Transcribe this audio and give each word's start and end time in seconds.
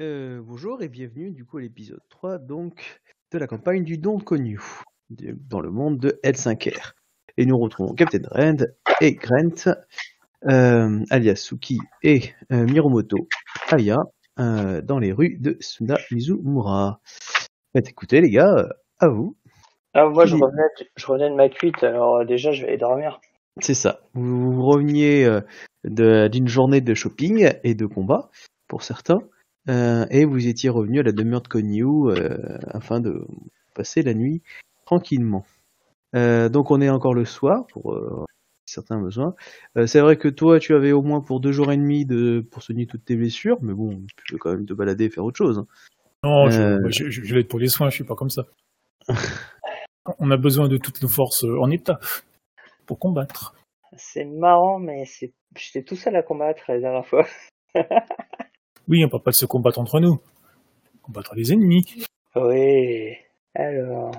euh, 0.00 0.40
bonjour 0.42 0.82
et 0.82 0.88
bienvenue 0.88 1.30
du 1.30 1.44
coup 1.44 1.58
à 1.58 1.60
l'épisode 1.60 2.00
3 2.10 2.38
donc 2.38 3.00
de 3.32 3.38
la 3.38 3.46
campagne 3.46 3.84
du 3.84 3.98
Don 3.98 4.18
Connu 4.18 4.60
dans 5.10 5.60
le 5.60 5.70
monde 5.70 5.98
de 5.98 6.20
L5R. 6.24 6.92
Et 7.36 7.46
nous 7.46 7.58
retrouvons 7.58 7.94
Captain 7.94 8.22
Rand 8.30 8.64
et 9.00 9.14
Grant, 9.14 9.72
euh, 10.48 11.00
alias 11.10 11.36
Suki 11.36 11.78
et 12.02 12.32
euh, 12.52 12.64
Miromoto 12.64 13.28
Aya 13.70 13.98
dans 14.36 14.98
les 14.98 15.12
rues 15.12 15.36
de 15.38 15.56
Suna 15.60 15.96
Mizumura. 16.10 17.00
Faites 17.72 17.88
écoutez 17.88 18.20
les 18.20 18.30
gars, 18.30 18.68
à 18.98 19.08
vous. 19.08 19.36
Ah, 19.94 20.08
moi, 20.08 20.26
je 20.26 20.34
revenais, 20.34 20.62
de- 20.80 20.86
je 20.96 21.06
revenais 21.06 21.30
de 21.30 21.34
ma 21.36 21.48
cuite, 21.48 21.82
alors 21.84 22.24
déjà, 22.26 22.50
je 22.50 22.62
vais 22.62 22.68
aller 22.68 22.78
dormir. 22.78 23.20
C'est 23.60 23.74
ça. 23.74 24.00
Vous, 24.14 24.52
vous 24.52 24.62
reveniez 24.66 25.28
d'une 25.84 26.48
journée 26.48 26.80
de 26.80 26.94
shopping 26.94 27.52
et 27.62 27.74
de 27.74 27.86
combat 27.86 28.30
pour 28.68 28.82
certains, 28.82 29.20
euh, 29.68 30.06
et 30.10 30.24
vous 30.24 30.46
étiez 30.46 30.70
revenu 30.70 31.00
à 31.00 31.02
la 31.02 31.12
demeure 31.12 31.42
de 31.42 31.48
Konyu 31.48 31.84
euh, 32.10 32.58
afin 32.68 33.00
de 33.00 33.26
passer 33.74 34.02
la 34.02 34.14
nuit 34.14 34.42
tranquillement. 34.86 35.44
Euh, 36.14 36.48
donc 36.48 36.70
on 36.70 36.80
est 36.80 36.90
encore 36.90 37.14
le 37.14 37.24
soir 37.24 37.66
pour 37.68 37.92
euh, 37.94 38.24
certains 38.66 39.00
besoins. 39.00 39.34
Euh, 39.76 39.86
c'est 39.86 40.00
vrai 40.00 40.16
que 40.16 40.28
toi 40.28 40.58
tu 40.60 40.74
avais 40.74 40.92
au 40.92 41.02
moins 41.02 41.20
pour 41.20 41.40
deux 41.40 41.52
jours 41.52 41.72
et 41.72 41.76
demi 41.76 42.06
de 42.06 42.40
pour 42.50 42.62
soigner 42.62 42.86
toutes 42.86 43.04
tes 43.04 43.16
blessures, 43.16 43.58
mais 43.62 43.74
bon 43.74 44.00
tu 44.16 44.24
peux 44.32 44.38
quand 44.38 44.52
même 44.52 44.66
te 44.66 44.72
balader 44.74 45.04
et 45.06 45.10
faire 45.10 45.24
autre 45.24 45.38
chose. 45.38 45.58
hein. 45.58 45.66
Non, 46.22 46.48
je, 46.50 46.60
Euh. 46.60 46.88
je, 46.90 47.10
je, 47.10 47.22
je 47.22 47.34
l'aide 47.34 47.48
pour 47.48 47.58
les 47.58 47.68
soins, 47.68 47.90
je 47.90 47.96
suis 47.96 48.04
pas 48.04 48.14
comme 48.14 48.30
ça. 48.30 48.44
On 50.18 50.30
a 50.30 50.36
besoin 50.36 50.68
de 50.68 50.76
toutes 50.76 51.02
nos 51.02 51.08
forces 51.08 51.44
en 51.44 51.70
état 51.70 51.98
pour 52.86 52.98
combattre. 52.98 53.54
C'est 53.96 54.24
marrant, 54.24 54.78
mais 54.78 55.04
c'est, 55.06 55.32
j'étais 55.56 55.82
tout 55.82 55.96
seul 55.96 56.14
à 56.16 56.22
combattre 56.22 56.62
la 56.68 56.78
dernière 56.80 57.06
fois. 57.06 57.26
Oui, 58.88 59.04
on 59.04 59.08
parle 59.08 59.22
pas 59.22 59.30
de 59.30 59.36
se 59.36 59.46
combattre 59.46 59.78
entre 59.78 60.00
nous. 60.00 60.18
Combattre 61.02 61.34
les 61.34 61.52
ennemis. 61.52 62.04
Oui. 62.36 63.14
Alors, 63.54 64.10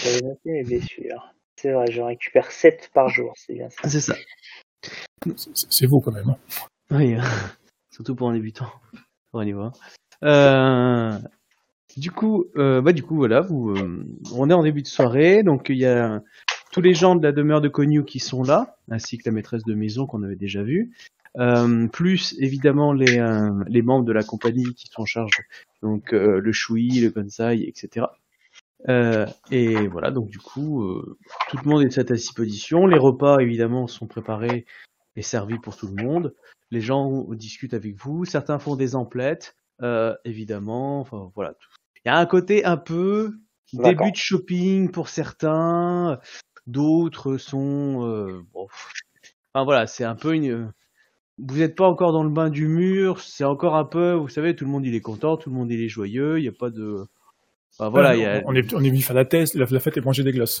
j'avais 0.00 0.20
noté 0.20 0.40
mes 0.50 0.64
blessures. 0.64 1.34
C'est 1.56 1.72
vrai, 1.72 1.90
j'en 1.90 2.06
récupère 2.06 2.50
7 2.50 2.90
par 2.94 3.08
jour, 3.08 3.32
c'est 3.36 3.54
bien 3.54 3.68
ça. 3.70 3.88
C'est 3.88 4.00
ça. 4.00 4.14
C'est 5.36 5.50
c'est 5.70 5.86
vous 5.86 6.00
quand 6.00 6.12
même. 6.12 6.28
hein. 6.28 6.36
Oui, 6.90 7.16
surtout 7.90 8.14
pour 8.14 8.28
un 8.30 8.34
débutant. 8.34 8.70
On. 9.32 9.70
Euh, 10.24 11.18
du 11.96 12.10
coup, 12.10 12.44
euh, 12.56 12.80
bah 12.80 12.92
du 12.92 13.02
coup 13.02 13.16
voilà, 13.16 13.40
vous, 13.40 13.70
euh, 13.70 14.04
on 14.34 14.48
est 14.50 14.54
en 14.54 14.62
début 14.62 14.82
de 14.82 14.86
soirée, 14.86 15.42
donc 15.42 15.66
il 15.68 15.78
y 15.78 15.86
a 15.86 16.20
tous 16.72 16.80
les 16.80 16.94
gens 16.94 17.16
de 17.16 17.22
la 17.22 17.32
demeure 17.32 17.60
de 17.60 17.68
Konyu 17.68 18.04
qui 18.04 18.20
sont 18.20 18.42
là, 18.42 18.76
ainsi 18.90 19.18
que 19.18 19.28
la 19.28 19.32
maîtresse 19.32 19.64
de 19.64 19.74
maison 19.74 20.06
qu'on 20.06 20.22
avait 20.22 20.36
déjà 20.36 20.62
vue, 20.62 20.92
euh, 21.38 21.86
plus 21.86 22.34
évidemment 22.40 22.92
les 22.92 23.20
euh, 23.20 23.62
les 23.68 23.82
membres 23.82 24.04
de 24.04 24.12
la 24.12 24.24
compagnie 24.24 24.74
qui 24.74 24.88
sont 24.88 25.02
en 25.02 25.06
charge, 25.06 25.40
donc 25.82 26.12
euh, 26.12 26.40
le 26.40 26.52
Shui, 26.52 27.00
le 27.00 27.10
Kansai, 27.10 27.62
etc. 27.62 28.06
Et 29.50 29.86
voilà, 29.88 30.10
donc 30.10 30.28
du 30.28 30.38
coup, 30.38 30.84
tout 31.48 31.56
le 31.62 31.68
monde 31.68 31.82
est 31.82 31.98
à 31.98 32.04
sa 32.06 32.14
disposition. 32.14 32.86
Les 32.86 32.98
repas 32.98 33.38
évidemment 33.38 33.88
sont 33.88 34.06
préparés 34.06 34.66
et 35.16 35.22
servis 35.22 35.58
pour 35.58 35.76
tout 35.76 35.88
le 35.88 36.02
monde 36.02 36.34
les 36.70 36.80
gens 36.82 37.24
discutent 37.32 37.72
avec 37.72 37.96
vous, 37.96 38.26
certains 38.26 38.58
font 38.58 38.76
des 38.76 38.94
emplettes, 38.94 39.56
évidemment, 40.24 41.00
enfin 41.00 41.32
voilà. 41.34 41.54
Il 42.04 42.08
y 42.08 42.10
a 42.10 42.18
un 42.18 42.26
côté 42.26 42.64
un 42.64 42.76
peu 42.76 43.32
début 43.72 44.12
de 44.12 44.16
shopping 44.16 44.90
pour 44.90 45.08
certains, 45.08 46.20
d'autres 46.66 47.36
sont 47.38 48.44
bon, 48.52 48.68
enfin 49.52 49.64
voilà, 49.64 49.86
c'est 49.86 50.04
un 50.04 50.14
peu 50.14 50.34
une 50.34 50.72
vous 51.38 51.58
n'êtes 51.58 51.76
pas 51.76 51.86
encore 51.86 52.12
dans 52.12 52.24
le 52.24 52.30
bain 52.30 52.50
du 52.50 52.66
mur, 52.68 53.20
c'est 53.20 53.44
encore 53.44 53.76
un 53.76 53.84
peu, 53.84 54.12
vous 54.12 54.28
savez, 54.28 54.54
tout 54.56 54.64
le 54.64 54.70
monde 54.70 54.84
il 54.86 54.94
est 54.94 55.00
content, 55.00 55.36
tout 55.36 55.50
le 55.50 55.56
monde 55.56 55.70
il 55.70 55.80
est 55.82 55.88
joyeux, 55.88 56.38
il 56.38 56.42
n'y 56.42 56.48
a 56.48 56.52
pas 56.52 56.70
de 56.70 57.04
enfin, 57.78 57.88
voilà, 57.90 58.16
il 58.16 58.22
y 58.22 58.26
a 58.26 58.42
on, 58.46 58.54
est, 58.54 58.74
on 58.74 58.82
est 58.82 58.90
venu 58.90 59.02
faire 59.02 59.16
la 59.16 59.24
thèse, 59.24 59.54
la, 59.54 59.66
la 59.70 59.80
fête 59.80 59.96
et 59.96 60.00
manger 60.00 60.24
des 60.24 60.32
glaces. 60.32 60.60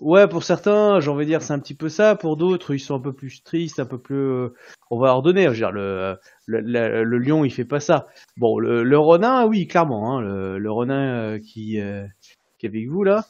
Ouais, 0.00 0.26
pour 0.28 0.42
certains, 0.42 0.98
j'ai 1.00 1.08
envie 1.08 1.24
de 1.24 1.30
dire, 1.30 1.40
c'est 1.40 1.52
un 1.52 1.58
petit 1.60 1.74
peu 1.74 1.88
ça. 1.88 2.16
Pour 2.16 2.36
d'autres, 2.36 2.74
ils 2.74 2.80
sont 2.80 2.96
un 2.96 3.00
peu 3.00 3.12
plus 3.12 3.42
tristes, 3.44 3.78
un 3.78 3.86
peu 3.86 3.96
plus. 3.96 4.16
euh, 4.16 4.48
on 4.90 4.98
va 4.98 5.10
ordonner. 5.14 5.44
Je 5.44 5.48
veux 5.50 5.54
dire, 5.56 5.70
le, 5.70 6.16
le, 6.46 6.60
le- 6.60 7.04
le 7.04 7.18
lion, 7.18 7.44
il 7.44 7.50
fait 7.50 7.64
pas 7.64 7.78
ça. 7.78 8.06
Bon, 8.36 8.58
le, 8.58 8.82
le 8.82 8.98
Ronin, 8.98 9.46
oui, 9.46 9.68
clairement. 9.68 10.18
Hein, 10.18 10.20
le, 10.58 10.70
Ronin 10.70 11.34
euh, 11.34 11.38
qui, 11.38 11.80
euh, 11.80 12.04
qui 12.58 12.66
est 12.66 12.70
avec 12.70 12.88
vous 12.88 13.04
là, 13.04 13.24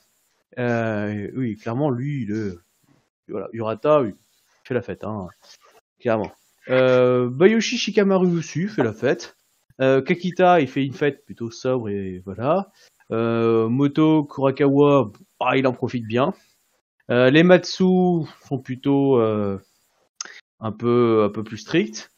euh, 0.59 1.31
oui, 1.37 1.55
clairement, 1.57 1.91
lui, 1.91 2.25
le, 2.25 2.63
voilà, 3.29 3.47
Urata, 3.53 4.01
oui, 4.01 4.15
il 4.17 4.67
fait 4.67 4.75
la 4.75 4.83
fête, 4.83 5.05
hein, 5.05 5.29
clairement. 6.01 6.33
Euh, 6.71 7.29
Bayoshi 7.29 7.77
Shikamaru 7.79 8.27
aussi 8.39 8.67
fait 8.69 8.83
la 8.83 8.93
fête. 8.93 9.37
Euh, 9.81 10.01
Kakita, 10.03 10.61
il 10.61 10.69
fait 10.69 10.85
une 10.85 10.93
fête 10.93 11.25
plutôt 11.25 11.51
sobre 11.51 11.89
et 11.89 12.23
voilà. 12.25 12.71
Euh, 13.11 13.69
Moto 13.69 14.25
Kurakawa, 14.25 15.11
ah, 15.41 15.57
il 15.57 15.67
en 15.67 15.73
profite 15.73 16.07
bien. 16.07 16.33
Les 17.09 17.43
Matsu 17.43 17.85
sont 18.49 18.59
plutôt 18.63 19.19
un 19.21 20.73
peu 20.73 21.23
un 21.25 21.29
peu 21.29 21.45
plus 21.45 21.59
stricts. 21.59 22.11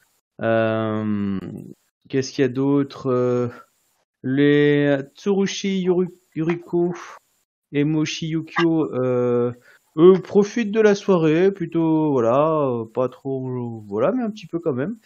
Qu'est-ce 2.08 2.30
qu'il 2.32 2.42
y 2.42 2.44
a 2.44 2.48
d'autre 2.48 3.50
Les 4.22 4.96
Tsurushi 5.16 5.80
Yuri- 5.82 6.06
Yuriko 6.36 6.94
et 7.72 7.82
Moshi 7.82 8.28
Yukio, 8.28 8.92
eux 9.96 10.14
profitent 10.22 10.72
de 10.72 10.80
la 10.80 10.94
soirée, 10.94 11.50
plutôt 11.52 12.12
voilà, 12.12 12.68
euh, 12.68 12.84
pas 12.84 13.08
trop 13.08 13.82
voilà, 13.86 14.12
mais 14.12 14.22
un 14.22 14.30
petit 14.30 14.46
peu 14.46 14.58
quand 14.58 14.74
même. 14.74 14.96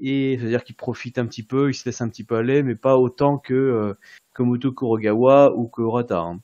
Et 0.00 0.36
c'est-à-dire 0.38 0.64
qu'ils 0.64 0.76
profitent 0.76 1.18
un 1.18 1.26
petit 1.26 1.42
peu, 1.42 1.70
ils 1.70 1.74
se 1.74 1.84
laissent 1.88 2.00
un 2.00 2.08
petit 2.08 2.24
peu 2.24 2.36
aller, 2.36 2.62
mais 2.62 2.76
pas 2.76 2.96
autant 2.96 3.38
que 3.38 3.54
euh, 3.54 3.94
que 4.34 4.42
Moto 4.42 4.72
Kurogawa 4.72 5.54
ou 5.56 5.68
que 5.68 5.82
hein. 6.12 6.40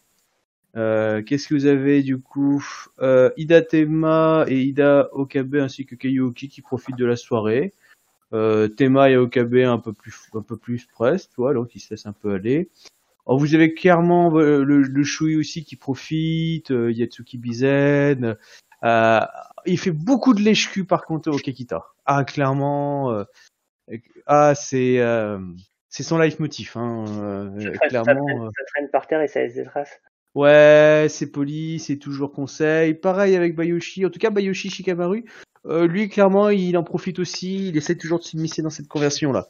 Euh, 0.77 1.23
Qu'est-ce 1.23 1.49
que 1.49 1.55
vous 1.55 1.67
avez 1.67 2.03
du 2.03 2.19
coup? 2.19 2.65
Euh, 3.01 3.31
Ida 3.37 3.63
Tema 3.63 4.45
et 4.49 4.63
Ida 4.63 5.09
Okabe 5.13 5.57
ainsi 5.57 5.87
que 5.87 5.95
Kayuki 5.95 6.49
qui 6.49 6.63
profitent 6.63 6.99
de 6.99 7.07
la 7.07 7.17
soirée. 7.17 7.75
Euh, 8.33 8.67
Tema 8.67 9.11
et 9.11 9.17
Okabe 9.17 9.55
un 9.55 9.79
peu 9.79 9.93
plus 9.93 10.17
un 10.35 10.43
peu 10.43 10.57
plus 10.57 10.87
presque, 10.87 11.31
tu 11.37 11.55
donc 11.55 11.75
ils 11.77 11.81
se 11.81 11.95
laissent 11.95 12.07
un 12.07 12.13
peu 12.13 12.33
aller. 12.33 12.69
Vous 13.27 13.55
avez 13.55 13.73
clairement 13.75 14.37
euh, 14.37 14.65
le, 14.65 14.83
le 14.83 15.05
Shui 15.05 15.37
aussi 15.37 15.65
qui 15.65 15.77
profite, 15.77 16.71
euh, 16.71 16.93
Yatsuki 16.93 17.39
Bizen. 17.39 18.37
Euh, 18.85 19.21
il 19.65 19.79
fait 19.79 19.93
beaucoup 19.93 20.35
de 20.35 20.43
lèche-cul 20.43 20.85
par 20.85 21.05
contre 21.07 21.31
au 21.31 21.39
Kekita. 21.39 21.85
Ah 22.05 22.25
clairement, 22.25 23.11
euh, 23.13 23.25
ah 24.27 24.55
c'est 24.55 24.99
euh, 25.01 25.39
c'est 25.89 26.03
son 26.03 26.19
leitmotiv, 26.19 26.73
hein, 26.75 27.05
euh, 27.09 27.51
Ça 27.51 27.71
traîne, 27.71 27.79
ça, 27.81 27.89
clairement. 27.89 28.27
traîne, 28.27 28.43
euh. 28.43 28.51
ça 28.55 28.65
traîne 28.75 28.89
par 28.91 29.07
terre 29.07 29.23
et 29.23 29.29
ça 29.29 29.41
laisse 29.41 29.55
des 29.55 29.65
traces. 29.65 30.01
Ouais, 30.35 31.07
c'est 31.09 31.31
poli, 31.31 31.79
c'est 31.79 31.97
toujours 31.97 32.33
conseil. 32.33 32.93
Pareil 32.95 33.37
avec 33.37 33.55
Bayoshi. 33.55 34.05
En 34.05 34.11
tout 34.11 34.19
cas, 34.19 34.31
Bayoshi 34.31 34.69
Shikamaru, 34.69 35.25
euh, 35.65 35.87
lui, 35.87 36.09
clairement, 36.09 36.51
il 36.51 36.77
en 36.77 36.83
profite 36.83 37.21
aussi. 37.21 37.69
Il 37.69 37.77
essaie 37.77 37.95
toujours 37.97 38.19
de 38.19 38.25
s'immiscer 38.25 38.61
dans 38.61 38.71
cette 38.71 38.89
conversion-là. 38.89 39.47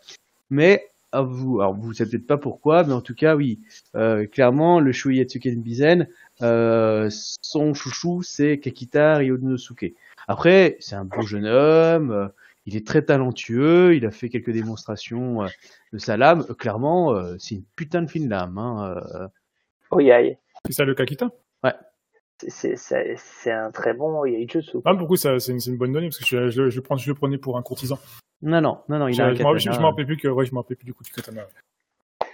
Mais, 0.50 0.86
à 1.14 1.22
vous, 1.22 1.60
alors 1.60 1.74
vous 1.74 1.92
savez 1.92 2.10
peut-être 2.10 2.26
pas 2.26 2.36
pourquoi, 2.38 2.84
mais 2.84 2.92
en 2.92 3.00
tout 3.00 3.14
cas, 3.14 3.36
oui, 3.36 3.60
euh, 3.94 4.26
clairement, 4.26 4.80
le 4.80 4.92
Shui 4.92 5.18
Yatsuken 5.18 5.62
Bizen, 5.62 6.08
euh, 6.42 7.08
son 7.40 7.72
chouchou, 7.72 8.22
c'est 8.22 8.58
Kakita 8.58 9.16
Ryonosuke. 9.18 9.94
Après, 10.26 10.76
c'est 10.80 10.96
un 10.96 11.04
beau 11.04 11.22
jeune 11.22 11.46
homme, 11.46 12.10
euh, 12.10 12.28
il 12.66 12.76
est 12.76 12.86
très 12.86 13.02
talentueux, 13.02 13.94
il 13.94 14.04
a 14.06 14.10
fait 14.10 14.28
quelques 14.28 14.50
démonstrations 14.50 15.42
euh, 15.44 15.48
de 15.92 15.98
sa 15.98 16.16
lame. 16.16 16.44
Euh, 16.50 16.54
clairement, 16.54 17.14
euh, 17.14 17.36
c'est 17.38 17.54
une 17.54 17.64
putain 17.76 18.02
de 18.02 18.10
fine 18.10 18.28
lame. 18.28 18.58
Hein, 18.58 18.96
euh, 19.92 20.10
aïe. 20.10 20.36
C'est 20.66 20.72
ça 20.72 20.84
le 20.84 20.94
Kakita? 20.94 21.30
C'est- 22.48 22.76
C'est 22.76 23.52
un 23.52 23.70
très 23.70 23.94
bon 23.94 24.24
Yaijutsu. 24.24 24.78
Ah, 24.84 24.94
beaucoup, 24.94 25.16
ça, 25.16 25.38
c'est 25.38 25.52
une, 25.52 25.76
bonne 25.76 25.92
donnée 25.92 26.08
parce 26.08 26.18
que 26.18 26.26
je, 26.26 26.50
je, 26.50 26.70
je, 26.70 26.76
le 26.76 26.82
prends- 26.82 26.96
je 26.96 27.08
le 27.08 27.14
prenais 27.14 27.38
pour 27.38 27.56
un 27.56 27.62
courtisan. 27.62 27.98
Non, 28.44 28.60
non, 28.60 28.78
non, 28.88 28.98
non, 29.00 29.08
il 29.08 29.20
a 29.20 29.24
un 29.24 29.28
rappelle- 29.28 29.38
katana. 29.38 29.58
je 29.74 29.80
me 29.80 29.84
rappelais 29.86 30.04
plus 30.04 30.16
que, 30.16 30.28
ouais, 30.28 30.46
je 30.46 30.52
me 30.52 30.58
rappelais 30.58 30.76
plus 30.76 30.84
du 30.84 30.94
coup 30.94 31.02
du 31.02 31.10
katana. 31.10 31.42
ouais. 31.42 31.48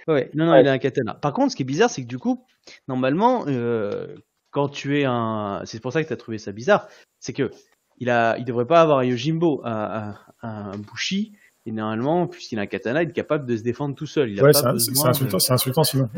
Ouais, 0.07 0.31
non, 0.33 0.45
non, 0.45 0.51
Ouais. 0.53 0.61
il 0.61 0.67
a 0.67 0.71
un 0.73 0.77
katana. 0.77 1.13
Par 1.15 1.33
contre, 1.33 1.51
ce 1.51 1.55
qui 1.55 1.63
est 1.63 1.65
bizarre, 1.65 1.89
c'est 1.89 2.01
que 2.03 2.07
du 2.07 2.17
coup, 2.19 2.43
normalement, 2.87 3.45
euh, 3.47 4.15
quand 4.51 4.67
tu 4.69 4.99
es 4.99 5.05
un, 5.05 5.61
c'est 5.65 5.79
pour 5.79 5.93
ça 5.93 6.01
que 6.03 6.07
tu 6.07 6.13
as 6.13 6.17
trouvé 6.17 6.37
ça 6.37 6.51
bizarre, 6.51 6.87
c'est 7.19 7.33
que 7.33 7.51
il 7.99 8.09
a, 8.09 8.35
il 8.37 8.45
devrait 8.45 8.65
pas 8.65 8.81
avoir 8.81 8.99
un 8.99 9.03
Yojimbo, 9.05 9.61
un, 9.63 10.15
un, 10.41 10.71
un 10.71 10.77
Bushi, 10.77 11.33
et 11.67 11.71
normalement, 11.71 12.25
puisqu'il 12.27 12.57
a 12.57 12.63
un 12.63 12.65
katana, 12.65 13.03
il 13.03 13.09
est 13.09 13.13
capable 13.13 13.45
de 13.45 13.55
se 13.55 13.61
défendre 13.61 13.93
tout 13.95 14.07
seul. 14.07 14.31
Il 14.31 14.39
a 14.39 14.43
Ouais, 14.43 14.51
pas 14.51 14.73
c'est 14.73 14.79
c'est 14.79 14.91
de- 15.03 15.07
insultant, 15.07 15.39
c'est 15.39 15.53
insultant 15.53 15.83
sinon. 15.83 16.09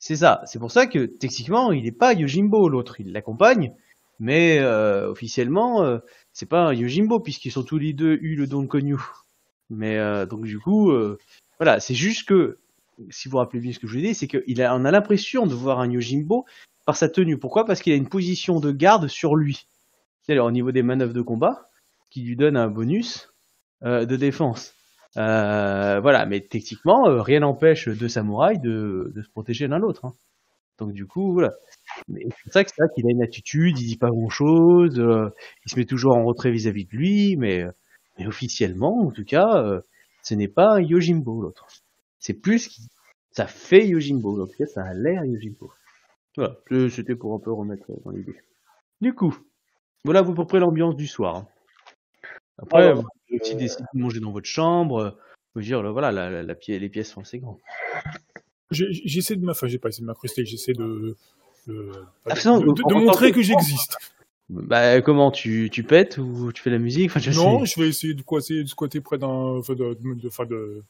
C'est 0.00 0.16
ça. 0.16 0.40
C'est 0.46 0.58
pour 0.58 0.70
ça 0.70 0.86
que 0.86 1.04
techniquement, 1.06 1.70
il 1.72 1.84
n'est 1.84 1.92
pas 1.92 2.14
Yojimbo, 2.14 2.68
l'autre. 2.70 2.98
Il 3.00 3.12
l'accompagne, 3.12 3.74
mais 4.20 4.58
euh, 4.60 5.10
officiellement, 5.10 5.82
euh, 5.82 5.98
c'est 6.32 6.46
pas 6.48 6.62
un 6.68 6.72
Yojimbo 6.72 7.20
puisqu'ils 7.20 7.50
sont 7.52 7.62
tous 7.64 7.78
les 7.78 7.92
deux 7.92 8.14
eu 8.22 8.34
le 8.36 8.46
don 8.46 8.62
de 8.62 8.66
Konyu. 8.68 8.96
Mais 9.70 9.98
euh, 9.98 10.26
donc 10.26 10.44
du 10.44 10.58
coup, 10.58 10.90
euh, 10.90 11.18
voilà, 11.58 11.80
c'est 11.80 11.94
juste 11.94 12.26
que 12.28 12.58
si 13.10 13.28
vous 13.28 13.36
rappelez 13.38 13.60
bien 13.60 13.72
ce 13.72 13.78
que 13.78 13.86
je 13.86 13.92
vous 13.92 13.98
ai 13.98 14.08
dit, 14.08 14.14
c'est 14.14 14.26
qu'il 14.28 14.62
a, 14.62 14.74
on 14.74 14.84
a 14.84 14.90
l'impression 14.90 15.46
de 15.46 15.54
voir 15.54 15.80
un 15.80 15.90
Yojimbo 15.90 16.46
par 16.86 16.96
sa 16.96 17.08
tenue. 17.08 17.38
Pourquoi? 17.38 17.64
Parce 17.64 17.80
qu'il 17.80 17.92
a 17.92 17.96
une 17.96 18.08
position 18.08 18.60
de 18.60 18.72
garde 18.72 19.08
sur 19.08 19.36
lui. 19.36 19.66
C'est-à-dire 20.22 20.44
au 20.44 20.50
niveau 20.50 20.72
des 20.72 20.82
manœuvres 20.82 21.14
de 21.14 21.22
combat, 21.22 21.68
qui 22.10 22.22
lui 22.22 22.36
donne 22.36 22.56
un 22.56 22.68
bonus 22.68 23.32
euh, 23.84 24.04
de 24.04 24.16
défense. 24.16 24.74
Euh, 25.16 26.00
voilà, 26.00 26.26
mais 26.26 26.40
techniquement, 26.40 27.08
euh, 27.08 27.22
rien 27.22 27.40
n'empêche 27.40 27.88
deux 27.88 28.08
samouraïs 28.08 28.60
de, 28.60 29.12
de 29.14 29.22
se 29.22 29.28
protéger 29.30 29.68
l'un 29.68 29.78
l'autre. 29.78 30.04
hein. 30.06 30.14
Donc 30.78 30.92
du 30.92 31.06
coup, 31.06 31.32
voilà. 31.32 31.52
C'est 32.08 32.28
pour 32.44 32.52
ça 32.52 32.64
que 32.64 32.70
c'est 32.70 32.84
qu'il 32.94 33.06
a 33.06 33.10
une 33.10 33.22
attitude, 33.22 33.78
il 33.78 33.86
dit 33.86 33.96
pas 33.96 34.10
grand-chose, 34.10 34.98
euh, 34.98 35.30
il 35.66 35.70
se 35.70 35.78
met 35.78 35.84
toujours 35.86 36.16
en 36.16 36.24
retrait 36.24 36.50
vis-à-vis 36.50 36.84
de 36.84 36.96
lui, 36.96 37.36
mais, 37.36 37.64
mais 38.18 38.26
officiellement, 38.26 39.06
en 39.06 39.10
tout 39.10 39.24
cas, 39.24 39.62
euh, 39.62 39.80
ce 40.22 40.34
n'est 40.34 40.48
pas 40.48 40.80
Yojimbo 40.80 41.42
l'autre. 41.42 41.66
C'est 42.18 42.34
plus, 42.34 42.80
ça 43.32 43.46
fait 43.46 43.86
Yojimbo, 43.86 44.42
en 44.42 44.46
tout 44.46 44.56
cas, 44.58 44.66
ça 44.66 44.84
a 44.84 44.94
l'air 44.94 45.24
Yojimbo. 45.24 45.70
Voilà, 46.36 46.56
c'était 46.90 47.14
pour 47.16 47.34
un 47.34 47.38
peu 47.38 47.52
remettre 47.52 47.86
dans 48.04 48.10
l'idée. 48.10 48.40
Du 49.00 49.14
coup, 49.14 49.36
voilà 50.04 50.20
à 50.20 50.24
peu 50.24 50.34
près 50.46 50.58
l'ambiance 50.60 50.96
du 50.96 51.06
soir. 51.06 51.36
hein. 51.36 51.48
Après, 52.60 52.82
Alors, 52.88 53.02
vous 53.02 53.08
pouvez 53.26 53.40
aussi 53.40 53.54
décider 53.56 53.84
de 53.94 53.98
manger 54.00 54.20
dans 54.20 54.32
votre 54.32 54.46
chambre. 54.46 54.98
euh, 54.98 55.10
Je 55.54 55.60
veux 55.60 55.64
dire, 55.64 55.82
là, 55.82 55.90
voilà, 55.92 56.10
la, 56.12 56.42
la, 56.42 56.54
les 56.66 56.88
pièces 56.88 57.10
sont 57.12 57.20
assez 57.20 57.38
grandes. 57.38 57.58
J'essaie 58.70 59.36
de 59.36 59.44
de 60.00 60.06
m'incruster, 60.06 60.44
j'essaie 60.44 60.72
de, 60.74 61.16
de, 61.66 61.92
Ah, 62.26 62.34
de- 62.34 62.66
de- 62.66 62.72
de 62.72 62.82
en- 62.84 62.88
en 62.90 63.00
montrer 63.00 63.32
que 63.32 63.40
j'existe. 63.42 63.96
Bah, 64.50 65.00
comment 65.02 65.30
tu, 65.30 65.68
tu 65.70 65.82
pètes 65.84 66.16
ou 66.18 66.52
tu 66.52 66.62
fais 66.62 66.70
la 66.70 66.78
musique? 66.78 67.10
Enfin, 67.10 67.20
je 67.20 67.30
Non, 67.32 67.64
sais. 67.64 67.74
je 67.74 67.80
vais 67.82 67.88
essayer 67.88 68.14
de 68.14 68.20
squatter, 68.22 68.62
de 68.62 68.68
squatter 68.68 69.00
près 69.00 69.18
d'un, 69.18 69.26
enfin, 69.28 69.74
de, 69.74 69.94
de, 69.94 70.14
de, 70.14 70.44
de, 70.46 70.82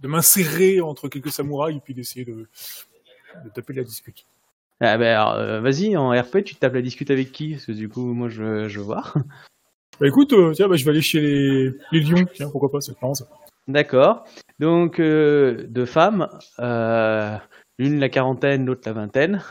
de 0.00 0.08
m'insérer 0.08 0.80
entre 0.80 1.08
quelques 1.08 1.30
samouraïs 1.30 1.76
et 1.76 1.80
puis 1.80 1.94
d'essayer 1.94 2.24
de, 2.24 2.48
de 3.44 3.50
taper 3.54 3.74
la 3.74 3.84
discute. 3.84 4.26
Ah, 4.80 4.98
bah, 4.98 5.36
euh, 5.38 5.60
vas-y, 5.60 5.96
en 5.96 6.10
RP, 6.10 6.42
tu 6.42 6.56
tapes 6.56 6.74
la 6.74 6.82
discute 6.82 7.10
avec 7.10 7.30
qui? 7.30 7.52
Parce 7.52 7.66
que 7.66 7.72
du 7.72 7.88
coup, 7.88 8.12
moi, 8.12 8.28
je, 8.28 8.68
je 8.68 8.78
veux 8.78 8.84
voir. 8.86 9.14
Bah 10.00 10.08
écoute, 10.08 10.32
euh, 10.32 10.54
tiens, 10.54 10.66
bah, 10.66 10.76
je 10.76 10.84
vais 10.86 10.92
aller 10.92 11.02
chez 11.02 11.20
les, 11.20 11.72
les 11.92 12.00
lions, 12.00 12.24
tiens, 12.32 12.48
pourquoi 12.48 12.70
pas, 12.72 12.80
c'est 12.80 12.92
marrant 13.02 13.12
ça. 13.12 13.28
D'accord. 13.68 14.24
Donc, 14.58 14.98
euh, 14.98 15.66
deux 15.68 15.84
femmes, 15.84 16.26
l'une 17.78 18.00
la 18.00 18.08
quarantaine, 18.08 18.64
l'autre 18.64 18.80
la 18.86 18.94
vingtaine. 18.94 19.42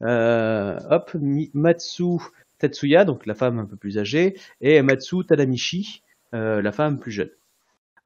Hop, 0.00 1.12
Matsu 1.54 2.18
Tatsuya, 2.58 3.04
donc 3.04 3.26
la 3.26 3.34
femme 3.34 3.58
un 3.58 3.64
peu 3.64 3.76
plus 3.76 3.98
âgée, 3.98 4.36
et 4.60 4.82
Matsu 4.82 5.24
Tadamichi, 5.24 6.02
euh, 6.34 6.60
la 6.60 6.72
femme 6.72 6.98
plus 6.98 7.12
jeune. 7.12 7.30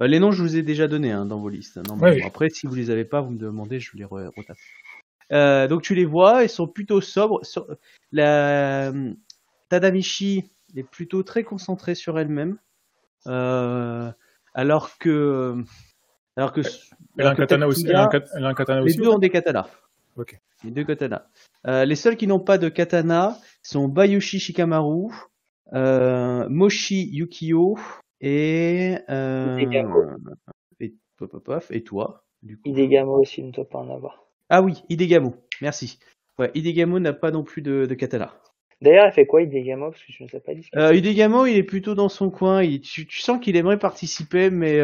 Euh, 0.01 0.07
les 0.07 0.19
noms, 0.21 0.33
je 0.33 0.43
vous 0.43 0.57
ai 0.57 0.63
déjà 0.63 0.89
donnés 0.89 1.13
hein, 1.13 1.27
dans 1.27 1.39
vos 1.39 1.49
listes. 1.49 1.77
Non, 1.89 1.97
bon, 1.97 2.27
après, 2.27 2.51
si 2.51 2.67
vous 2.67 2.75
les 2.75 2.91
avez 2.91 3.05
pas, 3.05 3.21
vous 3.21 3.31
me 3.31 3.39
demandez, 3.39 3.81
je 3.81 3.97
les 3.97 4.05
re- 4.05 4.31
retape. 4.37 4.57
Euh, 5.31 5.67
donc 5.69 5.83
tu 5.83 5.95
les 5.95 6.05
vois, 6.05 6.43
ils 6.43 6.49
sont 6.51 6.67
plutôt 6.67 7.01
sobres. 7.01 7.41
La 8.11 8.89
euh, 8.91 9.13
Tadamichi 9.69 10.51
est 10.77 10.83
plutôt 10.83 11.23
très 11.23 11.43
concentrée 11.43 11.95
sur 11.95 12.19
elle-même, 12.19 12.59
alors 13.25 14.99
que 14.99 15.57
alors 16.37 16.53
que 16.53 16.61
Elle 17.19 17.27
a 17.27 17.31
un 17.31 17.35
katana 17.35 17.67
aussi, 17.69 17.85
les 18.85 18.95
deux 18.95 19.09
ont 19.09 19.19
des 19.19 19.31
katanas. 19.31 19.69
Les 20.65 20.71
deux 20.71 20.85
katanas. 20.85 21.27
Euh, 21.67 21.85
les 21.85 21.95
seuls 21.95 22.17
qui 22.17 22.27
n'ont 22.27 22.41
pas 22.41 22.59
de 22.59 22.69
katana 22.69 23.39
sont 23.63 23.89
Bayushi 23.89 24.41
Shikamaru, 24.41 25.13
euh, 25.73 26.49
Moshi 26.49 27.09
Yukio 27.13 27.79
et 28.21 28.97
euh, 29.09 29.59
et, 30.81 30.95
et 31.71 31.85
toi. 31.85 32.25
Du 32.43 32.57
coup? 32.57 32.63
Hidegamo 32.69 33.21
aussi 33.21 33.43
ne 33.43 33.53
doit 33.53 33.69
pas 33.69 33.79
en 33.79 33.95
avoir. 33.95 34.27
Ah 34.49 34.63
oui, 34.63 34.83
Hidegamo. 34.89 35.37
Merci. 35.61 35.99
Ouais, 36.39 36.51
Hidegamo 36.55 36.99
n'a 36.99 37.13
pas 37.13 37.31
non 37.31 37.45
plus 37.45 37.63
de, 37.63 37.87
de 37.87 37.95
katana. 37.95 38.35
D'ailleurs, 38.81 39.07
elle 39.07 39.13
fait 39.13 39.27
quoi 39.27 39.43
Hidegamo? 39.43 39.91
Parce 39.93 40.03
que 40.03 40.13
je 40.13 40.25
ne 40.25 40.29
sais 40.29 40.41
pas. 40.41 40.53
Euh, 40.77 40.93
Hidegamo, 40.95 41.47
il 41.47 41.57
est 41.57 41.63
plutôt 41.63 41.95
dans 41.95 42.09
son 42.09 42.31
coin. 42.31 42.65
Il- 42.65 42.81
tu, 42.81 43.07
tu 43.07 43.21
sens 43.21 43.39
qu'il 43.41 43.55
aimerait 43.55 43.79
participer, 43.79 44.51
mais 44.51 44.81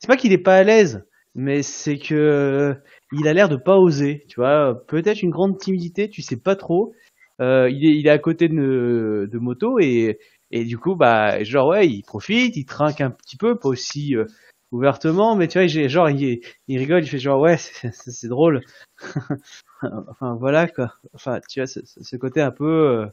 c'est 0.00 0.08
pas 0.08 0.16
qu'il 0.16 0.32
est 0.32 0.38
pas 0.38 0.56
à 0.56 0.64
l'aise, 0.64 1.06
mais 1.36 1.62
c'est 1.62 1.98
que 1.98 2.14
euh, 2.14 2.74
il 3.12 3.28
a 3.28 3.34
l'air 3.34 3.48
de 3.50 3.56
pas 3.56 3.76
oser. 3.78 4.24
Tu 4.28 4.40
vois, 4.40 4.82
peut-être 4.88 5.22
une 5.22 5.30
grande 5.30 5.58
timidité, 5.58 6.08
tu 6.10 6.22
sais 6.22 6.36
pas 6.38 6.56
trop. 6.56 6.94
Euh, 7.40 7.68
il, 7.70 7.84
est, 7.86 7.98
il 7.98 8.06
est 8.06 8.10
à 8.10 8.18
côté 8.18 8.48
de, 8.48 9.28
de 9.30 9.38
moto 9.38 9.78
et, 9.78 10.18
et 10.50 10.64
du 10.64 10.78
coup, 10.78 10.96
bah, 10.96 11.44
genre 11.44 11.68
ouais, 11.68 11.86
il 11.88 12.02
profite, 12.02 12.56
il 12.56 12.64
trinque 12.64 13.02
un 13.02 13.10
petit 13.10 13.36
peu, 13.36 13.58
pas 13.58 13.68
aussi 13.68 14.16
euh, 14.16 14.24
ouvertement, 14.72 15.36
mais 15.36 15.46
tu 15.48 15.58
vois, 15.58 15.66
genre 15.88 16.08
il, 16.10 16.40
il 16.68 16.78
rigole, 16.78 17.04
il 17.04 17.08
fait 17.08 17.18
genre 17.18 17.40
ouais, 17.40 17.58
c'est 17.58 18.28
drôle. 18.28 18.62
enfin 19.82 20.36
voilà 20.40 20.66
quoi. 20.68 20.94
Enfin, 21.14 21.40
tu 21.48 21.60
vois, 21.60 21.66
ce, 21.66 22.16
côté 22.16 22.40
un 22.40 22.50
peu. 22.50 23.06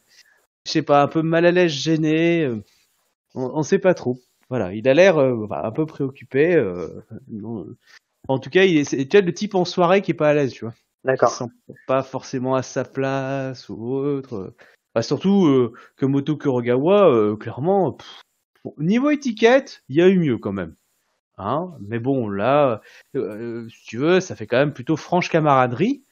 je 0.65 0.71
sais 0.71 0.83
pas, 0.83 1.03
un 1.03 1.07
peu 1.07 1.21
mal 1.23 1.45
à 1.45 1.51
l'aise, 1.51 1.71
gêné. 1.71 2.47
on, 3.35 3.51
on 3.59 3.63
sait 3.63 3.79
pas 3.79 3.93
trop. 3.93 4.19
Voilà, 4.49 4.73
il 4.73 4.87
a 4.87 4.93
l'air 4.93 5.17
enfin, 5.17 5.61
un 5.63 5.71
peu 5.71 5.85
préoccupé. 5.85 6.55
euh, 6.55 7.01
non. 7.29 7.65
En 8.27 8.39
tout 8.39 8.49
cas, 8.49 8.63
il 8.63 8.77
est, 8.77 8.83
c'est 8.83 9.05
tu 9.07 9.17
vois, 9.17 9.25
le 9.25 9.33
type 9.33 9.55
en 9.55 9.65
soirée 9.65 10.01
qui 10.01 10.11
est 10.11 10.15
pas 10.15 10.29
à 10.29 10.33
l'aise, 10.33 10.53
tu 10.53 10.65
vois. 10.65 10.73
Qui 10.73 10.79
D'accord. 11.05 11.31
se 11.31 11.43
sent 11.43 11.51
pas 11.87 12.03
forcément 12.03 12.55
à 12.55 12.61
sa 12.63 12.83
place 12.85 13.69
ou 13.69 13.93
autre. 13.93 14.35
euh. 14.35 14.55
Bah, 14.95 15.01
surtout 15.01 15.47
euh, 15.47 15.73
que 15.97 16.05
Moto 16.05 16.37
Kurogawa, 16.37 17.09
euh, 17.09 17.35
clairement, 17.35 17.93
pff, 17.93 18.21
bon, 18.63 18.73
niveau 18.77 19.09
étiquette, 19.09 19.83
il 19.89 19.95
y 19.95 20.01
a 20.01 20.07
eu 20.07 20.19
mieux 20.19 20.37
quand 20.37 20.53
même. 20.53 20.75
Hein 21.37 21.71
Mais 21.81 21.99
bon, 21.99 22.29
là, 22.29 22.81
euh, 23.15 23.67
si 23.69 23.85
tu 23.85 23.97
veux, 23.97 24.19
ça 24.19 24.35
fait 24.35 24.45
quand 24.47 24.57
même 24.57 24.73
plutôt 24.73 24.95
franche 24.95 25.29
camaraderie. 25.29 26.03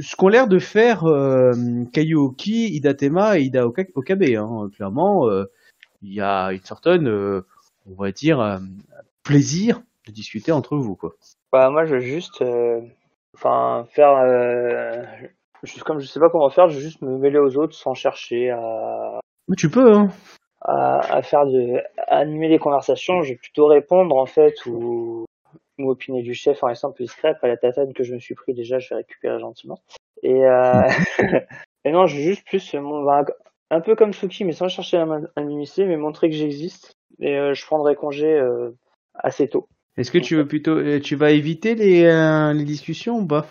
Ce 0.00 0.16
qu'ont 0.16 0.28
l'air 0.28 0.48
de 0.48 0.58
faire 0.58 1.04
euh, 1.04 1.52
Kayuoki, 1.92 2.74
Hidatema 2.74 3.38
et 3.38 3.42
Ida 3.42 3.66
Oka- 3.66 3.90
Okabe. 3.94 4.22
Hein. 4.22 4.70
Clairement, 4.74 5.28
euh, 5.28 5.44
il 6.00 6.14
y 6.14 6.22
a 6.22 6.52
une 6.52 6.64
certaine, 6.64 7.06
euh, 7.06 7.42
on 7.86 7.94
va 8.02 8.10
dire, 8.12 8.40
euh, 8.40 8.58
plaisir 9.22 9.82
de 10.06 10.12
discuter 10.12 10.50
entre 10.52 10.78
vous. 10.78 10.96
quoi. 10.96 11.14
Bah, 11.52 11.70
moi, 11.70 11.84
je 11.84 11.94
veux 11.94 12.00
juste, 12.00 12.40
euh, 12.42 12.80
enfin, 13.34 13.86
faire, 13.90 14.16
euh, 14.16 15.02
juste 15.62 15.82
comme 15.82 16.00
je 16.00 16.06
sais 16.06 16.20
pas 16.20 16.30
comment 16.30 16.50
faire, 16.50 16.68
je 16.68 16.76
veux 16.76 16.80
juste 16.80 17.02
me 17.02 17.18
mêler 17.18 17.38
aux 17.38 17.56
autres 17.56 17.74
sans 17.74 17.94
chercher 17.94 18.50
à, 18.50 19.20
Mais 19.48 19.56
tu 19.56 19.70
peux, 19.70 19.92
hein 19.94 20.08
à, 20.62 21.00
à 21.16 21.22
faire 21.22 21.46
de, 21.46 21.78
à 22.08 22.18
animer 22.18 22.48
les 22.48 22.58
conversations. 22.58 23.22
Je 23.22 23.30
vais 23.30 23.36
plutôt 23.38 23.66
répondre 23.66 24.16
en 24.16 24.26
fait 24.26 24.54
ou, 24.66 25.24
ou 25.78 25.90
opiner 25.90 26.22
du 26.22 26.34
chef 26.34 26.62
en 26.62 26.68
restant 26.68 26.92
plus 26.92 27.04
discret. 27.04 27.28
Après 27.28 27.48
la 27.48 27.56
tatane 27.56 27.92
que 27.92 28.04
je 28.04 28.14
me 28.14 28.20
suis 28.20 28.34
pris 28.34 28.54
déjà, 28.54 28.78
je 28.78 28.88
vais 28.90 28.96
récupérer 28.96 29.38
gentiment. 29.38 29.78
Et, 30.22 30.44
euh, 30.46 30.88
et 31.84 31.92
non, 31.92 32.06
je 32.06 32.16
veux 32.16 32.22
juste 32.22 32.46
plus, 32.46 32.74
mon, 32.74 33.02
bah, 33.04 33.24
un 33.70 33.80
peu 33.80 33.96
comme 33.96 34.12
Suki, 34.12 34.44
mais 34.44 34.52
sans 34.52 34.68
chercher 34.68 34.98
à 34.98 35.06
m'in- 35.06 35.28
à 35.36 35.42
m'immiscer, 35.42 35.84
mais 35.84 35.96
montrer 35.96 36.30
que 36.30 36.36
j'existe. 36.36 36.96
Et 37.20 37.36
euh, 37.36 37.54
je 37.54 37.66
prendrai 37.66 37.94
congé 37.96 38.32
euh, 38.32 38.70
assez 39.14 39.48
tôt. 39.48 39.68
Est-ce 39.96 40.10
que 40.10 40.18
tu 40.18 40.36
veux 40.36 40.46
plutôt, 40.46 40.76
euh, 40.76 41.00
tu 41.00 41.16
vas 41.16 41.30
éviter 41.32 41.74
les, 41.74 42.04
euh, 42.04 42.52
les 42.52 42.64
discussions 42.64 43.18
ou 43.18 43.26
pas? 43.26 43.46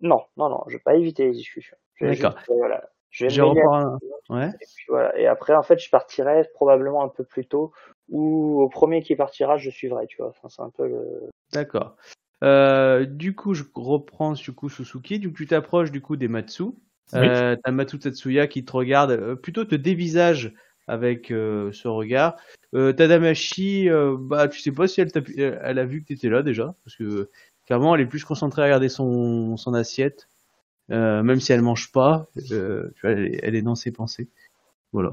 Non, 0.00 0.22
non, 0.36 0.48
non, 0.48 0.62
je 0.68 0.74
vais 0.76 0.82
pas 0.82 0.94
éviter 0.94 1.24
les 1.24 1.32
discussions. 1.32 1.76
Je 1.94 2.06
vais 2.06 2.16
D'accord. 2.16 2.38
euh, 2.50 2.54
voilà. 2.56 2.88
Je 3.10 3.24
vais 3.26 3.30
Je 3.30 3.42
reprends. 3.42 3.74
un- 3.74 3.98
Ouais. 4.28 4.48
Et 4.48 4.66
puis 4.76 4.84
voilà. 4.88 5.18
Et 5.18 5.26
après, 5.26 5.54
en 5.54 5.62
fait, 5.62 5.78
je 5.80 5.90
partirai 5.90 6.44
probablement 6.54 7.02
un 7.02 7.08
peu 7.08 7.24
plus 7.24 7.46
tôt, 7.46 7.72
ou 8.08 8.60
au 8.62 8.68
premier 8.68 9.02
qui 9.02 9.16
partira, 9.16 9.56
je 9.56 9.70
suivrai, 9.70 10.06
tu 10.06 10.18
vois. 10.18 10.28
Enfin, 10.28 10.48
c'est 10.48 10.62
un 10.62 10.70
peu 10.70 10.86
le. 10.86 11.30
D'accord. 11.52 11.96
Euh, 12.44 13.04
du 13.04 13.34
coup, 13.34 13.54
je 13.54 13.64
reprends 13.74 14.32
du 14.34 14.52
coup 14.52 14.68
Suzuki. 14.68 15.18
Du 15.18 15.30
coup, 15.30 15.38
tu 15.38 15.46
t'approches 15.48 15.90
du 15.90 16.00
coup 16.00 16.16
des 16.16 16.28
Matsu. 16.28 16.62
Oui. 17.12 17.26
Euh, 17.28 17.56
T'as 17.64 17.72
Matsu 17.72 17.98
Tatsuya 17.98 18.46
qui 18.46 18.64
te 18.64 18.72
regarde, 18.72 19.10
euh, 19.10 19.34
plutôt 19.34 19.64
te 19.64 19.74
dévisage 19.74 20.54
avec 20.90 21.30
euh, 21.30 21.72
ce 21.72 21.88
regard. 21.88 22.36
Euh, 22.74 22.92
Tadamashi, 22.92 23.88
euh, 23.88 24.16
bah 24.18 24.48
tu 24.48 24.60
sais 24.60 24.72
pas 24.72 24.88
si 24.88 25.00
elle, 25.00 25.10
euh, 25.38 25.58
elle 25.62 25.78
a 25.78 25.84
vu 25.84 26.02
que 26.02 26.08
t'étais 26.08 26.28
là 26.28 26.42
déjà, 26.42 26.74
parce 26.84 26.96
que 26.96 27.30
clairement 27.66 27.94
elle 27.94 28.02
est 28.02 28.06
plus 28.06 28.24
concentrée 28.24 28.62
à 28.62 28.64
regarder 28.66 28.88
son, 28.88 29.56
son 29.56 29.74
assiette, 29.74 30.28
même 30.88 31.40
si 31.40 31.52
elle 31.52 31.62
mange 31.62 31.92
pas. 31.92 32.26
tu 32.46 32.54
vois, 32.54 33.10
elle, 33.12 33.26
est- 33.34 33.40
elle 33.42 33.54
est 33.54 33.62
dans 33.62 33.76
ses 33.76 33.92
pensées. 33.92 34.28
Voilà. 34.92 35.12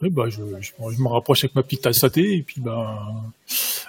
Bah, 0.00 0.28
je, 0.28 0.42
je, 0.60 0.72
je 0.90 1.02
me 1.02 1.08
rapproche 1.08 1.44
avec 1.44 1.54
ma 1.54 1.62
petite 1.62 1.82
tasse 1.82 2.02
et 2.16 2.42
puis, 2.42 2.62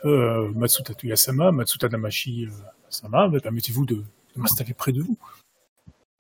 euh, 0.05 0.51
Matsu 0.53 0.84
Tatsuya-sama, 0.84 1.51
Matsu 1.51 1.77
Tadamashi, 1.77 2.46
euh, 2.46 2.50
sama, 2.89 3.27
bah, 3.27 3.39
permettez-vous 3.41 3.86
de, 3.86 3.96
de 3.96 4.03
m'installer 4.36 4.74
près 4.74 4.91
de 4.91 5.01
vous. 5.01 5.17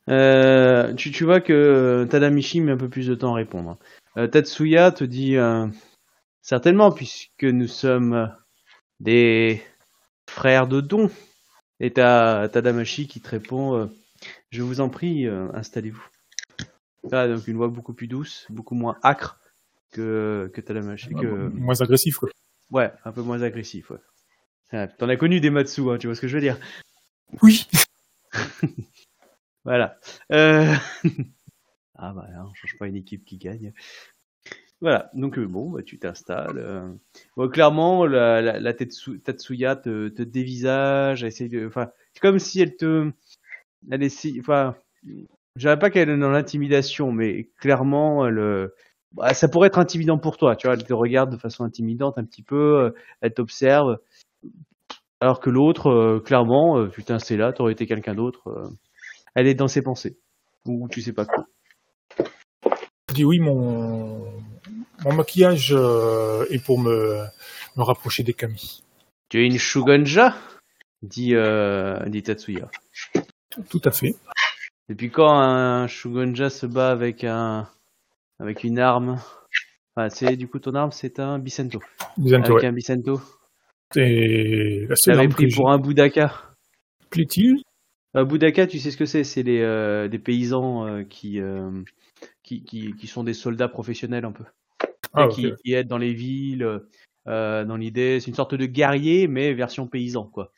Euh, 0.09 0.93
tu, 0.93 1.11
tu 1.11 1.23
vois 1.23 1.41
que 1.41 2.07
Tadamichi 2.09 2.61
met 2.61 2.73
un 2.73 2.77
peu 2.77 2.89
plus 2.89 3.07
de 3.07 3.15
temps 3.15 3.33
à 3.33 3.37
répondre. 3.37 3.77
Euh, 4.17 4.27
Tatsuya 4.27 4.91
te 4.91 5.03
dit 5.03 5.35
euh, 5.35 5.67
certainement 6.41 6.91
puisque 6.91 7.43
nous 7.43 7.67
sommes 7.67 8.13
euh, 8.13 8.27
des 8.99 9.61
frères 10.29 10.67
de 10.67 10.81
don. 10.81 11.09
Et 11.79 11.91
t'as 11.91 12.47
Tadamashi 12.47 13.07
qui 13.07 13.19
te 13.19 13.29
répond 13.29 13.89
je 14.49 14.63
vous 14.63 14.79
en 14.79 14.87
prie 14.87 15.27
installez-vous. 15.27 16.07
Ah, 17.11 17.27
donc 17.27 17.47
une 17.47 17.57
voix 17.57 17.67
beaucoup 17.67 17.93
plus 17.93 18.07
douce, 18.07 18.47
beaucoup 18.49 18.75
moins 18.75 18.97
acre 19.03 19.39
que 19.91 20.49
que 20.53 20.61
Tadamashi. 20.61 21.09
Que... 21.09 21.49
Moins 21.49 21.81
agressif, 21.81 22.15
quoi. 22.15 22.29
Ouais, 22.71 22.93
un 23.03 23.11
peu 23.11 23.21
moins 23.21 23.41
agressif. 23.41 23.89
Ouais. 23.89 23.97
Ah, 24.71 24.87
T'en 24.87 25.09
as 25.09 25.17
connu 25.17 25.41
des 25.41 25.49
Matsu, 25.49 25.81
hein, 25.89 25.97
tu 25.97 26.07
vois 26.07 26.15
ce 26.15 26.21
que 26.21 26.29
je 26.29 26.35
veux 26.35 26.41
dire. 26.41 26.57
Oui. 27.41 27.67
Voilà. 29.65 29.97
Euh... 30.31 30.75
ah 31.97 32.13
bah, 32.13 32.27
là, 32.31 32.45
on 32.49 32.53
change 32.53 32.77
pas 32.77 32.87
une 32.87 32.95
équipe 32.95 33.25
qui 33.25 33.37
gagne. 33.37 33.73
Voilà, 34.81 35.09
donc 35.13 35.37
euh, 35.39 35.47
bon, 35.47 35.69
bah, 35.71 35.83
tu 35.83 35.97
t'installes. 35.97 36.57
euh. 36.57 37.47
Clairement, 37.47 38.05
la, 38.05 38.41
la, 38.41 38.59
la 38.59 38.73
Tatsuya 38.73 39.75
te, 39.77 40.21
dévisage, 40.23 41.23
elle 41.23 41.29
essaie 41.29 41.47
de, 41.49 41.65
enfin, 41.65 41.89
c'est 42.13 42.19
comme 42.19 42.39
si 42.39 42.61
elle 42.61 42.75
te, 42.75 43.11
elle 43.89 44.03
essaie, 44.03 44.33
enfin, 44.39 44.75
je 45.05 45.25
dirais 45.57 45.79
pas 45.79 45.89
qu'elle 45.89 46.09
est 46.09 46.17
dans 46.17 46.29
l'intimidation, 46.29 47.11
mais 47.11 47.49
clairement, 47.57 48.27
elle, 48.27 48.37
euh, 48.39 48.67
bah, 49.13 49.33
ça 49.33 49.47
pourrait 49.47 49.67
être 49.67 49.79
intimidant 49.79 50.17
pour 50.19 50.37
toi, 50.37 50.55
tu 50.55 50.67
vois, 50.67 50.75
elle 50.75 50.83
te 50.83 50.93
regarde 50.93 51.31
de 51.31 51.37
façon 51.37 51.63
intimidante 51.63 52.17
un 52.17 52.25
petit 52.25 52.43
peu, 52.43 52.93
elle 53.21 53.33
t'observe, 53.33 53.99
alors 55.21 55.39
que 55.39 55.49
l'autre, 55.49 56.19
clairement, 56.25 56.77
euh, 56.79 56.87
putain, 56.87 57.17
c'est 57.19 57.37
là, 57.37 57.53
t'aurais 57.53 57.71
été 57.73 57.87
quelqu'un 57.87 58.13
d'autre, 58.15 58.71
elle 59.35 59.47
est 59.47 59.55
dans 59.55 59.69
ses 59.69 59.81
pensées, 59.81 60.19
ou 60.65 60.87
tu 60.89 61.01
sais 61.01 61.13
pas 61.13 61.25
quoi. 61.25 61.47
Dis 63.15 63.23
oui, 63.23 63.39
mon, 63.39 64.29
mon 65.05 65.13
maquillage 65.13 65.71
euh, 65.71 66.43
est 66.49 66.61
pour 66.61 66.77
me, 66.81 67.23
me 67.77 67.81
rapprocher 67.81 68.23
des 68.23 68.33
Kami. 68.33 68.83
Tu 69.29 69.41
es 69.41 69.45
une 69.45 69.57
Shugonja 69.57 70.35
dit, 71.01 71.33
euh, 71.33 71.97
dit 72.07 72.23
Tatsuya. 72.23 72.69
Tout 73.69 73.79
à 73.85 73.91
fait. 73.91 74.15
Depuis 74.89 75.11
quand 75.11 75.31
un 75.31 75.87
Shugonja 75.87 76.49
se 76.49 76.65
bat 76.65 76.89
avec 76.89 77.23
un 77.23 77.69
avec 78.39 78.65
une 78.65 78.79
arme? 78.79 79.21
Enfin, 79.95 80.09
c'est 80.09 80.35
du 80.35 80.49
coup 80.49 80.59
ton 80.59 80.75
arme, 80.75 80.91
c'est 80.91 81.21
un 81.21 81.39
Bicento. 81.39 81.79
Bientôt, 82.17 82.51
Avec 82.51 82.63
ouais. 82.63 82.67
un 82.67 82.73
Bicento. 82.73 83.21
Et 83.95 84.87
la 84.89 84.95
Tu 84.95 85.03
seule 85.03 85.13
l'avais 85.13 85.27
arme 85.27 85.33
pris 85.35 85.47
que 85.47 85.55
pour 85.55 85.71
un 85.71 85.79
Budaka. 85.79 86.33
Plaît-il? 87.09 87.61
Un 88.13 88.25
Budaka, 88.25 88.67
tu 88.67 88.79
sais 88.79 88.91
ce 88.91 88.97
que 88.97 89.05
c'est? 89.05 89.23
C'est 89.23 89.43
les 89.43 89.61
euh, 89.61 90.09
des 90.09 90.19
paysans 90.19 90.85
euh, 90.85 91.03
qui, 91.03 91.39
euh, 91.39 91.71
qui 92.45 92.63
qui 92.63 92.95
qui 92.95 93.07
sont 93.07 93.23
des 93.23 93.33
soldats 93.33 93.67
professionnels 93.67 94.23
un 94.25 94.31
peu. 94.31 94.43
Ah, 95.13 95.27
qui, 95.27 95.53
qui 95.63 95.73
aident 95.73 95.87
dans 95.87 95.97
les 95.97 96.13
villes. 96.13 96.81
euh, 97.27 97.65
dans 97.65 97.77
l'idée, 97.77 98.19
c'est 98.19 98.27
une 98.27 98.35
sorte 98.35 98.53
de 98.53 98.65
guerrier, 98.65 99.27
mais 99.27 99.53
version 99.53 99.87
paysan, 99.87 100.25
quoi. 100.25 100.51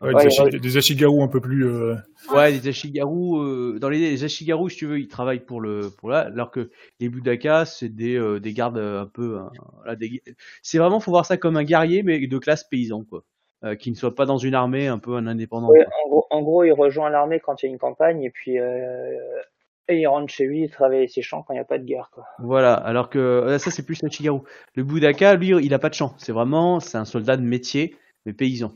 Ouais, 0.00 0.14
Ouais, 0.14 0.24
des, 0.24 0.28
ashi- 0.30 0.42
ouais. 0.54 0.58
des 0.58 0.76
Ashigaru 0.76 1.22
un 1.22 1.28
peu 1.28 1.40
plus. 1.40 1.66
euh, 1.66 1.94
Ouais, 2.32 2.50
les 2.50 2.66
Ashigaru, 2.68 3.38
euh, 3.38 3.78
dans 3.78 3.88
les, 3.88 3.98
les 3.98 4.24
Ashigaru, 4.24 4.68
si 4.70 4.78
tu 4.78 4.86
veux, 4.86 4.98
ils 4.98 5.08
travaillent 5.08 5.44
pour 5.44 5.60
le, 5.60 5.90
pour 5.98 6.10
là, 6.10 6.20
alors 6.20 6.50
que 6.50 6.70
les 6.98 7.08
Budaka, 7.08 7.64
c'est 7.66 7.88
des, 7.88 8.16
euh, 8.16 8.40
des 8.40 8.52
gardes 8.52 8.78
euh, 8.78 9.02
un 9.02 9.06
peu, 9.06 9.38
hein, 9.38 9.50
voilà, 9.76 9.94
des- 9.96 10.22
c'est 10.62 10.78
vraiment, 10.78 11.00
faut 11.00 11.10
voir 11.10 11.26
ça 11.26 11.36
comme 11.36 11.56
un 11.56 11.64
guerrier, 11.64 12.02
mais 12.02 12.26
de 12.26 12.38
classe 12.38 12.64
paysan, 12.64 13.04
quoi. 13.04 13.22
Euh, 13.62 13.74
qui 13.74 13.90
ne 13.90 13.96
soit 13.96 14.14
pas 14.14 14.24
dans 14.26 14.38
une 14.38 14.54
armée, 14.54 14.86
un 14.88 14.98
peu 14.98 15.14
un 15.16 15.26
indépendant. 15.26 15.68
En, 15.68 16.08
gros, 16.08 16.26
en 16.30 16.42
gros, 16.42 16.64
il 16.64 16.72
rejoint 16.72 17.10
l'armée 17.10 17.38
quand 17.40 17.62
il 17.62 17.66
y 17.66 17.68
a 17.68 17.72
une 17.72 17.78
campagne 17.78 18.22
et 18.22 18.30
puis 18.30 18.58
euh, 18.58 19.14
et 19.90 20.00
il 20.00 20.06
rentre 20.06 20.32
chez 20.32 20.46
lui, 20.46 20.62
il 20.64 20.70
travaille 20.70 21.08
ses 21.08 21.22
champs 21.22 21.42
quand 21.42 21.52
il 21.52 21.56
n'y 21.56 21.60
a 21.60 21.64
pas 21.64 21.78
de 21.78 21.84
guerre. 21.84 22.10
Quoi. 22.14 22.24
Voilà, 22.38 22.74
alors 22.74 23.10
que 23.10 23.18
euh, 23.18 23.58
ça, 23.58 23.70
c'est 23.70 23.84
plus 23.84 24.00
l'Ashigaru. 24.02 24.40
Le 24.74 24.84
Budaka, 24.84 25.34
lui, 25.34 25.48
il 25.62 25.74
a 25.74 25.78
pas 25.78 25.88
de 25.88 25.94
champ. 25.94 26.14
C'est 26.18 26.32
vraiment, 26.32 26.80
c'est 26.80 26.98
un 26.98 27.04
soldat 27.04 27.36
de 27.36 27.42
métier, 27.42 27.96
mais 28.26 28.32
paysan. 28.32 28.72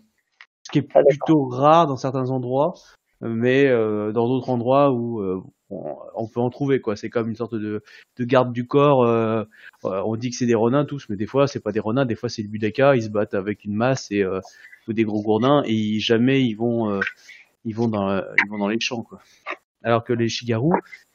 Ce 0.63 0.71
qui 0.73 0.79
est 0.79 0.89
Ah, 0.95 1.03
plutôt 1.09 1.45
rare 1.49 1.87
dans 1.87 1.97
certains 1.97 2.31
endroits, 2.31 2.75
euh, 3.23 3.29
mais 3.29 3.67
euh, 3.67 4.13
dans 4.13 4.27
d'autres 4.29 4.51
endroits 4.51 4.91
où 4.93 5.21
euh, 5.21 5.41
on, 5.71 5.97
on 6.15 6.29
peut 6.29 6.41
en 6.41 6.51
trouver, 6.51 6.81
quoi. 6.81 6.97
C'est 6.97 7.11
comme 7.11 7.29
une 7.29 7.37
sorte 7.37 7.55
de, 7.55 7.83
de 8.19 8.25
garde 8.25 8.53
du 8.53 8.67
corps. 8.67 9.05
euh, 9.05 9.45
on 9.83 10.17
dit 10.17 10.31
que 10.31 10.37
c'est 10.37 10.47
des 10.47 10.55
renins 10.55 10.85
tous, 10.85 11.07
mais 11.09 11.17
des 11.17 11.27
fois, 11.27 11.47
c'est 11.47 11.61
pas 11.63 11.73
des 11.73 11.81
renins, 11.81 12.07
des 12.07 12.15
fois, 12.17 12.29
c'est 12.29 12.43
des 12.43 12.49
Budaka. 12.49 12.97
Ils 12.97 13.03
se 13.05 13.09
battent 13.11 13.35
avec 13.35 13.65
une 13.65 13.75
masse 13.75 14.11
et 14.11 14.25
ou 14.87 14.93
des 14.93 15.05
gros 15.05 15.23
gourdins 15.23 15.63
et 15.65 15.73
ils- 15.73 16.01
jamais 16.01 16.43
ils 16.43 16.55
vont, 16.55 17.01
ils 17.65 17.75
vont 17.75 17.89
dans, 17.89 18.19
ils 18.19 18.51
vont 18.51 18.59
dans 18.59 18.69
les 18.69 18.81
champs, 18.81 19.03
quoi. 19.03 19.21
Alors 19.83 20.05
que 20.05 20.13
les 20.15 20.29
Shigaru, 20.29 20.71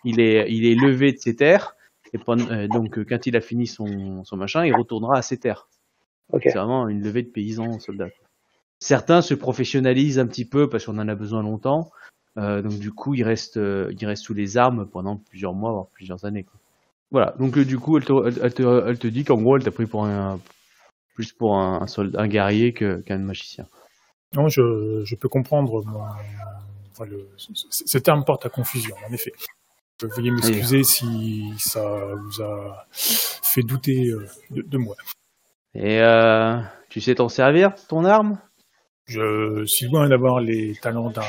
il 0.06 0.20
est, 0.20 0.52
il 0.52 0.66
est 0.66 0.76
levé 0.76 1.12
de 1.12 1.18
ses 1.18 1.36
terres. 1.36 1.76
Et 2.14 2.18
pendant- 2.18 2.50
euh, 2.50 2.68
donc, 2.68 2.98
euh, 2.98 3.06
quand 3.08 3.26
il 3.28 3.36
a 3.36 3.42
fini 3.42 3.68
son, 3.68 4.24
son 4.24 4.38
machin, 4.38 4.66
il 4.66 4.74
retournera 4.76 5.18
à 5.18 5.22
ses 5.22 5.38
terres. 5.38 5.68
Ok. 6.32 6.42
C'est 6.44 6.58
vraiment 6.58 6.88
une 6.88 7.02
levée 7.04 7.24
de 7.24 7.30
paysans 7.30 7.80
soldats. 7.80 8.10
Certains 8.80 9.22
se 9.22 9.34
professionnalisent 9.34 10.20
un 10.20 10.28
petit 10.28 10.46
peu 10.46 10.70
parce 10.70 10.86
qu'on 10.86 10.98
en 11.00 11.08
a 11.08 11.16
besoin 11.16 11.42
longtemps. 11.44 11.92
Euh, 12.38 12.62
donc 12.62 12.80
du 12.80 12.92
coup, 12.92 13.14
ils 13.16 13.24
restent, 13.24 13.58
euh, 13.58 13.92
ils 14.00 14.06
restent 14.06 14.24
sous 14.24 14.34
les 14.34 14.58
armes 14.58 14.88
pendant 14.88 15.18
plusieurs 15.18 15.54
mois, 15.54 15.72
voire 15.72 15.88
plusieurs 15.88 16.24
années. 16.26 16.44
Quoi. 16.44 16.60
Voilà. 17.12 17.36
Donc 17.40 17.58
euh, 17.58 17.66
du 17.66 17.78
coup, 17.78 17.98
elle 17.98 18.06
te, 18.06 18.14
elle, 18.28 18.40
elle 18.42 18.54
te, 18.54 18.88
elle 18.88 18.98
te 19.00 19.08
dit 19.08 19.24
qu'en 19.26 19.42
gros, 19.42 19.58
elle 19.58 19.64
t'a 19.64 19.72
pris 19.72 19.86
pour 19.88 20.06
un 20.06 20.40
plus 21.16 21.34
pour 21.34 21.58
un, 21.58 21.82
un 21.82 21.88
soldat, 21.88 22.22
un 22.22 22.28
guerrier 22.28 22.72
que- 22.72 23.02
qu'un 23.02 23.18
magicien. 23.18 23.66
Non, 24.36 24.48
je, 24.48 25.02
je 25.04 25.16
peux 25.16 25.28
comprendre. 25.28 25.84
Mon, 25.86 26.00
enfin, 26.92 27.06
le, 27.06 27.28
c- 27.38 27.48
c- 27.54 27.84
ce 27.86 27.98
terme 27.98 28.24
porte 28.24 28.46
à 28.46 28.50
confusion, 28.50 28.96
en 29.10 29.12
effet. 29.12 29.34
Veuillez 30.02 30.32
m'excuser 30.32 30.84
si 30.84 31.54
ça 31.58 31.82
vous 32.16 32.42
a 32.42 32.88
fait 32.92 33.64
douter 33.64 34.08
euh, 34.08 34.26
de, 34.50 34.62
de 34.62 34.78
moi. 34.78 34.96
Et 35.76 36.00
euh, 36.02 36.60
tu 36.90 37.02
sais 37.02 37.16
t'en 37.16 37.28
servir, 37.30 37.76
ton 37.88 38.06
arme? 38.06 38.40
Je 39.06 39.66
suis 39.66 39.88
loin 39.88 40.08
d'avoir 40.08 40.40
les 40.40 40.76
talents 40.76 41.10
d'un 41.10 41.24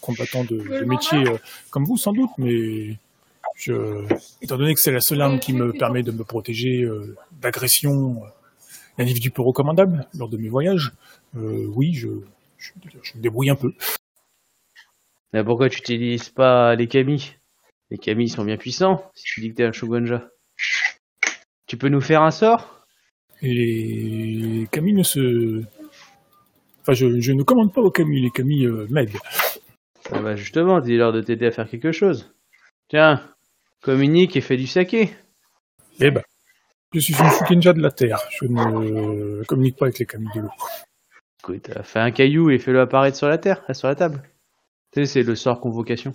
combattant 0.00 0.42
de, 0.42 0.56
de 0.56 0.84
métier 0.84 1.28
euh, 1.28 1.38
comme 1.70 1.84
vous, 1.84 1.96
sans 1.98 2.12
doute, 2.12 2.30
mais 2.38 2.96
je, 3.56 4.04
étant 4.42 4.56
donné 4.56 4.74
que 4.74 4.80
c'est 4.80 4.90
la 4.90 5.00
seule 5.00 5.20
arme 5.20 5.38
qui 5.38 5.52
me 5.52 5.72
permet 5.72 6.02
de 6.02 6.12
me 6.12 6.24
protéger 6.24 6.82
euh, 6.82 7.16
d'agressions 7.40 8.24
euh, 8.24 8.28
d'individus 8.98 9.30
peu 9.30 9.42
recommandables 9.42 10.06
lors 10.18 10.28
de 10.28 10.36
mes 10.36 10.48
voyages, 10.48 10.92
euh, 11.36 11.66
oui, 11.74 11.92
je, 11.94 12.08
je, 12.58 12.72
je 13.02 13.16
me 13.16 13.22
débrouille 13.22 13.50
un 13.50 13.56
peu. 13.56 13.72
Mais 15.32 15.44
pourquoi 15.44 15.68
tu 15.68 15.78
n'utilises 15.80 16.30
pas 16.30 16.74
les 16.74 16.88
kami 16.88 17.34
Les 17.90 17.98
kami 17.98 18.28
sont 18.28 18.44
bien 18.44 18.56
puissants, 18.56 19.10
si 19.14 19.24
tu 19.24 19.40
dis 19.40 19.50
que 19.50 19.54
t'es 19.54 19.64
un 19.64 19.72
shogunja. 19.72 20.28
Tu 21.66 21.76
peux 21.76 21.88
nous 21.88 22.00
faire 22.00 22.22
un 22.22 22.30
sort? 22.30 22.86
Et 23.42 23.52
les 23.52 24.68
Kami 24.70 24.92
ne 24.94 25.02
se... 25.02 25.62
Enfin, 26.80 26.92
je, 26.92 27.20
je 27.20 27.32
ne 27.32 27.42
commande 27.42 27.74
pas 27.74 27.80
aux 27.80 27.90
Kami, 27.90 28.22
les 28.22 28.30
Kami 28.30 28.64
euh, 28.64 28.86
m'aident. 28.88 29.18
Ah 30.12 30.20
bah 30.20 30.36
justement, 30.36 30.80
dis-leur 30.80 31.12
de 31.12 31.20
t'aider 31.20 31.46
à 31.46 31.50
faire 31.50 31.68
quelque 31.68 31.92
chose. 31.92 32.32
Tiens, 32.88 33.20
communique 33.82 34.36
et 34.36 34.40
fais 34.40 34.56
du 34.56 34.66
saké. 34.66 35.10
Eh 36.00 36.10
ben, 36.12 36.22
je 36.94 37.00
suis 37.00 37.14
une 37.14 37.30
Shukenja 37.30 37.72
de 37.72 37.82
la 37.82 37.90
Terre. 37.90 38.20
Je 38.30 38.46
ne 38.46 39.42
communique 39.44 39.76
pas 39.76 39.86
avec 39.86 39.98
les 39.98 40.06
Kami 40.06 40.28
de 40.34 40.42
l'eau. 40.42 40.50
Écoute, 41.40 41.70
euh, 41.70 41.82
fais 41.82 41.98
un 41.98 42.12
caillou 42.12 42.50
et 42.50 42.58
fais-le 42.58 42.80
apparaître 42.80 43.16
sur 43.16 43.28
la 43.28 43.38
terre, 43.38 43.64
euh, 43.68 43.74
sur 43.74 43.88
la 43.88 43.96
table. 43.96 44.22
Tu 44.92 45.00
sais, 45.00 45.06
c'est 45.06 45.22
le 45.22 45.34
sort 45.34 45.60
convocation. 45.60 46.12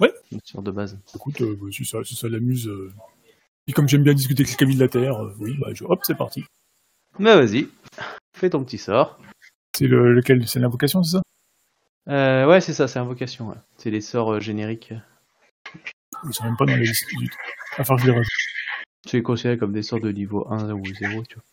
Ouais. 0.00 0.12
Le 0.32 0.38
sort 0.44 0.62
de 0.62 0.70
base. 0.70 0.98
Écoute, 1.14 1.40
euh, 1.40 1.70
si 1.70 1.84
ça, 1.84 2.02
si 2.04 2.14
ça 2.16 2.28
l'amuse... 2.28 2.68
euh, 2.68 2.92
Et 3.66 3.72
comme 3.72 3.88
j'aime 3.88 4.02
bien 4.02 4.14
discuter 4.14 4.42
avec 4.42 4.50
les 4.50 4.56
Kami 4.56 4.74
de 4.74 4.80
la 4.80 4.88
Terre, 4.88 5.22
euh, 5.22 5.34
oui, 5.38 5.56
bah, 5.58 5.68
je... 5.72 5.84
hop, 5.84 6.00
c'est 6.02 6.16
parti. 6.16 6.44
Bah 7.20 7.36
vas-y, 7.36 7.68
fais 8.36 8.50
ton 8.50 8.64
petit 8.64 8.78
sort. 8.78 9.20
C'est 9.76 9.86
le, 9.86 10.12
lequel? 10.12 10.46
C'est 10.48 10.58
l'invocation, 10.58 11.02
c'est 11.04 11.18
ça? 11.18 11.22
Euh, 12.08 12.46
ouais, 12.48 12.60
c'est 12.60 12.72
ça, 12.72 12.88
c'est 12.88 12.98
invocation. 12.98 13.48
ouais. 13.50 13.56
C'est 13.78 13.90
les 13.90 14.00
sorts 14.00 14.32
euh, 14.34 14.40
génériques. 14.40 14.92
Ils 16.26 16.34
sont 16.34 16.44
même 16.44 16.56
pas 16.56 16.66
dans 16.66 16.72
la 16.72 16.78
liste 16.78 17.06
du 17.16 17.28
tout. 17.28 17.36
Enfin, 17.78 17.96
je 17.96 18.06
les 18.06 18.12
rajoute. 18.12 19.22
Considérés 19.22 19.58
comme 19.58 19.72
des 19.72 19.82
sorts 19.82 20.00
de 20.00 20.10
niveau 20.10 20.46
1 20.50 20.72
ou 20.72 20.84
0, 20.84 21.22
tu 21.24 21.36
vois. 21.36 21.44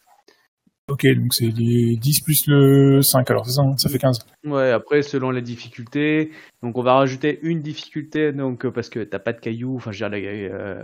Ok, 0.88 1.06
donc 1.16 1.34
c'est 1.34 1.46
les 1.48 1.96
10 1.96 2.22
plus 2.22 2.48
le 2.48 3.02
5, 3.02 3.30
alors 3.30 3.46
c'est 3.46 3.54
ça, 3.54 3.62
hein 3.62 3.78
ça 3.78 3.88
fait 3.90 4.00
15. 4.00 4.20
Ouais, 4.44 4.72
après, 4.72 5.04
selon 5.04 5.32
les 5.32 5.42
difficultés, 5.42 6.32
donc 6.62 6.78
on 6.78 6.82
va 6.84 6.96
rajouter 6.96 7.40
une 7.44 7.62
difficulté, 7.62 8.34
donc 8.34 8.66
euh, 8.66 8.72
parce 8.72 8.90
que 8.90 9.00
t'as 9.04 9.20
pas 9.20 9.32
de 9.34 9.40
cailloux, 9.40 9.76
enfin, 9.78 9.92
je 9.92 10.04
veux 10.04 10.10
dire, 10.10 10.20
euh, 10.52 10.82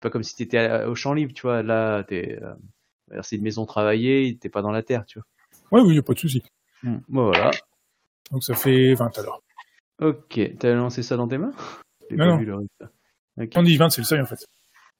pas 0.00 0.10
comme 0.10 0.22
si 0.22 0.34
t'étais 0.36 0.58
à- 0.58 0.88
au 0.90 0.94
champ 0.94 1.14
libre, 1.14 1.32
tu 1.32 1.42
vois, 1.42 1.62
là, 1.62 2.02
t'es, 2.04 2.38
euh, 2.42 3.20
c'est 3.22 3.36
une 3.36 3.42
maison 3.42 3.64
travaillée, 3.64 4.36
t'es 4.38 4.48
pas 4.50 4.62
dans 4.62 4.72
la 4.72 4.82
terre, 4.82 5.04
tu 5.06 5.20
Ouais, 5.70 5.80
oui, 5.80 5.94
y 5.94 5.98
a 5.98 6.02
pas 6.02 6.12
de 6.12 6.18
souci. 6.18 6.42
vois. 6.82 7.00
Bon, 7.08 7.26
voilà. 7.26 7.50
Donc 8.30 8.42
ça 8.44 8.54
fait 8.54 8.94
20 8.94 9.16
alors. 9.18 9.42
Ok, 10.00 10.40
t'as 10.58 10.74
lancé 10.74 11.02
ça 11.02 11.16
dans 11.16 11.28
tes 11.28 11.38
mains? 11.38 11.52
Non, 12.10 12.26
non. 12.26 12.38
le. 12.38 12.66
On 13.54 13.62
dit 13.62 13.76
20, 13.76 13.90
c'est 13.90 14.00
le 14.00 14.06
seuil 14.06 14.20
en 14.20 14.26
fait. 14.26 14.44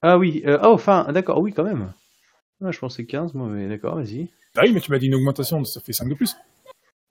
Ah 0.02 0.18
oui, 0.18 0.42
euh, 0.46 0.58
oh, 0.62 0.72
enfin, 0.72 1.10
d'accord, 1.12 1.40
oui, 1.40 1.52
quand 1.52 1.64
même. 1.64 1.92
Je 2.70 2.78
pensais 2.78 3.04
15, 3.04 3.34
moi, 3.34 3.48
mais 3.48 3.68
d'accord, 3.68 3.96
vas-y. 3.96 4.28
Ah 4.56 4.62
oui, 4.64 4.72
mais 4.72 4.80
tu 4.80 4.90
m'as 4.90 4.98
dit 4.98 5.06
une 5.06 5.14
augmentation, 5.14 5.62
ça 5.64 5.80
fait 5.80 5.92
5 5.92 6.08
de 6.08 6.14
plus. 6.14 6.36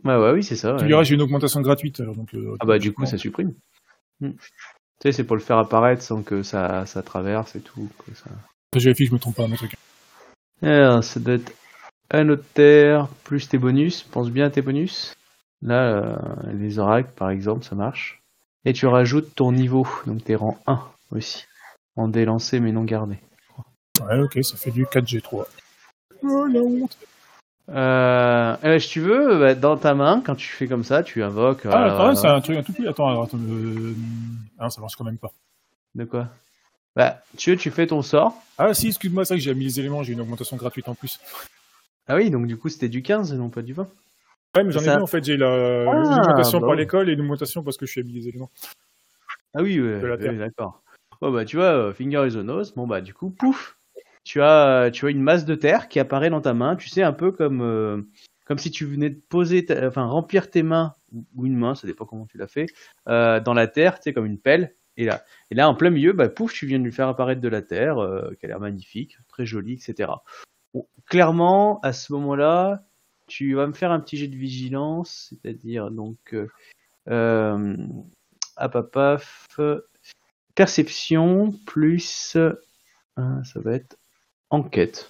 Ouais, 0.04 0.16
ouais, 0.16 0.32
oui, 0.32 0.44
c'est 0.44 0.56
ça. 0.56 0.76
Tu 0.76 0.84
ouais. 0.84 0.88
diras, 0.88 1.04
j'ai 1.04 1.16
une 1.16 1.22
augmentation 1.22 1.62
gratuite. 1.62 2.00
Alors, 2.00 2.16
donc, 2.16 2.34
euh, 2.34 2.56
Ah 2.60 2.66
bah, 2.66 2.80
du 2.80 2.94
coup, 2.94 3.06
ça 3.06 3.18
supprime. 3.18 3.54
Hmm. 4.20 4.32
Tu 4.32 4.40
sais, 5.02 5.12
c'est 5.12 5.24
pour 5.24 5.36
le 5.36 5.42
faire 5.42 5.58
apparaître 5.58 6.02
sans 6.02 6.24
que 6.24 6.44
ça, 6.44 6.86
ça 6.86 7.02
traverse 7.02 7.56
et 7.56 7.62
tout. 7.62 7.90
que 8.06 8.14
ça... 8.16 8.30
Je 8.76 8.84
vérifie 8.84 9.04
que 9.04 9.10
je 9.10 9.14
me 9.14 9.20
trompe 9.20 9.36
pas 9.36 9.44
à 9.44 9.48
mon 9.48 9.56
truc. 9.56 9.76
Alors, 10.62 11.04
ça 11.04 11.20
doit 11.20 11.36
être 11.36 11.54
un 12.12 12.26
notaire 12.26 13.08
plus 13.24 13.48
tes 13.48 13.58
bonus. 13.58 14.04
Pense 14.04 14.30
bien 14.30 14.46
à 14.46 14.50
tes 14.50 14.62
bonus. 14.62 15.14
Là, 15.62 15.88
euh, 15.88 16.54
les 16.54 16.80
oracles, 16.80 17.12
par 17.16 17.30
exemple, 17.30 17.64
ça 17.64 17.76
marche. 17.76 18.22
Et 18.66 18.74
tu 18.74 18.86
rajoutes 18.86 19.36
ton 19.36 19.52
niveau, 19.52 19.86
donc 20.06 20.24
t'es 20.24 20.36
rang 20.36 20.58
1 20.68 20.80
aussi. 21.12 21.46
En 21.96 22.08
délancé 22.08 22.60
mais 22.60 22.72
non 22.72 22.84
gardé. 22.84 23.18
Ouais, 24.02 24.20
ok, 24.20 24.44
ça 24.44 24.58
fait 24.58 24.72
du 24.72 24.86
4G3. 24.86 25.46
Oh 26.24 26.46
la 26.48 26.60
honte. 26.62 26.98
Euh, 27.70 28.58
euh, 28.64 28.80
si 28.80 28.90
tu 28.90 29.00
veux, 29.02 29.38
bah, 29.40 29.54
dans 29.54 29.78
ta 29.78 29.94
main, 29.94 30.22
quand 30.26 30.36
tu 30.36 30.48
fais 30.48 30.68
comme 30.68 30.84
ça, 30.84 31.04
tu 31.04 31.22
invoques. 31.22 31.66
Ah, 31.66 31.84
euh, 31.86 31.94
attends, 31.94 32.16
c'est 32.16 32.28
un 32.28 32.42
truc 32.42 32.58
un 32.58 32.64
tout 32.64 32.74
petit. 32.74 32.88
Attends, 32.88 33.22
attends. 33.22 33.38
Euh... 33.38 33.94
Ah, 34.58 34.70
ça 34.72 34.82
marche 34.82 34.96
quand 34.96 35.04
même 35.04 35.20
pas. 35.20 35.32
De 35.94 36.06
quoi? 36.06 36.28
Bah, 36.96 37.22
tu, 37.38 37.56
tu 37.56 37.70
fais 37.70 37.86
ton 37.88 38.02
sort. 38.02 38.36
Ah 38.58 38.74
si, 38.74 38.88
excuse-moi, 38.88 39.26
c'est 39.26 39.36
vrai 39.36 39.40
que 39.40 39.44
j'ai 39.44 39.54
mis 39.54 39.66
les 39.66 39.80
éléments, 39.80 40.02
j'ai 40.04 40.14
une 40.14 40.22
augmentation 40.22 40.58
gratuite 40.58 40.88
en 40.90 40.96
plus. 40.96 41.20
Ah 42.08 42.16
oui, 42.16 42.30
donc 42.30 42.48
du 42.48 42.58
coup 42.58 42.70
c'était 42.70 42.90
du 42.90 43.02
15 43.02 43.32
et 43.32 43.36
non 43.38 43.50
pas 43.50 43.62
du 43.62 43.74
20. 43.74 43.88
Ouais, 44.56 44.64
mais 44.64 44.72
j'en 44.72 44.82
ai 44.82 44.86
Ça- 44.86 44.96
deux 44.98 45.02
en 45.02 45.08
fait, 45.08 45.24
j'ai 45.24 45.38
la- 45.38 45.88
Ah, 45.90 45.94
l'augmentation 45.94 46.60
bah 46.60 46.68
par 46.68 46.76
l'école 46.76 47.10
et 47.10 47.16
l'augmentation 47.16 47.64
parce 47.64 47.78
que 47.78 47.86
je 47.86 47.92
suis 47.92 48.02
habillé 48.02 48.20
les 48.22 48.28
éléments. 48.28 48.52
Ah 49.56 49.62
oui, 49.62 49.80
ouais, 49.80 50.02
d'accord. 50.38 50.82
Oh 51.22 51.32
bah 51.32 51.46
tu 51.46 51.56
vois, 51.56 51.66
euh, 51.66 51.94
finger 51.94 52.28
is 52.28 52.38
a 52.38 52.44
nose. 52.44 52.74
Bon 52.76 52.86
bah 52.86 53.02
du 53.02 53.14
coup, 53.14 53.30
pouf, 53.32 53.78
tu 54.24 54.42
as, 54.42 54.90
tu 54.92 55.06
as 55.06 55.10
une 55.10 55.22
masse 55.22 55.46
de 55.46 55.56
terre 55.56 55.88
qui 55.88 56.00
apparaît 56.00 56.30
dans 56.30 56.42
ta 56.42 56.54
main. 56.54 56.76
Tu 56.76 56.90
sais 56.90 57.04
un 57.04 57.14
peu 57.14 57.32
comme, 57.32 57.62
euh, 57.62 58.02
comme 58.46 58.58
si 58.58 58.72
tu 58.72 58.86
venais 58.86 59.10
de 59.10 59.22
poser, 59.30 59.66
ta- 59.66 59.88
enfin 59.88 60.06
remplir 60.06 60.50
tes 60.50 60.64
mains 60.64 60.96
ou- 61.14 61.46
une 61.46 61.56
main, 61.58 61.76
ça 61.76 61.88
dépend 61.88 62.06
comment 62.06 62.26
tu 62.26 62.38
l'as 62.38 62.48
fait, 62.48 62.68
euh, 63.08 63.40
dans 63.40 63.54
la 63.54 63.68
terre, 63.68 63.96
tu 63.98 64.04
sais 64.04 64.14
comme 64.14 64.26
une 64.26 64.40
pelle. 64.40 64.76
Et 64.98 65.06
là, 65.06 65.24
et 65.50 65.56
là 65.56 65.68
en 65.70 65.76
plein 65.76 65.90
milieu, 65.90 66.14
bah 66.14 66.30
pouf, 66.30 66.54
tu 66.54 66.68
viens 66.68 66.80
de 66.80 66.84
lui 66.84 66.92
faire 66.92 67.08
apparaître 67.08 67.42
de 67.42 67.48
la 67.48 67.62
terre, 67.62 67.98
euh, 68.00 68.32
qui 68.40 68.46
a 68.46 68.50
l'air 68.50 68.60
magnifique, 68.60 69.18
très 69.28 69.46
jolie, 69.46 69.74
etc. 69.74 70.12
Bon, 70.74 70.88
clairement, 71.08 71.80
à 71.82 71.94
ce 71.94 72.14
moment-là, 72.14 72.84
tu 73.28 73.56
vas 73.56 73.68
me 73.68 73.74
faire 73.74 73.92
un 73.92 74.00
petit 74.00 74.18
jet 74.18 74.28
de 74.28 74.36
vigilance, 74.36 75.30
c'est-à-dire 75.42 75.90
donc, 75.92 76.34
euh, 76.34 76.48
euh, 77.10 77.76
hop, 78.58 78.98
perception 80.56 81.54
plus, 81.66 82.36
euh, 82.36 82.54
ça 83.44 83.60
va 83.60 83.74
être 83.74 83.98
enquête. 84.54 85.10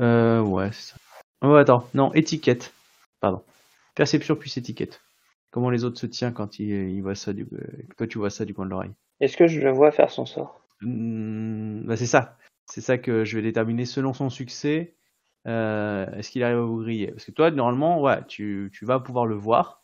Euh, 0.00 0.40
ouais, 0.40 0.70
c'est 0.72 0.92
ça. 0.92 0.96
Oh, 1.42 1.54
attends, 1.54 1.88
non, 1.94 2.12
étiquette. 2.14 2.72
Pardon. 3.20 3.42
Perception 3.94 4.34
plus 4.36 4.56
étiquette. 4.56 5.00
Comment 5.50 5.70
les 5.70 5.84
autres 5.84 5.98
se 5.98 6.06
tiennent 6.06 6.32
quand 6.34 6.58
ils, 6.58 6.90
ils 6.90 7.00
voient 7.00 7.14
ça 7.14 7.32
du, 7.32 7.46
euh, 7.52 7.58
toi 7.96 8.06
tu 8.06 8.18
vois 8.18 8.30
ça 8.30 8.44
du 8.44 8.54
coin 8.54 8.64
de 8.64 8.70
l'oreille? 8.70 8.92
Est-ce 9.20 9.36
que 9.36 9.46
je 9.46 9.60
le 9.60 9.70
vois 9.70 9.92
faire 9.92 10.10
son 10.10 10.26
sort? 10.26 10.60
Hmm, 10.80 11.82
bah 11.84 11.96
c'est 11.96 12.06
ça. 12.06 12.36
C'est 12.66 12.80
ça 12.80 12.98
que 12.98 13.24
je 13.24 13.36
vais 13.36 13.42
déterminer 13.42 13.84
selon 13.84 14.12
son 14.12 14.30
succès. 14.30 14.94
Euh, 15.46 16.06
Est-ce 16.16 16.30
qu'il 16.30 16.42
arrive 16.42 16.58
à 16.58 16.62
vous 16.62 16.78
griller? 16.78 17.08
Parce 17.12 17.24
que 17.24 17.32
toi, 17.32 17.50
normalement, 17.50 18.00
ouais, 18.02 18.24
tu, 18.26 18.70
tu 18.72 18.84
vas 18.84 19.00
pouvoir 19.00 19.26
le 19.26 19.34
voir. 19.34 19.82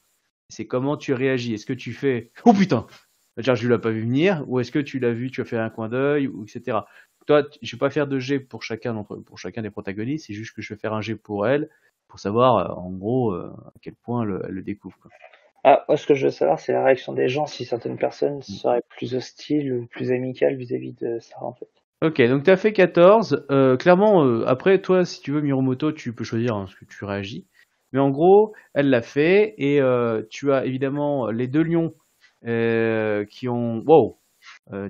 C'est 0.51 0.67
comment 0.67 0.97
tu 0.97 1.15
réagis. 1.15 1.55
Est-ce 1.55 1.67
que 1.67 1.73
tu 1.73 1.93
fais 1.93 2.31
Oh 2.45 2.53
putain 2.53 2.87
C'est-à-dire, 3.35 3.57
je 3.57 3.69
l'ai 3.69 3.79
pas 3.79 3.91
vu 3.91 4.03
venir, 4.03 4.45
ou 4.47 4.61
est-ce 4.61 4.71
que 4.71 4.79
tu 4.79 4.99
l'as 4.99 5.13
vu, 5.13 5.31
tu 5.31 5.41
as 5.41 5.45
fait 5.45 5.57
un 5.57 5.71
coin 5.71 5.89
d'œil, 5.89 6.29
ou 6.29 6.45
etc. 6.45 6.79
Toi, 7.27 7.45
je 7.63 7.77
vais 7.77 7.79
pas 7.79 7.91
faire 7.91 8.07
de 8.07 8.19
jet 8.19 8.39
pour 8.39 8.63
chacun 8.63 8.95
d'entre, 8.95 9.17
pour 9.17 9.39
chacun 9.39 9.63
des 9.63 9.71
protagonistes. 9.71 10.27
C'est 10.27 10.35
juste 10.35 10.55
que 10.55 10.63
je 10.63 10.75
vais 10.75 10.79
faire 10.79 10.93
un 10.93 11.01
jet 11.01 11.17
pour 11.17 11.47
elle, 11.47 11.69
pour 12.09 12.19
savoir, 12.19 12.57
euh, 12.57 12.75
en 12.75 12.91
gros, 12.91 13.33
euh, 13.33 13.51
à 13.67 13.73
quel 13.83 13.95
point 13.95 14.25
elle, 14.25 14.41
elle 14.49 14.55
le 14.55 14.63
découvre. 14.63 14.97
Quoi. 15.01 15.11
Ah, 15.67 15.83
moi, 15.89 15.97
ce 15.97 16.07
que 16.07 16.15
je 16.15 16.27
veux 16.27 16.31
savoir, 16.31 16.61
c'est 16.61 16.75
la 16.75 16.85
réaction 16.85 17.15
des 17.15 17.29
gens, 17.29 17.47
si 17.47 17.65
certaines 17.65 17.97
personnes 17.97 18.43
seraient 18.43 18.83
plus 18.91 19.15
hostiles 19.15 19.73
ou 19.73 19.87
plus 19.87 20.13
amicales 20.13 20.57
vis-à-vis 20.57 20.93
de 20.93 21.19
Sarah, 21.21 21.47
en 21.47 21.55
fait. 21.55 21.69
Ok, 22.03 22.21
donc 22.21 22.45
tu 22.45 22.51
as 22.51 22.59
fait 22.59 22.75
14. 22.75 23.47
Euh, 23.51 23.79
clairement, 23.79 24.27
euh, 24.27 24.45
après, 24.47 24.83
toi, 24.83 25.07
si 25.07 25.23
tu 25.23 25.33
veux 25.33 25.41
Miromoto, 25.41 25.91
tu 25.91 26.13
peux 26.15 26.23
choisir 26.23 26.55
hein, 26.55 26.67
ce 26.69 26.77
que 26.77 26.85
tu 26.85 27.03
réagis. 27.07 27.47
Mais 27.93 27.99
en 27.99 28.11
gros, 28.11 28.53
elle 28.75 28.91
l'a 28.91 29.01
fait 29.01 29.55
et 29.57 29.81
euh, 29.81 30.23
tu 30.29 30.53
as 30.53 30.67
évidemment 30.67 31.31
les 31.31 31.49
deux 31.49 31.63
lions 31.63 31.95
qui 32.43 33.49
ont 33.49 33.83
wow. 33.87 34.19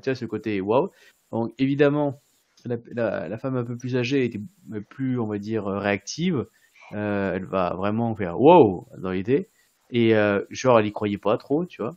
Tu 0.02 0.10
as 0.10 0.14
ce 0.16 0.24
côté 0.24 0.60
wow. 0.60 0.90
Donc 1.30 1.52
évidemment, 1.58 2.20
la, 2.64 3.38
femme 3.38 3.56
un 3.56 3.64
peu 3.64 3.76
plus 3.76 3.96
âgée 3.96 4.24
était 4.24 4.40
plus, 4.88 5.18
on 5.18 5.26
va 5.26 5.38
dire, 5.38 5.66
réactive. 5.66 6.46
Euh, 6.92 7.34
elle 7.34 7.44
va 7.44 7.74
vraiment 7.74 8.14
faire 8.14 8.40
wow 8.40 8.88
dans 8.98 9.10
l'idée. 9.10 9.50
Et 9.90 10.16
euh, 10.16 10.42
genre, 10.50 10.78
elle 10.78 10.86
y 10.86 10.92
croyait 10.92 11.18
pas 11.18 11.36
trop, 11.38 11.66
tu 11.66 11.82
vois. 11.82 11.96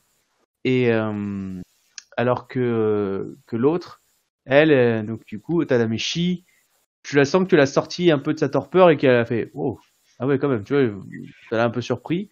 Et 0.63 0.91
euh, 0.91 1.61
alors 2.17 2.47
que 2.47 3.37
que 3.47 3.55
l'autre, 3.55 4.01
elle, 4.45 4.71
euh, 4.71 5.03
donc 5.03 5.25
du 5.25 5.39
coup, 5.39 5.63
Tadameshi, 5.65 6.45
tu 7.03 7.15
la 7.15 7.25
sens 7.25 7.43
que 7.43 7.49
tu 7.49 7.57
l'as 7.57 7.65
sortie 7.65 8.11
un 8.11 8.19
peu 8.19 8.33
de 8.33 8.39
sa 8.39 8.49
torpeur 8.49 8.89
et 8.89 8.97
qu'elle 8.97 9.15
a 9.15 9.25
fait 9.25 9.51
oh 9.53 9.79
ah 10.19 10.27
ouais 10.27 10.39
quand 10.39 10.49
même, 10.49 10.63
tu 10.63 10.73
vois, 10.73 10.99
ça 11.49 11.57
l'a 11.57 11.65
un 11.65 11.69
peu 11.69 11.81
surpris. 11.81 12.29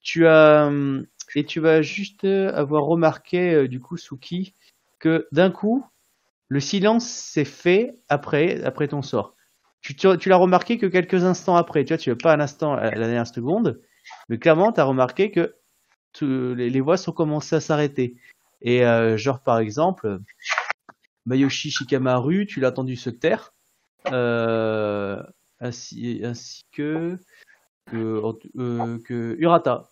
Tu 0.00 0.26
as 0.26 0.68
euh, 0.68 1.02
et 1.34 1.44
tu 1.44 1.60
vas 1.60 1.82
juste 1.82 2.24
euh, 2.24 2.52
avoir 2.54 2.84
remarqué 2.84 3.52
euh, 3.52 3.68
du 3.68 3.80
coup 3.80 3.96
Suki 3.96 4.54
que 5.00 5.26
d'un 5.32 5.50
coup 5.50 5.84
le 6.48 6.60
silence 6.60 7.06
s'est 7.08 7.44
fait 7.44 7.98
après 8.08 8.62
après 8.64 8.88
ton 8.88 9.02
sort. 9.02 9.34
Tu, 9.80 9.94
tu, 9.94 10.08
tu 10.18 10.28
l'as 10.28 10.36
remarqué 10.36 10.78
que 10.78 10.86
quelques 10.86 11.24
instants 11.24 11.56
après, 11.56 11.84
tu 11.84 11.92
vois, 11.92 11.98
tu 11.98 12.14
pas 12.16 12.34
un 12.34 12.40
instant 12.40 12.74
à 12.74 12.90
la 12.90 13.06
dernière 13.06 13.26
seconde, 13.26 13.80
mais 14.28 14.38
clairement 14.38 14.72
tu 14.72 14.80
as 14.80 14.84
remarqué 14.84 15.30
que 15.30 15.54
tu- 16.12 16.54
les, 16.54 16.80
voix 16.80 16.96
sont 16.96 17.12
commencées 17.12 17.56
à 17.56 17.60
s'arrêter. 17.60 18.16
Et 18.62 18.84
euh, 18.84 19.16
genre 19.16 19.40
par 19.40 19.58
exemple, 19.58 20.20
Mayoshi 21.26 21.70
Shikamaru, 21.70 22.46
tu 22.46 22.60
l'as 22.60 22.70
entendu 22.70 22.96
se 22.96 23.10
taire, 23.10 23.52
euh, 24.12 25.22
ainsi, 25.60 26.20
ainsi 26.24 26.64
que 26.72 27.18
que, 27.86 28.20
euh, 28.58 28.98
que 29.04 29.36
Urata. 29.38 29.88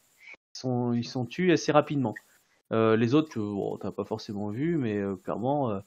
Ils 0.65 1.05
sont, 1.05 1.27
tués 1.27 1.53
assez 1.53 1.73
rapidement. 1.73 2.15
Euh, 2.73 2.97
les 2.97 3.15
autres, 3.15 3.39
euh, 3.39 3.55
bon, 3.55 3.77
t'as 3.79 3.91
pas 3.91 4.05
forcément 4.05 4.51
vu, 4.51 4.77
mais 4.77 4.97
euh, 4.97 5.17
clairement, 5.17 5.81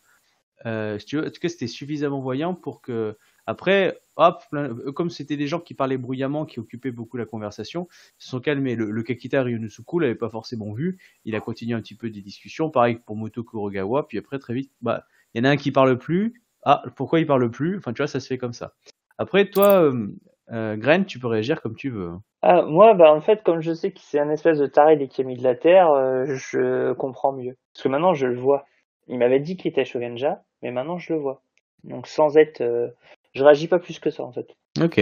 euh, 0.66 0.98
tout 1.00 1.22
cas, 1.42 1.50
c'était 1.50 1.68
suffisamment 1.68 2.20
voyant 2.20 2.54
pour 2.54 2.82
que, 2.82 3.18
après, 3.46 4.00
hop, 4.16 4.44
euh, 4.54 4.92
comme 4.92 5.10
c'était 5.10 5.38
des 5.38 5.48
gens 5.48 5.60
qui 5.60 5.74
parlaient 5.74 5.98
bruyamment, 5.98 6.46
qui 6.46 6.60
occupaient 6.60 6.92
beaucoup 6.92 7.18
la 7.18 7.26
conversation, 7.26 7.88
ils 8.20 8.24
se 8.24 8.30
sont 8.30 8.40
calmés. 8.40 8.76
Le, 8.76 8.90
le 8.90 9.04
Kakita 9.04 9.44
Ryunosuke 9.44 10.02
l'avait 10.02 10.16
pas 10.16 10.30
forcément 10.30 10.74
vu. 10.74 10.98
Il 11.26 11.36
a 11.36 11.40
continué 11.40 11.74
un 11.74 11.82
petit 11.82 11.96
peu 11.96 12.10
des 12.10 12.22
discussions, 12.22 12.70
pareil 12.70 13.00
pour 13.06 13.16
Moto 13.16 13.44
Kurogawa, 13.44 14.08
puis 14.08 14.18
après, 14.18 14.40
très 14.40 14.54
vite, 14.54 14.72
bah, 14.82 15.06
il 15.34 15.40
y 15.40 15.42
en 15.42 15.50
a 15.50 15.52
un 15.52 15.58
qui 15.58 15.72
parle 15.72 15.98
plus. 15.98 16.42
Ah, 16.64 16.84
pourquoi 16.96 17.20
il 17.20 17.28
parle 17.28 17.50
plus? 17.50 17.78
Enfin, 17.78 17.94
tu 17.94 18.02
vois, 18.02 18.08
ça 18.08 18.20
se 18.20 18.28
fait 18.28 18.38
comme 18.38 18.54
ça. 18.54 18.74
Après, 19.18 19.50
toi, 19.50 19.82
euh, 19.82 20.08
euh, 20.52 21.04
tu 21.06 21.20
peux 21.20 21.28
réagir 21.28 21.62
comme 21.62 21.76
tu 21.76 21.90
veux. 21.90 22.12
Ah, 22.42 22.64
moi, 22.64 22.94
bah, 22.94 23.14
en 23.14 23.22
fait, 23.22 23.44
comme 23.44 23.62
je 23.62 23.74
sais 23.74 23.92
que 23.92 24.00
c'est 24.02 24.20
un 24.20 24.30
espèce 24.30 24.60
de 24.60 24.68
taré 24.68 24.96
des 24.96 25.08
Kami 25.08 25.38
de 25.38 25.44
la 25.44 25.56
Terre, 25.56 25.92
euh, 25.92 26.26
je 26.28 26.94
comprends 26.94 27.34
mieux. 27.34 27.56
Parce 27.74 27.84
que 27.84 27.90
maintenant, 27.90 28.14
je 28.14 28.28
le 28.28 28.38
vois. 28.38 28.66
Il 29.08 29.18
m'avait 29.18 29.40
dit 29.40 29.58
qu'il 29.58 29.72
était 29.72 29.86
Shogunja, 29.86 30.44
mais 30.62 30.72
maintenant, 30.72 30.98
je 30.98 31.14
le 31.14 31.20
vois. 31.20 31.42
Donc, 31.84 32.08
sans 32.08 32.38
être... 32.38 32.62
euh, 32.62 32.90
Je 33.34 33.44
réagis 33.44 33.68
pas 33.68 33.80
plus 33.80 34.00
que 34.00 34.10
ça, 34.10 34.24
en 34.24 34.32
fait. 34.32 34.56
Ok. 34.82 34.96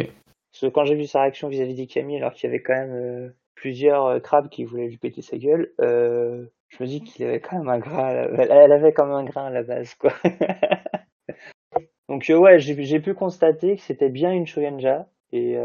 Parce 0.51 0.61
que 0.61 0.67
quand 0.67 0.85
j'ai 0.85 0.95
vu 0.95 1.05
sa 1.05 1.21
réaction 1.21 1.47
vis-à-vis 1.49 1.75
des 1.75 1.87
Kami, 1.87 2.17
alors 2.17 2.33
qu'il 2.33 2.49
y 2.49 2.53
avait 2.53 2.61
quand 2.61 2.73
même 2.73 2.93
euh, 2.93 3.29
plusieurs 3.55 4.05
euh, 4.05 4.19
crabes 4.19 4.49
qui 4.49 4.63
voulaient 4.63 4.87
lui 4.87 4.97
péter 4.97 5.21
sa 5.21 5.37
gueule, 5.37 5.73
euh, 5.81 6.45
je 6.69 6.81
me 6.83 6.87
dis 6.87 7.01
qu'il 7.03 7.25
avait 7.25 7.39
quand 7.41 7.57
même 7.57 7.69
un 7.69 7.79
grain... 7.79 8.13
la- 8.13 8.45
Elle 8.63 8.71
avait 8.71 8.93
quand 8.93 9.05
même 9.05 9.15
un 9.15 9.23
grain 9.25 9.45
à 9.45 9.49
la 9.49 9.63
base, 9.63 9.95
quoi. 9.95 10.13
Donc, 12.09 12.25
ouais, 12.29 12.59
j'ai 12.59 12.81
j'ai 12.83 12.99
pu 12.99 13.13
constater 13.13 13.75
que 13.77 13.81
c'était 13.81 14.09
bien 14.09 14.31
une 14.31 14.47
Shogunja, 14.47 15.07
et... 15.31 15.57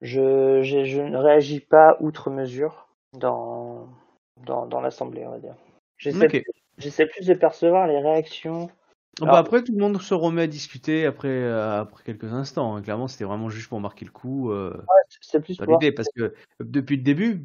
Je, 0.00 0.62
je, 0.62 0.84
je 0.84 1.00
ne 1.02 1.16
réagis 1.16 1.58
pas 1.60 1.96
outre 2.00 2.30
mesure 2.30 2.86
dans, 3.14 3.88
dans, 4.44 4.66
dans 4.66 4.80
l'assemblée, 4.80 5.26
on 5.26 5.30
va 5.30 5.38
dire. 5.40 5.56
J'essaie 5.96 6.28
j'essaie 6.78 7.06
plus 7.06 7.26
de 7.26 7.34
percevoir 7.34 7.88
les 7.88 7.98
réactions. 7.98 8.70
Ah 9.20 9.24
Alors- 9.24 9.34
bah 9.34 9.38
après, 9.40 9.64
tout 9.64 9.72
le 9.72 9.78
monde 9.78 10.00
se 10.00 10.14
remet 10.14 10.42
à 10.42 10.46
discuter 10.46 11.04
après, 11.06 11.28
euh, 11.28 11.80
après 11.80 12.04
quelques 12.04 12.32
instants. 12.32 12.76
hein. 12.76 12.82
Clairement, 12.82 13.08
c'était 13.08 13.24
vraiment 13.24 13.48
juste 13.48 13.68
pour 13.68 13.80
marquer 13.80 14.04
le 14.04 14.12
coup. 14.12 14.52
Euh, 14.52 14.72
C'est 15.20 15.40
plus 15.40 15.56
pour 15.56 15.66
l'idée, 15.72 15.92
parce 15.92 16.08
que 16.14 16.34
depuis 16.60 16.96
le 16.96 17.02
début, 17.02 17.42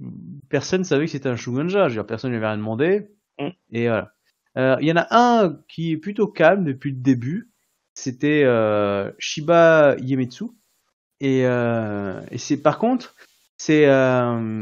personne 0.49 0.84
savait 0.84 1.06
que 1.06 1.12
c'était 1.12 1.30
un 1.30 1.36
Shogunja. 1.36 1.88
Je 1.89 1.93
veux 1.95 2.02
dire, 2.02 2.06
personne 2.06 2.32
ne 2.32 2.36
lui 2.38 2.43
avait 2.43 2.54
rien 2.54 2.58
demandé. 2.58 3.08
Mm. 3.39 3.47
Et 3.71 3.88
voilà. 3.88 4.13
Euh, 4.58 4.78
Il 4.82 4.88
y 4.88 4.91
en 4.91 4.97
a 4.97 5.08
un 5.10 5.58
qui 5.67 5.91
est 5.93 5.97
plutôt 5.97 6.28
calme 6.28 6.63
depuis 6.63 6.91
le 6.91 6.97
début. 6.97 7.49
C'était 7.95 8.43
euh, 8.45 9.12
Shiba 9.17 9.95
Iemitsu. 9.99 10.45
Et, 11.21 11.45
euh, 11.47 12.21
et 12.30 12.38
c'est 12.38 12.58
par 12.62 12.78
contre, 12.78 13.15
c'est 13.58 13.88
euh, 13.88 14.60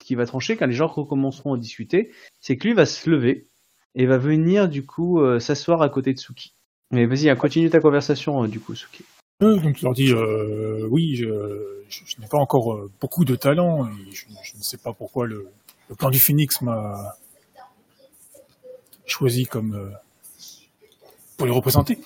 ce 0.00 0.06
qui 0.06 0.14
va 0.14 0.24
trancher 0.26 0.56
quand 0.56 0.66
les 0.66 0.72
gens 0.74 0.86
recommenceront 0.86 1.54
à 1.54 1.58
discuter, 1.58 2.12
c'est 2.40 2.56
que 2.56 2.68
lui 2.68 2.74
va 2.74 2.86
se 2.86 3.10
lever 3.10 3.49
et 3.94 4.06
va 4.06 4.18
venir 4.18 4.68
du 4.68 4.84
coup 4.84 5.20
euh, 5.20 5.40
s'asseoir 5.40 5.82
à 5.82 5.88
côté 5.88 6.12
de 6.14 6.18
Suki. 6.18 6.54
Mais 6.92 7.06
vas-y, 7.06 7.28
hein, 7.30 7.36
continue 7.36 7.70
ta 7.70 7.80
conversation 7.80 8.44
euh, 8.44 8.48
du 8.48 8.60
coup, 8.60 8.74
Suki. 8.74 9.04
Donc 9.40 9.76
je 9.78 9.84
leur 9.84 9.94
dis 9.94 10.12
euh, 10.12 10.86
oui, 10.90 11.16
je, 11.16 11.28
je, 11.88 12.00
je 12.04 12.20
n'ai 12.20 12.26
pas 12.26 12.36
encore 12.38 12.78
beaucoup 13.00 13.24
de 13.24 13.36
talent 13.36 13.86
et 13.86 14.12
je, 14.12 14.24
je 14.42 14.56
ne 14.58 14.62
sais 14.62 14.76
pas 14.76 14.92
pourquoi 14.92 15.26
le, 15.26 15.48
le 15.88 15.94
plan 15.94 16.10
du 16.10 16.18
Phoenix 16.18 16.60
m'a 16.60 17.16
choisi 19.06 19.46
comme 19.46 19.92
pour 21.36 21.46
les 21.46 21.52
représenter. 21.52 21.98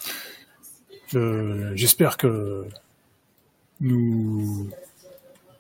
Je- 1.09 1.73
J'espère 1.75 2.17
que 2.17 2.67
nous 3.81 4.69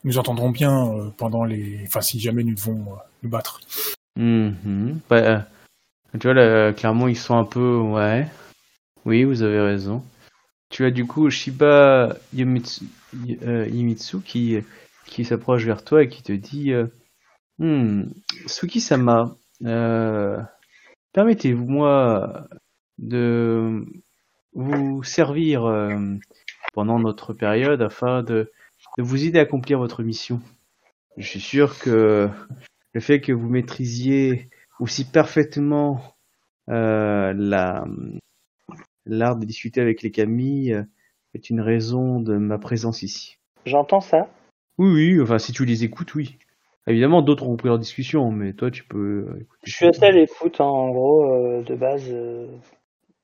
nous 0.04 0.18
entendrons 0.18 0.50
bien 0.50 1.12
pendant 1.16 1.44
les, 1.44 1.80
enfin 1.86 2.00
si 2.02 2.20
jamais 2.20 2.44
nous 2.44 2.54
devons 2.54 2.84
nous 3.22 3.28
battre. 3.28 3.60
Mhm. 4.16 5.00
Bah, 5.10 5.16
euh, 5.16 5.38
tu 6.18 6.32
vois, 6.32 6.72
clairement, 6.72 7.08
ils 7.08 7.16
sont 7.16 7.36
un 7.36 7.44
peu. 7.44 7.76
Ouais. 7.78 8.26
Oui, 9.04 9.24
vous 9.24 9.42
avez 9.42 9.60
raison. 9.60 10.02
Tu 10.70 10.84
as 10.84 10.90
du 10.90 11.06
coup 11.06 11.30
Shiba 11.30 12.16
Yomitsu, 12.32 12.86
euh, 13.42 13.66
Yimitsu 13.68 14.20
qui, 14.20 14.58
qui 15.06 15.24
s'approche 15.24 15.64
vers 15.64 15.84
toi 15.84 16.02
et 16.02 16.08
qui 16.08 16.22
te 16.22 16.32
dit 16.32 16.72
euh, 16.72 16.86
Hmm, 17.58 18.06
Suki-sama, 18.46 19.36
euh, 19.64 20.42
permettez-moi 21.12 22.48
de 22.98 23.84
vous 24.54 25.04
servir 25.04 25.64
euh, 25.64 26.16
pendant 26.72 26.98
notre 26.98 27.32
période 27.32 27.80
afin 27.80 28.24
de, 28.24 28.50
de 28.98 29.02
vous 29.04 29.24
aider 29.24 29.38
à 29.38 29.42
accomplir 29.42 29.78
votre 29.78 30.02
mission. 30.02 30.40
Je 31.16 31.28
suis 31.28 31.40
sûr 31.40 31.78
que 31.78 32.28
le 32.92 33.00
fait 33.00 33.20
que 33.20 33.30
vous 33.30 33.48
maîtrisiez 33.48 34.50
aussi 34.80 35.04
parfaitement 35.04 36.00
euh, 36.68 37.32
la 37.36 37.84
l'art 39.06 39.36
de 39.36 39.44
discuter 39.44 39.80
avec 39.80 40.02
les 40.02 40.10
Camilles 40.10 40.84
est 41.34 41.50
une 41.50 41.60
raison 41.60 42.20
de 42.20 42.36
ma 42.36 42.58
présence 42.58 43.02
ici. 43.02 43.38
J'entends 43.66 44.00
ça. 44.00 44.28
Oui, 44.78 44.88
oui, 45.14 45.20
enfin 45.20 45.38
si 45.38 45.52
tu 45.52 45.64
les 45.64 45.84
écoutes, 45.84 46.14
oui. 46.14 46.38
Évidemment, 46.86 47.22
d'autres 47.22 47.48
ont 47.48 47.56
pris 47.56 47.68
leur 47.68 47.78
discussion, 47.78 48.30
mais 48.30 48.52
toi, 48.52 48.70
tu 48.70 48.84
peux. 48.84 49.26
euh, 49.30 49.40
écouter 49.40 49.62
Je 49.64 49.72
suis 49.74 49.86
assez 49.86 50.04
à 50.04 50.10
l'écoute, 50.10 50.60
hein, 50.60 50.64
en 50.66 50.90
gros, 50.90 51.24
euh, 51.32 51.62
de 51.62 51.74
base. 51.74 52.08
euh, 52.10 52.46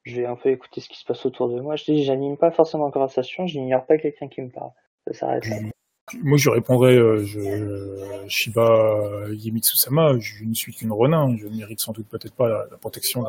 je 0.05 0.17
vais 0.17 0.27
un 0.27 0.37
peu 0.37 0.49
écouter 0.51 0.81
ce 0.81 0.89
qui 0.89 0.99
se 0.99 1.05
passe 1.05 1.27
autour 1.27 1.49
de 1.55 1.61
moi. 1.61 1.77
Je 1.77 1.85
dis, 1.85 2.05
j'anime 2.05 2.39
pas 2.39 2.51
forcément 2.51 2.87
la 2.87 2.93
conversation, 2.93 3.47
j'ignore 3.47 3.85
pas 3.85 3.99
quelqu'un 3.99 4.29
qui 4.29 4.41
me 4.41 4.49
parle. 4.49 4.71
Ça 5.07 5.13
s'arrête 5.13 5.47
là. 5.49 5.57
Moi, 6.23 6.38
je 6.38 6.51
répondrais, 6.51 6.96
euh, 6.96 7.25
je, 7.25 8.27
Shiba 8.29 9.29
Yemitsu-sama, 9.31 10.18
je 10.18 10.44
ne 10.44 10.55
suis 10.55 10.73
qu'une 10.73 10.92
renin, 10.92 11.37
je 11.37 11.46
ne 11.46 11.57
mérite 11.57 11.81
sans 11.81 11.92
doute 11.92 12.09
peut-être 12.09 12.35
pas 12.35 12.49
la, 12.49 12.66
la 12.70 12.77
protection 12.77 13.25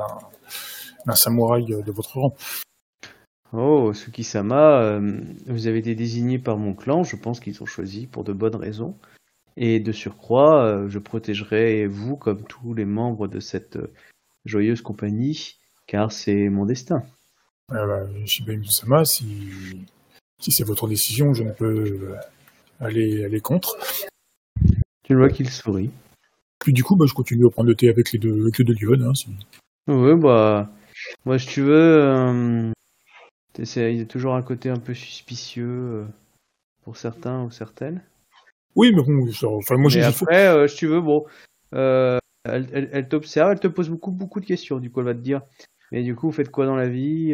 d'un 1.05 1.15
samouraï 1.15 1.73
euh, 1.73 1.81
de 1.81 1.91
votre 1.91 2.17
rang. 2.17 2.35
Oh, 3.53 3.91
Tsukisama, 3.93 4.81
euh, 4.81 5.19
vous 5.47 5.67
avez 5.67 5.79
été 5.79 5.93
désigné 5.93 6.39
par 6.39 6.57
mon 6.57 6.73
clan, 6.73 7.03
je 7.03 7.15
pense 7.15 7.39
qu'ils 7.39 7.61
ont 7.61 7.65
choisi 7.65 8.07
pour 8.07 8.23
de 8.23 8.33
bonnes 8.33 8.55
raisons. 8.55 8.95
Et 9.57 9.81
de 9.81 9.91
surcroît, 9.91 10.65
euh, 10.65 10.89
je 10.89 10.97
protégerai 10.97 11.85
vous 11.85 12.15
comme 12.15 12.43
tous 12.43 12.73
les 12.73 12.85
membres 12.85 13.27
de 13.27 13.41
cette 13.41 13.77
joyeuse 14.45 14.81
compagnie, 14.81 15.57
car 15.87 16.11
c'est 16.11 16.49
mon 16.49 16.65
destin. 16.65 17.03
Shiba 18.25 18.53
Yemitsu-sama, 18.53 19.03
si, 19.03 19.85
si 20.39 20.51
c'est 20.51 20.63
votre 20.63 20.87
décision, 20.87 21.33
je 21.33 21.43
ne 21.43 21.51
peux 21.51 22.15
aller, 22.81 23.23
aller 23.23 23.39
contre. 23.39 23.77
Tu 25.03 25.13
le 25.13 25.19
vois 25.19 25.29
qu'il 25.29 25.49
sourit. 25.49 25.91
Puis 26.59 26.73
du 26.73 26.83
coup, 26.83 26.95
bah, 26.95 27.05
je 27.07 27.13
continue 27.13 27.45
à 27.47 27.49
prendre 27.49 27.69
le 27.69 27.75
thé 27.75 27.89
avec 27.89 28.11
les 28.11 28.19
deux, 28.19 28.41
avec 28.41 28.57
les 28.57 28.65
deux 28.65 28.73
Lyon, 28.73 28.97
hein, 29.09 29.13
si- 29.13 29.29
Oui, 29.87 30.15
bah, 30.15 30.69
moi, 31.25 31.39
si 31.39 31.47
tu 31.47 31.61
veux, 31.61 31.73
euh, 31.73 32.71
il 33.57 33.97
y 33.97 34.01
a 34.01 34.05
toujours 34.05 34.35
un 34.35 34.41
côté 34.41 34.69
un 34.69 34.77
peu 34.77 34.93
suspicieux 34.93 35.65
euh, 35.67 36.05
pour 36.83 36.97
certains 36.97 37.43
ou 37.43 37.51
certaines. 37.51 38.03
Oui, 38.75 38.91
mais 38.95 39.01
bon, 39.03 39.31
ça- 39.31 39.47
enfin, 39.47 39.77
moi, 39.77 39.89
j'ai 39.89 40.03
après, 40.03 40.47
euh, 40.47 40.67
si 40.67 40.77
tu 40.77 40.87
veux, 40.87 41.01
bon, 41.01 41.25
elle, 41.71 42.19
elle, 42.45 42.89
elle 42.91 43.07
t'observe, 43.07 43.51
elle 43.51 43.59
te 43.59 43.67
pose 43.67 43.89
beaucoup, 43.89 44.11
beaucoup 44.11 44.39
de 44.39 44.45
questions. 44.45 44.79
Du 44.79 44.91
coup, 44.91 44.99
elle 44.99 45.07
va 45.07 45.13
te 45.15 45.19
dire, 45.19 45.41
mais 45.91 46.03
du 46.03 46.15
coup, 46.15 46.27
vous 46.27 46.33
faites 46.33 46.51
quoi 46.51 46.65
dans 46.65 46.75
la 46.75 46.87
vie 46.87 47.33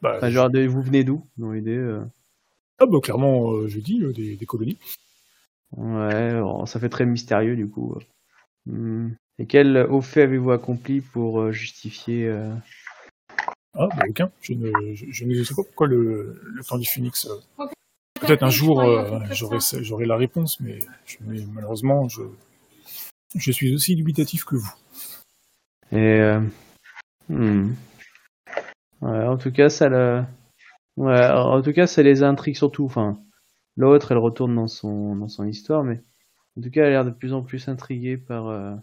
bah, 0.00 0.14
enfin, 0.16 0.30
genre, 0.30 0.50
vous 0.68 0.82
venez 0.82 1.04
d'où 1.04 1.26
dans 1.36 1.52
l'idée 1.52 2.00
ah, 2.80 2.86
bah, 2.86 2.98
clairement, 3.00 3.52
euh, 3.52 3.68
je 3.68 3.78
dis, 3.78 4.02
euh, 4.02 4.12
des, 4.12 4.36
des 4.36 4.46
colonies. 4.46 4.78
Ouais, 5.76 6.40
bon, 6.40 6.64
ça 6.64 6.80
fait 6.80 6.88
très 6.88 7.04
mystérieux, 7.04 7.54
du 7.54 7.68
coup. 7.68 7.94
Hmm. 8.66 9.10
Et 9.38 9.46
quel 9.46 9.76
haut 9.90 10.00
fait 10.00 10.22
avez-vous 10.22 10.50
accompli 10.50 11.02
pour 11.02 11.40
euh, 11.40 11.52
justifier 11.52 12.28
Ah, 13.74 13.86
bah, 13.88 14.04
aucun. 14.08 14.30
Je 14.40 14.54
ne, 14.54 14.72
je, 14.94 15.06
je 15.10 15.24
ne 15.26 15.44
sais 15.44 15.54
pas 15.54 15.62
pourquoi 15.62 15.86
le, 15.86 16.40
le 16.42 16.64
temps 16.64 16.78
du 16.78 16.86
euh, 16.96 17.66
Peut-être 18.20 18.42
un 18.42 18.50
jour, 18.50 18.82
j'aurai 19.80 20.06
la 20.06 20.16
réponse, 20.16 20.58
mais, 20.60 20.78
je- 21.04 21.18
mais 21.20 21.40
malheureusement, 21.52 22.08
je, 22.08 22.22
je 23.34 23.52
suis 23.52 23.74
aussi 23.74 23.94
dubitatif 23.94 24.44
que 24.44 24.56
vous. 24.56 24.74
Et 25.92 26.20
hmm. 27.28 27.72
ouais, 29.02 29.26
en 29.26 29.36
tout 29.36 29.52
cas, 29.52 29.68
ça 29.68 29.88
le, 29.88 30.22
ouais, 31.00 31.28
en 31.30 31.62
tout 31.62 31.72
cas, 31.72 31.86
ça 31.86 32.02
les 32.02 32.22
intrigue 32.22 32.56
surtout. 32.56 32.84
Enfin, 32.84 33.18
l'autre, 33.76 34.12
elle 34.12 34.18
retourne 34.18 34.54
dans 34.54 34.68
son 34.68 35.16
dans 35.16 35.28
son 35.28 35.46
histoire, 35.46 35.84
mais 35.84 36.02
en 36.56 36.62
tout 36.62 36.70
cas, 36.70 36.82
elle 36.82 36.88
a 36.88 36.90
l'air 36.90 37.04
de 37.04 37.10
plus 37.10 37.32
en 37.32 37.42
plus 37.42 37.68
intriguée 37.68 38.16
par 38.16 38.48
euh, 38.48 38.74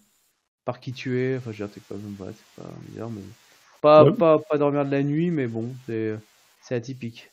par 0.66 0.80
qui 0.80 0.94
tu 0.94 1.20
es. 1.20 1.38
Enfin, 1.38 1.52
je 1.52 1.64
veux 1.64 1.70
dire, 1.70 1.74
t'es 1.74 1.82
pas, 1.82 1.96
c'est 2.00 2.62
pas 2.62 2.70
bizarre, 2.90 3.10
mais 3.10 3.22
pas 3.82 4.04
Ouais. 4.04 4.14
pas 4.14 4.40
pas 4.40 4.58
dormir 4.58 4.86
de 4.86 4.92
la 4.92 5.04
nuit, 5.04 5.32
mais 5.32 5.48
bon, 5.48 5.74
c'est 5.86 6.16
c'est 6.62 6.76
atypique. 6.76 7.32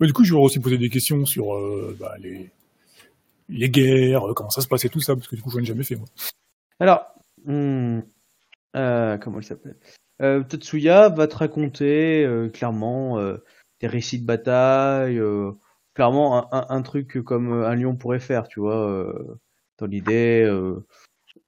Mais 0.00 0.06
du 0.06 0.12
coup, 0.12 0.24
je 0.24 0.34
vais 0.34 0.40
aussi 0.40 0.58
poser 0.58 0.78
des 0.78 0.88
questions 0.88 1.24
sur 1.26 1.54
euh, 1.54 1.96
bah, 1.98 2.16
les, 2.18 2.50
les 3.48 3.70
guerres, 3.70 4.28
euh, 4.28 4.34
comment 4.34 4.50
ça 4.50 4.60
se 4.60 4.66
passait, 4.68 4.88
tout 4.88 5.00
ça, 5.00 5.14
parce 5.14 5.28
que 5.28 5.36
du 5.36 5.42
coup, 5.42 5.50
je 5.50 5.56
n'en 5.56 5.62
ai 5.62 5.66
jamais 5.66 5.84
fait, 5.84 5.96
moi. 5.96 6.08
Alors, 6.80 7.04
hmm, 7.44 8.00
euh, 8.74 9.18
comment 9.18 9.38
elle 9.38 9.44
s'appelle 9.44 9.76
euh, 10.22 10.42
Tetsuya 10.42 11.08
va 11.08 11.26
te 11.26 11.36
raconter 11.36 12.24
euh, 12.24 12.48
clairement 12.48 13.18
euh, 13.18 13.38
des 13.80 13.86
récits 13.86 14.20
de 14.20 14.26
bataille, 14.26 15.18
euh, 15.18 15.52
clairement 15.94 16.52
un, 16.52 16.58
un- 16.58 16.66
un 16.68 16.82
truc 16.82 17.22
comme 17.24 17.52
un 17.52 17.74
lion 17.74 17.96
pourrait 17.96 18.20
faire, 18.20 18.48
tu 18.48 18.60
vois, 18.60 19.12
dans 19.78 19.86
l'idée, 19.86 20.48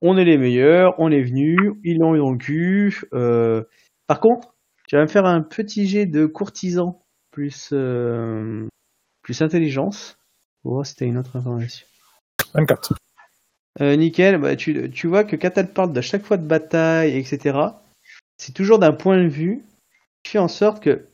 on 0.03 0.17
est 0.19 0.25
les 0.25 0.39
meilleurs, 0.39 0.95
on 0.99 1.11
est 1.11 1.23
venus, 1.23 1.59
ils 1.85 1.99
l'ont 1.99 2.15
eu 2.15 2.19
dans 2.19 2.33
le 2.33 2.39
cul. 2.39 3.03
Par 4.07 4.21
contre, 4.21 4.55
tu 4.89 4.97
vas 4.97 5.03
me 5.03 5.09
faire 5.09 5.25
un 5.27 5.41
petit 5.41 5.87
jet 5.87 6.07
de 6.07 6.27
courtisan 6.27 7.03
plus 7.31 7.73
plus 9.23 9.43
intelligence. 9.43 10.19
si 10.85 10.95
t'as 10.97 11.07
une 11.07 11.19
autre 11.19 11.37
information. 11.37 11.87
24. 12.55 12.95
Euh, 13.81 13.97
nickel, 13.97 14.39
bah, 14.39 14.55
tu, 14.55 14.91
tu 14.91 15.09
vois 15.09 15.25
que 15.25 15.35
quand 15.35 15.51
elle 15.57 15.73
parle 15.73 15.93
de 15.93 16.01
chaque 16.01 16.25
fois 16.25 16.37
de 16.37 16.47
bataille, 16.47 17.17
etc., 17.17 17.84
c'est 18.37 18.53
toujours 18.53 18.79
d'un 18.79 18.92
point 18.92 19.23
de 19.23 19.29
vue 19.29 19.64
qui 20.23 20.33
fait 20.33 20.38
en 20.38 20.49
sorte 20.49 20.83
que 20.83 21.09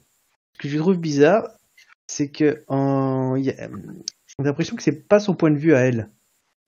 ce 0.54 0.59
que 0.59 0.68
je 0.68 0.78
trouve 0.78 0.98
bizarre, 0.98 1.48
c'est 2.06 2.30
que 2.30 2.64
en, 2.68 3.37
j'ai 3.37 3.54
l'impression 4.38 4.76
que 4.76 4.83
c'est 4.83 5.09
pas 5.09 5.20
son 5.20 5.35
point 5.35 5.50
de 5.50 5.59
vue 5.59 5.74
à 5.74 5.80
elle. 5.80 6.11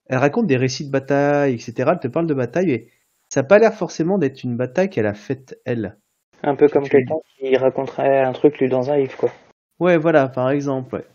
Elle 0.07 0.17
raconte 0.17 0.47
des 0.47 0.57
récits 0.57 0.85
de 0.85 0.91
bataille, 0.91 1.53
etc. 1.53 1.91
Elle 1.93 1.99
te 1.99 2.07
parle 2.07 2.27
de 2.27 2.33
bataille, 2.33 2.67
mais 2.67 2.87
ça 3.29 3.41
n'a 3.41 3.47
pas 3.47 3.59
l'air 3.59 3.73
forcément 3.73 4.17
d'être 4.17 4.43
une 4.43 4.57
bataille 4.57 4.89
qu'elle 4.89 5.05
a 5.05 5.13
faite 5.13 5.59
elle. 5.65 5.97
Un 6.43 6.55
peu 6.55 6.67
comme 6.67 6.87
quelqu'un 6.87 7.15
qui 7.37 7.55
raconterait 7.55 8.21
un 8.21 8.33
truc 8.33 8.59
lu 8.59 8.67
dans 8.67 8.91
un 8.91 8.97
livre, 8.97 9.15
quoi. 9.17 9.31
Ouais, 9.79 9.97
voilà, 9.97 10.27
par 10.27 10.49
exemple. 10.49 10.95
ouais. 10.95 11.05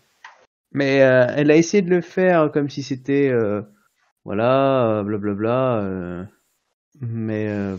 Mais 0.71 1.01
euh, 1.01 1.27
elle 1.35 1.51
a 1.51 1.55
essayé 1.55 1.81
de 1.81 1.89
le 1.89 2.01
faire 2.01 2.51
comme 2.51 2.69
si 2.69 2.83
c'était, 2.83 3.29
euh, 3.29 3.61
voilà, 4.25 5.03
blablabla. 5.05 5.79
euh, 5.81 6.23
mais, 6.99 7.47
euh, 7.47 7.77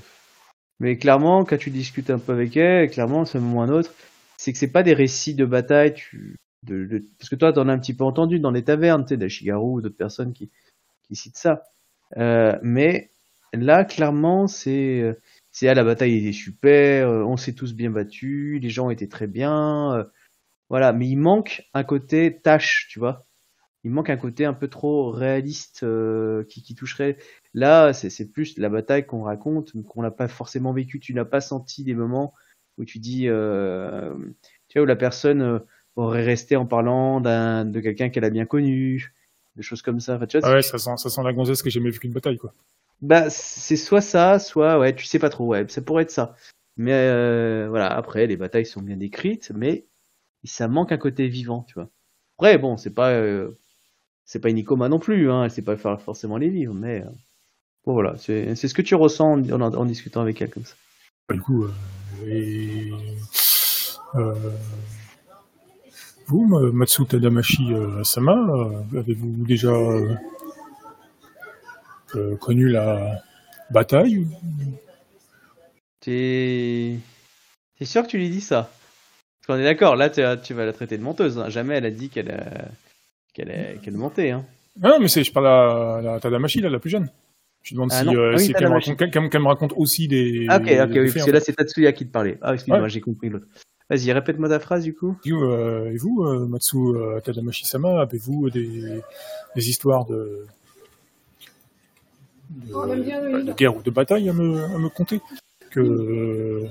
mais 0.80 0.96
clairement, 0.98 1.44
quand 1.44 1.58
tu 1.58 1.70
discutes 1.70 2.10
un 2.10 2.18
peu 2.18 2.32
avec 2.32 2.56
elle, 2.56 2.90
clairement, 2.90 3.24
à 3.24 3.36
un 3.36 3.40
moment 3.40 3.58
ou 3.60 3.62
à 3.62 3.64
un 3.66 3.70
autre, 3.70 3.94
c'est 4.38 4.52
que 4.52 4.58
c'est 4.58 4.72
pas 4.72 4.82
des 4.82 4.94
récits 4.94 5.34
de 5.34 5.44
bataille. 5.44 5.94
Tu, 5.94 6.36
de, 6.64 6.86
de- 6.86 7.04
parce 7.18 7.28
que 7.30 7.36
toi, 7.36 7.52
t'en 7.52 7.68
as 7.68 7.72
un 7.72 7.78
petit 7.78 7.94
peu 7.94 8.04
entendu 8.04 8.40
dans 8.40 8.50
les 8.50 8.64
tavernes, 8.64 9.04
tu 9.04 9.10
sais, 9.10 9.16
d'Ashigaru 9.16 9.64
ou 9.74 9.80
d'autres 9.82 9.96
personnes 9.96 10.32
qui, 10.32 10.50
qui 11.08 11.16
citent 11.16 11.38
ça. 11.38 11.64
Euh, 12.18 12.58
mais 12.62 13.10
là, 13.54 13.84
clairement, 13.84 14.46
c'est, 14.48 15.16
c'est 15.50 15.68
ah, 15.68 15.74
la 15.74 15.84
bataille 15.84 16.16
était 16.18 16.32
super, 16.32 17.08
on 17.10 17.36
s'est 17.36 17.54
tous 17.54 17.74
bien 17.74 17.90
battus, 17.90 18.60
les 18.62 18.70
gens 18.70 18.90
étaient 18.90 19.08
très 19.08 19.26
bien. 19.28 19.94
euh, 19.94 20.04
voilà, 20.70 20.92
mais 20.92 21.08
il 21.08 21.16
manque 21.16 21.62
un 21.74 21.84
côté 21.84 22.40
tâche, 22.42 22.88
tu 22.90 22.98
vois. 23.00 23.26
Il 23.84 23.90
manque 23.90 24.10
un 24.10 24.16
côté 24.16 24.44
un 24.44 24.52
peu 24.52 24.68
trop 24.68 25.10
réaliste 25.10 25.82
euh, 25.84 26.44
qui, 26.44 26.62
qui 26.62 26.74
toucherait. 26.74 27.16
Là, 27.54 27.92
c'est 27.92 28.30
plus 28.30 28.58
la 28.58 28.68
bataille 28.68 29.06
qu'on 29.06 29.22
raconte, 29.22 29.72
qu'on 29.88 30.02
n'a 30.02 30.10
pas 30.10 30.28
forcément 30.28 30.72
vécu. 30.72 31.00
Tu 31.00 31.14
n'as 31.14 31.24
pas 31.24 31.40
senti 31.40 31.82
des 31.84 31.94
moments 31.94 32.34
où 32.78 32.84
tu 32.84 32.98
dis, 32.98 33.26
euh, 33.28 34.14
tu 34.68 34.78
vois, 34.78 34.82
où 34.84 34.86
la 34.86 34.96
personne 34.96 35.42
euh, 35.42 35.58
aurait 35.96 36.24
resté 36.24 36.56
en 36.56 36.66
parlant 36.66 37.20
de 37.20 37.80
quelqu'un 37.80 38.10
qu'elle 38.10 38.24
a 38.24 38.30
bien 38.30 38.46
connu, 38.46 39.14
des 39.56 39.62
choses 39.62 39.82
comme 39.82 40.00
ça. 40.00 40.16
Enfin, 40.16 40.26
tu 40.26 40.38
vois, 40.38 40.48
Ah 40.48 40.52
ouais, 40.52 40.62
ça 40.62 40.78
sent, 40.78 40.96
ça 40.98 41.08
sent 41.08 41.22
la 41.22 41.32
gonzesse 41.32 41.62
que 41.62 41.70
j'ai 41.70 41.80
jamais 41.80 41.90
vu 41.90 41.98
qu'une 41.98 42.12
bataille, 42.12 42.36
quoi. 42.38 42.54
bah, 43.00 43.30
c'est 43.30 43.76
soit 43.76 44.00
ça, 44.00 44.38
soit 44.38 44.78
ouais, 44.78 44.94
tu 44.94 45.06
sais 45.06 45.18
pas 45.18 45.30
trop, 45.30 45.46
ouais, 45.48 45.66
ça 45.68 45.82
pourrait 45.82 46.02
être 46.04 46.10
ça. 46.10 46.34
Mais 46.76 46.92
euh, 46.92 47.66
voilà, 47.68 47.88
après 47.94 48.26
les 48.26 48.36
batailles 48.36 48.66
sont 48.66 48.82
bien 48.82 48.96
décrites, 48.96 49.52
mais 49.54 49.86
ça 50.44 50.68
manque 50.68 50.92
un 50.92 50.98
côté 50.98 51.28
vivant, 51.28 51.64
tu 51.68 51.74
vois. 51.74 51.90
Après, 52.38 52.58
bon, 52.58 52.76
c'est 52.76 52.94
pas 52.94 53.12
euh, 53.12 53.52
c'est 54.32 54.38
pas 54.38 54.48
une 54.48 54.58
Ikoma 54.58 54.88
non 54.88 55.00
plus, 55.00 55.28
hein, 55.28 55.42
elle 55.42 55.50
sait 55.50 55.60
pas 55.60 55.76
faire 55.76 56.00
forcément 56.00 56.36
les 56.36 56.48
vivre, 56.48 56.72
mais 56.72 57.00
euh, 57.00 57.10
bon 57.84 57.94
voilà, 57.94 58.14
c'est 58.16 58.54
c'est 58.54 58.68
ce 58.68 58.74
que 58.74 58.82
tu 58.82 58.94
ressens 58.94 59.32
en, 59.32 59.50
en, 59.50 59.60
en 59.74 59.84
discutant 59.84 60.20
avec 60.20 60.40
elle 60.40 60.50
comme 60.50 60.64
ça. 60.64 60.76
Bah, 61.28 61.34
du 61.34 61.40
coup, 61.40 61.64
euh, 61.64 61.72
et, 62.28 62.92
euh, 64.14 64.34
vous, 66.28 66.46
Matsu 66.72 67.04
Tadamashi 67.06 67.72
Sama, 68.04 68.36
euh, 68.36 69.00
avez-vous 69.00 69.44
déjà 69.46 69.72
connu 72.38 72.68
la 72.68 73.20
bataille 73.72 74.28
T'es 76.00 76.98
sûr 77.82 78.02
que 78.04 78.08
tu 78.08 78.18
lui 78.18 78.30
dis 78.30 78.40
ça? 78.40 78.70
Parce 79.40 79.46
qu'on 79.58 79.60
est 79.60 79.64
d'accord, 79.66 79.96
là 79.96 80.08
tu, 80.08 80.22
tu 80.44 80.54
vas 80.54 80.66
la 80.66 80.72
traiter 80.72 80.98
de 80.98 81.02
menteuse. 81.02 81.36
hein. 81.38 81.48
Jamais 81.48 81.74
elle 81.74 81.86
a 81.86 81.90
dit 81.90 82.10
qu'elle 82.10 82.30
a- 82.30 82.68
qu'elle 83.44 83.80
qu'elle 83.80 83.96
mentait. 83.96 84.30
Hein. 84.30 84.44
Ah 84.82 84.88
non, 84.90 85.00
mais 85.00 85.08
c'est, 85.08 85.24
je 85.24 85.32
parle 85.32 85.46
à 85.48 86.00
la 86.02 86.20
Tadamashi, 86.20 86.60
là, 86.60 86.68
la 86.70 86.78
plus 86.78 86.90
jeune. 86.90 87.08
Je 87.62 87.74
demande 87.74 87.90
Ah 87.92 88.02
si, 88.02 88.08
euh, 88.16 88.30
Ah 88.32 88.36
oui, 88.36 88.44
si- 88.46 88.52
qu'elle 88.54 88.68
me, 88.68 88.72
raconte- 88.74 88.96
qu'elle- 88.96 89.10
qu'elle 89.10 89.22
me- 89.22 89.28
qu'elle 89.28 89.42
me 89.42 89.48
raconte 89.48 89.74
aussi 89.76 90.08
des. 90.08 90.46
Ah, 90.48 90.56
ok, 90.56 90.62
ok, 90.62 90.66
des 90.68 91.00
oui, 91.00 91.06
faits, 91.08 91.14
parce 91.14 91.26
que 91.26 91.30
là 91.32 91.40
c'est 91.40 91.52
Tatsuya 91.52 91.92
qui 91.92 92.06
te 92.06 92.10
parlait. 92.12 92.38
Ah, 92.40 92.54
excuse-moi, 92.54 92.82
Ouais. 92.82 92.88
j'ai 92.88 93.00
compris 93.00 93.28
l'autre. 93.28 93.46
Vas-y, 93.90 94.12
répète-moi 94.12 94.48
ta 94.48 94.60
phrase 94.60 94.84
du 94.84 94.94
coup. 94.94 95.16
Et 95.26 95.30
vous, 95.30 95.42
euh, 95.42 95.90
et 95.92 95.96
vous, 95.96 96.22
euh, 96.24 96.46
Matsu 96.46 96.76
euh, 96.78 97.20
Tadamashi-sama, 97.20 98.00
avez-vous 98.02 98.48
des, 98.50 99.00
des 99.56 99.68
histoires 99.68 100.06
de, 100.06 100.46
de, 102.50 102.72
Oh, 102.74 102.86
bah, 102.86 102.96
de 102.96 103.52
guerre 103.52 103.76
ou 103.76 103.82
de 103.82 103.90
bataille 103.90 104.28
à 104.28 104.32
me, 104.32 104.62
à 104.64 104.78
me 104.78 104.88
conter 104.88 105.20
que 105.70 105.80
euh, 105.80 106.66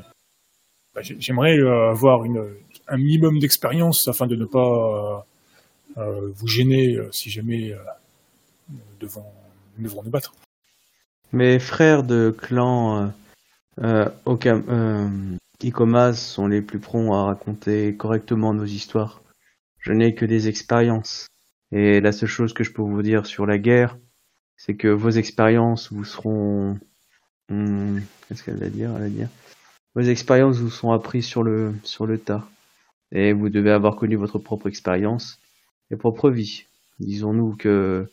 bah, 0.96 1.02
j'ai- 1.02 1.18
j'aimerais 1.20 1.58
euh, 1.58 1.90
avoir 1.92 2.24
une, 2.26 2.44
un 2.88 2.98
minimum 2.98 3.40
d'expérience 3.40 4.08
afin 4.08 4.26
de 4.28 4.36
ne 4.36 4.46
pas 4.46 5.26
vous 5.96 6.48
gêner 6.48 6.96
euh, 6.96 7.12
si 7.12 7.30
jamais 7.30 7.74
euh, 7.74 7.78
devant, 9.00 9.34
nous 9.78 9.90
nous 9.90 10.10
battre. 10.10 10.34
Mes 11.32 11.60
frères 11.60 12.04
de 12.04 12.36
clan 12.36 13.12
euh, 13.82 14.10
euh, 14.26 14.46
euh, 14.48 16.14
sont 16.14 16.48
les 16.48 16.62
plus 16.62 16.80
prompts 16.80 17.14
à 17.14 17.24
raconter 17.26 17.96
correctement 17.96 18.54
nos 18.54 18.66
histoires. 18.66 19.22
Je 19.80 19.94
n'ai 19.94 20.16
que 20.16 20.26
des 20.26 20.48
expériences. 20.48 21.28
Et 21.72 22.02
la 22.02 22.12
seule 22.12 22.30
chose 22.30 22.54
que 22.54 22.64
je 22.64 22.72
peux 22.72 22.82
vous 22.82 23.02
dire 23.04 23.28
sur 23.28 23.46
la 23.46 23.60
guerre, 23.60 23.98
c'est 24.58 24.76
que 24.76 24.88
vos 24.88 25.12
expériences 25.12 25.92
vous 25.92 26.04
seront... 26.04 26.80
Hmm, 27.50 28.00
Qu'est-ce 28.28 28.44
qu'elle 28.44 28.58
va 28.58 28.70
dire 28.70 28.92
Elle 28.96 29.04
va 29.04 29.10
dire... 29.10 29.30
Vos 29.96 30.02
expériences 30.02 30.58
vous 30.58 30.70
sont 30.70 30.92
apprises 30.92 31.26
sur 31.26 31.44
le, 31.44 31.76
sur 31.84 32.06
le 32.08 32.18
tas. 32.18 32.48
Et 33.12 33.34
vous 33.34 33.50
devez 33.50 33.72
avoir 33.72 33.96
connu 33.96 34.16
votre 34.16 34.40
propre 34.40 34.68
expérience 34.68 35.40
et 35.92 35.96
propre 35.96 36.30
vie. 36.30 36.66
Disons-nous 37.00 37.56
que 37.56 38.10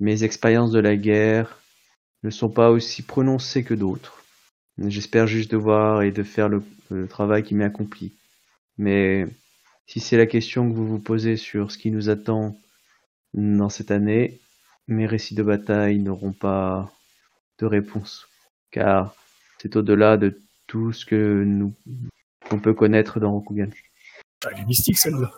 mes 0.00 0.24
expériences 0.24 0.70
de 0.70 0.80
la 0.80 0.96
guerre 0.96 1.60
ne 2.22 2.30
sont 2.30 2.50
pas 2.50 2.70
aussi 2.70 3.02
prononcées 3.02 3.64
que 3.64 3.74
d'autres. 3.74 4.24
J'espère 4.78 5.26
juste 5.26 5.50
devoir 5.50 6.02
et 6.02 6.12
de 6.12 6.22
faire 6.22 6.48
le, 6.48 6.62
le 6.90 7.08
travail 7.08 7.42
qui 7.42 7.54
m'est 7.54 7.64
accompli. 7.64 8.12
Mais 8.76 9.26
si 9.86 10.00
c'est 10.00 10.16
la 10.16 10.26
question 10.26 10.68
que 10.68 10.74
vous 10.74 10.86
vous 10.86 11.00
posez 11.00 11.36
sur 11.36 11.72
ce 11.72 11.78
qui 11.78 11.90
nous 11.90 12.10
attend 12.10 12.56
dans 13.34 13.68
cette 13.68 13.90
année, 13.90 14.38
mes 14.86 15.06
récits 15.06 15.34
de 15.34 15.42
bataille 15.42 15.98
n'auront 15.98 16.32
pas 16.32 16.90
de 17.58 17.66
réponse, 17.66 18.28
car 18.70 19.14
c'est 19.60 19.76
au-delà 19.76 20.16
de 20.16 20.40
tout 20.66 20.92
ce 20.92 21.04
que 21.04 21.42
nous 21.44 21.74
qu'on 22.48 22.60
peut 22.60 22.74
connaître 22.74 23.20
dans 23.20 23.32
Rokugan. 23.32 23.70
Ah, 24.44 24.50
Elle 24.52 24.60
est 24.60 24.66
mystique 24.66 24.98
celle-là. 24.98 25.30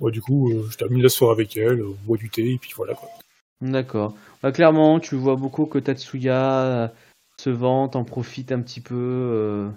Ouais, 0.00 0.12
du 0.12 0.20
coup, 0.20 0.50
euh, 0.52 0.66
je 0.70 0.76
termine 0.76 1.02
la 1.02 1.08
soirée 1.08 1.32
avec 1.34 1.56
elle, 1.56 1.82
on 1.82 1.96
boit 2.04 2.16
du 2.16 2.30
thé 2.30 2.52
et 2.52 2.58
puis 2.58 2.72
voilà 2.76 2.94
quoi. 2.94 3.08
D'accord. 3.60 4.14
Bah, 4.42 4.52
clairement, 4.52 5.00
tu 5.00 5.16
vois 5.16 5.34
beaucoup 5.36 5.66
que 5.66 5.78
Tatsuya 5.78 6.62
euh, 6.64 6.88
se 7.40 7.50
vante, 7.50 7.96
en 7.96 8.04
profite 8.04 8.52
un 8.52 8.60
petit 8.62 8.80
peu. 8.80 8.94
euh, 8.94 9.68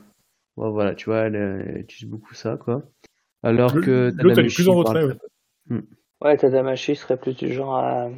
ouais, 0.58 0.70
voilà, 0.70 0.94
tu 0.94 1.06
vois, 1.06 1.22
elle, 1.22 1.36
elle 1.36 1.78
utilise 1.82 2.10
beaucoup 2.10 2.36
ça, 2.36 2.58
quoi. 2.58 2.84
Alors 3.44 3.74
que 3.74 4.12
L'autre, 4.22 4.40
elle 4.40 4.46
est 4.46 4.54
plus 4.54 4.70
en 4.70 4.84
Tadamashi 4.84 5.02
retrait. 5.02 5.08
parle- 5.08 5.20
ouais. 5.72 5.82
Ouais, 6.22 6.38
Tadamashi 6.38 6.96
serait 6.96 7.18
plus 7.18 7.36
du 7.36 7.52
genre 7.52 7.76
à, 7.76 8.10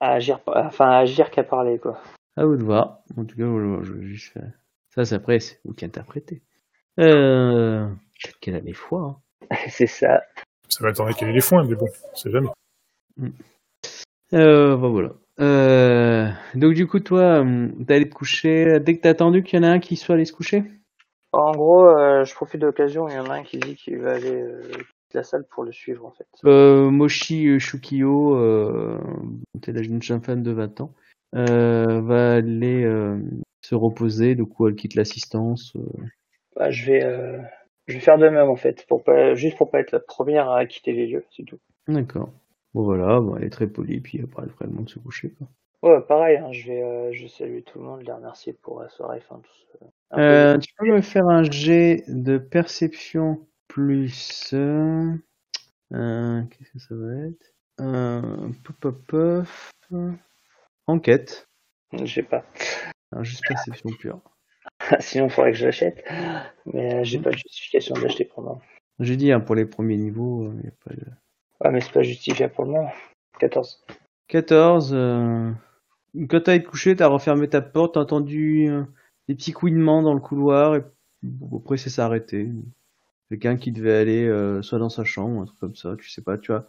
à 0.00 0.12
agir, 0.12 0.40
enfin, 0.46 0.90
à 0.90 0.98
agir 0.98 1.30
qu'à 1.30 1.42
parler, 1.42 1.78
quoi. 1.78 1.98
À 2.36 2.44
vous 2.44 2.56
de 2.56 2.62
voir. 2.62 3.00
En 3.16 3.24
tout 3.24 3.36
cas, 3.36 3.44
je, 3.44 3.92
vais 3.94 4.06
juste 4.06 4.32
faire. 4.34 4.52
Ça, 4.94 5.06
c'est 5.06 5.14
après, 5.14 5.40
c'est 5.40 5.58
vous 5.64 5.72
qui 5.72 5.86
interprétez. 5.86 6.42
Euh... 7.00 7.86
Peut-être 7.88 8.38
qu'elle 8.40 8.56
a 8.56 8.60
des 8.60 8.74
fois. 8.74 9.22
hein. 9.50 9.56
c'est 9.70 9.86
ça. 9.86 10.22
Ça 10.68 10.84
va 10.84 10.90
attendre 10.90 11.14
qu'elle 11.16 11.28
ait 11.28 11.32
les 11.32 11.40
foins, 11.40 11.64
mais 11.64 11.74
bon, 11.74 11.88
c'est 12.14 12.30
jamais. 12.30 12.48
Euh, 14.32 14.76
bah 14.76 14.88
voilà. 14.88 15.12
Euh... 15.40 16.28
Donc, 16.54 16.74
du 16.74 16.86
coup, 16.86 17.00
toi, 17.00 17.40
hum, 17.40 17.84
t'es 17.86 17.94
allé 17.94 18.08
te 18.08 18.14
coucher. 18.14 18.80
Dès 18.80 18.96
que 18.96 19.02
t'as 19.02 19.10
attendu 19.10 19.42
qu'il 19.42 19.58
y 19.58 19.64
en 19.64 19.68
a 19.68 19.70
un 19.70 19.78
qui 19.78 19.96
soit 19.96 20.14
allé 20.14 20.24
se 20.24 20.32
coucher? 20.32 20.64
En 21.32 21.52
gros, 21.52 21.86
euh, 21.86 22.24
je 22.24 22.34
profite 22.34 22.60
de 22.60 22.66
l'occasion, 22.66 23.08
il 23.08 23.14
y 23.14 23.18
en 23.18 23.26
a 23.26 23.34
un 23.34 23.42
qui 23.42 23.58
dit 23.58 23.74
qu'il 23.76 23.98
va 23.98 24.12
aller 24.12 24.30
euh, 24.42 24.62
quitter 24.62 25.14
la 25.14 25.22
salle 25.22 25.44
pour 25.50 25.64
le 25.64 25.72
suivre, 25.72 26.06
en 26.06 26.10
fait. 26.12 26.26
Euh, 26.44 26.90
Moshi 26.90 27.46
euh, 27.48 27.58
Shukiyo, 27.58 28.36
euh, 28.36 28.98
t'es 29.60 29.72
la 29.72 29.82
jeune 29.82 30.00
jeune 30.02 30.22
femme 30.22 30.42
de 30.42 30.52
20 30.52 30.80
ans, 30.80 30.94
euh, 31.34 32.00
va 32.00 32.36
aller 32.36 32.84
euh, 32.84 33.18
se 33.60 33.74
reposer, 33.74 34.34
du 34.34 34.46
coup 34.46 34.66
elle 34.68 34.76
quitte 34.76 34.94
l'assistance. 34.94 35.74
euh. 35.76 36.04
Bah, 36.54 36.70
je 36.70 36.86
vais, 36.86 37.04
euh, 37.04 37.38
je 37.86 37.94
vais 37.94 38.00
faire 38.00 38.18
de 38.18 38.28
même, 38.28 38.48
en 38.48 38.56
fait, 38.56 38.86
pour 38.88 39.02
pas, 39.04 39.34
juste 39.34 39.56
pour 39.56 39.70
pas 39.70 39.80
être 39.80 39.92
la 39.92 40.00
première 40.00 40.50
à 40.50 40.66
quitter 40.66 40.92
les 40.92 41.06
lieux, 41.06 41.24
c'est 41.36 41.44
tout. 41.44 41.58
D'accord. 41.88 42.30
Bon 42.74 42.82
voilà, 42.82 43.20
bon, 43.20 43.36
elle 43.36 43.44
est 43.44 43.50
très 43.50 43.66
polie, 43.66 44.00
puis 44.00 44.20
après 44.22 44.42
elle 44.42 44.50
ferait 44.50 44.66
le 44.66 44.72
monde 44.72 44.88
se 44.90 44.98
coucher. 44.98 45.30
Quoi. 45.30 45.46
Ouais, 45.82 46.00
pareil, 46.02 46.36
hein, 46.36 46.52
je 46.52 46.66
vais, 46.66 46.82
euh, 46.82 47.12
je 47.12 47.22
vais 47.22 47.28
saluer 47.28 47.62
tout 47.62 47.78
le 47.78 47.84
monde, 47.84 48.02
les 48.02 48.12
remercier 48.12 48.52
pour 48.52 48.80
la 48.80 48.88
soirée, 48.88 49.18
enfin, 49.18 49.40
tout 49.42 49.78
ça. 49.78 49.86
Un 50.10 50.16
peu 50.16 50.22
Euh, 50.22 50.58
tu 50.58 50.72
peux 50.76 50.86
me 50.92 51.00
faire 51.00 51.26
un 51.28 51.42
jet 51.44 52.04
de 52.08 52.38
perception 52.38 53.46
plus... 53.68 54.50
Euh, 54.52 55.12
euh, 55.92 56.42
Qu'est-ce 56.50 56.70
que 56.72 56.78
ça 56.78 56.94
va 56.94 57.26
être? 57.26 57.54
Euh, 57.80 58.48
pop, 58.80 58.96
pop, 59.08 59.46
Enquête. 60.86 61.48
de- 61.92 62.04
J'ai 62.04 62.22
pas. 62.22 62.44
Alors, 63.12 63.24
juste 63.24 63.42
perception 63.46 63.90
pure. 63.98 64.20
Sinon, 65.00 65.26
il 65.26 65.30
faudrait 65.30 65.52
que 65.52 65.58
je 65.58 65.66
l'achète. 65.66 66.04
Mais 66.66 66.94
euh, 66.94 67.04
j'ai 67.04 67.18
pas 67.18 67.30
de 67.30 67.38
justification 67.38 67.94
d'acheter 67.94 68.24
pour 68.24 68.42
moi. 68.42 68.60
J'ai 68.98 69.16
dit, 69.16 69.32
hein, 69.32 69.40
pour 69.40 69.54
les 69.54 69.66
premiers 69.66 69.96
niveaux, 69.96 70.50
il 70.52 70.60
n'y 70.60 70.68
a 70.68 70.72
pas 70.84 70.94
de... 70.94 71.02
Ouais, 71.60 71.70
mais 71.70 71.80
c'est 71.80 71.92
pas 71.92 72.02
justifiable 72.02 72.52
pour 72.54 72.64
le 72.64 72.72
moment. 72.72 72.92
14. 73.38 73.84
14. 74.28 74.92
Euh... 74.94 75.50
Quand 76.28 76.40
t'as 76.40 76.54
été 76.54 76.64
couché, 76.64 76.96
t'as 76.96 77.08
refermé 77.08 77.48
ta 77.48 77.60
porte, 77.60 77.94
t'as 77.94 78.00
entendu 78.00 78.68
euh, 78.68 78.84
des 79.28 79.34
petits 79.34 79.52
couinements 79.52 80.02
dans 80.02 80.14
le 80.14 80.20
couloir, 80.20 80.76
et 80.76 80.84
bon, 81.22 81.58
après 81.58 81.76
c'est 81.76 81.90
s'est 81.90 82.00
arrêté. 82.00 82.48
Quelqu'un 83.28 83.56
qui 83.56 83.70
devait 83.70 83.96
aller 83.96 84.24
euh, 84.24 84.62
soit 84.62 84.78
dans 84.78 84.88
sa 84.88 85.04
chambre, 85.04 85.42
un 85.42 85.44
truc 85.44 85.58
comme 85.58 85.76
ça, 85.76 85.94
tu 85.98 86.08
sais 86.08 86.22
pas, 86.22 86.38
tu 86.38 86.52
as 86.52 86.66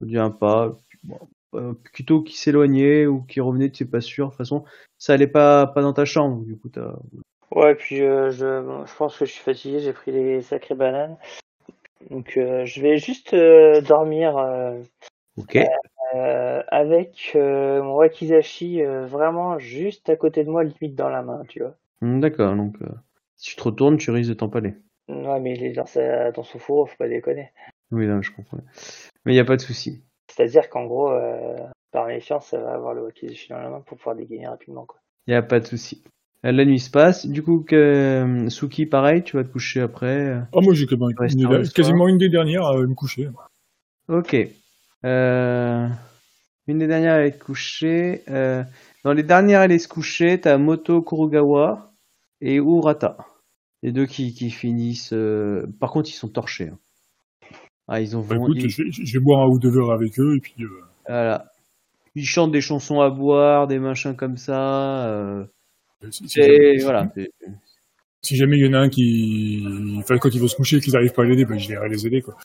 entendu 0.00 0.18
un 0.18 0.30
pas, 0.30 0.76
puis, 0.88 0.98
bon, 1.04 1.18
euh, 1.54 1.72
plutôt 1.94 2.22
qui 2.22 2.36
s'éloignait 2.36 3.06
ou 3.06 3.22
qui 3.22 3.40
revenait, 3.40 3.70
tu 3.70 3.84
sais 3.84 3.90
pas 3.90 4.02
sûr. 4.02 4.26
De 4.26 4.30
toute 4.32 4.38
façon, 4.38 4.64
ça 4.98 5.14
allait 5.14 5.26
pas, 5.26 5.66
pas 5.66 5.80
dans 5.82 5.94
ta 5.94 6.04
chambre, 6.04 6.44
du 6.44 6.56
coup 6.56 6.68
t'as... 6.68 6.94
Ouais, 7.50 7.74
puis 7.74 8.02
euh, 8.02 8.30
je, 8.30 8.60
bon, 8.62 8.86
je 8.86 8.94
pense 8.94 9.18
que 9.18 9.24
je 9.24 9.32
suis 9.32 9.42
fatigué, 9.42 9.80
j'ai 9.80 9.92
pris 9.92 10.12
des 10.12 10.40
sacrées 10.42 10.74
bananes. 10.74 11.16
Donc 12.10 12.36
euh, 12.36 12.64
je 12.64 12.80
vais 12.80 12.98
juste 12.98 13.34
euh, 13.34 13.80
dormir 13.80 14.36
Ok. 15.36 15.58
avec 16.12 17.32
mon 17.34 17.94
wakizashi 17.94 18.82
vraiment 18.82 19.58
juste 19.58 20.08
à 20.08 20.16
côté 20.16 20.44
de 20.44 20.50
moi, 20.50 20.64
limite 20.64 20.94
dans 20.94 21.08
la 21.08 21.22
main, 21.22 21.42
tu 21.48 21.60
vois. 21.60 21.74
Hmm, 22.00 22.20
D'accord, 22.20 22.54
donc 22.56 22.76
si 23.36 23.50
tu 23.50 23.56
te 23.56 23.62
retournes, 23.62 23.96
tu 23.96 24.10
risques 24.10 24.30
de 24.30 24.34
t'empaler. 24.34 24.74
Ouais, 25.08 25.40
mais 25.40 25.54
il 25.54 25.64
est 25.64 25.72
dans, 25.72 25.86
sa, 25.86 26.30
dans 26.30 26.44
son 26.44 26.58
fourreau, 26.58 26.86
faut 26.86 26.96
pas 26.96 27.08
déconner. 27.08 27.50
Oui, 27.90 28.06
non, 28.06 28.22
je 28.22 28.32
comprends. 28.32 28.58
Mais 29.24 29.32
il 29.34 29.36
y 29.36 29.40
a 29.40 29.44
pas 29.44 29.56
de 29.56 29.60
souci. 29.60 30.04
C'est-à-dire 30.28 30.70
qu'en 30.70 30.86
gros, 30.86 31.10
euh, 31.10 31.56
par 31.90 32.06
méfiance, 32.06 32.46
ça 32.46 32.58
va 32.60 32.72
avoir 32.74 32.94
le 32.94 33.02
wakizashi 33.02 33.48
dans 33.48 33.58
la 33.58 33.68
main 33.70 33.80
pour 33.80 33.98
pouvoir 33.98 34.14
dégainer 34.14 34.46
rapidement, 34.46 34.86
quoi. 34.86 35.00
Il 35.26 35.32
y 35.32 35.36
a 35.36 35.42
pas 35.42 35.58
de 35.60 35.66
souci. 35.66 36.04
Euh, 36.46 36.52
La 36.52 36.64
nuit 36.64 36.78
se 36.80 36.90
passe. 36.90 37.26
Du 37.26 37.42
coup, 37.42 37.60
que, 37.60 37.76
euh, 37.76 38.48
Suki, 38.48 38.86
pareil, 38.86 39.22
tu 39.22 39.36
vas 39.36 39.44
te 39.44 39.48
coucher 39.52 39.80
après. 39.80 40.06
euh. 40.06 40.40
Oh, 40.52 40.60
moi, 40.62 40.74
j'ai 40.74 40.86
quasiment, 40.86 41.08
une, 41.10 41.68
quasiment 41.68 42.08
une 42.08 42.18
des 42.18 42.28
dernières 42.28 42.64
à 42.66 42.76
me 42.76 42.94
coucher. 42.94 43.28
Ok. 44.08 44.36
Euh, 45.04 45.88
une 46.66 46.78
des 46.78 46.86
dernières 46.86 47.14
elle 47.16 47.26
est 47.26 47.38
couchée. 47.38 48.22
Euh, 48.28 48.62
dans 49.04 49.12
les 49.12 49.22
dernières 49.22 49.62
elle 49.62 49.72
est 49.72 49.78
se 49.78 49.88
coucher, 49.88 50.40
t'as 50.40 50.58
Moto 50.58 51.00
Kurogawa 51.02 51.92
et 52.40 52.56
Urata. 52.56 53.16
Les 53.82 53.92
deux 53.92 54.06
qui, 54.06 54.34
qui 54.34 54.50
finissent. 54.50 55.12
euh, 55.12 55.66
Par 55.78 55.90
contre, 55.90 56.10
ils 56.10 56.14
sont 56.14 56.28
torchés. 56.28 56.68
hein. 56.68 56.78
Ah, 57.88 58.00
ils 58.00 58.16
ont 58.16 58.20
Bah, 58.22 58.36
écoute, 58.36 58.56
ils- 58.60 58.68
je 58.70 58.82
vais, 58.82 58.90
je 58.92 59.12
vais 59.18 59.24
boire 59.24 59.40
un 59.42 59.48
ou 59.48 59.58
deux 59.58 59.70
verres 59.70 59.90
avec 59.90 60.18
eux 60.20 60.36
et 60.36 60.40
puis. 60.40 60.54
Voilà. 61.08 61.46
Ils 62.14 62.26
chantent 62.26 62.52
des 62.52 62.60
chansons 62.60 63.00
à 63.00 63.10
boire, 63.10 63.66
des 63.66 63.78
machins 63.78 64.14
comme 64.16 64.36
ça. 64.36 65.06
Euh, 66.02 66.10
si, 66.10 66.28
si 66.28 66.40
jamais, 66.40 66.78
voilà. 66.78 67.12
si 68.22 68.36
jamais 68.36 68.58
il 68.58 68.66
y 68.66 68.68
en 68.68 68.74
a 68.74 68.78
un 68.78 68.88
qui. 68.88 69.64
Enfin, 69.98 70.18
quand 70.18 70.34
ils 70.34 70.40
vont 70.40 70.48
se 70.48 70.56
coucher 70.56 70.76
et 70.76 70.80
qu'ils 70.80 70.92
n'arrivent 70.92 71.12
pas 71.12 71.22
à 71.22 71.26
l'aider, 71.26 71.44
ben, 71.44 71.58
je 71.58 71.68
vais 71.68 71.88
les 71.88 72.06
aider, 72.06 72.22
quoi. 72.22 72.36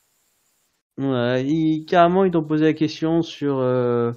Ouais, 0.98 1.46
ils, 1.46 1.86
carrément, 1.86 2.24
ils 2.24 2.32
t'ont 2.32 2.44
posé 2.44 2.64
la 2.66 2.74
question 2.74 3.22
sur 3.22 3.58
euh, 3.60 4.14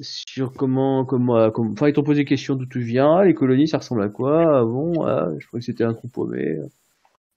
sur 0.00 0.52
comment 0.54 1.04
comment 1.04 1.50
comment- 1.50 1.72
enfin 1.72 1.88
ils 1.88 1.92
t'ont 1.92 2.02
posé 2.02 2.22
la 2.22 2.28
question 2.28 2.54
d'où 2.54 2.66
tu 2.66 2.80
viens, 2.80 3.22
les 3.24 3.34
colonies 3.34 3.68
ça 3.68 3.78
ressemble 3.78 4.02
à 4.02 4.08
quoi? 4.08 4.60
Ah 4.60 4.64
bon, 4.64 5.02
ah, 5.06 5.30
je 5.38 5.46
crois 5.46 5.60
que 5.60 5.66
c'était 5.66 5.84
un 5.84 5.92
trou 5.94 6.08
paumé. 6.08 6.56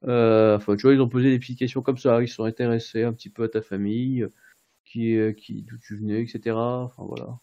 Euh, 0.06 0.56
enfin 0.58 0.76
tu 0.76 0.84
vois, 0.84 0.94
ils 0.94 1.02
ont 1.02 1.10
posé 1.10 1.30
des 1.32 1.40
petites 1.40 1.60
questions 1.60 1.82
comme 1.82 1.98
ça, 1.98 2.22
ils 2.22 2.28
sont 2.30 2.46
intéressés 2.46 3.04
un 3.04 3.14
petit 3.14 3.30
peu 3.30 3.44
à 3.44 3.50
ta 3.50 3.62
famille, 3.62 4.26
qui 4.86 5.18
euh, 5.18 5.34
qui 5.34 5.64
d'où 5.64 5.78
tu 5.80 5.98
venais, 5.98 6.22
etc. 6.24 6.56
Enfin 6.58 7.04
voilà. 7.06 7.40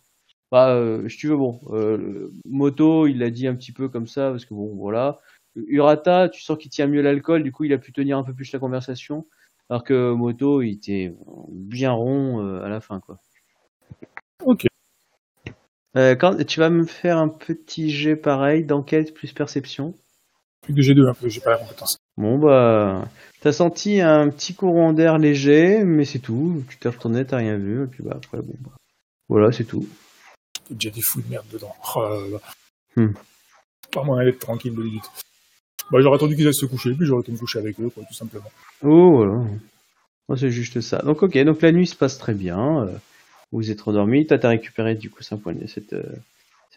Bah, 0.51 0.75
euh, 0.75 1.09
si 1.09 1.19
tu 1.19 1.29
veux, 1.29 1.37
bon, 1.37 1.61
euh, 1.71 2.31
Moto, 2.47 3.07
il 3.07 3.19
l'a 3.19 3.31
dit 3.31 3.47
un 3.47 3.55
petit 3.55 3.73
peu 3.73 3.89
comme 3.89 4.07
ça, 4.07 4.31
parce 4.31 4.45
que 4.45 4.55
bon, 4.55 4.75
voilà. 4.77 5.21
Urata, 5.57 6.29
tu 6.29 6.43
sens 6.43 6.57
qu'il 6.59 6.71
tient 6.71 6.87
mieux 6.87 7.03
l'alcool, 7.03 7.43
du 7.43 7.53
coup, 7.53 7.65
il 7.65 7.73
a 7.73 7.79
pu 7.79 7.93
tenir 7.93 8.17
un 8.17 8.25
peu 8.25 8.33
plus 8.33 8.53
la 8.53 8.59
conversation. 8.59 9.27
Alors 9.71 9.85
que 9.85 10.13
Moto, 10.13 10.63
il 10.63 10.73
était 10.73 11.15
bien 11.51 11.93
rond 11.93 12.43
euh, 12.43 12.63
à 12.63 12.69
la 12.69 12.81
fin, 12.81 13.01
quoi. 13.01 13.19
Ok. 14.45 14.67
Euh, 15.97 16.15
quand, 16.15 16.43
tu 16.47 16.61
vas 16.61 16.71
me 16.71 16.85
faire 16.85 17.19
un 17.19 17.29
petit 17.29 17.91
jet 17.91 18.17
pareil, 18.17 18.65
d'enquête 18.65 19.13
plus 19.13 19.33
perception. 19.33 19.95
Plus 20.63 20.75
que 20.75 20.81
G2, 20.81 21.09
hein, 21.09 21.15
j'ai 21.25 21.41
pas 21.41 21.51
la 21.51 21.59
compétence. 21.59 21.99
Bon 22.17 22.39
bah, 22.39 23.09
t'as 23.41 23.53
senti 23.53 24.01
un 24.01 24.29
petit 24.29 24.55
courant 24.55 24.93
d'air 24.93 25.19
léger, 25.19 25.85
mais 25.85 26.05
c'est 26.05 26.19
tout. 26.19 26.65
Tu 26.69 26.79
t'es 26.79 26.89
retourné, 26.89 27.25
t'as 27.25 27.39
rien 27.39 27.57
vu, 27.57 27.85
et 27.85 27.87
puis 27.87 28.03
bah 28.03 28.15
après 28.17 28.39
bon, 28.39 28.55
bah, 28.61 28.73
voilà, 29.29 29.53
c'est 29.53 29.65
tout. 29.65 29.87
Il 30.71 30.73
y 30.73 30.75
a 30.75 30.77
déjà 30.77 30.91
des 30.91 31.01
fous 31.03 31.23
de 31.23 31.29
merde 31.29 31.47
dedans. 31.53 31.75
Oh 31.97 32.01
là 32.03 32.29
là. 32.33 32.39
Hmm. 32.97 33.13
Pas 33.93 34.03
moyen 34.05 34.25
d'être 34.25 34.39
tranquille 34.41 34.75
de 34.75 34.83
limite. 34.83 35.11
Bah, 35.91 36.01
j'aurais 36.01 36.17
attendu 36.17 36.37
qu'ils 36.37 36.47
aillent 36.47 36.55
se 36.55 36.67
coucher, 36.67 36.93
puis 36.95 37.07
j'aurais 37.07 37.23
été 37.23 37.33
me 37.33 37.39
coucher 37.39 37.59
avec 37.59 37.81
eux, 37.81 37.89
quoi, 37.89 38.05
tout 38.05 38.15
simplement. 38.15 38.51
Oh 38.83 39.17
voilà. 39.17 39.45
C'est 40.37 40.51
juste 40.51 40.81
ça. 40.83 40.99
Donc 40.99 41.23
ok, 41.23 41.39
donc 41.45 41.63
la 41.63 41.73
nuit 41.73 41.87
se 41.87 41.97
passe 41.97 42.19
très 42.19 42.35
bien. 42.35 42.83
euh, 42.85 42.99
vous 43.51 43.71
êtes 43.71 43.89
endormi. 43.89 44.27
Toi, 44.27 44.39
t'as 44.39 44.51
récupéré 44.51 44.95
du 44.95 45.09
coup 45.09 45.23
5 45.23 45.39
points 45.39 45.55
de, 45.55 45.67
cette, 45.67 45.95
euh, 45.95 46.17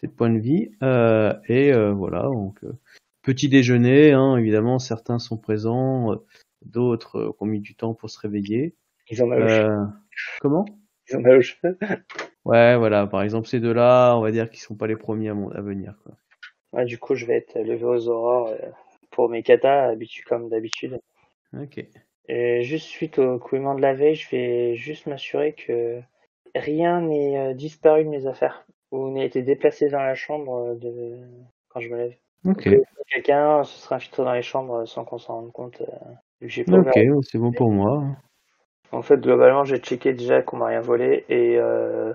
cette 0.00 0.16
points 0.16 0.30
de 0.30 0.38
vie. 0.38 0.70
Euh, 0.82 1.34
et 1.48 1.70
euh, 1.72 1.92
voilà, 1.92 2.22
donc 2.22 2.56
euh, 2.64 2.72
petit 3.22 3.50
déjeuner. 3.50 4.12
Hein, 4.12 4.36
évidemment, 4.38 4.78
certains 4.78 5.18
sont 5.18 5.36
présents, 5.36 6.16
d'autres 6.64 7.18
euh, 7.18 7.36
ont 7.40 7.46
mis 7.46 7.60
du 7.60 7.74
temps 7.74 7.92
pour 7.92 8.08
se 8.08 8.18
réveiller. 8.18 8.74
Ils 9.10 9.18
cheveu. 9.18 9.32
Euh, 9.32 9.84
comment? 10.40 10.64
Ils 11.10 11.16
au 11.28 11.40
cheveu. 11.42 11.76
Ouais, 12.44 12.76
voilà. 12.76 13.06
Par 13.06 13.22
exemple, 13.22 13.46
ces 13.48 13.60
deux-là, 13.60 14.14
on 14.16 14.20
va 14.20 14.30
dire 14.32 14.50
qu'ils 14.50 14.60
sont 14.60 14.74
pas 14.74 14.86
les 14.86 14.96
premiers 14.96 15.28
à, 15.30 15.34
mon- 15.34 15.50
à 15.50 15.60
venir. 15.60 15.94
Quoi. 16.04 16.14
Ouais, 16.72 16.84
du 16.84 16.98
coup, 16.98 17.14
je 17.14 17.26
vais 17.26 17.36
être 17.36 17.58
levé 17.58 17.84
aux 17.84 18.08
aurores 18.08 18.48
euh, 18.48 18.56
pour 19.10 19.28
mes 19.28 19.42
katas, 19.42 19.88
habitué 19.88 20.22
comme 20.22 20.48
d'habitude. 20.48 20.98
Ok. 21.56 21.84
Et 22.28 22.62
juste 22.62 22.86
suite 22.86 23.18
au 23.18 23.38
couillement 23.38 23.74
de 23.74 23.82
la 23.82 23.94
veille, 23.94 24.14
je 24.14 24.30
vais 24.30 24.74
juste 24.76 25.06
m'assurer 25.06 25.52
que 25.54 26.00
rien 26.54 27.00
n'est 27.00 27.38
euh, 27.38 27.54
disparu 27.54 28.04
de 28.04 28.08
mes 28.08 28.26
affaires 28.26 28.64
ou 28.90 29.10
n'a 29.10 29.24
été 29.24 29.42
déplacé 29.42 29.88
dans 29.88 30.00
la 30.02 30.14
chambre 30.14 30.54
euh, 30.54 30.74
de... 30.76 31.18
quand 31.68 31.80
je 31.80 31.88
me 31.88 31.96
lève. 31.96 32.14
Ok. 32.44 32.64
Que 32.64 32.76
Quelqu'un 33.08 33.64
se 33.64 33.78
serait 33.78 33.96
infiltré 33.96 34.24
dans 34.24 34.32
les 34.32 34.42
chambres 34.42 34.86
sans 34.86 35.04
qu'on 35.04 35.18
s'en 35.18 35.34
rende 35.34 35.52
compte. 35.52 35.80
euh, 35.82 35.84
vu 36.40 36.46
que 36.46 36.52
j'ai 36.52 36.64
pas 36.64 36.78
Ok, 36.78 36.98
c'est 37.22 37.38
bon 37.38 37.52
pour 37.52 37.70
moi. 37.70 38.04
En 38.92 39.02
fait, 39.02 39.18
globalement, 39.20 39.64
j'ai 39.64 39.78
checké 39.78 40.12
déjà 40.12 40.42
qu'on 40.42 40.58
m'a 40.58 40.66
rien 40.66 40.80
volé 40.80 41.24
et 41.28 41.56
euh, 41.58 42.12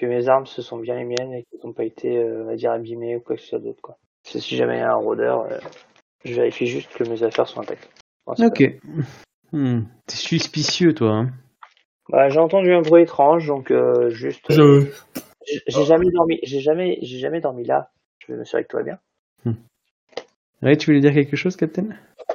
que 0.00 0.06
mes 0.06 0.28
armes 0.28 0.46
ce 0.46 0.62
sont 0.62 0.78
bien 0.78 0.96
les 0.96 1.04
miennes 1.04 1.32
et 1.32 1.44
qu'elles 1.44 1.60
n'ont 1.64 1.72
pas 1.72 1.84
été, 1.84 2.18
euh, 2.18 2.42
on 2.42 2.46
va 2.46 2.56
dire, 2.56 2.72
abîmées 2.72 3.16
ou 3.16 3.20
quoi 3.20 3.36
que 3.36 3.42
ce 3.42 3.48
soit 3.48 3.58
d'autre. 3.58 3.80
Quoi. 3.82 3.96
Si 4.24 4.56
jamais 4.56 4.76
il 4.76 4.80
y 4.80 4.82
a 4.82 4.92
un 4.92 4.96
rôdeur, 4.96 5.42
euh, 5.50 5.58
je 6.24 6.34
vérifie 6.34 6.66
juste 6.66 6.92
que 6.94 7.04
mes 7.04 7.22
affaires 7.22 7.46
sont 7.48 7.60
intactes. 7.60 7.88
Ok. 8.26 8.62
Hmm. 9.52 9.82
T'es 10.06 10.16
suspicieux, 10.16 10.94
toi. 10.94 11.10
Hein. 11.12 11.30
Bah, 12.08 12.28
j'ai 12.28 12.38
entendu 12.38 12.72
un 12.72 12.82
bruit 12.82 13.02
étrange, 13.02 13.46
donc 13.46 13.70
euh, 13.70 14.10
juste. 14.10 14.50
euh, 14.50 14.86
Je, 15.46 15.58
j'ai- 15.68 15.84
jamais 15.84 16.10
dormi. 16.12 16.38
J'ai 16.42 16.60
jamais. 16.60 16.98
J'ai 17.02 17.18
jamais 17.18 17.40
dormi 17.40 17.64
là. 17.64 17.90
Je 18.20 18.32
vais 18.32 18.38
m'assurer 18.38 18.62
que 18.64 18.68
tout 18.68 18.76
va 18.76 18.82
bien. 18.82 18.98
Ouais, 20.62 20.76
tu 20.76 20.86
voulais 20.86 21.00
dire 21.00 21.14
quelque 21.14 21.36
chose, 21.36 21.56
Captain? 21.56 21.86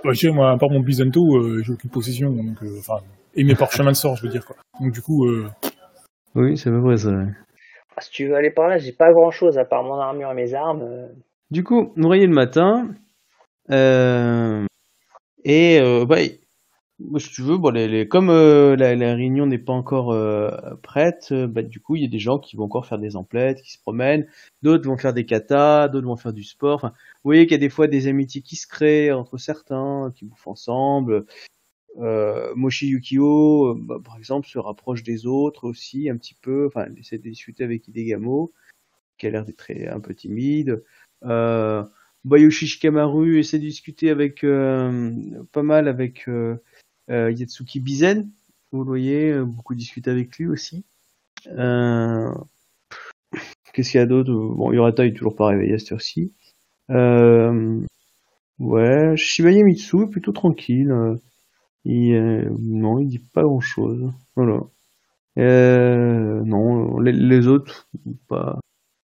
Bah, 0.04 0.12
je 0.12 0.20
sais, 0.20 0.32
moi, 0.32 0.50
à 0.52 0.58
part 0.58 0.72
mon 0.72 0.80
Byzanto, 0.80 1.38
euh, 1.38 1.62
j'ai 1.64 1.74
aucune 1.74 1.92
possession, 1.92 2.32
donc, 2.32 2.62
euh, 2.64 2.80
enfin, 2.80 3.04
et 3.36 3.44
mes 3.44 3.54
parchemins 3.54 3.92
de 3.92 3.96
sort, 3.96 4.16
je 4.16 4.24
veux 4.24 4.30
dire, 4.30 4.44
quoi. 4.46 4.56
Donc, 4.82 4.92
du 4.92 5.02
coup, 5.02 5.26
euh, 5.28 5.48
Oui, 6.34 6.58
c'est 6.58 6.70
à 6.70 6.72
peu 6.74 6.82
près 6.84 6.98
ça. 6.98 7.12
Si 8.00 8.12
tu 8.12 8.28
veux 8.28 8.36
aller 8.36 8.52
par 8.52 8.68
là, 8.68 8.78
j'ai 8.78 8.92
pas 8.92 9.12
grand 9.12 9.32
chose 9.32 9.58
à 9.58 9.66
part 9.66 9.84
mon 9.84 9.96
armure 9.96 10.32
et 10.32 10.36
mes 10.36 10.54
armes. 10.54 10.82
euh. 10.84 11.08
Du 11.52 11.64
coup, 11.64 11.94
réveillez 11.96 12.28
le 12.28 12.34
matin. 12.34 12.90
Euh, 13.72 14.66
et 15.44 15.80
euh, 15.80 16.06
bah, 16.06 16.18
moi, 17.00 17.20
si 17.20 17.30
tu 17.30 17.42
veux, 17.42 17.58
bon, 17.58 17.74
comme 18.10 18.28
la, 18.28 19.16
réunion 19.16 19.46
n'est 19.46 19.58
pas 19.58 19.74
encore 19.74 20.16
prête, 20.82 21.34
bah, 21.34 21.62
du 21.62 21.80
coup, 21.80 21.96
il 21.96 22.04
y 22.04 22.06
a 22.06 22.10
des 22.10 22.20
gens 22.20 22.40
qui 22.40 22.56
vont 22.56 22.66
encore 22.66 22.86
faire 22.86 23.00
des 23.00 23.16
emplettes, 23.16 23.62
qui 23.62 23.74
se 23.74 23.80
promènent. 23.80 24.28
D'autres 24.62 24.88
vont 24.88 24.98
faire 24.98 25.14
des 25.14 25.26
katas, 25.26 25.88
d'autres 25.90 26.08
vont 26.08 26.16
faire 26.16 26.34
du 26.34 26.44
sport. 26.44 26.82
Vous 26.84 27.30
voyez 27.30 27.46
qu'il 27.46 27.54
y 27.54 27.56
a 27.56 27.60
des 27.60 27.70
fois 27.70 27.88
des 27.88 28.08
amitiés 28.08 28.42
qui 28.42 28.56
se 28.56 28.68
créent 28.68 29.12
entre 29.12 29.38
certains, 29.38 30.12
qui 30.16 30.26
bouffent 30.26 30.48
ensemble. 30.48 31.26
Euh, 32.00 32.54
Moshi 32.56 32.88
Yukio, 32.88 33.68
euh, 33.68 33.76
bah, 33.78 34.00
par 34.04 34.18
exemple, 34.18 34.48
se 34.48 34.60
rapproche 34.60 35.04
des 35.04 35.26
autres 35.26 35.66
aussi 35.68 36.10
un 36.10 36.18
petit 36.18 36.36
peu. 36.36 36.68
Enfin, 36.68 36.88
il 36.92 37.00
essaie 37.00 37.18
de 37.18 37.30
discuter 37.30 37.64
avec 37.64 37.88
Hidegamo, 37.88 38.52
qui 39.18 39.28
a 39.28 39.30
l'air 39.30 39.46
d'être 39.46 39.72
un 39.90 40.00
peu 40.00 40.14
timide. 40.14 40.84
Euh, 41.24 41.84
Bayoshi 42.26 42.68
Shikamaru 42.68 43.40
essaie 43.40 43.60
de 43.60 43.66
discuter 43.66 44.10
avec 44.10 44.44
euh, 44.44 45.12
pas 45.52 45.64
mal 45.64 45.88
avec 45.88 46.28
euh, 46.28 46.58
Yatsuki 47.08 47.80
Bizen. 47.80 48.30
Vous 48.72 48.84
voyez, 48.84 49.34
beaucoup 49.40 49.76
discuter 49.76 50.10
avec 50.10 50.38
lui 50.38 50.48
aussi. 50.48 50.84
Qu'est-ce 53.74 53.92
qu'il 53.92 54.00
y 54.00 54.04
a 54.04 54.06
d'autre? 54.06 54.32
Bon, 54.32 54.72
Yorata 54.72 55.06
est 55.06 55.14
toujours 55.14 55.36
pas 55.36 55.48
réveillé 55.48 55.76
à 55.76 55.80
cette 55.80 55.94
heure-ci. 55.94 56.34
Ouais, 58.58 59.18
Shibaye 59.18 59.64
Mitsu 59.64 60.04
est 60.04 60.08
plutôt 60.08 60.32
tranquille. 60.32 60.94
Il, 61.86 62.14
euh, 62.16 62.50
non, 62.60 63.00
il 63.00 63.08
dit 63.08 63.20
pas 63.20 63.44
grand-chose. 63.44 64.12
Voilà. 64.36 64.62
Euh, 65.38 66.42
non, 66.44 67.00
les, 67.00 67.12
les 67.12 67.48
autres, 67.48 67.88
pas. 68.28 68.60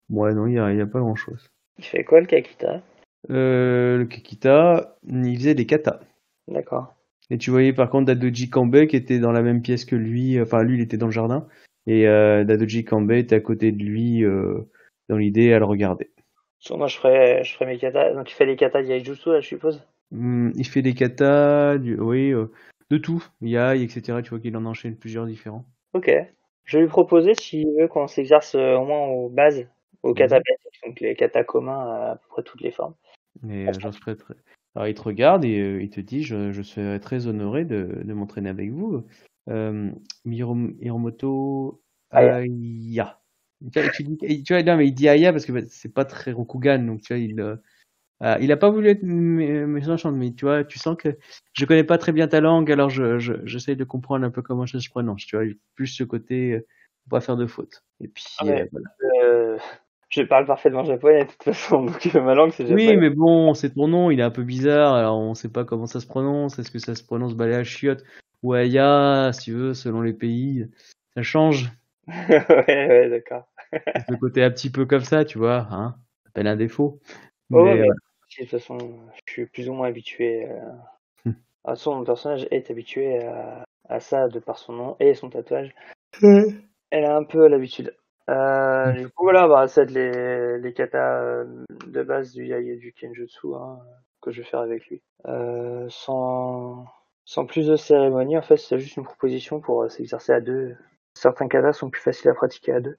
Ouais, 0.09 0.35
non, 0.35 0.47
il 0.47 0.55
y 0.55 0.59
a, 0.59 0.87
pas 0.87 1.01
grand-chose. 1.01 1.49
Il 1.79 1.85
fait 1.85 2.05
quoi 2.05 2.21
le 2.21 2.27
Kakita? 2.27 2.83
Euh, 3.31 3.99
le 3.99 4.05
Kikita, 4.07 4.97
il 5.07 5.37
faisait 5.37 5.55
des 5.55 5.67
katas. 5.67 6.01
D'accord. 6.49 6.95
Et 7.31 7.39
tu 7.39 7.51
voyais 7.51 7.73
par 7.73 7.91
contre 7.91 8.07
Dadoji 8.07 8.51
Kambe 8.51 8.87
qui 8.87 8.97
était 8.97 9.21
dans 9.21 9.31
la 9.31 9.43
même 9.43 9.63
pièce 9.63 9.85
que 9.85 9.95
lui, 9.95 10.41
enfin 10.41 10.63
lui 10.65 10.79
il 10.79 10.81
était 10.81 10.97
dans 10.97 11.07
le 11.07 11.13
jardin, 11.13 11.47
et 11.87 12.05
Dadoji 12.05 12.85
Kambe 12.85 13.13
était 13.13 13.37
à 13.37 13.41
côté 13.41 13.71
de 13.71 13.85
lui 13.85 14.25
dans 15.09 15.17
l'idée 15.17 15.53
à 15.53 15.59
le 15.59 15.65
regarder. 15.65 16.11
So, 16.61 16.77
moi, 16.77 16.89
je 16.89 16.97
ferai, 16.99 17.43
je 17.43 17.55
ferai 17.55 17.67
mes 17.67 17.79
katas. 17.79 18.13
Donc, 18.13 18.31
il 18.31 18.35
fait 18.35 18.45
les 18.45 18.57
katas 18.57 18.83
Yaijutsu, 18.83 19.31
là, 19.31 19.41
je 19.41 19.49
suppose? 19.49 19.83
Hum, 20.13 20.53
il 20.57 20.67
fait 20.67 20.83
des 20.83 20.93
katas, 20.93 21.79
du, 21.79 21.99
oui, 21.99 22.33
euh, 22.33 22.51
de 22.91 22.99
tout, 22.99 23.25
yai, 23.41 23.83
etc. 23.83 24.21
Tu 24.23 24.31
vois 24.31 24.41
qu'il 24.41 24.57
en 24.57 24.67
enchaîne 24.67 24.97
plusieurs 24.97 25.27
différents. 25.27 25.65
Ok. 25.95 26.11
Je 26.65 26.77
vais 26.77 26.85
lui 26.85 26.91
proposer 26.91 27.35
s'il 27.35 27.69
veut 27.79 27.89
qu'on 27.89 28.07
s'exerce 28.07 28.55
euh, 28.55 28.77
au 28.77 28.85
moins 28.85 29.07
aux 29.07 29.29
bases, 29.29 29.67
aux 30.03 30.15
katas 30.15 30.41
basiques, 30.41 30.81
donc 30.87 31.01
les 31.01 31.15
katas 31.15 31.45
communs 31.45 31.81
à, 31.81 32.11
à 32.13 32.17
peu 32.17 32.27
près 32.29 32.43
toutes 32.43 32.61
les 32.61 32.71
formes. 32.71 32.95
Et 33.49 33.69
euh, 33.69 33.73
j'en 33.79 33.93
serais 33.93 34.17
très... 34.17 34.35
Alors 34.75 34.87
il 34.87 34.95
te 34.95 35.03
regarde 35.03 35.45
et 35.45 35.59
euh, 35.59 35.83
il 35.83 35.91
te 35.91 36.01
dit 36.01 36.23
je, 36.23 36.53
je 36.53 36.63
serais 36.63 37.01
très 37.01 37.27
honoré 37.27 37.65
de, 37.65 38.03
de 38.05 38.13
m'entraîner 38.13 38.49
avec 38.49 38.71
vous. 38.71 39.05
Euh, 39.49 39.91
Hiromoto 40.25 41.83
Aya. 42.11 43.21
Tu 43.73 43.81
vois, 43.81 44.83
il 44.83 44.95
dit 44.95 45.09
Aya 45.09 45.33
parce 45.33 45.45
que 45.45 45.53
bah, 45.53 45.61
c'est 45.69 45.93
pas 45.93 46.05
très 46.05 46.33
Rokugan, 46.33 46.87
donc 46.87 47.03
tu 47.03 47.13
vois, 47.13 47.21
il, 47.21 47.59
euh, 48.23 48.37
il 48.41 48.53
a 48.53 48.57
pas 48.57 48.71
voulu 48.71 48.89
être 48.89 49.03
mé- 49.03 49.65
méchant, 49.67 50.13
mais 50.13 50.33
tu 50.33 50.45
vois, 50.45 50.65
tu 50.65 50.79
sens 50.79 50.97
que 50.97 51.17
je 51.55 51.65
connais 51.65 51.85
pas 51.85 51.99
très 51.99 52.13
bien 52.13 52.29
ta 52.29 52.41
langue, 52.41 52.71
alors 52.71 52.91
je, 52.91 53.19
je, 53.19 53.35
j'essaie 53.45 53.77
de 53.77 53.85
comprendre 53.85 54.25
un 54.27 54.31
peu 54.31 54.43
comment 54.43 54.67
ça 54.67 54.81
se 54.81 54.91
prononce, 54.91 55.25
tu 55.25 55.37
vois, 55.37 55.47
plus 55.75 55.87
ce 55.87 56.05
côté, 56.05 56.53
euh, 56.53 56.67
faut 57.05 57.11
pas 57.11 57.21
faire 57.21 57.37
de 57.37 57.47
faute. 57.47 57.83
Et 58.01 58.09
puis, 58.09 58.25
Ah 58.39 58.47
ouais. 58.47 58.63
euh, 58.63 58.67
voilà. 58.73 58.87
Euh, 59.25 59.59
je 60.11 60.23
parle 60.23 60.45
parfaitement 60.45 60.85
japonais 60.85 61.25
de 61.25 61.31
toute 61.31 61.45
façon, 61.45 61.85
donc 61.87 62.05
ma 62.15 62.35
langue 62.35 62.53
c'est 62.53 62.67
japonais. 62.67 62.93
Oui, 62.93 62.97
mais 62.99 63.11
bon, 63.11 63.55
c'est 63.55 63.71
ton 63.75 63.89
nom, 63.89 64.11
il 64.11 64.21
est 64.21 64.25
un 64.25 64.31
peu 64.31 64.43
bizarre, 64.43 64.95
alors 64.95 65.19
on 65.19 65.35
sait 65.35 65.49
pas 65.49 65.65
comment 65.65 65.87
ça 65.87 66.01
se 66.01 66.07
prononce, 66.07 66.59
est-ce 66.59 66.71
que 66.71 66.79
ça 66.79 66.95
se 66.95 67.05
prononce 67.05 67.35
balai 67.35 67.65
chiotte 67.65 68.05
ou 68.43 68.55
Aya, 68.55 69.31
si 69.33 69.45
tu 69.45 69.53
veux, 69.53 69.75
selon 69.75 70.03
les 70.03 70.15
pays, 70.15 70.67
ça 71.15 71.23
change. 71.23 71.71
ouais, 72.07 72.67
ouais, 72.69 73.11
d'accord. 73.11 73.49
Le 74.09 74.17
côté 74.17 74.43
un 74.43 74.51
petit 74.51 74.71
peu 74.71 74.85
comme 74.85 75.05
ça, 75.05 75.25
tu 75.25 75.39
vois, 75.39 75.67
hein, 75.71 75.95
ça 76.23 76.25
s'appelle 76.27 76.47
un 76.49 76.57
défaut. 76.57 77.01
Oh, 77.53 77.65
mais 77.65 77.87
de 78.39 78.43
toute 78.45 78.51
façon, 78.51 78.79
je 79.27 79.33
suis 79.33 79.47
plus 79.47 79.69
ou 79.69 79.75
moins 79.75 79.89
habitué. 79.89 80.49
Euh... 80.49 80.61
Hmm. 81.25 81.33
Façon, 81.65 81.97
mon 81.97 82.05
personnage 82.05 82.47
est 82.51 82.71
habitué 82.71 83.25
à, 83.25 83.65
à 83.89 84.01
ça 84.01 84.29
de 84.29 84.39
par 84.39 84.59
son 84.59 84.73
nom 84.73 84.97
et 85.01 85.15
son 85.15 85.31
tatouage. 85.31 85.75
Elle 86.23 87.05
a 87.05 87.17
un 87.17 87.25
peu 87.25 87.47
l'habitude. 87.49 87.95
Euh, 88.29 88.93
du 88.93 89.09
coup, 89.09 89.25
voilà, 89.25 89.49
bah, 89.49 89.67
c'est 89.67 89.91
les, 89.91 90.59
les 90.59 90.73
katas 90.73 91.23
euh, 91.23 91.65
de 91.87 92.03
base 92.03 92.33
du 92.33 92.47
Yai 92.47 92.73
et 92.73 92.77
du 92.77 92.93
Kenjutsu 92.93 93.49
hein, 93.57 93.79
que 94.21 94.31
je 94.31 94.43
vais 94.43 94.49
faire 94.49 94.61
avec 94.61 94.87
lui. 94.87 95.03
Euh, 95.27 95.87
sans, 95.89 96.85
sans 97.25 97.47
plus 97.47 97.67
de 97.67 97.77
cérémonie, 97.77 98.39
en 98.39 98.43
fait, 98.43 98.57
c'est 98.57 98.79
juste 98.79 98.97
une 98.97 99.05
proposition 99.05 99.61
pour 99.61 99.91
s'exercer 99.91 100.33
à 100.33 100.41
deux. 100.41 100.77
Certains 101.15 101.49
katas 101.49 101.73
sont 101.73 101.91
plus 101.91 102.01
faciles 102.01 102.31
à 102.31 102.35
pratiquer 102.35 102.73
à 102.73 102.81
deux. 102.81 102.97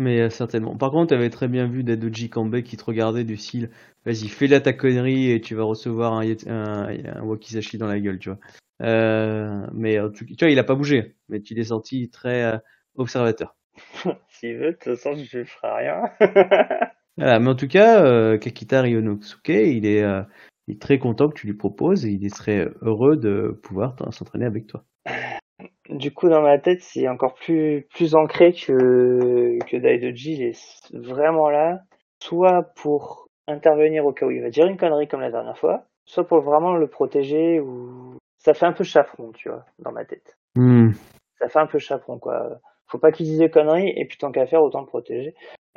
Mais 0.00 0.20
euh, 0.20 0.30
certainement. 0.30 0.76
Par 0.76 0.90
contre, 0.90 1.08
tu 1.08 1.14
avais 1.14 1.30
très 1.30 1.48
bien 1.48 1.66
vu 1.66 1.84
Dadoji 1.84 2.30
Kambe 2.30 2.62
qui 2.62 2.76
te 2.76 2.84
regardait 2.84 3.24
du 3.24 3.36
style, 3.36 3.70
vas-y, 4.04 4.28
fais 4.28 4.46
là 4.48 4.60
ta 4.60 4.72
connerie 4.72 5.30
et 5.30 5.40
tu 5.40 5.54
vas 5.54 5.64
recevoir 5.64 6.14
un, 6.14 6.24
yet- 6.24 6.48
un, 6.48 6.88
un 7.16 7.22
wakizashi 7.22 7.78
dans 7.78 7.86
la 7.86 8.00
gueule, 8.00 8.18
tu 8.18 8.30
vois. 8.30 8.38
Euh, 8.82 9.66
mais 9.74 10.00
en 10.00 10.10
tout 10.10 10.24
cas, 10.26 10.34
tu 10.36 10.44
vois, 10.44 10.50
il 10.50 10.58
a 10.58 10.64
pas 10.64 10.74
bougé, 10.74 11.16
mais 11.28 11.40
tu 11.40 11.54
l'es 11.54 11.64
senti 11.64 12.10
très 12.10 12.42
euh, 12.44 12.58
observateur. 12.96 13.56
S'il 14.28 14.56
veut, 14.56 14.72
de 14.72 14.72
toute 14.72 14.96
façon, 14.96 15.14
je 15.16 15.38
ne 15.38 15.44
ferai 15.44 15.84
rien. 15.84 16.02
Voilà, 17.16 17.38
mais 17.38 17.50
en 17.50 17.54
tout 17.54 17.68
cas, 17.68 18.02
euh, 18.04 18.38
Kakita 18.38 18.80
Ryonosuke, 18.80 19.48
il 19.50 19.84
est, 19.84 20.02
il 20.68 20.74
est 20.74 20.80
très 20.80 20.98
content 20.98 21.28
que 21.28 21.34
tu 21.34 21.46
lui 21.46 21.54
proposes 21.54 22.06
et 22.06 22.12
il 22.12 22.34
serait 22.34 22.70
heureux 22.80 23.16
de 23.16 23.58
pouvoir 23.62 23.94
s'entraîner 24.10 24.46
avec 24.46 24.66
toi. 24.66 24.84
du 25.90 26.12
coup, 26.12 26.28
dans 26.28 26.42
ma 26.42 26.58
tête, 26.58 26.82
c'est 26.82 27.08
encore 27.08 27.34
plus, 27.34 27.86
plus 27.94 28.14
ancré 28.14 28.52
que, 28.52 29.58
que 29.66 29.76
Daidoji. 29.76 30.34
Il 30.34 30.42
est 30.42 30.94
vraiment 30.94 31.50
là, 31.50 31.80
soit 32.20 32.62
pour 32.76 33.28
intervenir 33.48 34.06
au 34.06 34.12
cas 34.12 34.26
où 34.26 34.30
il 34.30 34.42
va 34.42 34.50
dire 34.50 34.66
une 34.66 34.76
connerie 34.76 35.08
comme 35.08 35.20
la 35.20 35.30
dernière 35.30 35.58
fois, 35.58 35.84
soit 36.04 36.26
pour 36.26 36.40
vraiment 36.40 36.76
le 36.76 36.86
protéger 36.86 37.60
ou 37.60 38.16
ça 38.38 38.54
fait 38.54 38.66
un 38.66 38.72
peu 38.72 38.84
chaperon, 38.84 39.32
tu 39.32 39.48
vois, 39.48 39.64
dans 39.78 39.92
ma 39.92 40.04
tête. 40.04 40.36
Hmm. 40.54 40.92
Ça 41.38 41.48
fait 41.48 41.58
un 41.58 41.66
peu 41.66 41.78
chaperon, 41.78 42.18
quoi. 42.18 42.58
Faut 42.86 42.98
pas 42.98 43.12
qu'il 43.12 43.26
dise 43.26 43.38
des 43.38 43.50
conneries 43.50 43.92
et 43.96 44.04
puis 44.06 44.18
tant 44.18 44.32
qu'à 44.32 44.46
faire, 44.46 44.62
autant 44.62 44.80
le 44.80 44.86
protéger. 44.86 45.34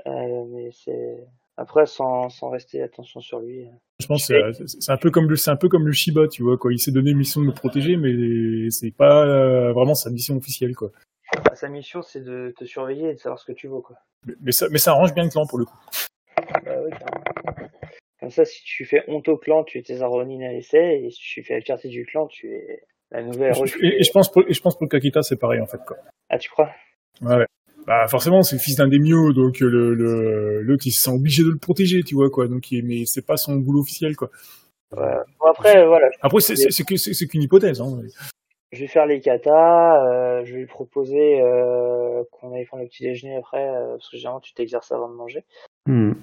Euh, 0.08 0.46
mais 0.50 0.70
c'est 0.72 1.18
après 1.58 1.86
sans, 1.86 2.30
sans 2.30 2.50
rester 2.50 2.82
attention 2.82 3.20
sur 3.20 3.40
lui. 3.40 3.68
Je 4.00 4.08
pense 4.08 4.28
que 4.28 4.52
c'est- 4.68 4.92
un 4.92 4.98
peu 4.98 5.12
comme 5.12 5.30
le 5.30 5.36
c'est 5.36 5.52
un 5.52 5.56
peu 5.56 5.70
comme 5.70 5.86
le 5.86 5.92
Shiba, 5.94 6.28
tu 6.28 6.44
vois 6.44 6.58
quoi. 6.58 6.74
Il 6.74 6.80
s'est 6.80 6.92
donné 6.92 7.12
une 7.12 7.18
mission 7.18 7.42
de 7.42 7.46
me 7.48 7.52
protéger, 7.54 7.96
mais 7.98 8.70
c'est 8.72 8.92
pas 8.92 9.26
euh, 9.26 9.72
vraiment 9.74 9.96
sa 9.96 10.10
mission 10.10 10.36
officielle 10.38 10.76
quoi. 10.76 10.92
Bah, 11.46 11.56
sa 11.56 11.68
mission, 11.70 12.02
c'est 12.02 12.22
de 12.22 12.54
te 12.58 12.64
surveiller 12.66 13.10
et 13.10 13.14
de 13.14 13.20
savoir 13.20 13.40
ce 13.40 13.46
que 13.46 13.54
tu 13.54 13.68
vaux, 13.68 13.82
quoi. 13.82 13.96
Mais, 14.26 14.34
mais 14.42 14.52
ça 14.52 14.68
mais 14.70 14.78
ça 14.78 14.92
arrange 14.92 15.14
bien 15.16 15.24
le 15.24 15.30
clan 15.30 15.46
pour 15.48 15.58
le 15.58 15.66
coup. 15.66 15.78
Bah 16.66 16.76
oui, 16.84 16.92
carrément. 16.92 17.70
Comme 18.20 18.30
ça, 18.30 18.46
si 18.46 18.64
tu 18.64 18.86
fais 18.86 19.04
honte 19.08 19.28
au 19.30 19.38
clan, 19.38 19.64
tu 19.64 19.80
es 19.80 20.04
Ronin 20.06 20.48
à 20.48 20.52
l'essai, 20.52 21.02
et 21.04 21.10
si 21.10 21.20
tu 21.20 21.44
fais 21.44 21.56
la 21.56 21.62
fierté 21.62 21.88
du 21.90 22.06
clan, 22.06 22.28
tu 22.28 22.52
es 22.54 22.84
la 23.12 23.24
nouvelle. 23.24 23.54
Et, 23.82 24.00
et 24.00 24.04
je 24.04 24.12
pense 24.12 24.32
pour, 24.32 24.44
et 24.48 24.54
je 24.54 24.62
pense 24.62 24.76
pour 24.76 24.84
le 24.86 24.90
Kakita 24.90 25.24
c'est 25.24 25.38
pareil 25.38 25.60
en 25.60 25.66
fait 25.66 25.80
quoi. 25.88 25.98
Ah, 26.30 26.38
tu 26.38 26.50
crois? 26.50 26.72
Ouais. 27.22 27.36
ouais. 27.36 27.46
Bah 27.86 28.08
forcément 28.08 28.44
c'est 28.44 28.56
le 28.56 28.62
fils 28.62 28.78
d'un 28.78 28.88
daimyo 28.88 29.34
donc 29.34 29.62
euh, 29.62 29.68
le 29.70 29.94
le 29.94 30.62
l'autre 30.62 30.84
il 30.86 30.92
se 30.92 31.02
sent 31.02 31.12
obligé 31.16 31.44
de 31.44 31.50
le 31.50 31.58
protéger 31.58 32.02
tu 32.04 32.16
vois 32.16 32.30
quoi 32.30 32.48
donc 32.48 32.72
il, 32.72 32.86
mais 32.86 33.04
c'est 33.06 33.26
pas 33.26 33.36
son 33.38 33.56
boulot 33.58 33.82
officiel 33.82 34.16
quoi. 34.16 34.30
Ouais. 34.96 35.02
Bon, 35.40 35.48
après, 35.50 35.86
voilà, 35.86 36.08
Après 36.22 36.40
c'est 36.40 36.56
c'est 36.56 37.28
qu'une 37.28 37.42
hypothèse 37.42 37.82
hein. 37.82 38.00
je 38.72 38.80
vais 38.80 38.88
faire 38.88 39.06
les 39.06 39.20
katas, 39.20 40.06
euh, 40.06 40.46
je 40.46 40.54
vais 40.54 40.60
lui 40.60 40.66
proposer 40.68 41.42
euh, 41.42 42.24
qu'on 42.32 42.54
aille 42.56 42.66
prendre 42.66 42.84
le 42.84 42.90
petit 42.90 43.04
déjeuner 43.04 43.36
après, 43.36 43.68
euh, 43.68 43.96
parce 43.98 44.10
que 44.10 44.18
généralement, 44.18 44.40
tu 44.42 44.54
t'exerces 44.54 44.92
avant 44.92 45.10
de 45.10 45.16
manger, 45.16 45.44
Hmm. 45.88 46.14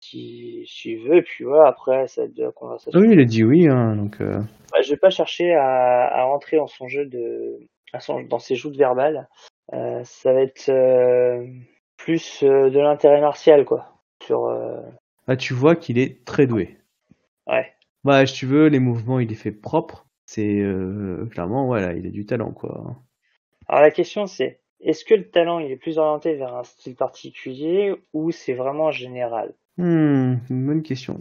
si, 0.00 0.64
s'il 0.66 1.00
veut, 1.06 1.18
et 1.18 1.22
puis 1.22 1.44
voilà, 1.44 1.68
après, 1.68 2.08
ça 2.08 2.26
de 2.26 2.42
la 2.44 2.50
conversation. 2.52 2.98
Oui, 2.98 3.08
il 3.12 3.20
a 3.20 3.24
dit 3.24 3.44
oui, 3.44 3.68
hein, 3.68 3.94
donc. 3.96 4.20
euh, 4.20 4.40
Bah, 4.72 4.82
je 4.82 4.90
vais 4.90 4.96
pas 4.96 5.10
chercher 5.10 5.52
à, 5.54 6.06
à 6.06 6.24
rentrer 6.24 6.56
dans 6.56 6.66
son 6.66 6.88
jeu 6.88 7.06
de, 7.06 7.58
à 7.92 8.00
son- 8.00 8.22
dans 8.22 8.38
ses 8.40 8.56
joutes 8.56 8.76
verbales. 8.76 9.28
Euh, 9.72 10.02
ça 10.04 10.32
va 10.32 10.42
être 10.42 10.68
euh, 10.68 11.46
plus 11.96 12.42
euh, 12.42 12.70
de 12.70 12.78
l'intérêt 12.78 13.20
martial, 13.20 13.64
quoi. 13.64 13.88
Sur, 14.22 14.48
Ah, 15.26 15.36
tu 15.36 15.54
vois 15.54 15.76
qu'il 15.76 15.98
est 15.98 16.24
très 16.24 16.46
doué. 16.46 16.78
ouais. 17.46 17.72
Bah, 18.04 18.26
si 18.26 18.34
tu 18.34 18.46
veux, 18.46 18.68
les 18.68 18.78
mouvements, 18.78 19.20
il 19.20 19.28
les 19.28 19.34
fait 19.34 19.52
propre. 19.52 20.06
C'est 20.26 20.62
clairement, 21.30 21.66
voilà, 21.66 21.92
il 21.92 22.06
a 22.06 22.10
du 22.10 22.24
talent, 22.24 22.52
quoi. 22.52 22.96
Alors 23.68 23.82
la 23.82 23.90
question 23.90 24.26
c'est, 24.26 24.60
est-ce 24.80 25.04
que 25.04 25.14
le 25.14 25.30
talent 25.30 25.58
il 25.58 25.70
est 25.70 25.76
plus 25.76 25.98
orienté 25.98 26.34
vers 26.34 26.54
un 26.54 26.64
style 26.64 26.96
particulier 26.96 27.94
ou 28.12 28.30
c'est 28.30 28.52
vraiment 28.52 28.90
général? 28.90 29.54
Hmm, 29.78 30.36
une 30.50 30.66
bonne 30.66 30.82
question. 30.82 31.18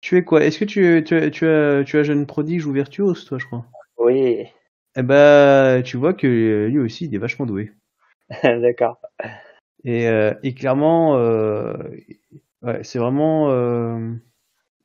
Tu 0.00 0.16
es 0.16 0.24
quoi? 0.24 0.44
Est-ce 0.44 0.58
que 0.58 0.64
tu, 0.64 1.02
tu, 1.04 1.30
tu 1.30 1.46
as, 1.46 1.84
tu 1.84 1.98
as 1.98 2.02
jeune 2.02 2.26
prodige 2.26 2.66
ou 2.66 2.72
virtuose, 2.72 3.24
toi, 3.24 3.38
je 3.38 3.46
crois? 3.46 3.64
Oui, 3.98 4.46
Eh 4.96 5.02
bah, 5.02 5.82
tu 5.84 5.96
vois 5.96 6.14
que 6.14 6.26
euh, 6.26 6.68
lui 6.68 6.78
aussi, 6.78 7.06
il 7.06 7.14
est 7.14 7.18
vachement 7.18 7.46
doué. 7.46 7.72
d'accord. 8.42 8.98
Et, 9.84 10.08
euh, 10.08 10.34
et 10.42 10.54
clairement, 10.54 11.16
euh, 11.18 11.74
ouais, 12.62 12.82
c'est 12.84 12.98
vraiment. 12.98 13.50
euh, 13.50 14.14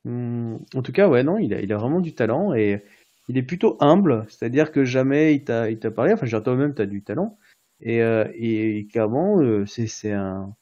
hum, 0.06 0.60
en 0.76 0.82
tout 0.82 0.92
cas, 0.92 1.08
ouais, 1.10 1.24
non, 1.24 1.38
il 1.40 1.54
a, 1.54 1.62
il 1.62 1.74
a 1.74 1.78
vraiment 1.78 2.02
du 2.02 2.14
talent 2.16 2.54
et 2.56 2.84
il 3.30 3.38
est 3.38 3.44
plutôt 3.44 3.78
humble, 3.82 4.26
c'est-à-dire 4.30 4.72
que 4.72 4.86
jamais 4.86 5.36
il 5.36 5.44
t'a, 5.44 5.70
il 5.72 5.80
t'a 5.80 5.92
parlé. 5.92 6.14
Enfin, 6.14 6.26
dire, 6.28 6.44
toi-même, 6.44 6.74
t'as 6.76 6.86
du 6.86 7.04
talent. 7.04 7.38
Et, 7.82 8.00
et 8.00 8.88
clairement, 8.92 9.38
c'est, 9.68 9.88
c'est 9.88 10.14
un, 10.14 10.56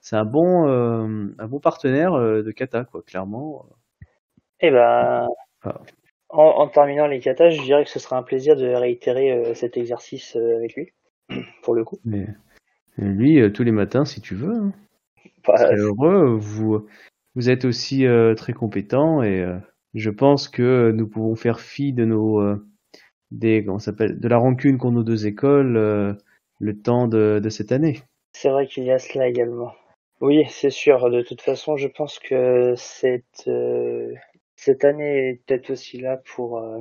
c'est 0.00 0.16
un 0.16 0.24
bon, 0.26 0.68
un 0.68 1.48
bon 1.48 1.60
partenaire 1.60 2.12
de 2.18 2.50
kata, 2.52 2.84
quoi, 2.84 3.02
clairement. 3.02 3.66
Eh 4.60 4.70
ben, 4.72 5.28
Ah. 5.62 5.82
En, 6.32 6.42
en 6.62 6.68
terminant 6.68 7.06
les 7.06 7.20
katas, 7.20 7.50
je 7.50 7.62
dirais 7.62 7.84
que 7.84 7.90
ce 7.90 7.98
sera 7.98 8.16
un 8.16 8.22
plaisir 8.22 8.56
de 8.56 8.66
réitérer 8.66 9.32
euh, 9.32 9.54
cet 9.54 9.76
exercice 9.76 10.36
euh, 10.36 10.56
avec 10.56 10.74
lui, 10.74 10.92
pour 11.62 11.74
le 11.74 11.84
coup. 11.84 11.98
Mais 12.04 12.26
lui, 12.96 13.40
euh, 13.40 13.50
tous 13.50 13.62
les 13.62 13.72
matins, 13.72 14.04
si 14.04 14.20
tu 14.20 14.34
veux. 14.34 14.54
hein. 14.54 14.72
Bah, 15.46 15.70
heureux. 15.76 16.36
Vous, 16.38 16.86
vous 17.34 17.50
êtes 17.50 17.64
aussi 17.64 18.06
euh, 18.06 18.34
très 18.34 18.52
compétent 18.52 19.22
et 19.22 19.40
euh, 19.40 19.56
je 19.94 20.10
pense 20.10 20.48
que 20.48 20.90
nous 20.92 21.08
pouvons 21.08 21.34
faire 21.36 21.60
fi 21.60 21.92
de 21.92 22.04
nos 22.04 22.40
euh, 22.40 22.66
des 23.30 23.64
comment 23.64 23.78
s'appelle 23.78 24.20
de 24.20 24.28
la 24.28 24.38
rancune 24.38 24.78
qu'ont 24.78 24.90
nos 24.92 25.02
deux 25.02 25.26
écoles 25.26 25.72
le 26.60 26.80
temps 26.82 27.08
de, 27.08 27.40
de 27.42 27.48
cette 27.48 27.72
année. 27.72 28.00
c'est 28.32 28.50
vrai 28.50 28.66
qu'il 28.66 28.84
y 28.84 28.90
a 28.90 28.98
cela 28.98 29.26
également. 29.28 29.72
Oui, 30.20 30.44
c'est 30.48 30.70
sûr. 30.70 31.10
De 31.10 31.22
toute 31.22 31.40
façon, 31.40 31.76
je 31.76 31.88
pense 31.88 32.18
que 32.18 32.74
cette, 32.76 33.48
cette 34.64 34.84
année 34.84 35.28
est 35.28 35.42
peut-être 35.44 35.70
aussi 35.70 35.98
là 35.98 36.18
pour 36.34 36.58
euh, 36.58 36.80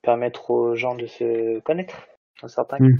permettre 0.00 0.50
aux 0.50 0.76
gens 0.76 0.94
de 0.94 1.06
se 1.06 1.58
connaître, 1.60 2.06
dans 2.40 2.46
certains 2.46 2.78
cas. 2.78 2.84
Mm. 2.84 2.98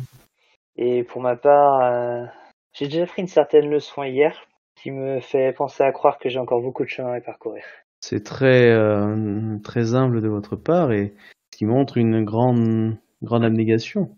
Et 0.79 1.05
pour 1.05 1.23
ma 1.23 1.37
part, 1.37 1.81
euh, 1.81 2.25
j'ai 2.73 2.87
déjà 2.87 3.07
pris 3.07 3.23
une 3.23 3.29
certaine 3.29 3.71
leçon 3.71 4.03
hier 4.03 4.37
qui 4.75 4.91
me 4.91 5.21
fait 5.21 5.53
penser 5.53 5.85
à 5.85 5.93
croire 5.93 6.19
que 6.19 6.29
j'ai 6.29 6.41
encore 6.41 6.61
beaucoup 6.61 6.83
de 6.83 6.89
chemin 6.89 7.13
à 7.13 7.21
parcourir. 7.21 7.63
C'est 8.01 8.25
très 8.25 8.69
euh, 8.69 9.59
très 9.63 9.95
humble 9.95 10.21
de 10.21 10.29
votre 10.29 10.57
part 10.57 10.91
et 10.91 11.15
qui 11.53 11.65
montre 11.65 11.97
une 11.97 12.25
grande 12.25 12.99
grande 13.23 13.45
abnégation. 13.45 14.17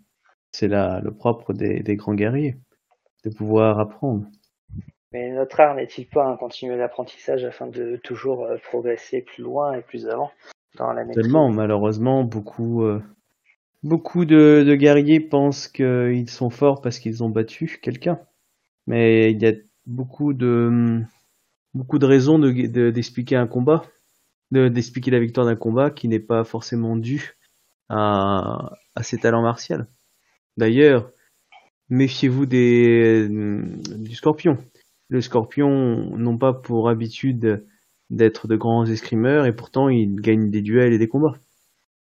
C'est 0.53 0.69
là 0.69 1.01
le 1.03 1.13
propre 1.13 1.53
des, 1.53 1.81
des 1.81 1.97
grands 1.97 2.15
guerriers 2.15 2.57
de 3.25 3.31
pouvoir 3.31 3.79
apprendre. 3.79 4.25
Mais 5.13 5.31
notre 5.31 5.59
art 5.61 5.75
n'est-il 5.75 6.07
pas 6.07 6.27
un 6.27 6.37
continuer 6.37 6.77
l'apprentissage 6.77 7.45
afin 7.45 7.67
de 7.67 7.97
toujours 7.97 8.45
euh, 8.45 8.57
progresser 8.59 9.23
plus 9.23 9.43
loin 9.43 9.73
et 9.75 9.83
plus 9.83 10.07
avant 10.07 10.31
dans 10.77 10.93
la 10.93 11.05
maîtrise 11.05 11.23
Tellement, 11.25 11.49
malheureusement, 11.51 12.25
beaucoup, 12.25 12.83
euh, 12.85 13.03
beaucoup 13.83 14.25
de, 14.27 14.65
de 14.67 14.75
guerriers 14.75 15.21
pensent 15.21 15.67
qu'ils 15.69 16.29
sont 16.31 16.51
forts 16.51 16.83
parce 16.83 16.99
qu'ils 16.99 17.25
ont 17.25 17.31
battu 17.31 17.79
quelqu'un. 17.83 18.21
Mais 18.87 19.33
il 19.33 19.41
y 19.43 19.47
a 19.47 19.53
beaucoup 19.87 20.35
de, 20.35 21.01
beaucoup 21.75 21.99
de 21.99 22.07
raisons 22.07 22.39
de, 22.39 22.51
de- 22.51 22.91
d'expliquer 22.91 23.37
un 23.37 23.47
combat, 23.47 23.85
de, 24.51 24.69
d'expliquer 24.69 25.11
la 25.11 25.21
victoire 25.21 25.47
d'un 25.47 25.57
combat 25.57 25.91
qui 25.91 26.09
n'est 26.09 26.21
pas 26.21 26.45
forcément 26.45 26.97
due 26.97 27.39
à, 27.89 28.73
à 28.95 29.03
ses 29.03 29.17
talents 29.19 29.43
martiaux. 29.43 29.79
D'ailleurs, 30.59 31.11
méfiez-vous 31.89 32.45
des, 32.45 33.27
du 33.29 34.15
scorpion. 34.15 34.59
Le 35.09 35.21
scorpion 35.21 36.17
n'ont 36.17 36.39
pas 36.39 36.53
pour 36.53 36.89
habitude 36.89 37.67
d'être 38.11 38.49
de 38.49 38.57
grands 38.57 38.87
escrimeurs 38.87 39.47
et 39.47 39.55
pourtant 39.55 39.89
ils 39.89 40.17
gagnent 40.17 40.51
des 40.51 40.63
duels 40.63 40.93
et 40.93 40.99
des 40.99 41.09
combats. 41.09 41.37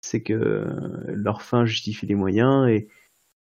C'est 0.02 0.22
que 0.22 0.68
leur 1.08 1.42
fin 1.42 1.66
justifie 1.66 2.06
les 2.06 2.16
moyens 2.16 2.70
et 2.70 2.88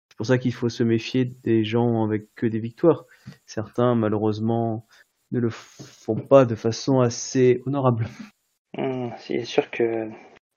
c'est 0.08 0.16
pour 0.16 0.26
ça 0.26 0.38
qu'il 0.38 0.54
faut 0.54 0.68
se 0.68 0.82
méfier 0.82 1.24
des 1.24 1.64
gens 1.64 2.04
avec 2.04 2.34
que 2.34 2.46
des 2.46 2.58
victoires. 2.58 3.04
Certains 3.44 3.94
malheureusement 3.94 4.86
ne 5.32 5.40
le 5.40 5.50
font 5.50 6.16
pas 6.16 6.44
de 6.44 6.54
façon 6.54 7.00
assez 7.00 7.62
honorable. 7.66 8.06
Hmm, 8.76 9.10
c'est 9.18 9.44
sûr 9.44 9.70
que 9.70 10.08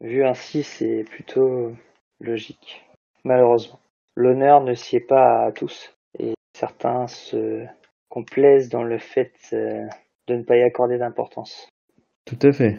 vu 0.01 0.23
ainsi, 0.23 0.63
c'est 0.63 1.03
plutôt 1.03 1.73
logique. 2.19 2.85
Malheureusement. 3.23 3.79
L'honneur 4.15 4.61
ne 4.61 4.73
sied 4.73 4.99
pas 4.99 5.45
à 5.45 5.51
tous 5.51 5.95
et 6.17 6.33
certains 6.53 7.07
se 7.07 7.65
complaisent 8.09 8.69
dans 8.69 8.83
le 8.83 8.97
fait 8.97 9.31
euh, 9.53 9.85
de 10.27 10.35
ne 10.35 10.43
pas 10.43 10.57
y 10.57 10.61
accorder 10.63 10.97
d'importance. 10.97 11.69
Tout 12.25 12.39
à 12.43 12.51
fait. 12.51 12.77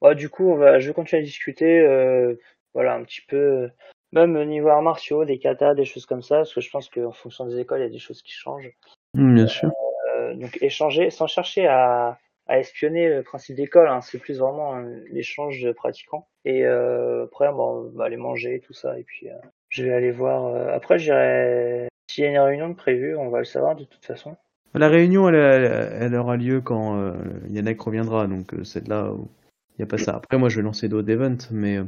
Bah, 0.00 0.14
du 0.14 0.28
coup, 0.28 0.50
on 0.50 0.56
va, 0.56 0.78
je 0.80 0.88
vais 0.88 0.94
continuer 0.94 1.22
à 1.22 1.24
discuter, 1.24 1.80
euh, 1.80 2.34
voilà, 2.74 2.94
un 2.94 3.04
petit 3.04 3.22
peu, 3.22 3.70
même 4.12 4.36
au 4.36 4.44
niveau 4.44 4.68
arts 4.68 4.82
martiaux, 4.82 5.24
des 5.24 5.38
katas, 5.38 5.74
des 5.74 5.84
choses 5.86 6.04
comme 6.06 6.22
ça, 6.22 6.36
parce 6.38 6.52
que 6.52 6.60
je 6.60 6.70
pense 6.70 6.88
qu'en 6.90 7.12
fonction 7.12 7.46
des 7.46 7.58
écoles, 7.58 7.80
il 7.80 7.84
y 7.84 7.86
a 7.86 7.90
des 7.90 7.98
choses 7.98 8.22
qui 8.22 8.32
changent. 8.32 8.70
Mm, 9.14 9.34
Bien 9.34 9.46
sûr. 9.46 9.70
Euh, 10.16 10.34
donc 10.34 10.58
échanger, 10.60 11.10
sans 11.10 11.26
chercher 11.26 11.66
à, 11.66 12.18
à 12.46 12.58
espionner 12.58 13.08
le 13.08 13.22
principe 13.22 13.56
d'école, 13.56 13.88
hein, 13.88 14.00
c'est 14.02 14.18
plus 14.18 14.38
vraiment 14.38 14.74
un- 14.74 15.00
l'échange 15.10 15.62
de 15.62 15.72
pratiquants. 15.72 16.28
Et 16.44 16.64
euh, 16.66 17.24
après, 17.24 17.50
bon, 17.52 17.90
on 17.94 17.96
va 17.96 18.04
aller 18.04 18.16
manger, 18.18 18.60
tout 18.60 18.74
ça, 18.74 18.98
et 18.98 19.04
puis 19.04 19.30
euh, 19.30 19.34
je 19.70 19.84
vais 19.84 19.92
aller 19.92 20.10
voir. 20.10 20.46
euh, 20.46 20.68
après, 20.74 20.98
j'irai. 20.98 21.88
S'il 22.08 22.24
y 22.24 22.26
a 22.26 22.30
une 22.30 22.38
réunion 22.38 22.68
de 22.68 22.74
prévue, 22.74 23.16
on 23.16 23.28
va 23.30 23.38
le 23.38 23.44
savoir 23.44 23.76
de 23.76 23.84
toute 23.84 24.04
façon. 24.04 24.36
La 24.74 24.88
réunion, 24.88 25.28
elle, 25.28 25.34
elle- 25.36 25.92
elle 26.00 26.14
aura 26.16 26.36
lieu 26.36 26.60
quand 26.60 26.98
euh, 26.98 27.14
Yannick 27.48 27.80
reviendra, 27.80 28.26
donc 28.26 28.54
euh, 28.54 28.64
c'est 28.64 28.86
là 28.88 29.12
où 29.12 29.28
il 29.70 29.80
n'y 29.80 29.84
a 29.84 29.86
pas 29.86 29.98
ça. 29.98 30.16
Après, 30.16 30.36
moi, 30.38 30.48
je 30.48 30.56
vais 30.56 30.62
lancer 30.62 30.88
d'autres 30.88 31.10
events, 31.10 31.48
mais 31.52 31.76
euh, 31.78 31.84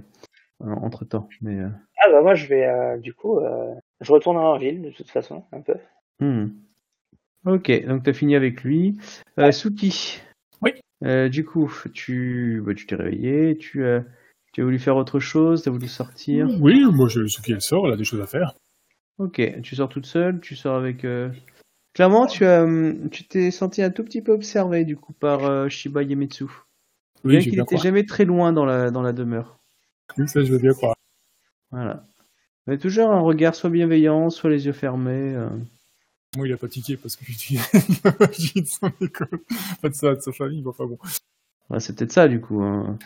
entre 0.60 1.04
temps. 1.04 1.28
Mais 1.42 1.58
euh, 1.60 1.68
Ah 2.04 2.10
bah 2.10 2.22
moi, 2.22 2.34
je 2.34 2.46
vais, 2.46 2.64
euh, 2.66 2.96
du 2.98 3.12
coup, 3.12 3.38
euh, 3.40 3.74
je 4.00 4.12
retournerai 4.12 4.44
en 4.44 4.56
ville 4.56 4.82
de 4.82 4.90
toute 4.90 5.10
façon, 5.10 5.44
un 5.52 5.60
peu. 5.60 5.74
Hmm. 6.20 6.48
Ok, 7.44 7.70
donc 7.86 8.02
tu 8.04 8.10
as 8.10 8.12
fini 8.12 8.34
avec 8.34 8.62
lui. 8.64 8.98
Euh, 9.38 9.52
Suki. 9.52 10.20
Oui. 10.62 10.72
Euh, 11.04 11.28
du 11.28 11.44
coup, 11.44 11.70
tu 11.92 12.62
bah, 12.64 12.74
tu 12.74 12.86
t'es 12.86 12.96
réveillé, 12.96 13.56
tu 13.56 13.86
as, 13.86 14.02
tu 14.52 14.62
as 14.62 14.64
voulu 14.64 14.78
faire 14.78 14.96
autre 14.96 15.20
chose, 15.20 15.62
tu 15.62 15.68
as 15.68 15.72
voulu 15.72 15.86
sortir? 15.88 16.48
Oui, 16.60 16.82
moi 16.92 17.08
je 17.08 17.20
elle 17.48 17.60
sort, 17.60 17.86
elle 17.86 17.94
a 17.94 17.96
des 17.96 18.04
choses 18.04 18.20
à 18.20 18.26
faire. 18.26 18.54
Ok, 19.18 19.40
tu 19.62 19.76
sors 19.76 19.88
toute 19.88 20.06
seule, 20.06 20.40
tu 20.40 20.56
sors 20.56 20.76
avec. 20.76 21.04
euh, 21.04 21.30
Clairement, 21.94 22.26
tu 22.26 22.44
as, 22.44 22.62
hum, 22.64 23.08
tu 23.10 23.24
t'es 23.24 23.50
senti 23.50 23.82
un 23.82 23.90
tout 23.90 24.04
petit 24.04 24.20
peu 24.20 24.32
observé 24.32 24.84
du 24.84 24.96
coup 24.96 25.14
par 25.14 25.44
euh, 25.44 25.68
Shiba 25.70 26.02
Yemetsu. 26.02 26.44
Oui, 26.44 26.50
Bien 27.24 27.40
j'ai 27.40 27.44
qu'il 27.44 27.52
bien 27.54 27.62
était 27.62 27.76
croire. 27.76 27.82
jamais 27.82 28.04
très 28.04 28.24
loin 28.26 28.52
dans 28.52 28.66
la 28.66 28.90
dans 28.90 29.00
la 29.02 29.12
demeure. 29.14 29.58
Oui, 30.18 30.28
ça, 30.28 30.44
je 30.44 30.52
veux 30.52 30.58
bien 30.58 30.72
croire. 30.74 30.94
Voilà. 31.70 32.06
Mais 32.66 32.76
toujours 32.78 33.10
un 33.10 33.20
regard 33.20 33.54
soit 33.54 33.70
bienveillant, 33.70 34.28
soit 34.28 34.50
les 34.50 34.66
yeux 34.66 34.72
fermés. 34.72 35.34
euh. 35.34 35.48
Moi, 36.36 36.46
il 36.48 36.52
a 36.52 36.58
pas 36.58 36.68
tiqué 36.68 36.96
parce 36.98 37.16
que 37.16 37.24
je 37.24 37.32
suis 37.32 37.58
j'ai 38.38 38.60
de 38.60 38.66
son 38.66 38.92
école. 39.00 39.40
Pas 39.80 39.88
de 39.88 39.94
ça, 39.94 40.14
de 40.14 40.20
sa 40.20 40.32
famille, 40.32 40.62
enfin 40.66 40.84
bon. 40.84 40.98
Ouais, 41.70 41.80
c'est 41.80 41.96
peut-être 41.96 42.12
ça 42.12 42.28
du 42.28 42.40
coup. 42.40 42.62
Hein. 42.62 42.98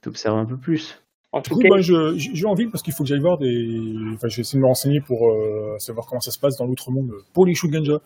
T'observes 0.00 0.38
un 0.38 0.44
peu 0.46 0.56
plus. 0.56 1.00
En 1.32 1.40
Du 1.40 1.48
tout 1.48 1.54
coup, 1.54 1.60
cas, 1.62 1.68
bah, 1.70 1.80
je, 1.80 1.92
vais 2.40 2.46
en 2.46 2.54
ville 2.54 2.70
parce 2.70 2.82
qu'il 2.82 2.92
faut 2.92 3.04
que 3.04 3.08
j'aille 3.08 3.20
voir 3.20 3.38
des. 3.38 3.66
Enfin, 4.14 4.28
je 4.28 4.36
vais 4.36 4.40
essayer 4.42 4.58
de 4.58 4.62
me 4.62 4.68
renseigner 4.68 5.00
pour 5.00 5.30
euh, 5.30 5.78
savoir 5.78 6.06
comment 6.06 6.20
ça 6.20 6.30
se 6.30 6.38
passe 6.38 6.56
dans 6.58 6.66
l'autre 6.66 6.90
monde 6.90 7.10
pour 7.32 7.46
les 7.46 7.54
Shugenja. 7.54 8.00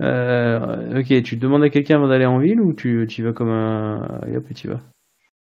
Euh, 0.00 1.00
ok, 1.00 1.22
tu 1.24 1.36
demandes 1.36 1.64
à 1.64 1.70
quelqu'un 1.70 1.96
avant 1.96 2.08
d'aller 2.08 2.26
en 2.26 2.38
ville 2.38 2.60
ou 2.60 2.72
tu, 2.72 3.06
tu 3.08 3.20
y 3.20 3.24
vas 3.24 3.32
comme 3.32 3.48
un. 3.50 4.20
Et 4.28 4.36
hop, 4.36 4.44
et 4.50 4.54
tu 4.54 4.68
y 4.68 4.70
vas? 4.70 4.80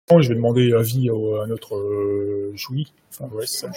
Bon, 0.09 0.19
Je 0.19 0.29
vais 0.29 0.35
demander 0.35 0.73
avis 0.73 1.09
à, 1.09 1.43
à 1.43 1.47
notre 1.47 1.75
euh, 1.75 2.51
Shui. 2.55 2.91
Enfin, 3.09 3.25
ouais, 3.35 3.45
c'est 3.45 3.67
ça. 3.67 3.71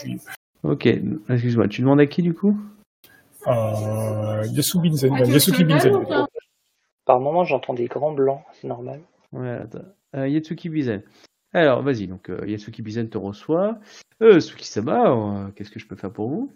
Ok, 0.62 0.86
excuse-moi, 1.28 1.68
tu 1.68 1.82
demandes 1.82 2.00
à 2.00 2.06
qui 2.06 2.22
du 2.22 2.32
coup? 2.34 2.56
Euh, 3.46 4.44
Yasu 4.52 4.78
Binzen, 4.80 5.12
Yasuki 5.26 5.64
Binzen. 5.64 5.92
par 7.06 7.20
moment, 7.20 7.44
j'entends 7.44 7.74
des 7.74 7.86
grands 7.86 8.12
blancs, 8.12 8.42
c'est 8.52 8.68
normal. 8.68 9.00
Ouais, 9.32 9.50
attends. 9.50 9.78
Euh, 10.16 10.28
Yatsuki 10.28 10.68
Bizen. 10.68 11.02
Alors, 11.52 11.82
vas-y, 11.82 12.06
donc 12.06 12.30
euh, 12.30 12.46
Yatsuki 12.46 12.82
Bizen 12.82 13.08
te 13.08 13.18
reçoit. 13.18 13.78
Euh, 14.22 14.38
Suki-sama, 14.40 15.10
euh, 15.10 15.48
qu'est-ce 15.56 15.70
que 15.70 15.80
je 15.80 15.86
peux 15.86 15.96
faire 15.96 16.12
pour 16.12 16.28
vous? 16.28 16.52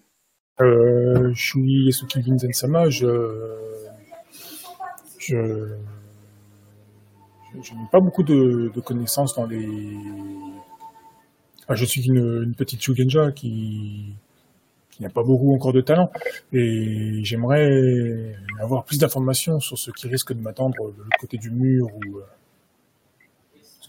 Euh, 0.61 1.33
Shui 1.35 1.87
Yasuki 1.87 2.21
Binzen 2.21 2.53
Sama, 2.53 2.89
je. 2.91 3.07
Je. 5.19 5.37
je- 7.53 7.63
je 7.63 7.73
n'ai 7.73 7.87
pas 7.91 8.01
beaucoup 8.01 8.23
de, 8.23 8.71
connaissances 8.85 9.35
dans 9.37 9.47
les. 9.47 9.69
Je 11.71 11.85
suis 11.85 12.07
une, 12.07 12.43
une 12.45 12.55
petite 12.55 12.83
Shugenja 12.83 13.33
qui, 13.33 14.15
qui 14.91 15.03
n'a 15.03 15.09
pas 15.09 15.23
beaucoup 15.23 15.55
encore 15.55 15.73
de 15.73 15.81
talent. 15.81 16.11
Et 16.53 17.21
j'aimerais 17.25 18.35
avoir 18.61 18.85
plus 18.85 18.99
d'informations 18.99 19.59
sur 19.61 19.79
ce 19.79 19.91
qui 19.93 20.09
risque 20.09 20.33
de 20.35 20.41
m'attendre 20.41 20.77
de 20.93 20.99
l'autre 21.03 21.17
côté 21.19 21.39
du 21.39 21.51
mur. 21.51 21.87
Ou, 21.95 22.19
euh, 22.19 22.23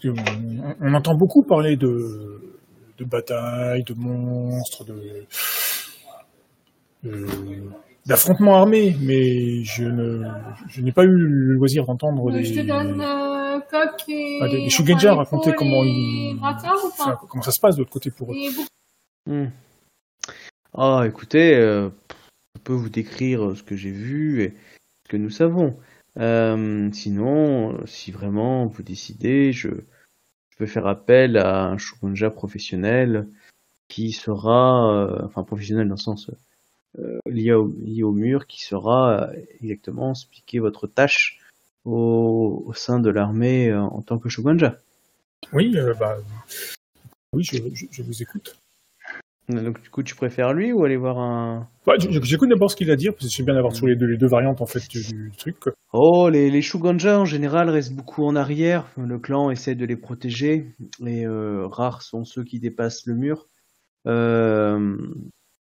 que 0.00 0.08
on, 0.08 0.74
on 0.80 0.94
entend 0.94 1.14
beaucoup 1.14 1.42
parler 1.42 1.76
de, 1.76 2.40
de 2.98 3.04
batailles, 3.04 3.84
de 3.84 3.94
monstres, 3.94 4.84
de, 4.84 5.26
de- 7.04 7.26
d'affrontements 8.06 8.56
armés, 8.56 8.96
mais 9.00 9.62
je 9.64 9.84
ne, 9.84 10.24
je 10.68 10.80
n'ai 10.80 10.92
pas 10.92 11.04
eu 11.04 11.08
le 11.08 11.54
loisir 11.54 11.84
d'entendre 11.86 12.30
des, 12.30 12.44
Je 12.44 12.60
te 12.60 12.66
donne 12.66 13.00
euh, 13.00 13.58
coq 13.70 14.02
et. 14.08 14.38
ah, 14.42 14.48
des, 14.48 14.62
des 14.62 14.70
Shugenja 14.70 15.12
enfin, 15.12 15.22
raconter 15.24 15.50
épaule 15.50 15.58
comment 15.58 15.82
ils, 15.84 16.38
enfin, 16.42 17.16
comment 17.28 17.42
ça 17.42 17.50
se 17.52 17.60
passe 17.60 17.74
de 17.76 17.80
l'autre 17.80 17.92
côté 17.92 18.10
pour 18.10 18.32
eux. 18.32 18.36
Hmm. 19.26 19.48
Ah, 20.74 21.04
écoutez, 21.06 21.54
euh, 21.56 21.88
je 22.54 22.60
peux 22.62 22.74
vous 22.74 22.90
décrire 22.90 23.56
ce 23.56 23.62
que 23.62 23.76
j'ai 23.76 23.90
vu 23.90 24.42
et 24.42 24.54
ce 25.04 25.10
que 25.10 25.16
nous 25.16 25.30
savons. 25.30 25.76
Euh, 26.18 26.90
sinon, 26.92 27.86
si 27.86 28.10
vraiment 28.10 28.66
vous 28.66 28.82
décidez, 28.82 29.52
je, 29.52 29.68
peux 30.58 30.66
faire 30.66 30.86
appel 30.86 31.36
à 31.36 31.66
un 31.66 31.76
shogunja 31.76 32.30
professionnel 32.30 33.28
qui 33.88 34.12
sera, 34.12 35.04
euh, 35.04 35.20
enfin 35.24 35.44
professionnel 35.44 35.86
dans 35.86 35.94
le 35.94 36.00
sens 36.00 36.30
euh, 36.98 37.18
lié, 37.26 37.52
au, 37.52 38.12
mur, 38.12 38.46
qui 38.46 38.66
euh, 38.72 39.26
exactement 39.60 40.12
expliquer 40.12 40.58
votre 40.58 40.86
tâche 40.86 41.38
au, 41.84 42.72
sein 42.74 43.00
de 43.00 43.10
l'armée 43.10 43.72
en 43.74 44.00
tant 44.00 44.18
que 44.18 44.30
shogunja. 44.30 44.80
Oui, 45.52 45.76
bah, 46.00 46.16
oui, 47.32 47.44
je 47.44 48.02
vous 48.02 48.22
écoute. 48.22 48.58
Donc 49.48 49.80
du 49.80 49.90
coup, 49.90 50.02
tu 50.02 50.14
préfères 50.16 50.52
lui 50.52 50.72
ou 50.72 50.84
aller 50.84 50.96
voir 50.96 51.18
un... 51.18 51.68
Bah, 51.86 51.94
J'écoute 51.98 52.48
d'abord 52.48 52.70
ce 52.70 52.76
qu'il 52.76 52.90
a 52.90 52.94
à 52.94 52.96
dire, 52.96 53.12
parce 53.12 53.26
que 53.26 53.32
j'aime 53.32 53.46
bien 53.46 53.54
d'avoir 53.54 53.74
sur 53.74 53.86
les 53.86 53.94
deux, 53.94 54.06
les 54.06 54.16
deux 54.16 54.26
variantes 54.26 54.60
en 54.60 54.66
fait 54.66 54.88
du, 54.88 55.30
truc. 55.38 55.60
quoi. 55.60 55.72
Oh, 55.92 56.28
les, 56.28 56.50
les 56.50 56.62
Shugonja 56.62 57.20
en 57.20 57.24
général 57.24 57.70
restent 57.70 57.94
beaucoup 57.94 58.24
en 58.24 58.34
arrière. 58.34 58.88
Le 58.96 59.18
clan 59.18 59.50
essaie 59.50 59.76
de 59.76 59.86
les 59.86 59.96
protéger 59.96 60.74
et 61.04 61.26
euh, 61.26 61.66
rares 61.68 62.02
sont 62.02 62.24
ceux 62.24 62.42
qui 62.42 62.58
dépassent 62.58 63.06
le 63.06 63.14
mur. 63.14 63.46
Euh, 64.06 64.96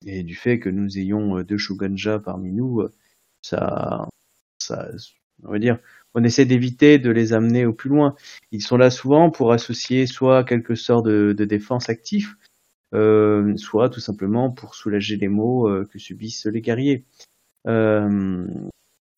et 0.05 0.23
du 0.23 0.35
fait 0.35 0.59
que 0.59 0.69
nous 0.69 0.97
ayons 0.97 1.37
euh, 1.37 1.43
deux 1.43 1.57
Shugonja 1.57 2.19
parmi 2.19 2.51
nous, 2.51 2.81
euh, 2.81 2.91
ça, 3.41 4.07
ça, 4.59 4.89
on 5.43 5.51
va 5.51 5.59
dire, 5.59 5.79
on 6.13 6.23
essaie 6.23 6.45
d'éviter 6.45 6.99
de 6.99 7.09
les 7.09 7.33
amener 7.33 7.65
au 7.65 7.73
plus 7.73 7.89
loin. 7.89 8.15
Ils 8.51 8.61
sont 8.61 8.77
là 8.77 8.89
souvent 8.89 9.29
pour 9.31 9.51
associer 9.51 10.05
soit 10.05 10.43
quelque 10.43 10.75
sorte 10.75 11.05
de, 11.05 11.33
de 11.37 11.45
défense 11.45 11.89
actif, 11.89 12.35
euh, 12.93 13.57
soit 13.57 13.89
tout 13.89 13.99
simplement 13.99 14.51
pour 14.51 14.75
soulager 14.75 15.17
les 15.17 15.27
maux 15.27 15.67
euh, 15.67 15.87
que 15.91 15.97
subissent 15.97 16.45
les 16.45 16.61
guerriers. 16.61 17.05
Euh, 17.67 18.45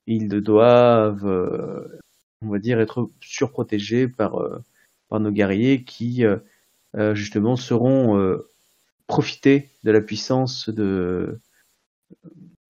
ils 0.08 0.30
doivent, 0.30 1.26
on 2.42 2.48
va 2.48 2.60
dire, 2.60 2.80
être 2.80 3.10
surprotégés 3.22 4.08
par, 4.08 4.40
par 5.10 5.20
nos 5.20 5.32
guerriers 5.32 5.84
qui, 5.84 6.24
justement, 7.14 7.56
seront 7.56 8.40
profiter 9.08 9.72
de 9.84 9.90
la 9.90 10.02
puissance 10.02 10.70
de, 10.70 11.40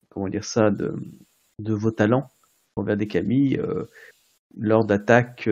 comment 0.07 0.29
dire 0.29 0.45
ça, 0.45 0.71
de, 0.71 0.95
de 1.59 1.73
vos 1.73 1.91
talents 1.91 2.31
envers 2.77 2.95
des 2.95 3.07
Camille 3.07 3.61
lors 4.55 4.85
d'attaques 4.85 5.49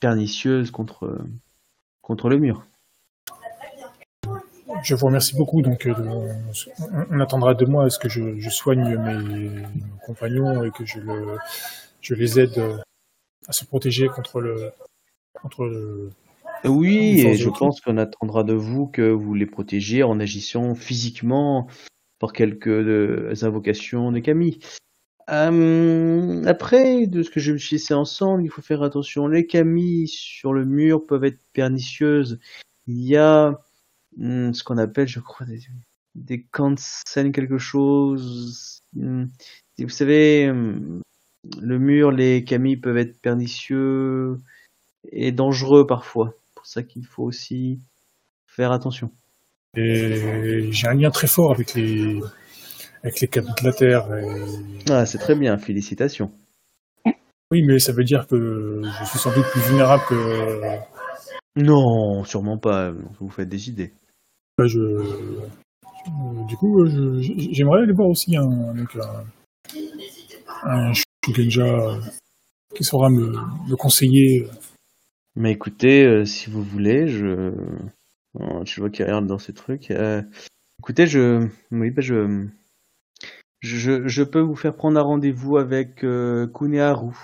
pernicieuses 0.00 0.70
contre, 0.70 1.18
contre 2.00 2.30
le 2.30 2.38
mur. 2.38 2.66
Je 4.82 4.94
vous 4.94 5.06
remercie 5.06 5.36
beaucoup. 5.36 5.62
Donc, 5.62 5.86
euh, 5.86 5.94
on, 5.98 7.06
on 7.10 7.20
attendra 7.20 7.54
de 7.54 7.64
moi 7.64 7.84
à 7.84 7.90
ce 7.90 7.98
que 7.98 8.08
je, 8.08 8.38
je 8.38 8.50
soigne 8.50 8.96
mes 8.96 9.62
compagnons 10.06 10.64
et 10.64 10.70
que 10.70 10.84
je, 10.84 11.00
le, 11.00 11.36
je 12.00 12.14
les 12.14 12.40
aide 12.40 12.58
euh, 12.58 12.78
à 13.46 13.52
se 13.52 13.64
protéger 13.64 14.08
contre 14.08 14.40
le, 14.40 14.70
contre 15.40 15.64
le, 15.64 16.10
Oui, 16.64 17.20
et 17.20 17.34
je 17.34 17.48
pense 17.50 17.80
qu'on 17.80 17.98
attendra 17.98 18.44
de 18.44 18.54
vous 18.54 18.86
que 18.86 19.10
vous 19.10 19.34
les 19.34 19.46
protégiez 19.46 20.02
en 20.02 20.20
agissant 20.20 20.74
physiquement 20.74 21.68
par 22.18 22.32
quelques 22.32 22.68
euh, 22.68 23.32
invocations 23.42 24.12
de 24.12 24.18
Camille. 24.18 24.58
Euh, 25.30 26.44
après, 26.44 27.06
de 27.06 27.22
ce 27.22 27.30
que 27.30 27.40
je 27.40 27.52
me 27.52 27.58
suis 27.58 27.76
laissé 27.76 27.94
ensemble, 27.94 28.44
il 28.44 28.50
faut 28.50 28.62
faire 28.62 28.82
attention. 28.82 29.26
Les 29.28 29.46
Camilles 29.46 30.08
sur 30.08 30.52
le 30.52 30.64
mur 30.64 31.06
peuvent 31.06 31.24
être 31.24 31.40
pernicieuses. 31.52 32.38
Il 32.86 33.04
y 33.04 33.16
a 33.16 33.48
hum, 33.48 33.56
ce 34.18 34.62
qu'on 34.64 34.78
appelle, 34.78 35.08
je 35.08 35.20
crois, 35.20 35.46
des, 35.46 35.60
des 36.14 36.42
cancels 36.42 37.32
quelque 37.32 37.58
chose. 37.58 38.80
Et 38.96 39.84
vous 39.84 39.88
savez, 39.88 40.50
hum, 40.50 41.00
le 41.60 41.78
mur, 41.78 42.10
les 42.10 42.44
Camilles 42.44 42.76
peuvent 42.76 42.98
être 42.98 43.20
pernicieux 43.20 44.40
et 45.10 45.32
dangereux 45.32 45.86
parfois. 45.86 46.34
C'est 46.48 46.54
pour 46.56 46.66
ça 46.66 46.82
qu'il 46.82 47.06
faut 47.06 47.22
aussi 47.24 47.80
faire 48.46 48.72
attention. 48.72 49.10
Et 49.76 50.70
j'ai 50.72 50.88
un 50.88 50.94
lien 50.94 51.10
très 51.10 51.28
fort 51.28 51.52
avec 51.52 51.74
les, 51.74 52.20
avec 53.04 53.20
les 53.20 53.28
cabines 53.28 53.54
de 53.62 53.66
la 53.66 53.72
Terre. 53.72 54.12
et- 54.16 54.90
Ah, 54.90 55.06
c'est 55.06 55.18
très 55.18 55.36
bien, 55.36 55.56
félicitations. 55.58 56.32
Oui, 57.52 57.62
mais 57.62 57.78
ça 57.78 57.92
veut 57.92 58.04
dire 58.04 58.26
que 58.26 58.82
je 58.84 59.04
suis 59.06 59.18
sans 59.18 59.32
doute 59.34 59.46
plus 59.46 59.60
vulnérable 59.62 60.02
que. 60.08 60.60
Non, 61.56 62.22
sûrement 62.24 62.58
pas. 62.58 62.92
Vous 63.20 63.28
faites 63.28 63.48
des 63.48 63.68
idées. 63.68 63.92
Bah, 64.60 64.66
je, 64.66 64.78
euh, 64.78 66.44
du 66.46 66.54
coup, 66.56 66.82
euh, 66.84 67.18
j'aimerais 67.22 67.80
aller 67.80 67.94
voir 67.94 68.08
aussi 68.10 68.36
un, 68.36 68.74
donc 68.74 68.94
un, 68.96 69.24
un 70.64 70.92
Shugenja 71.24 71.98
qui 72.74 72.84
saura 72.84 73.08
me, 73.08 73.32
me 73.70 73.76
conseiller. 73.76 74.46
Mais 75.34 75.52
écoutez, 75.52 76.04
euh, 76.04 76.26
si 76.26 76.50
vous 76.50 76.62
voulez, 76.62 77.08
je, 77.08 77.54
Oh, 78.38 78.62
je 78.64 78.80
vois 78.80 78.90
qu'il 78.90 79.04
regarde 79.04 79.26
dans 79.26 79.38
ces 79.38 79.52
trucs. 79.52 79.90
Euh, 79.90 80.22
écoutez, 80.78 81.06
je, 81.06 81.48
oui, 81.72 81.90
bah, 81.90 82.02
je, 82.02 82.46
je, 83.60 84.06
je 84.06 84.22
peux 84.22 84.40
vous 84.40 84.54
faire 84.54 84.76
prendre 84.76 84.98
un 85.00 85.02
rendez-vous 85.02 85.56
avec 85.56 86.04
euh, 86.04 86.46
Kuneharu. 86.46 87.14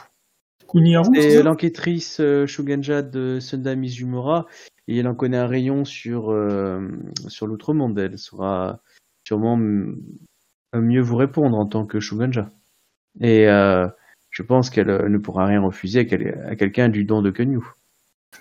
C'est 1.15 1.43
l'enquêtrice 1.45 2.19
euh, 2.19 2.47
Shugenja 2.47 3.03
de 3.03 3.39
Sunda 3.39 3.77
Mizumura 3.77 4.47
et 4.89 4.99
elle 4.99 5.09
en 5.09 5.15
connaît 5.15 5.37
un 5.39 5.47
rayon 5.47 5.85
sur, 5.85 6.31
euh, 6.31 6.81
sur 7.29 7.47
l'outre-monde. 7.47 7.99
Elle 7.99 8.19
saura 8.19 8.81
sûrement 9.27 9.57
mieux 9.57 11.01
vous 11.03 11.17
répondre 11.17 11.57
en 11.59 11.67
tant 11.67 11.87
que 11.87 12.01
Shugenja. 12.01 12.51
Et 13.21 13.49
euh, 13.49 13.89
je 14.31 14.43
pense 14.43 14.71
qu'elle 14.71 14.91
euh, 14.91 15.09
ne 15.09 15.19
pourra 15.19 15.47
rien 15.47 15.61
refuser 15.63 16.01
à, 16.01 16.05
quel- 16.05 16.45
à 16.47 16.55
quelqu'un 16.57 16.89
du 16.89 17.05
don 17.05 17.23
de 17.23 17.31
Kenyu. 17.31 17.61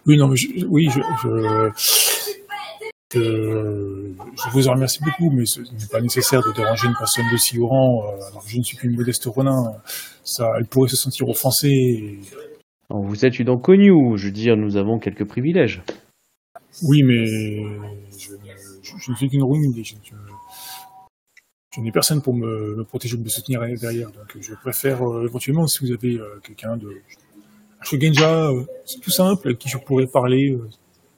Oui, 0.06 0.18
non, 0.18 0.28
mais 0.28 0.36
je, 0.36 0.66
oui, 0.66 0.90
je, 0.90 1.00
je, 1.24 1.30
euh, 3.18 4.14
vous 4.52 4.68
en 4.68 4.74
remercie 4.74 5.00
beaucoup, 5.04 5.30
mais 5.32 5.46
ce 5.46 5.62
n'est 5.62 5.88
pas 5.92 6.02
nécessaire 6.02 6.42
de 6.42 6.52
déranger 6.54 6.88
une 6.88 6.96
personne 6.98 7.26
de 7.32 7.38
si 7.38 7.58
haut 7.60 7.68
rang. 7.68 8.04
euh, 8.04 8.28
alors 8.30 8.44
que 8.44 8.50
je 8.50 8.58
ne 8.58 8.64
suis 8.64 8.78
qu'une 8.78 8.96
modeste 8.96 9.26
renin. 9.26 9.74
Ça, 10.24 10.52
elle 10.58 10.66
pourrait 10.66 10.90
se 10.90 10.98
sentir 10.98 11.30
offensée. 11.30 11.70
et- 11.70 12.20
Alors, 12.90 13.04
vous 13.04 13.26
êtes 13.26 13.40
une 13.40 13.50
inconnue, 13.50 14.18
je 14.18 14.26
veux 14.26 14.32
dire, 14.34 14.58
nous 14.58 14.76
avons 14.78 15.00
quelques 15.00 15.26
privilèges. 15.26 15.82
Oui, 16.84 17.04
mais 17.04 17.26
je, 17.26 18.32
ne- 19.12 19.16
suis 19.16 19.30
qu'une 19.30 19.44
ruine. 19.44 19.74
et 19.78 19.84
Je, 19.84 19.96
n'ai 21.82 21.92
personne 21.92 22.22
pour 22.22 22.34
me, 22.34 22.84
protéger 22.84 23.16
ou 23.16 23.20
me 23.20 23.30
soutenir 23.30 23.62
derrière. 23.80 24.12
Donc 24.12 24.38
je 24.40 24.54
préfère 24.56 25.02
euh, 25.04 25.26
éventuellement, 25.26 25.68
si 25.68 25.86
vous 25.86 25.92
avez 25.92 26.20
euh, 26.20 26.40
quelqu'un 26.44 26.78
de... 26.78 27.02
Un 27.82 27.84
Shogenja, 27.84 28.50
euh, 28.50 28.66
c'est 28.86 29.00
tout 29.00 29.12
simple, 29.12 29.48
avec 29.48 29.60
qui 29.60 29.70
je 29.70 29.78
pourrais 29.78 30.08
parler, 30.08 30.52
euh, 30.52 30.70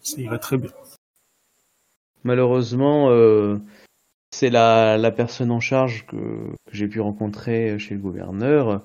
ça 0.01 0.20
irait 0.20 0.39
très 0.39 0.58
bien. 0.58 0.72
Malheureusement, 2.24 3.10
euh, 3.10 3.58
c'est 4.32 4.49
la, 4.49 5.12
personne 5.16 5.51
en 5.51 5.60
charge 5.60 6.05
que 6.08 6.51
j'ai 6.72 6.88
pu 6.88 6.99
rencontrer 6.99 7.80
chez 7.80 7.95
le 7.95 8.01
gouverneur. 8.01 8.84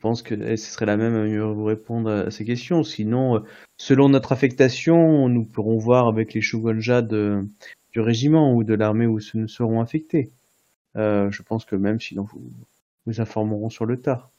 Je 0.00 0.08
pense 0.08 0.22
que 0.22 0.34
elle, 0.34 0.56
ce 0.56 0.72
serait 0.72 0.86
la 0.86 0.96
même 0.96 1.14
à 1.14 1.24
mieux 1.24 1.44
vous 1.44 1.64
répondre 1.66 2.10
à 2.10 2.30
ces 2.30 2.46
questions. 2.46 2.82
Sinon, 2.82 3.36
euh, 3.36 3.40
selon 3.76 4.08
notre 4.08 4.32
affectation, 4.32 5.28
nous 5.28 5.44
pourrons 5.44 5.76
voir 5.76 6.08
avec 6.08 6.32
les 6.32 6.40
Shogunja 6.40 7.02
de, 7.02 7.44
du 7.92 8.00
régiment 8.00 8.54
ou 8.54 8.64
de 8.64 8.72
l'armée 8.72 9.06
où 9.06 9.18
nous 9.34 9.46
serons 9.46 9.82
affectés. 9.82 10.30
Euh, 10.96 11.30
je 11.30 11.42
pense 11.42 11.66
que 11.66 11.76
même 11.76 12.00
sinon 12.00 12.22
vous 12.32 12.50
vous 13.04 13.20
informerons 13.20 13.68
sur 13.68 13.84
le 13.84 14.00
tas. 14.00 14.30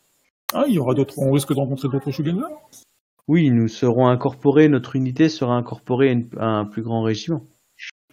Ah, 0.51 0.63
il 0.67 0.73
y 0.73 0.79
aura 0.79 0.95
d'autres... 0.95 1.13
On 1.19 1.31
risque 1.31 1.49
de 1.53 1.59
rencontrer 1.59 1.89
d'autres 1.89 2.09
Shogenja 2.09 2.47
Oui, 3.27 3.51
nous 3.51 3.67
serons 3.67 4.07
incorporés, 4.07 4.67
notre 4.67 4.95
unité 4.95 5.29
sera 5.29 5.53
incorporée 5.53 6.09
à, 6.09 6.13
une- 6.13 6.29
à 6.39 6.47
un 6.47 6.65
plus 6.65 6.81
grand 6.81 7.03
régiment. 7.03 7.45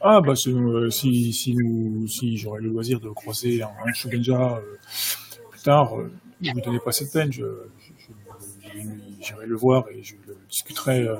Ah, 0.03 0.21
bah 0.21 0.37
c'est, 0.37 0.51
euh, 0.51 0.91
si, 0.91 1.33
si, 1.33 1.55
nous- 1.55 2.07
si 2.09 2.37
j'aurais 2.37 2.61
le 2.61 2.69
loisir 2.69 3.01
de 3.01 3.09
croiser 3.09 3.63
un, 3.63 3.71
un 3.87 3.93
Shogenja 3.95 4.59
euh, 4.59 4.77
plus 5.51 5.63
tard, 5.63 5.95
ne 6.41 6.53
vous 6.53 6.61
donnez 6.61 6.79
pas 6.81 6.93
cette 6.93 7.13
peine, 7.13 7.33
je, 7.33 7.43
je- 7.81 7.93
je- 7.99 8.79
je- 8.81 9.25
j'irai 9.25 9.47
le 9.47 9.57
voir 9.57 9.89
et 9.91 10.03
je 10.03 10.15
le 10.27 10.37
discuterai 10.49 11.07
euh. 11.09 11.17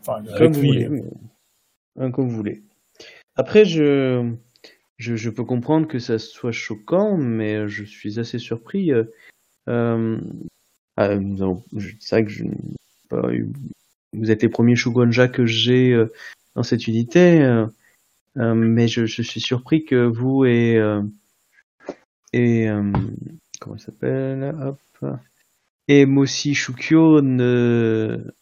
Enfin, 0.00 0.22
Comme 0.38 0.52
vous 0.52 0.60
voulez. 0.60 0.88
mais- 0.88 2.10
Comme 2.12 2.28
vous 2.28 2.36
voulez. 2.36 2.62
Après, 3.36 3.64
je, 3.64 4.32
je, 4.98 5.16
je 5.16 5.30
peux 5.30 5.44
comprendre 5.44 5.86
que 5.88 5.98
ça 5.98 6.18
soit 6.18 6.52
choquant, 6.52 7.16
mais 7.16 7.68
je 7.68 7.84
suis 7.84 8.18
assez 8.18 8.38
surpris. 8.38 8.92
euh, 8.92 9.04
euh, 9.68 10.18
ah, 10.96 11.16
je- 11.76 11.94
c'est 12.00 12.16
vrai 12.16 12.24
que 12.24 12.30
je 12.30 12.44
pas 13.08 13.32
eu- 13.32 13.48
vous 14.12 14.30
êtes 14.30 14.42
les 14.42 14.48
premiers 14.48 14.76
Shogunja 14.76 15.28
que 15.28 15.44
j'ai 15.46 15.92
euh, 15.92 16.06
dans 16.54 16.62
cette 16.62 16.86
unité, 16.88 17.42
euh, 17.42 17.66
euh, 18.38 18.54
mais 18.54 18.88
je, 18.88 19.06
je 19.06 19.22
suis 19.22 19.40
surpris 19.40 19.84
que 19.84 20.06
vous 20.06 20.44
et 20.44 20.76
euh, 20.76 21.02
et 22.32 22.68
euh, 22.68 22.92
comment 23.60 23.76
il 23.76 23.80
s'appelle 23.80 24.54
Hop. 24.60 24.80
Et 25.88 26.06
Moshi 26.06 26.54
Shukyo 26.54 27.20
ne 27.20 28.32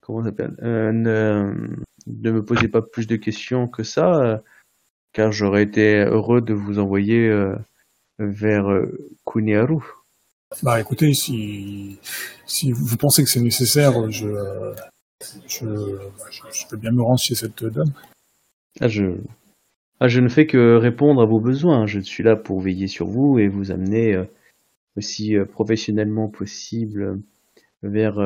comment 0.00 0.24
s'appelle 0.24 0.56
euh, 0.62 0.90
ne, 0.92 1.54
ne 2.06 2.30
me 2.30 2.44
posez 2.44 2.68
pas 2.68 2.82
plus 2.82 3.06
de 3.06 3.16
questions 3.16 3.68
que 3.68 3.82
ça, 3.82 4.14
euh, 4.14 4.38
car 5.12 5.32
j'aurais 5.32 5.62
été 5.64 5.98
heureux 5.98 6.40
de 6.40 6.54
vous 6.54 6.78
envoyer 6.78 7.28
euh, 7.28 7.54
vers 8.18 8.70
euh, 8.70 9.10
Kuniharu. 9.26 9.82
Bah 10.62 10.80
écoutez, 10.80 11.14
si, 11.14 11.98
si 12.46 12.72
vous 12.72 12.96
pensez 12.96 13.22
que 13.22 13.30
c'est 13.30 13.40
nécessaire, 13.40 14.10
je, 14.10 14.28
je, 15.46 15.66
je, 16.30 16.42
je 16.52 16.66
peux 16.68 16.76
bien 16.76 16.90
me 16.90 17.02
rendre 17.02 17.20
chez 17.20 17.36
cette 17.36 17.64
dame. 17.64 17.92
Ah, 18.80 18.88
je, 18.88 19.14
ah, 20.00 20.08
je 20.08 20.20
ne 20.20 20.28
fais 20.28 20.46
que 20.46 20.76
répondre 20.76 21.20
à 21.20 21.26
vos 21.26 21.40
besoins. 21.40 21.86
Je 21.86 22.00
suis 22.00 22.22
là 22.22 22.34
pour 22.34 22.60
veiller 22.60 22.86
sur 22.86 23.06
vous 23.06 23.38
et 23.38 23.48
vous 23.48 23.70
amener 23.70 24.14
euh, 24.14 24.24
aussi 24.96 25.36
euh, 25.36 25.44
professionnellement 25.44 26.28
possible 26.28 27.02
euh, 27.02 27.16
vers, 27.82 28.16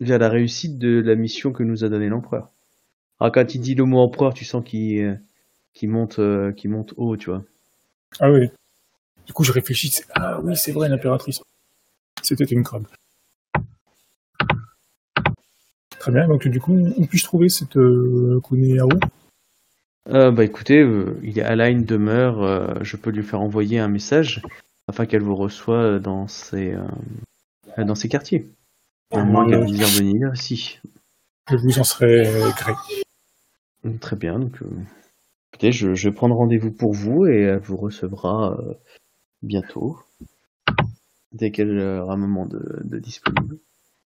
vers 0.00 0.18
la 0.18 0.28
réussite 0.28 0.78
de 0.78 1.00
la 1.00 1.14
mission 1.14 1.52
que 1.52 1.62
nous 1.62 1.84
a 1.84 1.88
donnée 1.88 2.08
l'empereur. 2.08 2.50
Ah, 3.18 3.30
quand 3.30 3.54
il 3.54 3.60
dit 3.60 3.74
le 3.74 3.84
mot 3.84 3.98
empereur, 3.98 4.34
tu 4.34 4.44
sens 4.44 4.64
qu'il 4.64 5.18
monte, 5.82 6.18
monte 6.18 6.94
haut, 6.96 7.16
tu 7.16 7.30
vois. 7.30 7.44
Ah 8.20 8.30
oui. 8.30 8.48
Du 9.26 9.32
coup, 9.32 9.42
je 9.42 9.52
réfléchis. 9.52 9.90
Ah 10.14 10.40
oui, 10.42 10.56
c'est 10.56 10.72
vrai, 10.72 10.88
l'impératrice. 10.88 11.40
C'était 12.22 12.44
une 12.44 12.62
crabe. 12.62 12.86
Très 15.98 16.12
bien. 16.12 16.28
Donc 16.28 16.46
du 16.46 16.60
coup, 16.60 16.72
où 16.74 17.06
puis-je 17.06 17.24
trouver 17.24 17.48
cette 17.48 17.76
euh, 17.76 18.40
Euh, 20.08 20.30
bah 20.30 20.44
écoutez, 20.44 20.78
euh, 20.80 21.18
il 21.22 21.38
est 21.38 21.42
à 21.42 21.56
Line 21.56 21.84
demeure, 21.84 22.42
euh, 22.42 22.74
je 22.82 22.96
peux 22.96 23.10
lui 23.10 23.24
faire 23.24 23.40
envoyer 23.40 23.78
un 23.80 23.88
message 23.88 24.40
afin 24.86 25.04
qu'elle 25.04 25.22
vous 25.22 25.34
reçoive 25.34 26.00
dans 26.00 26.28
ses, 26.28 26.74
euh, 26.74 27.84
dans 27.84 27.96
ses 27.96 28.08
quartiers. 28.08 28.48
À 29.10 29.24
moins 29.24 29.48
qu'elle 29.48 29.66
désire 29.66 29.86
venir 29.88 30.32
ici. 30.34 30.78
Je 31.50 31.56
vous 31.56 31.78
en 31.78 31.84
serai 31.84 32.22
gré. 32.56 32.72
Mm, 33.82 33.98
Très 33.98 34.16
bien, 34.16 34.38
donc 34.38 34.60
écoutez, 35.52 35.72
je, 35.72 35.94
je 35.94 36.08
vais 36.08 36.14
prendre 36.14 36.36
rendez-vous 36.36 36.72
pour 36.72 36.92
vous 36.92 37.26
et 37.26 37.42
elle 37.42 37.58
vous 37.58 37.76
recevra 37.76 38.56
bientôt, 39.42 39.98
dès 41.32 41.50
qu'elle 41.50 41.78
aura 41.78 42.14
un 42.14 42.18
moment 42.18 42.46
de, 42.46 42.80
de 42.84 42.98
disponible. 42.98 43.58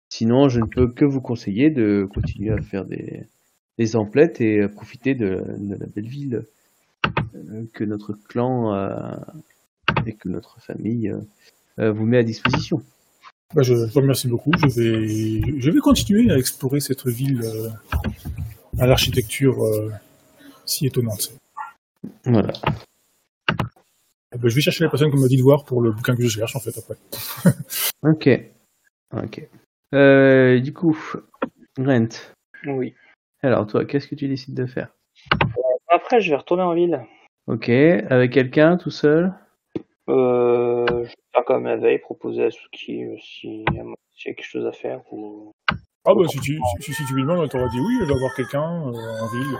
Sinon, 0.10 0.50
je 0.50 0.60
ne 0.60 0.66
peux 0.66 0.90
que 0.92 1.06
vous 1.06 1.22
conseiller 1.22 1.70
de 1.70 2.08
continuer 2.14 2.52
à 2.52 2.62
faire 2.62 2.86
des, 2.86 3.28
des 3.78 3.96
emplettes 3.96 4.42
et 4.42 4.64
à 4.64 4.70
profiter 4.70 5.16
de, 5.16 5.44
de 5.58 5.76
la 5.76 5.86
belle 5.88 6.08
ville 6.08 6.46
euh, 7.36 7.66
que 7.74 7.84
notre 7.84 8.14
clan 8.14 8.74
euh, 8.74 9.16
et 10.06 10.14
que 10.14 10.30
notre 10.30 10.60
famille 10.62 11.10
euh, 11.10 11.20
euh, 11.80 11.92
vous 11.92 12.06
met 12.06 12.18
à 12.18 12.24
disposition. 12.24 12.82
Bah, 13.54 13.62
je 13.62 13.74
vous 13.74 14.00
remercie 14.00 14.28
beaucoup. 14.28 14.52
Je 14.58 14.68
vais, 14.68 15.62
je 15.62 15.72
vais 15.72 15.80
continuer 15.80 16.32
à 16.32 16.38
explorer 16.38 16.80
cette 16.80 17.06
ville 17.08 17.42
euh, 17.44 17.70
à 18.80 18.88
l'architecture 18.88 19.64
euh, 19.64 19.92
si 20.66 20.88
étonnante. 20.88 21.34
Voilà. 22.24 22.54
Eh 24.34 24.38
ben, 24.38 24.50
je 24.50 24.56
vais 24.56 24.62
chercher 24.62 24.84
la 24.84 24.90
personne 24.90 25.12
qu'on 25.12 25.20
m'a 25.20 25.28
dit 25.28 25.38
de 25.38 25.44
voir 25.44 25.64
pour 25.64 25.82
le 25.82 25.92
bouquin 25.92 26.16
que 26.16 26.24
je 26.24 26.28
cherche 26.28 26.56
en 26.56 26.60
fait 26.60 26.78
après. 26.78 26.96
Ok. 28.04 28.30
Ok. 29.14 29.48
Euh, 29.94 30.60
du 30.60 30.74
coup, 30.74 30.98
Rent. 31.78 32.10
Oui. 32.68 32.94
Alors 33.46 33.68
toi, 33.68 33.86
qu'est-ce 33.86 34.08
que 34.08 34.16
tu 34.16 34.28
décides 34.28 34.56
de 34.56 34.66
faire? 34.66 34.90
Après, 35.90 36.20
je 36.20 36.32
vais 36.32 36.36
retourner 36.36 36.64
en 36.64 36.74
ville. 36.74 37.06
Ok, 37.46 37.70
avec 37.70 38.32
quelqu'un, 38.34 38.76
tout 38.76 38.90
seul? 38.90 39.34
Euh, 40.10 40.86
je 40.88 40.94
vais 40.94 41.16
faire 41.34 41.46
comme 41.46 41.66
la 41.66 41.78
veille, 41.78 42.00
proposer 42.00 42.46
à 42.46 42.52
Suki 42.52 43.04
euh, 43.06 43.16
si 43.20 43.64
s'il 44.16 44.30
y 44.30 44.32
a 44.32 44.34
quelque 44.34 44.44
chose 44.44 44.66
à 44.66 44.72
faire. 44.72 45.02
Ou... 45.12 45.52
Ah 46.06 46.14
bah 46.16 46.28
si 46.28 46.40
tu, 46.40 46.60
si, 46.80 46.94
si 46.94 47.06
tu 47.06 47.14
lui 47.14 47.22
demandes, 47.22 47.42
elle 47.44 47.50
t'aura 47.50 47.68
dit 47.68 47.80
oui, 47.80 48.00
elle 48.02 48.08
va 48.08 48.18
voir 48.18 48.34
quelqu'un 48.36 48.64
euh, 48.64 49.22
en 49.22 49.28
ville. 49.28 49.58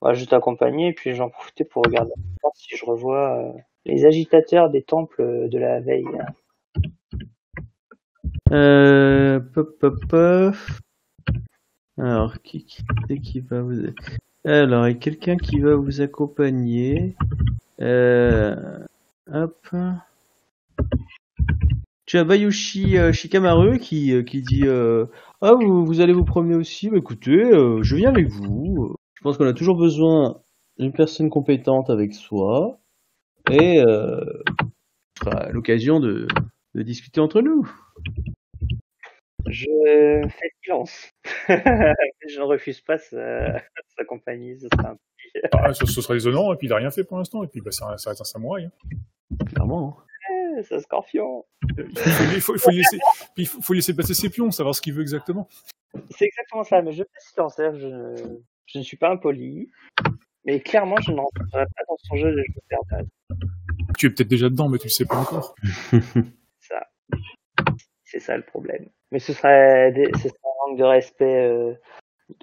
Ouais, 0.00 0.14
je 0.14 0.24
t'accompagner 0.24 0.88
et 0.88 0.92
puis 0.92 1.14
j'en 1.14 1.28
profiter 1.28 1.64
pour 1.64 1.84
regarder 1.84 2.12
si 2.54 2.76
je 2.76 2.84
revois 2.84 3.38
euh, 3.38 3.52
les 3.84 4.06
agitateurs 4.06 4.70
des 4.70 4.82
temples 4.82 5.48
de 5.48 5.58
la 5.58 5.80
veille. 5.80 6.06
Euh, 8.52 9.38
pop, 9.40 9.78
pop, 9.78 9.94
pop. 10.08 10.54
Alors, 11.98 12.40
qui, 12.42 12.64
va 13.40 13.62
vous... 13.62 13.74
Alors, 14.44 14.88
il 14.88 14.92
y 14.92 14.94
a 14.94 14.98
quelqu'un 14.98 15.36
qui 15.36 15.60
va 15.60 15.74
vous 15.74 16.00
accompagner. 16.00 17.14
Euh, 17.80 18.78
hop. 19.30 19.68
Tu 22.06 22.18
as 22.18 22.24
Bayushi 22.24 22.98
euh, 22.98 23.12
Shikamaru 23.12 23.78
qui, 23.78 24.12
euh, 24.12 24.22
dit 24.22 24.64
Ah, 25.42 25.54
vous, 25.54 26.00
allez 26.00 26.12
vous 26.12 26.24
promener 26.24 26.54
aussi 26.54 26.88
Bah, 26.88 26.96
Écoutez, 26.96 27.50
je 27.82 27.96
viens 27.96 28.10
avec 28.10 28.28
vous. 28.28 28.96
Je 29.14 29.22
pense 29.22 29.36
qu'on 29.36 29.46
a 29.46 29.52
toujours 29.52 29.76
besoin 29.76 30.40
d'une 30.78 30.92
personne 30.92 31.30
compétente 31.30 31.90
avec 31.90 32.14
soi. 32.14 32.78
Et 33.50 33.82
l'occasion 35.50 36.00
de, 36.00 36.26
de 36.74 36.82
discuter 36.82 37.20
entre 37.20 37.42
nous. 37.42 37.70
Je 39.48 40.28
fais 40.28 40.50
silence. 40.62 41.10
je 41.48 42.38
ne 42.38 42.44
refuse 42.44 42.80
pas 42.80 42.98
sa, 42.98 43.58
sa 43.96 44.04
compagnie. 44.06 44.58
Ce 44.58 44.68
sera 44.74 44.90
un 44.90 44.94
petit... 44.96 45.46
Ah, 45.52 45.72
ce, 45.74 45.86
ce 45.86 46.00
sera 46.00 46.14
déshonorant, 46.14 46.52
et 46.52 46.56
puis 46.56 46.66
il 46.68 46.72
a 46.72 46.76
rien 46.76 46.90
fait 46.90 47.04
pour 47.04 47.18
l'instant, 47.18 47.42
et 47.42 47.48
puis 47.48 47.60
bah, 47.60 47.70
ça, 47.72 47.96
ça 47.98 48.10
reste 48.10 48.20
un 48.20 48.24
samouraï. 48.24 48.64
hein. 48.66 49.44
Clairement. 49.46 49.98
hein. 49.98 50.04
Eh, 50.58 50.80
scorpion. 50.80 51.44
Il 51.78 51.96
faut, 51.96 52.34
il 52.34 52.40
faut- 52.40 52.54
il 52.54 52.58
faut 52.60 52.70
laisser, 52.70 52.98
puis 53.34 53.44
il 53.44 53.46
faut, 53.46 53.60
faut 53.62 53.72
laisser 53.72 53.94
passer 53.96 54.14
ses 54.14 54.30
pions, 54.30 54.50
savoir 54.50 54.74
ce 54.74 54.80
qu'il 54.82 54.92
veut 54.94 55.02
exactement. 55.02 55.48
C'est 56.10 56.26
exactement 56.26 56.64
ça, 56.64 56.80
mais 56.82 56.92
je 56.92 57.02
fais 57.02 57.20
silence. 57.20 57.54
Je, 57.58 58.36
je 58.66 58.78
ne 58.78 58.82
suis 58.82 58.96
pas 58.96 59.10
impoli. 59.10 59.70
Mais 60.44 60.60
clairement, 60.60 60.96
je 61.00 61.10
ne 61.12 61.18
rentrerai 61.20 61.64
pas 61.66 61.82
dans 61.88 61.96
son 62.04 62.16
jeu 62.16 62.30
de 62.32 62.42
je 62.46 62.52
me 62.52 62.60
perds 62.68 63.04
Tu 63.96 64.06
es 64.06 64.10
peut-être 64.10 64.28
déjà 64.28 64.48
dedans, 64.48 64.68
mais 64.68 64.78
tu 64.78 64.86
le 64.86 64.90
sais 64.90 65.04
pas 65.06 65.16
encore. 65.16 65.54
ça. 66.60 66.86
C'est 68.04 68.20
ça 68.20 68.36
le 68.36 68.42
problème. 68.44 68.88
Mais 69.12 69.18
ce 69.18 69.32
serait, 69.34 69.92
des- 69.92 70.10
ce 70.14 70.28
serait 70.28 70.30
un 70.30 70.68
manque 70.70 70.78
de 70.78 70.84
respect 70.84 71.46
euh, 71.46 71.74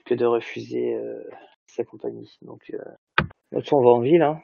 que 0.05 0.13
de 0.13 0.25
refuser 0.25 0.93
euh, 0.93 1.23
sa 1.67 1.83
compagnie. 1.83 2.37
Donc, 2.43 2.71
euh, 2.73 3.25
on 3.71 3.81
va 3.81 3.89
en 3.89 3.99
ville. 4.01 4.21
Hein. 4.21 4.39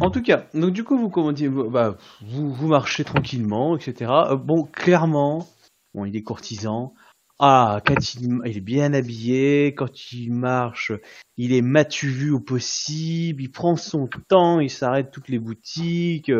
En 0.00 0.10
tout 0.10 0.22
cas, 0.22 0.46
donc 0.54 0.72
du 0.72 0.84
coup, 0.84 0.98
vous 0.98 1.08
commandiez, 1.08 1.48
vous, 1.48 1.70
bah, 1.70 1.96
vous, 2.20 2.52
vous 2.52 2.68
marchez 2.68 3.02
tranquillement, 3.04 3.76
etc. 3.76 4.12
Euh, 4.30 4.36
bon, 4.36 4.64
clairement, 4.64 5.46
bon, 5.94 6.04
il 6.04 6.14
est 6.14 6.22
courtisan. 6.22 6.94
Ah, 7.40 7.80
quand 7.86 8.14
il, 8.14 8.40
il 8.44 8.56
est 8.58 8.60
bien 8.60 8.92
habillé, 8.92 9.74
quand 9.74 10.12
il 10.12 10.32
marche, 10.32 10.92
il 11.36 11.54
est 11.54 11.62
matu 11.62 12.08
vu 12.08 12.30
au 12.30 12.40
possible, 12.40 13.42
il 13.42 13.50
prend 13.50 13.76
son 13.76 14.08
temps, 14.28 14.60
il 14.60 14.70
s'arrête 14.70 15.10
toutes 15.10 15.28
les 15.28 15.38
boutiques. 15.38 16.30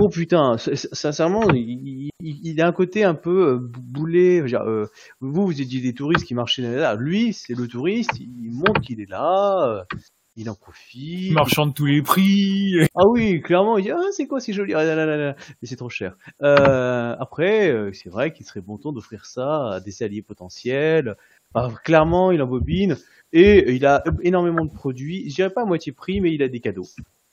Oh 0.00 0.08
putain, 0.08 0.56
sincèrement, 0.58 1.50
il, 1.52 2.08
il- 2.20 2.40
il 2.42 2.60
a 2.62 2.66
un 2.66 2.72
côté 2.72 3.04
un 3.04 3.14
peu 3.14 3.48
euh, 3.48 3.58
bou- 3.58 3.80
boulet. 3.82 4.36
je 4.38 4.42
veux 4.42 4.48
dire, 4.48 4.62
euh, 4.62 4.86
vous, 5.20 5.44
vous 5.46 5.60
étiez 5.60 5.80
des 5.80 5.92
touristes 5.94 6.24
qui 6.24 6.34
marchaient 6.34 6.62
là. 6.62 6.94
Lui, 6.94 7.32
c'est 7.34 7.54
le 7.54 7.68
touriste, 7.68 8.18
il 8.18 8.50
montre 8.50 8.80
qu'il 8.80 9.00
est 9.00 9.08
là, 9.10 9.66
euh, 9.68 9.96
il 10.36 10.48
en 10.48 10.54
profite. 10.54 11.32
Marchand 11.32 11.66
de 11.66 11.72
tous 11.72 11.86
les 11.86 12.02
prix. 12.02 12.74
Ah 12.96 13.06
oui, 13.08 13.40
clairement, 13.42 13.76
il 13.78 13.84
dit 13.84 13.90
ah 13.90 14.00
c'est 14.12 14.26
quoi 14.26 14.40
c'est 14.40 14.52
joli, 14.54 14.72
ah 14.74 14.84
là 14.84 14.94
là 14.94 15.04
là 15.16 15.36
mais 15.60 15.68
c'est 15.68 15.76
trop 15.76 15.88
cher. 15.90 16.16
Euh, 16.42 17.14
après, 17.18 17.90
c'est 17.92 18.08
vrai 18.10 18.32
qu'il 18.32 18.46
serait 18.46 18.60
bon 18.62 18.78
ton 18.78 18.92
d'offrir 18.92 19.26
ça 19.26 19.72
à 19.74 19.80
des 19.80 20.02
alliés 20.02 20.22
potentiels. 20.22 21.16
Ah, 21.54 21.68
clairement, 21.84 22.30
il 22.30 22.40
embobine 22.42 22.96
et 23.32 23.74
il 23.74 23.84
a 23.86 24.02
énormément 24.22 24.64
de 24.64 24.72
produits. 24.72 25.28
Je 25.28 25.34
dirais 25.34 25.50
pas 25.50 25.62
à 25.62 25.66
moitié 25.66 25.92
prix, 25.92 26.20
mais 26.20 26.32
il 26.32 26.42
a 26.42 26.48
des 26.48 26.60
cadeaux. 26.60 26.86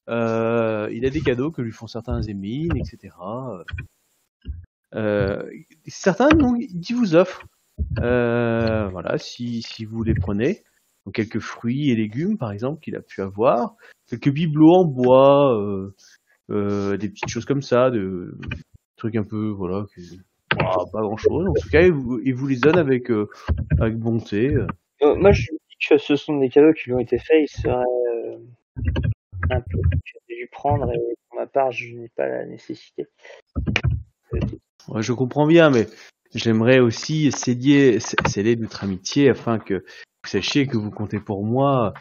Euh, 0.09 0.89
il 0.91 1.05
a 1.05 1.09
des 1.09 1.21
cadeaux 1.21 1.51
que 1.51 1.61
lui 1.61 1.71
font 1.71 1.87
certains 1.87 2.21
émines, 2.21 2.75
etc. 2.77 3.13
Euh, 4.95 5.43
certains, 5.85 6.29
donc, 6.29 6.57
il 6.59 6.95
vous 6.95 7.15
offre. 7.15 7.45
Euh, 7.99 8.87
voilà, 8.89 9.17
si, 9.17 9.63
vous 9.85 10.03
les 10.03 10.15
prenez. 10.15 10.63
Quelques 11.13 11.39
fruits 11.39 11.89
et 11.89 11.95
légumes, 11.95 12.37
par 12.37 12.51
exemple, 12.51 12.81
qu'il 12.81 12.97
a 12.97 13.01
pu 13.01 13.21
avoir 13.21 13.75
quelques 14.09 14.29
bibelots 14.29 14.73
en 14.73 14.83
bois, 14.83 15.57
des 16.49 17.09
petites 17.09 17.29
choses 17.29 17.45
comme 17.45 17.61
ça, 17.61 17.89
de 17.89 18.37
trucs 18.97 19.15
un 19.15 19.23
peu 19.23 19.47
voilà, 19.47 19.85
pas 20.57 20.99
grand 20.99 21.15
chose. 21.15 21.47
En 21.47 21.53
tout 21.53 21.69
cas, 21.69 21.81
il 21.81 21.93
vous, 21.93 22.47
les 22.47 22.57
donne 22.57 22.77
avec 22.77 23.09
avec 23.79 23.97
bonté. 23.97 24.53
Moi, 25.01 25.31
je 25.31 25.43
dis 25.43 25.87
que 25.87 25.97
ce 25.97 26.17
sont 26.17 26.39
des 26.39 26.49
cadeaux 26.49 26.73
qui 26.73 26.89
lui 26.89 26.95
ont 26.95 26.99
été 26.99 27.17
faits. 27.19 27.37
Il 27.39 27.61
serait 27.61 27.85
un 29.49 29.61
peu 29.61 29.77
de 29.77 30.35
lui 30.35 30.47
prendre 30.51 30.91
et 30.91 31.15
pour 31.29 31.39
ma 31.39 31.47
part, 31.47 31.71
je 31.71 31.95
n'ai 31.95 32.09
pas 32.09 32.27
la 32.27 32.45
nécessité. 32.45 33.07
Ouais, 34.89 35.01
je 35.01 35.13
comprends 35.13 35.47
bien, 35.47 35.69
mais 35.69 35.87
j'aimerais 36.33 36.79
aussi 36.79 37.31
sceller, 37.31 37.99
sceller 37.99 38.55
notre 38.55 38.83
amitié 38.83 39.29
afin 39.29 39.59
que 39.59 39.75
vous 39.75 40.29
sachiez 40.29 40.67
que 40.67 40.77
vous 40.77 40.91
comptez 40.91 41.19
pour 41.19 41.43
moi 41.43 41.93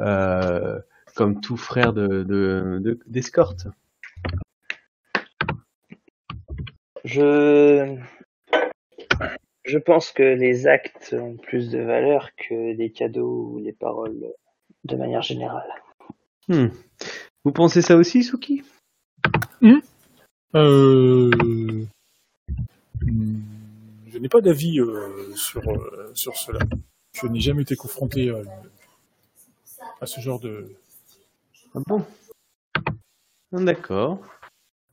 euh, 0.00 0.78
comme 1.14 1.40
tout 1.40 1.56
frère 1.56 1.92
de 1.92 2.22
de- 2.24 2.78
de- 2.80 2.98
d'escorte. 3.06 3.66
Je 7.04 7.96
je 9.64 9.78
pense 9.78 10.10
que 10.12 10.22
les 10.22 10.66
actes 10.66 11.14
ont 11.18 11.36
plus 11.36 11.70
de 11.70 11.78
valeur 11.78 12.30
que 12.36 12.72
les 12.76 12.90
cadeaux 12.92 13.52
ou 13.52 13.58
les 13.58 13.72
paroles 13.72 14.32
de 14.84 14.96
manière 14.96 15.22
générale. 15.22 15.70
Hmm. 16.48 16.68
Vous 17.44 17.52
pensez 17.52 17.82
ça 17.82 17.96
aussi, 17.96 18.22
Suki? 18.22 18.62
Euh... 20.54 21.30
hmm, 23.02 23.40
Je 24.08 24.18
n'ai 24.18 24.28
pas 24.28 24.40
d'avis 24.40 24.78
euh, 24.80 25.34
sur, 25.34 25.66
euh, 25.68 26.10
sur 26.14 26.36
cela. 26.36 26.60
Je 27.12 27.26
n'ai 27.26 27.40
jamais 27.40 27.62
été 27.62 27.76
confronté 27.76 28.30
à, 28.30 28.42
à 30.00 30.06
ce 30.06 30.20
genre 30.20 30.38
de... 30.40 30.70
Ah 31.74 31.80
bon? 31.86 32.04
D'accord. 33.52 34.20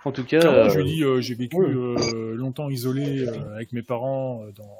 En 0.04 0.12
tout 0.12 0.24
cas, 0.24 0.40
euh, 0.44 0.70
je 0.70 0.80
lui 0.80 0.86
dis, 0.96 1.04
euh, 1.04 1.22
j'ai 1.22 1.36
vécu 1.36 1.58
oui. 1.58 1.74
euh, 1.74 2.34
longtemps 2.34 2.70
isolé 2.70 3.20
euh, 3.20 3.54
avec 3.56 3.72
mes 3.72 3.84
parents 3.84 4.44
euh, 4.44 4.52
dans, 4.52 4.78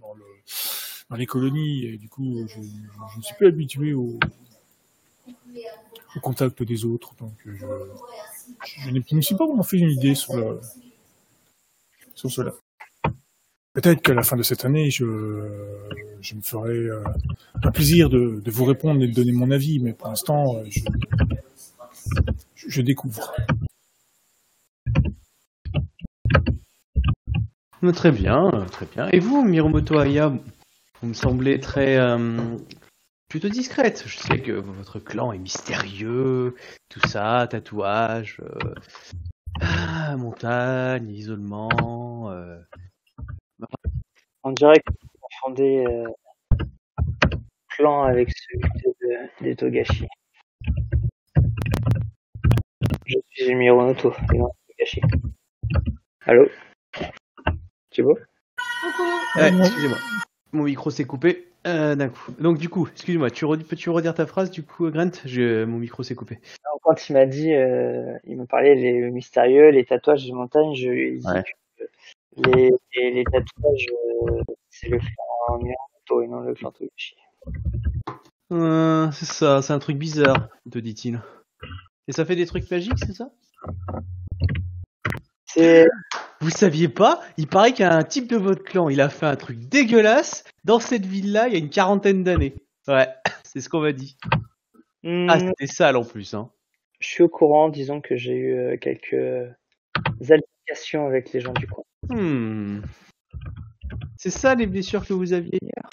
dans, 0.00 0.14
le, 0.14 0.24
dans 1.10 1.16
les 1.16 1.26
colonies 1.26 1.84
et 1.86 1.96
du 1.96 2.08
coup, 2.08 2.46
je, 2.46 2.54
je 2.54 3.18
ne 3.18 3.22
suis 3.22 3.34
plus 3.34 3.48
habitué 3.48 3.94
au, 3.94 4.20
au 6.16 6.20
contact 6.20 6.62
des 6.62 6.84
autres. 6.84 7.14
Donc, 7.16 7.34
euh, 7.46 7.54
je, 8.64 8.90
ne 8.90 9.16
me 9.16 9.20
suis 9.20 9.34
pas 9.34 9.46
vraiment 9.46 9.62
fait 9.62 9.78
une 9.78 9.90
idée 9.90 10.14
sur, 10.14 10.60
sur 12.14 12.30
cela. 12.30 12.52
Peut-être 13.74 14.02
qu'à 14.02 14.12
la 14.12 14.22
fin 14.22 14.36
de 14.36 14.42
cette 14.42 14.66
année, 14.66 14.90
je, 14.90 15.04
me 15.04 16.40
ferai 16.42 16.74
euh, 16.74 17.02
un 17.62 17.70
plaisir 17.70 18.10
de, 18.10 18.42
vous 18.46 18.64
répondre 18.64 19.02
et 19.02 19.08
de 19.08 19.14
donner 19.14 19.32
mon 19.32 19.50
avis, 19.50 19.78
mais 19.78 19.94
pour 19.94 20.08
l'instant, 20.08 20.56
euh, 20.56 20.64
je, 22.54 22.82
découvre. 22.82 23.34
Très 27.94 28.12
bien, 28.12 28.50
très 28.70 28.86
bien. 28.86 29.08
Et 29.08 29.18
vous, 29.18 29.42
Miromoto 29.42 29.98
Aya, 29.98 30.28
vous 31.00 31.08
me 31.08 31.14
semblez 31.14 31.58
très 31.58 31.98
plutôt 33.32 33.48
discrète. 33.48 34.04
Je 34.06 34.18
sais 34.18 34.42
que 34.42 34.52
votre 34.52 35.00
clan 35.00 35.32
est 35.32 35.38
mystérieux, 35.38 36.54
tout 36.90 37.00
ça, 37.08 37.48
tatouage, 37.48 38.42
euh, 38.42 38.74
ah, 39.62 40.14
montagne, 40.18 41.08
isolement. 41.08 42.30
euh. 42.30 42.60
On 44.42 44.52
dirait 44.52 44.80
que 44.80 44.92
vous 44.92 45.08
confondez 45.22 45.82
euh, 45.88 46.08
clan 47.70 48.02
avec 48.02 48.28
celui 48.36 48.60
de, 49.00 49.44
des 49.44 49.56
Togashi. 49.56 50.06
Je 53.06 53.16
suis 53.30 53.54
Mironoto, 53.54 54.12
et 54.34 54.36
non 54.36 54.50
Togashi. 54.68 55.00
Allô? 56.26 56.50
Thibaut. 57.88 58.18
Ouais, 59.36 59.58
excusez-moi. 59.58 59.98
Mon 60.52 60.64
micro 60.64 60.90
s'est 60.90 61.06
coupé 61.06 61.51
euh, 61.66 61.94
d'un 61.94 62.08
coup. 62.08 62.32
Donc 62.38 62.58
du 62.58 62.68
coup, 62.68 62.88
excuse-moi, 62.90 63.30
tu 63.30 63.44
redis- 63.44 63.64
peux-tu 63.64 63.90
redire 63.90 64.14
ta 64.14 64.26
phrase 64.26 64.50
du 64.50 64.62
coup, 64.62 64.90
Grant? 64.90 65.10
Je- 65.24 65.64
Mon 65.64 65.78
micro 65.78 66.02
s'est 66.02 66.14
coupé. 66.14 66.38
Alors, 66.64 66.78
Quand 66.82 67.08
il 67.08 67.12
m'a 67.12 67.26
dit, 67.26 67.52
euh, 67.54 68.18
il 68.24 68.36
me 68.36 68.46
parlait 68.46 68.74
les 68.74 69.10
mystérieux, 69.10 69.70
les 69.70 69.84
tatouages 69.84 70.26
de 70.26 70.32
montagne, 70.32 70.74
je 70.74 70.88
lui 70.88 71.08
ai 71.08 71.16
dit 71.18 71.26
Ouais. 71.26 71.42
que 71.42 71.84
les, 72.50 72.70
les, 72.96 73.10
les 73.12 73.24
tatouages, 73.24 73.86
euh, 74.28 74.42
c'est 74.70 74.88
le 74.88 74.98
clan 74.98 75.58
Mironoto 75.58 76.22
et 76.22 76.26
non 76.26 76.40
le 76.40 76.54
Togashi. 76.54 77.16
Euh, 78.52 79.10
c'est 79.12 79.26
ça, 79.26 79.62
c'est 79.62 79.72
un 79.72 79.78
truc 79.78 79.96
bizarre, 79.96 80.48
te 80.70 80.78
dit-il. 80.78 81.20
Et 82.08 82.12
ça 82.12 82.24
fait 82.24 82.36
des 82.36 82.46
trucs 82.46 82.70
magiques, 82.70 82.98
c'est 82.98 83.14
ça? 83.14 83.30
Vous 86.40 86.50
saviez 86.50 86.88
pas 86.88 87.20
Il 87.36 87.46
paraît 87.46 87.72
qu'il 87.72 87.84
y 87.84 87.88
a 87.88 87.94
un 87.94 88.02
type 88.04 88.28
de 88.28 88.36
votre 88.36 88.64
clan, 88.64 88.88
il 88.88 89.00
a 89.00 89.08
fait 89.08 89.26
un 89.26 89.36
truc 89.36 89.58
dégueulasse 89.58 90.44
dans 90.64 90.80
cette 90.80 91.06
ville-là 91.06 91.48
il 91.48 91.52
y 91.52 91.56
a 91.56 91.58
une 91.58 91.70
quarantaine 91.70 92.24
d'années. 92.24 92.54
Ouais, 92.88 93.08
c'est 93.44 93.60
ce 93.60 93.68
qu'on 93.68 93.80
m'a 93.80 93.92
dit. 93.92 94.16
Hmm, 95.02 95.26
Ah, 95.28 95.38
c'était 95.38 95.66
sale 95.66 95.96
en 95.96 96.04
plus, 96.04 96.34
hein. 96.34 96.50
je 97.00 97.08
suis 97.08 97.22
au 97.22 97.28
courant, 97.28 97.68
disons 97.68 98.00
que 98.00 98.16
j'ai 98.16 98.34
eu 98.34 98.54
euh, 98.54 98.76
quelques 98.76 99.54
altercations 100.20 101.06
avec 101.06 101.32
les 101.32 101.40
gens 101.40 101.52
du 101.52 101.66
coin. 101.66 101.84
Hmm. 102.08 102.80
C'est 104.16 104.30
ça 104.30 104.54
les 104.54 104.66
blessures 104.66 105.04
que 105.06 105.12
vous 105.12 105.32
aviez? 105.32 105.58
Hier 105.60 105.90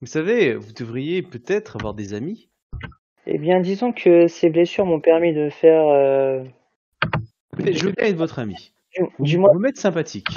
Vous 0.00 0.06
savez, 0.06 0.54
vous 0.54 0.72
devriez 0.72 1.22
peut-être 1.22 1.76
avoir 1.76 1.94
des 1.94 2.12
amis. 2.14 2.48
Eh 3.26 3.38
bien, 3.38 3.60
disons 3.60 3.92
que 3.92 4.26
ces 4.28 4.50
blessures 4.50 4.84
m'ont 4.84 5.00
permis 5.00 5.32
de 5.32 5.48
faire, 5.48 5.88
euh, 5.88 6.44
je 7.58 7.86
veux 7.86 7.92
bien 7.92 8.08
être 8.08 8.16
votre 8.16 8.38
ami. 8.38 8.73
Du, 9.18 9.38
moins, 9.38 9.50
vous 9.52 9.58
m'êtes 9.60 9.76
sympathique. 9.78 10.28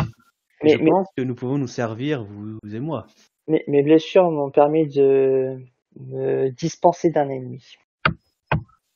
mais, 0.63 0.71
je 0.71 0.77
mais, 0.83 0.89
pense 0.89 1.07
que 1.15 1.23
nous 1.23 1.35
pouvons 1.35 1.57
nous 1.57 1.67
servir, 1.67 2.23
vous, 2.23 2.57
vous 2.63 2.75
et 2.75 2.79
moi. 2.79 3.07
mais- 3.47 3.63
mes 3.67 3.83
blessures 3.83 4.29
m'ont 4.31 4.51
permis 4.51 4.87
de 4.87 5.57
me 5.99 6.49
dispenser 6.51 7.09
d'un 7.11 7.29
ennemi. 7.29 7.77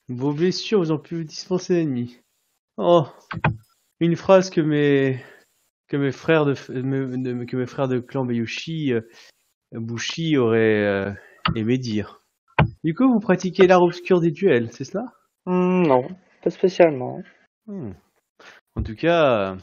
Vos 0.09 0.33
blessures 0.33 0.79
vous 0.79 0.91
ont 0.91 0.97
pu 0.99 1.15
vous 1.17 1.23
dispenser 1.23 1.75
d'ennemis. 1.75 2.19
Oh, 2.77 3.05
une 3.99 4.15
phrase 4.15 4.49
que 4.49 4.61
mes 4.61 5.21
que 5.87 5.97
mes 5.97 6.11
frères 6.11 6.45
de- 6.45 6.53
que 6.53 7.55
mes 7.57 7.65
frères 7.65 7.87
de 7.89 7.99
clan 7.99 8.25
Bayushi, 8.25 8.93
euh, 8.93 9.01
Bushi 9.73 10.37
auraient 10.37 10.83
euh, 10.85 11.11
aimé 11.55 11.77
dire. 11.77 12.21
Du 12.83 12.93
coup, 12.93 13.11
vous 13.11 13.19
pratiquez 13.19 13.67
l'art 13.67 13.81
obscur 13.81 14.21
des 14.21 14.31
duels, 14.31 14.71
c'est 14.71 14.83
cela? 14.85 15.05
Hmm, 15.45 15.83
non, 15.83 16.07
pas 16.43 16.49
spécialement. 16.49 17.21
Hmm. 17.67 17.91
En 18.75 18.83
tout 18.83 18.95
cas, 18.95 19.57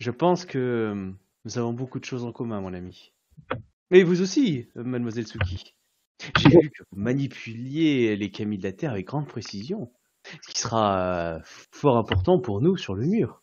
je 0.00 0.10
pense 0.10 0.44
que 0.44 0.58
euh, 0.58 1.10
nous 1.44 1.58
avons 1.58 1.72
beaucoup 1.72 2.00
de 2.00 2.04
choses 2.04 2.24
en 2.24 2.32
commun, 2.32 2.60
mon 2.60 2.74
ami. 2.74 3.12
Mais 3.90 4.02
vous 4.02 4.20
aussi, 4.20 4.66
euh, 4.76 4.84
mademoiselle 4.84 5.26
Suki. 5.26 5.74
J'ai 6.38 6.48
vu 6.48 6.70
que 6.70 6.82
vous 6.90 6.98
manipuliez 6.98 8.16
les 8.16 8.30
camis 8.30 8.58
de 8.58 8.64
la 8.64 8.72
Terre 8.72 8.90
avec 8.90 9.06
grande 9.06 9.28
précision, 9.28 9.92
ce 10.24 10.52
qui 10.52 10.58
sera 10.58 11.36
euh, 11.36 11.40
fort 11.70 11.96
important 11.96 12.40
pour 12.40 12.60
nous 12.60 12.76
sur 12.76 12.94
le 12.94 13.06
mur, 13.06 13.42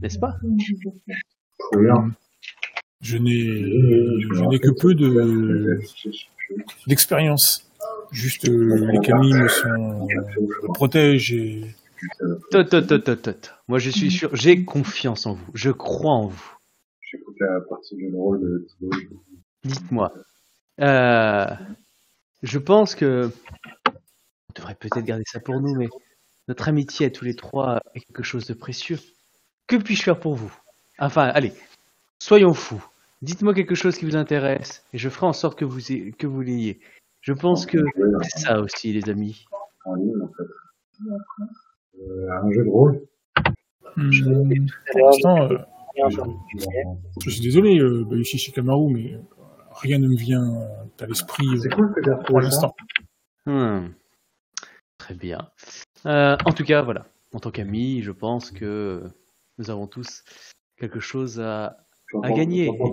n'est-ce 0.00 0.20
pas? 0.20 0.36
Je 3.00 3.16
n'ai, 3.16 3.40
je 3.40 4.48
n'ai 4.48 4.60
que 4.60 4.70
peu 4.80 4.94
de 4.94 5.80
d'expérience. 6.86 7.68
Juste 8.12 8.46
les 8.46 8.98
Camille 9.00 9.34
me 9.34 9.48
sont 9.48 10.06
me 10.06 10.72
protègent 10.72 11.32
et 11.32 11.74
Tot, 12.50 12.64
tot, 12.64 12.98
tot, 12.98 13.16
tot. 13.16 13.50
Moi, 13.68 13.78
je 13.78 13.90
suis 13.90 14.10
sûr, 14.10 14.34
j'ai 14.34 14.64
confiance 14.64 15.26
en 15.26 15.34
vous. 15.34 15.50
Je 15.54 15.70
crois 15.70 16.12
en 16.12 16.26
vous. 16.26 16.56
J'écoute 17.00 17.36
la 17.40 17.60
partie 17.68 17.98
jeu 18.00 18.10
de 18.10 18.16
rôle. 18.16 18.66
Dites-moi. 19.64 20.12
Euh, 20.80 21.46
je 22.42 22.58
pense 22.58 22.94
que 22.94 23.30
on 24.48 24.52
devrait 24.56 24.74
peut-être 24.74 25.04
garder 25.04 25.24
ça 25.26 25.40
pour 25.40 25.60
nous, 25.60 25.74
mais 25.74 25.88
notre 26.48 26.68
amitié 26.68 27.06
à 27.06 27.10
tous 27.10 27.24
les 27.24 27.36
trois 27.36 27.80
est 27.94 28.00
quelque 28.00 28.22
chose 28.22 28.46
de 28.46 28.54
précieux. 28.54 28.98
Que 29.66 29.76
puis-je 29.76 30.02
faire 30.02 30.18
pour 30.18 30.34
vous? 30.34 30.52
Enfin, 30.98 31.26
allez, 31.28 31.52
soyons 32.18 32.54
fous. 32.54 32.84
Dites-moi 33.22 33.54
quelque 33.54 33.74
chose 33.74 33.96
qui 33.96 34.04
vous 34.04 34.16
intéresse 34.16 34.84
et 34.92 34.98
je 34.98 35.08
ferai 35.08 35.26
en 35.26 35.32
sorte 35.32 35.58
que 35.58 35.64
vous 35.64 35.80
que 36.18 36.26
vous 36.26 36.40
l'ayez. 36.40 36.80
Je 37.20 37.32
pense 37.32 37.66
que 37.66 37.78
c'est 38.22 38.40
ça 38.40 38.60
aussi, 38.60 38.92
les 38.92 39.08
amis. 39.08 39.46
en 39.84 39.94
ligne, 39.94 40.22
en 40.22 40.28
fait. 40.28 40.44
Euh, 42.02 42.30
un 42.30 42.50
jeu 42.50 42.64
de 42.64 42.70
rôle. 42.70 43.02
Hmm, 43.96 44.10
pour 44.90 44.96
Alors, 44.96 45.06
l'instant, 45.10 45.42
euh, 45.50 45.58
Je- 46.08 46.18
je 47.24 47.30
suis 47.30 47.42
désolé, 47.42 47.78
euh, 47.78 48.04
Bayushi 48.04 48.38
Shikamaru, 48.38 48.92
mais 48.92 49.18
rien 49.72 49.98
ne 49.98 50.08
me 50.08 50.16
vient 50.16 50.42
à 51.00 51.06
l'esprit 51.06 51.46
euh, 51.52 51.58
C'est 51.58 51.68
cool 51.68 51.94
pour 52.26 52.40
l'instant. 52.40 52.74
Hmm. 53.46 53.88
Très 54.98 55.14
bien. 55.14 55.48
Euh, 56.06 56.36
en 56.46 56.52
tout 56.52 56.64
cas, 56.64 56.80
voilà. 56.82 57.06
En 57.34 57.40
tant 57.40 57.50
qu'amis, 57.50 58.00
je 58.02 58.10
pense 58.12 58.50
que 58.50 59.02
nous 59.58 59.70
avons 59.70 59.86
tous 59.86 60.24
quelque 60.78 61.00
chose 61.00 61.40
à, 61.40 61.76
gagner. 62.34 62.66
Et 62.66 62.70
puis, 62.72 62.92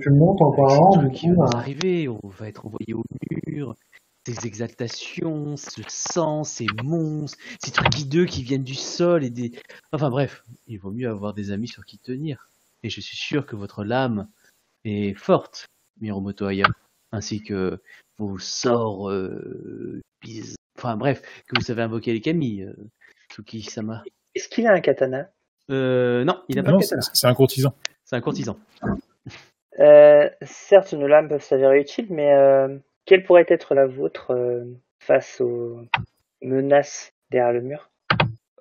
tu- 0.00 0.10
montes 0.10 0.40
en 0.42 0.52
parlant, 0.52 0.96
du 1.02 1.10
qui 1.10 1.26
coup, 1.28 1.34
nous 1.34 1.42
arriver, 1.56 2.08
on 2.08 2.20
va 2.28 2.48
être 2.48 2.64
envoyé 2.66 2.94
au 2.94 3.02
mur, 3.48 3.74
ces 4.32 4.46
exaltations, 4.46 5.56
ce 5.56 5.82
sang, 5.88 6.42
ces 6.42 6.66
monstres, 6.82 7.38
ces 7.62 7.70
trucs 7.70 7.96
hideux 7.98 8.24
qui 8.26 8.42
viennent 8.42 8.64
du 8.64 8.74
sol 8.74 9.22
et 9.22 9.30
des... 9.30 9.52
Enfin 9.92 10.10
bref, 10.10 10.42
il 10.66 10.78
vaut 10.78 10.90
mieux 10.90 11.08
avoir 11.08 11.32
des 11.32 11.52
amis 11.52 11.68
sur 11.68 11.84
qui 11.84 11.98
tenir. 11.98 12.48
Et 12.82 12.90
je 12.90 13.00
suis 13.00 13.16
sûr 13.16 13.46
que 13.46 13.54
votre 13.54 13.84
lame 13.84 14.28
est 14.84 15.14
forte, 15.14 15.66
Miromoto 16.00 16.44
Aya, 16.46 16.66
ainsi 17.12 17.42
que 17.42 17.80
vos 18.18 18.38
sorts 18.38 19.10
euh, 19.10 20.00
biz- 20.24 20.56
Enfin 20.76 20.96
bref, 20.96 21.22
que 21.46 21.56
vous 21.58 21.64
savez 21.64 21.82
invoquer 21.82 22.12
les 22.12 22.20
Kami, 22.20 22.62
euh, 22.62 22.72
Tsuki-sama. 23.30 24.02
Est-ce 24.34 24.48
qu'il 24.48 24.66
a 24.66 24.72
un 24.72 24.80
katana? 24.80 25.30
Euh, 25.70 26.22
non, 26.24 26.42
il 26.48 26.56
n'a 26.56 26.62
pas 26.64 26.72
Non, 26.72 26.78
de 26.78 26.82
katana. 26.82 27.02
c'est 27.14 27.26
un 27.26 27.34
courtisan. 27.34 27.74
C'est 28.04 28.16
un 28.16 28.20
courtisan. 28.20 28.58
euh, 29.80 30.28
Certes, 30.42 30.92
nos 30.94 31.06
lames 31.06 31.28
peuvent 31.28 31.42
s'avérer 31.42 31.80
utiles, 31.80 32.08
mais 32.10 32.34
euh, 32.34 32.76
quelle 33.06 33.24
pourrait 33.24 33.46
être 33.48 33.74
la 33.74 33.86
vôtre 33.86 34.32
euh, 34.32 34.64
face 34.98 35.40
aux 35.40 35.80
menaces 36.42 37.12
derrière 37.30 37.52
le 37.52 37.62
mur? 37.62 37.90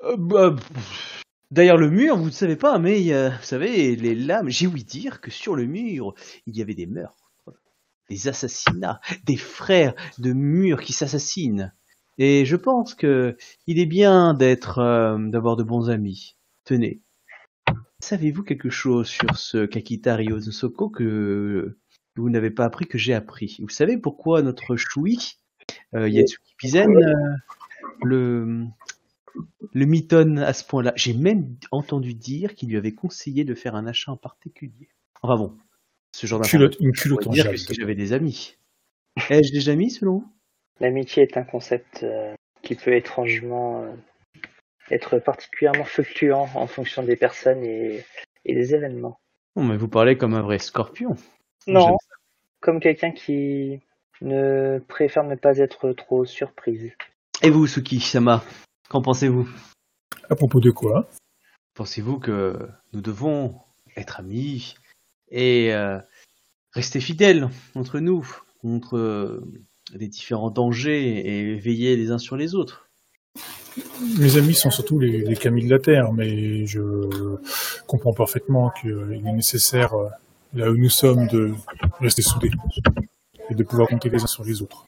Euh, 0.04 0.16
bah, 0.18 0.56
Derrière 1.52 1.78
le 1.78 1.90
mur, 1.90 2.18
vous 2.18 2.26
ne 2.26 2.32
savez 2.32 2.56
pas, 2.56 2.80
mais 2.80 3.14
a- 3.14 3.30
vous 3.30 3.44
savez, 3.44 3.96
les 3.96 4.16
lames, 4.16 4.50
j'ai 4.50 4.68
ouï 4.68 4.84
dire 4.84 5.22
que 5.22 5.30
sur 5.32 5.56
le 5.56 5.66
mur, 5.66 6.14
il 6.48 6.58
y 6.58 6.62
avait 6.62 6.74
des 6.74 6.88
meurtres, 6.88 7.32
des 8.10 8.28
assassinats, 8.28 9.00
des 9.26 9.38
frères 9.38 9.94
de 10.18 10.34
mur 10.34 10.82
qui 10.82 10.92
s'assassinent. 10.94 11.74
Et 12.18 12.46
je 12.46 12.56
pense 12.56 12.96
que 12.96 13.38
il 13.68 13.80
est 13.80 13.86
bien 13.86 14.34
d'être, 14.34 14.80
euh, 14.80 15.18
d'avoir 15.20 15.56
de 15.56 15.64
bons 15.64 15.90
amis. 15.90 16.36
Tenez. 16.64 17.02
Savez-vous 18.00 18.44
quelque 18.44 18.70
chose 18.70 19.08
sur 19.08 19.38
ce 19.38 19.66
Kakita 19.66 20.16
Ryosoko 20.16 20.90
que 20.90 21.78
que 22.16 22.22
vous 22.22 22.30
n'avez 22.30 22.50
pas 22.50 22.66
appris 22.66 22.86
que 22.86 22.98
j'ai 22.98 23.14
appris 23.14 23.58
Vous 23.60 23.70
savez 23.70 23.98
pourquoi 23.98 24.42
notre 24.42 24.76
Shui, 24.78 25.38
euh, 25.94 26.08
Yatsuki 26.08 26.56
Pizen, 26.58 26.96
euh, 26.96 27.14
le, 28.04 28.66
le 29.74 29.86
mitonne 29.86 30.40
à 30.40 30.54
ce 30.54 30.64
point-là? 30.64 30.94
J'ai 30.96 31.14
même 31.14 31.58
entendu 31.72 32.14
dire 32.14 32.56
qu'il 32.56 32.70
lui 32.70 32.78
avait 32.78 32.94
conseillé 32.94 33.44
de 33.44 33.54
faire 33.54 33.76
un 33.76 33.86
achat 33.86 34.12
en 34.12 34.18
particulier. 34.18 34.90
Enfin 35.22 35.36
bon, 35.36 35.58
ce 36.14 36.26
genre 36.28 36.42
Culotte, 36.42 36.78
une 36.80 36.96
Je 36.96 37.02
culotte 37.02 37.28
en 37.28 37.32
dire 37.32 37.50
que 37.50 37.58
si 37.58 37.74
j'avais 37.74 37.96
des 37.96 38.14
amis. 38.14 38.58
Ai-je 39.30 39.52
des 39.52 39.70
amis 39.70 39.92
selon 39.92 40.20
vous? 40.20 40.34
L'amitié 40.80 41.24
est 41.24 41.38
un 41.38 41.44
concept 41.44 42.04
euh, 42.04 42.34
qui 42.62 42.76
peut 42.76 42.96
étrangement 42.96 43.84
euh, 43.84 43.92
être 44.92 45.20
particulièrement 45.20 45.86
fluctuant 45.86 46.50
en 46.54 46.68
fonction 46.68 47.04
des 47.04 47.16
personnes 47.16 47.64
et, 47.64 48.04
et 48.46 48.56
des 48.56 48.76
événements. 48.76 49.20
Non, 49.56 49.64
mais 49.64 49.78
vous 49.78 49.88
parlez 49.88 50.18
comme 50.18 50.34
un 50.34 50.42
vrai 50.42 50.60
scorpion. 50.60 51.16
Non, 51.68 51.98
comme 52.60 52.80
quelqu'un 52.80 53.12
qui 53.12 53.82
ne 54.22 54.80
préfère 54.88 55.24
ne 55.24 55.36
pas 55.36 55.58
être 55.58 55.92
trop 55.94 56.26
surprise. 56.26 56.92
Et 57.42 57.50
vous, 57.50 57.68
Suki-sama, 57.68 58.44
qu'en 58.90 59.02
pensez-vous? 59.02 59.48
À 60.30 60.36
propos 60.36 60.60
de 60.60 60.72
quoi? 60.72 61.10
Pensez-vous 61.76 62.20
que 62.20 62.58
nous 62.94 63.02
devons 63.02 63.60
être 63.98 64.20
amis 64.20 64.76
et 65.30 65.74
euh, 65.74 66.00
rester 66.72 67.00
fidèles 67.00 67.50
entre 67.76 68.00
nous, 68.00 68.26
contre 68.62 68.98
euh, 68.98 69.44
les 69.94 70.08
différents 70.08 70.52
dangers 70.52 71.28
et 71.28 71.56
veiller 71.56 71.96
les 71.96 72.12
uns 72.12 72.18
sur 72.18 72.38
les 72.38 72.56
autres? 72.56 72.90
Mes 74.18 74.38
amis 74.38 74.54
sont 74.54 74.72
surtout 74.72 75.00
les, 75.00 75.20
les 75.20 75.36
Camille 75.36 75.66
de 75.66 75.72
la 75.72 75.80
Terre, 75.80 76.14
mais 76.14 76.66
je 76.66 76.82
comprends 77.86 78.14
parfaitement 78.14 78.72
qu'il 78.82 79.22
est 79.26 79.32
nécessaire, 79.34 79.94
euh, 79.94 80.08
là 80.56 80.72
où 80.72 80.78
nous 80.78 80.90
sommes, 80.90 81.28
de 81.28 81.54
rester 82.00 82.22
soudés 82.22 82.52
et 83.50 83.56
de 83.56 83.64
pouvoir 83.64 83.88
compter 83.88 84.10
les 84.10 84.24
uns 84.24 84.28
sur 84.28 84.44
les 84.44 84.62
autres. 84.62 84.86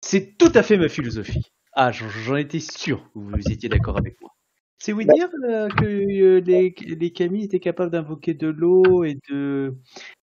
C'est 0.00 0.38
tout 0.38 0.52
à 0.54 0.62
fait 0.62 0.78
ma 0.78 0.88
philosophie. 0.88 1.42
Ah, 1.72 1.92
j'en- 1.92 2.36
étais 2.36 2.60
sûr 2.60 3.02
que 3.12 3.18
vous 3.18 3.50
étiez 3.50 3.68
d'accord 3.68 3.98
avec 3.98 4.18
moi. 4.20 4.30
C'est 4.78 4.92
vous 4.92 5.02
dire 5.02 5.28
euh, 5.44 5.68
que 5.68 5.84
euh, 5.84 6.40
les, 6.40 6.74
les 6.86 7.12
Kami 7.12 7.44
étaient 7.44 7.60
capables 7.60 7.90
d'invoquer 7.90 8.34
de 8.34 8.46
l'eau 8.46 9.04
et 9.04 9.18
de 9.28 9.74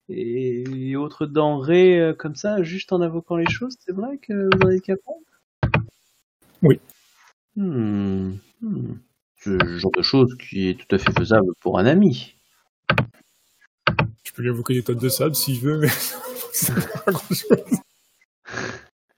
et, 0.09 0.63
et 0.89 0.95
autres 0.95 1.25
denrées 1.25 1.99
euh, 1.99 2.13
comme 2.13 2.35
ça, 2.35 2.61
juste 2.63 2.93
en 2.93 3.01
invoquant 3.01 3.35
les 3.35 3.49
choses. 3.49 3.75
C'est 3.79 3.93
vrai 3.93 4.17
que 4.19 4.33
vous 4.55 4.67
en 4.67 4.69
êtes 4.69 4.83
capable? 4.83 5.25
Oui. 6.61 6.79
Hmm, 7.55 8.33
hmm. 8.61 8.93
C'est 9.37 9.61
le 9.61 9.77
genre 9.77 9.91
de 9.91 10.01
chose 10.01 10.35
qui 10.37 10.69
est 10.69 10.79
tout 10.79 10.95
à 10.95 10.99
fait 10.99 11.11
faisable 11.11 11.51
pour 11.59 11.77
un 11.79 11.85
ami. 11.85 12.35
Je 14.33 14.37
peux 14.37 14.41
lui 14.41 14.49
invoquer 14.49 14.73
des 14.73 14.81
tonnes 14.81 14.97
de 14.97 15.09
sable 15.09 15.35
s'il 15.35 15.59
veut, 15.59 15.77
mais 15.77 15.87
c'est 16.53 16.73
pas 16.73 17.11
grand-chose. 17.11 17.79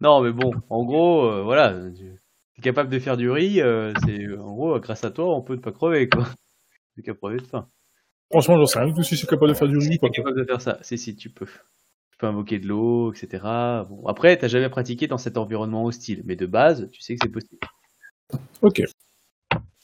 Non, 0.02 0.20
mais 0.20 0.34
bon, 0.34 0.52
en 0.70 0.84
gros, 0.84 1.26
euh, 1.32 1.42
voilà, 1.42 1.74
tu 1.96 2.04
es 2.58 2.62
capable 2.62 2.90
de 2.90 3.00
faire 3.00 3.16
du 3.16 3.32
riz, 3.32 3.62
euh, 3.62 3.94
c'est 4.06 4.28
en 4.38 4.54
gros, 4.54 4.78
grâce 4.82 5.06
à 5.06 5.12
toi, 5.12 5.34
on 5.34 5.42
peut 5.42 5.56
ne 5.56 5.62
pas 5.62 5.72
crever, 5.72 6.10
quoi. 6.10 6.28
C'est 6.96 7.02
qu'à 7.02 7.14
crever 7.14 7.38
de 7.38 7.46
faim. 7.46 7.70
Franchement, 8.30 8.58
j'en 8.58 8.66
sais 8.66 8.80
rien 8.80 8.90
du 8.90 8.94
tout 8.94 9.04
si 9.04 9.12
je 9.16 9.20
suis 9.20 9.28
capable 9.28 9.54
de 9.54 9.58
faire 9.58 9.70
du 9.70 9.78
riz. 9.78 9.92
t'es 9.92 9.98
Quoi. 10.00 10.10
capable 10.10 10.38
de 10.38 10.44
faire 10.44 10.60
ça. 10.60 10.80
Si, 10.82 10.98
si, 10.98 11.16
tu 11.16 11.30
peux. 11.30 11.46
Tu 11.46 12.18
peux 12.18 12.28
invoquer 12.28 12.60
de 12.60 12.68
l'eau, 12.68 13.14
etc. 13.14 13.42
Bon, 13.90 14.06
après, 14.08 14.36
t'as 14.36 14.50
jamais 14.50 14.70
pratiqué 14.70 15.08
dans 15.08 15.18
cet 15.18 15.38
environnement 15.38 15.86
hostile, 15.86 16.24
mais 16.26 16.36
de 16.36 16.46
base, 16.46 16.90
tu 16.92 17.02
sais 17.02 17.16
que 17.16 17.20
c'est 17.24 17.32
possible. 17.32 17.60
Ok. 18.62 18.82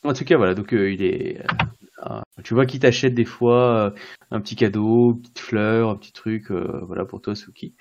En 0.03 0.11
tout 0.13 0.25
cas, 0.25 0.35
voilà, 0.35 0.55
donc 0.55 0.73
euh, 0.73 0.91
il 0.91 1.01
est. 1.03 1.41
euh, 2.09 2.21
tu 2.43 2.53
vois 2.53 2.65
qu'il 2.65 2.79
t'achète 2.79 3.13
des 3.13 3.25
fois 3.25 3.91
euh, 3.91 3.91
un 4.31 4.41
petit 4.41 4.55
cadeau, 4.55 5.13
une 5.13 5.21
petite 5.21 5.39
fleur, 5.39 5.89
un 5.89 5.95
petit 5.95 6.13
truc, 6.13 6.51
euh, 6.51 6.81
voilà, 6.85 7.05
pour 7.05 7.21
toi, 7.21 7.35
Suki. 7.35 7.75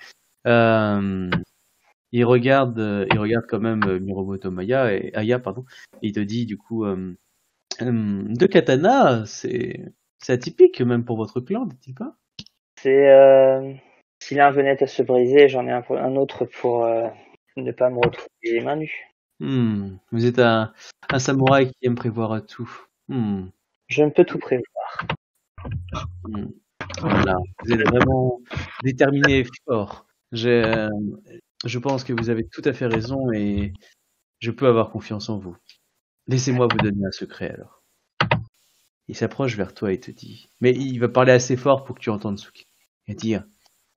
Il 2.13 2.25
regarde, 2.25 3.07
il 3.11 3.17
regarde 3.19 3.45
quand 3.47 3.59
même 3.59 3.99
Miromoto 3.99 4.51
Maya 4.51 4.93
et 4.93 5.13
Aya, 5.13 5.39
pardon. 5.39 5.65
Et 6.01 6.07
il 6.07 6.13
te 6.13 6.19
dit 6.19 6.45
du 6.45 6.57
coup, 6.57 6.85
deux 7.79 8.47
katanas, 8.47 9.25
c'est, 9.25 9.93
c'est 10.19 10.33
atypique 10.33 10.81
même 10.81 11.05
pour 11.05 11.17
votre 11.17 11.39
clan, 11.39 11.65
dit-il 11.65 11.95
pas? 11.95 12.15
C'est 12.77 13.09
euh, 13.09 13.73
si 14.19 14.35
l'un 14.35 14.51
venait 14.51 14.81
à 14.81 14.87
se 14.87 15.03
briser, 15.03 15.47
j'en 15.47 15.67
ai 15.67 15.71
un, 15.71 15.81
pour- 15.81 15.97
un 15.97 16.15
autre 16.15 16.45
pour 16.45 16.83
euh, 16.83 17.07
ne 17.57 17.71
pas 17.71 17.89
me 17.89 17.97
retrouver 17.97 18.29
les 18.43 18.61
mains 18.61 18.75
nues. 18.75 19.07
Hmm, 19.39 19.97
Vous 20.11 20.25
êtes 20.25 20.39
un, 20.39 20.73
un 21.09 21.19
samouraï 21.19 21.71
qui 21.71 21.87
aime 21.87 21.95
prévoir 21.95 22.45
tout. 22.45 22.69
Hmm, 23.07 23.45
Je 23.91 24.03
ne 24.03 24.09
peux 24.09 24.23
tout 24.23 24.39
prévoir. 24.39 25.05
hmm. 26.23 26.45
Voilà, 27.01 27.37
vous 27.59 27.73
êtes 27.73 27.87
vraiment 27.89 28.39
déterminé 28.83 29.39
et 29.39 29.45
fort. 29.65 30.07
J'ai, 30.31 30.63
euh, 30.63 30.87
je 31.65 31.77
pense 31.77 32.05
que 32.05 32.13
vous 32.13 32.29
avez 32.29 32.47
tout 32.47 32.61
à 32.63 32.71
fait 32.71 32.87
raison 32.87 33.31
et 33.33 33.73
je 34.39 34.49
peux 34.51 34.67
avoir 34.67 34.91
confiance 34.91 35.27
en 35.27 35.39
vous. 35.39 35.57
Laissez-moi 36.27 36.67
vous 36.71 36.77
donner 36.77 37.05
un 37.05 37.11
secret 37.11 37.51
alors. 37.51 37.83
Il 39.09 39.15
s'approche 39.15 39.57
vers 39.57 39.73
toi 39.73 39.91
et 39.91 39.99
te 39.99 40.09
dit, 40.09 40.49
mais 40.61 40.71
il 40.71 40.97
va 40.99 41.09
parler 41.09 41.33
assez 41.33 41.57
fort 41.57 41.83
pour 41.83 41.95
que 41.97 42.01
tu 42.01 42.09
entendes. 42.09 42.39
Il 43.07 43.13
va 43.13 43.19
dire, 43.19 43.43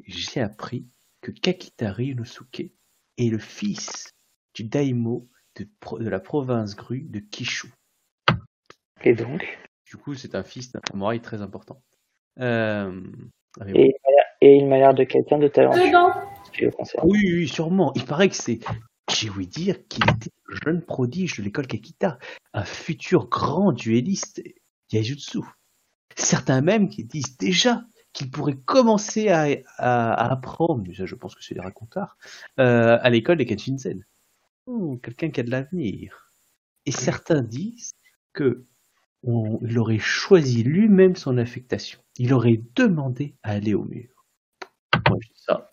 j'ai 0.04 0.40
appris 0.40 0.88
que 1.20 1.30
Kakitari 1.30 2.08
Inosuke 2.08 2.72
est 3.16 3.30
le 3.30 3.38
fils 3.38 4.12
du 4.54 4.64
daimo 4.64 5.28
de, 5.54 5.68
de 6.00 6.08
la 6.08 6.18
province 6.18 6.74
grue 6.74 7.02
de 7.02 7.20
Kishu. 7.20 7.72
Et 9.04 9.14
donc? 9.14 9.56
Du 9.94 10.00
coup, 10.02 10.14
c'est 10.16 10.34
un 10.34 10.42
fils 10.42 10.72
d'un 10.72 10.80
samouraï 10.90 11.20
très 11.20 11.40
important. 11.40 11.80
Euh, 12.40 13.00
Et, 13.72 13.94
et 14.40 14.56
il 14.56 14.66
m'a 14.66 14.78
l'air 14.78 14.92
de 14.92 15.04
quelqu'un 15.04 15.38
de 15.38 15.44
le 15.44 16.70
concerne. 16.72 17.08
Oui, 17.08 17.20
oui, 17.32 17.46
sûrement. 17.46 17.92
Il 17.94 18.04
paraît 18.04 18.28
que 18.28 18.34
c'est. 18.34 18.58
J'ai 19.08 19.30
ouï 19.30 19.46
dire 19.46 19.86
qu'il 19.86 20.02
était 20.10 20.32
un 20.50 20.56
jeune 20.64 20.82
prodige 20.82 21.38
de 21.38 21.44
l'école 21.44 21.68
Kakita, 21.68 22.18
un 22.54 22.64
futur 22.64 23.28
grand 23.28 23.70
duelliste 23.70 24.42
Yajutsu. 24.90 25.38
Certains 26.16 26.60
même 26.60 26.88
qui 26.88 27.04
disent 27.04 27.36
déjà 27.36 27.84
qu'il 28.12 28.32
pourrait 28.32 28.56
commencer 28.64 29.28
à, 29.28 29.42
à- 29.78 30.12
à 30.12 30.32
apprendre, 30.32 30.82
mais 30.88 30.94
ça 30.94 31.06
je 31.06 31.14
pense 31.14 31.36
que 31.36 31.44
c'est 31.44 31.54
des 31.54 31.60
racontards, 31.60 32.16
euh, 32.58 32.98
à 33.00 33.10
l'école 33.10 33.36
des 33.36 33.46
Kenshinsen. 33.46 34.04
Hmm, 34.66 34.96
Quelqu'un 34.98 35.30
qui 35.30 35.38
a 35.38 35.44
de 35.44 35.50
l'avenir. 35.52 36.32
Et 36.84 36.90
certains 36.90 37.42
disent 37.42 37.92
que 38.32 38.66
on- 39.26 39.58
il 39.62 39.78
aurait 39.78 39.98
choisi 39.98 40.62
lui-même 40.62 41.16
son 41.16 41.38
affectation. 41.38 41.98
Il 42.18 42.32
aurait 42.32 42.60
demandé 42.76 43.34
à 43.42 43.50
aller 43.52 43.74
au 43.74 43.84
mur. 43.84 44.08
Moi 45.08 45.18
je 45.20 45.28
dis 45.28 45.40
ça, 45.46 45.72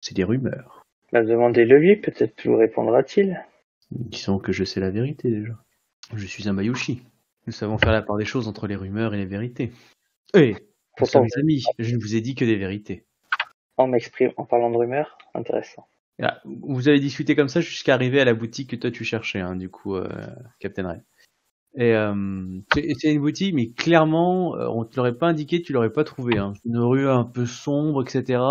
c'est 0.00 0.14
des 0.14 0.24
rumeurs. 0.24 0.82
Bah, 1.12 1.22
demandez-le 1.22 1.78
lui, 1.78 1.96
peut-être 1.96 2.46
vous 2.46 2.56
répondra-t-il. 2.56 3.40
Disons 3.90 4.38
que 4.38 4.52
je 4.52 4.64
sais 4.64 4.80
la 4.80 4.90
vérité 4.90 5.30
déjà. 5.30 5.54
Je 6.14 6.26
suis 6.26 6.48
un 6.48 6.54
Bayushi. 6.54 7.02
Nous 7.46 7.52
savons 7.52 7.78
faire 7.78 7.92
la 7.92 8.02
part 8.02 8.16
des 8.16 8.24
choses 8.24 8.48
entre 8.48 8.66
les 8.66 8.74
rumeurs 8.76 9.14
et 9.14 9.18
les 9.18 9.26
vérités. 9.26 9.70
Eh, 10.34 10.56
Pourtant, 10.96 11.20
sommes 11.20 11.40
amis. 11.40 11.64
Je 11.78 11.94
ne 11.94 12.00
vous 12.00 12.16
ai 12.16 12.20
dit 12.20 12.34
que 12.34 12.44
des 12.44 12.56
vérités. 12.56 13.04
on 13.78 13.86
m'exprime 13.86 14.32
en 14.36 14.44
parlant 14.44 14.70
de 14.70 14.76
rumeurs, 14.76 15.16
intéressant. 15.34 15.86
Ah, 16.20 16.40
Vous 16.44 16.88
avez 16.88 16.98
discuté 16.98 17.36
comme 17.36 17.48
ça 17.48 17.60
jusqu'à 17.60 17.92
arriver 17.94 18.20
à 18.20 18.24
la 18.24 18.32
boutique 18.34 18.70
que 18.70 18.76
toi 18.76 18.90
tu 18.90 19.04
cherchais, 19.04 19.38
hein, 19.40 19.54
du 19.54 19.68
coup, 19.68 19.94
euh, 19.96 20.08
Captain 20.60 20.88
Red. 20.88 21.02
Et 21.78 21.94
euh, 21.94 22.14
c'est 22.72 23.12
une 23.12 23.20
boutique, 23.20 23.54
mais 23.54 23.68
clairement, 23.68 24.56
euh, 24.56 24.66
on 24.68 24.84
te 24.84 24.96
l'aurait 24.96 25.16
pas 25.16 25.28
indiqué, 25.28 25.60
tu 25.60 25.74
l'aurais 25.74 25.92
pas 25.92 26.04
trouvé. 26.04 26.38
Hein. 26.38 26.54
Une 26.64 26.78
rue 26.78 27.08
un 27.08 27.24
peu 27.24 27.44
sombre, 27.44 28.02
etc. 28.02 28.42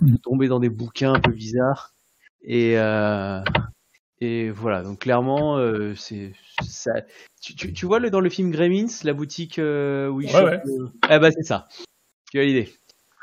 Mhm. 0.00 0.18
Tomber 0.18 0.46
dans 0.48 0.60
des 0.60 0.68
bouquins 0.68 1.14
un 1.14 1.20
peu 1.20 1.32
bizarres. 1.32 1.92
Et 2.42 2.78
euh, 2.78 3.40
et 4.20 4.50
voilà. 4.50 4.82
Donc 4.82 5.00
clairement, 5.00 5.58
euh, 5.58 5.94
c'est 5.96 6.32
ça. 6.62 6.92
Tu, 7.40 7.56
tu, 7.56 7.72
tu 7.72 7.86
vois 7.86 7.98
le 7.98 8.10
dans 8.10 8.20
le 8.20 8.30
film 8.30 8.50
Gremlins, 8.50 8.86
la 9.02 9.12
boutique 9.12 9.58
euh, 9.58 10.08
où 10.08 10.20
il 10.20 10.30
Ouais, 10.34 10.44
ouais. 10.44 10.62
Ah 11.02 11.18
bah 11.18 11.30
c'est 11.32 11.44
ça. 11.44 11.66
Tu 12.30 12.40
as 12.40 12.44
l'idée. 12.44 12.68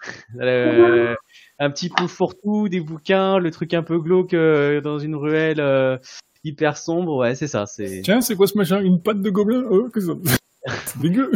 Euh, 0.39 1.15
un 1.57 1.71
petit 1.71 1.89
peu 1.89 2.05
fourre-tout, 2.05 2.69
des 2.69 2.79
bouquins, 2.79 3.39
le 3.39 3.49
truc 3.49 3.73
un 3.73 3.81
peu 3.81 3.99
glauque 3.99 4.35
euh, 4.35 4.79
dans 4.79 4.99
une 4.99 5.15
ruelle 5.15 5.59
euh, 5.59 5.97
hyper 6.45 6.77
sombre. 6.77 7.17
Ouais, 7.17 7.35
c'est 7.35 7.47
ça. 7.47 7.65
C'est 7.65 8.01
Tiens, 8.03 8.21
c'est 8.21 8.35
quoi 8.35 8.47
ce 8.47 8.57
machin 8.57 8.79
Une 8.81 9.01
patte 9.01 9.21
de 9.21 9.29
gobelin 9.29 9.63
Oh, 9.69 9.89
que 9.93 9.99
ça 9.99 10.13
C'est 10.85 10.99
dégueu 10.99 11.31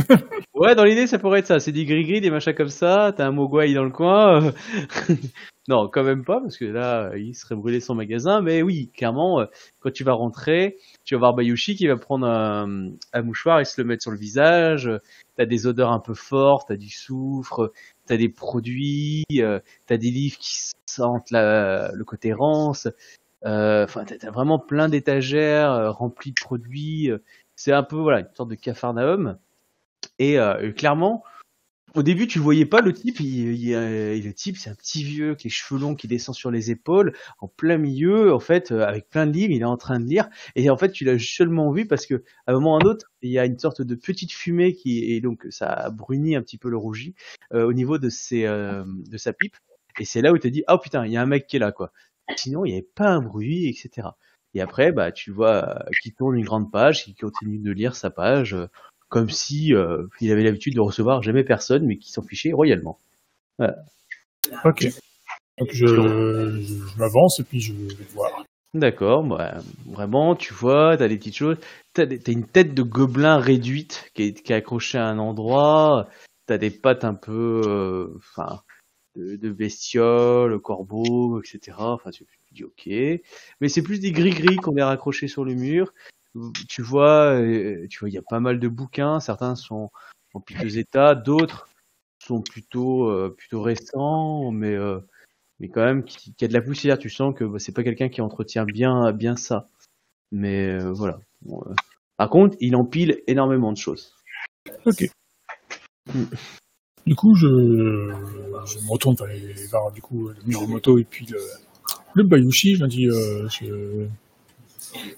Ouais, 0.56 0.74
dans 0.76 0.84
l'idée, 0.84 1.06
ça 1.06 1.20
pourrait 1.20 1.40
être 1.40 1.48
ça. 1.48 1.60
C'est 1.60 1.72
des 1.72 1.86
gris-gris, 1.86 2.20
des 2.22 2.32
machins 2.32 2.54
comme 2.56 2.70
ça. 2.70 3.14
T'as 3.16 3.28
un 3.28 3.32
mogwai 3.32 3.74
dans 3.74 3.84
le 3.84 3.92
coin. 3.92 4.44
euh. 4.44 4.52
non, 5.68 5.88
quand 5.88 6.04
même 6.04 6.26
pas, 6.26 6.40
parce 6.42 6.58
que 6.58 6.66
là, 6.66 7.10
euh, 7.12 7.20
il 7.20 7.36
serait 7.36 7.56
brûlé 7.56 7.80
son 7.80 7.94
magasin. 7.94 8.42
Mais 8.42 8.64
oui, 8.64 8.90
clairement, 8.96 9.46
quand 9.82 9.92
tu 9.92 10.04
vas 10.04 10.14
rentrer, 10.14 10.78
tu 11.06 11.14
vas 11.14 11.20
voir 11.20 11.34
Bayushi 11.36 11.76
qui 11.76 11.86
va 11.88 11.96
prendre 11.98 12.26
un, 12.26 12.90
un 13.14 13.22
mouchoir 13.22 13.60
et 13.60 13.66
se 13.66 13.80
le 13.80 13.88
mettre 13.88 14.02
sur 14.02 14.12
le 14.12 14.18
visage. 14.18 14.90
T'as 15.38 15.46
des 15.46 15.68
odeurs 15.68 15.92
un 15.92 16.00
peu 16.00 16.16
fortes, 16.16 16.68
t'as 16.70 16.76
du 16.76 16.90
soufre, 16.90 17.72
t'as 18.08 18.18
des 18.18 18.30
produits, 18.30 19.24
t'as 19.30 19.98
des 19.98 20.10
livres 20.12 20.38
qui 20.40 20.72
sentent 20.88 21.30
la, 21.32 21.92
le 21.94 22.04
côté 22.04 22.34
rance. 22.34 22.88
Euh, 23.46 23.84
Enfin, 23.86 24.04
t'as 24.06 24.32
vraiment 24.32 24.60
plein 24.60 24.90
d'étagères 24.90 25.72
euh, 25.72 25.92
remplies 25.92 26.32
de 26.32 26.40
produits. 26.42 27.12
euh. 27.12 27.20
C'est 27.56 27.72
un 27.74 27.84
peu 27.84 27.98
voilà 27.98 28.22
une 28.22 28.30
sorte 28.36 28.50
de 28.50 28.56
cafarnaum. 28.56 29.38
Et 30.20 30.38
clairement, 30.76 31.24
au 31.96 32.04
début, 32.04 32.28
tu 32.28 32.40
voyais 32.40 32.66
pas 32.66 32.82
le 32.82 32.94
type. 32.94 33.20
Il, 33.20 33.56
il- 33.56 34.24
le 34.26 34.34
type, 34.34 34.58
c'est 34.58 34.70
un 34.70 34.76
petit 34.76 35.04
vieux 35.04 35.28
avec 35.30 35.44
les 35.44 35.50
cheveux 35.50 35.80
longs 35.80 35.96
qui 35.96 36.08
descend 36.08 36.36
sur 36.36 36.52
les 36.52 36.72
épaules, 36.72 37.14
en 37.40 37.48
plein 37.48 37.78
milieu, 37.78 38.34
en 38.34 38.40
fait, 38.40 38.72
avec 38.72 39.10
plein 39.10 39.28
de 39.28 39.32
livres. 39.34 39.52
Il 39.54 39.62
est 39.62 39.66
en 39.66 39.78
train 39.78 40.00
de 40.00 40.06
lire. 40.06 40.30
Et 40.56 40.70
en 40.70 40.78
fait, 40.78 40.92
tu 40.92 41.06
l'as 41.06 41.20
seulement 41.20 41.72
vu 41.72 41.86
parce 41.88 42.06
que 42.06 42.24
à 42.48 42.52
un 42.52 42.54
moment 42.56 42.76
ou 42.76 42.78
à 42.80 42.82
un 42.84 42.86
autre, 42.86 43.12
il 43.22 43.32
y 43.32 43.40
a 43.40 43.46
une 43.46 43.60
sorte 43.60 43.82
de 43.82 43.96
petite 43.96 44.32
fumée 44.34 44.74
qui 44.74 45.04
et 45.14 45.22
donc 45.22 45.48
ça 45.50 45.90
brunit 45.92 46.36
un 46.36 46.42
petit 46.42 46.58
peu 46.58 46.70
le 46.70 46.78
rougit 46.78 47.16
euh, 47.54 47.66
au 47.66 47.74
niveau 47.74 47.98
de 47.98 48.10
ses 48.10 48.44
de 48.44 49.18
sa 49.18 49.34
pipe. 49.34 49.56
Et 50.00 50.06
c'est 50.06 50.22
là 50.22 50.32
où 50.32 50.36
tu 50.36 50.42
te 50.44 50.48
dis, 50.48 50.64
oh 50.70 50.78
putain, 50.78 51.06
il 51.06 51.12
y 51.12 51.18
a 51.18 51.22
un 51.22 51.26
mec 51.26 51.48
qui 51.48 51.58
est 51.58 51.60
là, 51.60 51.72
quoi. 51.74 51.92
Sinon, 52.36 52.66
il 52.66 52.70
n'y 52.72 52.78
avait 52.78 52.88
pas 52.96 53.10
un 53.10 53.22
bruit, 53.22 53.68
etc. 53.68 54.10
Et 54.54 54.62
après, 54.62 54.92
bah, 54.92 55.12
tu 55.12 55.32
vois 55.32 55.70
euh, 55.70 55.90
qu'il 56.02 56.14
tourne 56.14 56.38
une 56.38 56.46
grande 56.46 56.72
page, 56.72 57.04
qu'il 57.04 57.16
continue 57.16 57.60
de 57.60 57.72
lire 57.72 57.96
sa 57.96 58.10
page, 58.10 58.54
euh, 58.54 58.68
comme 59.08 59.30
si 59.30 59.74
euh, 59.74 60.08
il 60.22 60.32
avait 60.32 60.44
l'habitude 60.44 60.76
de 60.76 60.82
recevoir 60.82 61.22
jamais 61.22 61.44
personne, 61.44 61.86
mais 61.86 61.98
qui 61.98 62.12
s'en 62.12 62.22
fichait 62.22 62.52
royalement. 62.52 63.00
Ok. 64.66 64.88
Donc 65.58 65.70
je, 65.74 65.86
je 65.86 66.98
m'avance 66.98 67.40
et 67.40 67.44
puis 67.44 67.60
je 67.60 67.74
vais 67.74 68.06
voir. 68.14 68.46
D'accord, 68.76 69.24
bah, 69.24 69.58
vraiment, 69.88 70.36
tu 70.36 70.54
vois, 70.54 70.96
t'as 70.96 71.08
des 71.08 71.18
petites 71.18 71.36
choses. 71.36 71.58
T'as, 71.94 72.06
t'as 72.06 72.32
une 72.32 72.46
tête 72.46 72.76
de 72.76 72.84
gobelin 72.84 73.40
réduite 73.40 74.12
qui 74.14 74.24
est, 74.24 74.44
qui 74.44 74.54
est 74.54 74.56
accrochée 74.56 75.00
à 75.00 75.08
un 75.08 75.18
endroit. 75.18 76.08
T'as 76.46 76.60
des 76.60 76.70
pattes 76.70 77.04
un 77.04 77.16
peu, 77.16 77.62
euh, 77.66 78.16
enfin, 78.18 78.62
de, 79.16 79.36
de 79.36 79.50
bestioles, 79.50 80.60
corbeaux, 80.60 81.42
etc. 81.42 81.78
Enfin, 81.78 82.12
tu, 82.12 82.26
tu 82.26 82.54
dis 82.54 82.64
ok. 82.64 82.88
Mais 83.62 83.70
c'est 83.70 83.82
plus 83.82 84.00
des 84.00 84.12
gris-gris 84.12 84.58
qu'on 84.58 84.76
est 84.78 84.84
raccrochés 84.84 85.28
sur 85.28 85.46
le 85.46 85.54
mur. 85.54 85.94
Tu 86.68 86.82
vois, 86.82 87.34
euh, 87.34 87.88
tu 87.90 88.00
vois, 88.00 88.10
il 88.10 88.14
y 88.14 88.18
a 88.18 88.24
pas 88.30 88.40
mal 88.40 88.60
de 88.60 88.68
bouquins. 88.68 89.20
Certains 89.20 89.56
sont 89.56 89.90
en 90.34 90.40
piteux 90.42 90.78
état, 90.78 91.16
d'autres 91.16 91.68
sont 92.20 92.42
plutôt, 92.42 93.10
euh, 93.10 93.34
plutôt 93.36 93.62
récents, 93.62 94.52
mais 94.52 94.76
euh, 94.76 95.00
mais 95.60 95.70
quand 95.70 95.84
même 95.84 96.04
qui, 96.04 96.34
qui 96.34 96.46
a 96.46 96.48
de 96.48 96.54
la 96.54 96.62
poussière. 96.62 96.98
Tu 96.98 97.10
sens 97.10 97.34
que 97.36 97.44
bah, 97.44 97.60
c'est 97.60 97.72
pas 97.72 97.84
quelqu'un 97.84 98.10
qui 98.10 98.22
entretient 98.22 98.66
bien, 98.66 99.12
bien 99.12 99.36
ça. 99.36 99.70
Mais 100.32 100.70
euh, 100.70 100.92
voilà. 100.92 101.20
Bon, 101.42 101.64
Par 102.18 102.30
contre, 102.30 102.56
il 102.60 102.76
empile 102.76 103.22
énormément 103.28 103.72
de 103.72 103.78
choses. 103.78 104.14
Ok. 104.86 105.10
Hmm. 106.14 106.26
Du 107.10 107.16
coup, 107.16 107.34
je, 107.34 107.48
je 107.48 108.78
me 108.86 108.92
retourne 108.92 109.16
vers, 109.16 109.92
du 109.92 110.00
coup, 110.00 110.28
le 110.28 110.36
Miromoto 110.46 111.00
et 111.00 111.04
puis 111.04 111.26
le, 111.26 111.40
le 112.14 112.24
Bayushi. 112.24 112.76
Je 112.76 112.86
dis, 112.86 113.08
euh, 113.08 113.48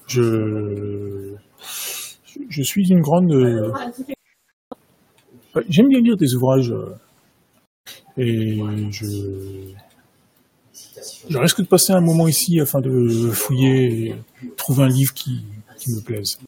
je, 0.08 1.36
je, 2.48 2.64
suis 2.64 2.90
une 2.90 3.02
grande. 3.02 3.34
euh, 3.34 3.74
J'aime 5.68 5.90
bien 5.90 6.00
lire 6.00 6.16
des 6.16 6.34
ouvrages 6.34 6.72
euh, 6.72 6.96
et 8.16 8.62
je, 8.92 9.74
je 11.30 11.38
risque 11.38 11.60
de 11.60 11.68
passer 11.68 11.92
un 11.92 12.00
moment 12.00 12.30
ici 12.30 12.62
afin 12.62 12.80
de 12.80 13.32
fouiller 13.32 14.12
et 14.12 14.16
trouver 14.56 14.84
un 14.84 14.88
livre 14.88 15.14
qui, 15.14 15.44
qui 15.78 15.92
me 15.92 16.00
plaise. 16.00 16.40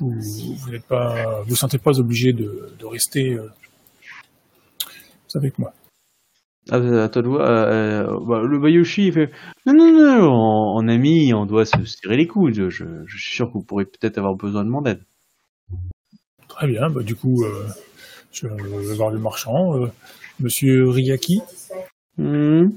Vous, 0.00 0.14
vous 0.18 0.70
n'êtes 0.70 0.86
pas, 0.86 1.42
vous 1.42 1.56
sentez 1.56 1.76
pas 1.76 2.00
obligé 2.00 2.32
de, 2.32 2.72
rester 2.90 3.36
avec 5.36 5.58
moi. 5.58 5.72
Ah, 6.70 6.76
à 6.76 7.08
toi 7.08 7.22
de 7.22 7.28
voir. 7.28 7.40
euh, 7.40 8.06
euh, 8.06 8.20
bah, 8.26 8.42
le 8.42 8.58
Bayoshi, 8.60 9.08
il 9.08 9.12
fait 9.12 9.30
Non, 9.66 9.74
non, 9.74 9.92
non, 9.92 10.28
en, 10.30 10.76
en 10.76 10.88
ami, 10.88 11.34
on 11.34 11.44
doit 11.44 11.64
se 11.64 11.84
serrer 11.84 12.16
les 12.16 12.28
coudes. 12.28 12.68
Je, 12.68 12.84
suis 13.08 13.36
sûr 13.36 13.48
que 13.48 13.54
vous 13.54 13.64
pourrez 13.64 13.84
peut-être 13.84 14.18
avoir 14.18 14.36
besoin 14.36 14.64
de 14.64 14.70
mon 14.70 14.84
aide. 14.84 15.02
Très 16.48 16.68
bien, 16.68 16.88
bah, 16.88 17.02
du 17.02 17.16
coup, 17.16 17.42
euh, 17.44 17.66
je 18.32 18.46
vais 18.46 18.94
voir 18.94 19.10
le 19.10 19.18
marchand, 19.18 19.76
euh, 19.76 19.88
Monsieur 20.38 20.88
Riaki. 20.88 21.40
Mhm. 22.16 22.72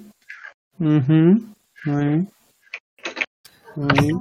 Mhm. 0.80 1.40
Oui. 1.86 2.26
Oui. 3.78 4.12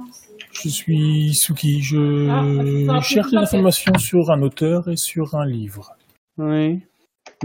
Je 0.51 0.69
suis 0.69 1.33
Suki. 1.33 1.81
Je 1.81 3.01
cherche 3.01 3.31
des 3.31 3.37
informations 3.37 3.97
sur 3.97 4.29
un 4.29 4.41
auteur 4.41 4.87
et 4.89 4.95
sur 4.95 5.35
un 5.35 5.45
livre. 5.45 5.95
Oui. 6.37 6.81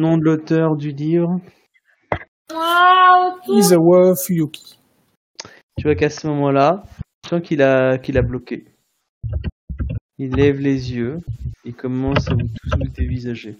Nom 0.01 0.17
de 0.17 0.25
l'auteur 0.25 0.77
du 0.77 0.93
livre. 0.93 1.43
Izawa 3.49 4.15
Fuyoki. 4.17 4.79
Tu 5.77 5.83
vois 5.83 5.95
qu'à 5.95 6.09
ce 6.09 6.27
moment-là, 6.27 6.85
tu 7.23 7.29
sens 7.29 7.43
qu'il 7.43 7.61
a, 7.61 7.99
qu'il 7.99 8.17
a 8.17 8.23
bloqué. 8.23 8.65
Il 10.17 10.35
lève 10.37 10.59
les 10.59 10.95
yeux 10.95 11.19
et 11.67 11.75
commence 11.75 12.31
à 12.31 12.33
vous 12.33 12.49
tous 12.49 12.79
vous 12.79 12.89
dévisager. 12.89 13.59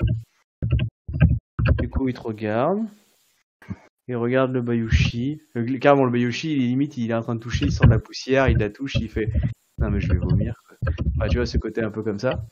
Du 1.79 1.91
coup, 1.91 2.09
il 2.09 2.15
te 2.15 2.23
regarde. 2.23 2.79
Il 4.09 4.17
regarde 4.17 4.53
le 4.53 4.63
Bayushi. 4.63 5.43
Euh, 5.57 5.79
Carrément, 5.79 6.07
le 6.07 6.11
Bayushi, 6.11 6.55
il 6.55 6.65
est 6.65 6.69
limite, 6.69 6.97
il 6.97 7.11
est 7.11 7.15
en 7.15 7.21
train 7.21 7.35
de 7.35 7.41
toucher, 7.41 7.67
il 7.67 7.73
sent 7.73 7.85
de 7.85 7.91
la 7.91 7.99
poussière, 7.99 8.49
il 8.49 8.57
la 8.57 8.71
touche, 8.71 8.95
il 8.95 9.11
fait 9.11 9.29
Non, 9.77 9.91
mais 9.91 10.01
je 10.01 10.11
vais 10.11 10.19
vomir. 10.19 10.55
Enfin, 11.19 11.29
tu 11.29 11.37
vois, 11.37 11.45
ce 11.45 11.59
côté 11.59 11.83
un 11.83 11.91
peu 11.91 12.03
comme 12.03 12.19
ça. 12.19 12.47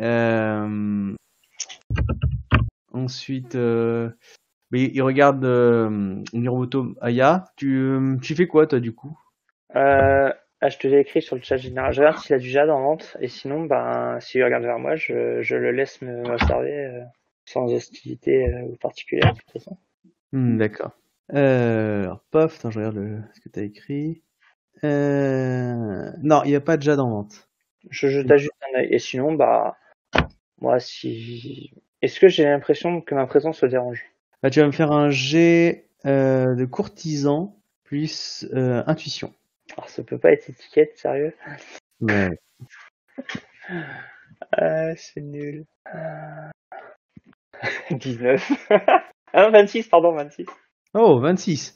Euh... 0.00 1.14
Ensuite, 2.96 3.54
euh... 3.54 4.10
mais 4.70 4.84
il 4.94 5.02
regarde 5.02 5.44
euh, 5.44 5.90
Miromoto 6.32 6.94
Aya. 7.00 7.46
Tu, 7.56 7.76
euh, 7.78 8.16
tu 8.22 8.34
fais 8.34 8.46
quoi, 8.48 8.66
toi, 8.66 8.80
du 8.80 8.94
coup? 8.94 9.18
Ah, 10.60 10.68
je 10.70 10.78
te 10.78 10.88
l'ai 10.88 11.00
écrit 11.00 11.22
sur 11.22 11.36
le 11.36 11.42
chat 11.42 11.56
général. 11.56 11.92
Je 11.92 12.00
regarde 12.00 12.18
s'il 12.18 12.34
a 12.34 12.38
du 12.38 12.48
jade 12.48 12.70
en 12.70 12.80
vente. 12.80 13.16
Et 13.20 13.28
sinon, 13.28 13.64
ben, 13.64 14.18
s'il 14.20 14.42
regarde 14.44 14.64
vers 14.64 14.78
moi, 14.78 14.96
je, 14.96 15.42
je 15.42 15.56
le 15.56 15.70
laisse 15.72 16.00
me- 16.02 16.22
m'observer 16.22 16.86
euh, 16.86 17.02
sans 17.44 17.72
hostilité 17.72 18.46
euh, 18.48 18.74
particulière, 18.80 19.32
de 19.34 19.38
toute 19.38 19.50
façon. 19.52 19.78
Hmm, 20.32 20.56
D'accord. 20.58 20.92
Euh, 21.32 22.04
alors, 22.04 22.20
paf, 22.30 22.58
attends, 22.58 22.70
je 22.70 22.78
regarde 22.78 22.96
le- 22.96 23.22
ce 23.34 23.40
que 23.40 23.48
tu 23.48 23.58
as 23.60 23.62
écrit. 23.64 24.22
Non, 24.82 26.42
il 26.44 26.48
n'y 26.50 26.54
a 26.56 26.60
pas 26.60 26.76
de 26.76 26.82
Jade 26.82 27.00
en 27.00 27.10
vente. 27.10 27.48
Je 27.90 28.08
juste 28.08 28.30
un 28.62 28.78
œil. 28.78 28.88
Et 28.92 28.98
sinon, 28.98 29.32
bah, 29.34 29.76
moi, 30.60 30.80
si. 30.80 31.72
Est-ce 32.06 32.20
que 32.20 32.28
j'ai 32.28 32.44
l'impression 32.44 33.00
que 33.00 33.16
ma 33.16 33.26
présence 33.26 33.64
le 33.64 33.68
dérange? 33.68 34.04
Bah, 34.40 34.48
tu 34.48 34.60
vas 34.60 34.66
me 34.66 34.70
faire 34.70 34.92
un 34.92 35.10
jet 35.10 35.88
euh, 36.04 36.54
de 36.54 36.64
courtisan 36.64 37.58
plus 37.82 38.46
euh, 38.54 38.84
intuition. 38.86 39.34
Alors, 39.76 39.88
ça 39.88 40.04
peut 40.04 40.16
pas 40.16 40.30
être 40.30 40.48
étiquette, 40.48 40.96
sérieux? 40.96 41.34
Ouais. 42.00 42.30
Ah, 44.52 44.94
c'est 44.94 45.20
nul. 45.20 45.64
Ah. 45.92 46.50
19. 47.90 48.52
ah 49.32 49.42
non, 49.42 49.50
26, 49.50 49.88
pardon, 49.88 50.12
26. 50.12 50.46
Oh, 50.94 51.18
26. 51.18 51.74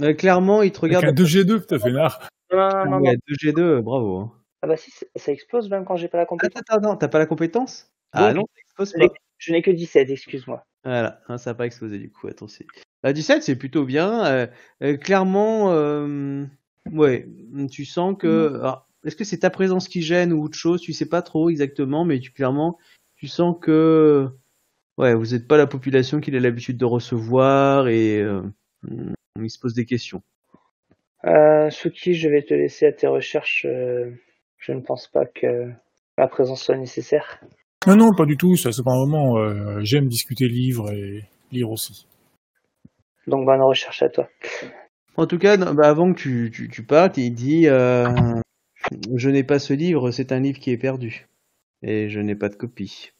Euh, 0.00 0.14
clairement, 0.14 0.62
il 0.62 0.72
te 0.72 0.78
Avec 0.78 0.96
regarde. 0.98 1.04
un 1.04 1.12
2G2, 1.12 1.60
t'as 1.60 1.78
fait 1.78 1.92
nard. 1.92 2.28
Non, 2.52 2.58
non, 2.58 2.84
non, 2.86 2.90
non. 2.98 3.00
Ouais, 3.02 3.16
2G2, 3.28 3.82
bravo. 3.82 4.18
hein. 4.18 4.32
Ah 4.62 4.66
bah 4.66 4.76
si, 4.76 4.90
ça 5.14 5.30
explose 5.30 5.70
même 5.70 5.84
quand 5.84 5.94
j'ai 5.94 6.08
pas 6.08 6.18
la 6.18 6.24
Attends, 6.24 6.36
compétence. 6.38 6.62
attends, 6.68 6.78
attends, 6.78 6.96
t'as 6.96 7.08
pas 7.08 7.20
la 7.20 7.26
compétence? 7.26 7.92
Ah 8.12 8.32
non, 8.32 8.46
ça 8.52 8.60
explose 8.60 8.92
pas. 8.92 9.14
Je 9.38 9.52
n'ai 9.52 9.62
que 9.62 9.70
17, 9.70 10.10
excuse-moi. 10.10 10.64
Voilà, 10.84 11.20
hein, 11.28 11.38
ça 11.38 11.50
n'a 11.50 11.54
pas 11.54 11.66
explosé 11.66 11.98
du 11.98 12.10
coup. 12.10 12.28
Attends, 12.28 12.48
c'est... 12.48 12.66
Bah, 13.02 13.12
17, 13.12 13.42
c'est 13.42 13.56
plutôt 13.56 13.84
bien. 13.84 14.24
Euh, 14.24 14.46
euh, 14.82 14.96
clairement, 14.96 15.72
euh, 15.72 16.44
ouais, 16.92 17.28
tu 17.70 17.84
sens 17.84 18.16
que. 18.18 18.54
alors, 18.56 18.88
est-ce 19.04 19.16
que 19.16 19.24
c'est 19.24 19.38
ta 19.38 19.50
présence 19.50 19.88
qui 19.88 20.02
gêne 20.02 20.32
ou 20.32 20.42
autre 20.42 20.56
chose? 20.56 20.80
Tu 20.80 20.92
sais 20.92 21.08
pas 21.08 21.22
trop 21.22 21.50
exactement, 21.50 22.04
mais 22.04 22.18
tu, 22.18 22.32
clairement, 22.32 22.78
tu 23.16 23.28
sens 23.28 23.56
que. 23.60 24.28
Ouais, 24.96 25.14
vous 25.14 25.26
n'êtes 25.26 25.46
pas 25.46 25.58
la 25.58 25.66
population 25.66 26.20
qu'il 26.20 26.34
a 26.36 26.40
l'habitude 26.40 26.78
de 26.78 26.86
recevoir 26.86 27.88
et 27.88 28.20
euh, 28.22 28.42
il 29.38 29.50
se 29.50 29.58
pose 29.58 29.74
des 29.74 29.84
questions. 29.84 30.22
Euh, 31.26 31.68
Suki, 31.68 32.14
je 32.14 32.28
vais 32.30 32.42
te 32.42 32.54
laisser 32.54 32.86
à 32.86 32.92
tes 32.92 33.06
recherches. 33.06 33.66
je 33.66 34.72
ne 34.72 34.80
pense 34.80 35.06
pas 35.08 35.26
que 35.26 35.70
ma 36.16 36.28
présence 36.28 36.62
soit 36.62 36.78
nécessaire. 36.78 37.40
Non, 37.86 37.96
non, 37.96 38.12
pas 38.14 38.26
du 38.26 38.36
tout. 38.36 38.56
Ça, 38.56 38.72
c'est 38.72 38.82
pas 38.82 38.92
un 38.92 39.06
moment. 39.06 39.38
euh, 39.38 39.80
J'aime 39.82 40.08
discuter 40.08 40.48
livres 40.48 40.90
et 40.92 41.24
lire 41.52 41.70
aussi. 41.70 42.06
Donc 43.26 43.44
bonne 43.46 43.60
recherche 43.62 44.02
à 44.02 44.08
toi. 44.08 44.28
En 45.16 45.26
tout 45.26 45.38
cas, 45.38 45.56
bah, 45.56 45.88
avant 45.88 46.12
que 46.12 46.18
tu, 46.18 46.50
tu, 46.52 46.68
tu 46.68 46.82
partes, 46.84 47.16
il 47.16 47.30
dit 47.32 47.68
euh, 47.68 48.08
Je 49.14 49.30
n'ai 49.30 49.44
pas 49.44 49.58
ce 49.58 49.72
livre, 49.72 50.10
c'est 50.10 50.32
un 50.32 50.40
livre 50.40 50.58
qui 50.58 50.70
est 50.70 50.76
perdu. 50.76 51.26
Et 51.82 52.08
je 52.08 52.20
n'ai 52.20 52.34
pas 52.34 52.48
de 52.48 52.54
copie. 52.56 53.10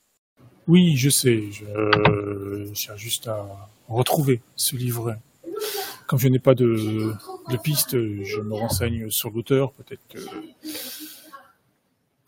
Oui, 0.67 0.97
je 0.97 1.11
sais. 1.11 1.43
Je 1.53 1.65
euh, 1.65 2.75
cherche 2.75 3.01
juste 3.01 3.29
à 3.29 3.47
retrouver 3.89 4.41
ce 4.57 4.75
livret. 4.77 5.17
Comme 6.09 6.19
je 6.19 6.29
n'ai 6.29 6.39
pas 6.39 6.55
de, 6.55 7.13
de 7.51 7.57
piste, 7.57 7.93
je 7.93 8.41
me 8.41 8.55
renseigne 8.55 9.11
sur 9.11 9.31
l'auteur. 9.31 9.73
Peut-être 9.73 10.03
que 10.09 10.19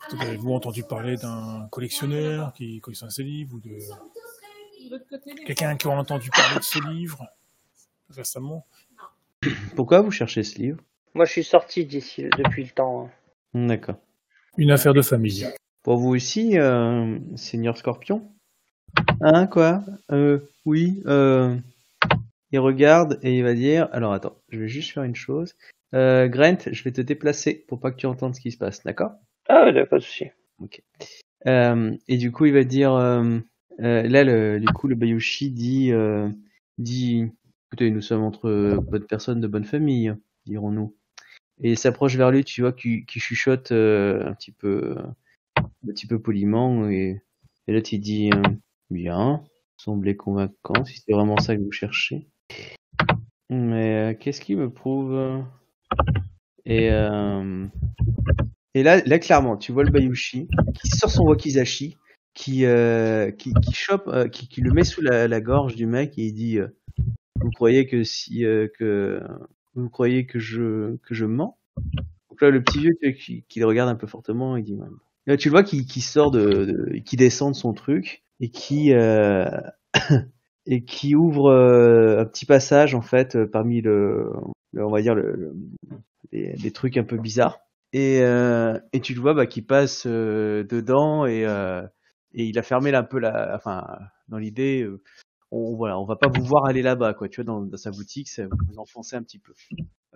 peut-être 0.09 0.21
avez-vous 0.21 0.53
entendu 0.53 0.83
parler 0.83 1.15
d'un 1.17 1.67
collectionneur 1.71 2.53
qui 2.53 2.79
collectionne 2.81 3.09
ces 3.09 3.23
livres 3.23 3.55
ou 3.55 3.59
de 3.59 3.77
quelqu'un 5.45 5.75
qui 5.75 5.87
a 5.87 5.91
entendu 5.91 6.29
parler 6.29 6.57
de 6.59 6.63
ce 6.63 6.79
livre 6.89 7.27
récemment? 8.09 8.65
Pourquoi 9.75 10.01
vous 10.01 10.11
cherchez 10.11 10.43
ce 10.43 10.57
livre? 10.59 10.79
Moi, 11.13 11.25
je 11.25 11.31
suis 11.31 11.43
sorti 11.43 11.85
d'ici 11.85 12.23
depuis 12.37 12.63
le 12.63 12.69
temps. 12.69 13.09
hein. 13.53 13.67
D'accord. 13.67 13.95
Une 14.57 14.71
affaire 14.71 14.93
de 14.93 15.01
famille. 15.01 15.47
Pour 15.83 15.97
vous 15.97 16.09
aussi, 16.09 16.57
euh, 16.57 17.17
Seigneur 17.35 17.77
Scorpion? 17.77 18.29
Hein, 19.21 19.47
quoi? 19.47 19.83
Euh, 20.11 20.39
Oui, 20.65 21.01
euh... 21.05 21.57
Il 22.51 22.59
regarde 22.59 23.19
et 23.21 23.37
il 23.37 23.43
va 23.43 23.53
dire... 23.53 23.87
Alors 23.91 24.11
attends, 24.13 24.35
je 24.49 24.59
vais 24.59 24.67
juste 24.67 24.91
faire 24.91 25.03
une 25.03 25.15
chose. 25.15 25.55
Euh, 25.93 26.27
Grant, 26.27 26.57
je 26.71 26.83
vais 26.83 26.91
te 26.91 27.01
déplacer 27.01 27.53
pour 27.67 27.79
pas 27.79 27.91
que 27.91 27.97
tu 27.97 28.07
entendes 28.07 28.35
ce 28.35 28.41
qui 28.41 28.51
se 28.51 28.57
passe, 28.57 28.83
d'accord? 28.83 29.11
Ah, 29.49 29.65
ouais, 29.65 29.85
pas 29.87 29.97
de 29.97 30.03
souci. 30.03 30.25
Euh, 31.47 31.97
et 32.07 32.17
du 32.17 32.31
coup, 32.31 32.45
il 32.45 32.53
va 32.53 32.63
dire, 32.63 32.93
euh, 32.93 33.39
euh, 33.79 34.03
là, 34.03 34.23
le, 34.23 34.59
du 34.59 34.67
coup, 34.67 34.87
le 34.87 34.95
Bayushi 34.95 35.49
dit, 35.49 35.91
dit, 36.77 37.25
écoutez, 37.67 37.89
nous 37.89 38.01
sommes 38.01 38.23
entre 38.23 38.77
bonnes 38.77 39.07
personnes 39.07 39.41
de 39.41 39.47
bonne 39.47 39.65
famille, 39.65 40.13
dirons-nous. 40.45 40.95
Et 41.61 41.71
il 41.71 41.77
s'approche 41.77 42.15
vers 42.15 42.29
lui, 42.29 42.43
tu 42.43 42.61
vois, 42.61 42.73
qui, 42.73 43.03
chuchote 43.07 43.71
un 43.71 44.33
petit 44.33 44.51
peu, 44.51 44.95
un 45.57 45.87
petit 45.87 46.05
peu 46.05 46.19
poliment, 46.19 46.87
et, 46.87 47.19
là, 47.67 47.79
il 47.91 47.99
dit, 47.99 48.29
bien, 48.91 49.43
semblait 49.77 50.15
convaincant, 50.15 50.85
si 50.85 50.99
c'est 50.99 51.13
vraiment 51.13 51.37
ça 51.39 51.55
que 51.55 51.61
vous 51.61 51.71
cherchez. 51.71 52.27
Mais 53.49 54.15
qu'est-ce 54.19 54.41
qui 54.41 54.55
me 54.55 54.69
prouve? 54.69 55.43
Et 56.65 56.91
et 58.75 58.83
là, 58.83 59.01
là, 59.05 59.19
clairement, 59.19 59.57
tu 59.57 59.71
vois 59.71 59.83
le 59.83 59.91
Bayushi 59.91 60.47
qui 60.75 60.87
sort 60.89 61.09
son 61.09 61.23
wakizashi, 61.23 61.97
qui, 62.33 62.65
euh, 62.65 63.31
qui, 63.31 63.53
qui 63.53 63.73
chope, 63.73 64.07
euh, 64.07 64.27
qui, 64.27 64.47
qui 64.47 64.61
le 64.61 64.71
met 64.71 64.83
sous 64.83 65.01
la, 65.01 65.27
la 65.27 65.41
gorge 65.41 65.75
du 65.75 65.85
mec 65.87 66.17
et 66.17 66.25
il 66.27 66.33
dit 66.33 66.59
euh, 66.59 66.67
Vous 67.41 67.51
croyez 67.51 67.87
que 67.87 68.03
si 68.03 68.45
euh, 68.45 68.67
que 68.79 69.21
vous 69.75 69.89
croyez 69.89 70.25
que 70.25 70.39
je 70.39 70.97
que 71.07 71.15
je 71.15 71.25
mens? 71.25 71.57
Donc 72.29 72.41
là, 72.41 72.49
le 72.51 72.63
petit 72.63 72.79
vieux 72.79 72.95
qui, 73.13 73.45
qui 73.49 73.59
le 73.59 73.65
regarde 73.67 73.89
un 73.89 73.95
peu 73.95 74.07
fortement, 74.07 74.57
il 74.57 74.63
dit 74.63 74.75
Même. 74.75 74.97
Là, 75.27 75.37
tu 75.37 75.49
le 75.49 75.53
vois 75.53 75.63
qui, 75.63 75.85
qui 75.85 76.01
sort 76.01 76.31
de, 76.31 76.65
de- 76.65 76.97
qui 76.99 77.15
descend 77.17 77.53
de 77.53 77.57
son 77.57 77.73
truc 77.73 78.23
et 78.39 78.49
qui 78.49 78.93
euh, 78.93 79.45
et 80.65 80.83
qui 80.83 81.15
ouvre 81.15 81.47
euh, 81.51 82.21
un 82.21 82.25
petit 82.25 82.45
passage 82.45 82.95
en 82.95 83.01
fait 83.01 83.37
parmi 83.45 83.81
le, 83.81 84.31
le- 84.73 84.85
on 84.85 84.91
va 84.91 85.01
dire 85.01 85.15
le, 85.15 85.33
le- 85.35 85.55
des, 86.31 86.53
des 86.53 86.71
trucs 86.71 86.97
un 86.97 87.03
peu 87.03 87.17
bizarres 87.17 87.59
et, 87.93 88.19
euh, 88.21 88.79
et 88.93 89.01
tu 89.01 89.13
le 89.13 89.21
vois 89.21 89.33
bah, 89.33 89.47
qui 89.47 89.61
passe 89.61 90.03
euh, 90.05 90.63
dedans 90.63 91.25
et, 91.25 91.45
euh, 91.45 91.81
et 92.33 92.45
il 92.45 92.59
a 92.59 92.63
fermé 92.63 92.93
un 92.93 93.03
peu 93.03 93.19
la 93.19 93.53
enfin 93.55 93.85
dans 94.27 94.37
l'idée 94.37 94.87
on 95.51 95.75
voilà 95.75 95.99
on 95.99 96.05
va 96.05 96.15
pas 96.15 96.27
vous 96.27 96.43
voir 96.43 96.65
aller 96.65 96.81
là-bas 96.81 97.13
quoi 97.13 97.27
tu 97.29 97.41
vois 97.41 97.61
dans, 97.65 97.77
sa 97.77 97.91
boutique 97.91 98.29
ça, 98.29 98.43
vous 98.45 98.57
vous 98.73 99.15
un 99.15 99.23
petit 99.23 99.39
peu. 99.39 99.53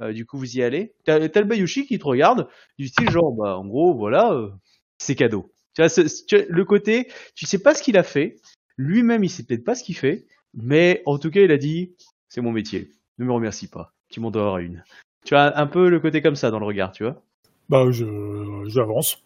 Euh, 0.01 0.11
du 0.11 0.26
coup 0.26 0.38
vous 0.38 0.57
y 0.57 0.63
allez. 0.63 0.93
T'as 1.05 1.19
le 1.19 1.43
Bayushi 1.43 1.86
qui 1.86 1.99
te 1.99 2.05
regarde 2.05 2.47
du 2.80 2.88
style 2.88 3.09
genre 3.11 3.32
bah 3.32 3.57
en 3.57 3.65
gros 3.65 3.95
voilà 3.95 4.34
euh, 4.34 4.49
c'est 4.97 5.15
cadeau. 5.15 5.51
Tu 5.76 5.82
vois, 5.82 5.89
tu 5.89 6.36
vois, 6.36 6.45
le 6.49 6.65
côté 6.65 7.09
tu 7.36 7.45
sais 7.45 7.59
pas 7.59 7.76
ce 7.76 7.84
qu'il 7.84 7.97
a 7.97 8.03
fait. 8.03 8.38
Lui-même 8.78 9.24
il 9.24 9.30
sait 9.30 9.43
peut-être 9.43 9.63
pas 9.63 9.76
ce 9.76 9.84
qu'il 9.84 9.95
fait 9.95 10.26
mais 10.55 11.01
en 11.05 11.17
tout 11.17 11.30
cas 11.30 11.41
il 11.41 11.51
a 11.51 11.57
dit 11.57 11.95
c'est 12.28 12.41
mon 12.41 12.51
métier 12.51 12.89
ne 13.19 13.26
me 13.26 13.32
remercie 13.32 13.67
pas 13.67 13.93
tu 14.09 14.19
m'en 14.19 14.32
dois 14.32 14.61
une. 14.61 14.84
Tu 15.26 15.36
as 15.36 15.57
un 15.57 15.67
peu 15.67 15.89
le 15.89 15.99
côté 15.99 16.21
comme 16.21 16.36
ça 16.36 16.51
dans 16.51 16.59
le 16.59 16.65
regard 16.65 16.91
tu 16.91 17.03
vois 17.03 17.24
Bah, 17.70 17.91
je, 17.91 18.05
j'avance. 18.68 19.22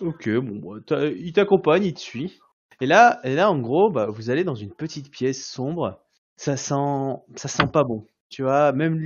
Ok, 0.00 0.28
bon, 0.38 0.80
bah, 0.88 1.06
il 1.08 1.32
t'accompagne, 1.32 1.84
il 1.84 1.94
te 1.94 2.00
suit. 2.00 2.38
Et 2.80 2.86
là, 2.86 3.20
et 3.24 3.34
là, 3.34 3.50
en 3.50 3.58
gros, 3.58 3.90
bah, 3.90 4.06
vous 4.06 4.30
allez 4.30 4.44
dans 4.44 4.54
une 4.54 4.72
petite 4.72 5.10
pièce 5.10 5.44
sombre. 5.44 6.00
Ça 6.36 6.56
sent, 6.56 7.16
ça 7.36 7.48
sent 7.48 7.66
pas 7.72 7.84
bon. 7.84 8.06
Tu 8.28 8.42
vois, 8.42 8.72
même 8.72 8.98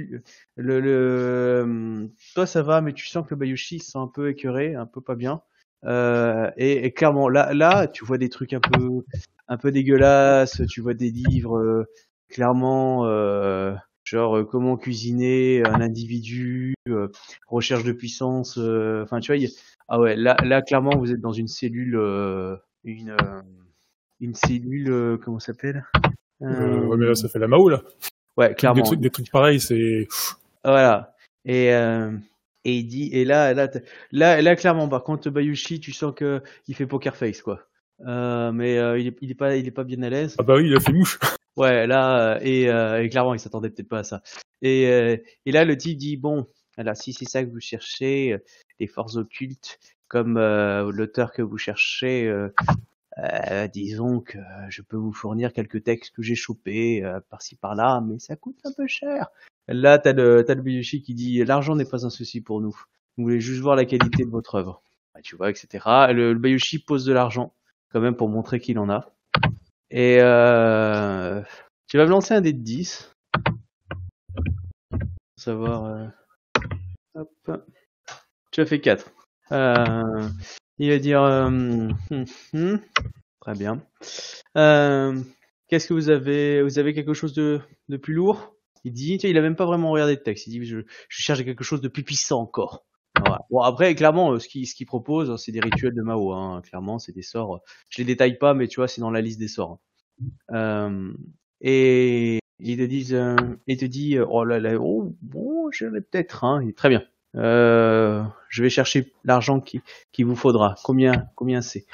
le, 0.57 0.81
le, 0.81 1.61
hum, 1.65 2.11
toi 2.35 2.45
ça 2.47 2.63
va, 2.63 2.81
mais 2.81 2.93
tu 2.93 3.07
sens 3.07 3.25
que 3.25 3.31
le 3.35 3.37
Bayushi 3.39 3.79
se 3.79 3.93
sent 3.93 3.99
un 3.99 4.09
peu 4.09 4.29
écœuré, 4.31 4.75
un 4.75 4.87
peu 4.87 5.01
pas 5.01 5.15
bien. 5.15 5.43
Euh, 5.85 6.51
et, 6.57 6.93
clairement, 6.93 7.29
là, 7.29 7.55
là, 7.55 7.87
tu 7.89 8.05
vois 8.05 8.19
des 8.19 8.29
trucs 8.29 8.53
un 8.53 8.61
peu, 8.61 9.05
un 9.49 9.57
peu 9.59 9.73
dégueulasses. 9.73 10.63
Tu 10.69 10.81
vois 10.81 10.95
des 10.95 11.11
livres, 11.11 11.59
euh, 11.59 11.85
clairement, 12.29 13.07
euh, 13.07 13.75
genre 14.13 14.37
euh, 14.37 14.45
comment 14.45 14.77
cuisiner 14.77 15.63
un 15.67 15.81
individu, 15.81 16.75
euh, 16.89 17.09
recherche 17.49 17.83
de 17.85 17.93
puissance. 17.93 18.59
euh, 18.59 19.03
Enfin, 19.03 19.21
tu 19.21 19.33
vois, 19.33 19.37
y 19.39 19.49
ah 19.89 19.99
ouais, 19.99 20.17
là, 20.17 20.37
là, 20.45 20.63
clairement, 20.63 20.97
vous 20.97 21.13
êtes 21.13 21.21
dans 21.21 21.33
une 21.33 21.49
cellule, 21.49 21.97
euh, 21.97 22.57
une, 22.85 23.11
euh, 23.11 23.41
une 24.21 24.35
cellule, 24.35 24.91
euh, 24.91 25.17
comment 25.23 25.39
ça 25.39 25.47
s'appelle 25.53 25.85
Euh, 26.43 26.87
ouais, 26.87 26.97
mais 26.99 27.07
là, 27.07 27.15
ça 27.15 27.29
fait 27.29 27.39
la 27.39 27.49
Mao, 27.49 27.69
là. 27.69 27.83
Ouais, 28.37 28.51
Des 28.51 28.55
clairement. 28.55 28.83
trucs, 28.83 29.01
des 29.01 29.11
trucs 29.11 29.31
pareils, 29.31 29.61
c'est. 29.61 30.07
Voilà. 30.65 31.15
Et, 31.45 31.73
euh, 31.73 32.13
et 32.65 32.77
il 32.77 32.85
dit, 32.87 33.11
et 33.13 33.25
là, 33.25 33.53
là, 33.55 33.69
là, 34.13 34.41
là, 34.41 34.57
clairement, 34.57 34.89
par 34.89 35.05
contre, 35.05 35.29
Bayushi, 35.31 35.81
tu 35.81 35.93
sens 35.93 36.15
que 36.15 36.43
il 36.69 36.75
fait 36.75 36.87
poker 36.87 37.17
face, 37.17 37.43
quoi. 37.43 37.67
Euh, 38.07 38.51
mais 38.53 38.79
euh, 38.79 38.99
il, 38.99 39.09
est, 39.09 39.17
il 39.21 39.31
est 39.31 39.35
pas, 39.35 39.57
il 39.57 39.67
est 39.67 39.71
pas 39.73 39.85
bien 39.85 40.03
à 40.03 40.09
l'aise. 40.11 40.37
Ah 40.39 40.43
bah 40.43 40.55
oui, 40.57 40.69
il 40.69 40.77
a 40.77 40.81
fait 40.81 40.93
mouche. 40.93 41.19
Ouais, 41.57 41.87
là, 41.87 42.37
euh, 42.37 42.39
et, 42.41 42.69
euh, 42.70 43.03
et 43.03 43.09
clairement, 43.09 43.35
il 43.35 43.41
s'attendait 43.41 43.70
peut-être 43.70 43.89
pas 43.89 44.01
à 44.01 44.05
ça. 44.05 44.23
Et, 44.62 44.87
euh, 44.87 45.16
et 45.45 45.53
là, 45.53 45.65
le 45.65 45.77
type 45.77 45.99
dit, 45.99 46.16
bon, 46.16 46.47
alors 46.77 46.97
si 46.97 47.12
c'est 47.12 47.29
ça 47.29 47.45
que 47.45 47.51
vous 47.51 47.61
cherchez, 47.61 48.33
euh, 48.33 48.39
les 48.81 48.87
forces 48.87 49.16
occultes, 49.16 49.79
comme 50.09 50.37
euh, 50.39 50.91
l'auteur 50.93 51.33
que 51.33 51.43
vous 51.43 51.59
cherchez, 51.59 52.27
euh, 52.27 52.49
euh, 53.19 53.69
disons 53.69 54.20
que 54.20 54.39
je 54.70 54.83
peux 54.83 54.97
vous 54.97 55.12
fournir 55.12 55.53
quelques 55.53 55.85
textes 55.85 56.15
que 56.15 56.23
j'ai 56.23 56.35
chopés 56.35 57.05
euh, 57.05 57.20
par-ci 57.29 57.57
par-là, 57.57 58.03
mais 58.07 58.19
ça 58.19 58.37
coûte 58.37 58.59
un 58.65 58.73
peu 58.73 58.87
cher. 58.87 59.29
Là, 59.69 59.99
t'as 59.99 60.12
le, 60.12 60.45
t'as 60.45 60.55
le 60.55 60.62
Biyushi 60.62 61.03
qui 61.03 61.15
dit, 61.15 61.45
l'argent 61.45 61.77
n'est 61.77 61.85
pas 61.85 62.07
un 62.07 62.11
souci 62.11 62.41
pour 62.41 62.61
nous. 62.61 62.74
Vous 63.16 63.24
voulez 63.24 63.41
juste 63.41 63.61
voir 63.61 63.77
la 63.77 63.85
qualité 63.85 64.24
de 64.24 64.31
votre 64.31 64.55
œuvre. 64.55 64.83
Ouais, 65.15 65.20
tu 65.23 65.37
vois, 65.37 65.51
etc. 65.51 65.69
Le, 66.12 66.33
le 66.33 66.39
Bayushi 66.39 66.79
pose 66.79 67.05
de 67.05 67.12
l'argent, 67.12 67.53
quand 67.91 68.01
même, 68.01 68.16
pour 68.16 68.29
montrer 68.29 68.59
qu'il 68.61 68.79
en 68.79 68.89
a. 68.89 69.12
Et 69.93 70.19
euh, 70.20 71.43
Tu 71.86 71.97
vas 71.98 72.05
me 72.06 72.10
lancer 72.10 72.35
un 72.35 72.40
dé 72.40 72.52
de 72.52 72.59
10. 72.62 73.12
Pour 74.90 74.98
savoir. 75.36 75.85
euh, 75.85 76.06
Hop. 77.14 77.66
Tu 78.51 78.60
as 78.60 78.66
fait 78.66 78.81
4. 78.81 79.10
Euh, 79.52 80.28
il 80.78 80.90
va 80.90 80.98
dire. 80.98 81.20
hum, 81.20 81.94
hum, 82.55 82.81
Très 83.40 83.55
bien. 83.55 83.82
Qu'est-ce 85.69 85.89
que 85.89 85.94
vous 85.94 86.10
avez 86.10 86.62
Vous 86.62 86.78
avez 86.78 86.94
quelque 86.94 87.14
chose 87.14 87.35
de, 87.35 87.60
de 87.89 87.97
plus 87.97 88.14
lourd? 88.14 88.55
Il 88.85 88.93
dit. 88.93 89.14
Il 89.23 89.39
a 89.39 89.43
même 89.43 89.56
pas 89.56 89.66
vraiment 89.66 89.90
regardé 89.90 90.14
le 90.14 90.23
texte. 90.23 90.47
Il 90.47 90.51
dit 90.59 90.64
je 90.66 90.81
cherche 91.09 91.44
quelque 91.44 91.64
chose 91.64 91.81
de 91.81 91.89
plus 91.89 92.02
puissant 92.05 92.40
encore. 92.40 92.85
Bon 93.51 93.61
après 93.61 93.95
clairement 93.95 94.33
euh, 94.33 94.39
ce 94.39 94.49
qu'il 94.49 94.67
ce 94.67 94.75
qu'il 94.75 94.87
propose 94.87 95.31
hein, 95.31 95.37
c'est 95.37 95.53
des 95.53 95.61
rituels 95.61 95.95
de 95.95 96.03
Mao 96.03 96.33
hein. 96.33 96.63
clairement 96.63 96.99
c'est 96.99 97.13
des 97.13 97.23
sorts 97.23 97.57
euh, 97.57 97.59
je 97.89 97.99
les 97.99 98.05
détaille 98.05 98.39
pas 98.39 98.55
mais 98.55 98.69
tu 98.69 98.77
vois 98.77 98.89
c'est 98.89 99.01
dans 99.01 99.11
la 99.11 99.21
liste 99.21 99.39
des 99.39 99.49
sorts 99.49 99.81
euh, 100.53 101.13
et 101.61 102.39
ils 102.59 102.77
te 102.77 102.83
disent 102.83 103.15
euh, 103.15 103.37
il 103.67 103.77
te 103.77 103.85
dit 103.85 104.17
euh, 104.17 104.27
oh 104.29 104.45
là 104.45 104.61
là 104.61 104.75
oh 104.79 105.15
bon 105.23 105.71
j'en 105.73 105.95
ai 105.95 106.01
peut-être 106.01 106.45
un 106.45 106.71
très 106.73 106.89
bien. 106.89 107.03
Euh, 107.35 108.23
je 108.51 108.63
vais 108.63 108.69
chercher 108.69 109.11
l'argent 109.25 109.59
qui 109.61 109.81
qu'il 110.13 110.27
vous 110.27 110.37
faudra. 110.37 110.75
Combien 110.85 111.29
combien 111.35 111.63
c'est? 111.63 111.87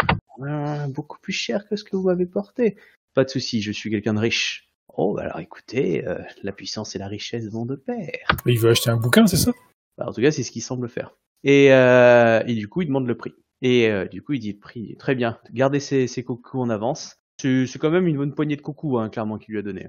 Beaucoup 0.88 1.18
plus 1.20 1.32
cher 1.32 1.68
que 1.68 1.76
ce 1.76 1.84
que 1.84 1.96
vous 1.96 2.04
m'avez 2.04 2.26
porté. 2.26 2.76
Pas 3.14 3.24
de 3.24 3.30
souci 3.30 3.62
je 3.62 3.72
suis 3.72 3.90
quelqu'un 3.90 4.14
de 4.14 4.18
riche. 4.18 4.68
Oh 4.96 5.14
bah 5.14 5.22
alors 5.22 5.38
écoutez 5.38 6.04
euh, 6.06 6.18
la 6.42 6.52
puissance 6.52 6.96
et 6.96 6.98
la 6.98 7.06
richesse 7.06 7.46
vont 7.50 7.66
de 7.66 7.76
pair. 7.76 8.18
Il 8.46 8.58
veut 8.58 8.70
acheter 8.70 8.90
un 8.90 8.96
bouquin, 8.96 9.26
c'est 9.26 9.36
ça? 9.36 9.52
Bah, 9.96 10.06
en 10.08 10.12
tout 10.12 10.20
cas, 10.20 10.30
c'est 10.30 10.42
ce 10.44 10.50
qu'il 10.50 10.62
semble 10.62 10.88
faire. 10.88 11.16
Et, 11.44 11.72
euh, 11.72 12.42
et 12.46 12.54
du 12.54 12.68
coup, 12.68 12.82
il 12.82 12.86
demande 12.86 13.06
le 13.06 13.16
prix. 13.16 13.34
Et 13.62 13.88
euh, 13.88 14.06
du 14.06 14.22
coup, 14.22 14.32
il 14.34 14.40
dit 14.40 14.52
le 14.52 14.58
prix. 14.58 14.96
Très 14.98 15.14
bien. 15.14 15.38
Gardez 15.52 15.80
ces, 15.80 16.06
ces 16.06 16.22
coucous 16.24 16.60
en 16.60 16.70
avance. 16.70 17.16
C'est 17.40 17.78
quand 17.78 17.90
même 17.90 18.06
une 18.06 18.16
bonne 18.16 18.34
poignée 18.34 18.56
de 18.56 18.62
coucous, 18.62 18.98
hein, 18.98 19.08
clairement, 19.10 19.38
qu'il 19.38 19.52
lui 19.52 19.60
a 19.60 19.62
donné. 19.62 19.88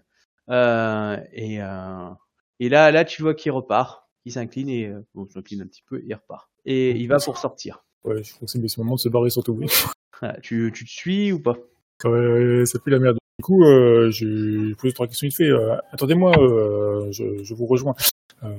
Euh, 0.50 1.18
et, 1.34 1.56
et 2.60 2.70
là, 2.70 2.92
là, 2.92 3.06
tu 3.06 3.22
vois 3.24 3.34
qu'il 3.34 3.52
repart. 3.52 4.04
Il 4.26 4.34
s'incline 4.34 4.70
et 4.70 4.92
bon, 5.16 5.26
il 5.26 5.32
s'incline 5.32 5.62
un 5.62 5.68
petit 5.68 5.82
peu 5.88 5.98
et 6.00 6.04
il 6.06 6.14
repart. 6.14 6.50
Et 6.66 6.92
il 6.92 7.08
va 7.08 7.18
pour 7.18 7.38
sortir. 7.38 7.84
Ouais, 8.04 8.24
je 8.24 8.34
crois 8.34 8.46
que 8.46 8.52
c'est 8.52 8.68
ce 8.68 8.80
moment 8.80 8.96
de 8.96 9.00
se 9.00 9.10
barrer 9.10 9.30
surtout. 9.30 9.60
Ah, 10.22 10.36
tu, 10.42 10.70
tu 10.76 10.84
te 10.84 10.90
suis 10.90 11.32
ou 11.32 11.42
pas? 11.42 11.56
Ça 12.04 12.10
pue 12.80 12.90
la 12.90 13.00
merde. 13.00 13.18
Du 13.40 13.44
coup, 13.44 13.64
j'ai 14.10 14.76
posé 14.76 14.94
trois 14.94 15.08
questions 15.08 15.28
vite 15.28 15.38
fait. 15.38 15.50
Attendez-moi, 15.94 16.34
je, 17.10 17.42
je 17.42 17.54
vous 17.54 17.66
rejoins. 17.66 17.96
Euh, 18.44 18.50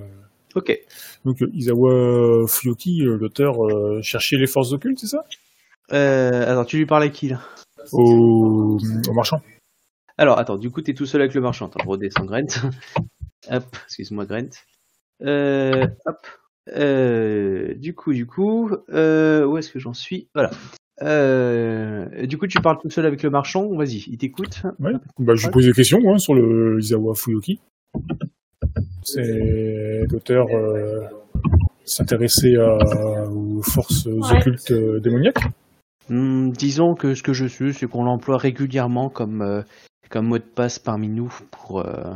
Ok. 0.55 0.77
donc, 1.24 1.43
euh, 1.43 1.51
Isawa 1.52 2.47
Fuyoki, 2.48 3.02
euh, 3.05 3.16
l'auteur, 3.16 3.64
euh, 3.64 4.01
cherchait 4.02 4.36
les 4.36 4.47
forces 4.47 4.72
occultes, 4.72 4.98
c'est 4.98 5.06
ça? 5.06 5.24
Euh, 5.93 6.51
alors, 6.51 6.66
tu 6.66 6.77
lui 6.77 6.86
parles 6.86 7.05
à 7.05 7.09
qui 7.09 7.28
là? 7.28 7.40
Au, 7.93 8.78
au 9.09 9.12
marchand. 9.12 9.40
Alors, 10.18 10.39
attends, 10.39 10.56
du 10.59 10.70
coup, 10.70 10.82
t'es 10.82 10.94
tout 10.94 11.06
seul 11.06 11.22
avec 11.22 11.35
le 11.35 11.40
marchand. 11.40 11.66
Attends, 11.66 11.89
redescends 11.89 12.24
Grant. 12.24 12.47
hop, 13.51 13.64
excuse-moi 13.86 14.27
Grant. 14.27 14.51
Euh, 15.22 15.86
hop. 16.06 16.27
Euh, 16.77 17.74
du 17.74 17.94
coup, 17.94 18.12
du 18.12 18.27
coup, 18.27 18.70
euh, 18.90 19.44
où 19.47 19.56
est-ce 19.56 19.70
que 19.70 19.78
j'en 19.78 19.94
suis? 19.94 20.28
Voilà. 20.35 20.51
Euh, 21.02 22.27
du 22.27 22.36
coup, 22.36 22.47
tu 22.47 22.60
parles 22.60 22.78
tout 22.81 22.90
seul 22.90 23.06
avec 23.06 23.22
le 23.22 23.31
marchand. 23.31 23.74
Vas-y, 23.74 24.05
il 24.09 24.18
t'écoute. 24.18 24.62
Ouais. 24.78 24.93
Bah, 25.18 25.35
je 25.35 25.47
lui 25.47 25.52
pose 25.52 25.64
des 25.64 25.72
questions 25.72 26.01
hein, 26.06 26.18
sur 26.18 26.35
le 26.35 26.78
Isawa 26.81 27.14
Fuyoki. 27.14 27.60
C'est 29.02 30.06
l'auteur 30.10 30.47
euh, 30.52 31.06
aux 33.28 33.62
forces 33.62 34.06
occultes 34.06 34.70
euh, 34.70 35.01
démoniaques. 35.01 35.43
Hmm, 36.09 36.51
disons 36.51 36.94
que 36.94 37.14
ce 37.14 37.22
que 37.22 37.32
je 37.32 37.47
sais, 37.47 37.72
c'est 37.72 37.86
qu'on 37.86 38.02
l'emploie 38.02 38.36
régulièrement 38.36 39.09
comme 39.09 39.43
euh, 39.43 39.62
comme 40.10 40.27
mot 40.27 40.39
de 40.39 40.44
passe 40.44 40.81
parmi 40.81 41.09
nous 41.09 41.32
pour 41.52 41.81
euh, 41.81 42.14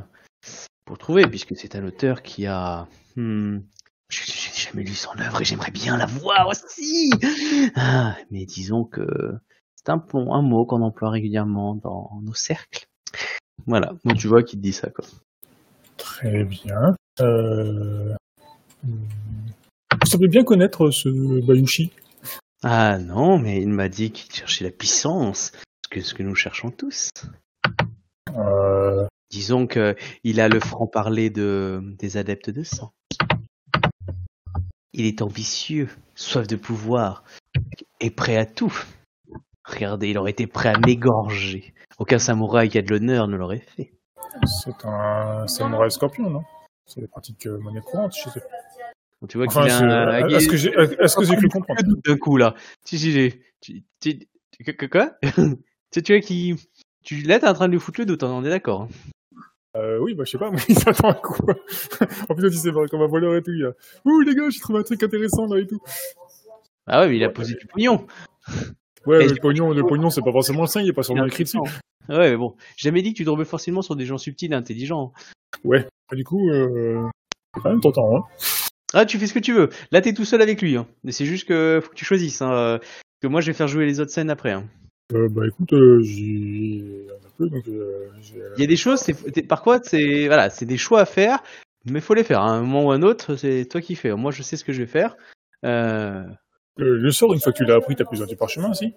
pour 0.85 0.99
trouver, 0.99 1.23
puisque 1.27 1.57
c'est 1.57 1.77
un 1.77 1.87
auteur 1.87 2.23
qui 2.23 2.47
a. 2.47 2.89
Hmm, 3.17 3.59
je 4.11 4.23
j'ai 4.27 4.71
jamais 4.71 4.83
lu 4.83 4.95
son 4.95 5.17
œuvre 5.19 5.41
et 5.41 5.45
j'aimerais 5.45 5.71
bien 5.71 5.97
la 5.97 6.07
voir 6.07 6.49
aussi. 6.49 7.11
Ah, 7.77 8.17
mais 8.31 8.45
disons 8.45 8.85
que 8.85 9.07
c'est 9.77 9.91
un, 9.91 10.03
mot 10.43 10.67
qu'on 10.67 10.83
emploie 10.83 11.11
régulièrement 11.11 11.77
dans 11.77 12.21
nos 12.23 12.35
cercles. 12.35 12.87
Voilà, 13.67 13.93
moi 14.05 14.15
tu 14.15 14.27
vois 14.27 14.43
qui 14.43 14.57
te 14.57 14.63
dit 14.63 14.73
ça 14.73 14.91
quoi. 14.91 15.05
Très 16.05 16.45
bien. 16.45 16.95
Euh... 17.21 18.15
Vous 18.83 20.07
semblez 20.07 20.29
bien 20.29 20.45
connaître 20.45 20.91
ce 20.91 21.09
Bayushi? 21.47 21.93
Ah 22.63 22.99
non, 22.99 23.39
mais 23.39 23.63
il 23.63 23.71
m'a 23.71 23.89
dit 23.89 24.13
qu'il 24.13 24.31
cherchait 24.31 24.65
la 24.65 24.71
puissance, 24.71 25.53
ce 25.83 25.89
que 25.89 26.03
ce 26.03 26.13
que 26.13 26.23
nous 26.23 26.35
cherchons 26.35 26.71
tous. 26.71 27.09
Euh... 28.37 29.07
Disons 29.31 29.67
que 29.67 29.97
il 30.25 30.43
a 30.43 30.49
le 30.49 30.61
franc-parler 30.61 31.31
de, 31.31 31.81
des 31.99 32.19
adeptes 32.19 32.51
de 32.51 32.65
sang. 32.65 32.93
Il 34.93 35.07
est 35.07 35.23
ambitieux, 35.23 35.89
soif 36.15 36.47
de 36.47 36.57
pouvoir, 36.57 37.25
et 38.01 38.11
prêt 38.11 38.37
à 38.37 38.45
tout. 38.45 38.77
Regardez, 39.65 40.11
il 40.11 40.19
aurait 40.19 40.33
été 40.33 40.47
prêt 40.47 40.69
à 40.69 40.79
m'égorger. 40.79 41.73
Aucun 41.99 42.19
samouraï 42.19 42.69
qui 42.69 42.77
a 42.77 42.83
de 42.83 42.91
l'honneur 42.91 43.27
ne 43.27 43.37
l'aurait 43.37 43.65
fait. 43.75 43.95
C'est 44.47 44.85
un 44.85 45.47
samouraï 45.47 45.91
scorpion, 45.91 46.29
non? 46.31 46.43
C'est 46.87 47.01
la 47.01 47.09
pratique 47.09 47.47
euh, 47.47 47.59
monnaie 47.59 47.81
courante 47.81 48.13
chez 48.15 48.31
eux. 48.31 48.43
Tu 49.29 49.39
vois 49.39 49.47
Enfin, 49.47 49.63
qu'il 49.63 49.71
a 49.71 49.79
c'est- 49.79 49.85
un... 49.85 50.29
est-ce 50.29 50.49
que 50.49 50.57
j'ai 50.57 50.73
est-ce 51.01 51.17
que 51.17 51.25
j'ai 51.25 51.37
cru 51.37 51.49
comprendre? 51.49 51.81
D'un 52.05 52.17
coup 52.19 52.37
là. 52.37 52.55
Si, 52.85 52.99
si, 52.99 53.33
que- 54.65 54.87
quoi? 54.87 55.13
Tu 55.91 56.03
tu 56.03 56.13
vois 56.13 56.21
qui... 56.21 56.57
Tu, 57.05 57.23
là, 57.23 57.39
t'es 57.39 57.47
en 57.47 57.55
train 57.55 57.69
de 57.69 57.73
lui 57.73 57.81
foutre 57.81 58.01
le 58.01 58.07
doute, 58.07 58.23
hein, 58.25 58.31
on 58.33 58.45
est 58.45 58.51
d'accord. 58.51 58.83
hein. 58.83 58.89
euh, 59.77 59.99
Oui, 60.01 60.15
bah 60.15 60.25
je 60.27 60.33
sais 60.33 60.39
pas, 60.39 60.51
mais 60.53 60.59
il 60.69 60.77
s'attend 60.79 61.11
à 61.11 61.15
quoi? 61.15 61.55
En 62.29 62.35
plus, 62.35 62.49
il 62.49 62.59
s'est 62.59 62.73
barré 62.73 62.89
comme 62.89 63.03
un 63.03 63.07
voleur 63.07 63.37
et 63.37 63.43
tout. 63.43 63.53
Il 63.53 63.65
a... 63.65 63.71
Ouh 64.05 64.21
les 64.21 64.35
gars, 64.35 64.51
j'ai 64.51 64.59
trouvé 64.61 64.81
un 64.81 64.83
truc 64.83 65.03
intéressant 65.03 65.47
là 65.47 65.61
et 65.61 65.67
tout. 65.67 65.81
Ah 66.87 67.01
ouais, 67.03 67.09
mais 67.09 67.17
il 67.17 67.25
a 67.25 67.31
posé 67.31 67.55
du 67.55 67.67
pognon. 67.67 68.07
Ouais, 69.07 69.27
le 69.27 69.35
pognon, 69.41 69.73
le 69.73 69.83
pognon, 69.83 70.11
c'est 70.11 70.23
pas 70.23 70.33
forcément 70.33 70.63
le 70.63 70.67
sien, 70.67 70.83
il 70.83 70.89
est 70.89 70.93
pas 70.93 71.03
le 71.09 71.27
écrit 71.27 71.45
dessus. 71.45 71.59
Ouais, 72.09 72.31
mais 72.31 72.37
bon, 72.37 72.55
j'ai 72.77 72.89
jamais 72.89 73.03
dit 73.03 73.13
que 73.13 73.19
tu 73.19 73.25
tombais 73.25 73.45
forcément 73.45 73.83
sur 73.83 73.97
des 73.97 74.05
gens 74.05 74.19
subtils 74.19 74.53
et 74.53 74.57
intelligents. 74.57 75.13
Ouais. 75.65 75.87
Ah, 76.11 76.17
Du 76.17 76.25
coup, 76.25 76.51
euh... 76.51 77.03
quand 77.53 77.71
même 77.71 77.81
tentant, 77.81 78.17
hein. 78.17 78.23
Ah, 78.93 79.07
tu 79.07 79.19
fais 79.19 79.27
ce 79.27 79.35
que 79.35 79.39
tu 79.41 79.53
veux. 79.53 79.71
Là, 79.91 80.01
t'es 80.01 80.13
tout 80.13 80.25
seul 80.25 80.41
avec 80.41 80.63
lui. 80.63 80.77
Hein. 80.77 80.87
Mais 81.03 81.11
c'est 81.13 81.25
juste 81.25 81.49
que 81.49 81.81
faut 81.83 81.91
que 81.91 81.97
tu 81.97 82.05
choisisses. 82.05 82.41
Hein. 82.43 82.53
euh, 82.53 82.79
Que 83.21 83.27
moi, 83.27 83.41
je 83.41 83.49
vais 83.49 83.53
faire 83.53 83.67
jouer 83.67 83.87
les 83.87 83.99
autres 84.01 84.13
scènes 84.13 84.31
après. 84.31 84.53
Hein. 84.53 84.65
Euh, 85.13 85.29
bah 85.29 85.47
écoute, 85.47 85.73
euh, 85.73 86.01
j'ai 86.03 87.07
un 87.11 87.29
peu, 87.37 87.49
donc 87.51 87.67
euh, 87.69 88.09
Il 88.57 88.61
y 88.61 88.65
a 88.65 88.67
des 88.67 88.77
choses, 88.77 89.01
c'est 89.01 89.43
par 89.43 89.63
quoi 89.63 89.81
c'est 89.83 90.29
voilà, 90.29 90.49
c'est 90.49 90.65
des 90.65 90.79
choix 90.79 91.01
à 91.01 91.05
faire, 91.05 91.43
mais 91.85 92.01
faut 92.01 92.15
les 92.15 92.25
faire. 92.25 92.41
À 92.41 92.51
un 92.51 92.61
moment 92.61 92.87
ou 92.87 92.91
à 92.91 92.95
un 92.95 93.03
autre, 93.03 93.37
c'est 93.37 93.67
toi 93.67 93.81
qui 93.81 93.97
fais. 93.97 94.13
Moi, 94.15 94.31
je 94.31 94.43
sais 94.43 94.57
ce 94.57 94.65
que 94.65 94.73
je 94.73 94.81
vais 94.83 94.87
faire. 94.89 95.17
Euh, 96.81 96.85
Euh, 96.85 96.97
le 96.97 97.11
sort, 97.13 97.33
une 97.35 97.41
fois 97.41 97.53
que 97.53 97.59
tu 97.59 97.65
l'as 97.65 97.77
appris, 97.77 97.95
t'as 97.97 98.05
besoin 98.05 98.27
du 98.27 98.37
parchemin 98.37 98.71
aussi 98.71 98.95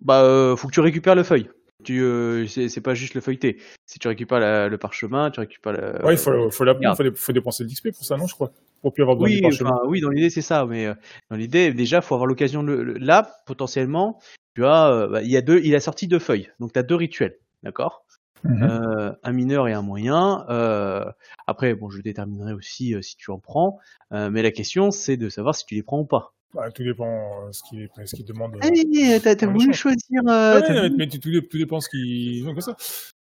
bah, 0.00 0.22
euh, 0.22 0.54
faut 0.56 0.68
que 0.68 0.72
tu 0.74 0.80
récupères 0.80 1.14
le 1.14 1.22
feuille. 1.22 1.48
Tu, 1.84 2.02
euh, 2.02 2.46
c'est 2.46 2.80
pas 2.82 2.94
juste 2.94 3.14
le 3.14 3.20
feuilleté. 3.22 3.58
Si 3.86 3.98
tu 3.98 4.08
récupères 4.08 4.40
la- 4.40 4.68
le 4.68 4.76
parchemin, 4.78 5.30
tu 5.30 5.40
récupères 5.40 5.72
le. 5.72 6.04
Ouais, 6.04 6.14
il 6.14 6.18
faut, 6.18 6.30
regarde. 6.30 6.96
faut, 6.96 7.04
faut 7.14 7.32
dépenser 7.32 7.64
de 7.64 7.68
l'XP 7.70 7.92
pour 7.92 8.04
ça, 8.04 8.16
non, 8.16 8.26
je 8.26 8.34
crois 8.34 8.50
Pour 8.82 8.92
plus 8.92 9.02
avoir 9.02 9.16
besoin 9.16 9.28
Oui, 9.30 9.36
du 9.36 9.42
parchemin. 9.42 9.70
enfin, 9.70 9.80
oui, 9.86 10.00
dans 10.00 10.10
l'idée 10.10 10.28
c'est 10.30 10.42
ça, 10.42 10.66
mais 10.66 10.86
euh, 10.86 10.94
dans 11.30 11.36
l'idée 11.36 11.72
déjà 11.72 12.00
faut 12.02 12.14
avoir 12.14 12.26
l'occasion 12.26 12.62
de 12.62 12.72
le, 12.72 12.82
le- 12.84 12.94
là 12.98 13.30
potentiellement. 13.46 14.18
Tu 14.54 14.64
as, 14.66 14.88
euh, 14.90 15.08
bah, 15.08 15.22
il 15.22 15.30
y 15.30 15.36
a 15.36 15.42
deux, 15.42 15.60
il 15.64 15.74
a 15.74 15.80
sorti 15.80 16.08
deux 16.08 16.18
feuilles, 16.18 16.50
donc 16.60 16.72
tu 16.72 16.78
as 16.78 16.82
deux 16.82 16.94
rituels, 16.96 17.38
d'accord? 17.62 18.04
Mhm. 18.44 18.62
euh, 18.62 19.12
un 19.22 19.32
mineur 19.32 19.66
et 19.66 19.72
un 19.72 19.82
moyen. 19.82 20.44
Euh, 20.50 21.04
après, 21.46 21.74
bon, 21.74 21.88
je 21.90 22.00
déterminerai 22.02 22.52
aussi 22.52 22.94
euh, 22.94 23.00
si 23.02 23.16
tu 23.16 23.30
en 23.30 23.38
prends, 23.38 23.78
euh, 24.12 24.28
mais 24.30 24.42
la 24.42 24.50
question 24.50 24.90
c'est 24.90 25.16
de 25.16 25.28
savoir 25.30 25.54
si 25.54 25.64
tu 25.66 25.74
les 25.74 25.82
prends 25.82 26.00
ou 26.00 26.04
pas. 26.06 26.34
Bah, 26.54 26.70
tout 26.70 26.82
dépend 26.84 27.46
euh, 27.46 27.52
ce 27.52 27.62
qu'il 27.68 27.88
ce 28.06 28.16
qu'il 28.16 28.24
demande. 28.24 28.54
euh. 28.56 28.58
Allez, 28.62 29.20
t'as 29.22 29.36
t'as 29.36 29.46
Ouais, 29.46 29.52
voulu 29.52 29.74
choisir. 29.74 30.22
Ouais, 30.24 30.30
euh, 30.32 30.60
t'as 30.66 30.88
mais, 30.88 31.06
tout, 31.08 31.18
tout 31.20 31.58
dépend 31.58 31.80
ce 31.80 31.88
qu'ils 31.88 32.46
ont 32.48 32.52
comme 32.52 32.60
ça. 32.62 32.76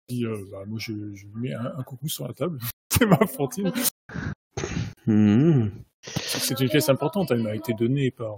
Puis, 0.06 0.24
euh, 0.24 0.36
bah, 0.52 0.64
moi, 0.66 0.78
je, 0.80 0.92
je 1.14 1.26
mets 1.34 1.52
un, 1.54 1.72
un 1.78 1.82
coucou 1.82 2.08
sur 2.08 2.26
la 2.28 2.34
table. 2.34 2.58
C'est 2.92 3.06
ma 3.06 3.26
fortune. 3.26 3.72
Hmm. 5.06 5.68
C'est 6.02 6.60
une 6.60 6.68
pièce 6.68 6.88
importante. 6.88 7.30
Elle 7.30 7.42
m'a 7.42 7.54
été 7.54 7.72
donnée 7.74 8.10
par 8.10 8.34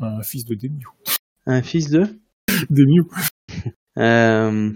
euh, 0.00 0.04
un 0.06 0.22
fils 0.22 0.44
de 0.44 0.54
Demiu. 0.54 0.86
Un 1.46 1.62
fils 1.62 1.90
de? 1.90 2.06
Demiu. 2.70 3.04
Euh, 3.98 4.72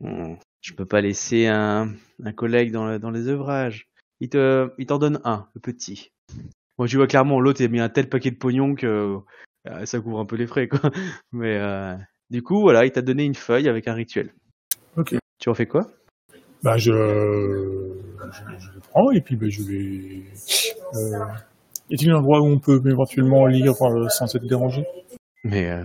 hmm, 0.00 0.34
je 0.60 0.72
peux 0.72 0.86
pas 0.86 1.00
laisser 1.00 1.46
un, 1.46 1.92
un 2.22 2.32
collègue 2.32 2.72
dans, 2.72 2.86
le- 2.86 2.98
dans 2.98 3.10
les 3.10 3.28
œuvrages. 3.28 3.88
Il 4.20 4.28
te, 4.30 4.70
il 4.78 4.86
t'en 4.86 4.98
donne 4.98 5.20
un, 5.24 5.46
le 5.54 5.60
petit. 5.60 6.10
Moi, 6.78 6.86
tu 6.86 6.96
vois 6.96 7.06
clairement, 7.06 7.40
l'autre 7.40 7.60
il 7.60 7.64
a 7.64 7.68
mis 7.68 7.80
un 7.80 7.88
tel 7.88 8.08
paquet 8.08 8.30
de 8.30 8.36
pognon 8.36 8.74
que 8.74 9.16
euh, 9.66 9.84
ça 9.84 10.00
couvre 10.00 10.20
un 10.20 10.26
peu 10.26 10.36
les 10.36 10.46
frais, 10.46 10.68
quoi. 10.68 10.80
Mais 11.32 11.58
euh, 11.58 11.94
du 12.30 12.42
coup, 12.42 12.60
voilà, 12.60 12.84
il 12.84 12.92
t'a 12.92 13.02
donné 13.02 13.24
une 13.24 13.34
feuille 13.34 13.68
avec 13.68 13.88
un 13.88 13.94
rituel. 13.94 14.32
Ok. 14.96 15.14
Tu 15.38 15.48
en 15.48 15.54
fais 15.54 15.66
quoi? 15.66 15.90
Bah, 16.62 16.76
je, 16.76 16.90
je, 16.90 18.58
je 18.58 18.74
le 18.74 18.80
prends 18.80 19.10
et 19.12 19.20
puis 19.20 19.36
bah, 19.36 19.46
je 19.48 19.62
vais. 19.62 20.22
Euh, 20.94 21.24
y 21.90 21.94
a-t-il 21.94 22.10
un 22.10 22.16
endroit 22.16 22.40
où 22.40 22.46
on 22.46 22.58
peut 22.58 22.80
éventuellement 22.84 23.46
lire 23.46 23.74
euh, 23.82 24.08
sans 24.08 24.34
être 24.34 24.46
dérangé? 24.46 24.84
Mais 25.44 25.70
euh, 25.70 25.84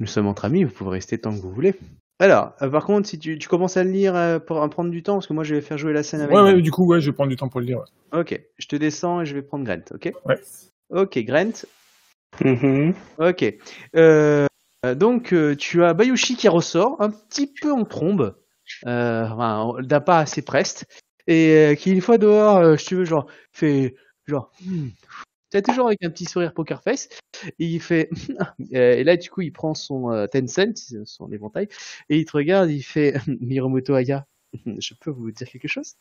nous 0.00 0.06
sommes 0.06 0.26
entre 0.26 0.44
amis, 0.44 0.64
vous 0.64 0.72
pouvez 0.72 0.90
rester 0.90 1.18
tant 1.18 1.30
que 1.30 1.40
vous 1.40 1.52
voulez. 1.52 1.74
Alors, 2.20 2.52
euh, 2.62 2.68
par 2.68 2.84
contre, 2.84 3.08
si 3.08 3.18
tu, 3.18 3.38
tu 3.38 3.48
commences 3.48 3.76
à 3.76 3.84
le 3.84 3.90
lire 3.90 4.16
euh, 4.16 4.38
pour 4.38 4.60
en 4.60 4.68
prendre 4.68 4.90
du 4.90 5.02
temps, 5.02 5.14
parce 5.14 5.26
que 5.26 5.32
moi 5.32 5.44
je 5.44 5.54
vais 5.54 5.60
faire 5.60 5.78
jouer 5.78 5.92
la 5.92 6.02
scène 6.02 6.20
avec. 6.20 6.36
Ouais, 6.36 6.60
du 6.60 6.70
coup, 6.70 6.84
ouais, 6.86 7.00
je 7.00 7.10
vais 7.10 7.14
prendre 7.14 7.30
du 7.30 7.36
temps 7.36 7.48
pour 7.48 7.60
le 7.60 7.66
lire. 7.66 7.78
ouais. 7.78 8.20
Ok, 8.20 8.40
je 8.58 8.66
te 8.66 8.76
descends 8.76 9.20
et 9.20 9.26
je 9.26 9.34
vais 9.34 9.42
prendre 9.42 9.64
Grant, 9.64 9.84
ok? 9.92 10.12
Ouais. 10.24 10.40
Ok, 10.90 11.18
Grant. 11.18 11.64
Mhm. 12.40 12.94
Ok. 13.18 13.54
Euh, 13.96 14.46
donc, 14.96 15.32
euh, 15.32 15.54
tu 15.56 15.84
as 15.84 15.94
Bayushi 15.94 16.36
qui 16.36 16.48
ressort, 16.48 16.96
un 17.00 17.10
petit 17.10 17.52
peu 17.60 17.72
en 17.72 17.84
trombe, 17.84 18.36
euh, 18.86 19.24
enfin, 19.26 19.82
d'un 19.82 20.00
pas 20.00 20.18
assez 20.18 20.42
preste, 20.42 20.86
et 21.26 21.50
euh, 21.52 21.74
qui, 21.74 21.92
une 21.92 22.00
fois 22.00 22.18
dehors, 22.18 22.56
euh, 22.56 22.76
si 22.76 22.86
tu 22.86 22.94
veux, 22.96 23.04
genre, 23.04 23.26
fait, 23.52 23.94
genre, 24.26 24.50
hmm. 24.64 24.88
Tu 25.50 25.62
toujours 25.62 25.86
avec 25.86 26.02
un 26.04 26.10
petit 26.10 26.24
sourire 26.24 26.52
poker 26.52 26.82
face, 26.82 27.08
et 27.58 27.66
il 27.66 27.80
fait, 27.80 28.10
euh, 28.74 28.94
et 28.94 29.04
là, 29.04 29.16
du 29.16 29.30
coup, 29.30 29.40
il 29.40 29.52
prend 29.52 29.74
son 29.74 30.10
euh, 30.10 30.26
Tencent, 30.26 30.94
son 31.04 31.32
éventail, 31.32 31.68
et 32.08 32.18
il 32.18 32.24
te 32.24 32.32
regarde, 32.32 32.70
il 32.70 32.82
fait, 32.82 33.14
Miromoto 33.40 33.94
Aya, 33.94 34.26
je 34.66 34.94
peux 35.00 35.10
vous 35.10 35.30
dire 35.30 35.48
quelque 35.48 35.68
chose? 35.68 35.94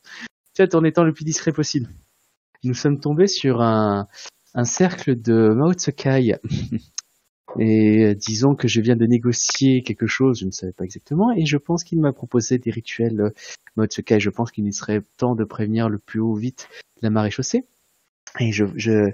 Peut-être 0.56 0.76
en 0.76 0.84
étant 0.84 1.04
le 1.04 1.14
plus 1.14 1.26
discret 1.26 1.52
possible. 1.52 1.90
Nous 2.64 2.74
sommes 2.74 3.00
tombés 3.00 3.28
sur 3.28 3.62
un, 3.62 4.08
un 4.56 4.64
cercle 4.64 5.20
de 5.20 5.54
Mao 5.56 5.74
Tsukai. 5.74 6.36
Et 7.60 8.04
euh, 8.04 8.14
disons 8.14 8.56
que 8.56 8.68
je 8.68 8.82
viens 8.82 8.96
de 8.96 9.06
négocier 9.06 9.82
quelque 9.82 10.08
chose, 10.08 10.40
je 10.40 10.46
ne 10.46 10.52
savais 10.52 10.74
pas 10.74 10.84
exactement, 10.84 11.32
et 11.32 11.46
je 11.46 11.58
pense 11.58 11.84
qu'il 11.84 12.00
m'a 12.02 12.12
proposé 12.12 12.58
des 12.58 12.72
rituels 12.72 13.32
Mao 13.76 13.86
Tsukai. 13.86 14.20
Je 14.20 14.30
pense 14.30 14.52
qu'il 14.52 14.72
serait 14.74 15.02
temps 15.18 15.36
de 15.36 15.44
prévenir 15.46 15.88
le 15.90 16.00
plus 16.00 16.20
haut 16.20 16.36
vite 16.36 16.68
la 17.02 17.10
marée 17.10 17.32
chaussée. 17.32 17.64
Et 18.40 18.52
je, 18.52 18.66
je 18.76 19.12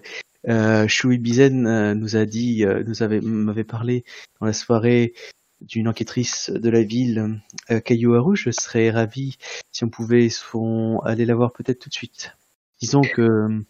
euh, 0.48 0.88
Shui 0.88 1.18
Bizen 1.18 1.66
euh, 1.66 1.96
nous 1.96 2.16
a 2.16 2.26
dit, 2.26 2.66
euh, 2.66 2.84
nous 2.86 3.04
avait, 3.04 3.22
m'avait 3.22 3.64
parlé 3.64 4.04
dans 4.40 4.46
la 4.46 4.54
soirée 4.54 5.14
d'une 5.62 5.88
enquêtrice 5.88 6.50
de 6.50 6.70
la 6.70 6.84
ville, 6.84 7.40
euh, 7.72 7.80
Kayuharu. 7.80 8.36
Je 8.36 8.52
serais 8.52 8.90
ravi 8.90 9.38
si 9.72 9.84
on 9.84 9.90
pouvait 9.90 10.30
son, 10.30 11.00
aller 11.06 11.26
la 11.26 11.36
voir 11.36 11.54
peut-être 11.54 11.80
tout 11.80 11.90
de 11.90 11.94
suite. 11.94 12.36
Disons 12.82 13.02
que 13.02 13.22
euh, 13.22 13.66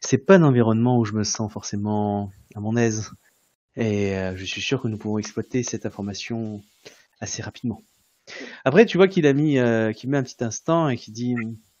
c'est 0.00 0.18
pas 0.18 0.36
un 0.36 0.42
environnement 0.42 0.98
où 0.98 1.04
je 1.04 1.14
me 1.14 1.24
sens 1.24 1.50
forcément 1.50 2.30
à 2.54 2.60
mon 2.60 2.76
aise. 2.76 3.12
Et 3.76 4.16
euh, 4.16 4.36
je 4.36 4.44
suis 4.44 4.60
sûr 4.60 4.82
que 4.82 4.88
nous 4.88 4.98
pouvons 4.98 5.18
exploiter 5.18 5.62
cette 5.62 5.86
information 5.86 6.62
assez 7.20 7.42
rapidement. 7.42 7.82
Après, 8.64 8.84
tu 8.84 8.98
vois 8.98 9.08
qu'il 9.08 9.26
a 9.26 9.32
mis, 9.32 9.58
euh, 9.58 9.92
qu'il 9.92 10.10
met 10.10 10.18
un 10.18 10.22
petit 10.22 10.44
instant 10.44 10.88
et 10.88 10.96
qui 10.96 11.10
dit, 11.10 11.34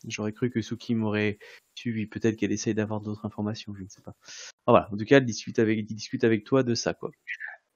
j'aurais 0.06 0.32
cru 0.32 0.50
que 0.50 0.60
Suki 0.60 0.94
m'aurait 0.94 1.38
suivi. 1.74 2.06
Peut-être 2.06 2.36
qu'elle 2.36 2.52
essaye 2.52 2.74
d'avoir 2.74 3.00
d'autres 3.00 3.26
informations, 3.26 3.74
je 3.74 3.82
ne 3.82 3.88
sais 3.88 4.02
pas. 4.02 4.12
Ah, 4.66 4.72
voilà. 4.72 4.88
En 4.92 4.96
tout 4.96 5.04
cas, 5.04 5.18
elle 5.18 5.24
discute 5.24 5.58
avec, 5.58 5.78
il 5.78 5.94
discute 5.94 6.24
avec 6.24 6.44
toi 6.44 6.62
de 6.62 6.74
ça, 6.74 6.94
quoi. 6.94 7.10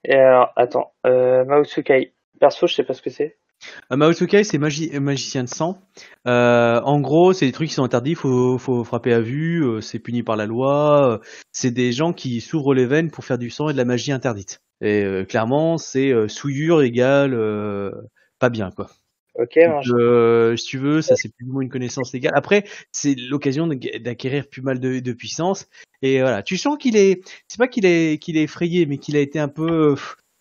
Et 0.03 0.15
alors, 0.15 0.51
attends, 0.55 0.93
euh, 1.05 1.45
Mao 1.45 1.63
Tsukai. 1.63 2.13
Perso, 2.39 2.67
je 2.67 2.75
sais 2.75 2.83
pas 2.83 2.93
ce 2.93 3.01
que 3.01 3.09
c'est. 3.09 3.37
Euh, 3.91 3.95
Mao 3.95 4.13
Tsukai, 4.13 4.43
c'est 4.43 4.57
magi 4.57 4.91
magicien 4.99 5.43
de 5.43 5.49
sang. 5.49 5.81
Euh, 6.27 6.79
en 6.81 6.99
gros, 6.99 7.33
c'est 7.33 7.45
des 7.45 7.51
trucs 7.51 7.69
qui 7.69 7.73
sont 7.73 7.83
interdits, 7.83 8.15
faut, 8.15 8.57
faut 8.57 8.83
frapper 8.83 9.13
à 9.13 9.21
vue, 9.21 9.63
euh, 9.63 9.81
c'est 9.81 9.99
puni 9.99 10.23
par 10.23 10.35
la 10.35 10.45
loi. 10.45 11.13
euh, 11.13 11.17
c'est 11.51 11.71
des 11.71 11.91
gens 11.91 12.13
qui 12.13 12.41
s'ouvrent 12.41 12.73
les 12.73 12.85
veines 12.85 13.09
pour 13.09 13.23
faire 13.23 13.37
du 13.37 13.49
sang 13.49 13.69
et 13.69 13.73
de 13.73 13.77
la 13.77 13.85
magie 13.85 14.11
interdite. 14.11 14.59
Et 14.81 15.03
euh, 15.03 15.23
clairement, 15.23 15.77
c'est 15.77 16.11
euh, 16.11 16.27
souillure 16.27 16.81
égale 16.81 17.33
euh, 17.33 17.91
pas 18.39 18.49
bien, 18.49 18.71
quoi. 18.71 18.89
Ok, 19.37 19.55
Donc, 19.55 19.67
marche. 19.67 19.87
euh, 19.91 20.55
si 20.55 20.65
tu 20.65 20.77
veux, 20.77 21.01
ça 21.01 21.15
c'est 21.15 21.29
plus 21.33 21.45
ou 21.47 21.53
moins 21.53 21.61
une 21.61 21.69
connaissance 21.69 22.13
légale. 22.13 22.33
Après, 22.35 22.63
c'est 22.91 23.15
l'occasion 23.15 23.67
d'acquérir 23.67 24.47
plus 24.47 24.61
mal 24.61 24.79
de, 24.79 24.99
de 24.99 25.13
puissance. 25.13 25.67
Et 26.01 26.21
voilà, 26.21 26.41
tu 26.41 26.57
sens 26.57 26.77
qu'il 26.77 26.95
est, 26.95 27.21
c'est 27.47 27.57
pas 27.57 27.67
qu'il 27.67 27.85
est 27.85 28.21
qu'il 28.21 28.37
est 28.37 28.43
effrayé, 28.43 28.85
mais 28.85 28.97
qu'il 28.97 29.17
a 29.17 29.19
été 29.19 29.39
un 29.39 29.49
peu, 29.49 29.95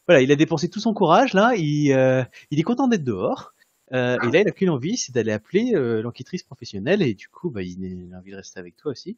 voilà, 0.07 0.23
il 0.23 0.31
a 0.31 0.37
dépensé 0.37 0.69
tout 0.69 0.81
son 0.81 0.95
courage 0.95 1.35
là. 1.35 1.55
Il, 1.57 1.93
euh, 1.93 2.23
il 2.51 2.61
est 2.61 2.65
content 2.65 2.87
d'être 2.87 3.05
dehors. 3.05 3.55
Euh, 3.93 4.17
et 4.23 4.31
là, 4.31 4.41
il 4.41 4.49
a 4.49 4.53
qu'une 4.53 4.71
envie, 4.71 4.97
c'est 4.97 5.15
d'aller 5.15 5.33
appeler 5.33 5.73
euh, 5.75 6.03
l'enquêtrice 6.03 6.43
professionnelle. 6.43 7.03
Et 7.03 7.15
du 7.15 7.29
coup, 7.29 7.51
bah, 7.51 7.63
il, 7.63 8.11
a 8.13 8.19
envie 8.19 8.31
de 8.33 8.37
rester 8.37 8.59
avec 8.59 8.77
toi 8.77 8.93
aussi. 8.93 9.17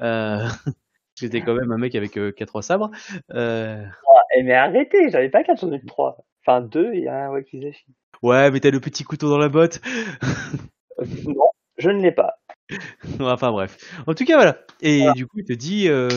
Euh, 0.00 0.46
parce 0.64 1.20
que 1.20 1.26
t'es 1.26 1.42
quand 1.42 1.54
même 1.54 1.72
un 1.72 1.78
mec 1.78 1.94
avec 1.94 2.16
euh, 2.16 2.32
quatre 2.32 2.60
sabres. 2.62 2.90
Euh, 3.32 3.84
Eh, 4.36 4.42
mais 4.42 4.54
arrêtez, 4.54 5.10
j'avais 5.10 5.30
pas 5.30 5.42
quatre, 5.44 5.60
j'en 5.60 5.72
ai 5.72 5.80
que 5.80 5.86
trois. 5.86 6.24
Enfin, 6.44 6.60
deux, 6.60 6.92
il 6.94 7.04
y 7.04 7.08
a 7.08 7.26
un 7.26 7.30
Wakizashi. 7.30 7.86
Ouais, 8.22 8.50
mais 8.50 8.60
t'as 8.60 8.70
le 8.70 8.80
petit 8.80 9.04
couteau 9.04 9.28
dans 9.28 9.38
la 9.38 9.48
botte. 9.48 9.80
Euh, 11.00 11.04
Non, 11.26 11.50
je 11.76 11.90
ne 11.90 12.02
l'ai 12.02 12.12
pas. 12.12 12.34
enfin 13.20 13.50
bref. 13.52 13.78
En 14.06 14.14
tout 14.14 14.24
cas 14.24 14.36
voilà. 14.36 14.58
Et 14.80 15.06
du 15.14 15.26
coup 15.26 15.38
il 15.38 15.44
te 15.44 15.52
dit 15.54 15.88
euh, 15.88 16.08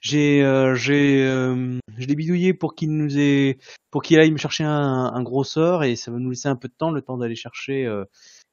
j'ai 0.00 0.42
euh, 0.42 0.74
j'ai 0.74 1.22
euh, 1.26 1.78
je 1.98 2.06
l'ai 2.06 2.14
bidouillé 2.14 2.54
pour 2.54 2.74
qu'il 2.74 2.96
nous 2.96 3.18
ait 3.18 3.58
pour 3.90 4.02
qu'il 4.02 4.18
aille 4.18 4.30
me 4.30 4.38
chercher 4.38 4.64
un, 4.64 5.10
un 5.12 5.22
gros 5.22 5.44
sort 5.44 5.84
et 5.84 5.96
ça 5.96 6.10
va 6.10 6.18
nous 6.18 6.30
laisser 6.30 6.48
un 6.48 6.56
peu 6.56 6.68
de 6.68 6.74
temps 6.74 6.90
le 6.90 7.02
temps 7.02 7.18
d'aller 7.18 7.34
chercher 7.36 7.86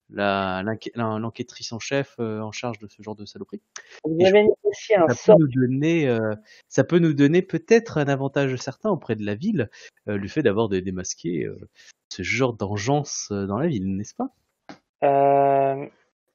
la 0.10 0.62
l'enquê- 0.64 0.92
l'en- 0.96 1.20
l'enquêtrice 1.20 1.72
en 1.74 1.80
chef 1.80 2.16
en 2.20 2.52
charge 2.52 2.80
de 2.80 2.88
ce 2.88 3.02
genre 3.02 3.16
de 3.16 3.26
saloperie. 3.26 3.62
Vous 4.04 4.18
Et 4.20 4.26
je 4.26 4.30
avez 4.30 4.44
négocié 4.44 4.96
un 4.98 5.08
Ça 5.08 5.34
peut 5.34 5.40
nous 5.40 5.48
donner 5.48 6.18
ça 6.68 6.84
peut 6.84 7.00
nous 7.00 7.14
donner 7.14 7.42
peut-être 7.44 7.98
un 7.98 8.08
avantage 8.08 8.56
certain 8.58 8.90
auprès 8.90 9.16
de 9.16 9.26
la 9.26 9.36
ville 9.36 9.70
le 10.06 10.28
fait 10.28 10.42
d'avoir 10.44 10.68
de- 10.70 10.80
démasqué 10.80 11.46
euh, 11.46 11.58
ce 12.10 12.24
genre 12.24 12.54
d'engeance 12.54 13.30
euh, 13.32 13.46
dans 13.46 13.58
la 13.58 13.68
ville, 13.68 13.96
n'est-ce 13.96 14.16
pas? 14.16 14.30
Euh, 15.04 15.86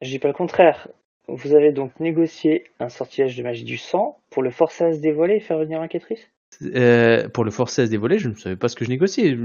je 0.01 0.09
dis 0.09 0.19
pas 0.19 0.29
le 0.29 0.35
contraire. 0.35 0.89
Vous 1.29 1.55
avez 1.55 1.73
donc 1.73 1.99
négocié 2.01 2.65
un 2.81 2.89
sortilège 2.89 3.37
de 3.37 3.43
magie 3.43 3.65
du 3.65 3.77
sang 3.77 4.19
pour 4.31 4.43
le 4.43 4.51
forcer 4.51 4.85
à 4.85 4.93
se 4.93 4.99
dévoiler 4.99 5.37
et 5.37 5.41
faire 5.41 5.59
venir 5.59 5.81
l'enquêtrice 5.81 6.32
Euh, 6.63 7.29
pour 7.29 7.45
le 7.45 7.51
forcer 7.51 7.83
à 7.83 7.87
se 7.87 7.91
dévoiler, 7.91 8.19
je 8.19 8.29
ne 8.29 8.35
savais 8.35 8.57
pas 8.57 8.69
ce 8.69 8.77
que 8.77 8.85
je 8.85 8.91
négociais. 8.91 9.37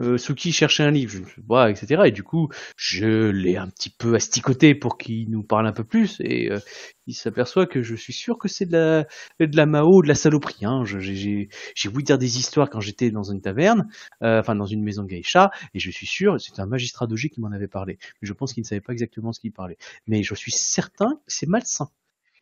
Euh, 0.00 0.16
Suki 0.16 0.52
cherchait 0.52 0.82
un 0.82 0.90
livre, 0.90 1.20
etc. 1.68 2.02
Et 2.06 2.10
du 2.10 2.22
coup, 2.22 2.48
je 2.76 3.30
l'ai 3.30 3.56
un 3.56 3.68
petit 3.68 3.90
peu 3.90 4.14
asticoté 4.14 4.74
pour 4.74 4.96
qu'il 4.96 5.30
nous 5.30 5.42
parle 5.42 5.66
un 5.66 5.72
peu 5.72 5.84
plus. 5.84 6.16
Et 6.20 6.50
euh, 6.50 6.58
il 7.06 7.14
s'aperçoit 7.14 7.66
que 7.66 7.82
je 7.82 7.94
suis 7.94 8.12
sûr 8.12 8.38
que 8.38 8.48
c'est 8.48 8.66
de 8.66 8.72
la, 8.72 9.02
de 9.40 9.56
la 9.56 9.66
Mao, 9.66 10.02
de 10.02 10.08
la 10.08 10.14
saloperie. 10.14 10.64
Hein. 10.64 10.84
J'ai 10.84 11.48
voulu 11.88 12.02
dire 12.02 12.18
des 12.18 12.38
histoires 12.38 12.70
quand 12.70 12.80
j'étais 12.80 13.10
dans 13.10 13.24
une 13.24 13.40
taverne, 13.40 13.88
euh, 14.22 14.40
enfin 14.40 14.54
dans 14.54 14.66
une 14.66 14.82
maison 14.82 15.04
geisha, 15.04 15.50
et 15.74 15.78
je 15.78 15.90
suis 15.90 16.06
sûr, 16.06 16.40
c'est 16.40 16.60
un 16.60 16.66
magistrat 16.66 17.06
doji 17.06 17.28
qui 17.28 17.40
m'en 17.40 17.52
avait 17.52 17.68
parlé. 17.68 17.98
Mais 18.22 18.28
je 18.28 18.32
pense 18.32 18.54
qu'il 18.54 18.62
ne 18.62 18.66
savait 18.66 18.80
pas 18.80 18.92
exactement 18.92 19.32
ce 19.32 19.40
qu'il 19.40 19.52
parlait. 19.52 19.76
Mais 20.06 20.22
je 20.22 20.34
suis 20.34 20.52
certain 20.52 21.16
que 21.26 21.32
c'est 21.32 21.48
malsain. 21.48 21.90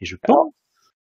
Et 0.00 0.06
je 0.06 0.16
pense 0.16 0.52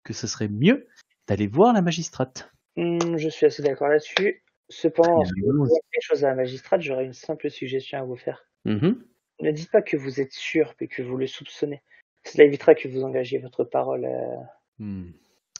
que 0.04 0.14
ce 0.14 0.28
serait 0.28 0.50
mieux 0.50 0.86
d'aller 1.28 1.48
voir 1.48 1.74
la 1.74 1.82
magistrate. 1.82 2.52
Hmm, 2.76 3.18
Je 3.18 3.30
suis 3.30 3.46
assez 3.46 3.62
d'accord 3.64 3.88
là-dessus. 3.88 4.44
Cependant, 4.70 5.16
lorsque 5.18 5.38
vous 5.38 5.50
allons-y. 5.50 5.68
posez 5.70 5.82
quelque 5.92 6.02
chose 6.04 6.24
à 6.26 6.30
la 6.30 6.36
magistrate, 6.36 6.82
j'aurais 6.82 7.06
une 7.06 7.14
simple 7.14 7.50
suggestion 7.50 8.00
à 8.00 8.04
vous 8.04 8.16
faire. 8.16 8.46
Mhm. 8.66 9.04
Ne 9.42 9.52
dites 9.52 9.72
pas 9.72 9.82
que 9.82 9.98
vous 9.98 10.22
êtes 10.22 10.32
sûr 10.32 10.74
et 10.80 10.88
que 10.88 11.02
vous 11.02 11.18
le 11.18 11.28
soupçonnez. 11.28 11.82
Cela 12.24 12.46
évitera 12.46 12.74
que 12.76 12.88
vous 12.88 13.04
engagiez 13.04 13.40
votre 13.40 13.64
parole. 13.64 14.06
euh, 14.06 14.36
Hmm. 14.80 15.12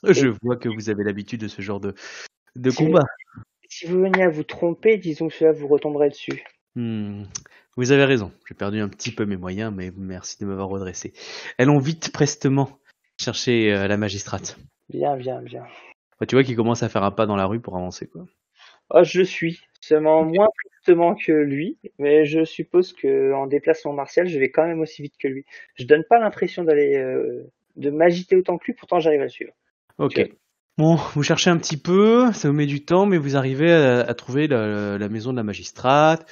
Je 0.04 0.28
vois 0.42 0.58
que 0.58 0.70
vous 0.70 0.90
avez 0.90 1.04
l'habitude 1.04 1.42
de 1.42 1.48
ce 1.48 1.62
genre 1.62 1.80
de, 1.80 1.94
de 2.56 2.70
Si 2.72 2.78
combat. 2.78 3.04
Si 3.70 3.86
vous 3.86 4.02
veniez 4.02 4.24
à 4.24 4.30
vous 4.30 4.44
tromper, 4.44 4.98
disons 4.98 5.28
que 5.28 5.34
cela 5.34 5.52
vous 5.52 5.68
retomberait 5.68 6.10
dessus. 6.10 6.44
Hmm. 6.76 7.24
Vous 7.78 7.92
avez 7.92 8.06
raison. 8.06 8.32
J'ai 8.48 8.56
perdu 8.56 8.80
un 8.80 8.90
petit 8.90 9.12
peu 9.12 9.26
mes 9.26 9.38
moyens, 9.38 9.72
mais 9.76 9.92
merci 9.96 10.38
de 10.40 10.46
m'avoir 10.46 10.70
redressé. 10.70 11.14
Allons 11.58 11.80
vite, 11.80 12.12
prestement, 12.12 12.80
chercher 13.22 13.72
euh, 13.74 13.88
la 13.88 13.98
magistrate. 13.98 14.58
Bien, 14.90 15.16
bien, 15.16 15.42
bien. 15.42 15.66
Enfin, 16.24 16.28
tu 16.28 16.36
vois 16.36 16.44
qu'il 16.46 16.56
commence 16.56 16.84
à 16.84 16.88
faire 16.90 17.04
un 17.04 17.12
pas 17.12 17.26
dans 17.26 17.36
la 17.36 17.46
rue 17.46 17.60
pour 17.60 17.76
avancer, 17.76 18.08
quoi. 18.08 18.26
Oh, 18.92 19.04
je 19.04 19.20
le 19.20 19.26
suis. 19.26 19.60
Seulement 19.82 20.24
moins 20.24 20.48
tristement 20.64 21.16
que 21.16 21.34
lui, 21.34 21.78
mais 22.00 22.26
je 22.26 22.46
suppose 22.46 22.94
que 22.94 23.34
en 23.34 23.46
déplacement 23.46 23.92
martial, 23.92 24.30
je 24.30 24.40
vais 24.40 24.50
quand 24.50 24.66
même 24.66 24.80
aussi 24.80 25.02
vite 25.02 25.16
que 25.20 25.28
lui. 25.28 25.44
Je 25.76 25.84
donne 25.84 26.06
pas 26.10 26.20
l'impression 26.20 26.64
d'aller 26.64 26.96
euh, 26.96 27.52
de 27.76 27.90
m'agiter 27.90 28.38
autant 28.38 28.58
que 28.58 28.64
lui, 28.68 28.74
pourtant 28.74 29.02
j'arrive 29.02 29.20
à 29.20 29.24
le 29.24 29.30
suivre. 29.30 29.52
Ok. 29.98 30.32
Bon, 30.78 30.96
vous 30.96 31.24
cherchez 31.24 31.50
un 31.50 31.58
petit 31.58 31.76
peu, 31.76 32.32
ça 32.32 32.48
vous 32.48 32.54
met 32.54 32.68
du 32.68 32.86
temps, 32.86 33.06
mais 33.06 33.18
vous 33.18 33.36
arrivez 33.36 33.74
à, 33.74 34.00
à 34.00 34.14
trouver 34.14 34.48
la, 34.48 34.98
la 34.98 35.10
maison 35.10 35.32
de 35.34 35.38
la 35.38 35.44
magistrate. 35.44 36.26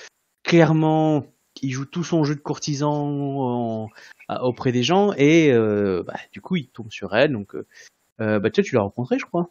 Clairement, 0.44 1.26
il 1.62 1.72
joue 1.72 1.86
tout 1.86 2.06
son 2.06 2.24
jeu 2.24 2.36
de 2.36 2.40
courtisan 2.40 2.94
en- 2.94 3.90
à- 4.30 4.46
auprès 4.46 4.72
des 4.72 4.84
gens, 4.84 5.12
et 5.18 5.52
euh, 5.52 6.02
bah, 6.08 6.16
du 6.32 6.40
coup, 6.40 6.56
il 6.56 6.70
tombe 6.70 6.90
sur 6.92 7.14
elle. 7.14 7.34
Donc, 7.34 7.56
euh, 8.22 8.40
bah, 8.40 8.50
tu 8.50 8.62
sais, 8.62 8.70
tu 8.70 8.76
l'as 8.76 8.82
rencontré, 8.82 9.20
je 9.20 9.26
crois. 9.26 9.50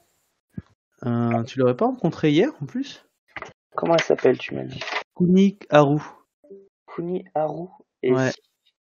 Euh, 1.07 1.43
tu 1.45 1.59
l'aurais 1.59 1.77
pas 1.77 1.87
rencontré 1.87 2.31
hier, 2.31 2.51
en 2.63 2.67
plus? 2.67 3.05
Comment 3.75 3.95
elle 3.95 4.03
s'appelle, 4.03 4.39
tu 4.39 4.55
m'as 4.55 4.65
dit? 4.65 4.81
Kuni 5.17 5.59
Haru. 5.71 6.01
Kuni 6.87 7.25
Haru. 7.35 7.69
Et 8.03 8.13
Ouais. 8.13 8.31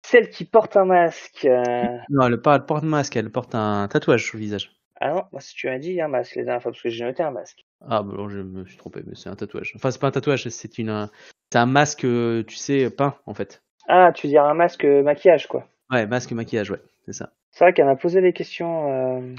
celle 0.04 0.30
qui 0.30 0.44
porte 0.44 0.76
un 0.76 0.84
masque. 0.84 1.44
euh, 1.44 1.98
Non, 2.10 2.26
elle, 2.26 2.40
pas- 2.40 2.56
elle 2.56 2.66
porte 2.66 2.84
un 2.84 2.88
masque, 2.88 3.16
elle 3.16 3.30
porte 3.30 3.54
un 3.54 3.88
tatouage 3.88 4.24
sur 4.24 4.36
le 4.36 4.42
visage. 4.44 4.70
Ah 5.00 5.10
non, 5.12 5.22
moi, 5.32 5.40
si 5.40 5.54
tu 5.54 5.66
m'as 5.66 5.78
dit 5.78 6.00
un 6.00 6.08
masque 6.08 6.36
la 6.36 6.44
dernière 6.44 6.62
fois, 6.62 6.70
parce 6.70 6.82
que 6.82 6.88
j'ai 6.88 7.04
noté 7.04 7.22
un 7.22 7.32
masque. 7.32 7.64
Ah, 7.86 8.02
bah 8.02 8.14
je 8.28 8.38
me 8.38 8.64
suis 8.64 8.76
trompé, 8.76 9.02
mais 9.06 9.14
c'est 9.16 9.28
un 9.28 9.34
tatouage. 9.34 9.72
Enfin, 9.74 9.90
c'est 9.90 10.00
pas 10.00 10.06
un 10.06 10.12
tatouage, 10.12 10.48
c'est 10.48 10.78
une, 10.78 10.88
un- 10.90 11.10
c'est 11.52 11.58
un 11.58 11.66
masque, 11.66 12.04
euh, 12.04 12.44
tu 12.44 12.56
sais, 12.56 12.88
peint, 12.90 13.16
en 13.26 13.34
fait. 13.34 13.62
Ah, 13.88 14.12
tu 14.14 14.26
veux 14.26 14.30
dire 14.30 14.44
un 14.44 14.54
masque 14.54 14.84
maquillage, 14.84 15.46
quoi. 15.48 15.66
Ouais, 15.90 16.06
masque 16.06 16.32
maquillage, 16.32 16.70
ouais, 16.70 16.80
c'est 17.06 17.12
ça. 17.12 17.32
C'est 17.50 17.64
vrai 17.64 17.72
qu'elle 17.74 17.86
m'a 17.86 17.96
posé 17.96 18.20
des 18.20 18.32
questions 18.32 18.90
euh, 19.20 19.34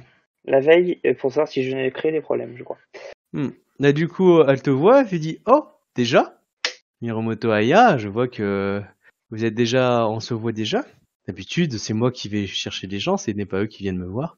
la 0.46 0.60
veille 0.60 1.00
euh, 1.06 1.14
pour 1.14 1.32
savoir 1.32 1.48
si 1.48 1.64
je 1.64 1.72
venais 1.72 1.92
créer 1.92 2.12
des 2.12 2.22
problèmes, 2.22 2.56
je 2.58 2.64
crois. 2.64 2.78
Hmm. 3.34 3.50
Là, 3.80 3.92
du 3.92 4.08
coup, 4.08 4.42
elle 4.42 4.62
te 4.62 4.70
voit, 4.70 5.02
elle 5.02 5.10
te 5.10 5.16
dit 5.16 5.40
Oh, 5.46 5.66
déjà? 5.96 6.40
Miromoto 7.02 7.52
Aya, 7.52 7.98
je 7.98 8.08
vois 8.08 8.28
que 8.28 8.82
vous 9.32 9.44
êtes 9.44 9.54
déjà, 9.54 10.08
on 10.08 10.20
se 10.20 10.34
voit 10.34 10.54
déjà. 10.54 10.86
D'habitude, 11.28 11.74
c'est 11.78 11.94
moi 11.94 12.12
qui 12.12 12.30
vais 12.30 12.46
chercher 12.46 12.88
les 12.88 13.00
gens, 13.00 13.18
ce 13.18 13.32
n'est 13.32 13.46
pas 13.46 13.62
eux 13.62 13.68
qui 13.68 13.84
viennent 13.84 13.98
me 13.98 14.08
voir. 14.08 14.38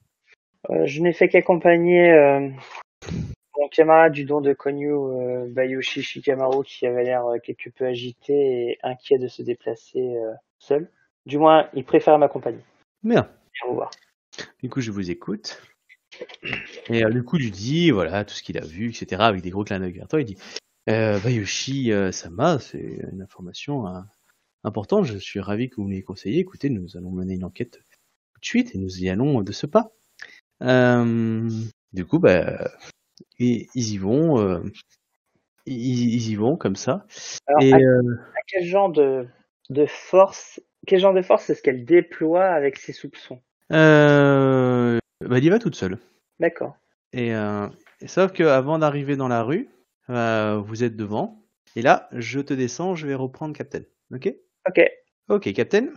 Euh, 0.69 0.85
je 0.85 1.01
n'ai 1.01 1.13
fait 1.13 1.27
qu'accompagner 1.27 2.11
euh, 2.11 2.49
mon 3.57 3.67
camarade 3.69 4.13
du 4.13 4.23
don 4.23 4.41
de 4.41 4.53
Konyu, 4.53 4.91
euh, 4.91 5.45
Bayushi 5.49 6.01
Shikamaru, 6.01 6.63
qui 6.63 6.88
avait 6.88 7.03
l'air 7.03 7.23
quelque 7.43 7.69
peu 7.69 7.85
agité 7.85 8.34
et 8.34 8.79
inquiet 8.84 9.17
de 9.17 9.27
se 9.27 9.41
déplacer 9.41 10.15
seul. 10.59 10.89
Du 11.25 11.38
moins, 11.38 11.69
il 11.73 11.84
préfère 11.84 12.17
m'accompagner. 12.17 12.63
Bien. 13.03 13.29
Au 13.65 13.71
revoir. 13.71 13.91
Du 14.63 14.69
coup, 14.69 14.81
je 14.81 14.91
vous 14.91 15.11
écoute. 15.11 15.61
Et 16.89 17.03
euh, 17.03 17.10
du 17.10 17.23
coup, 17.23 17.38
lui 17.38 17.52
dis, 17.52 17.91
voilà, 17.91 18.26
tout 18.26 18.34
ce 18.34 18.44
qu'il 18.44 18.57
a 18.57 18.65
vu, 18.65 18.89
etc., 18.89 19.22
avec 19.23 19.41
des 19.41 19.49
gros 19.49 19.64
clins 19.64 19.80
d'œil 19.80 19.94
vers 19.94 20.07
toi. 20.07 20.22
Il 20.22 20.26
dit, 20.26 20.38
euh, 20.89 21.19
Bayoshi 21.19 21.91
euh, 21.91 22.11
Sama, 22.11 22.60
c'est 22.60 22.99
une 23.11 23.22
information 23.22 23.88
hein, 23.88 24.07
importante. 24.64 25.06
Je 25.06 25.18
suis 25.18 25.39
ravi 25.39 25.69
que 25.69 25.76
vous 25.77 25.88
m'ayez 25.88 26.03
conseillé. 26.03 26.39
Écoutez, 26.39 26.69
nous 26.69 26.98
allons 26.98 27.11
mener 27.11 27.35
une 27.35 27.44
enquête 27.44 27.80
tout 28.34 28.39
de 28.39 28.45
suite 28.45 28.76
et 28.76 28.77
nous 28.77 28.99
y 29.03 29.10
allons 29.10 29.41
de 29.41 29.52
ce 29.52 29.65
pas. 29.65 29.91
Euh, 30.64 31.49
du 31.94 32.06
coup, 32.06 32.19
bah, 32.19 32.72
ils, 33.39 33.68
ils 33.76 33.94
y 33.94 33.98
vont. 33.98 34.39
euh, 34.39 34.61
ils, 35.65 36.14
ils 36.15 36.30
y 36.31 36.35
vont 36.35 36.56
comme 36.56 36.76
ça. 36.76 37.06
Alors, 37.48 37.61
Et 37.61 37.73
à, 37.73 37.77
euh, 37.77 38.15
à 38.35 38.39
quel 38.48 38.64
genre 38.65 38.89
de, 38.91 39.27
de 39.69 39.85
force, 39.85 40.61
quel 40.85 40.99
genre 40.99 41.14
de 41.14 41.22
force 41.22 41.49
est-ce 41.49 41.61
qu'elle 41.61 41.85
déploie 41.85 42.45
avec 42.45 42.77
ses 42.77 42.94
soupçons? 42.94 43.41
euh, 43.73 44.98
bah, 45.22 45.38
elle 45.38 45.45
y 45.45 45.49
va 45.49 45.60
toute 45.60 45.76
seule. 45.76 45.98
D'accord. 46.39 46.76
Et, 47.14 47.34
euh, 47.35 47.68
et 48.02 48.07
sauf 48.07 48.31
que 48.31 48.44
avant 48.44 48.80
d'arriver 48.80 49.15
dans 49.15 49.27
la 49.27 49.44
rue, 49.44 49.69
euh, 50.10 50.57
vous 50.57 50.84
êtes 50.84 50.95
devant. 50.95 51.44
Et 51.76 51.81
là, 51.81 52.07
je 52.11 52.39
te 52.39 52.53
descends, 52.53 52.95
je 52.95 53.07
vais 53.07 53.15
reprendre 53.15 53.56
Captain. 53.56 53.84
Ok? 54.14 54.34
Ok. 54.68 54.81
Ok, 55.30 55.53
Captain? 55.53 55.88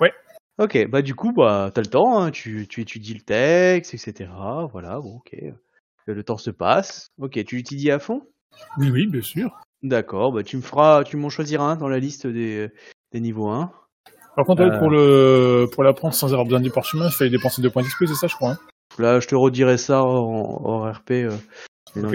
Ouais. 0.00 0.12
Ok, 0.58 0.86
bah 0.88 1.02
du 1.02 1.14
coup, 1.14 1.32
bah 1.32 1.70
t'as 1.74 1.82
le 1.82 1.86
temps, 1.86 2.18
hein, 2.18 2.30
tu, 2.30 2.66
tu 2.66 2.80
étudies 2.80 3.14
le 3.14 3.20
texte, 3.20 3.92
etc. 3.92 4.30
Voilà, 4.70 4.98
bon, 5.00 5.16
ok. 5.16 5.36
Le 6.06 6.24
temps 6.24 6.38
se 6.38 6.50
passe. 6.50 7.10
Ok, 7.18 7.44
tu 7.44 7.56
l'étudies 7.56 7.90
à 7.90 7.98
fond? 7.98 8.26
Oui, 8.78 8.90
oui, 8.90 9.06
bien 9.06 9.20
sûr. 9.20 9.60
D'accord, 9.82 10.32
bah 10.32 10.42
tu 10.42 10.56
me 10.56 10.62
feras, 10.62 11.04
tu 11.04 11.16
m'en 11.16 11.28
choisiras 11.28 11.64
un 11.64 11.76
dans 11.76 11.88
la 11.88 11.98
liste 11.98 12.26
des, 12.26 12.70
des 13.12 13.20
niveaux 13.20 13.48
1. 13.48 13.70
Par 14.36 14.44
contre, 14.44 14.62
Euh. 14.62 14.78
pour 14.78 14.90
le 14.90 15.66
pour 15.72 15.82
l'apprendre 15.82 16.14
sans 16.14 16.28
avoir 16.28 16.44
besoin 16.44 16.60
du 16.60 16.70
parchemin, 16.70 17.06
il 17.06 17.12
fallait 17.12 17.30
dépenser 17.30 17.62
2 17.62 17.70
points 17.70 17.82
d'XP, 17.82 18.04
c'est 18.06 18.14
ça, 18.14 18.26
je 18.28 18.34
crois. 18.36 18.50
hein 18.52 18.58
Là, 18.98 19.18
je 19.20 19.26
te 19.26 19.34
redirai 19.34 19.76
ça 19.78 20.02
en, 20.04 20.08
en 20.08 20.90
RP. 20.92 21.10
Euh, 21.12 21.30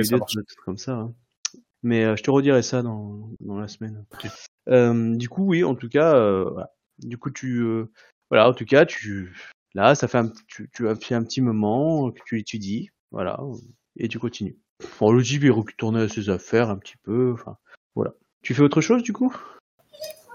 ça 0.04 0.18
comme 0.66 0.78
ça. 0.78 0.94
hein. 0.94 1.14
Mais 1.84 2.06
euh, 2.06 2.16
je 2.16 2.24
te 2.24 2.30
redirai 2.32 2.62
ça 2.62 2.82
dans, 2.84 3.30
dans 3.40 3.58
la 3.58 3.68
semaine. 3.68 4.06
Euh, 4.70 5.16
du 5.16 5.28
coup, 5.30 5.46
oui, 5.48 5.64
en 5.64 5.74
tout 5.76 5.90
cas, 5.90 6.16
euh, 6.16 6.44
voilà. 6.52 6.70
du 7.00 7.18
coup, 7.18 7.32
tu, 7.32 7.58
euh, 7.62 7.92
voilà, 8.30 8.48
en 8.50 8.54
tout 8.54 8.66
cas, 8.66 8.86
tu, 8.86 9.36
là, 9.74 9.96
ça 9.96 10.08
fait 10.08 10.20
un, 10.20 10.32
tu, 10.48 10.70
tu 10.72 10.88
as 10.88 10.96
fait 10.96 11.16
un 11.16 11.24
petit 11.24 11.42
moment 11.42 12.12
que 12.12 12.20
tu 12.26 12.40
étudies, 12.40 12.90
voilà, 13.12 13.40
et 13.98 14.08
tu 14.08 14.20
continues. 14.20 14.58
Bon, 15.00 15.12
le 15.12 15.24
type 15.24 15.44
il 15.44 15.52
retourne 15.52 15.98
à 15.98 16.08
ses 16.08 16.30
affaires 16.30 16.70
un 16.70 16.78
petit 16.78 16.98
peu, 17.04 17.32
enfin, 17.34 17.58
voilà. 17.96 18.14
Tu 18.44 18.54
fais 18.54 18.62
autre 18.62 18.82
chose 18.82 19.02
du 19.04 19.14
coup? 19.14 19.36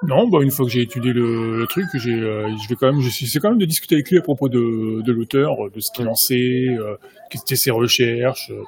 Non, 0.02 0.28
bah 0.28 0.38
une 0.42 0.50
fois 0.50 0.66
que 0.66 0.72
j'ai 0.72 0.82
étudié 0.82 1.12
le, 1.12 1.66
truc, 1.68 1.86
j'ai, 1.94 2.14
euh, 2.14 2.48
je 2.48 2.68
vais 2.68 2.76
quand 2.76 2.92
même, 2.92 3.00
j'essaie 3.00 3.40
quand 3.40 3.50
même 3.50 3.58
de 3.58 3.64
discuter 3.64 3.94
avec 3.94 4.10
lui 4.10 4.18
à 4.18 4.22
propos 4.22 4.48
de, 4.48 5.02
l'auteur, 5.10 5.70
de 5.70 5.80
ce 5.80 5.90
qu'il 5.94 6.06
en 6.06 6.14
sait, 6.14 6.68
euh, 6.68 6.96
quelles 7.30 7.40
étaient 7.40 7.56
ses 7.56 7.70
recherches. 7.70 8.50
euh. 8.50 8.62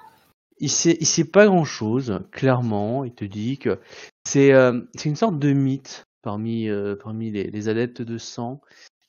il 0.58 0.70
sait, 0.70 1.02
sait 1.04 1.24
pas 1.24 1.46
grand 1.46 1.64
chose, 1.64 2.20
clairement. 2.32 3.04
Il 3.04 3.12
te 3.12 3.24
dit 3.24 3.58
que 3.58 3.78
c'est 4.24 4.52
euh, 4.52 4.80
une 5.04 5.16
sorte 5.16 5.38
de 5.38 5.52
mythe 5.52 6.06
parmi, 6.22 6.68
euh, 6.68 6.96
parmi 6.96 7.30
les, 7.30 7.68
adeptes 7.68 8.02
de 8.02 8.18
sang. 8.18 8.60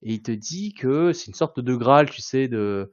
Et 0.01 0.13
il 0.13 0.21
te 0.21 0.31
dit 0.31 0.73
que 0.73 1.11
c'est 1.13 1.27
une 1.27 1.33
sorte 1.33 1.59
de 1.59 1.75
Graal, 1.75 2.09
tu 2.09 2.21
sais, 2.21 2.47
de, 2.47 2.91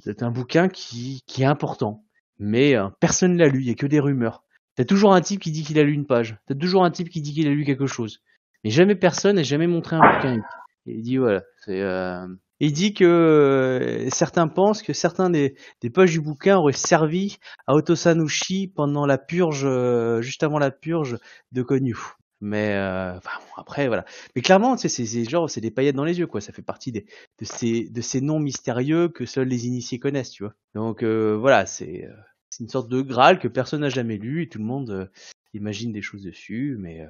c'est 0.00 0.22
un 0.22 0.30
bouquin 0.30 0.68
qui, 0.68 1.22
qui 1.26 1.42
est 1.42 1.46
important. 1.46 2.04
Mais 2.38 2.74
euh, 2.74 2.88
personne 3.00 3.36
l'a 3.36 3.48
lu, 3.48 3.60
il 3.60 3.68
y 3.68 3.70
a 3.70 3.74
que 3.74 3.86
des 3.86 4.00
rumeurs. 4.00 4.42
T'as 4.76 4.84
toujours 4.84 5.14
un 5.14 5.20
type 5.20 5.40
qui 5.40 5.50
dit 5.50 5.62
qu'il 5.62 5.78
a 5.78 5.84
lu 5.84 5.92
une 5.92 6.06
page. 6.06 6.38
T'as 6.46 6.54
toujours 6.54 6.84
un 6.84 6.90
type 6.90 7.10
qui 7.10 7.20
dit 7.20 7.34
qu'il 7.34 7.46
a 7.46 7.50
lu 7.50 7.64
quelque 7.64 7.86
chose. 7.86 8.20
Mais 8.64 8.70
jamais 8.70 8.94
personne 8.94 9.36
n'a 9.36 9.42
jamais 9.42 9.66
montré 9.66 9.96
un 9.96 10.00
bouquin. 10.00 10.42
Il 10.86 11.02
dit 11.02 11.16
voilà, 11.16 11.42
c'est. 11.64 11.80
Euh... 11.80 12.26
Il 12.62 12.74
dit 12.74 12.92
que 12.92 13.04
euh, 13.04 14.10
certains 14.10 14.46
pensent 14.46 14.82
que 14.82 14.92
certains 14.92 15.30
des, 15.30 15.54
des 15.80 15.88
pages 15.88 16.12
du 16.12 16.20
bouquin 16.20 16.58
auraient 16.58 16.74
servi 16.74 17.38
à 17.66 17.74
Otosanushi 17.74 18.68
pendant 18.68 19.06
la 19.06 19.16
purge, 19.16 19.62
euh, 19.64 20.20
juste 20.20 20.42
avant 20.42 20.58
la 20.58 20.70
purge 20.70 21.16
de 21.52 21.62
Konyu. 21.62 21.96
Mais 22.42 22.74
euh, 22.74 23.16
enfin, 23.16 23.38
bon, 23.38 23.60
après 23.60 23.86
voilà. 23.88 24.04
Mais 24.34 24.42
clairement, 24.42 24.76
c'est 24.76 25.28
genre 25.28 25.48
c'est 25.50 25.60
des 25.60 25.70
paillettes 25.70 25.96
dans 25.96 26.04
les 26.04 26.18
yeux 26.18 26.26
quoi. 26.26 26.40
Ça 26.40 26.52
fait 26.52 26.62
partie 26.62 26.90
des, 26.90 27.06
de 27.38 27.44
ces 27.44 27.88
de 27.88 28.00
ces 28.00 28.20
noms 28.20 28.40
mystérieux 28.40 29.08
que 29.08 29.26
seuls 29.26 29.48
les 29.48 29.66
initiés 29.66 29.98
connaissent, 29.98 30.30
tu 30.30 30.44
vois. 30.44 30.54
Donc 30.74 31.02
euh, 31.02 31.36
voilà, 31.38 31.66
c'est 31.66 32.06
euh, 32.06 32.14
c'est 32.48 32.64
une 32.64 32.70
sorte 32.70 32.88
de 32.88 33.02
Graal 33.02 33.38
que 33.38 33.48
personne 33.48 33.82
n'a 33.82 33.90
jamais 33.90 34.16
lu 34.16 34.42
et 34.42 34.48
tout 34.48 34.58
le 34.58 34.64
monde 34.64 34.90
euh, 34.90 35.06
imagine 35.52 35.92
des 35.92 36.02
choses 36.02 36.22
dessus, 36.22 36.76
mais 36.78 37.06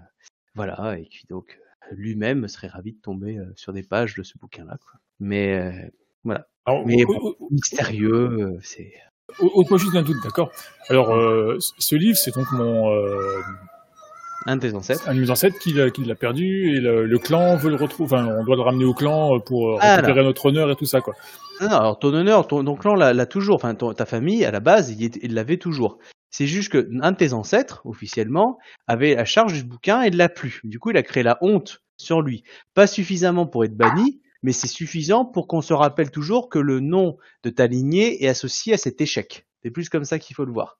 voilà. 0.54 0.96
Et 0.98 1.06
puis 1.10 1.24
donc 1.28 1.58
lui-même 1.92 2.46
serait 2.48 2.68
ravi 2.68 2.92
de 2.92 3.00
tomber 3.00 3.38
euh, 3.38 3.52
sur 3.56 3.72
des 3.72 3.82
pages 3.82 4.14
de 4.14 4.22
ce 4.22 4.38
bouquin-là. 4.38 4.76
Mais 5.18 5.54
euh, 5.58 5.72
voilà, 6.24 6.46
Alors, 6.66 6.86
Mais 6.86 7.04
mystérieux, 7.50 8.28
euh, 8.54 8.58
c'est 8.62 8.92
au- 9.40 9.76
juste 9.78 9.94
un 9.96 10.02
doute, 10.02 10.16
d'accord. 10.22 10.50
Alors, 10.88 11.14
euh, 11.14 11.56
ce- 11.78 11.94
livre, 11.96 12.16
c'est 12.16 12.34
donc 12.34 12.50
mon 12.52 12.90
euh, 12.92 13.40
un 14.46 14.56
de 14.56 14.60
tes 14.62 14.74
ancêtres. 14.74 15.08
un 15.08 15.14
de 15.14 15.20
mes 15.20 15.30
ancêtres 15.30 15.58
qui 15.58 15.72
l'a 15.72 15.90
qui 15.90 16.04
l'a 16.04 16.14
perdu 16.14 16.76
et 16.76 16.80
le, 16.80 17.06
le 17.06 17.18
clan 17.18 17.56
veut 17.56 17.70
le 17.70 17.76
retrouver. 17.76 18.14
Enfin, 18.16 18.26
on 18.26 18.44
doit 18.44 18.56
le 18.56 18.62
ramener 18.62 18.84
au 18.84 18.94
clan 18.94 19.36
euh, 19.36 19.38
pour 19.40 19.70
euh, 19.74 19.78
Ah, 19.80 19.96
récupérer 19.96 20.22
notre 20.24 20.46
honneur 20.46 20.70
et 20.70 20.76
tout 20.76 20.86
ça, 20.86 21.00
quoi. 21.00 21.14
Non, 21.60 21.68
alors 21.68 21.98
ton 21.98 22.14
honneur, 22.14 22.46
ton, 22.46 22.64
ton 22.64 22.74
clan 22.76 22.94
l'a 22.94 23.26
toujours, 23.26 23.56
enfin 23.56 23.74
ton- 23.74 23.92
ta 23.92 24.06
famille 24.06 24.44
à 24.44 24.50
la 24.50 24.60
base, 24.60 24.90
il 24.98 25.34
l'avait 25.34 25.58
toujours. 25.58 25.98
C'est 26.30 26.46
juste 26.46 26.70
que 26.70 26.88
un 27.02 27.12
de 27.12 27.16
tes 27.16 27.32
ancêtres, 27.32 27.82
officiellement, 27.84 28.58
avait 28.86 29.14
la 29.14 29.24
charge 29.24 29.54
du 29.54 29.64
bouquin 29.64 30.02
et 30.02 30.10
ne 30.10 30.16
l'a 30.16 30.28
plus. 30.28 30.60
Du 30.64 30.78
coup, 30.78 30.90
il 30.90 30.96
a 30.96 31.02
créé 31.02 31.22
la 31.22 31.38
honte 31.40 31.82
sur 31.96 32.22
lui. 32.22 32.44
Pas 32.74 32.86
suffisamment 32.86 33.46
pour 33.46 33.64
être 33.64 33.76
banni, 33.76 34.20
mais 34.42 34.52
c'est 34.52 34.68
suffisant 34.68 35.24
pour 35.24 35.46
qu'on 35.46 35.60
se 35.60 35.72
rappelle 35.72 36.10
toujours 36.10 36.48
que 36.48 36.58
le 36.58 36.80
nom 36.80 37.16
de 37.42 37.50
ta 37.50 37.66
lignée 37.66 38.24
est 38.24 38.28
associé 38.28 38.74
à 38.74 38.78
cet 38.78 39.00
échec. 39.00 39.46
C'est 39.62 39.70
plus 39.70 39.88
comme 39.88 40.04
ça 40.04 40.18
qu'il 40.18 40.34
faut 40.34 40.44
le 40.44 40.52
voir. 40.52 40.78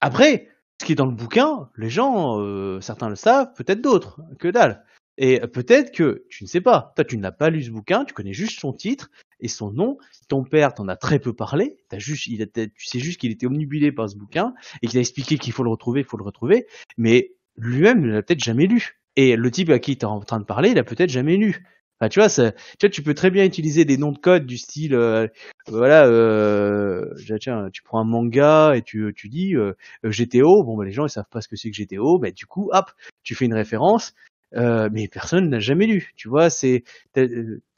Après, 0.00 0.48
ce 0.80 0.86
qui 0.86 0.92
est 0.92 0.96
dans 0.96 1.06
le 1.06 1.12
bouquin, 1.12 1.70
les 1.76 1.88
gens, 1.88 2.40
euh, 2.40 2.80
certains 2.80 3.08
le 3.08 3.16
savent, 3.16 3.52
peut-être 3.54 3.80
d'autres, 3.80 4.20
que 4.38 4.48
dalle. 4.48 4.84
Et 5.18 5.40
peut-être 5.40 5.92
que 5.92 6.24
tu 6.30 6.44
ne 6.44 6.48
sais 6.48 6.60
pas. 6.60 6.92
Toi, 6.96 7.04
tu 7.04 7.18
n'as 7.18 7.32
pas 7.32 7.50
lu 7.50 7.62
ce 7.62 7.70
bouquin, 7.70 8.04
tu 8.04 8.14
connais 8.14 8.32
juste 8.32 8.58
son 8.58 8.72
titre 8.72 9.10
et 9.40 9.48
son 9.48 9.70
nom. 9.70 9.98
Ton 10.28 10.44
père 10.44 10.74
t'en 10.74 10.88
a 10.88 10.96
très 10.96 11.18
peu 11.18 11.34
parlé. 11.34 11.76
T'as 11.88 11.98
juste, 11.98 12.26
il 12.26 12.40
était, 12.40 12.68
tu 12.68 12.86
sais 12.86 12.98
juste 12.98 13.20
qu'il 13.20 13.30
était 13.30 13.46
omnibulé 13.46 13.92
par 13.92 14.08
ce 14.08 14.16
bouquin 14.16 14.54
et 14.80 14.86
qu'il 14.86 14.98
a 14.98 15.00
expliqué 15.00 15.36
qu'il 15.36 15.52
faut 15.52 15.64
le 15.64 15.70
retrouver, 15.70 16.00
il 16.00 16.06
faut 16.06 16.16
le 16.16 16.24
retrouver. 16.24 16.66
Mais 16.96 17.32
lui-même 17.56 18.00
ne 18.00 18.12
l'a 18.12 18.22
peut-être 18.22 18.42
jamais 18.42 18.66
lu. 18.66 18.98
Et 19.16 19.36
le 19.36 19.50
type 19.50 19.68
à 19.70 19.78
qui 19.78 19.98
tu 19.98 20.06
es 20.06 20.08
en 20.08 20.20
train 20.20 20.40
de 20.40 20.46
parler, 20.46 20.70
il 20.70 20.78
a 20.78 20.84
peut-être 20.84 21.10
jamais 21.10 21.36
lu. 21.36 21.62
Enfin, 22.00 22.08
tu 22.08 22.18
vois, 22.18 22.88
tu 22.90 23.02
peux 23.02 23.14
très 23.14 23.30
bien 23.30 23.44
utiliser 23.44 23.84
des 23.84 23.96
noms 23.96 24.10
de 24.10 24.18
code 24.18 24.44
du 24.44 24.58
style, 24.58 24.92
euh, 24.94 25.28
voilà, 25.68 26.08
euh, 26.08 27.04
tiens, 27.40 27.68
tu 27.72 27.82
prends 27.84 28.00
un 28.00 28.04
manga 28.04 28.72
et 28.74 28.82
tu, 28.82 29.12
tu 29.14 29.28
dis 29.28 29.54
euh, 29.54 29.74
GTO. 30.02 30.64
Bon, 30.64 30.76
bah, 30.76 30.84
les 30.84 30.90
gens 30.90 31.06
ils 31.06 31.10
savent 31.10 31.28
pas 31.30 31.40
ce 31.40 31.46
que 31.46 31.54
c'est 31.54 31.70
que 31.70 31.76
GTO, 31.80 32.18
mais 32.18 32.32
du 32.32 32.44
coup, 32.46 32.70
hop, 32.72 32.90
tu 33.22 33.36
fais 33.36 33.44
une 33.44 33.54
référence. 33.54 34.14
Euh, 34.54 34.88
mais 34.92 35.08
personne 35.08 35.48
n'a 35.48 35.60
jamais 35.60 35.86
lu, 35.86 36.12
tu 36.16 36.28
vois. 36.28 36.50
C'est 36.50 36.84
t'as 37.12 37.24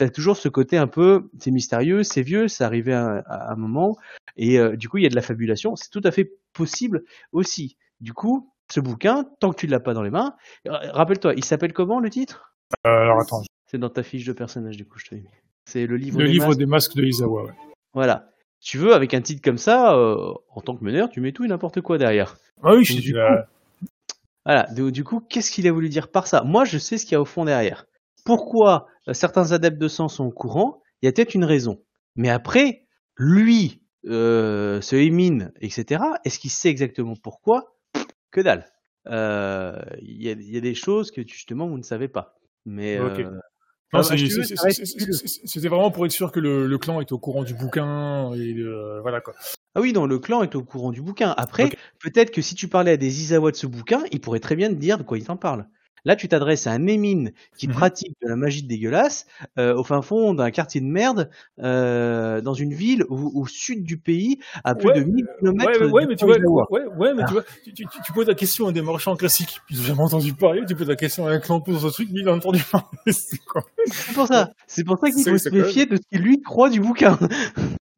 as 0.00 0.08
toujours 0.08 0.36
ce 0.36 0.48
côté 0.48 0.76
un 0.76 0.86
peu, 0.88 1.28
c'est 1.38 1.50
mystérieux, 1.50 2.02
c'est 2.02 2.22
vieux, 2.22 2.48
c'est 2.48 2.64
arrivé 2.64 2.92
à, 2.92 3.22
à 3.26 3.52
un 3.52 3.56
moment, 3.56 3.96
et 4.36 4.58
euh, 4.58 4.76
du 4.76 4.88
coup 4.88 4.98
il 4.98 5.04
y 5.04 5.06
a 5.06 5.10
de 5.10 5.14
la 5.14 5.22
fabulation. 5.22 5.76
C'est 5.76 5.90
tout 5.90 6.02
à 6.04 6.10
fait 6.10 6.32
possible 6.52 7.04
aussi. 7.32 7.76
Du 8.00 8.12
coup, 8.12 8.50
ce 8.72 8.80
bouquin, 8.80 9.24
tant 9.40 9.50
que 9.52 9.56
tu 9.60 9.66
l'as 9.66 9.80
pas 9.80 9.94
dans 9.94 10.02
les 10.02 10.10
mains, 10.10 10.34
ra- 10.66 10.90
rappelle-toi, 10.92 11.34
il 11.36 11.44
s'appelle 11.44 11.72
comment 11.72 12.00
le 12.00 12.10
titre? 12.10 12.54
Euh, 12.86 12.90
alors 12.90 13.20
attends, 13.20 13.42
C'est 13.70 13.78
dans 13.78 13.90
ta 13.90 14.02
fiche 14.02 14.24
de 14.24 14.32
personnage 14.32 14.76
du 14.76 14.84
coup, 14.84 14.98
je 14.98 15.06
te 15.06 15.14
l'ai 15.14 15.20
mis. 15.20 15.28
C'est 15.66 15.86
le 15.86 15.96
livre. 15.96 16.18
le 16.18 16.26
des 16.26 16.32
livre 16.32 16.46
masques. 16.48 16.58
des 16.58 16.66
masques 16.66 16.96
de. 16.96 17.24
Ouais. 17.24 17.52
Voilà. 17.92 18.30
Tu 18.60 18.78
veux, 18.78 18.94
avec 18.94 19.14
un 19.14 19.20
titre 19.20 19.42
comme 19.42 19.58
ça, 19.58 19.94
euh, 19.94 20.32
en 20.50 20.60
tant 20.60 20.74
que 20.74 20.82
meneur, 20.82 21.08
tu 21.10 21.20
mets 21.20 21.32
tout 21.32 21.44
et 21.44 21.48
n'importe 21.48 21.82
quoi 21.82 21.98
derrière. 21.98 22.36
Ah 22.62 22.74
oui, 22.74 22.84
je 22.84 22.98
du 23.00 23.16
euh, 23.16 23.40
Voilà. 24.44 24.66
Du, 24.74 24.92
du 24.92 25.04
coup, 25.04 25.20
qu'est-ce 25.20 25.50
qu'il 25.50 25.66
a 25.66 25.72
voulu 25.72 25.88
dire 25.88 26.10
par 26.10 26.26
ça? 26.26 26.42
Moi, 26.42 26.64
je 26.64 26.78
sais 26.78 26.98
ce 26.98 27.04
qu'il 27.04 27.12
y 27.12 27.16
a 27.16 27.20
au 27.20 27.24
fond 27.24 27.44
derrière. 27.44 27.86
Pourquoi 28.24 28.86
euh, 29.08 29.12
certains 29.12 29.52
adeptes 29.52 29.78
de 29.78 29.88
sang 29.88 30.08
sont 30.08 30.24
au 30.24 30.30
courant? 30.32 30.82
Il 31.02 31.06
y 31.06 31.08
a 31.08 31.12
peut-être 31.12 31.34
une 31.34 31.44
raison. 31.44 31.82
Mais 32.16 32.30
après, 32.30 32.86
lui, 33.16 33.82
euh, 34.06 34.80
ce 34.80 34.96
Emin, 34.96 35.50
etc., 35.60 36.02
est-ce 36.24 36.38
qu'il 36.38 36.50
sait 36.50 36.68
exactement 36.68 37.14
pourquoi? 37.22 37.76
Que 38.30 38.40
dalle. 38.40 38.66
Euh, 39.06 39.78
Il 40.00 40.22
y, 40.22 40.28
a, 40.28 40.32
il 40.32 40.50
y 40.50 40.56
a 40.56 40.60
des 40.60 40.74
choses 40.74 41.10
que 41.10 41.22
justement 41.26 41.68
vous 41.68 41.76
ne 41.78 41.82
savez 41.82 42.08
pas. 42.08 42.34
Mais 42.64 42.96
euh, 42.96 43.30
Ah, 43.92 44.02
C'était 44.02 45.68
vraiment 45.68 45.90
pour 45.90 46.06
être 46.06 46.12
sûr 46.12 46.32
que 46.32 46.40
le, 46.40 46.66
le 46.66 46.78
clan 46.78 47.00
est 47.00 47.12
au 47.12 47.18
courant 47.18 47.44
du 47.44 47.54
bouquin 47.54 48.32
et 48.34 48.54
voilà 49.02 49.20
quoi. 49.20 49.34
Ah 49.74 49.80
oui, 49.80 49.92
non, 49.92 50.06
le 50.06 50.18
clan 50.18 50.42
est 50.42 50.54
au 50.54 50.62
courant 50.62 50.92
du 50.92 51.02
bouquin. 51.02 51.34
Après, 51.36 51.70
peut-être 52.00 52.30
que 52.30 52.40
si 52.42 52.54
tu 52.54 52.68
parlais 52.68 52.92
à 52.92 52.96
des 52.96 53.22
Isawa 53.22 53.50
de 53.50 53.56
ce 53.56 53.66
bouquin, 53.66 54.02
ils 54.12 54.20
pourraient 54.20 54.40
très 54.40 54.54
bien 54.56 54.68
te 54.68 54.74
dire 54.74 54.98
de 54.98 55.02
quoi 55.02 55.18
ils 55.18 55.24
t'en 55.24 55.36
parlent. 55.36 55.66
Là, 56.06 56.16
tu 56.16 56.28
t'adresses 56.28 56.66
à 56.66 56.72
un 56.72 56.86
Émine 56.86 57.32
qui 57.56 57.66
Mhm. 57.66 57.72
pratique 57.72 58.14
de 58.22 58.28
la 58.28 58.36
magie 58.36 58.62
dégueulasse 58.62 59.24
euh, 59.58 59.74
au 59.74 59.82
fin 59.84 60.02
fond 60.02 60.34
d'un 60.34 60.50
quartier 60.50 60.82
de 60.82 60.86
merde, 60.86 61.30
euh, 61.62 62.42
dans 62.42 62.52
une 62.52 62.74
ville 62.74 63.04
au, 63.08 63.32
au 63.34 63.46
sud 63.46 63.84
du 63.84 63.96
pays, 63.96 64.38
à 64.64 64.74
plus 64.74 64.88
Ouais, 64.90 65.00
de 65.00 65.04
1000 65.04 65.24
km. 65.40 65.64
Ouais, 65.66 65.78
ouais, 65.86 65.90
ouais, 65.92 66.06
mais 66.06 66.14
tu 66.16 66.26
vois, 66.26 66.36
Isawa. 66.36 66.66
ouais, 66.70 67.14
mais 67.14 67.22
Ah. 67.22 67.26
tu 67.26 67.32
vois, 67.32 67.42
tu, 67.64 67.72
tu- 67.72 67.86
tu 68.04 68.12
poses 68.12 68.26
la 68.28 68.34
question 68.34 68.68
à 68.68 68.72
des 68.72 68.82
marchands 68.82 69.16
classiques, 69.16 69.60
ils 69.70 69.80
ont 69.80 69.84
jamais 69.84 70.02
entendu 70.02 70.34
parler, 70.34 70.60
tu 70.68 70.76
poses 70.76 70.88
la 70.88 70.96
question 70.96 71.26
à 71.26 71.30
un 71.32 71.40
clan 71.40 71.64
dans 71.66 71.78
ce 71.80 71.86
truc, 71.88 72.10
lui 72.10 72.20
il 72.20 72.28
a 72.28 72.34
entendu 72.34 72.62
parler, 72.70 72.86
c'est 73.06 73.40
pour 74.14 74.26
ça. 74.26 74.50
C'est 74.66 74.84
pour 74.84 74.98
ça 74.98 75.10
qu'il 75.10 75.24
faut 75.24 75.38
se 75.38 75.48
méfier 75.48 75.86
de 75.86 75.96
ce 75.96 76.02
qu'il 76.12 76.20
lui 76.20 76.42
croit 76.42 76.68
du 76.68 76.80
bouquin. 76.80 77.18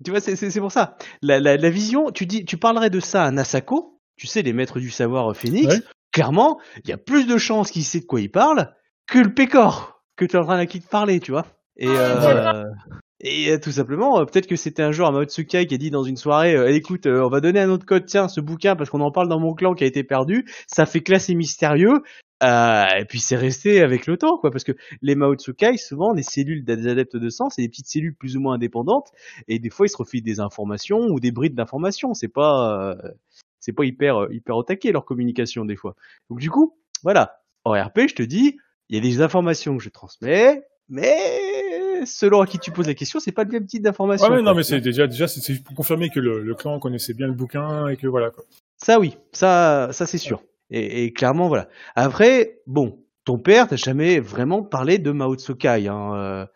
Tu 0.05 0.11
vois, 0.11 0.21
c'est- 0.21 0.37
c'est 0.37 0.51
c'est 0.51 0.61
pour 0.61 0.73
ça. 0.73 0.97
La, 1.23 1.41
la, 1.41 1.57
la 1.57 1.71
vision, 1.71 2.11
tu 2.11 2.27
dis, 2.27 2.45
tu 2.45 2.57
parlerais 2.59 2.91
de 2.91 3.01
ça 3.01 3.25
à 3.25 3.31
Nasako, 3.31 4.01
tu 4.17 4.27
sais, 4.27 4.43
les 4.43 4.53
maîtres 4.53 4.79
du 4.81 4.91
savoir 4.91 5.31
euh, 5.31 5.35
Phoenix. 5.35 5.67
Ouais. 5.75 5.81
Clairement, 6.13 6.59
il 6.85 6.89
y 6.89 6.93
a 6.93 6.97
plus 6.99 7.27
de 7.27 7.37
chances 7.37 7.71
qu'il 7.71 7.85
sait 7.85 8.01
de 8.01 8.07
quoi 8.07 8.21
il 8.21 8.31
parle 8.31 8.73
que 9.07 9.19
le 9.19 9.35
Pécor 9.35 10.03
que 10.17 10.25
tu 10.25 10.37
es 10.37 10.39
en 10.39 10.45
train 10.45 10.65
de 10.65 10.79
parler, 10.91 11.21
tu 11.21 11.31
vois. 11.31 11.45
Et, 11.77 11.87
euh, 11.89 12.65
et 13.21 13.51
euh, 13.51 13.59
tout 13.59 13.73
simplement, 13.73 14.19
euh, 14.21 14.25
peut-être 14.25 14.47
que 14.47 14.57
c'était 14.57 14.83
un 14.83 14.93
jour 14.93 15.07
un 15.07 15.13
Mao 15.13 15.25
Tsukai 15.25 15.67
qui 15.67 15.75
a 15.75 15.79
dit 15.79 15.91
dans 15.91 16.05
une 16.05 16.17
soirée, 16.17 16.55
euh, 16.55 16.73
écoute, 16.73 17.05
euh, 17.07 17.23
on 17.23 17.29
va 17.29 17.41
donner 17.41 17.61
un 17.61 17.69
autre 17.69 17.85
code, 17.85 18.07
tiens, 18.07 18.29
ce 18.29 18.41
bouquin, 18.41 18.77
parce 18.77 18.89
qu'on 18.89 19.03
en 19.03 19.11
parle 19.11 19.29
dans 19.29 19.39
mon 19.41 19.53
clan 19.53 19.75
qui 19.75 19.85
a 19.85 19.87
été 19.87 20.05
perdu, 20.05 20.47
ça 20.67 20.87
fait 20.87 21.03
classe 21.03 21.29
et 21.29 21.35
mystérieux. 21.35 22.03
Euh, 22.43 22.87
et 22.99 23.05
puis 23.07 23.19
c'est 23.19 23.37
resté 23.37 23.81
avec 23.81 24.07
le 24.07 24.17
temps, 24.17 24.37
quoi, 24.37 24.51
parce 24.51 24.65
que 24.65 24.73
les 25.01 25.15
Mao 25.15 25.35
Tsukai, 25.35 25.77
souvent, 25.79 26.13
les 26.13 26.23
cellules 26.23 26.65
des 26.65 26.87
adeptes 26.87 27.17
de 27.17 27.29
sang, 27.31 27.49
c'est 27.49 27.63
des 27.63 27.69
petites 27.69 27.89
cellules 27.89 28.15
plus 28.15 28.37
ou 28.37 28.41
moins 28.41 28.55
indépendantes, 28.55 29.11
et 29.49 29.59
des 29.59 29.71
fois, 29.71 29.87
ils 29.87 29.91
se 29.91 29.97
refilent 29.97 30.23
des 30.23 30.41
informations 30.41 31.07
ou 31.07 31.21
des 31.21 31.31
brides 31.31 31.55
d'informations. 31.55 32.13
C'est 32.15 32.29
pas, 32.29 32.91
euh, 32.91 33.11
c'est 33.61 33.73
pas 33.73 33.85
hyper, 33.85 34.25
euh, 34.25 34.29
hyper 34.33 34.57
au 34.57 34.63
taquet, 34.63 34.93
leur 34.93 35.05
communication, 35.05 35.65
des 35.65 35.77
fois. 35.77 35.97
Donc, 36.29 36.41
du 36.41 36.51
coup, 36.51 36.77
voilà. 37.03 37.41
En 37.65 37.73
RP, 37.73 38.09
je 38.09 38.15
te 38.15 38.23
dis, 38.23 38.59
il 38.89 38.97
y 38.97 38.99
a 38.99 39.03
des 39.03 39.23
informations 39.23 39.77
que 39.77 39.83
je 39.83 39.89
transmets, 39.89 40.63
mais 40.89 42.05
selon 42.05 42.43
à 42.43 42.47
qui 42.47 42.59
tu 42.59 42.71
poses 42.71 42.87
la 42.87 42.95
question, 42.95 43.19
c'est 43.19 43.33
pas 43.33 43.45
le 43.45 43.51
même 43.51 43.67
type 43.67 43.83
d'information. 43.83 44.29
Ouais, 44.29 44.43
non, 44.43 44.55
mais 44.55 44.63
c'est 44.63 44.81
déjà, 44.81 45.07
déjà, 45.07 45.27
c'est 45.27 45.63
pour 45.65 45.75
confirmer 45.75 46.11
que 46.11 46.21
le, 46.21 46.43
le 46.43 46.55
clan 46.55 46.79
connaissait 46.79 47.15
bien 47.15 47.27
le 47.27 47.33
bouquin 47.33 47.89
et 47.89 47.97
que 47.97 48.07
voilà 48.07 48.31
quoi. 48.31 48.45
Ça 48.77 49.01
oui, 49.01 49.17
ça, 49.33 49.89
ça 49.93 50.07
c'est 50.07 50.19
sûr. 50.19 50.43
Et, 50.71 51.13
clairement 51.13 51.49
voilà. 51.49 51.69
Après, 51.95 52.61
bon, 52.67 53.05
ton 53.25 53.39
père 53.39 53.69
t'a 53.69 53.77
jamais 53.77 54.19
vraiment 54.21 54.63
parlé 54.63 54.99
de 54.99 55.11
Mao 55.11 55.35
Tsukai. 55.37 55.89
Hein. 55.89 56.15
euh, 56.15 56.47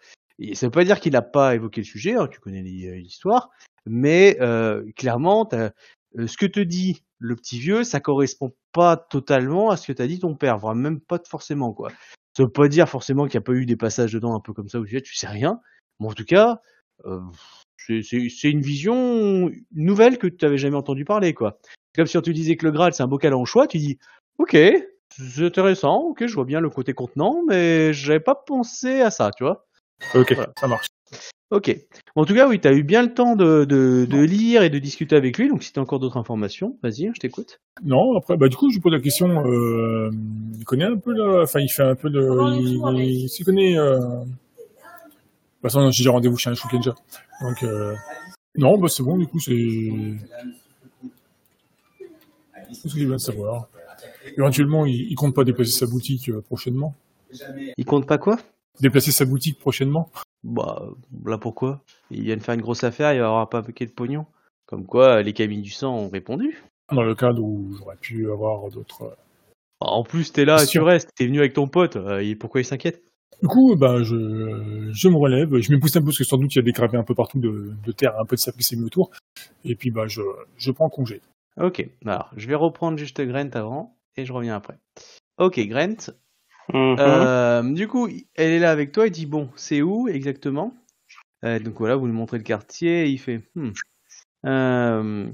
ça 0.55 0.67
veut 0.67 0.71
pas 0.71 0.85
dire 0.85 1.01
qu'il 1.01 1.13
n'a 1.13 1.23
pas 1.23 1.55
évoqué 1.55 1.81
le 1.83 1.87
sujet. 1.87 2.15
hein, 2.17 2.27
tu 2.31 2.41
connais 2.41 2.63
l'hi- 2.63 2.91
l'histoire, 3.03 3.51
mais 3.87 4.37
euh, 4.41 4.85
clairement, 4.97 5.45
t'as- 5.45 5.71
euh, 6.19 6.27
ce 6.27 6.37
que 6.37 6.47
te 6.47 6.61
dit 6.61 7.03
le 7.19 7.37
petit 7.37 7.59
vieux, 7.61 7.85
ça 7.85 8.01
correspond 8.01 8.53
pas 8.73 8.97
totalement 8.97 9.71
à 9.71 9.77
ce 9.77 9.87
que 9.87 9.93
t'a 9.93 10.07
dit 10.07 10.19
ton 10.19 10.35
père, 10.35 10.59
voire 10.59 10.75
même 10.75 11.01
pas 11.01 11.19
forcément 11.29 11.73
quoi. 11.73 11.91
Ça 12.37 12.43
veut 12.45 12.49
pas 12.51 12.69
dire 12.69 12.89
forcément 12.89 13.27
qu'il 13.27 13.39
n'y 13.39 13.43
a 13.43 13.47
pas 13.47 13.53
eu 13.53 13.67
des 13.67 13.77
passages 13.77 14.13
dedans 14.13 14.35
un 14.35 14.41
peu 14.41 14.53
comme 14.53 14.69
ça 14.69 14.79
où 14.81 14.87
tu 14.87 14.95
sais, 14.97 15.03
tu 15.03 15.15
sais 15.15 15.27
rien. 15.27 15.61
Mais 16.01 16.07
en 16.09 16.13
tout 16.13 16.25
cas, 16.25 16.53
euh, 16.53 16.57
c'est- 17.79 18.03
c'est 18.03 18.51
une 18.51 18.61
vision 18.61 19.51
nouvelle 19.75 20.19
que 20.19 20.27
tu 20.27 20.45
n'avais 20.45 20.59
jamais 20.59 20.77
entendu 20.77 21.05
parler 21.05 21.35
quoi. 21.35 21.59
C'est 21.65 22.03
comme 22.03 22.07
si 22.07 22.19
on 22.19 22.23
te 22.23 22.31
disait 22.31 22.57
que 22.57 22.67
le 22.67 22.73
Graal 22.73 22.93
c'est 22.95 23.03
un 23.03 23.09
bocal 23.09 23.35
en 23.35 23.45
choix, 23.45 23.67
tu 23.67 23.79
dis 23.79 23.99
ok, 24.39 24.57
c'est 25.11 25.45
intéressant, 25.45 25.99
ok, 26.11 26.27
je 26.27 26.35
vois 26.35 26.45
bien 26.45 26.61
le 26.61 26.71
côté 26.71 26.93
contenant, 26.93 27.43
mais 27.49 27.93
j'avais 27.93 28.21
pas 28.21 28.35
pensé 28.35 29.01
à 29.01 29.11
ça, 29.11 29.31
tu 29.37 29.45
vois. 29.45 29.67
Ok, 30.15 30.33
Voilà. 30.35 30.53
ça 30.59 30.67
marche. 30.67 30.87
Ok. 31.51 31.77
En 32.15 32.25
tout 32.25 32.35
cas, 32.35 32.47
oui, 32.49 32.61
tu 32.61 32.69
as 32.69 32.73
eu 32.73 32.85
bien 32.85 33.03
le 33.03 33.13
temps 33.13 33.35
de, 33.35 33.65
de, 33.65 34.07
de 34.09 34.21
lire 34.21 34.63
et 34.63 34.71
de 34.71 34.79
discuter 34.79 35.17
avec 35.17 35.37
lui, 35.37 35.49
donc 35.49 35.65
si 35.65 35.73
tu 35.73 35.81
as 35.81 35.83
encore 35.83 35.99
d'autres 35.99 36.17
informations, 36.17 36.79
vas-y, 36.83 37.09
hein, 37.09 37.13
je 37.13 37.19
t'écoute. 37.19 37.59
Non, 37.83 38.17
après, 38.17 38.37
bah 38.37 38.49
du 38.49 38.57
coup, 38.57 38.71
je 38.71 38.77
lui 38.77 38.81
pose 38.81 38.93
la 38.93 39.01
question. 39.01 39.45
Euh, 39.45 40.11
il 40.57 40.65
connaît 40.65 40.85
un 40.85 40.97
peu, 40.97 41.13
là, 41.13 41.43
enfin, 41.43 41.59
il 41.59 41.69
fait 41.69 41.83
un 41.83 41.97
peu 41.97 42.09
de, 42.09 42.21
il, 42.61 43.05
il, 43.05 43.29
s'y 43.29 43.43
connaît. 43.43 43.77
Euh... 43.77 43.99
De 45.63 45.69
toute 45.69 45.73
façon, 45.75 45.91
j'ai 45.91 46.03
déjà 46.05 46.11
rendez-vous 46.11 46.39
chez 46.39 46.49
un 46.49 46.55
Shukenja. 46.55 46.95
Donc, 47.43 47.63
euh... 47.63 47.95
non, 48.57 48.79
bah 48.79 48.89
c'est 48.89 49.03
bon. 49.03 49.19
Du 49.19 49.27
coup, 49.27 49.39
c'est 49.41 49.55
c'est 52.73 52.89
ce 52.89 52.95
qu'il 52.95 53.07
vient 53.07 53.17
de 53.17 53.21
savoir. 53.21 53.69
Éventuellement, 54.39 54.87
il, 54.87 55.11
il 55.11 55.15
compte 55.17 55.35
pas 55.35 55.45
déplacer 55.45 55.73
sa 55.73 55.87
boutique 55.87 56.31
euh, 56.31 56.41
prochainement. 56.41 56.95
Il 57.77 57.85
compte 57.85 58.07
pas 58.07 58.17
quoi? 58.17 58.39
Déplacer 58.81 59.13
sa 59.13 59.25
boutique 59.27 59.59
prochainement. 59.59 60.09
Bah, 60.43 60.89
là 61.27 61.37
pourquoi? 61.37 61.83
Il 62.11 62.23
vient 62.23 62.37
de 62.37 62.43
faire 62.43 62.55
une 62.55 62.63
grosse 62.63 62.83
affaire, 62.85 63.13
il 63.13 63.21
va 63.21 63.27
avoir 63.27 63.49
pas 63.49 63.59
un 63.59 63.63
paquet 63.63 63.85
de 63.87 63.93
pognon. 63.93 64.25
Comme 64.67 64.87
quoi, 64.87 65.21
les 65.23 65.33
cabines 65.33 65.63
du 65.63 65.71
sang 65.71 65.95
ont 65.95 66.09
répondu. 66.09 66.63
Dans 66.91 67.03
le 67.03 67.15
cadre 67.15 67.43
où 67.43 67.75
j'aurais 67.77 67.97
pu 67.97 68.31
avoir 68.31 68.71
d'autres. 68.71 69.03
euh, 69.03 69.15
En 69.81 70.05
plus, 70.05 70.33
t'es 70.33 70.45
là, 70.45 70.65
tu 70.65 70.81
restes, 70.81 71.11
t'es 71.15 71.27
venu 71.27 71.41
avec 71.41 71.53
ton 71.53 71.69
pote, 71.69 71.97
euh, 71.97 72.35
pourquoi 72.39 72.63
il 72.63 72.65
s'inquiète? 72.65 73.03
Du 73.43 73.49
coup, 73.49 73.75
ben, 73.77 74.03
je, 74.03 74.91
je 74.93 75.09
me 75.09 75.17
relève, 75.17 75.59
je 75.59 75.73
m'épousse 75.73 75.97
un 75.97 76.01
peu 76.01 76.07
parce 76.07 76.19
que 76.19 76.25
sans 76.25 76.37
doute 76.37 76.55
il 76.55 76.59
y 76.59 76.61
a 76.61 76.63
des 76.63 76.73
gravés 76.73 76.99
un 76.99 77.05
peu 77.05 77.15
partout 77.15 77.39
de, 77.39 77.73
de 77.85 77.93
terre, 77.93 78.19
un 78.21 78.25
peu 78.25 78.37
de 78.37 78.41
sable 78.41 78.59
qui 78.59 78.65
s'est 78.65 78.77
mis 78.77 78.85
autour. 78.85 79.11
Et 79.65 79.75
puis, 79.75 79.91
ben, 79.91 80.07
je, 80.07 80.23
je 80.57 80.71
prends 80.71 80.91
congé. 80.91 81.21
Ok, 81.59 81.87
alors, 82.05 82.31
je 82.37 82.47
vais 82.47 82.55
reprendre 82.55 82.99
juste 82.99 83.21
Grant 83.21 83.51
avant, 83.55 83.97
et 84.17 84.25
je 84.25 84.33
reviens 84.33 84.57
après. 84.57 84.79
Ok, 85.39 85.59
Grant, 85.61 86.11
Mhm. 86.73 86.97
Euh, 86.99 87.73
du 87.73 87.89
coup, 87.89 88.09
elle 88.35 88.53
est 88.53 88.59
là 88.59 88.71
avec 88.71 88.93
toi, 88.93 89.07
il 89.07 89.11
dit 89.11 89.27
bon, 89.27 89.51
c'est 89.57 89.83
où 89.83 90.09
exactement? 90.09 90.75
Euh, 91.45 91.59
Donc 91.59 91.79
voilà, 91.79 91.97
vous 91.97 92.07
lui 92.07 92.13
montrez 92.13 92.39
le 92.39 92.45
quartier, 92.45 93.07
et 93.07 93.09
il 93.09 93.19
fait 93.19 93.43
hmm. 93.55 93.71
Euh, 94.47 95.31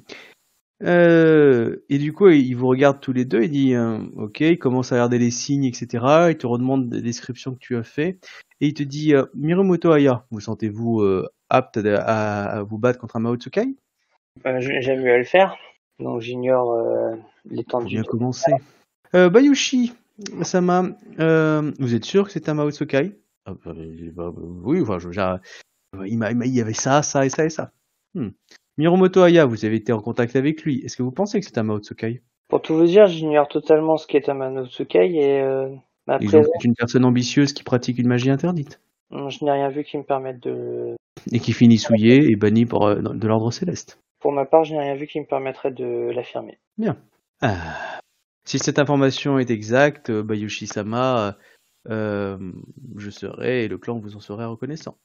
euh, 0.82 1.76
et 1.88 1.98
du 1.98 2.12
coup, 2.12 2.28
il 2.28 2.54
vous 2.54 2.66
regarde 2.68 3.00
tous 3.00 3.12
les 3.12 3.24
deux, 3.24 3.42
il 3.44 3.50
dit 3.50 3.74
euh, 3.74 3.98
ok, 4.16 4.40
il 4.40 4.58
commence 4.58 4.92
à 4.92 4.96
regarder 4.96 5.18
les 5.18 5.30
signes, 5.30 5.64
etc. 5.64 6.04
Il 6.30 6.36
te 6.36 6.46
redemande 6.46 6.88
des 6.90 7.00
descriptions 7.02 7.54
que 7.54 7.58
tu 7.60 7.76
as 7.76 7.82
fait, 7.82 8.18
et 8.60 8.68
il 8.68 8.74
te 8.74 8.82
dit 8.82 9.14
euh, 9.14 9.24
Mirumoto 9.34 9.90
Aya, 9.92 10.26
vous 10.30 10.40
sentez-vous 10.40 11.00
euh, 11.00 11.26
apte 11.48 11.78
à, 11.78 12.62
vous 12.62 12.78
battre 12.78 12.98
contre 12.98 13.16
un 13.16 13.20
Mao 13.20 13.36
Tsukai 13.36 13.74
Euh, 14.46 14.60
je- 14.60 14.80
J'aime 14.80 15.02
mieux 15.02 15.12
à 15.14 15.18
le 15.18 15.24
faire, 15.24 15.56
donc 15.98 16.20
j'ignore 16.20 16.72
euh, 16.72 17.16
l'étendue. 17.48 17.94
bien 17.94 18.02
commencer. 18.02 18.52
Euh, 19.14 19.30
Bayushi, 19.30 19.94
Sama, 20.42 20.84
euh, 21.20 21.72
vous 21.78 21.94
êtes 21.94 22.04
sûr 22.04 22.26
que 22.26 22.32
c'est 22.32 22.48
un 22.50 22.54
Mao 22.54 22.70
Tsukai 22.70 23.18
Ah, 23.46 23.54
bah, 23.64 23.72
bah, 24.12 24.32
Oui, 24.64 24.82
enfin, 24.82 24.98
je, 24.98 25.08
il 26.04 26.54
y 26.54 26.60
avait 26.60 26.74
ça, 26.74 27.02
ça 27.02 27.24
et 27.24 27.30
ça 27.30 27.44
et 27.46 27.50
ça. 27.50 27.72
Hmm. 28.14 28.28
Miromoto 28.78 29.22
Aya, 29.22 29.46
vous 29.46 29.64
avez 29.64 29.76
été 29.76 29.92
en 29.92 30.00
contact 30.00 30.36
avec 30.36 30.62
lui. 30.62 30.82
Est-ce 30.84 30.96
que 30.96 31.02
vous 31.02 31.12
pensez 31.12 31.40
que 31.40 31.46
c'est 31.46 31.58
un 31.58 31.62
Mao 31.62 31.78
Tsukai 31.78 32.22
Pour 32.48 32.62
tout 32.62 32.74
vous 32.74 32.84
dire, 32.84 33.06
j'ignore 33.06 33.48
totalement 33.48 33.96
ce 33.96 34.06
qu'est 34.06 34.28
un 34.28 34.34
Manotsukai 34.34 35.14
et 35.14 35.40
euh, 35.40 35.68
ma 36.06 36.18
présence, 36.18 36.46
peut-être 36.46 36.64
une 36.64 36.74
personne 36.74 37.04
ambitieuse 37.04 37.52
qui 37.52 37.62
pratique 37.62 37.98
une 37.98 38.08
magie 38.08 38.30
interdite 38.30 38.80
je 39.10 39.44
n'ai 39.44 39.52
rien 39.52 39.68
vu 39.68 39.84
qui 39.84 39.98
me 39.98 40.02
permette 40.02 40.40
de. 40.42 40.96
et 41.32 41.40
qui 41.40 41.52
finit 41.52 41.78
souillé 41.78 42.30
et 42.30 42.36
banni 42.36 42.66
pour, 42.66 42.86
euh, 42.86 42.96
de 42.96 43.28
l'ordre 43.28 43.50
céleste. 43.50 44.00
Pour 44.20 44.32
ma 44.32 44.44
part, 44.44 44.64
je 44.64 44.74
n'ai 44.74 44.80
rien 44.80 44.94
vu 44.94 45.06
qui 45.06 45.20
me 45.20 45.26
permettrait 45.26 45.70
de 45.70 46.10
l'affirmer. 46.14 46.58
Ah. 47.42 48.00
Si 48.44 48.58
cette 48.58 48.78
information 48.78 49.38
est 49.38 49.50
exacte, 49.50 50.10
euh, 50.10 50.22
Bayushi-sama, 50.22 51.36
euh, 51.88 52.38
je 52.96 53.10
serai 53.10 53.64
et 53.64 53.68
le 53.68 53.76
clan 53.76 53.98
vous 53.98 54.16
en 54.16 54.20
serait 54.20 54.44
reconnaissant. 54.44 54.96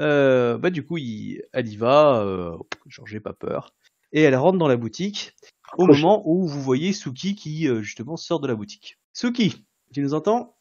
Euh, 0.00 0.58
bah 0.58 0.70
du 0.70 0.84
coup, 0.84 0.98
il, 0.98 1.42
elle 1.52 1.68
y 1.68 1.76
va, 1.76 2.20
euh, 2.20 2.56
genre 2.86 3.06
j'ai 3.06 3.20
pas 3.20 3.32
peur, 3.32 3.74
et 4.12 4.22
elle 4.22 4.36
rentre 4.36 4.58
dans 4.58 4.68
la 4.68 4.76
boutique 4.76 5.34
au 5.76 5.86
Proche- 5.86 6.00
moment 6.00 6.22
où 6.24 6.46
vous 6.46 6.62
voyez 6.62 6.92
Suki 6.92 7.34
qui 7.34 7.68
euh, 7.68 7.82
justement 7.82 8.16
sort 8.16 8.40
de 8.40 8.48
la 8.48 8.54
boutique. 8.54 8.98
Suki, 9.12 9.66
tu 9.92 10.00
nous 10.00 10.14
entends? 10.14 10.56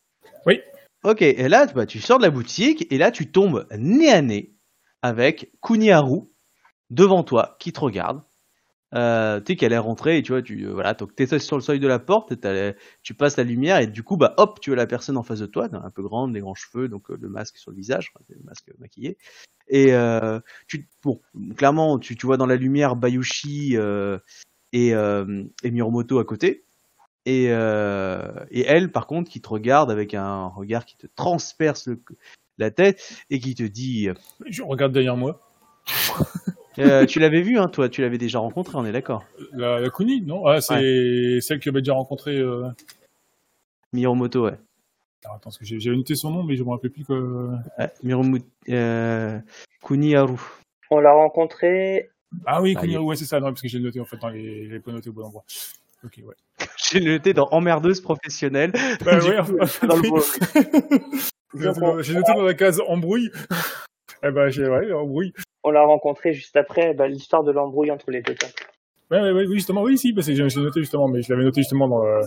Oui. 0.45 0.59
Ok, 1.03 1.21
et 1.21 1.47
là 1.47 1.67
bah, 1.67 1.85
tu 1.85 1.99
sors 1.99 2.17
de 2.17 2.23
la 2.23 2.31
boutique 2.31 2.91
et 2.91 2.97
là 2.97 3.11
tu 3.11 3.31
tombes 3.31 3.67
nez 3.77 4.09
à 4.09 4.21
nez 4.21 4.55
avec 5.01 5.51
Kuniharu 5.61 6.21
devant 6.89 7.23
toi 7.23 7.55
qui 7.59 7.71
te 7.71 7.79
regarde. 7.79 8.23
Euh, 8.93 9.41
tu 9.41 9.51
sais 9.51 9.55
qu'elle 9.57 9.73
est 9.73 9.77
rentrée 9.77 10.17
et 10.17 10.23
tu 10.23 10.31
vois, 10.31 10.41
tu 10.41 10.65
euh, 10.65 10.71
voilà, 10.73 10.93
donc 10.93 11.13
t'es 11.13 11.39
sur 11.39 11.57
le 11.57 11.61
seuil 11.61 11.79
de 11.79 11.87
la 11.87 11.99
porte, 11.99 12.33
tu 13.03 13.13
passes 13.13 13.35
la 13.35 13.43
lumière 13.43 13.79
et 13.79 13.87
du 13.87 14.01
coup 14.01 14.15
bah 14.15 14.33
hop, 14.37 14.61
tu 14.61 14.69
vois 14.69 14.77
la 14.77 14.87
personne 14.87 15.17
en 15.17 15.23
face 15.23 15.39
de 15.39 15.45
toi, 15.45 15.67
un 15.73 15.91
peu 15.91 16.03
grande, 16.03 16.31
des 16.33 16.39
grands 16.39 16.55
cheveux, 16.55 16.87
donc 16.87 17.11
euh, 17.11 17.17
le 17.19 17.27
masque 17.27 17.57
sur 17.57 17.71
le 17.71 17.75
visage, 17.77 18.13
le 18.29 18.37
masque 18.45 18.71
maquillé. 18.79 19.17
Et 19.67 19.93
euh, 19.93 20.39
tu 20.67 20.87
bon, 21.03 21.19
clairement 21.57 21.99
tu, 21.99 22.15
tu 22.15 22.25
vois 22.25 22.37
dans 22.37 22.45
la 22.45 22.55
lumière 22.55 22.95
Bayushi 22.95 23.75
euh, 23.75 24.19
et, 24.71 24.93
euh, 24.93 25.43
et 25.63 25.71
Miromoto 25.71 26.19
à 26.19 26.23
côté. 26.25 26.63
Et, 27.25 27.47
euh, 27.49 28.45
et 28.51 28.61
elle, 28.61 28.89
par 28.89 29.05
contre, 29.05 29.29
qui 29.29 29.41
te 29.41 29.49
regarde 29.49 29.91
avec 29.91 30.13
un 30.13 30.45
regard 30.47 30.85
qui 30.85 30.95
te 30.95 31.07
transperce 31.07 31.87
le- 31.87 32.01
la 32.57 32.71
tête 32.71 33.21
et 33.29 33.39
qui 33.39 33.53
te 33.53 33.63
dit 33.63 34.07
Je 34.45 34.63
regarde 34.63 34.93
derrière 34.93 35.17
moi. 35.17 35.41
euh, 36.79 37.05
Tu 37.07 37.19
l'avais 37.19 37.41
vu, 37.41 37.57
hein, 37.57 37.67
toi 37.67 37.89
Tu 37.89 38.01
l'avais 38.01 38.17
déjà 38.17 38.39
rencontré, 38.39 38.77
on 38.77 38.85
est 38.85 38.91
d'accord 38.91 39.25
La, 39.53 39.79
la 39.79 39.89
Kuni, 39.89 40.21
non? 40.21 40.45
Ah, 40.45 40.61
C'est 40.61 41.39
celle 41.41 41.59
que 41.59 41.65
j'avais 41.65 41.81
déjà 41.81 41.93
rencontrée. 41.93 42.37
Euh... 42.37 42.67
Miromoto, 43.93 44.45
ouais. 44.45 44.57
Alors, 45.25 45.35
attends, 45.37 45.39
parce 45.45 45.57
que 45.57 45.65
j'ai- 45.65 45.79
j'avais 45.79 45.95
noté 45.97 46.15
son 46.15 46.29
nom, 46.31 46.43
mais 46.43 46.55
je 46.55 46.63
me 46.63 46.69
rappelle 46.69 46.91
plus 46.91 47.03
que. 47.05 47.13
Euh, 47.13 47.87
Miromu 48.03 48.41
euh, 48.69 49.39
Kuniharu. 49.83 50.37
On 50.91 50.99
l'a 50.99 51.11
rencontré. 51.13 52.09
Ah 52.45 52.61
oui, 52.61 52.73
Ah, 52.77 52.81
Kuniharu, 52.81 53.03
il- 53.03 53.07
ouais, 53.07 53.15
c'est 53.15 53.25
ça, 53.25 53.39
non, 53.39 53.47
parce 53.47 53.61
que 53.61 53.67
j'ai 53.67 53.79
noté 53.79 53.99
en 53.99 54.05
fait 54.05 54.17
dans 54.17 54.29
les, 54.29 54.67
les 54.67 54.79
points 54.79 54.93
notés 54.93 55.09
au 55.09 55.13
bon 55.13 55.23
endroit. 55.23 55.43
Ok, 56.03 56.19
ouais. 56.23 56.35
J'ai 56.77 56.99
noté 57.01 57.33
dans 57.33 57.47
emmerdeuse 57.51 58.01
professionnelle. 58.01 58.71
Bah 59.03 59.17
ouais, 59.19 59.37
coup, 59.45 59.57
enfin, 59.59 59.87
dans 59.87 59.95
le 59.95 60.07
bon- 60.09 60.21
J'ai 61.55 61.65
noté 61.65 61.79
dans- 61.79 62.01
j'ai 62.01 62.13
noté 62.13 62.33
dans 62.33 62.43
la 62.43 62.53
case 62.53 62.79
embrouille. 62.87 63.31
Eh 64.23 64.29
ben, 64.31 64.49
j'ai, 64.49 64.67
ouais, 64.67 64.91
embrouille. 64.93 65.33
On 65.67 65.71
l'a 65.71 65.83
rencontré 65.83 66.31
juste 66.33 66.55
après 66.55 66.93
bah, 66.93 67.09
l'histoire 67.09 67.43
de 67.43 67.51
l'embrouille 67.51 67.91
entre 67.91 68.09
les 68.09 68.21
deux 68.21 68.35
cas. 68.35 68.47
Ouais, 69.11 69.19
ouais, 69.19 69.31
ouais, 69.33 69.45
oui, 69.47 69.55
justement, 69.55 69.81
oui, 69.81 69.97
si, 69.97 70.13
parce 70.13 70.27
que 70.27 70.33
j'ai 70.33 70.47
j'ai 70.47 70.61
noté 70.61 70.79
justement, 70.79 71.09
mais 71.09 71.21
je 71.21 71.29
l'avais 71.29 71.43
noté 71.43 71.59
justement 71.59 71.89
dans, 71.89 72.05
le- 72.05 72.21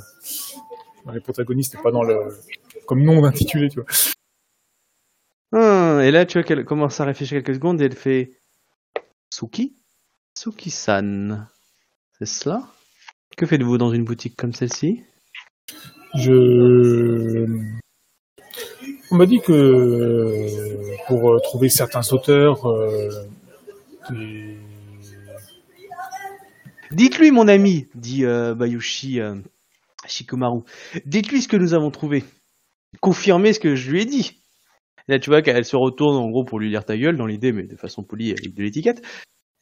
dans 1.07 1.13
les 1.13 1.21
protagonistes 1.21 1.75
et 1.75 1.79
pas 1.83 1.91
dans 1.91 2.03
le, 2.03 2.19
comme 2.87 3.03
nom 3.03 3.23
d'intitulé, 3.23 3.71
tu 3.71 3.81
vois. 3.81 3.87
Hum, 5.53 6.01
et 6.03 6.11
là, 6.11 6.27
tu 6.27 6.37
vois 6.37 6.43
qu'elle 6.43 6.67
commence 6.67 7.01
à 7.01 7.07
réfléchir 7.07 7.43
quelques 7.43 7.55
secondes 7.55 7.81
et 7.81 7.87
elle 7.87 7.97
fait 7.97 8.39
Suki? 9.33 9.75
Suki-san. 10.39 11.49
C'est 12.19 12.27
cela? 12.27 12.63
Que 13.39 13.47
faites-vous 13.47 13.79
dans 13.79 13.91
une 13.91 14.05
boutique 14.05 14.37
comme 14.37 14.53
celle-ci? 14.53 15.03
Je, 16.15 17.47
on 19.11 19.17
m'a 19.17 19.27
dit 19.27 19.41
que 19.41 19.53
euh, 19.53 20.97
pour 21.07 21.33
euh, 21.33 21.39
trouver 21.41 21.69
certains 21.69 22.13
auteurs, 22.13 22.67
euh, 22.67 23.09
des- 24.11 24.57
Dites-lui, 26.93 27.31
mon 27.31 27.47
ami, 27.47 27.87
dit 27.95 28.25
euh, 28.25 28.55
Bayushi 28.55 29.21
euh, 29.21 29.37
Shikomaru. 30.07 30.63
Dites-lui 31.07 31.41
ce 31.43 31.47
que 31.49 31.57
nous 31.57 31.73
avons 31.75 31.91
trouvé. 31.93 32.25
Confirmez 33.01 33.53
ce 33.53 33.61
que 33.61 33.77
je 33.77 33.91
lui 33.93 34.03
ai 34.03 34.05
dit. 34.05 34.41
Là, 35.07 35.21
tu 35.21 35.31
vois 35.31 35.41
qu'elle 35.43 35.65
se 35.65 35.77
retourne 35.77 36.17
en 36.17 36.29
gros 36.31 36.45
pour 36.45 36.59
lui 36.59 36.69
lire 36.69 36.85
ta 36.85 36.97
gueule 36.97 37.17
dans 37.17 37.27
l'idée, 37.27 37.53
mais 37.53 37.63
de 37.63 37.77
façon 37.77 38.03
polie 38.03 38.31
avec 38.33 38.55
de 38.55 38.63
l'étiquette. 38.63 39.03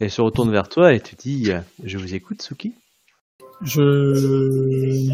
Elle 0.01 0.11
se 0.11 0.23
retourne 0.23 0.51
vers 0.51 0.69
toi 0.71 0.95
et 0.95 1.01
te 1.01 1.15
dit 1.17 1.51
euh, 1.53 1.61
Je 1.85 1.99
vous 1.99 2.15
écoute, 2.15 2.41
Suki. 2.41 2.73
je, 3.63 5.11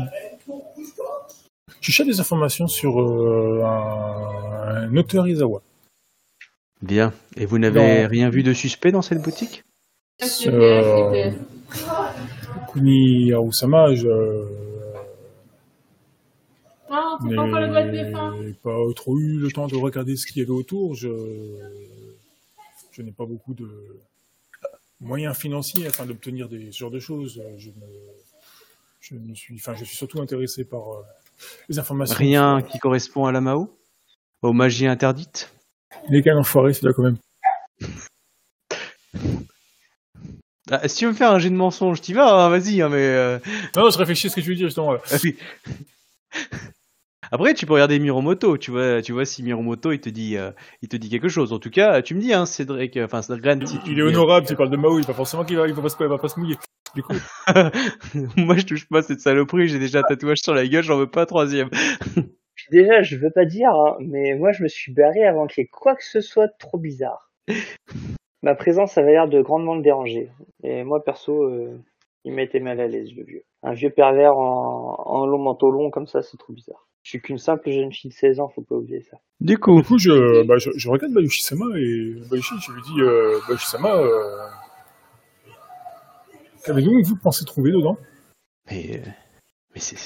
je 1.84 1.92
cherche 1.92 2.08
des 2.08 2.18
informations 2.18 2.66
sur 2.66 2.98
euh, 2.98 3.62
un, 3.62 4.86
un 4.86 4.96
auteur 4.96 5.28
Izawa. 5.28 5.60
Bien. 6.80 7.12
Et 7.36 7.44
vous 7.44 7.58
n'avez 7.58 8.02
Non. 8.04 8.08
rien 8.08 8.30
vu 8.30 8.42
de 8.42 8.54
suspect 8.54 8.90
dans 8.90 9.02
cette 9.02 9.20
boutique? 9.20 9.64
Euh, 10.46 11.30
Kuni 12.72 13.28
je 13.28 14.48
Ah, 16.90 17.18
faut 17.20 17.28
pas 17.28 17.42
encore 17.42 17.60
le 17.60 17.68
doigt 17.68 17.82
de 17.82 18.52
pas 18.62 18.78
trop 18.96 19.18
eu 19.18 19.38
le 19.38 19.52
temps 19.52 19.66
de 19.66 19.76
regarder 19.76 20.16
ce 20.16 20.26
qu'il 20.26 20.38
y 20.40 20.42
avait 20.42 20.52
autour. 20.52 20.94
Je, 20.94 21.08
je 22.92 23.02
n'ai 23.02 23.12
pas 23.12 23.26
beaucoup 23.26 23.52
de 23.52 23.68
moyens 25.00 25.36
financiers 25.36 25.86
afin 25.86 26.06
d'obtenir 26.06 26.48
des 26.48 26.72
ce 26.72 26.78
genre 26.78 26.90
de 26.90 27.00
choses. 27.00 27.42
Je 27.58 27.68
me, 27.68 27.74
je 29.00 29.14
me 29.16 29.34
suis, 29.34 29.56
enfin, 29.56 29.74
je 29.74 29.84
suis 29.84 29.96
surtout 29.96 30.22
intéressé 30.22 30.64
par 30.64 30.88
euh, 30.88 31.02
les 31.68 31.78
informations. 31.78 32.16
Rien 32.16 32.62
qui 32.62 32.78
correspond 32.78 33.26
à 33.26 33.32
la 33.32 33.40
Mao? 33.40 33.76
Aux 34.42 34.52
magies 34.52 34.86
interdites? 34.86 35.52
Les 36.10 36.22
cannes 36.22 36.38
enfoirés, 36.38 36.72
c'est 36.74 36.84
là 36.86 36.92
quand 36.92 37.02
même. 37.02 37.16
Ah, 40.70 40.88
Si 40.88 40.96
tu 40.96 41.04
veux 41.04 41.10
me 41.12 41.16
faire 41.16 41.30
un 41.30 41.38
jet 41.38 41.50
de 41.50 41.54
mensonge, 41.54 42.00
t'y 42.00 42.14
vas, 42.14 42.46
hein, 42.46 42.48
vas-y, 42.48 42.80
hein, 42.80 42.88
mais... 42.88 42.96
euh, 42.96 43.38
Non, 43.76 43.90
je 43.90 43.98
réfléchis 43.98 44.28
à 44.28 44.30
ce 44.30 44.36
que 44.36 44.40
tu 44.40 44.48
veux 44.48 44.54
dire 44.54 44.68
justement. 44.68 44.94
Ah 44.94 45.16
oui. 45.22 45.36
Après, 47.30 47.52
tu 47.52 47.66
peux 47.66 47.74
regarder 47.74 47.98
Miromoto, 47.98 48.56
tu 48.56 48.70
vois, 48.70 49.02
tu 49.02 49.12
vois 49.12 49.26
si 49.26 49.42
Miromoto 49.42 49.92
il 49.92 50.00
te 50.00 50.08
dit, 50.08 50.36
euh, 50.38 50.52
il 50.82 50.88
te 50.88 50.96
dit 50.96 51.10
quelque 51.10 51.28
chose. 51.28 51.52
En 51.52 51.58
tout 51.58 51.70
cas, 51.70 52.00
tu 52.00 52.14
me 52.14 52.20
dis, 52.20 52.32
hein, 52.32 52.46
Cédric, 52.46 52.96
euh, 52.96 53.04
enfin 53.04 53.20
Cédric, 53.22 53.68
si 53.68 53.78
tu 53.80 53.90
Il 53.90 53.96
me 53.96 54.06
est 54.08 54.10
dis- 54.10 54.16
honorable, 54.16 54.46
tu 54.46 54.56
parles 54.56 54.70
de 54.70 54.76
Mao, 54.76 54.98
il 54.98 55.04
pas 55.04 55.12
forcément 55.14 55.44
qu'il 55.44 55.56
va, 55.56 55.66
il 55.68 55.74
va 55.74 55.82
pas 55.82 55.88
il 56.00 56.06
va 56.06 56.18
pas 56.18 56.28
se 56.28 56.40
mouiller. 56.40 56.56
Du 56.94 57.02
coup, 57.02 57.14
Moi, 58.36 58.56
je 58.56 58.64
touche 58.64 58.88
pas 58.88 59.02
cette 59.02 59.20
saloperie. 59.20 59.68
J'ai 59.68 59.78
déjà 59.78 60.00
un 60.00 60.02
tatouage 60.02 60.38
sur 60.38 60.54
la 60.54 60.66
gueule, 60.66 60.84
j'en 60.84 60.96
veux 60.98 61.10
pas 61.10 61.22
un 61.22 61.26
troisième. 61.26 61.70
Puis 62.54 62.66
déjà, 62.70 63.02
je 63.02 63.16
veux 63.16 63.30
pas 63.30 63.44
dire, 63.44 63.70
hein, 63.70 63.96
mais 64.00 64.36
moi 64.36 64.52
je 64.52 64.62
me 64.62 64.68
suis 64.68 64.92
barré 64.92 65.24
avant 65.24 65.46
qu'il 65.46 65.62
y 65.62 65.64
ait 65.64 65.68
quoi 65.68 65.96
que 65.96 66.04
ce 66.04 66.20
soit 66.20 66.46
de 66.46 66.52
trop 66.58 66.78
bizarre. 66.78 67.32
Ma 68.42 68.54
présence 68.54 68.96
avait 68.96 69.12
l'air 69.12 69.28
de 69.28 69.42
grandement 69.42 69.74
le 69.74 69.82
déranger. 69.82 70.30
Et 70.62 70.84
moi 70.84 71.02
perso, 71.02 71.42
euh, 71.42 71.80
il 72.24 72.32
m'était 72.32 72.60
mal 72.60 72.80
à 72.80 72.86
l'aise, 72.86 73.10
le 73.16 73.24
vieux. 73.24 73.42
Un 73.62 73.72
vieux 73.72 73.90
pervers 73.90 74.36
en, 74.36 75.02
en 75.04 75.26
long 75.26 75.38
manteau 75.38 75.70
long 75.70 75.90
comme 75.90 76.06
ça, 76.06 76.22
c'est 76.22 76.36
trop 76.36 76.52
bizarre. 76.52 76.86
Je 77.02 77.10
suis 77.10 77.20
qu'une 77.20 77.38
simple 77.38 77.70
jeune 77.70 77.92
fille 77.92 78.10
de 78.10 78.14
16 78.14 78.40
ans, 78.40 78.48
faut 78.48 78.62
pas 78.62 78.76
oublier 78.76 79.02
ça. 79.02 79.18
Du 79.40 79.58
coup, 79.58 79.76
du 79.76 79.86
coup, 79.86 79.98
je, 79.98 80.42
bah, 80.44 80.56
je, 80.56 80.70
je 80.74 80.88
regarde 80.88 81.12
Bayushi-sama 81.12 81.66
et 81.76 82.14
Bayushi, 82.30 82.54
je 82.66 82.72
lui 82.72 82.82
dis, 82.82 83.00
euh, 83.02 83.38
Bayushi-sama, 83.46 83.94
euh, 83.94 84.46
qu'avez-vous 86.64 87.02
vous 87.04 87.16
pensez 87.16 87.44
trouver 87.44 87.72
dedans 87.72 87.96
mais, 88.70 88.98
euh, 88.98 89.10
mais 89.74 89.80
c'est. 89.80 89.96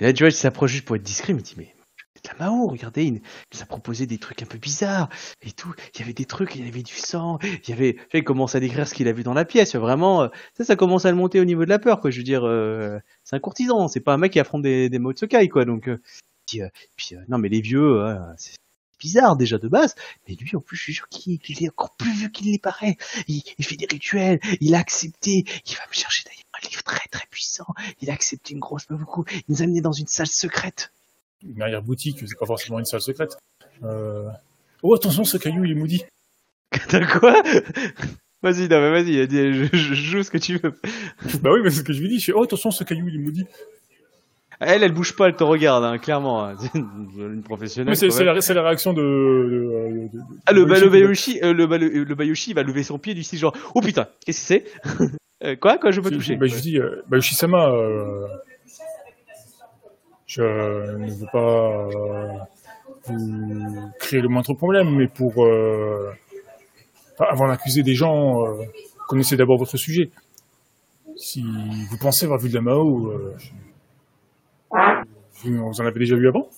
Et 0.00 0.04
là, 0.04 0.10
il 0.10 0.32
s'approche 0.32 0.72
juste 0.72 0.84
pour 0.84 0.96
être 0.96 1.02
discret, 1.02 1.32
mais 1.32 1.42
dit, 1.42 1.54
mais 1.56 1.74
la 2.26 2.46
Mao, 2.46 2.66
regardez, 2.66 3.04
il 3.04 3.14
nous 3.14 3.62
a 3.62 3.66
proposé 3.66 4.06
des 4.06 4.18
trucs 4.18 4.42
un 4.42 4.46
peu 4.46 4.58
bizarres 4.58 5.08
et 5.42 5.52
tout. 5.52 5.72
Il 5.94 6.00
y 6.00 6.02
avait 6.02 6.12
des 6.12 6.24
trucs, 6.24 6.54
il 6.56 6.64
y 6.64 6.68
avait 6.68 6.82
du 6.82 6.94
sang, 6.94 7.38
il 7.66 7.72
avait. 7.72 7.96
Il 8.12 8.24
commence 8.24 8.54
à 8.54 8.60
décrire 8.60 8.86
ce 8.86 8.94
qu'il 8.94 9.08
a 9.08 9.12
vu 9.12 9.22
dans 9.22 9.34
la 9.34 9.44
pièce. 9.44 9.74
Vraiment, 9.76 10.22
euh, 10.22 10.28
ça, 10.56 10.64
ça 10.64 10.76
commence 10.76 11.04
à 11.06 11.10
le 11.10 11.16
monter 11.16 11.40
au 11.40 11.44
niveau 11.44 11.64
de 11.64 11.70
la 11.70 11.78
peur, 11.78 12.00
quoi. 12.00 12.10
Je 12.10 12.18
veux 12.18 12.24
dire, 12.24 12.44
euh, 12.44 12.98
c'est 13.24 13.36
un 13.36 13.40
courtisan, 13.40 13.88
c'est 13.88 14.00
pas 14.00 14.12
un 14.14 14.18
mec 14.18 14.32
qui 14.32 14.40
affronte 14.40 14.62
des, 14.62 14.90
des 14.90 14.98
mots 14.98 15.12
de 15.12 15.18
Sokai, 15.18 15.48
quoi. 15.48 15.64
Donc, 15.64 15.88
puis, 16.46 17.14
non, 17.28 17.38
mais 17.38 17.48
les 17.48 17.60
vieux, 17.60 18.02
euh, 18.02 18.16
c'est 18.36 18.56
bizarre 19.00 19.36
déjà 19.36 19.58
de 19.58 19.68
base. 19.68 19.94
Mais 20.28 20.34
lui, 20.34 20.54
en 20.54 20.60
plus, 20.60 20.76
je 20.76 20.82
suis 20.82 20.94
sûr 20.94 21.08
qu'il 21.08 21.40
est 21.64 21.68
encore 21.68 21.96
plus 21.96 22.12
vieux 22.12 22.28
qu'il 22.28 22.50
n'y 22.50 22.58
paraît. 22.58 22.96
Il, 23.26 23.42
il 23.58 23.64
fait 23.64 23.76
des 23.76 23.86
rituels, 23.86 24.38
il 24.60 24.74
a 24.74 24.78
accepté. 24.78 25.44
Il 25.66 25.74
va 25.74 25.82
me 25.88 25.94
chercher 25.94 26.22
d'ailleurs 26.26 26.44
un 26.62 26.68
livre 26.68 26.82
très 26.82 27.08
très 27.08 27.26
puissant. 27.30 27.66
Il 28.00 28.10
a 28.10 28.12
accepté 28.12 28.54
une 28.54 28.60
grosse 28.60 28.86
beaucoup. 28.88 29.24
Il 29.30 29.42
nous 29.48 29.62
a 29.62 29.64
amené 29.64 29.80
dans 29.80 29.92
une 29.92 30.06
salle 30.06 30.26
secrète. 30.28 30.92
Une 31.42 31.62
arrière-boutique, 31.62 32.18
c'est 32.20 32.38
pas 32.38 32.46
forcément 32.46 32.78
une 32.78 32.84
salle 32.84 33.00
secrète. 33.00 33.36
Euh... 33.82 34.28
Oh, 34.82 34.94
attention, 34.94 35.24
ce 35.24 35.38
caillou, 35.38 35.64
il 35.64 35.72
est 35.72 35.74
maudit. 35.74 36.04
T'as 36.88 37.04
quoi? 37.06 37.42
Vas-y, 38.42 38.68
non, 38.68 38.80
mais 38.80 38.90
vas-y, 38.90 39.28
je 39.28 39.94
joue 39.94 40.22
ce 40.22 40.30
que 40.30 40.38
tu 40.38 40.56
veux. 40.56 40.80
bah 41.42 41.50
oui, 41.52 41.60
mais 41.62 41.70
c'est 41.70 41.78
ce 41.78 41.84
que 41.84 41.92
je 41.92 42.00
lui 42.00 42.08
dis. 42.08 42.18
Je 42.18 42.26
fais, 42.26 42.32
oh, 42.34 42.42
attention, 42.42 42.70
ce 42.70 42.84
caillou, 42.84 43.08
il 43.08 43.16
est 43.16 43.22
maudit. 43.22 43.46
Elle, 44.60 44.82
elle 44.82 44.92
bouge 44.92 45.16
pas, 45.16 45.28
elle 45.28 45.36
te 45.36 45.42
regarde, 45.44 45.84
hein, 45.84 45.96
clairement. 45.98 46.44
hein. 46.44 46.54
C'est 46.58 46.74
une 46.78 47.42
professionnelle. 47.42 47.88
Mais 47.90 48.10
c'est 48.10 48.52
la, 48.54 48.62
réaction 48.62 48.92
de. 48.92 49.00
de, 49.00 50.08
de- 50.12 50.18
de- 50.18 50.22
Ah, 50.46 50.52
le, 50.52 50.66
bah, 50.66 50.78
le 50.78 50.88
Bayushi. 50.90 51.40
Euh, 51.42 51.54
le, 51.54 51.64
le, 51.66 52.04
le 52.04 52.14
Bayushi, 52.14 52.50
il 52.50 52.54
va 52.54 52.62
lever 52.62 52.82
son 52.82 52.98
pied 52.98 53.14
du 53.14 53.22
style 53.22 53.38
genre, 53.38 53.56
oh 53.74 53.80
putain, 53.80 54.06
qu'est-ce 54.24 54.54
que 54.54 54.62
c'est 54.64 55.10
Euh, 55.42 55.56
Quoi 55.56 55.78
Quoi, 55.78 55.90
je 55.90 56.02
peux 56.02 56.10
toucher 56.10 56.36
bah, 56.36 56.46
je 56.46 56.56
dis, 56.60 56.78
euh, 56.78 57.00
Bayushi-sama, 57.08 57.70
euh, 57.70 58.26
je 60.26 60.42
ne 60.42 61.10
veux 61.10 61.26
pas 61.32 61.88
vous 63.06 63.90
créer 63.98 64.20
le 64.20 64.28
moindre 64.28 64.52
problème, 64.54 64.90
mais 64.94 65.06
pour. 65.08 65.46
Avant 67.18 67.48
d'accuser 67.48 67.82
des 67.82 67.94
gens, 67.94 68.46
connaissez 69.08 69.36
d'abord 69.36 69.58
votre 69.58 69.76
sujet. 69.76 70.10
Si 71.16 71.42
vous 71.42 71.98
pensez 71.98 72.24
avoir 72.24 72.38
vu 72.40 72.48
de 72.48 72.54
la 72.54 72.60
Mao, 72.62 73.12
je- 73.38 73.48
vous 74.70 75.68
vous 75.68 75.80
en 75.80 75.86
avez 75.86 75.98
déjà 75.98 76.16
vu 76.16 76.28
avant? 76.28 76.48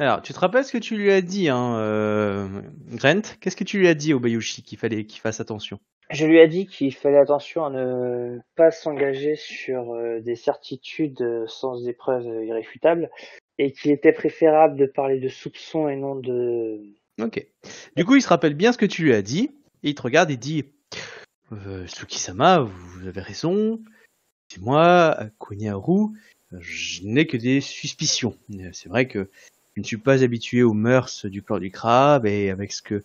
Alors, 0.00 0.22
tu 0.22 0.32
te 0.32 0.38
rappelles 0.38 0.64
ce 0.64 0.72
que 0.72 0.78
tu 0.78 0.96
lui 0.96 1.10
as 1.10 1.22
dit, 1.22 1.48
hein, 1.48 1.76
euh, 1.78 2.46
Grant? 2.92 3.22
Qu'est-ce 3.40 3.56
que 3.56 3.64
tu 3.64 3.78
lui 3.78 3.88
as 3.88 3.94
dit 3.94 4.14
au 4.14 4.20
Bayushi 4.20 4.62
qu'il 4.62 4.78
fallait 4.78 5.04
qu'il 5.04 5.20
fasse 5.20 5.40
attention? 5.40 5.80
Je 6.10 6.24
lui 6.24 6.38
ai 6.38 6.46
dit 6.46 6.66
qu'il 6.66 6.94
fallait 6.94 7.18
attention 7.18 7.64
à 7.66 7.70
ne 7.70 8.38
pas 8.54 8.70
s'engager 8.70 9.34
sur 9.34 9.92
euh, 9.92 10.20
des 10.20 10.36
certitudes 10.36 11.20
euh, 11.20 11.44
sans 11.48 11.82
des 11.82 11.92
preuves 11.92 12.44
irréfutables 12.44 13.10
et 13.58 13.72
qu'il 13.72 13.90
était 13.90 14.12
préférable 14.12 14.76
de 14.76 14.86
parler 14.86 15.18
de 15.18 15.28
soupçons 15.28 15.88
et 15.88 15.96
non 15.96 16.14
de... 16.14 16.80
Ok. 17.20 17.44
Du 17.96 18.04
coup, 18.04 18.14
il 18.14 18.22
se 18.22 18.28
rappelle 18.28 18.54
bien 18.54 18.72
ce 18.72 18.78
que 18.78 18.86
tu 18.86 19.02
lui 19.02 19.12
as 19.12 19.22
dit, 19.22 19.50
et 19.82 19.90
il 19.90 19.94
te 19.96 20.02
regarde 20.02 20.30
et 20.30 20.36
dit 20.36 20.64
euh, 21.52 21.84
Suki-sama, 21.88 22.60
vous 22.60 23.08
avez 23.08 23.20
raison. 23.20 23.80
C'est 24.48 24.60
moi, 24.60 25.18
Konyaru, 25.38 26.12
je 26.52 27.02
n'ai 27.04 27.26
que 27.26 27.36
des 27.36 27.60
suspicions. 27.60 28.36
C'est 28.72 28.88
vrai 28.88 29.06
que 29.06 29.28
je 29.74 29.80
ne 29.80 29.86
suis 29.86 29.96
pas 29.96 30.22
habitué 30.22 30.62
aux 30.62 30.72
mœurs 30.72 31.26
du 31.26 31.42
clan 31.42 31.58
du 31.58 31.70
crabe, 31.70 32.26
et 32.26 32.50
avec 32.50 32.72
ce 32.72 32.82
que, 32.82 33.04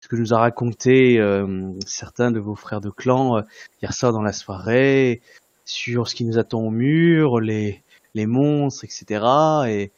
ce 0.00 0.08
que 0.08 0.16
nous 0.16 0.32
a 0.32 0.38
raconté 0.38 1.18
euh, 1.18 1.72
certains 1.86 2.30
de 2.30 2.40
vos 2.40 2.54
frères 2.54 2.80
de 2.80 2.90
clan 2.90 3.38
euh, 3.38 3.42
hier 3.82 3.92
soir 3.92 4.12
dans 4.12 4.22
la 4.22 4.32
soirée, 4.32 5.20
sur 5.64 6.08
ce 6.08 6.14
qui 6.14 6.24
nous 6.24 6.38
attend 6.38 6.60
au 6.60 6.70
mur, 6.70 7.40
les, 7.40 7.82
les 8.14 8.26
monstres, 8.26 8.84
etc., 8.84 9.24
et, 9.68 9.92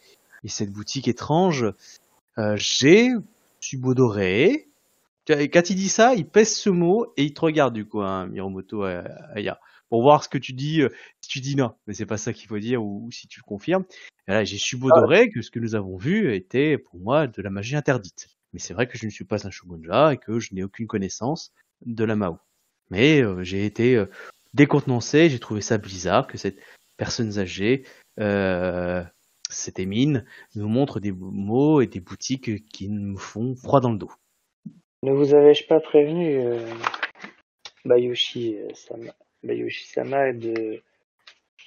et 0.45 0.49
cette 0.49 0.71
boutique 0.71 1.09
étrange, 1.09 1.67
euh, 2.39 2.57
j'ai 2.57 3.11
subodoré 3.61 4.69
Quand 5.29 5.71
il 5.71 5.77
dit 5.77 5.89
ça, 5.89 6.15
il 6.15 6.27
pèse 6.27 6.55
ce 6.55 6.71
mot 6.71 7.13
et 7.17 7.25
il 7.25 7.35
te 7.35 7.41
regarde 7.41 7.75
du 7.75 7.85
coup, 7.85 8.01
hein, 8.01 8.27
Miromoto 8.27 8.85
euh, 8.85 9.03
Aya, 9.35 9.61
pour 9.89 10.03
voir 10.03 10.25
ce 10.25 10.29
que 10.29 10.39
tu 10.39 10.53
dis. 10.53 10.83
euh, 10.83 10.89
si 11.21 11.29
tu 11.29 11.41
dis 11.41 11.57
non, 11.57 11.75
mais 11.87 11.95
c'est 11.95 12.07
pas 12.07 12.17
ça 12.17 12.33
qu'il 12.33 12.49
faut 12.49 12.59
dire, 12.59 12.83
ou, 12.83 13.11
si 13.11 13.29
tu 13.29 13.41
le 13.41 13.45
confirmes. 13.45 13.85
Et 14.27 14.33
là, 14.33 14.45
j'ai 14.45 14.59
subodoré 14.59 15.31
que 15.31 15.43
ce 15.43 15.51
que 15.51 15.59
nous 15.59 15.75
avons 15.75 15.97
vu 15.97 16.35
était 16.35 16.79
pour 16.79 16.99
moi 16.99 17.27
de 17.27 17.43
la 17.43 17.51
magie 17.51 17.77
interdite. 17.77 18.29
Mais 18.53 18.59
c'est 18.59 18.75
vrai 18.75 18.87
que 18.87 18.99
je 18.99 19.05
ne 19.07 19.11
suis 19.11 19.25
pas 19.25 19.47
un 19.47 19.51
shogunja 19.51 20.13
et 20.13 20.17
que 20.19 20.39
je 20.41 20.55
n'ai 20.55 20.63
aucune 20.63 20.87
connaissance 20.87 21.53
de 21.85 22.05
la 22.05 22.17
Mao. 22.17 22.39
Mais 22.91 23.23
euh, 23.23 23.43
j'ai 23.43 23.65
été 23.65 23.97
euh, 23.97 24.07
décontenancé, 24.55 25.29
j'ai 25.29 25.39
trouvé 25.39 25.61
ça 25.61 25.79
bizarre 25.79 26.27
que 26.27 26.39
cette 26.39 26.59
personne 26.97 27.39
âgée, 27.39 27.85
euh, 28.19 29.03
cette 29.51 29.79
émine, 29.79 30.27
nous 30.55 30.69
montre 30.69 31.01
des 31.01 31.13
mots 31.13 31.81
et 31.81 31.87
des 31.87 32.01
boutiques 32.01 32.67
qui 32.69 32.89
me 32.89 33.17
font 33.17 33.55
froid 33.55 33.81
dans 33.81 33.93
le 33.93 33.99
dos. 33.99 34.11
Ne 35.03 35.13
vous 35.13 35.33
avais-je 35.33 35.67
pas 35.67 35.81
prévenu, 35.81 36.39
euh, 36.39 36.59
Bayushi 37.85 38.57
euh, 38.57 38.69
Sama, 38.75 39.13
Bayushi 39.43 39.87
Sama, 39.87 40.33
de 40.33 40.83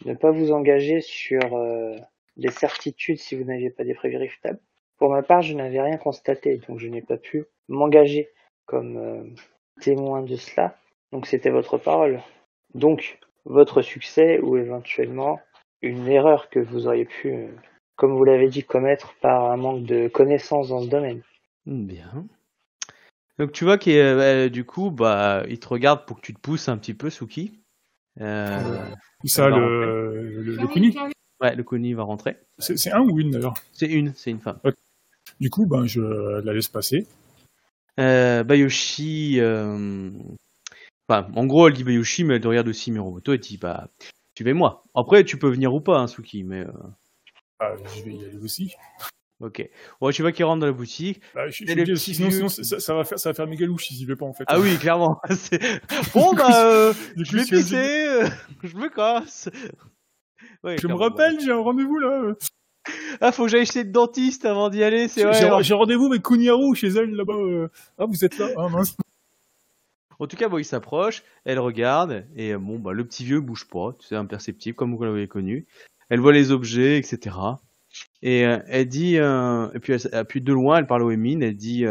ne 0.05 0.13
pas 0.13 0.31
vous 0.31 0.51
engager 0.51 1.01
sur 1.01 1.55
euh, 1.55 1.95
des 2.37 2.51
certitudes 2.51 3.19
si 3.19 3.35
vous 3.35 3.43
n'aviez 3.43 3.69
pas 3.69 3.83
des 3.83 3.93
preuves 3.93 4.13
irréfutables 4.13 4.59
Pour 4.97 5.09
ma 5.09 5.23
part, 5.23 5.41
je 5.41 5.53
n'avais 5.53 5.81
rien 5.81 5.97
constaté, 5.97 6.61
donc 6.67 6.79
je 6.79 6.87
n'ai 6.87 7.01
pas 7.01 7.17
pu 7.17 7.45
m'engager 7.67 8.29
comme 8.65 8.97
euh, 8.97 9.23
témoin 9.81 10.21
de 10.21 10.35
cela. 10.35 10.77
Donc 11.11 11.27
c'était 11.27 11.49
votre 11.49 11.77
parole. 11.77 12.21
Donc 12.73 13.19
votre 13.45 13.81
succès 13.81 14.39
ou 14.39 14.57
éventuellement 14.57 15.39
une 15.81 16.07
erreur 16.07 16.49
que 16.49 16.59
vous 16.59 16.87
auriez 16.87 17.05
pu, 17.05 17.33
euh, 17.33 17.47
comme 17.95 18.15
vous 18.15 18.23
l'avez 18.23 18.49
dit, 18.49 18.63
commettre 18.63 19.13
par 19.21 19.51
un 19.51 19.57
manque 19.57 19.83
de 19.83 20.07
connaissances 20.07 20.69
dans 20.69 20.81
ce 20.81 20.89
domaine. 20.89 21.21
Bien. 21.65 22.25
Donc 23.39 23.51
tu 23.51 23.63
vois 23.63 23.77
qu'il 23.77 23.97
euh, 23.97 24.49
du 24.49 24.65
coup, 24.65 24.91
bah, 24.91 25.43
il 25.47 25.59
te 25.59 25.67
regarde 25.67 26.05
pour 26.05 26.17
que 26.17 26.21
tu 26.21 26.33
te 26.33 26.39
pousses 26.39 26.69
un 26.69 26.77
petit 26.77 26.93
peu, 26.93 27.09
Suki. 27.09 27.60
Euh, 28.19 28.85
Où 29.23 29.27
ça, 29.27 29.49
le, 29.49 30.41
le, 30.41 30.55
le 30.55 30.67
Kuni 30.67 30.97
ouais, 31.39 31.55
le 31.55 31.63
Kuni 31.63 31.93
va 31.93 32.03
rentrer. 32.03 32.37
C'est 32.59 32.91
un 32.91 33.01
ou 33.01 33.19
une 33.19 33.31
d'ailleurs? 33.31 33.53
C'est 33.71 33.87
une, 33.87 34.13
c'est 34.13 34.31
une 34.31 34.39
femme. 34.39 34.59
Du 35.39 35.49
coup, 35.49 35.65
ben, 35.65 35.85
je 35.85 36.01
la 36.41 36.53
laisse 36.53 36.67
passer. 36.67 37.07
Euh, 37.99 38.43
Bayoshi, 38.43 39.39
euh... 39.39 40.11
enfin, 41.07 41.27
en 41.35 41.45
gros, 41.45 41.67
elle 41.67 41.73
dit 41.73 41.83
Bayoshi, 41.83 42.23
mais 42.23 42.35
elle 42.35 42.47
regarde 42.47 42.67
aussi 42.67 42.91
Miromoto 42.91 43.33
et 43.33 43.37
dit, 43.37 43.57
bah, 43.57 43.89
suivez-moi. 44.35 44.83
Après, 44.93 45.23
tu 45.23 45.37
peux 45.37 45.49
venir 45.49 45.73
ou 45.73 45.81
pas, 45.81 45.99
hein, 45.99 46.07
Suki, 46.07 46.43
mais 46.43 46.61
euh, 46.61 46.71
Ah, 47.59 47.73
je 47.95 48.03
vais 48.03 48.13
y 48.13 48.25
aller 48.25 48.37
aussi. 48.37 48.73
Ok. 49.41 49.69
Ouais, 50.01 50.13
tu 50.13 50.21
vois 50.21 50.31
qu'il 50.31 50.45
rentre 50.45 50.59
dans 50.61 50.65
la 50.67 50.71
boutique. 50.71 51.21
Bah, 51.35 51.49
je, 51.49 51.65
je 51.65 51.95
sinon, 51.95 52.47
ça, 52.49 52.79
ça 52.79 52.93
va 52.93 53.03
faire, 53.03 53.19
ça 53.19 53.29
va 53.29 53.33
faire 53.33 53.47
méga 53.47 53.65
louche 53.65 53.87
si 53.87 53.95
j'y 53.95 54.05
vais 54.05 54.15
pas 54.15 54.25
en 54.25 54.33
fait. 54.33 54.43
Ah 54.47 54.59
oui, 54.59 54.77
clairement. 54.77 55.19
Bon, 56.13 56.33
bah, 56.33 56.65
euh, 56.67 56.93
je 57.17 57.37
vais 57.37 57.43
pisser, 57.43 58.21
je 58.63 58.75
me 58.77 58.89
casse. 58.89 59.49
Ouais, 60.63 60.77
Je 60.77 60.87
me 60.87 60.93
rappelle, 60.93 61.39
j'ai 61.39 61.51
un 61.51 61.57
rendez-vous 61.59 61.97
là. 61.97 62.33
Ah, 63.19 63.31
faut 63.31 63.43
que 63.43 63.49
j'aille 63.49 63.65
chez 63.65 63.83
le 63.83 63.91
dentiste 63.91 64.45
avant 64.45 64.69
d'y 64.69 64.83
aller, 64.83 65.07
c'est 65.07 65.21
J'ai 65.33 65.45
vrai. 65.49 65.63
j'ai- 65.63 65.73
rendez-vous 65.73 66.07
avec 66.07 66.23
Kunyaru 66.23 66.75
chez 66.75 66.87
elle 66.87 67.11
là-bas. 67.15 67.33
euh. 67.33 67.67
Ah, 67.99 68.05
vous 68.07 68.25
êtes 68.25 68.37
là 68.39 68.47
Ah 68.57 68.69
mince. 68.69 68.95
En 70.19 70.27
tout 70.27 70.37
cas, 70.37 70.49
bon, 70.49 70.57
il 70.59 70.65
s'approche, 70.65 71.23
elle 71.45 71.57
regarde, 71.59 72.25
et 72.35 72.55
bon, 72.55 72.77
bah, 72.77 72.91
le 72.93 73.03
petit 73.05 73.23
vieux 73.25 73.39
bouge 73.41 73.67
pas, 73.67 73.95
c'est 73.99 74.15
imperceptible, 74.15 74.75
comme 74.75 74.95
vous 74.95 75.03
l'avez 75.03 75.27
connu. 75.27 75.65
Elle 76.09 76.19
voit 76.19 76.33
les 76.33 76.51
objets, 76.51 76.97
etc. 76.97 77.35
Et 78.21 78.45
euh, 78.45 78.59
elle 78.67 78.87
dit, 78.87 79.17
euh, 79.17 79.69
et 79.73 79.79
puis, 79.79 80.41
de 80.41 80.53
loin, 80.53 80.77
elle 80.77 80.87
parle 80.87 81.03
au 81.03 81.11
Emin, 81.11 81.41
elle 81.41 81.55
dit, 81.55 81.85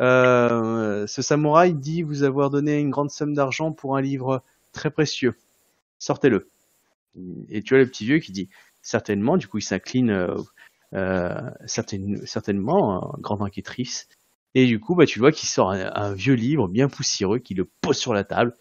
euh, 0.00 1.06
ce 1.06 1.22
samouraï 1.22 1.74
dit 1.74 2.02
vous 2.02 2.22
avoir 2.22 2.50
donné 2.50 2.78
une 2.78 2.90
grande 2.90 3.10
somme 3.10 3.34
d'argent 3.34 3.72
pour 3.72 3.96
un 3.96 4.00
livre 4.00 4.42
très 4.72 4.90
précieux. 4.90 5.34
Sortez-le. 5.98 6.50
Et 7.48 7.62
tu 7.62 7.74
as 7.74 7.78
le 7.78 7.86
petit 7.86 8.06
vieux 8.06 8.18
qui 8.18 8.32
dit, 8.32 8.48
certainement, 8.80 9.36
du 9.36 9.48
coup, 9.48 9.58
il 9.58 9.62
s'incline, 9.62 10.28
certaine- 11.66 12.24
certainement, 12.26 13.14
grande 13.18 13.42
inquiétrice. 13.42 14.08
Et 14.54 14.66
du 14.66 14.80
coup, 14.80 14.94
bah, 14.94 15.06
tu 15.06 15.18
vois 15.18 15.32
qu'il 15.32 15.48
sort 15.48 15.70
un, 15.72 16.14
vieux 16.14 16.34
livre 16.34 16.68
bien 16.68 16.88
poussiéreux, 16.88 17.38
qui 17.38 17.54
le 17.54 17.64
pose 17.64 17.98
sur 17.98 18.14
la 18.14 18.24
table. 18.24 18.56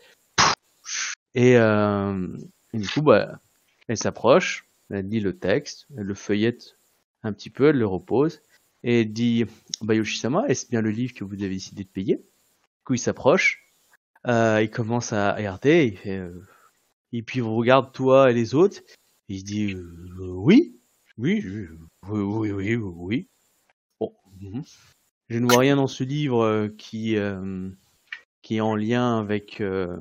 Et, 1.33 1.53
et 1.53 2.77
du 2.77 2.89
coup, 2.89 3.01
bah, 3.01 3.39
elle 3.87 3.97
s'approche, 3.97 4.65
elle 4.91 5.09
lit 5.09 5.19
le 5.19 5.37
texte, 5.37 5.87
elle 5.97 6.05
le 6.05 6.13
feuillette 6.13 6.77
un 7.23 7.33
petit 7.33 7.49
peu, 7.49 7.69
elle 7.69 7.77
le 7.77 7.87
repose, 7.87 8.41
et 8.83 9.01
elle 9.01 9.13
dit 9.13 9.45
Bayoshi-sama, 9.81 10.45
est-ce 10.47 10.67
bien 10.69 10.81
le 10.81 10.91
livre 10.91 11.13
que 11.13 11.23
vous 11.23 11.35
avez 11.35 11.49
décidé 11.49 11.83
de 11.83 11.89
payer? 11.89 12.15
Du 12.17 12.83
coup, 12.85 12.93
il 12.95 12.99
s'approche, 12.99 13.71
euh, 14.27 14.61
il 14.61 14.69
commence 14.69 15.13
à 15.13 15.33
regarder, 15.35 15.85
il 15.85 15.97
fait, 15.97 16.17
euh, 16.17 16.45
et 17.13 17.21
puis 17.21 17.39
il 17.39 17.43
regarde 17.43 17.91
toi 17.93 18.31
et 18.31 18.33
les 18.33 18.55
autres, 18.55 18.81
et 19.29 19.35
il 19.35 19.43
dit 19.43 19.73
euh, 19.73 20.33
oui, 20.35 20.79
oui, 21.17 21.43
oui, 22.09 22.51
oui, 22.51 22.75
oui. 22.75 23.27
Bon, 23.99 24.13
mhm. 24.39 24.63
Je 25.29 25.39
ne 25.39 25.45
vois 25.45 25.59
rien 25.59 25.77
dans 25.77 25.87
ce 25.87 26.03
livre 26.03 26.43
euh, 26.43 26.67
qui, 26.67 27.15
euh, 27.15 27.69
qui 28.41 28.57
est 28.57 28.61
en 28.61 28.75
lien 28.75 29.19
avec, 29.19 29.61
euh, 29.61 29.97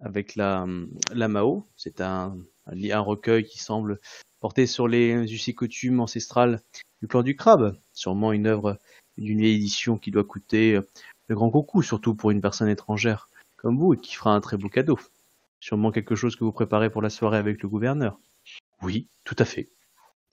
avec 0.00 0.36
la, 0.36 0.66
la 1.12 1.28
Mao. 1.28 1.66
C'est 1.76 2.00
un, 2.00 2.36
un, 2.66 3.00
recueil 3.00 3.44
qui 3.44 3.58
semble 3.58 4.00
porter 4.40 4.66
sur 4.66 4.88
les 4.88 5.12
us 5.32 5.50
coutumes 5.54 6.00
ancestrales 6.00 6.60
du 7.00 7.08
clan 7.08 7.22
du 7.22 7.36
crabe. 7.36 7.78
Sûrement 7.92 8.32
une 8.32 8.46
œuvre 8.46 8.78
d'une 9.18 9.40
vieille 9.40 9.56
édition 9.56 9.98
qui 9.98 10.10
doit 10.10 10.24
coûter 10.24 10.76
euh, 10.76 10.88
le 11.28 11.34
grand 11.34 11.50
coucou, 11.50 11.82
surtout 11.82 12.14
pour 12.14 12.30
une 12.30 12.40
personne 12.40 12.68
étrangère 12.68 13.28
comme 13.56 13.78
vous 13.78 13.94
et 13.94 13.98
qui 13.98 14.14
fera 14.14 14.34
un 14.34 14.40
très 14.40 14.56
beau 14.56 14.68
cadeau. 14.68 14.98
Sûrement 15.60 15.92
quelque 15.92 16.16
chose 16.16 16.34
que 16.34 16.44
vous 16.44 16.52
préparez 16.52 16.90
pour 16.90 17.02
la 17.02 17.10
soirée 17.10 17.38
avec 17.38 17.62
le 17.62 17.68
gouverneur. 17.68 18.18
Oui, 18.82 19.08
tout 19.24 19.36
à 19.38 19.44
fait. 19.44 19.70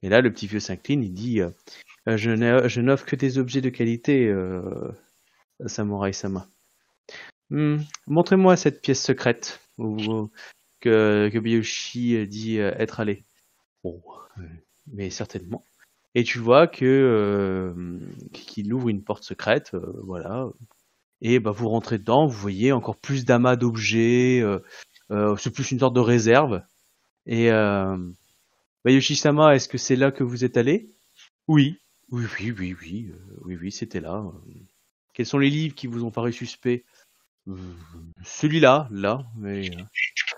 Et 0.01 0.09
là, 0.09 0.21
le 0.21 0.31
petit 0.31 0.47
vieux 0.47 0.59
s'incline, 0.59 1.03
il 1.03 1.13
dit 1.13 1.41
euh, 1.41 1.51
euh, 2.07 2.17
Je 2.17 2.81
n'offre 2.81 3.05
que 3.05 3.15
des 3.15 3.37
objets 3.37 3.61
de 3.61 3.69
qualité, 3.69 4.27
euh, 4.27 4.91
Samurai 5.67 6.13
Sama. 6.13 6.47
Hmm, 7.51 7.77
Montrez-moi 8.07 8.57
cette 8.57 8.81
pièce 8.81 9.03
secrète 9.03 9.61
que, 10.79 11.29
que 11.31 11.39
Biyoshi 11.39 12.27
dit 12.27 12.59
euh, 12.59 12.73
être 12.77 12.99
allé. 12.99 13.23
Bon, 13.83 14.01
euh, 14.39 14.43
mais 14.93 15.09
certainement. 15.09 15.63
Et 16.15 16.23
tu 16.23 16.39
vois 16.39 16.67
que 16.67 16.85
euh, 16.85 17.99
qu'il 18.33 18.73
ouvre 18.73 18.89
une 18.89 19.03
porte 19.03 19.23
secrète, 19.23 19.71
euh, 19.73 19.93
voilà. 20.03 20.47
Et 21.21 21.39
bah 21.39 21.51
vous 21.51 21.69
rentrez 21.69 21.97
dedans, 21.97 22.25
vous 22.27 22.37
voyez 22.37 22.71
encore 22.71 22.97
plus 22.97 23.25
d'amas 23.25 23.55
d'objets. 23.55 24.41
euh, 24.41 24.59
euh, 25.11 25.35
c'est 25.37 25.51
plus 25.53 25.71
une 25.71 25.79
sorte 25.79 25.95
de 25.95 25.99
réserve. 25.99 26.61
Et 27.25 27.51
euh, 27.51 27.97
Bayoshi-sama, 28.85 29.55
est-ce 29.55 29.69
que 29.69 29.77
c'est 29.77 29.95
là 29.95 30.11
que 30.11 30.23
vous 30.23 30.45
êtes 30.45 30.57
allé? 30.57 30.89
Oui. 31.47 31.77
Oui, 32.11 32.25
oui, 32.39 32.51
oui, 32.57 32.75
oui, 32.81 33.11
euh, 33.11 33.37
oui, 33.45 33.57
oui, 33.61 33.71
c'était 33.71 33.99
là. 33.99 34.23
Quels 35.13 35.25
sont 35.27 35.37
les 35.37 35.49
livres 35.49 35.75
qui 35.75 35.87
vous 35.87 36.03
ont 36.03 36.11
paru 36.11 36.33
suspects? 36.33 36.85
Euh, 37.47 37.55
Celui-là, 38.23 38.87
là, 38.91 39.25
mais 39.37 39.69
euh, 39.69 39.83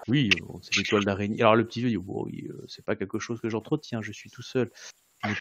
oui, 0.08 0.30
euh, 0.42 0.58
c'est 0.62 0.78
l'étoile 0.78 1.06
d'araignée. 1.06 1.42
Alors 1.42 1.56
le 1.56 1.66
petit 1.66 1.82
vieux 1.82 2.00
bon, 2.00 2.26
oui, 2.26 2.48
euh, 2.50 2.66
c'est 2.68 2.84
pas 2.86 2.96
quelque 2.96 3.20
chose 3.20 3.40
que 3.42 3.50
j'entretiens, 3.50 4.02
je 4.02 4.12
suis 4.12 4.30
tout 4.30 4.42
seul. 4.42 4.72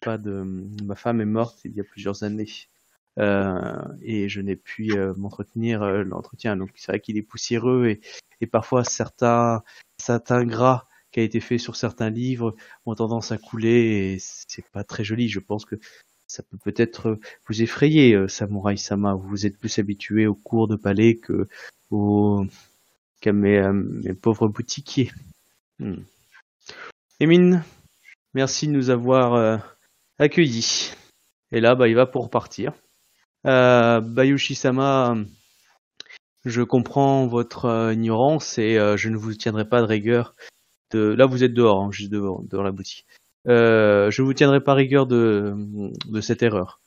Pas 0.02 0.18
de, 0.18 0.42
ma 0.84 0.94
femme 0.94 1.20
est 1.20 1.26
morte 1.26 1.60
il 1.64 1.72
y 1.72 1.80
a 1.80 1.84
plusieurs 1.84 2.22
années. 2.22 2.46
Euh, 3.18 3.82
et 4.02 4.28
je 4.28 4.40
n'ai 4.40 4.56
pu 4.56 4.92
euh, 4.92 5.14
m'entretenir 5.16 5.82
euh, 5.82 6.04
l'entretien. 6.04 6.56
Donc 6.56 6.70
c'est 6.76 6.92
vrai 6.92 7.00
qu'il 7.00 7.16
est 7.16 7.22
poussiéreux 7.22 7.88
et, 7.88 8.00
et 8.40 8.46
parfois 8.46 8.84
certains 8.84 9.62
certains 9.98 10.44
gras 10.44 10.86
qui 11.10 11.20
a 11.20 11.22
été 11.22 11.40
fait 11.40 11.58
sur 11.58 11.76
certains 11.76 12.10
livres 12.10 12.54
ont 12.86 12.94
tendance 12.94 13.32
à 13.32 13.38
couler 13.38 14.14
et 14.14 14.18
c'est 14.20 14.68
pas 14.70 14.84
très 14.84 15.04
joli. 15.04 15.28
Je 15.28 15.40
pense 15.40 15.64
que 15.64 15.76
ça 16.26 16.44
peut 16.44 16.58
peut-être 16.62 17.18
vous 17.48 17.62
effrayer, 17.62 18.14
euh, 18.14 18.28
Samurai 18.28 18.76
Sama. 18.76 19.14
Vous 19.14 19.46
êtes 19.46 19.58
plus 19.58 19.78
habitué 19.78 20.26
aux 20.26 20.34
cours 20.36 20.68
de 20.68 20.76
palais 20.76 21.16
que 21.16 21.48
aux 21.90 22.46
qu'à 23.20 23.32
mes, 23.32 23.58
euh, 23.58 23.72
mes 23.72 24.14
pauvres 24.14 24.48
boutiquiers. 24.48 25.10
Hmm. 25.78 26.02
Emine, 27.20 27.64
merci 28.34 28.66
de 28.66 28.72
nous 28.72 28.90
avoir 28.90 29.34
euh, 29.34 29.56
accueillis. 30.18 30.92
Et 31.52 31.60
là, 31.60 31.74
bah, 31.74 31.88
il 31.88 31.94
va 31.94 32.06
pour 32.06 32.30
partir. 32.30 32.72
Euh, 33.46 34.00
Bayushi-sama, 34.00 35.16
je 36.44 36.62
comprends 36.62 37.26
votre 37.26 37.66
euh, 37.66 37.92
ignorance 37.92 38.58
et 38.58 38.76
je 38.96 39.08
ne 39.08 39.16
vous 39.16 39.34
tiendrai 39.34 39.68
pas 39.68 39.80
de 39.80 39.86
rigueur. 39.86 40.34
De... 40.92 41.00
Là, 41.00 41.26
vous 41.26 41.44
êtes 41.44 41.54
dehors, 41.54 41.82
hein, 41.82 41.90
juste 41.90 42.10
dehors, 42.10 42.42
dehors 42.44 42.64
la 42.64 42.72
boutique. 42.72 43.06
Je 43.46 44.22
vous 44.22 44.34
tiendrai 44.34 44.60
pas 44.60 44.74
rigueur 44.74 45.06
de, 45.06 45.54
cette 46.20 46.42
erreur. 46.42 46.80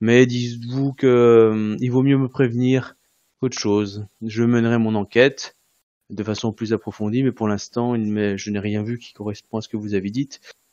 Mais 0.00 0.26
dites-vous 0.26 0.92
que 0.92 1.06
euh, 1.06 1.76
il 1.80 1.90
vaut 1.90 2.02
mieux 2.02 2.18
me 2.18 2.28
prévenir 2.28 2.94
qu'autre 3.40 3.58
chose. 3.58 4.06
Je 4.22 4.44
mènerai 4.44 4.78
mon 4.78 4.94
enquête 4.94 5.56
de 6.10 6.24
façon 6.24 6.52
plus 6.52 6.72
approfondie, 6.72 7.22
mais 7.22 7.32
pour 7.32 7.48
l'instant, 7.48 7.94
je 7.96 8.50
n'ai 8.50 8.58
rien 8.58 8.82
vu 8.82 8.98
qui 8.98 9.12
correspond 9.12 9.58
à 9.58 9.60
ce 9.60 9.68
que 9.68 9.76
vous 9.76 9.94
avez 9.94 10.10
dit. 10.10 10.28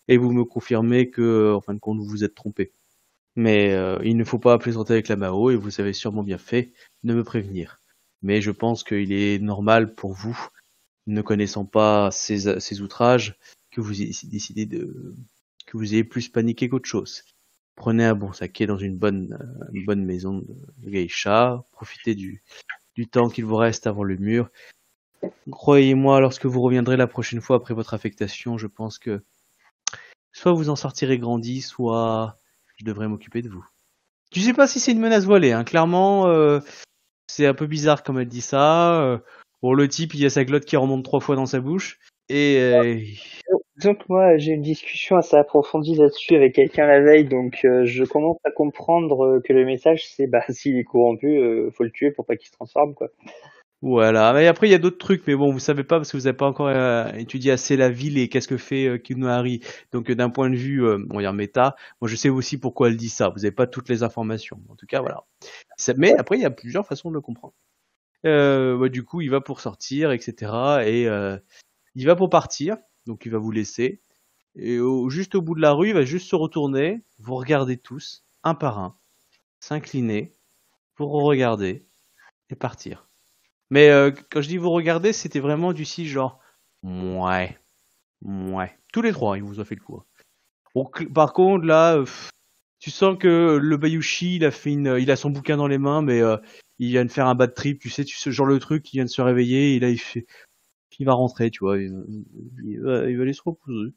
Et 0.07 0.17
vous 0.17 0.31
me 0.31 0.45
confirmez 0.45 1.09
que, 1.09 1.53
en 1.53 1.61
fin 1.61 1.73
de 1.73 1.79
compte, 1.79 1.97
vous 1.97 2.05
vous 2.05 2.23
êtes 2.23 2.35
trompé. 2.35 2.71
Mais 3.35 3.73
euh, 3.73 3.99
il 4.03 4.15
ne 4.17 4.23
faut 4.23 4.39
pas 4.39 4.57
plaisanter 4.57 4.93
avec 4.93 5.07
la 5.09 5.17
Mao 5.17 5.51
et 5.51 5.55
vous 5.55 5.81
avez 5.81 5.93
sûrement 5.93 6.23
bien 6.23 6.37
fait 6.37 6.71
de 7.03 7.13
me 7.13 7.23
prévenir. 7.23 7.81
Mais 8.21 8.41
je 8.41 8.51
pense 8.51 8.83
qu'il 8.83 9.11
est 9.11 9.39
normal 9.39 9.93
pour 9.93 10.13
vous, 10.13 10.37
ne 11.07 11.21
connaissant 11.21 11.65
pas 11.65 12.11
ces, 12.11 12.81
outrages, 12.81 13.37
que 13.71 13.81
vous 13.81 14.01
ayez 14.01 14.13
décidé 14.23 14.65
de 14.65 15.15
que 15.65 15.77
vous 15.77 15.93
ayez 15.93 16.03
plus 16.03 16.29
paniqué 16.29 16.69
qu'autre 16.69 16.87
chose. 16.87 17.23
Prenez 17.75 18.05
un 18.05 18.15
bon 18.15 18.31
saké 18.31 18.67
dans 18.67 18.77
une 18.77 18.97
bonne 18.97 19.37
bonne 19.85 20.05
maison 20.05 20.45
de 20.77 20.89
geisha, 20.89 21.65
profitez 21.71 22.15
du 22.15 22.41
du 22.95 23.07
temps 23.07 23.29
qu'il 23.29 23.45
vous 23.45 23.57
reste 23.57 23.87
avant 23.87 24.03
le 24.03 24.15
mur. 24.17 24.49
Croyez-moi, 25.51 26.19
lorsque 26.19 26.45
vous 26.45 26.61
reviendrez 26.61 26.97
la 26.97 27.07
prochaine 27.07 27.41
fois 27.41 27.57
après 27.57 27.73
votre 27.73 27.93
affectation, 27.93 28.57
je 28.57 28.67
pense 28.67 28.97
que 28.97 29.23
soit 30.31 30.53
vous 30.53 30.69
en 30.69 30.75
sortirez 30.75 31.17
grandi, 31.17 31.61
soit 31.61 32.37
je 32.77 32.85
devrais 32.85 33.07
m'occuper 33.07 33.41
de 33.41 33.49
vous. 33.49 33.65
Je 34.33 34.41
sais 34.41 34.53
pas 34.53 34.67
si 34.67 34.79
c'est 34.79 34.91
une 34.91 34.99
menace 34.99 35.25
voilée, 35.25 35.51
hein. 35.51 35.63
clairement, 35.63 36.27
euh, 36.27 36.59
c'est 37.27 37.45
un 37.45 37.53
peu 37.53 37.67
bizarre 37.67 38.03
comme 38.03 38.19
elle 38.19 38.27
dit 38.27 38.41
ça. 38.41 39.01
Euh, 39.01 39.17
bon, 39.61 39.73
le 39.73 39.87
type, 39.87 40.13
il 40.13 40.19
y 40.19 40.25
a 40.25 40.29
sa 40.29 40.43
glotte 40.43 40.65
qui 40.65 40.75
remonte 40.75 41.05
trois 41.05 41.21
fois 41.21 41.35
dans 41.35 41.45
sa 41.45 41.59
bouche. 41.61 41.99
Et 42.27 42.57
euh, 42.59 42.99
Donc 43.83 44.09
moi 44.09 44.37
j'ai 44.37 44.53
une 44.53 44.63
discussion 44.63 45.15
assez 45.15 45.37
approfondie 45.37 45.95
là-dessus 45.95 46.35
avec 46.35 46.55
quelqu'un 46.55 46.87
la 46.87 46.99
veille, 46.99 47.25
donc 47.25 47.59
je 47.61 48.03
commence 48.03 48.39
à 48.43 48.49
comprendre 48.49 49.39
que 49.45 49.53
le 49.53 49.63
message 49.63 50.07
c'est 50.07 50.25
bah 50.25 50.41
s'il 50.49 50.75
est 50.75 50.83
corrompu, 50.83 51.39
faut 51.71 51.83
le 51.83 51.91
tuer 51.91 52.09
pour 52.09 52.25
pas 52.25 52.35
qu'il 52.35 52.47
se 52.47 52.53
transforme 52.53 52.95
quoi. 52.95 53.09
Voilà. 53.87 54.33
Mais 54.33 54.47
après, 54.47 54.67
il 54.67 54.71
y 54.71 54.73
a 54.73 54.79
d'autres 54.79 54.97
trucs, 54.97 55.27
mais 55.27 55.35
bon, 55.35 55.51
vous 55.51 55.59
savez 55.59 55.83
pas 55.83 55.97
parce 55.97 56.11
que 56.11 56.17
vous 56.17 56.23
n'avez 56.23 56.35
pas 56.35 56.47
encore 56.47 56.67
euh, 56.69 57.07
étudié 57.13 57.51
assez 57.51 57.77
la 57.77 57.89
ville 57.89 58.17
et 58.17 58.29
qu'est-ce 58.29 58.47
que 58.47 58.57
fait 58.57 58.87
euh, 58.87 58.97
Kinuari. 58.97 59.61
Donc, 59.91 60.09
euh, 60.09 60.15
d'un 60.15 60.31
point 60.31 60.49
de 60.49 60.55
vue, 60.55 60.83
euh, 60.83 60.97
on 61.11 61.17
va 61.17 61.21
dire 61.21 61.33
méta, 61.33 61.75
moi 62.01 62.09
je 62.09 62.15
sais 62.15 62.29
aussi 62.29 62.57
pourquoi 62.57 62.87
elle 62.89 62.97
dit 62.97 63.09
ça. 63.09 63.29
Vous 63.29 63.41
n'avez 63.41 63.51
pas 63.51 63.67
toutes 63.67 63.87
les 63.89 64.01
informations. 64.01 64.59
En 64.69 64.75
tout 64.75 64.87
cas, 64.87 65.01
voilà. 65.01 65.23
Mais 65.97 66.13
après, 66.17 66.37
il 66.37 66.41
y 66.41 66.45
a 66.45 66.49
plusieurs 66.51 66.87
façons 66.87 67.09
de 67.09 67.13
le 67.13 67.21
comprendre. 67.21 67.53
Euh, 68.25 68.77
bah, 68.77 68.89
du 68.89 69.03
coup, 69.03 69.21
il 69.21 69.29
va 69.29 69.39
pour 69.41 69.61
sortir, 69.61 70.11
etc. 70.11 70.51
Et 70.85 71.03
il 71.95 72.07
va 72.07 72.15
pour 72.15 72.29
partir, 72.29 72.77
donc 73.05 73.25
il 73.25 73.31
va 73.31 73.37
vous 73.37 73.51
laisser. 73.51 74.01
Et 74.55 74.79
au- 74.79 75.09
juste 75.09 75.35
au 75.35 75.41
bout 75.43 75.53
de 75.55 75.61
la 75.61 75.73
rue, 75.73 75.89
il 75.89 75.93
va 75.93 76.03
juste 76.05 76.27
se 76.29 76.35
retourner, 76.35 77.03
vous 77.19 77.35
regardez 77.35 77.77
tous, 77.77 78.25
un 78.43 78.55
par 78.55 78.79
un, 78.79 78.97
s'incliner, 79.59 80.31
pour 80.95 81.11
regarder 81.11 81.85
et 82.49 82.55
partir. 82.55 83.07
Mais 83.69 83.89
euh, 83.89 84.11
quand 84.31 84.41
je 84.41 84.47
dis 84.47 84.57
vous 84.57 84.71
regardez, 84.71 85.13
c'était 85.13 85.39
vraiment 85.39 85.73
du 85.73 85.85
style 85.85 86.07
genre 86.07 86.39
ouais, 86.83 87.57
ouais. 88.23 88.71
Tous 88.93 89.01
les 89.01 89.11
trois, 89.11 89.37
il 89.37 89.43
vous 89.43 89.59
a 89.59 89.65
fait 89.65 89.75
le 89.75 89.81
coup. 89.81 89.97
hein. 89.97 90.05
Bon, 90.73 90.89
par 91.13 91.33
contre, 91.33 91.65
là, 91.65 91.95
euh, 91.95 92.03
pff, 92.03 92.29
tu 92.79 92.91
sens 92.91 93.17
que 93.17 93.57
le 93.61 93.77
Bayushi, 93.77 94.35
il 94.37 94.45
a 94.45 94.51
fait 94.51 94.71
une, 94.73 94.97
il 94.99 95.09
a 95.09 95.15
son 95.15 95.29
bouquin 95.29 95.57
dans 95.57 95.67
les 95.67 95.77
mains, 95.77 96.01
mais 96.01 96.21
euh, 96.21 96.37
il 96.79 96.89
vient 96.89 97.05
de 97.05 97.11
faire 97.11 97.27
un 97.27 97.35
bad 97.35 97.53
trip, 97.53 97.79
tu 97.79 97.89
sais, 97.89 98.03
tu 98.03 98.17
sais, 98.17 98.31
genre 98.31 98.45
le 98.45 98.59
truc, 98.59 98.93
il 98.93 98.97
vient 98.97 99.05
de 99.05 99.09
se 99.09 99.21
réveiller, 99.21 99.75
et 99.75 99.79
là, 99.79 99.89
il 99.89 99.97
fait, 99.97 100.25
il 100.99 101.05
va 101.05 101.13
rentrer, 101.13 101.49
tu 101.49 101.59
vois, 101.59 101.77
il, 101.79 101.91
il 102.63 102.81
va, 102.81 103.09
il 103.09 103.15
va 103.17 103.23
aller 103.23 103.33
se 103.33 103.41
reposer. 103.43 103.93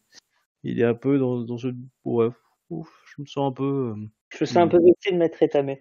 Il 0.63 0.81
est 0.81 0.85
un 0.85 0.95
peu 0.95 1.19
dans, 1.19 1.41
dans 1.43 1.59
ce, 1.59 1.69
ouais, 2.05 2.29
ouf, 2.71 2.89
je 3.17 3.23
me 3.23 3.27
sens 3.27 3.51
un 3.51 3.53
peu. 3.53 3.65
euh, 3.65 4.07
Je 4.31 4.39
me 4.41 4.47
sens 4.47 4.57
un 4.57 4.69
peu 4.69 4.79
vexé 4.83 5.11
de 5.13 5.17
m'être 5.17 5.43
étamé. 5.43 5.81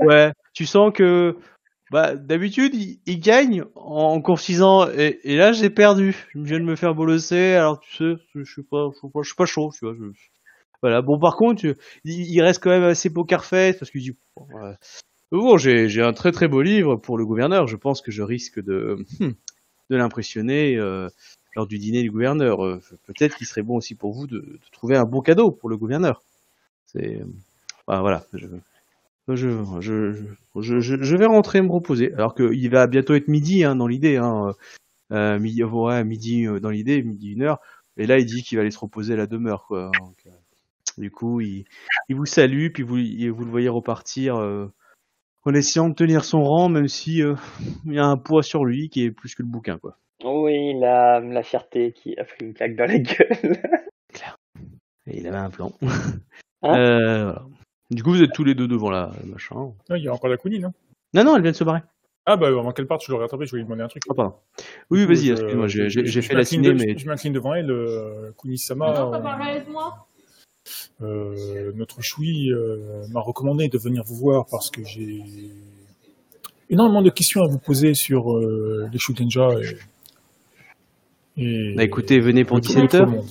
Ouais, 0.00 0.32
tu 0.54 0.66
sens 0.66 0.92
que 0.92 1.36
bah, 1.92 2.16
d'habitude 2.16 2.74
il, 2.74 3.20
gagne 3.20 3.64
en 3.74 4.18
courtisant 4.22 4.88
et, 4.88 5.20
et 5.24 5.36
là 5.36 5.52
j'ai 5.52 5.68
perdu. 5.68 6.16
Je 6.34 6.40
viens 6.40 6.58
de 6.58 6.64
me 6.64 6.74
faire 6.74 6.94
bolosser, 6.94 7.52
alors 7.52 7.80
tu 7.80 7.94
sais, 7.94 8.14
je 8.34 8.50
suis 8.50 8.62
pas, 8.62 8.88
je 8.92 9.28
suis 9.28 9.36
pas, 9.36 9.44
chaud, 9.44 9.70
Voilà. 10.80 11.02
Bon, 11.02 11.18
par 11.18 11.36
contre, 11.36 11.66
il, 12.04 12.40
reste 12.40 12.62
quand 12.62 12.70
même 12.70 12.82
assez 12.82 13.12
poker 13.12 13.44
face 13.44 13.76
parce 13.76 13.90
qu'il 13.90 14.00
dit 14.00 14.16
bon, 15.30 15.58
j'ai 15.58 16.00
un 16.00 16.14
très 16.14 16.32
très 16.32 16.48
beau 16.48 16.62
livre 16.62 16.96
pour 16.96 17.18
le 17.18 17.26
gouverneur. 17.26 17.66
Je 17.66 17.76
pense 17.76 18.00
que 18.00 18.10
je 18.10 18.22
risque 18.22 18.58
de 18.58 18.96
de 19.90 19.96
l'impressionner 19.96 20.78
euh, 20.78 21.10
lors 21.54 21.66
du 21.66 21.78
dîner 21.78 22.02
du 22.02 22.10
gouverneur. 22.10 22.64
Euh, 22.64 22.80
Peut-être 23.04 23.36
qu'il 23.36 23.46
serait 23.46 23.62
bon 23.62 23.76
aussi 23.76 23.94
pour 23.94 24.14
vous 24.14 24.26
de, 24.26 24.58
trouver 24.72 24.96
un 24.96 25.04
bon 25.04 25.20
cadeau 25.20 25.50
pour 25.50 25.68
le 25.68 25.76
gouverneur. 25.76 26.22
C'est 26.86 27.20
bah, 27.86 28.00
voilà. 28.00 28.24
Je, 29.28 29.64
je, 29.80 30.12
je, 30.56 30.80
je, 30.80 31.02
je 31.02 31.16
vais 31.16 31.26
rentrer 31.26 31.62
me 31.62 31.70
reposer. 31.70 32.12
Alors 32.14 32.34
qu'il 32.34 32.70
va 32.70 32.86
bientôt 32.86 33.14
être 33.14 33.28
midi 33.28 33.64
hein, 33.64 33.76
dans 33.76 33.86
l'idée. 33.86 34.16
Hein. 34.16 34.52
Euh, 35.12 35.38
midi, 35.38 35.62
ouais, 35.62 36.04
midi 36.04 36.46
euh, 36.46 36.58
dans 36.60 36.70
l'idée, 36.70 37.02
midi 37.02 37.32
une 37.32 37.42
heure. 37.42 37.60
Et 37.96 38.06
là, 38.06 38.18
il 38.18 38.24
dit 38.24 38.42
qu'il 38.42 38.56
va 38.56 38.62
aller 38.62 38.70
se 38.70 38.78
reposer 38.78 39.14
à 39.14 39.16
la 39.16 39.26
demeure. 39.26 39.66
Quoi. 39.66 39.90
Donc, 40.00 40.16
euh, 40.26 40.30
du 40.98 41.10
coup, 41.10 41.40
il, 41.40 41.64
il 42.08 42.16
vous 42.16 42.26
salue, 42.26 42.68
puis 42.72 42.82
vous, 42.82 42.98
et 42.98 43.30
vous 43.30 43.44
le 43.44 43.50
voyez 43.50 43.68
repartir 43.68 44.36
euh, 44.36 44.72
en 45.44 45.54
essayant 45.54 45.88
de 45.88 45.94
tenir 45.94 46.24
son 46.24 46.42
rang, 46.42 46.68
même 46.68 46.88
si 46.88 47.22
euh, 47.22 47.34
il 47.86 47.94
y 47.94 47.98
a 47.98 48.06
un 48.06 48.16
poids 48.16 48.42
sur 48.42 48.64
lui 48.64 48.88
qui 48.88 49.04
est 49.04 49.10
plus 49.10 49.34
que 49.34 49.42
le 49.42 49.48
bouquin. 49.48 49.78
Quoi. 49.78 49.98
Oui, 50.24 50.78
la, 50.78 51.20
la 51.20 51.42
fierté 51.42 51.92
qui 51.92 52.16
a 52.16 52.24
pris 52.24 52.46
une 52.46 52.54
claque 52.54 52.76
dans 52.76 52.86
la 52.86 52.98
gueule. 52.98 53.58
Et 55.06 55.18
il 55.18 55.26
avait 55.26 55.36
un 55.36 55.50
plan. 55.50 55.72
Hein? 56.62 56.78
Euh, 56.78 57.22
voilà. 57.24 57.42
Du 57.92 58.02
coup, 58.02 58.10
vous 58.10 58.22
êtes 58.22 58.32
tous 58.32 58.44
les 58.44 58.54
deux 58.54 58.66
devant 58.66 58.90
la 58.90 59.12
machin. 59.26 59.72
Ah, 59.90 59.98
il 59.98 60.04
y 60.04 60.08
a 60.08 60.12
encore 60.12 60.30
la 60.30 60.36
Kuni, 60.36 60.58
non 60.58 60.68
hein. 60.68 60.72
Non, 61.14 61.24
non, 61.24 61.36
elle 61.36 61.42
vient 61.42 61.50
de 61.50 61.56
se 61.56 61.64
barrer. 61.64 61.80
Ah 62.24 62.36
bah 62.36 62.46
avant 62.46 62.70
qu'elle 62.70 62.86
parte, 62.86 63.02
je 63.04 63.10
l'aurais 63.10 63.24
rattrapé, 63.24 63.46
je 63.46 63.50
voulais 63.50 63.62
lui 63.62 63.66
demander 63.66 63.82
un 63.82 63.88
truc. 63.88 64.02
Ah 64.08 64.14
pardon. 64.14 64.34
Oui, 64.90 65.04
vas-y, 65.04 65.30
excuse-moi, 65.30 65.66
j'ai 65.66 66.22
fait 66.22 66.34
la 66.34 66.44
ciné, 66.44 66.68
de, 66.68 66.74
mais... 66.74 66.96
Je, 66.96 67.06
m'incline 67.06 67.32
devant 67.32 67.54
elle, 67.54 67.70
euh, 67.70 68.30
Kuni 68.40 68.58
Sama... 68.58 68.94
Non, 68.94 69.14
euh, 69.14 69.18
bah, 69.18 69.38
moi 69.68 70.06
euh, 71.02 71.72
notre 71.74 72.02
Choui 72.02 72.52
euh, 72.52 73.04
m'a 73.10 73.20
recommandé 73.20 73.68
de 73.68 73.78
venir 73.78 74.04
vous 74.04 74.14
voir 74.14 74.46
parce 74.48 74.70
que 74.70 74.84
j'ai 74.84 75.24
énormément 76.70 77.02
de 77.02 77.10
questions 77.10 77.42
à 77.42 77.48
vous 77.48 77.58
poser 77.58 77.94
sur 77.94 78.32
euh, 78.32 78.88
les 78.92 78.98
Shugenja 78.98 79.48
et... 81.36 81.74
Bah 81.74 81.82
écoutez, 81.82 82.20
venez 82.20 82.44
pour 82.44 82.60
17h. 82.60 83.24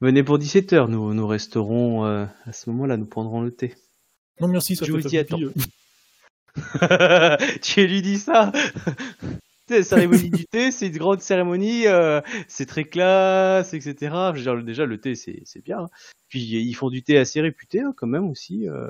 Venez 0.00 0.22
pour 0.22 0.38
17 0.38 0.72
heures. 0.72 0.88
Nous, 0.88 1.14
nous 1.14 1.26
resterons 1.26 2.04
euh, 2.06 2.26
à 2.44 2.52
ce 2.52 2.68
moment-là. 2.70 2.96
Nous 2.96 3.06
prendrons 3.06 3.40
le 3.42 3.50
thé. 3.50 3.74
Non 4.40 4.48
merci, 4.48 4.76
ça 4.76 4.84
Je 4.84 4.92
vous 4.92 4.98
pipi, 4.98 5.18
attends. 5.18 5.38
tu 7.62 7.86
lui 7.86 8.02
dis 8.02 8.18
ça 8.18 8.52
la 9.68 9.82
cérémonie 9.82 10.30
du 10.30 10.46
thé, 10.46 10.70
c'est 10.70 10.86
une 10.88 10.96
grande 10.96 11.20
cérémonie, 11.20 11.86
euh, 11.86 12.20
c'est 12.48 12.66
très 12.66 12.84
classe, 12.84 13.74
etc. 13.74 13.94
Je 14.34 14.38
veux 14.38 14.42
dire, 14.56 14.64
déjà, 14.64 14.86
le 14.86 14.98
thé, 15.00 15.14
c'est 15.14 15.42
c'est 15.44 15.62
bien. 15.64 15.80
hein. 15.80 15.88
Puis 16.28 16.40
ils 16.40 16.74
font 16.74 16.88
du 16.88 17.02
thé 17.02 17.18
assez 17.18 17.40
réputé, 17.40 17.80
hein, 17.80 17.92
quand 17.96 18.06
même 18.06 18.28
aussi. 18.30 18.68
Euh, 18.68 18.88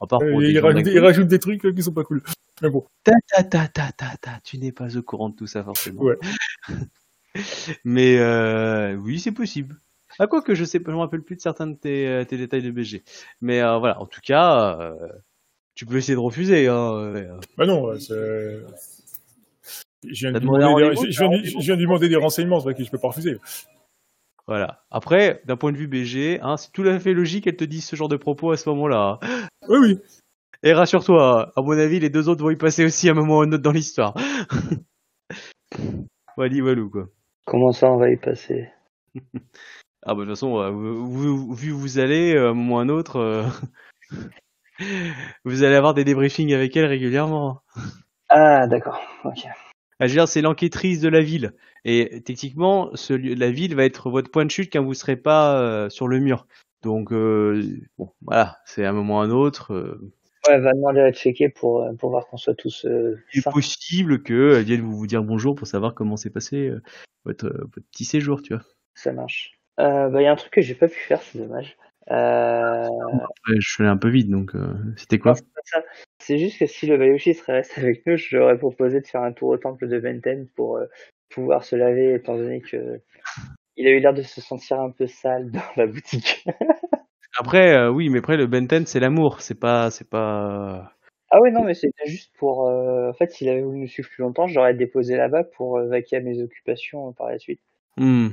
à 0.00 0.06
part 0.06 0.18
pour 0.18 0.28
Euh, 0.28 0.40
des 0.40 0.50
il, 0.50 0.56
gens 0.56 0.62
rajoute, 0.66 0.84
d'un 0.84 0.90
il 0.90 0.98
coup. 0.98 1.04
rajoute 1.04 1.28
des 1.28 1.38
trucs 1.38 1.74
qui 1.74 1.82
sont 1.82 1.92
pas 1.92 2.04
cool. 2.04 2.22
Mais 2.62 2.68
bon, 2.70 2.84
Ta 3.04 3.12
ta 3.34 3.44
ta 3.44 3.68
ta 3.68 3.92
ta 3.92 4.16
ta. 4.20 4.40
Tu 4.44 4.58
n'es 4.58 4.72
pas 4.72 4.94
au 4.96 5.02
courant 5.02 5.30
de 5.30 5.36
tout 5.36 5.46
ça 5.46 5.64
forcément. 5.64 6.02
Ouais. 6.02 6.18
Mais 7.84 8.94
oui, 8.96 9.18
c'est 9.20 9.32
possible. 9.32 9.80
À 10.20 10.26
quoi 10.26 10.42
que 10.42 10.54
je 10.54 10.64
sais 10.64 10.78
pas, 10.80 10.90
je 10.92 10.96
me 10.96 11.00
rappelle 11.00 11.22
plus 11.22 11.34
de 11.36 11.40
certains 11.40 11.66
de 11.66 11.74
tes, 11.76 12.06
euh, 12.06 12.24
tes 12.24 12.36
détails 12.36 12.62
de 12.62 12.70
BG. 12.70 13.02
Mais 13.40 13.60
euh, 13.62 13.78
voilà, 13.78 13.98
en 14.00 14.06
tout 14.06 14.20
cas, 14.22 14.78
euh, 14.78 15.08
tu 15.74 15.86
peux 15.86 15.96
essayer 15.96 16.14
de 16.14 16.20
refuser. 16.20 16.68
Hein, 16.68 16.92
euh, 16.94 17.40
bah 17.56 17.66
non, 17.66 17.98
c'est... 17.98 18.14
Je 20.06 20.26
viens, 20.28 20.32
de 20.32 20.38
demander 20.38 20.60
des- 20.60 20.64
rendez-vous, 20.66 21.06
je- 21.06 21.10
je 21.10 21.18
viens 21.20 21.30
de- 21.30 21.44
je 21.44 21.58
viens 21.58 21.74
de 21.74 21.80
lui 21.80 21.86
demander 21.86 22.08
des 22.10 22.16
renseignements, 22.16 22.58
c'est 22.60 22.64
vrai 22.64 22.74
que 22.74 22.84
je 22.84 22.90
peux 22.90 22.98
pas 22.98 23.08
refuser. 23.08 23.38
Voilà. 24.46 24.82
Après, 24.90 25.40
d'un 25.46 25.56
point 25.56 25.72
de 25.72 25.76
vue 25.78 25.86
BG, 25.88 26.38
hein, 26.42 26.56
c'est 26.56 26.72
tout 26.72 26.82
à 26.82 26.98
fait 26.98 27.14
logique 27.14 27.44
qu'elle 27.44 27.56
te 27.56 27.64
dise 27.64 27.84
ce 27.86 27.96
genre 27.96 28.08
de 28.08 28.16
propos 28.16 28.50
à 28.50 28.56
ce 28.56 28.68
moment-là. 28.70 29.18
hein. 29.22 29.48
Oui, 29.68 29.78
oui. 29.80 29.98
Et 30.62 30.72
rassure-toi, 30.74 31.52
à 31.56 31.62
mon 31.62 31.78
avis, 31.78 31.98
les 32.00 32.10
deux 32.10 32.28
autres 32.28 32.42
vont 32.42 32.50
y 32.50 32.56
passer 32.56 32.84
aussi 32.84 33.08
à 33.08 33.12
un 33.12 33.14
moment 33.14 33.38
ou 33.38 33.40
à 33.40 33.44
un 33.44 33.52
autre 33.52 33.62
dans 33.62 33.72
l'histoire. 33.72 34.14
Wally 36.36 36.60
Walou, 36.60 36.90
quoi. 36.90 37.08
Comment 37.46 37.72
ça, 37.72 37.90
on 37.90 37.96
va 37.96 38.10
y 38.10 38.16
passer? 38.16 38.68
Ah 40.02 40.14
bah 40.14 40.20
de 40.22 40.26
toute 40.26 40.30
façon, 40.30 40.58
euh, 40.58 40.70
vous- 40.70 41.52
vu 41.54 41.72
où 41.72 41.78
vous 41.78 41.98
allez, 41.98 42.34
euh, 42.34 42.48
à 42.48 42.50
un 42.50 42.54
moment 42.54 42.76
ou 42.76 42.78
à 42.78 42.82
un 42.82 42.88
autre, 42.88 43.16
euh, 43.16 43.44
vous 45.44 45.62
allez 45.62 45.74
avoir 45.74 45.94
des 45.94 46.04
débriefings 46.04 46.52
avec 46.54 46.76
elle 46.76 46.86
régulièrement. 46.86 47.60
Ah, 48.28 48.66
d'accord. 48.66 49.00
Ok. 49.24 49.40
Ah, 49.98 50.06
je 50.06 50.12
veux 50.12 50.16
dire, 50.20 50.28
c'est 50.28 50.40
l'enquêtrice 50.40 51.00
de 51.00 51.08
la 51.08 51.20
ville. 51.20 51.52
Et 51.84 52.22
techniquement, 52.24 52.90
ce 52.94 53.12
lieu- 53.12 53.34
la 53.34 53.50
ville 53.50 53.74
va 53.74 53.84
être 53.84 54.08
votre 54.10 54.30
point 54.30 54.46
de 54.46 54.50
chute 54.50 54.72
quand 54.72 54.82
vous 54.82 54.94
serez 54.94 55.16
pas 55.16 55.60
euh, 55.60 55.90
sur 55.90 56.08
le 56.08 56.18
mur. 56.18 56.46
Donc, 56.82 57.12
euh, 57.12 57.62
bon, 57.98 58.10
voilà, 58.22 58.58
c'est 58.64 58.84
à 58.86 58.90
un 58.90 58.92
moment 58.92 59.18
ou 59.18 59.20
à 59.20 59.24
un 59.24 59.30
autre. 59.30 59.74
euh, 59.74 60.12
Ouais, 60.48 60.58
va 60.58 60.72
demander 60.72 61.00
à 61.00 61.12
checker 61.12 61.50
pour, 61.50 61.82
euh, 61.82 61.92
pour 61.92 62.08
voir 62.08 62.26
qu'on 62.26 62.38
soit 62.38 62.54
tous 62.54 62.86
euh, 62.86 63.22
il 63.34 63.40
est 63.40 63.50
possible 63.50 64.22
qu'elle 64.22 64.62
vienne 64.64 64.80
vous, 64.80 64.96
vous 64.96 65.06
dire 65.06 65.22
bonjour 65.22 65.54
pour 65.54 65.66
savoir 65.66 65.94
comment 65.94 66.16
s'est 66.16 66.30
passé 66.30 66.68
euh, 66.68 66.82
votre, 67.26 67.48
votre 67.50 67.86
petit 67.92 68.06
séjour, 68.06 68.40
tu 68.40 68.54
vois. 68.54 68.62
Ça 68.94 69.12
marche. 69.12 69.59
Euh, 69.78 70.08
bah, 70.08 70.20
il 70.20 70.24
y 70.24 70.26
a 70.26 70.32
un 70.32 70.36
truc 70.36 70.52
que 70.52 70.60
j'ai 70.60 70.74
pas 70.74 70.88
pu 70.88 70.98
faire, 70.98 71.22
c'est 71.22 71.38
dommage. 71.38 71.76
Euh, 72.10 72.88
Ouais, 73.48 73.56
je 73.58 73.68
suis 73.68 73.82
allé 73.82 73.90
un 73.92 73.96
peu 73.96 74.08
vite, 74.08 74.28
donc 74.30 74.54
euh, 74.54 74.74
c'était 74.96 75.18
quoi? 75.18 75.34
c'est 76.18 76.38
juste 76.38 76.58
que 76.58 76.66
si 76.66 76.86
le 76.86 76.98
Bayushi 76.98 77.34
serait 77.34 77.54
resté 77.54 77.80
avec 77.80 78.04
nous, 78.06 78.16
je 78.16 78.36
lui 78.36 78.42
aurais 78.42 78.58
proposé 78.58 79.00
de 79.00 79.06
faire 79.06 79.22
un 79.22 79.32
tour 79.32 79.48
au 79.50 79.56
temple 79.56 79.88
de 79.88 79.98
Benten 80.00 80.48
pour 80.56 80.80
pouvoir 81.30 81.64
se 81.64 81.76
laver, 81.76 82.14
étant 82.14 82.36
donné 82.36 82.60
que 82.60 83.00
il 83.76 83.86
a 83.86 83.90
eu 83.90 84.00
l'air 84.00 84.12
de 84.14 84.22
se 84.22 84.40
sentir 84.40 84.80
un 84.80 84.90
peu 84.90 85.06
sale 85.06 85.50
dans 85.50 85.62
la 85.76 85.86
boutique. 85.86 86.44
Après, 87.38 87.72
euh, 87.74 87.90
oui, 87.90 88.08
mais 88.10 88.18
après 88.18 88.36
le 88.36 88.46
Benten 88.46 88.84
c'est 88.86 89.00
l'amour, 89.00 89.40
c'est 89.40 89.58
pas, 89.58 89.90
c'est 89.90 90.08
pas. 90.08 90.92
Ah 91.30 91.38
oui, 91.40 91.52
non, 91.52 91.62
mais 91.64 91.74
c'était 91.74 92.06
juste 92.06 92.32
pour. 92.36 92.68
euh, 92.68 93.10
En 93.10 93.12
fait, 93.14 93.30
s'il 93.30 93.48
avait 93.48 93.62
voulu 93.62 93.78
me 93.78 93.86
suivre 93.86 94.08
plus 94.10 94.22
longtemps, 94.22 94.48
je 94.48 94.56
l'aurais 94.56 94.74
déposé 94.74 95.16
là-bas 95.16 95.44
pour 95.44 95.78
euh, 95.78 95.86
vaquer 95.86 96.16
à 96.16 96.20
mes 96.20 96.42
occupations 96.42 97.12
par 97.12 97.28
la 97.28 97.38
suite. 97.38 97.60
Hmm. 97.96 98.30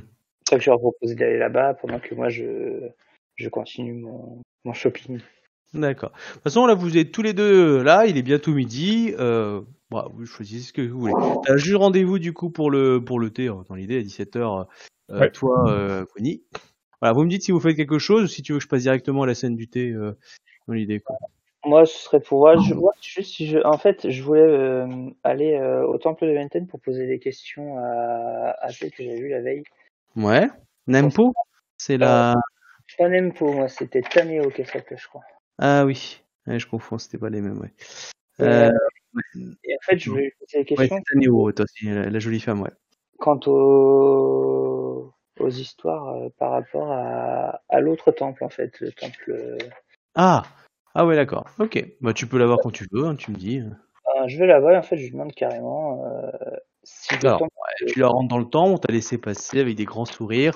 C'est 0.48 0.56
pour 0.56 0.56
ça 0.56 0.56
que 0.58 0.64
je 0.64 0.70
leur 0.70 0.78
ai 0.78 0.82
proposé 0.82 1.14
d'aller 1.14 1.38
là-bas 1.38 1.74
pendant 1.74 1.98
que 1.98 2.14
moi 2.14 2.28
je, 2.30 2.88
je 3.36 3.48
continue 3.48 3.92
mon, 3.92 4.42
mon 4.64 4.72
shopping. 4.72 5.20
D'accord. 5.74 6.10
De 6.10 6.32
toute 6.34 6.42
façon, 6.44 6.64
là, 6.64 6.74
vous 6.74 6.96
êtes 6.96 7.12
tous 7.12 7.20
les 7.20 7.34
deux 7.34 7.82
là. 7.82 8.06
Il 8.06 8.16
est 8.16 8.22
bientôt 8.22 8.52
midi. 8.52 9.12
Euh, 9.18 9.60
bah, 9.90 10.08
vous 10.14 10.24
choisissez 10.24 10.68
ce 10.68 10.72
que 10.72 10.80
vous 10.80 11.00
voulez. 11.00 11.12
T'as 11.44 11.58
juste 11.58 11.76
rendez-vous 11.76 12.18
du 12.18 12.32
coup 12.32 12.48
pour 12.48 12.70
le 12.70 13.04
pour 13.04 13.20
le 13.20 13.30
thé 13.30 13.48
hein, 13.48 13.64
dans 13.68 13.74
l'idée 13.74 13.98
à 13.98 14.02
17h. 14.02 14.38
Euh, 14.38 14.64
Ouais. 15.10 15.30
Toi, 15.30 15.64
euh, 15.70 16.04
Connie. 16.14 16.42
Voilà, 17.00 17.14
vous 17.14 17.24
me 17.24 17.30
dites 17.30 17.42
si 17.42 17.50
vous 17.50 17.60
faites 17.60 17.76
quelque 17.76 17.98
chose 17.98 18.24
ou 18.24 18.26
si 18.26 18.42
tu 18.42 18.52
veux 18.52 18.58
que 18.58 18.64
je 18.64 18.68
passe 18.68 18.82
directement 18.82 19.22
à 19.22 19.26
la 19.26 19.34
scène 19.34 19.56
du 19.56 19.68
thé 19.68 19.90
euh, 19.90 20.12
dans 20.66 20.74
l'idée. 20.74 21.00
Quoi. 21.00 21.16
Moi, 21.64 21.86
ce 21.86 21.96
serait 21.98 22.20
pour 22.20 22.40
moi, 22.40 22.56
je, 22.56 22.74
moi, 22.74 22.92
juste 23.00 23.34
si 23.34 23.46
je, 23.46 23.58
en 23.64 23.78
fait, 23.78 24.10
je 24.10 24.22
voulais 24.22 24.40
euh, 24.42 24.86
aller 25.24 25.54
euh, 25.54 25.86
au 25.86 25.96
temple 25.96 26.26
de 26.26 26.32
Venten 26.32 26.66
pour 26.66 26.80
poser 26.80 27.06
des 27.06 27.18
questions 27.18 27.78
à, 27.78 28.54
à 28.60 28.68
celle 28.68 28.90
que 28.90 29.02
j'avais 29.02 29.20
vu 29.20 29.28
la 29.28 29.40
veille. 29.40 29.62
Ouais. 30.18 30.48
Nempo, 30.86 31.32
c'est 31.78 31.96
la. 31.96 32.34
Pas 32.98 33.08
Nempo, 33.08 33.52
moi, 33.52 33.68
c'était 33.68 34.02
Tameo 34.02 34.50
qui 34.50 34.64
s'appelait, 34.64 34.96
je 34.96 35.06
crois. 35.08 35.22
Ah 35.58 35.84
oui. 35.84 36.22
Ouais, 36.46 36.58
je 36.58 36.66
confonds. 36.66 36.98
C'était 36.98 37.18
pas 37.18 37.30
les 37.30 37.40
mêmes. 37.40 37.58
Ouais. 37.60 37.72
Et, 38.40 38.42
Euh, 38.42 38.70
Et 39.64 39.74
en 39.74 39.78
fait, 39.82 39.98
je 39.98 40.10
voulais 40.10 40.32
poser 40.38 40.58
ouais, 40.58 40.64
questions 40.64 40.96
c'est 40.96 41.14
Taneo, 41.14 41.52
toi 41.52 41.64
aussi, 41.64 41.86
la, 41.86 42.08
la 42.10 42.18
jolie 42.18 42.40
femme, 42.40 42.60
ouais. 42.62 42.70
quant 43.18 43.38
aux, 43.46 45.12
aux 45.40 45.48
histoires 45.48 46.08
euh, 46.16 46.28
par 46.38 46.52
rapport 46.52 46.92
à, 46.92 47.60
à 47.68 47.80
l'autre 47.80 48.10
temple, 48.12 48.44
en 48.44 48.48
fait, 48.48 48.78
le 48.80 48.92
temple. 48.92 49.30
euh, 49.30 49.58
Ah. 50.14 50.44
Ah 50.94 51.04
ouais, 51.06 51.16
d'accord. 51.16 51.46
Ok. 51.58 51.84
Bah 52.00 52.12
tu 52.12 52.26
peux 52.26 52.38
l'avoir 52.38 52.58
quand 52.60 52.70
tu 52.70 52.86
veux. 52.90 53.04
hein, 53.06 53.14
tu 53.16 53.30
me 53.30 53.36
dis. 53.36 53.58
euh, 53.60 54.26
je 54.26 54.38
vais 54.38 54.46
là-bas 54.46 54.78
en 54.78 54.82
fait, 54.82 54.96
je 54.96 55.02
lui 55.04 55.10
demande 55.12 55.32
carrément 55.32 56.04
euh, 56.06 56.30
si 56.88 57.26
Alors, 57.26 57.40
tu 57.86 57.98
la 58.00 58.08
rentres 58.08 58.28
dans 58.28 58.38
le 58.38 58.44
temps, 58.48 58.66
on 58.66 58.78
t'a 58.78 58.92
laissé 58.92 59.18
passer 59.18 59.60
avec 59.60 59.76
des 59.76 59.84
grands 59.84 60.04
sourires, 60.04 60.54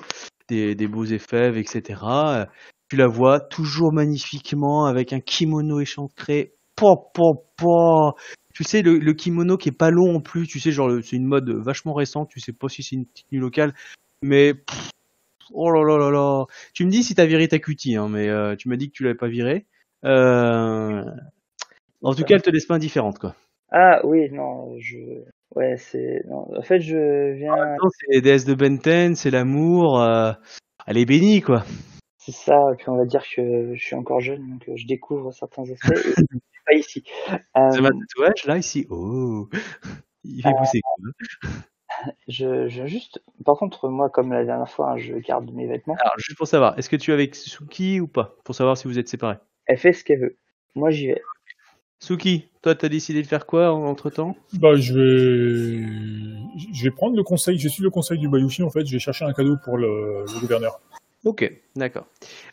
des, 0.49 0.75
des 0.75 0.87
beaux 0.87 1.05
effets, 1.05 1.57
etc. 1.59 2.01
Euh, 2.03 2.45
Tu 2.89 2.97
la 2.97 3.07
vois 3.07 3.39
toujours 3.39 3.93
magnifiquement 3.93 4.85
avec 4.85 5.13
un 5.13 5.19
kimono 5.19 5.79
échancré. 5.79 6.53
Po, 6.75 6.95
po, 7.13 7.45
po. 7.55 8.13
Tu 8.53 8.63
sais, 8.63 8.81
le, 8.81 8.97
le 8.97 9.13
kimono 9.13 9.57
qui 9.57 9.69
est 9.69 9.77
pas 9.77 9.89
long 9.89 10.15
en 10.15 10.21
plus, 10.21 10.47
tu 10.47 10.59
sais, 10.59 10.71
genre, 10.71 10.91
c'est 11.03 11.15
une 11.15 11.25
mode 11.25 11.49
vachement 11.49 11.93
récente, 11.93 12.29
tu 12.29 12.39
sais 12.39 12.53
pas 12.53 12.67
si 12.67 12.83
c'est 12.83 12.95
une 12.95 13.05
tenue 13.05 13.39
locale, 13.39 13.73
mais 14.21 14.53
pff, 14.53 14.89
oh 15.53 15.71
là 15.71 15.81
là 15.83 15.97
là 15.97 16.11
là. 16.11 16.45
Tu 16.73 16.85
me 16.85 16.91
dis 16.91 17.03
si 17.03 17.15
t'as 17.15 17.25
viré 17.25 17.47
ta 17.47 17.59
cutie, 17.59 17.95
hein, 17.95 18.09
mais 18.09 18.29
euh, 18.29 18.55
tu 18.55 18.69
m'as 18.69 18.75
dit 18.75 18.89
que 18.89 18.93
tu 18.93 19.03
l'avais 19.03 19.15
pas 19.17 19.27
viré. 19.27 19.65
Euh... 20.05 21.03
En 22.03 22.13
tout 22.13 22.23
cas, 22.23 22.35
elle 22.35 22.41
te 22.41 22.49
laisse 22.49 22.65
pas 22.65 22.75
indifférente, 22.75 23.17
quoi. 23.17 23.33
Ah 23.71 24.01
oui, 24.05 24.29
non, 24.31 24.77
je. 24.79 24.97
Ouais, 25.55 25.77
c'est. 25.77 26.23
Non, 26.27 26.47
en 26.57 26.61
fait, 26.63 26.79
je 26.79 27.31
viens. 27.33 27.53
C'est 27.99 28.15
les 28.15 28.21
déesses 28.21 28.45
de 28.45 28.55
Benten, 28.55 29.15
c'est 29.15 29.29
l'amour. 29.31 30.01
euh, 30.01 30.31
Elle 30.87 30.97
est 30.97 31.05
bénie, 31.05 31.41
quoi. 31.41 31.63
C'est 32.17 32.31
ça, 32.31 32.57
et 32.71 32.75
puis 32.77 32.87
on 32.89 32.95
va 32.97 33.05
dire 33.05 33.21
que 33.35 33.73
je 33.75 33.83
suis 33.85 33.95
encore 33.95 34.21
jeune, 34.21 34.49
donc 34.49 34.67
euh, 34.69 34.73
je 34.77 34.87
découvre 34.87 35.31
certains 35.33 35.63
aspects. 35.63 35.91
et 35.93 36.13
pas 36.65 36.73
ici. 36.73 37.03
Euh, 37.29 37.69
C'est 37.71 37.81
ma 37.81 37.89
tatouage, 37.89 38.45
là, 38.45 38.57
ici. 38.57 38.87
Oh 38.89 39.49
Il 40.23 40.41
fait 40.41 40.53
pousser. 40.57 40.79
quoi. 40.81 40.95
je, 42.27 42.67
je 42.69 42.85
juste. 42.85 43.21
Par 43.45 43.55
contre, 43.57 43.89
moi, 43.89 44.09
comme 44.09 44.31
la 44.31 44.45
dernière 44.45 44.69
fois, 44.69 44.91
hein, 44.93 44.97
je 44.97 45.15
garde 45.15 45.51
mes 45.53 45.67
vêtements. 45.67 45.95
Alors, 45.99 46.13
juste 46.17 46.37
pour 46.37 46.47
savoir, 46.47 46.79
est-ce 46.79 46.89
que 46.89 46.95
tu 46.95 47.11
es 47.11 47.13
avec 47.13 47.35
Suki 47.35 47.99
ou 47.99 48.07
pas? 48.07 48.35
Pour 48.45 48.55
savoir 48.55 48.77
si 48.77 48.87
vous 48.87 48.97
êtes 48.97 49.09
séparés. 49.09 49.37
Elle 49.65 49.77
fait 49.77 49.91
ce 49.93 50.03
qu'elle 50.05 50.19
veut. 50.21 50.37
Moi, 50.75 50.89
j'y 50.91 51.07
vais. 51.07 51.21
Suki, 52.03 52.49
toi, 52.61 52.75
t'as 52.75 52.89
décidé 52.89 53.21
de 53.21 53.27
faire 53.27 53.45
quoi 53.45 53.71
entre 53.73 54.09
temps 54.09 54.35
Bah, 54.53 54.75
je 54.75 54.93
vais, 54.93 55.87
je 56.73 56.83
vais 56.83 56.91
prendre 56.91 57.15
le 57.15 57.23
conseil. 57.23 57.57
Je 57.57 57.69
suis 57.69 57.81
le 57.81 57.89
conseil 57.89 58.19
du 58.19 58.27
Bayouchi 58.27 58.61
en 58.61 58.69
fait. 58.69 58.85
Je 58.85 58.91
vais 58.91 58.99
chercher 58.99 59.23
un 59.23 59.31
cadeau 59.31 59.55
pour 59.63 59.77
le, 59.77 60.25
le 60.27 60.39
gouverneur. 60.41 60.81
Ok, 61.23 61.49
d'accord. 61.77 62.05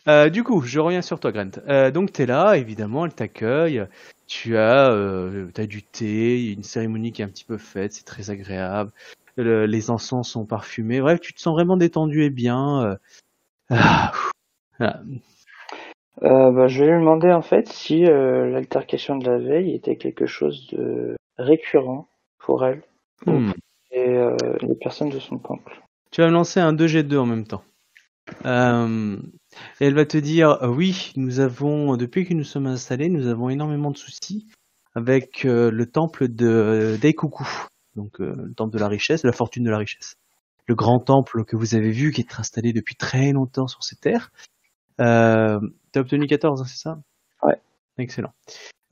Euh, 0.06 0.28
du 0.30 0.44
coup, 0.44 0.60
je 0.62 0.78
reviens 0.78 1.02
sur 1.02 1.18
toi, 1.18 1.32
Grant. 1.32 1.50
Euh, 1.66 1.90
donc, 1.90 2.12
t'es 2.12 2.26
là, 2.26 2.56
évidemment, 2.56 3.04
elle 3.06 3.12
t'accueille. 3.12 3.84
Tu 4.28 4.56
as, 4.56 4.92
euh, 4.92 5.50
du 5.66 5.82
thé, 5.82 6.38
il 6.38 6.46
y 6.46 6.50
a 6.50 6.52
une 6.52 6.62
cérémonie 6.62 7.10
qui 7.10 7.22
est 7.22 7.24
un 7.24 7.28
petit 7.28 7.44
peu 7.44 7.58
faite, 7.58 7.92
c'est 7.92 8.04
très 8.04 8.30
agréable. 8.30 8.92
Le- 9.34 9.66
les 9.66 9.90
encens 9.90 10.28
sont 10.28 10.44
parfumés. 10.44 11.00
Bref, 11.00 11.18
tu 11.20 11.34
te 11.34 11.40
sens 11.40 11.54
vraiment 11.54 11.76
détendu 11.76 12.22
et 12.22 12.30
bien. 12.30 12.84
euh. 12.84 12.96
Ah. 13.70 14.12
Voilà. 14.78 15.02
Euh, 16.22 16.50
bah, 16.52 16.68
je 16.68 16.84
vais 16.84 16.90
lui 16.90 17.00
demander 17.00 17.32
en 17.32 17.42
fait 17.42 17.68
si 17.68 18.04
euh, 18.06 18.50
l'altercation 18.50 19.16
de 19.16 19.26
la 19.26 19.38
veille 19.38 19.74
était 19.74 19.96
quelque 19.96 20.26
chose 20.26 20.66
de 20.68 21.16
récurrent 21.38 22.08
pour 22.38 22.64
elle 22.64 22.82
Hmm. 23.26 23.52
et 23.90 24.08
euh, 24.08 24.34
les 24.62 24.74
personnes 24.74 25.10
de 25.10 25.18
son 25.18 25.38
temple. 25.38 25.82
Tu 26.10 26.22
vas 26.22 26.28
me 26.28 26.32
lancer 26.32 26.58
un 26.58 26.72
2G2 26.72 27.18
en 27.18 27.26
même 27.26 27.46
temps. 27.46 27.62
Euh, 28.46 29.16
et 29.80 29.86
elle 29.86 29.94
va 29.94 30.06
te 30.06 30.16
dire 30.16 30.62
euh, 30.62 30.68
oui, 30.68 31.12
nous 31.16 31.40
avons 31.40 31.96
depuis 31.96 32.24
que 32.24 32.34
nous 32.34 32.44
sommes 32.44 32.66
installés, 32.66 33.08
nous 33.08 33.26
avons 33.26 33.50
énormément 33.50 33.90
de 33.90 33.98
soucis 33.98 34.46
avec 34.94 35.44
euh, 35.44 35.70
le 35.70 35.86
temple 35.86 36.28
de 36.28 36.98
donc 37.96 38.20
euh, 38.20 38.34
le 38.36 38.54
temple 38.54 38.72
de 38.72 38.78
la 38.78 38.88
richesse, 38.88 39.22
de 39.22 39.28
la 39.28 39.34
fortune 39.34 39.64
de 39.64 39.70
la 39.70 39.78
richesse. 39.78 40.14
Le 40.66 40.74
grand 40.74 41.00
temple 41.00 41.44
que 41.44 41.56
vous 41.56 41.74
avez 41.74 41.90
vu 41.90 42.12
qui 42.12 42.20
est 42.20 42.38
installé 42.38 42.72
depuis 42.72 42.94
très 42.94 43.32
longtemps 43.32 43.66
sur 43.66 43.82
ces 43.82 43.96
terres. 43.96 44.30
Euh, 45.00 45.60
T'as 45.92 46.00
obtenu 46.00 46.26
14, 46.26 46.60
hein, 46.60 46.64
c'est 46.66 46.78
ça? 46.78 47.00
Ouais. 47.42 47.60
Excellent. 47.98 48.32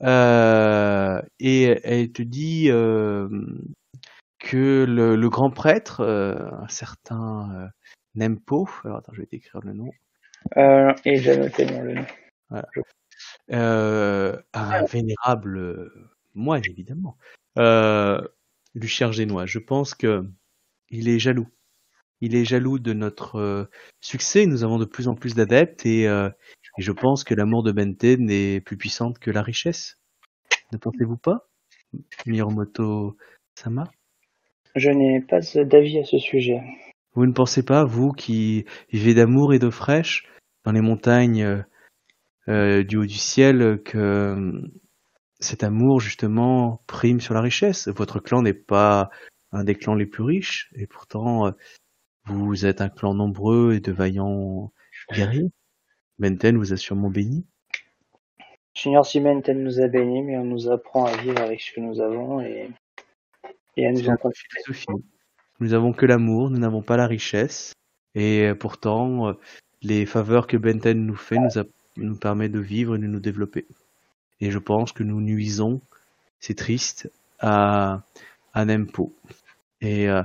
Euh, 0.01 1.21
et 1.39 1.63
elle 1.83 2.11
te 2.11 2.21
dit 2.21 2.69
euh, 2.69 3.29
que 4.39 4.85
le, 4.87 5.15
le 5.15 5.29
grand 5.29 5.51
prêtre, 5.51 6.03
un 6.03 6.67
certain 6.67 7.69
Nempo, 8.15 8.67
alors 8.83 8.97
attends, 8.97 9.13
je 9.13 9.21
vais 9.21 9.27
t'écrire 9.27 9.61
le 9.61 9.73
nom, 9.73 9.91
et 11.05 11.17
j'ai 11.17 11.37
noté 11.37 11.65
le 11.65 11.93
nom. 11.93 12.05
euh, 13.51 14.41
un 14.53 14.85
vénérable 14.85 15.91
moine 16.33 16.63
évidemment, 16.65 17.17
euh, 17.57 18.21
génois. 19.11 19.45
Je 19.45 19.59
pense 19.59 19.93
que 19.95 20.25
il 20.89 21.07
est 21.09 21.19
jaloux. 21.19 21.47
Il 22.21 22.35
est 22.35 22.45
jaloux 22.45 22.79
de 22.79 22.93
notre 22.93 23.37
euh, 23.37 23.65
succès. 24.01 24.45
Nous 24.45 24.63
avons 24.63 24.77
de 24.77 24.85
plus 24.85 25.07
en 25.07 25.15
plus 25.15 25.35
d'adeptes 25.35 25.85
et, 25.85 26.07
euh, 26.07 26.29
et 26.77 26.81
je 26.81 26.91
pense 26.91 27.23
que 27.23 27.33
l'amour 27.33 27.63
de 27.63 27.71
Benten 27.71 28.29
est 28.29 28.61
plus 28.61 28.77
puissante 28.77 29.19
que 29.19 29.31
la 29.31 29.41
richesse. 29.41 29.97
Ne 30.73 30.77
pensez-vous 30.77 31.17
pas, 31.17 31.47
Miyamoto 32.25 33.15
Sama? 33.55 33.89
Je 34.75 34.89
n'ai 34.91 35.21
pas 35.21 35.39
d'avis 35.63 35.99
à 35.99 36.03
ce 36.03 36.19
sujet. 36.19 36.61
Vous 37.13 37.25
ne 37.25 37.33
pensez 37.33 37.63
pas, 37.63 37.85
vous 37.85 38.11
qui 38.11 38.65
vivez 38.91 39.13
d'amour 39.13 39.53
et 39.53 39.59
d'eau 39.59 39.71
fraîche 39.71 40.27
dans 40.63 40.71
les 40.71 40.81
montagnes 40.81 41.63
euh, 42.47 42.83
du 42.83 42.97
haut 42.97 43.05
du 43.05 43.17
ciel, 43.17 43.81
que 43.83 44.61
cet 45.39 45.63
amour 45.63 45.99
justement 45.99 46.83
prime 46.85 47.19
sur 47.19 47.33
la 47.33 47.41
richesse? 47.41 47.87
Votre 47.87 48.19
clan 48.19 48.43
n'est 48.43 48.53
pas 48.53 49.09
un 49.51 49.63
des 49.63 49.73
clans 49.73 49.95
les 49.95 50.05
plus 50.05 50.23
riches, 50.23 50.69
et 50.75 50.85
pourtant 50.85 51.51
vous 52.25 52.65
êtes 52.65 52.81
un 52.81 52.89
clan 52.89 53.13
nombreux 53.13 53.73
et 53.73 53.79
de 53.79 53.91
vaillants 53.91 54.71
guerriers. 55.13 55.49
Benten 56.19 56.57
vous 56.57 56.73
a 56.73 56.77
sûrement 56.77 57.09
béni. 57.09 57.45
Junior 58.75 59.05
Simen, 59.05 59.41
elle 59.45 59.63
nous 59.63 59.79
a 59.81 59.87
bénis, 59.87 60.21
mais 60.21 60.37
on 60.37 60.45
nous 60.45 60.69
apprend 60.69 61.05
à 61.05 61.17
vivre 61.17 61.41
avec 61.41 61.59
ce 61.61 61.73
que 61.73 61.81
nous 61.81 61.99
avons 62.01 62.39
et, 62.41 62.69
et 63.77 63.87
à 63.87 63.91
nous 63.91 64.07
en 64.09 64.15
philosophie. 64.33 64.87
Nous 65.59 65.69
n'avons 65.69 65.91
que 65.91 66.05
l'amour, 66.05 66.49
nous 66.49 66.59
n'avons 66.59 66.81
pas 66.81 66.95
la 66.95 67.07
richesse, 67.07 67.73
et 68.15 68.47
euh, 68.47 68.55
pourtant 68.55 69.29
euh, 69.29 69.33
les 69.81 70.05
faveurs 70.05 70.47
que 70.47 70.55
Benten 70.55 71.05
nous 71.05 71.15
fait 71.15 71.37
nous, 71.37 71.57
a- 71.57 71.65
nous 71.97 72.15
permet 72.15 72.47
de 72.47 72.59
vivre 72.59 72.95
et 72.95 72.99
de 72.99 73.07
nous 73.07 73.19
développer. 73.19 73.65
Et 74.39 74.51
je 74.51 74.59
pense 74.59 74.93
que 74.93 75.03
nous 75.03 75.19
nuisons, 75.19 75.81
c'est 76.39 76.55
triste, 76.55 77.11
à, 77.39 78.03
à 78.53 78.65
Nempo. 78.65 79.13
Et 79.81 80.07
euh, 80.09 80.23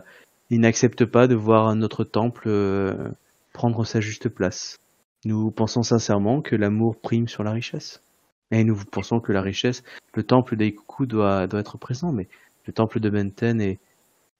il 0.54 0.60
n'accepte 0.60 1.04
pas 1.04 1.26
de 1.26 1.34
voir 1.34 1.74
notre 1.74 2.04
temple 2.04 2.44
euh, 2.46 3.10
prendre 3.52 3.84
sa 3.84 4.00
juste 4.00 4.28
place. 4.28 4.78
Nous 5.24 5.50
pensons 5.50 5.82
sincèrement 5.82 6.42
que 6.42 6.54
l'amour 6.54 7.00
prime 7.00 7.26
sur 7.26 7.42
la 7.42 7.50
richesse. 7.50 8.04
Et 8.52 8.62
nous 8.62 8.76
pensons 8.76 9.18
que 9.18 9.32
la 9.32 9.42
richesse, 9.42 9.82
le 10.14 10.22
temple 10.22 10.54
d'Aikuku 10.54 11.06
doit, 11.06 11.48
doit 11.48 11.58
être 11.58 11.76
présent, 11.76 12.12
mais 12.12 12.28
le 12.66 12.72
temple 12.72 13.00
de 13.00 13.10
Benten 13.10 13.60
est, 13.60 13.80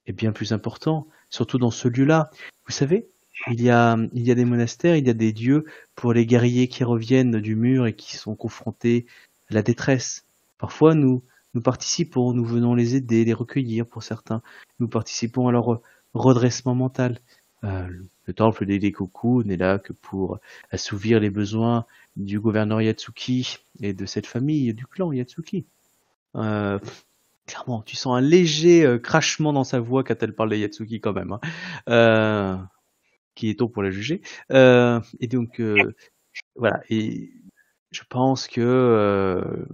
est 0.07 0.13
bien 0.13 0.31
plus 0.31 0.53
important, 0.53 1.05
surtout 1.29 1.57
dans 1.57 1.69
ce 1.69 1.89
lieu-là. 1.89 2.29
Vous 2.65 2.71
savez, 2.71 3.09
il 3.51 3.61
y, 3.61 3.69
a, 3.69 3.97
il 4.13 4.25
y 4.25 4.31
a 4.31 4.35
des 4.35 4.45
monastères, 4.45 4.95
il 4.95 5.05
y 5.05 5.09
a 5.09 5.13
des 5.13 5.33
dieux 5.33 5.65
pour 5.95 6.13
les 6.13 6.25
guerriers 6.25 6.69
qui 6.69 6.85
reviennent 6.85 7.41
du 7.41 7.57
mur 7.57 7.87
et 7.87 7.93
qui 7.93 8.15
sont 8.15 8.35
confrontés 8.35 9.05
à 9.49 9.53
la 9.53 9.63
détresse. 9.63 10.23
Parfois, 10.59 10.95
nous, 10.95 11.23
nous 11.55 11.61
participons, 11.61 12.31
nous 12.31 12.45
venons 12.45 12.73
les 12.73 12.95
aider, 12.95 13.25
les 13.25 13.33
recueillir 13.33 13.85
pour 13.85 14.01
certains. 14.01 14.41
Nous 14.79 14.87
participons 14.87 15.49
à 15.49 15.51
leur 15.51 15.81
redressement 16.15 16.75
mental. 16.75 17.19
Euh, 17.63 17.87
Le 18.25 18.33
temple 18.33 18.65
des 18.65 18.79
Dekoku 18.79 19.43
n'est 19.43 19.57
là 19.57 19.77
que 19.77 19.93
pour 19.93 20.39
assouvir 20.71 21.19
les 21.19 21.29
besoins 21.29 21.85
du 22.15 22.39
gouverneur 22.39 22.81
Yatsuki 22.81 23.59
et 23.81 23.93
de 23.93 24.05
cette 24.05 24.25
famille 24.25 24.73
du 24.73 24.87
clan 24.87 25.11
Yatsuki. 25.11 25.65
Euh, 26.35 26.79
clairement, 27.45 27.81
tu 27.83 27.95
sens 27.95 28.17
un 28.17 28.21
léger 28.21 28.85
euh, 28.85 28.97
crachement 28.97 29.53
dans 29.53 29.63
sa 29.63 29.79
voix 29.79 30.03
quand 30.03 30.21
elle 30.23 30.33
parle 30.33 30.49
de 30.49 30.55
Yatsuki 30.55 30.99
quand 31.01 31.13
même. 31.13 31.37
Hein. 31.87 32.69
Qui 33.35 33.49
est 33.49 33.59
tôt 33.59 33.67
pour 33.67 33.83
la 33.83 33.91
juger. 33.91 34.21
Et 34.49 35.27
donc, 35.27 35.61
voilà. 36.55 36.81
Et 36.89 37.31
je 37.91 38.01
pense 38.09 38.47
que, 38.47 39.67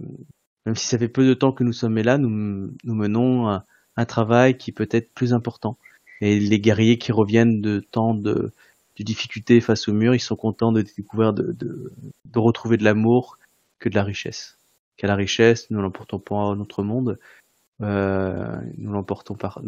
même 0.66 0.74
si 0.74 0.86
ça 0.88 0.98
fait 0.98 1.08
peu 1.08 1.24
de 1.24 1.34
temps 1.34 1.52
que 1.52 1.62
nous 1.62 1.72
sommes 1.72 1.96
là, 1.98 2.18
nous, 2.18 2.74
menons 2.84 3.60
un 3.96 4.04
travail 4.04 4.58
qui 4.58 4.72
peut 4.72 4.88
être 4.90 5.14
plus 5.14 5.32
important. 5.32 5.78
Et 6.22 6.38
les 6.38 6.60
guerriers 6.60 6.98
qui 6.98 7.10
reviennent 7.10 7.60
de 7.60 7.80
tant 7.80 8.14
de, 8.14 8.52
difficultés 9.00 9.60
face 9.60 9.88
au 9.88 9.92
mur, 9.92 10.14
ils 10.14 10.20
sont 10.20 10.36
contents 10.36 10.70
de 10.70 10.80
découvrir, 10.82 11.32
de, 11.32 11.92
retrouver 12.36 12.76
de 12.76 12.84
l'amour 12.84 13.38
que 13.80 13.88
de 13.88 13.96
la 13.96 14.04
richesse. 14.04 14.56
Car 14.96 15.08
la 15.08 15.16
richesse, 15.16 15.68
nous 15.70 15.82
l'emportons 15.82 16.20
pas 16.20 16.52
à 16.52 16.54
notre 16.54 16.84
monde, 16.84 17.18
euh, 17.80 18.56
nous 18.78 18.92
l'emportons 18.92 19.34
par, 19.34 19.60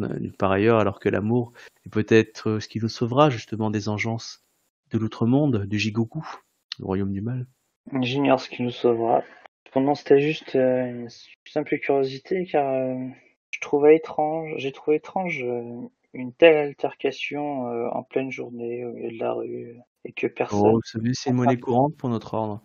ailleurs, 0.53 0.79
alors 0.79 1.01
que 1.01 1.09
l'amour 1.09 1.53
est 1.85 1.89
peut-être 1.89 2.61
ce 2.61 2.69
qui 2.69 2.79
nous 2.79 2.89
sauvera 2.89 3.31
justement 3.31 3.71
des 3.71 3.89
engences 3.89 4.45
de 4.93 4.99
l'outre-monde, 4.99 5.67
du 5.67 5.81
Jigoku, 5.81 6.25
le 6.79 6.85
royaume 6.85 7.13
du 7.13 7.21
mal. 7.21 7.49
J'ignore 8.01 8.39
ce 8.39 8.49
qui 8.49 8.63
nous 8.63 8.71
sauvera. 8.71 9.25
Cependant, 9.67 9.97
c'était 9.97 10.21
juste 10.21 10.55
euh, 10.55 10.87
une 10.87 11.09
simple 11.49 11.79
curiosité, 11.79 12.47
car 12.47 12.73
euh, 12.73 13.09
je 13.55 13.61
trouvais 13.61 13.95
étrange, 13.95 14.53
j'ai 14.57 14.73
trouvé 14.73 14.97
étrange 14.97 15.45
euh, 15.45 15.63
une 16.13 16.33
telle 16.33 16.57
altercation 16.57 17.69
euh, 17.69 17.89
en 17.93 18.03
pleine 18.03 18.33
journée 18.33 18.85
au 18.85 18.93
milieu 18.93 19.13
de 19.13 19.19
la 19.21 19.33
rue, 19.33 19.77
et 20.05 20.11
que 20.11 20.27
personne. 20.27 20.61
Oh, 20.65 20.73
vous 20.73 20.83
savez, 20.83 21.11
c'est 21.13 21.31
une 21.31 21.37
monnaie 21.37 21.57
courante 21.57 21.97
pour 21.97 22.09
notre 22.09 22.35
ordre. 22.35 22.61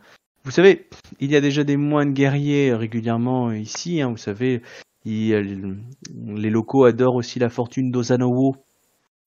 Vous 0.45 0.51
savez, 0.51 0.89
il 1.19 1.29
y 1.29 1.35
a 1.35 1.41
déjà 1.41 1.63
des 1.63 1.77
moines 1.77 2.13
guerriers 2.13 2.73
régulièrement 2.73 3.51
ici, 3.51 4.01
hein, 4.01 4.09
vous 4.09 4.17
savez, 4.17 4.63
les 5.05 6.49
locaux 6.49 6.85
adorent 6.85 7.15
aussi 7.15 7.37
la 7.37 7.49
fortune 7.49 7.91
d'Ozanowo, 7.91 8.55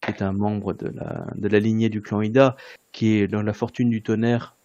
qui 0.01 0.11
est 0.11 0.21
un 0.21 0.33
membre 0.33 0.73
de 0.73 0.89
la, 0.89 1.27
de 1.37 1.47
la 1.47 1.61
lignée 1.61 1.91
du 1.91 2.03
clan 2.03 2.23
Ida, 2.23 2.57
qui 2.91 3.19
est 3.19 3.29
dans 3.29 3.43
la 3.43 3.53
fortune 3.53 3.89
du 3.89 4.03
tonnerre. 4.03 4.57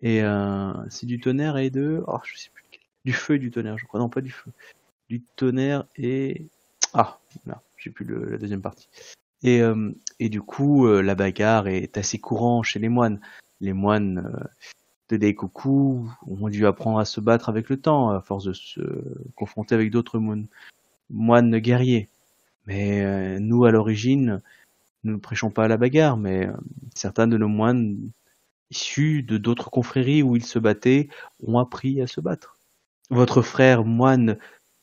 Et 0.00 0.22
euh, 0.22 0.72
c'est 0.88 1.04
du 1.04 1.20
tonnerre 1.20 1.58
et 1.58 1.68
de. 1.68 2.02
Oh, 2.06 2.18
je 2.24 2.38
sais 2.38 2.48
plus 2.54 2.64
lequel. 2.64 2.80
Du 3.04 3.12
feu 3.12 3.34
et 3.34 3.38
du 3.38 3.50
tonnerre, 3.50 3.76
je 3.76 3.84
crois. 3.84 4.00
Non, 4.00 4.08
pas 4.08 4.22
du 4.22 4.30
feu. 4.30 4.50
Du 5.10 5.22
tonnerre 5.36 5.84
et. 5.96 6.46
Ah, 6.94 7.18
là, 7.44 7.60
j'ai 7.76 7.90
plus 7.90 8.06
la 8.06 8.38
deuxième 8.38 8.62
partie. 8.62 8.88
Et, 9.42 9.60
euh, 9.60 9.92
et 10.18 10.28
du 10.28 10.40
coup, 10.40 10.86
euh, 10.86 11.02
la 11.02 11.14
bagarre 11.14 11.68
est 11.68 11.98
assez 11.98 12.18
courante 12.18 12.64
chez 12.64 12.78
les 12.78 12.88
moines. 12.88 13.20
Les 13.60 13.72
moines 13.72 14.18
euh, 14.18 14.44
de 15.10 15.16
Daikoku 15.16 16.08
ont 16.26 16.48
dû 16.48 16.66
apprendre 16.66 16.98
à 16.98 17.04
se 17.04 17.20
battre 17.20 17.48
avec 17.48 17.68
le 17.68 17.80
temps, 17.80 18.10
à 18.10 18.20
force 18.22 18.44
de 18.44 18.52
se 18.52 18.80
confronter 19.34 19.74
avec 19.74 19.90
d'autres 19.90 20.18
moines, 20.18 20.46
moines 21.10 21.58
guerriers. 21.58 22.08
Mais 22.66 23.04
euh, 23.04 23.38
nous, 23.40 23.64
à 23.64 23.72
l'origine, 23.72 24.40
nous 25.02 25.14
ne 25.14 25.18
prêchons 25.18 25.50
pas 25.50 25.64
à 25.64 25.68
la 25.68 25.76
bagarre, 25.76 26.16
mais 26.16 26.46
euh, 26.46 26.52
certains 26.94 27.26
de 27.26 27.36
nos 27.36 27.48
moines 27.48 27.98
issus 28.70 29.24
de 29.24 29.38
d'autres 29.38 29.70
confréries 29.70 30.22
où 30.22 30.36
ils 30.36 30.46
se 30.46 30.60
battaient 30.60 31.08
ont 31.44 31.58
appris 31.58 32.00
à 32.00 32.06
se 32.06 32.20
battre. 32.20 32.56
Votre 33.10 33.42
frère 33.42 33.84
moine 33.84 34.38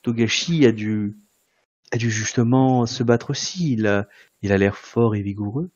Togashi 0.07 0.65
a 0.65 0.71
dû, 0.71 1.17
a 1.91 1.97
dû 1.97 2.09
justement 2.09 2.85
se 2.85 3.03
battre 3.03 3.31
aussi. 3.31 3.73
Il 3.73 3.87
a, 3.87 4.07
il 4.41 4.53
a 4.53 4.57
l'air 4.57 4.77
fort 4.77 5.15
et 5.17 5.21
vigoureux 5.21 5.69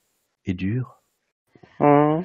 et 0.45 0.53
dur. 0.53 1.01
Hum. 1.81 2.23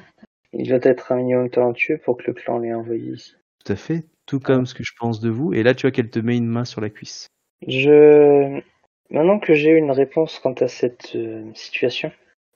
Il 0.53 0.69
doit 0.69 0.79
être 0.83 1.11
un 1.11 1.17
minimum 1.17 1.49
talentueux 1.49 1.97
pour 1.97 2.15
que 2.15 2.23
le 2.27 2.33
clan 2.33 2.59
l'ait 2.59 2.73
envoyé 2.73 3.11
ici. 3.11 3.35
Tout 3.65 3.73
à 3.73 3.75
fait, 3.75 4.05
tout 4.25 4.39
comme 4.39 4.65
ce 4.65 4.73
que 4.73 4.85
je 4.85 4.93
pense 4.97 5.19
de 5.19 5.29
vous. 5.29 5.53
Et 5.53 5.63
là, 5.63 5.75
tu 5.75 5.81
vois 5.81 5.91
qu'elle 5.91 6.09
te 6.09 6.19
met 6.19 6.37
une 6.37 6.47
main 6.47 6.63
sur 6.63 6.79
la 6.79 6.89
cuisse. 6.89 7.27
Je 7.67 8.61
maintenant 9.09 9.39
que 9.39 9.53
j'ai 9.53 9.71
une 9.71 9.91
réponse 9.91 10.39
quant 10.39 10.53
à 10.53 10.69
cette 10.69 11.11
euh, 11.15 11.43
situation, 11.55 12.09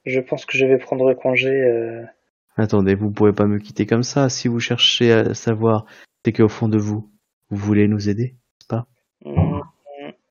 je 0.06 0.22
pense 0.22 0.46
que 0.46 0.58
je 0.58 0.66
vais 0.66 0.78
prendre 0.78 1.14
congé. 1.14 1.50
euh, 1.50 2.04
Attendez, 2.56 2.96
vous 2.96 3.08
ne 3.08 3.14
pourrez 3.14 3.34
pas 3.34 3.48
me 3.48 3.60
quitter 3.60 3.86
comme 3.86 4.04
ça. 4.04 4.30
Si 4.30 4.48
vous 4.48 4.62
cherchez 4.62 5.12
à 5.12 5.34
savoir, 5.34 5.86
c'est 6.24 6.32
qu'au 6.32 6.48
fond 6.48 6.70
de 6.70 6.78
vous, 6.78 7.10
vous 7.50 7.58
voulez 7.58 7.90
nous 7.90 8.08
aider, 8.08 8.36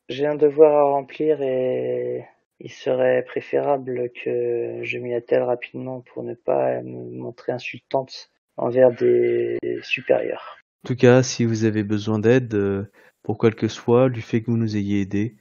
J'ai 0.09 0.27
un 0.27 0.35
devoir 0.35 0.75
à 0.75 0.91
remplir 0.91 1.41
et 1.41 2.25
il 2.59 2.71
serait 2.71 3.25
préférable 3.25 4.11
que 4.11 4.81
je 4.83 4.99
m'y 4.99 5.15
attelle 5.15 5.43
rapidement 5.43 6.01
pour 6.01 6.25
ne 6.25 6.35
pas 6.35 6.83
me 6.83 7.17
montrer 7.17 7.53
insultante 7.53 8.31
envers 8.57 8.93
des 8.93 9.59
supérieurs. 9.83 10.59
En 10.85 10.89
tout 10.89 10.97
cas, 10.97 11.23
si 11.23 11.45
vous 11.45 11.65
avez 11.65 11.83
besoin 11.85 12.19
d'aide, 12.19 12.55
euh, 12.55 12.91
pour 13.23 13.39
quel 13.39 13.55
que 13.55 13.69
soit, 13.69 14.11
du 14.11 14.21
fait 14.21 14.43
que 14.43 14.51
vous 14.51 14.57
nous 14.57 14.77
ayez 14.77 15.01
aidés, 15.01 15.37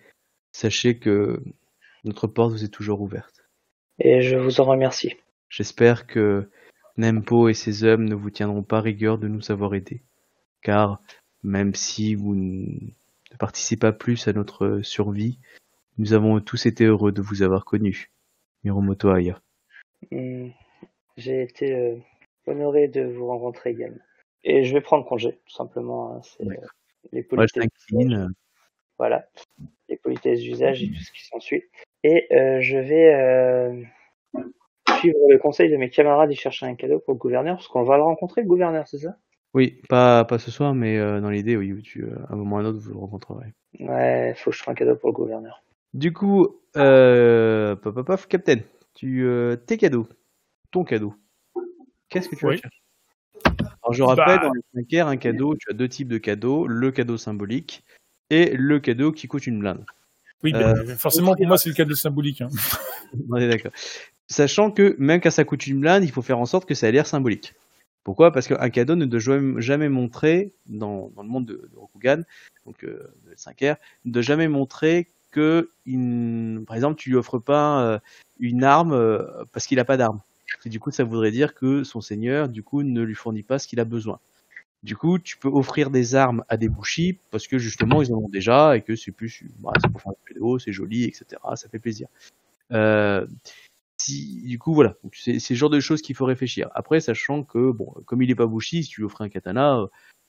sachez 0.52 1.00
que 1.00 1.42
notre 2.04 2.28
porte 2.28 2.52
vous 2.52 2.64
est 2.64 2.74
toujours 2.74 3.02
ouverte. 3.02 3.50
Et 4.00 4.22
je 4.22 4.38
vous 4.38 4.62
en 4.62 4.66
remercie. 4.66 5.18
J'espère 5.50 6.08
que 6.08 6.50
Nempo 6.98 7.50
et 7.50 7.54
ses 7.54 7.84
hommes 7.84 8.06
ne 8.06 8.16
vous 8.16 8.30
tiendront 8.30 8.64
pas 8.64 8.82
rigueur 8.82 9.18
de 9.18 9.28
nous 9.28 9.52
avoir 9.52 9.74
aidés. 9.74 10.04
Car 10.62 11.02
même 11.44 11.74
si 11.74 12.16
vous 12.16 12.36
participez 13.40 13.80
pas 13.80 13.92
plus 13.92 14.28
à 14.28 14.34
notre 14.34 14.82
survie, 14.82 15.40
nous 15.98 16.14
avons 16.14 16.40
tous 16.40 16.66
été 16.66 16.86
heureux 16.86 17.12
de 17.12 17.22
vous 17.22 17.42
avoir 17.42 17.66
connus. 17.66 18.12
Miromoto 18.64 19.10
Aya. 19.10 19.42
Hum, 20.12 20.52
J'ai 21.18 21.42
été 21.42 21.74
euh, 21.74 21.96
honoré 22.46 22.88
de 22.88 23.04
vous 23.04 23.26
rencontrer 23.28 23.72
également. 23.72 24.04
Et 24.44 24.64
je 24.64 24.74
vais 24.74 24.82
prendre 24.82 25.06
congé, 25.06 25.40
tout 25.46 25.54
simplement. 25.54 26.16
hein, 26.16 26.22
C'est 26.22 26.48
euh, 26.48 26.56
les 27.12 27.24
politesses. 27.24 27.64
Voilà, 28.98 29.30
les 29.88 29.96
politesses 29.96 30.42
d'usage 30.42 30.84
et 30.84 30.88
tout 30.90 31.02
ce 31.02 31.12
qui 31.14 31.26
s'ensuit. 31.26 31.64
Et 32.04 32.28
euh, 32.34 32.60
je 32.60 32.78
vais 32.78 33.14
euh, 33.14 33.82
suivre 35.00 35.18
le 35.30 35.38
conseil 35.38 35.70
de 35.70 35.78
mes 35.78 35.90
camarades 35.90 36.32
et 36.32 36.36
chercher 36.36 36.66
un 36.66 36.76
cadeau 36.76 37.00
pour 37.00 37.14
le 37.14 37.20
gouverneur, 37.20 37.56
parce 37.56 37.70
qu'on 37.70 37.84
va 37.84 37.96
le 37.96 38.04
rencontrer, 38.04 38.42
le 38.42 38.48
gouverneur, 38.48 38.88
c'est 38.88 39.00
ça? 39.00 39.16
Oui, 39.54 39.82
pas, 39.90 40.26
pas 40.26 40.38
ce 40.40 40.52
soir, 40.52 40.76
mais 40.76 40.98
euh, 40.98 41.22
dans 41.22 41.30
l'idée, 41.30 41.58
oui, 41.58 41.82
tu, 41.82 42.04
euh, 42.04 42.16
à 42.30 42.34
un 42.34 42.36
moment 42.36 42.58
ou 42.58 42.60
à 42.60 42.62
un 42.62 42.66
autre, 42.66 42.80
vous 42.80 42.92
le 42.92 43.00
rencontrerez. 43.00 43.54
Ouais, 43.80 44.34
faut 44.38 44.52
que 44.52 44.56
je 44.58 44.62
trouve 44.62 44.72
un 44.74 44.76
cadeau 44.76 44.96
pour 44.96 45.10
le 45.10 45.14
gouverneur. 45.14 45.64
Du 45.94 46.14
coup, 46.14 46.48
euh, 46.78 47.76
paf, 47.76 47.94
paf, 47.96 48.06
paf, 48.06 48.28
Captain, 48.28 48.60
tu, 48.94 49.24
euh, 49.26 49.56
tes 49.56 49.78
cadeaux, 49.78 50.08
ton 50.72 50.84
cadeau, 50.84 51.16
qu'est-ce 52.10 52.30
que 52.30 52.36
tu 52.36 52.46
Oui. 52.46 52.62
Alors 53.82 53.94
je 53.94 54.04
rappelle, 54.04 54.40
Bah. 54.40 54.48
dans 54.50 54.54
les 54.76 54.86
5 54.88 55.08
un 55.08 55.18
cadeau, 55.18 55.56
tu 55.56 55.70
as 55.72 55.74
deux 55.74 55.88
types 55.90 56.10
de 56.10 56.18
cadeaux, 56.20 56.68
le 56.68 56.92
cadeau 56.92 57.18
symbolique 57.18 57.84
et 58.30 58.52
le 58.56 58.80
cadeau 58.80 59.12
qui 59.12 59.28
coûte 59.28 59.48
une 59.48 59.60
blinde. 59.60 59.84
Oui, 60.44 60.52
ben, 60.54 60.76
forcément, 60.98 61.36
pour 61.36 61.48
moi, 61.48 61.58
c'est 61.58 61.70
le 61.70 61.76
cadeau 61.76 61.96
symbolique. 61.96 62.42
hein. 62.42 62.50
On 63.32 63.38
est 63.38 63.50
d'accord. 63.50 63.72
Sachant 64.28 64.70
que 64.70 64.96
même 65.00 65.22
quand 65.22 65.32
ça 65.32 65.44
coûte 65.44 65.66
une 65.66 65.80
blinde, 65.80 66.04
il 66.04 66.12
faut 66.12 66.22
faire 66.22 66.38
en 66.38 66.46
sorte 66.46 66.68
que 66.68 66.76
ça 66.76 66.88
ait 66.88 66.92
l'air 66.92 67.08
symbolique. 67.08 67.56
Pourquoi? 68.04 68.32
Parce 68.32 68.48
qu'un 68.48 68.70
cadeau 68.70 68.96
ne 68.96 69.06
doit 69.06 69.20
jamais- 69.60 69.90
montrer, 69.90 70.54
dans, 70.68 71.12
le 71.18 71.24
monde 71.24 71.46
de, 71.46 71.70
de 71.72 71.78
Rokugan, 71.78 72.24
donc 72.66 72.84
euh, 72.84 73.14
de 73.30 73.36
5R, 73.36 73.76
ne 74.06 74.12
doit 74.12 74.22
jamais 74.22 74.48
montrer 74.48 75.08
que, 75.32 75.70
par 76.66 76.76
exemple, 76.76 77.00
tu 77.00 77.10
lui 77.10 77.18
offres 77.18 77.40
pas 77.40 77.84
euh, 77.84 78.00
une 78.40 78.64
arme 78.64 78.94
euh, 78.94 79.24
parce 79.52 79.68
qu'il 79.68 79.78
n'a 79.78 79.86
pas 79.86 79.98
d'arme. 79.98 80.22
Du 80.66 80.80
coup, 80.80 80.92
ça 80.92 81.04
voudrait 81.04 81.32
dire 81.32 81.54
que 81.54 81.84
son 81.84 82.02
seigneur, 82.02 82.50
du 82.50 82.64
coup, 82.64 82.84
ne 82.84 83.02
lui 83.02 83.16
fournit 83.16 83.44
pas 83.44 83.60
ce 83.60 83.68
qu'il 83.68 83.80
a 83.80 83.86
besoin. 83.86 84.20
Du 84.82 84.96
coup, 84.96 85.20
tu 85.20 85.38
peux 85.38 85.50
offrir 85.50 85.90
des 85.90 86.16
armes 86.16 86.44
à 86.48 86.56
des 86.56 86.70
bouchis 86.70 87.18
parce 87.32 87.48
que 87.48 87.58
justement, 87.58 88.02
ils 88.02 88.14
en 88.14 88.18
ont 88.18 88.30
déjà 88.30 88.78
et 88.78 88.82
que 88.82 88.96
c'est 88.96 89.12
plus, 89.12 89.44
bah, 89.60 89.72
c'est 89.82 89.92
pour 89.92 90.02
faire 90.02 90.14
un 90.14 90.28
vidéo, 90.28 90.58
c'est 90.58 90.72
joli, 90.72 91.04
etc. 91.04 91.26
Ça 91.56 91.68
fait 91.70 91.80
plaisir. 91.80 92.08
Euh, 92.72 93.28
du 94.08 94.60
coup, 94.60 94.74
voilà. 94.74 94.96
C'est 95.14 95.50
le 95.50 95.56
genre 95.56 95.70
de 95.70 95.80
choses 95.80 96.02
qu'il 96.02 96.16
faut 96.16 96.26
réfléchir. 96.26 96.70
Après, 96.74 97.00
sachant 97.00 97.44
que, 97.44 97.72
bon, 97.72 97.94
comme 98.06 98.22
il 98.22 98.32
est 98.32 98.36
pas 98.36 98.46
bouchi, 98.46 98.84
si 98.84 98.90
tu 98.90 99.02
lui 99.02 99.06
offres 99.06 99.22
un 99.22 99.30
katana, 99.30 99.80
euh, 99.80 99.88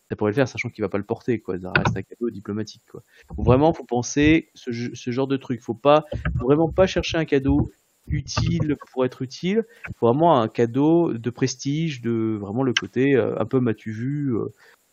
ça 0.09 0.16
pourrait 0.16 0.32
le 0.32 0.34
faire, 0.34 0.48
sachant 0.48 0.70
qu'il 0.70 0.82
va 0.82 0.88
pas 0.88 0.98
le 0.98 1.05
porter, 1.05 1.40
quoi. 1.40 1.59
Ça 1.59 1.72
reste 1.76 1.97
un 1.97 2.02
cadeau 2.02 2.30
diplomatique, 2.30 2.82
quoi. 2.90 3.02
Donc, 3.36 3.47
vraiment, 3.47 3.72
faut 3.72 3.84
penser 3.84 4.51
ce, 4.55 4.70
genre 5.10 5.28
de 5.28 5.36
truc. 5.36 5.60
Faut 5.60 5.74
pas, 5.74 6.05
faut 6.38 6.47
vraiment 6.47 6.70
pas 6.70 6.86
chercher 6.86 7.16
un 7.18 7.24
cadeau 7.24 7.70
utile 8.09 8.76
pour 8.92 9.05
être 9.05 9.22
utile. 9.22 9.64
Faut 9.98 10.06
vraiment 10.06 10.40
un 10.40 10.48
cadeau 10.48 11.12
de 11.12 11.30
prestige, 11.30 12.01
de 12.02 12.36
vraiment 12.40 12.62
le 12.62 12.74
côté 12.74 13.14
euh, 13.14 13.38
un 13.38 13.47
peu 13.47 13.60
m'as-tu 13.60 13.92
vu, 13.92 14.34
euh, 14.34 14.48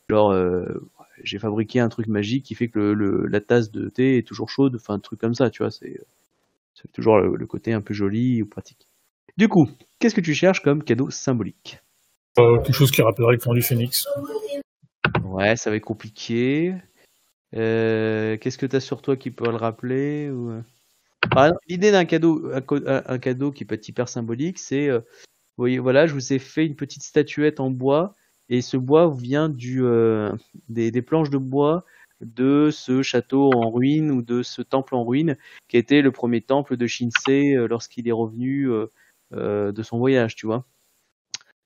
genre 0.09 0.35
j'ai 1.23 1.39
fabriqué 1.39 1.79
un 1.79 1.89
truc 1.89 2.07
magique 2.07 2.45
qui 2.45 2.53
fait 2.53 2.69
que 2.69 2.79
la 2.79 3.41
tasse 3.41 3.71
de 3.71 3.89
thé 3.89 4.17
est 4.17 4.27
toujours 4.27 4.49
chaude, 4.49 4.75
enfin 4.75 4.93
un 4.93 4.99
truc 4.99 5.19
comme 5.19 5.33
ça, 5.33 5.49
tu 5.49 5.63
vois. 5.63 5.71
C'est 6.79 6.91
toujours 6.91 7.19
le, 7.19 7.35
le 7.35 7.47
côté 7.47 7.73
un 7.73 7.81
peu 7.81 7.93
joli 7.93 8.41
ou 8.41 8.45
pratique. 8.45 8.87
Du 9.37 9.47
coup, 9.47 9.69
qu'est-ce 9.99 10.15
que 10.15 10.21
tu 10.21 10.33
cherches 10.33 10.61
comme 10.61 10.83
cadeau 10.83 11.09
symbolique? 11.09 11.79
Euh, 12.39 12.57
quelque 12.59 12.75
chose 12.75 12.91
qui 12.91 13.01
rappellerait 13.01 13.33
le 13.33 13.39
clan 13.39 13.53
du 13.53 13.61
Phénix. 13.61 14.07
Ouais, 15.23 15.55
ça 15.55 15.69
va 15.69 15.75
être 15.75 15.83
compliqué. 15.83 16.75
Euh, 17.55 18.37
qu'est-ce 18.37 18.57
que 18.57 18.65
tu 18.65 18.75
as 18.75 18.79
sur 18.79 19.01
toi 19.01 19.15
qui 19.15 19.31
peut 19.31 19.49
le 19.49 19.55
rappeler 19.55 20.29
ou... 20.29 20.61
Par 21.31 21.45
exemple, 21.45 21.61
l'idée 21.67 21.91
d'un 21.91 22.05
cadeau, 22.05 22.51
un, 22.53 23.17
cadeau 23.17 23.51
qui 23.51 23.65
peut 23.65 23.75
être 23.75 23.87
hyper 23.87 24.07
symbolique, 24.07 24.59
c'est, 24.59 24.87
euh, 24.87 24.99
vous 24.99 25.63
voyez, 25.63 25.79
voilà, 25.79 26.07
je 26.07 26.13
vous 26.13 26.33
ai 26.33 26.39
fait 26.39 26.65
une 26.65 26.75
petite 26.75 27.03
statuette 27.03 27.59
en 27.59 27.69
bois, 27.69 28.15
et 28.49 28.61
ce 28.61 28.77
bois 28.77 29.13
vient 29.13 29.49
du, 29.49 29.83
euh, 29.83 30.31
des, 30.69 30.91
des 30.91 31.01
planches 31.01 31.29
de 31.29 31.37
bois 31.37 31.85
de 32.21 32.69
ce 32.71 33.01
château 33.01 33.51
en 33.53 33.69
ruine 33.69 34.11
ou 34.11 34.21
de 34.21 34.43
ce 34.43 34.61
temple 34.61 34.95
en 34.95 35.05
ruine 35.05 35.37
qui 35.67 35.77
était 35.77 36.01
le 36.01 36.11
premier 36.11 36.41
temple 36.41 36.77
de 36.77 36.87
Shinsei 36.87 37.55
euh, 37.55 37.67
lorsqu'il 37.67 38.07
est 38.07 38.13
revenu 38.13 38.69
euh, 38.69 38.87
euh, 39.33 39.71
de 39.71 39.83
son 39.83 39.97
voyage, 39.97 40.35
tu 40.35 40.45
vois. 40.45 40.65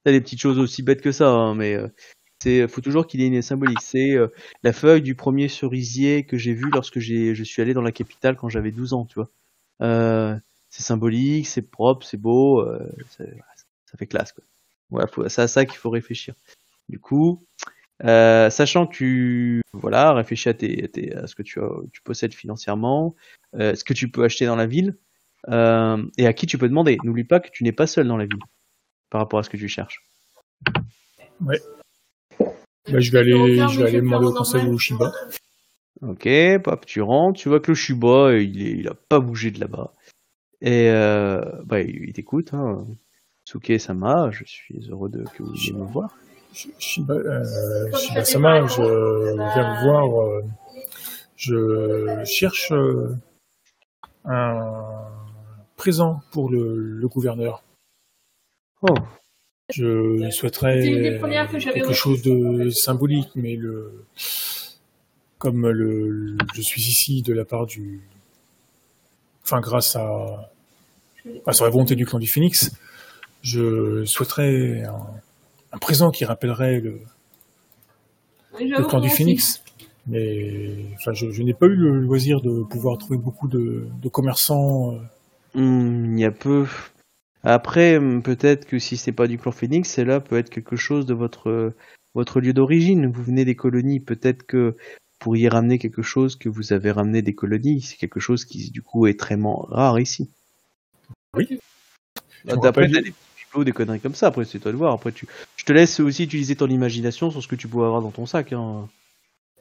T'as 0.04 0.12
des 0.12 0.22
petites 0.22 0.42
choses 0.42 0.60
aussi 0.60 0.84
bêtes 0.84 1.02
que 1.02 1.12
ça, 1.12 1.30
hein, 1.30 1.54
mais 1.54 1.78
c'est, 2.42 2.68
faut 2.68 2.82
toujours 2.82 3.06
qu'il 3.06 3.22
y 3.22 3.24
ait 3.24 3.28
une 3.28 3.42
symbolique. 3.44 3.82
C'est 3.82 4.16
la 4.64 4.74
feuille 4.74 5.04
du 5.04 5.14
premier 5.14 5.48
cerisier 5.48 6.26
que 6.26 6.40
j'ai 6.40 6.56
vu 6.56 6.72
lorsque 6.74 6.98
j'ai, 6.98 7.36
je 7.36 7.44
suis 7.44 7.62
allé 7.62 7.76
dans 7.76 7.84
la 7.84 7.92
capitale 7.92 8.36
quand 8.36 8.50
j'avais 8.50 8.72
12 8.72 8.94
ans, 8.94 9.06
tu 9.06 9.20
vois. 9.20 9.30
C'est 10.70 10.82
symbolique, 10.82 11.46
c'est 11.46 11.62
propre, 11.62 12.04
c'est 12.04 12.18
beau, 12.18 12.68
ça 13.10 13.98
fait 14.00 14.08
classe, 14.08 14.32
quoi. 14.32 14.44
Voilà, 14.90 15.08
c'est 15.30 15.42
à 15.44 15.48
ça 15.48 15.66
qu'il 15.66 15.78
faut 15.78 15.92
réfléchir. 15.92 16.34
Du 16.90 16.98
coup, 16.98 17.46
euh, 18.04 18.50
sachant 18.50 18.88
que 18.88 18.94
tu, 18.96 19.62
voilà, 19.74 20.14
réfléchis 20.14 20.50
à, 20.50 20.54
tes, 20.54 20.84
à, 20.84 20.88
tes- 20.88 21.16
à 21.16 21.28
ce 21.28 21.36
que 21.36 21.44
tu, 21.44 21.60
as- 21.60 21.70
tu 21.92 22.02
possèdes 22.02 22.34
financièrement, 22.34 23.16
euh, 23.56 23.76
ce 23.76 23.84
que 23.84 23.94
tu 23.94 24.10
peux 24.10 24.24
acheter 24.24 24.46
dans 24.46 24.56
la 24.56 24.66
ville, 24.68 24.98
euh, 25.50 26.04
et 26.18 26.28
à 26.28 26.34
qui 26.34 26.48
tu 26.48 26.58
peux 26.58 26.70
demander. 26.70 26.98
N'oublie 27.04 27.24
pas 27.24 27.40
que 27.40 27.50
tu 27.52 27.64
n'es 27.64 27.72
pas 27.72 27.88
seul 27.88 28.08
dans 28.08 28.18
la 28.18 28.26
ville 28.26 28.40
par 29.10 29.22
rapport 29.22 29.40
à 29.40 29.44
ce 29.44 29.50
que 29.50 29.58
tu 29.58 29.68
cherches. 29.68 30.04
Bah, 31.40 33.00
je 33.00 33.12
vais 33.12 33.20
aller, 33.20 33.68
je 33.68 33.80
vais 33.80 33.88
aller 33.88 34.02
demander 34.02 34.26
au 34.26 34.34
conseil 34.34 34.66
au 34.68 34.78
Shiba. 34.78 35.12
Ok, 36.02 36.28
pop, 36.64 36.86
tu 36.86 37.02
rentres, 37.02 37.40
tu 37.40 37.50
vois 37.50 37.60
que 37.60 37.70
le 37.72 37.76
Shuba, 37.76 38.34
il, 38.38 38.62
est, 38.66 38.72
il 38.72 38.88
a 38.88 38.96
pas 38.96 39.20
bougé 39.20 39.52
de 39.52 39.60
là-bas. 39.60 39.94
Et 40.62 40.90
euh, 40.90 41.42
bah, 41.66 41.82
il, 41.82 42.06
il 42.08 42.14
t'écoute, 42.14 42.54
hein. 42.54 42.88
Suke 43.46 43.80
Sama, 43.80 44.32
je 44.32 44.44
suis 44.46 44.88
heureux 44.90 45.10
de 45.10 45.24
que 45.24 45.44
vous 45.44 45.52
veniez 45.52 45.74
me 45.74 45.86
voir. 45.92 46.18
Sh- 46.54 46.68
Shiba, 46.80 47.14
euh, 47.14 47.92
Shiba 47.98 48.26
Sama, 48.26 48.66
je 48.68 48.82
viens 49.54 49.76
vous 49.76 49.84
voir. 49.84 50.22
euh, 50.22 50.42
je 51.38 52.24
cherche 52.26 52.72
euh, 52.72 53.16
un 54.26 55.08
présent 55.78 56.22
pour 56.32 56.50
le, 56.50 56.78
le 56.78 57.08
gouverneur. 57.08 57.64
Oh, 58.82 58.94
Je 59.74 60.30
souhaiterais 60.32 60.82
quelque 61.74 61.94
chose 61.94 62.22
de 62.22 62.70
symbolique, 62.72 63.30
mais 63.36 63.56
le 63.56 64.06
comme 65.38 65.68
le, 65.70 66.08
le- 66.10 66.38
je 66.54 66.62
suis 66.62 66.82
ici 66.82 67.22
de 67.24 67.34
la 67.34 67.46
part 67.46 67.66
du, 67.66 68.02
enfin 69.44 69.60
grâce 69.60 69.96
à, 69.96 70.52
grâce 71.44 71.62
à 71.62 71.64
la 71.66 71.72
volonté 71.72 71.96
du 71.96 72.06
clan 72.06 72.20
du 72.20 72.28
Phoenix, 72.28 72.72
je 73.42 74.04
souhaiterais 74.06 74.84
un, 74.84 75.08
un 75.72 75.78
présent 75.78 76.12
qui 76.12 76.26
rappellerait 76.26 76.80
le, 76.80 77.00
Oui, 78.60 78.68
le 78.70 78.84
du. 79.02 79.10
Phoenix. 79.10 79.64
Mais 80.08 80.86
enfin, 80.96 81.14
je, 81.14 81.30
je 81.32 81.44
n'ai 81.44 81.54
pas 81.54 81.68
eu 81.68 81.76
le 81.76 82.00
loisir 82.00 82.42
de 82.42 82.64
pouvoir 82.64 82.98
trouver 82.98 83.18
beaucoup 83.18 83.48
de, 83.48 83.88
de 84.02 84.10
commerçants. 84.10 84.96
euh, 84.96 85.00
Hmm, 85.54 86.18
il 86.18 86.22
y 86.22 86.26
a 86.26 86.32
peu. 86.32 86.66
Après, 87.44 87.98
hum, 87.98 88.22
peut-être 88.24 88.66
que 88.66 88.80
si 88.80 88.98
c'est 88.98 89.12
pas 89.12 89.28
du 89.28 89.38
clan 89.38 89.52
Phoenix, 89.52 89.90
c'est 89.90 90.06
là 90.06 90.20
peut 90.20 90.38
être 90.38 90.50
quelque 90.50 90.76
chose 90.76 91.06
de 91.06 91.14
votre 91.14 91.74
votre 92.14 92.40
lieu 92.42 92.54
d'origine. 92.54 93.12
Vous 93.12 93.24
venez 93.24 93.46
des 93.46 93.56
colonies, 93.56 94.00
peut-être 94.00 94.44
que 94.44 94.76
vous 94.78 95.18
pourriez 95.20 95.50
ramener 95.50 95.78
quelque 95.78 96.02
chose 96.02 96.36
que 96.36 96.50
vous 96.50 96.74
avez 96.74 96.92
ramené 96.92 97.22
des 97.22 97.36
colonies. 97.36 97.82
C'est 97.82 97.98
quelque 97.98 98.20
chose 98.20 98.46
qui 98.46 98.72
du 98.72 98.82
coup 98.82 99.08
est 99.08 99.20
très 99.20 99.38
rare 99.70 100.00
ici. 100.00 100.30
Oui. 101.36 101.60
D'après, 102.46 102.90
des 103.64 103.72
conneries 103.72 104.00
comme 104.00 104.16
ça. 104.16 104.28
Après, 104.28 104.46
c'est 104.46 104.60
toi 104.60 104.72
de 104.72 104.78
voir. 104.78 104.94
Après, 104.94 105.12
tu, 105.12 105.28
je 105.58 105.66
te 105.66 105.74
laisse 105.74 106.00
aussi 106.00 106.24
utiliser 106.24 106.56
ton 106.56 106.68
imagination 106.68 107.32
sur 107.32 107.44
ce 107.44 107.48
que 107.48 107.56
tu 107.56 107.68
pourrais 107.68 107.88
avoir 107.88 108.02
dans 108.02 108.12
ton 108.12 108.26
sac. 108.26 108.54
Hein. 108.54 108.88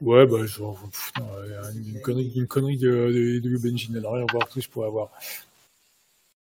Ouais, 0.00 0.26
bah, 0.26 0.46
genre, 0.46 0.80
pff, 0.90 1.12
non, 1.18 1.26
euh, 1.34 1.72
une 1.74 2.00
connerie, 2.00 2.32
une 2.34 2.46
connerie 2.46 2.78
de, 2.78 2.88
de, 2.88 3.38
de 3.40 3.58
Benji, 3.58 3.92
n'a 3.92 4.00
rien 4.00 4.24
à 4.26 4.32
voir, 4.32 4.48
tout 4.48 4.60
je 4.60 4.68
pourrais 4.68 4.86
avoir. 4.86 5.10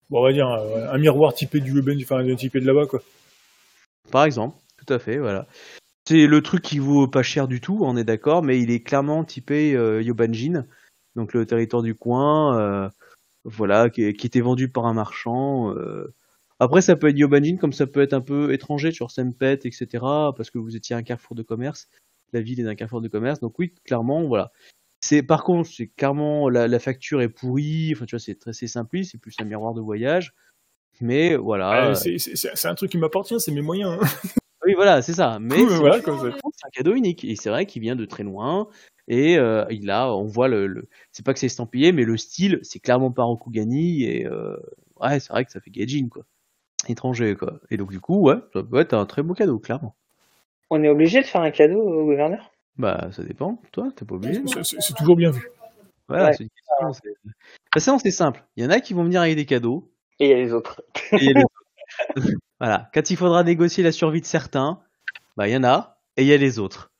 Bon, 0.08 0.20
on 0.20 0.22
va 0.22 0.32
dire, 0.32 0.46
un, 0.46 0.90
un 0.92 0.98
miroir 0.98 1.34
typé 1.34 1.60
du 1.60 1.82
Benji, 1.82 2.04
enfin, 2.04 2.24
typé 2.36 2.60
de 2.60 2.66
là-bas, 2.66 2.86
quoi. 2.86 3.02
Par 4.12 4.24
exemple, 4.24 4.56
tout 4.76 4.92
à 4.92 4.98
fait, 4.98 5.18
voilà. 5.18 5.46
C'est 6.06 6.26
le 6.26 6.42
truc 6.42 6.62
qui 6.62 6.78
vaut 6.78 7.08
pas 7.08 7.22
cher 7.22 7.48
du 7.48 7.60
tout, 7.60 7.80
on 7.82 7.96
est 7.96 8.04
d'accord, 8.04 8.42
mais 8.42 8.60
il 8.60 8.70
est 8.70 8.80
clairement 8.80 9.24
typé 9.24 9.74
euh, 9.74 10.02
Yobanjin, 10.02 10.64
donc 11.14 11.32
le 11.34 11.44
territoire 11.46 11.82
du 11.82 11.94
coin, 11.94 12.58
euh, 12.58 12.88
voilà, 13.44 13.90
qui, 13.90 14.12
qui 14.14 14.26
était 14.26 14.40
vendu 14.40 14.68
par 14.68 14.86
un 14.86 14.94
marchand. 14.94 15.74
euh. 15.76 16.12
Après, 16.60 16.82
ça 16.82 16.94
peut 16.94 17.08
être 17.08 17.18
Yobanjin 17.18 17.56
comme 17.56 17.72
ça 17.72 17.86
peut 17.86 18.00
être 18.02 18.12
un 18.12 18.20
peu 18.20 18.52
étranger, 18.52 18.92
sur 18.92 19.10
Sempet, 19.10 19.54
etc., 19.64 20.32
parce 20.36 20.50
que 20.50 20.58
vous 20.58 20.76
étiez 20.76 20.94
un 20.94 21.02
carrefour 21.02 21.34
de 21.34 21.42
commerce. 21.42 21.88
La 22.32 22.40
ville 22.42 22.60
est 22.60 22.66
un 22.68 22.74
carrefour 22.76 23.00
de 23.00 23.08
commerce, 23.08 23.40
donc 23.40 23.58
oui, 23.58 23.74
clairement, 23.84 24.22
voilà. 24.28 24.52
C'est 25.00 25.22
par 25.22 25.42
contre, 25.42 25.68
c'est 25.70 25.88
clairement 25.88 26.48
la, 26.50 26.68
la 26.68 26.78
facture 26.78 27.22
est 27.22 27.30
pourrie. 27.30 27.92
Enfin, 27.96 28.04
tu 28.04 28.14
vois, 28.14 28.20
c'est 28.20 28.34
très 28.38 28.52
c'est 28.52 28.66
simpliste, 28.66 29.12
c'est 29.12 29.18
plus 29.18 29.34
un 29.40 29.44
miroir 29.44 29.72
de 29.72 29.80
voyage. 29.80 30.34
Mais 31.00 31.36
voilà. 31.36 31.90
Euh, 31.90 31.94
c'est- 31.94 32.66
un 32.68 32.74
truc 32.74 32.90
qui 32.90 32.98
m'appartient, 32.98 33.40
c'est 33.40 33.52
mes 33.52 33.62
moyens. 33.62 33.98
hein. 34.00 34.06
Oui, 34.66 34.74
voilà, 34.74 35.00
c'est 35.00 35.14
ça. 35.14 35.38
Mais 35.40 35.56
Cool, 35.56 35.70
c'est 35.70 35.76
voilà, 35.78 35.96
un 35.96 36.70
cadeau 36.70 36.94
unique. 36.94 37.24
Et 37.24 37.34
c'est 37.34 37.48
vrai 37.48 37.64
qu'il 37.64 37.80
vient 37.80 37.96
de 37.96 38.04
très 38.04 38.24
loin. 38.24 38.68
Et 39.08 39.38
euh, 39.38 39.64
il 39.70 39.88
a, 39.90 40.14
on 40.14 40.26
voit 40.26 40.48
le, 40.48 40.66
le- 40.66 40.86
c'est 41.12 41.24
pas 41.24 41.32
que 41.32 41.38
c'est 41.40 41.46
estampillé, 41.46 41.92
mais 41.92 42.04
le 42.04 42.18
style, 42.18 42.60
c'est 42.62 42.78
clairement 42.78 43.10
pas 43.10 43.22
Rokugani. 43.22 44.04
Et 44.04 44.26
euh, 44.26 44.58
ouais, 45.00 45.18
c'est 45.18 45.32
vrai 45.32 45.46
que 45.46 45.50
ça 45.50 45.60
fait 45.62 45.70
Gaijin, 45.70 46.08
quoi. 46.10 46.26
Étranger, 46.88 47.36
quoi. 47.36 47.60
Et 47.70 47.76
donc, 47.76 47.90
du 47.90 48.00
coup, 48.00 48.20
ouais, 48.22 48.36
ça 48.52 48.62
peut 48.62 48.80
être 48.80 48.94
un 48.94 49.06
très 49.06 49.22
beau 49.22 49.34
cadeau, 49.34 49.58
clairement. 49.58 49.94
On 50.70 50.82
est 50.82 50.88
obligé 50.88 51.20
de 51.20 51.26
faire 51.26 51.42
un 51.42 51.50
cadeau 51.50 51.80
au 51.80 52.04
gouverneur? 52.04 52.50
Bah, 52.78 53.08
ça 53.12 53.22
dépend. 53.22 53.60
Toi, 53.72 53.90
t'es 53.94 54.04
pas 54.04 54.14
obligé. 54.14 54.40
C'est- 54.62 54.94
toujours 54.96 55.16
bien 55.16 55.30
vu. 55.30 55.48
Voilà, 56.08 56.26
Ouais. 56.28 56.32
c'est 56.34 56.44
toute 56.44 57.34
façon, 57.74 57.98
c'est 57.98 58.10
simple. 58.10 58.44
Il 58.56 58.64
y 58.64 58.66
en 58.66 58.70
a 58.70 58.80
qui 58.80 58.94
vont 58.94 59.04
venir 59.04 59.20
avec 59.20 59.36
des 59.36 59.44
cadeaux. 59.46 59.92
Et 60.18 60.26
il 60.26 60.30
y 60.30 60.34
a 60.34 60.36
les 60.36 60.52
autres. 60.52 60.82
et 61.12 61.16
il 61.16 61.24
y 61.24 61.30
a 61.30 61.32
les 61.34 61.42
autres. 61.44 61.64
voilà. 62.60 62.90
Quand 62.94 63.10
il 63.10 63.16
faudra 63.16 63.44
négocier 63.44 63.84
la 63.84 63.92
survie 63.92 64.20
de 64.20 64.26
certains, 64.26 64.80
bah, 65.36 65.46
il 65.48 65.52
y 65.52 65.56
en 65.56 65.64
a. 65.64 65.98
Et 66.16 66.22
il 66.22 66.28
y 66.28 66.32
a 66.32 66.36
les 66.36 66.58
autres. 66.58 66.90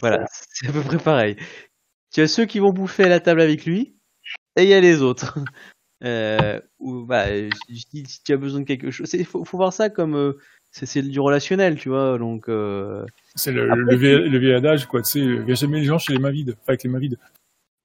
Voilà. 0.00 0.24
C'est 0.32 0.68
à 0.68 0.72
peu 0.72 0.80
près 0.82 0.98
pareil. 0.98 1.36
Tu 2.12 2.20
as 2.20 2.28
ceux 2.28 2.44
qui 2.46 2.60
vont 2.60 2.72
bouffer 2.72 3.04
à 3.04 3.08
la 3.08 3.20
table 3.20 3.40
avec 3.40 3.64
lui. 3.66 3.96
Et 4.56 4.62
il 4.62 4.68
y 4.68 4.74
a 4.74 4.80
les 4.80 5.02
autres. 5.02 5.38
Euh, 6.04 6.60
ou, 6.78 7.04
bah, 7.04 7.26
si, 7.70 8.04
si 8.06 8.22
tu 8.22 8.32
as 8.32 8.36
besoin 8.36 8.60
de 8.60 8.66
quelque 8.66 8.90
chose, 8.90 9.12
il 9.14 9.24
faut, 9.24 9.44
faut 9.44 9.56
voir 9.56 9.72
ça 9.72 9.88
comme 9.88 10.14
euh, 10.14 10.38
c'est 10.70 11.02
du 11.02 11.20
relationnel, 11.20 11.76
tu 11.76 11.88
vois. 11.88 12.18
Donc, 12.18 12.48
euh, 12.48 13.04
C'est 13.34 13.52
le, 13.52 13.70
Après, 13.70 13.82
le, 13.82 13.96
vieil, 13.96 14.28
le 14.28 14.38
vieil 14.38 14.52
adage, 14.52 14.86
quoi. 14.86 15.02
Tu 15.02 15.44
sais, 15.46 15.54
jamais 15.54 15.80
les 15.80 15.86
gens 15.86 15.98
chez 15.98 16.12
les 16.12 16.18
mains 16.18 16.30
vides, 16.30 16.50
enfin, 16.50 16.68
avec 16.68 16.82
les 16.82 16.90
mains 16.90 16.98
vides. 16.98 17.18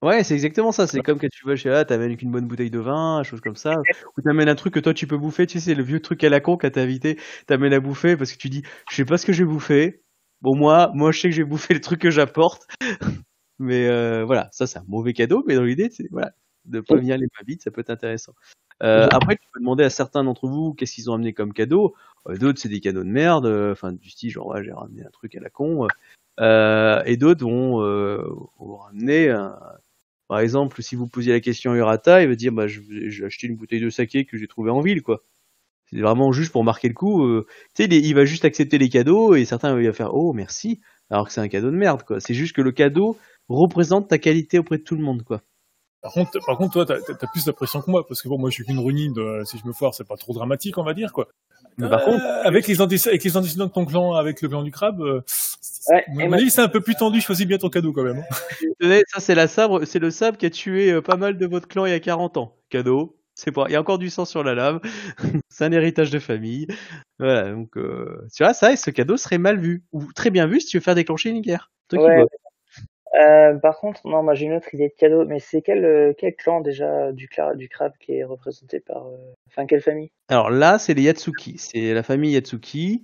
Ouais, 0.01 0.23
c'est 0.23 0.33
exactement 0.33 0.71
ça. 0.71 0.87
C'est 0.87 1.01
comme 1.01 1.19
quand 1.19 1.29
tu 1.31 1.45
vas 1.45 1.55
chez 1.55 1.69
là, 1.69 1.85
t'amènes 1.85 2.17
qu'une 2.17 2.31
bonne 2.31 2.47
bouteille 2.47 2.71
de 2.71 2.79
vin, 2.79 3.21
chose 3.23 3.39
comme 3.39 3.55
ça. 3.55 3.75
Ou 4.17 4.21
t'amènes 4.21 4.49
un 4.49 4.55
truc 4.55 4.73
que 4.73 4.79
toi 4.79 4.95
tu 4.95 5.05
peux 5.05 5.17
bouffer. 5.17 5.45
Tu 5.45 5.59
sais, 5.59 5.65
c'est 5.65 5.75
le 5.75 5.83
vieux 5.83 5.99
truc 5.99 6.23
à 6.23 6.29
la 6.29 6.39
con 6.39 6.57
quand 6.57 6.71
t'es 6.71 6.81
invité. 6.81 7.19
T'amènes 7.45 7.73
à 7.73 7.79
bouffer 7.79 8.17
parce 8.17 8.31
que 8.31 8.37
tu 8.37 8.49
dis, 8.49 8.63
je 8.89 8.95
sais 8.95 9.05
pas 9.05 9.19
ce 9.19 9.27
que 9.27 9.33
je 9.33 9.43
vais 9.43 9.49
bouffer. 9.49 10.01
Bon, 10.41 10.55
moi, 10.55 10.91
moi, 10.95 11.11
je 11.11 11.19
sais 11.19 11.29
que 11.29 11.35
je 11.35 11.43
vais 11.43 11.47
bouffer 11.47 11.75
le 11.75 11.81
truc 11.81 12.01
que 12.01 12.09
j'apporte. 12.09 12.65
mais 13.59 13.87
euh, 13.87 14.25
voilà, 14.25 14.49
ça 14.51 14.65
c'est 14.65 14.79
un 14.79 14.85
mauvais 14.87 15.13
cadeau. 15.13 15.43
Mais 15.45 15.53
dans 15.55 15.63
l'idée, 15.63 15.89
c'est 15.91 16.07
voilà, 16.09 16.33
de 16.65 16.79
pas 16.79 16.95
venir 16.95 17.17
les 17.17 17.25
mains 17.25 17.45
vides, 17.45 17.61
ça 17.61 17.71
peut 17.71 17.81
être 17.81 17.89
intéressant. 17.89 18.33
Euh, 18.83 19.07
après, 19.11 19.35
tu 19.35 19.47
peux 19.53 19.59
demander 19.59 19.83
à 19.83 19.89
certains 19.89 20.23
d'entre 20.23 20.47
vous 20.47 20.73
qu'est-ce 20.73 20.95
qu'ils 20.95 21.09
ont 21.09 21.13
amené 21.13 21.33
comme 21.33 21.53
cadeau. 21.53 21.95
Euh, 22.27 22.37
d'autres, 22.37 22.59
c'est 22.59 22.69
des 22.69 22.79
cadeaux 22.79 23.03
de 23.03 23.09
merde. 23.09 23.45
euh, 23.45 23.71
Enfin, 23.71 23.91
du 23.91 24.09
style, 24.09 24.31
genre, 24.31 24.47
ouais, 24.47 24.63
j'ai 24.63 24.71
ramené 24.71 25.03
un 25.03 25.09
truc 25.09 25.35
à 25.35 25.39
la 25.39 25.49
con. 25.49 25.87
Et 26.39 27.17
d'autres 27.17 27.45
vont, 27.45 27.79
vont 28.59 28.77
ramener 28.77 29.29
un, 29.29 29.57
par 30.27 30.39
exemple, 30.39 30.81
si 30.81 30.95
vous 30.95 31.07
posiez 31.07 31.33
la 31.33 31.41
question 31.41 31.73
à 31.73 31.75
Urata, 31.75 32.23
il 32.23 32.29
va 32.29 32.35
dire 32.35 32.51
bah, 32.51 32.67
j'ai 32.67 33.25
acheté 33.25 33.47
une 33.47 33.55
bouteille 33.55 33.81
de 33.81 33.89
saké 33.89 34.25
que 34.25 34.37
j'ai 34.37 34.47
trouvé 34.47 34.71
en 34.71 34.81
ville, 34.81 35.03
quoi. 35.03 35.23
C'est 35.87 35.99
vraiment 35.99 36.31
juste 36.31 36.53
pour 36.53 36.63
marquer 36.63 36.87
le 36.87 36.93
coup. 36.93 37.41
Tu 37.75 37.83
sais, 37.83 37.85
il, 37.85 38.15
va 38.15 38.25
juste 38.25 38.45
accepter 38.45 38.77
les 38.77 38.89
cadeaux 38.89 39.35
et 39.35 39.43
certains 39.45 39.77
il 39.77 39.85
va 39.85 39.93
faire 39.93 40.15
oh 40.15 40.31
merci, 40.33 40.79
alors 41.09 41.27
que 41.27 41.33
c'est 41.33 41.41
un 41.41 41.49
cadeau 41.49 41.69
de 41.69 41.75
merde, 41.75 42.03
quoi. 42.03 42.19
C'est 42.21 42.33
juste 42.33 42.55
que 42.55 42.61
le 42.61 42.71
cadeau 42.71 43.17
représente 43.49 44.07
ta 44.07 44.17
qualité 44.17 44.57
auprès 44.57 44.77
de 44.77 44.83
tout 44.83 44.95
le 44.95 45.03
monde, 45.03 45.23
quoi. 45.23 45.43
Par 46.01 46.11
contre, 46.13 46.31
par 46.45 46.57
contre, 46.57 46.73
toi, 46.73 46.85
t'as 46.85 46.99
t'as 47.01 47.27
plus 47.27 47.45
de 47.45 47.51
pression 47.51 47.81
que 47.81 47.89
moi, 47.91 48.07
parce 48.07 48.21
que 48.21 48.27
bon, 48.27 48.37
moi, 48.39 48.49
je 48.49 48.55
suis 48.55 48.65
qu'une 48.65 48.79
runine, 48.79 49.13
de- 49.13 49.43
si 49.45 49.57
je 49.59 49.67
me 49.67 49.71
foire, 49.73 49.93
c'est 49.93 50.07
pas 50.07 50.17
trop 50.17 50.33
dramatique, 50.33 50.77
on 50.77 50.83
va 50.83 50.93
dire, 50.93 51.13
quoi. 51.13 51.27
Mais 51.77 51.87
par 51.89 52.01
Euh, 52.01 52.05
contre, 52.05 52.25
avec 52.43 52.67
les 52.67 52.81
antécédents, 52.81 53.11
avec 53.11 53.23
les 53.23 53.37
antécédents 53.37 53.67
de 53.67 53.71
ton 53.71 53.85
clan, 53.85 54.13
avec 54.13 54.41
le 54.41 54.49
clan 54.49 54.63
du 54.63 54.71
crabe, 54.71 55.01
euh, 55.01 55.21
Ouais, 55.89 56.03
mon 56.09 56.33
avis, 56.33 56.49
c'est 56.51 56.61
un 56.61 56.67
peu 56.67 56.81
plus 56.81 56.95
tendu, 56.95 57.21
choisis 57.21 57.45
bien 57.45 57.57
ton 57.57 57.69
cadeau, 57.69 57.93
quand 57.93 58.03
même. 58.03 58.17
hein. 58.19 58.25
ça 59.07 59.19
c'est 59.19 59.35
la 59.35 59.47
sabre, 59.47 59.85
c'est 59.85 59.99
le 59.99 60.11
sabre 60.11 60.37
qui 60.37 60.45
a 60.45 60.49
tué 60.49 60.91
euh, 60.91 61.01
pas 61.01 61.17
mal 61.17 61.37
de 61.37 61.45
votre 61.45 61.67
clan 61.67 61.85
il 61.85 61.91
y 61.91 61.93
a 61.95 61.99
40 61.99 62.37
ans. 62.37 62.55
Cadeau. 62.69 63.17
C'est 63.35 63.51
pas, 63.51 63.65
il 63.69 63.71
y 63.71 63.75
a 63.75 63.81
encore 63.81 63.97
du 63.97 64.09
sang 64.09 64.25
sur 64.25 64.43
la 64.43 64.53
lame. 64.53 64.79
c'est 65.49 65.65
un 65.65 65.71
héritage 65.71 66.09
de 66.11 66.19
famille. 66.19 66.67
Voilà, 67.19 67.51
donc 67.51 67.77
euh, 67.77 68.21
tu 68.35 68.43
vois 68.43 68.53
ça, 68.53 68.71
et 68.73 68.75
ce 68.75 68.89
cadeau 68.91 69.17
serait 69.17 69.37
mal 69.37 69.59
vu 69.59 69.83
ou 69.91 70.11
très 70.13 70.29
bien 70.29 70.45
vu 70.47 70.59
si 70.61 70.67
tu 70.67 70.77
veux 70.77 70.81
faire 70.83 70.95
déclencher 70.95 71.29
une 71.29 71.41
guerre. 71.41 71.71
Toi 71.87 72.03
Ouais. 72.03 72.15
vois. 72.17 72.27
Euh, 73.19 73.55
par 73.55 73.77
contre, 73.79 74.07
non, 74.07 74.23
moi 74.23 74.33
j'ai 74.35 74.45
une 74.45 74.53
autre 74.53 74.73
idée 74.73 74.87
de 74.87 74.93
cadeau, 74.93 75.25
mais 75.25 75.39
c'est 75.39 75.61
quel, 75.61 75.83
euh, 75.83 76.13
quel 76.17 76.35
clan 76.35 76.61
déjà 76.61 77.11
du, 77.11 77.27
cla- 77.27 77.55
du 77.55 77.67
crabe 77.67 77.93
qui 77.99 78.13
est 78.13 78.23
représenté 78.23 78.79
par. 78.79 79.07
euh, 79.07 79.17
Enfin, 79.47 79.65
quelle 79.65 79.81
famille? 79.81 80.11
Alors 80.29 80.49
là, 80.49 80.79
c'est 80.79 80.93
les 80.93 81.03
Yatsuki. 81.03 81.57
C'est 81.57 81.93
la 81.93 82.03
famille 82.03 82.31
Yatsuki. 82.31 83.03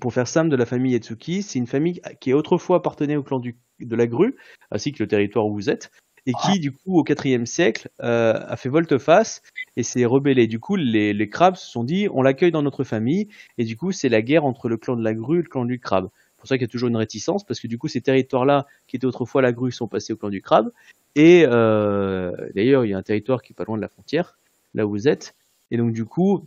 Pour 0.00 0.12
faire 0.12 0.26
simple, 0.26 0.48
de 0.50 0.56
la 0.56 0.66
famille 0.66 0.92
Yatsuki, 0.92 1.42
c'est 1.42 1.58
une 1.58 1.68
famille 1.68 2.00
qui 2.20 2.32
autrefois 2.32 2.78
appartenait 2.78 3.16
au 3.16 3.22
clan 3.22 3.38
du, 3.38 3.56
de 3.78 3.94
la 3.94 4.06
grue, 4.08 4.34
ainsi 4.72 4.90
que 4.92 5.02
le 5.02 5.06
territoire 5.08 5.46
où 5.46 5.54
vous 5.54 5.70
êtes, 5.70 5.90
et 6.26 6.32
qui, 6.32 6.58
du 6.58 6.72
coup, 6.72 6.98
au 6.98 7.04
IVe 7.04 7.44
siècle, 7.44 7.90
a 8.00 8.56
fait 8.56 8.68
volte-face 8.68 9.42
et 9.76 9.84
s'est 9.84 10.04
rebellé. 10.04 10.48
Du 10.48 10.58
coup, 10.58 10.74
les, 10.74 11.12
les 11.12 11.28
crabes 11.28 11.54
se 11.56 11.70
sont 11.70 11.84
dit, 11.84 12.08
on 12.12 12.22
l'accueille 12.22 12.50
dans 12.50 12.62
notre 12.62 12.82
famille, 12.82 13.28
et 13.58 13.64
du 13.64 13.76
coup, 13.76 13.92
c'est 13.92 14.08
la 14.08 14.22
guerre 14.22 14.44
entre 14.44 14.68
le 14.68 14.78
clan 14.78 14.96
de 14.96 15.04
la 15.04 15.14
grue 15.14 15.38
et 15.38 15.42
le 15.42 15.48
clan 15.48 15.64
du 15.64 15.78
crabe. 15.78 16.08
C'est 16.44 16.48
pour 16.48 16.56
ça 16.56 16.58
qu'il 16.58 16.66
y 16.66 16.70
a 16.70 16.72
toujours 16.72 16.90
une 16.90 16.96
réticence, 16.96 17.42
parce 17.42 17.58
que 17.58 17.66
du 17.66 17.78
coup, 17.78 17.88
ces 17.88 18.02
territoires-là, 18.02 18.66
qui 18.86 18.96
étaient 18.96 19.06
autrefois 19.06 19.40
la 19.40 19.52
grue, 19.52 19.72
sont 19.72 19.88
passés 19.88 20.12
au 20.12 20.16
clan 20.18 20.28
du 20.28 20.42
crabe. 20.42 20.70
Et 21.14 21.46
euh, 21.46 22.32
d'ailleurs, 22.54 22.84
il 22.84 22.90
y 22.90 22.94
a 22.94 22.98
un 22.98 23.02
territoire 23.02 23.40
qui 23.40 23.54
est 23.54 23.56
pas 23.56 23.64
loin 23.64 23.76
de 23.76 23.80
la 23.80 23.88
frontière, 23.88 24.36
là 24.74 24.86
où 24.86 24.90
vous 24.90 25.08
êtes. 25.08 25.34
Et 25.70 25.78
donc, 25.78 25.92
du 25.92 26.04
coup, 26.04 26.46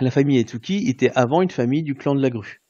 la 0.00 0.10
famille 0.10 0.38
Etsuki 0.38 0.88
était 0.88 1.12
avant 1.14 1.40
une 1.40 1.50
famille 1.50 1.84
du 1.84 1.94
clan 1.94 2.16
de 2.16 2.20
la 2.20 2.30
grue. 2.30 2.62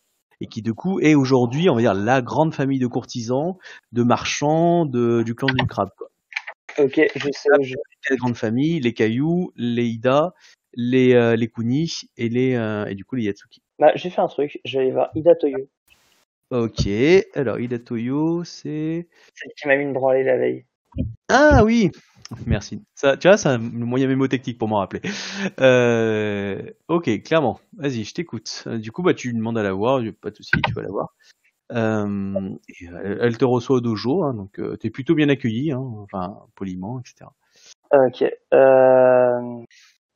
Et 0.43 0.47
qui, 0.47 0.61
du 0.61 0.75
coup, 0.75 1.01
est 1.01 1.15
aujourd'hui, 1.15 1.71
on 1.71 1.75
va 1.75 1.81
dire, 1.81 1.95
la 1.95 2.21
grande 2.21 2.53
famille 2.53 2.79
de 2.79 2.87
courtisans, 2.87 3.57
de 3.93 4.03
marchands, 4.03 4.85
de, 4.85 5.23
du 5.23 5.35
clan 5.35 5.49
du 5.49 5.67
crabe. 5.67 5.89
Quoi. 5.97 6.11
Ok, 6.79 7.01
je 7.17 7.29
sais 7.33 7.49
je. 7.63 7.77
Les 8.11 8.17
grandes 8.19 8.37
familles, 8.37 8.81
les 8.81 8.93
cailloux, 8.93 9.53
les 9.57 9.87
Ida, 9.87 10.35
les, 10.75 11.15
euh, 11.15 11.35
les 11.35 11.49
Kuni 11.49 11.91
et, 12.19 12.29
les, 12.29 12.55
euh, 12.55 12.85
et 12.85 12.95
du 12.95 13.05
coup 13.05 13.17
les 13.17 13.25
Yatsuki. 13.25 13.63
Bah, 13.79 13.93
j'ai 13.95 14.11
fait 14.11 14.21
un 14.21 14.29
truc, 14.29 14.61
je 14.65 14.79
vais 14.79 14.85
aller 14.85 14.93
voir 14.93 15.11
Ida 15.15 15.35
Toyo, 15.35 15.69
Ok, 16.51 16.89
alors 17.35 17.61
Ida 17.61 17.79
Toyo, 17.79 18.43
c'est... 18.45 19.07
celle 19.35 19.53
qui 19.57 19.69
m'a 19.69 19.77
mis 19.77 19.83
une 19.83 19.93
branlée 19.93 20.25
la 20.25 20.39
veille. 20.39 20.65
Ah 21.29 21.63
oui 21.63 21.91
Merci. 22.47 22.83
Ça, 22.95 23.17
tu 23.17 23.29
vois, 23.29 23.37
c'est 23.37 23.49
un 23.49 23.59
moyen 23.59 24.07
mémotechnique 24.07 24.59
pour 24.59 24.69
m'en 24.69 24.79
rappeler. 24.79 25.01
Euh, 25.61 26.63
ok, 26.89 27.23
clairement. 27.23 27.61
Vas-y, 27.77 28.05
je 28.05 28.15
t'écoute. 28.15 28.65
Euh, 28.67 28.79
Du 28.79 28.93
coup, 28.93 29.03
bah, 29.03 29.15
tu 29.15 29.33
demandes 29.33 29.59
à 29.59 29.63
la 29.63 29.73
voir, 29.73 30.03
pas 30.21 30.31
de 30.31 30.37
souci, 30.37 30.53
tu 30.67 30.73
vas 30.73 30.83
la 30.83 30.91
voir. 30.91 31.15
Euh, 31.73 32.57
euh, 32.83 33.19
elle 33.21 33.37
te 33.37 33.45
reçoit 33.45 33.77
au 33.77 33.81
dojo, 33.81 34.23
hein, 34.23 34.33
donc 34.33 34.59
euh, 34.59 34.77
t'es 34.77 34.89
plutôt 34.89 35.15
bien 35.15 35.29
accueilli, 35.29 35.73
hein, 35.73 35.81
enfin 35.81 36.39
poliment, 36.55 36.99
etc. 37.01 37.31
Ok. 37.93 38.25
Euh... 38.55 39.65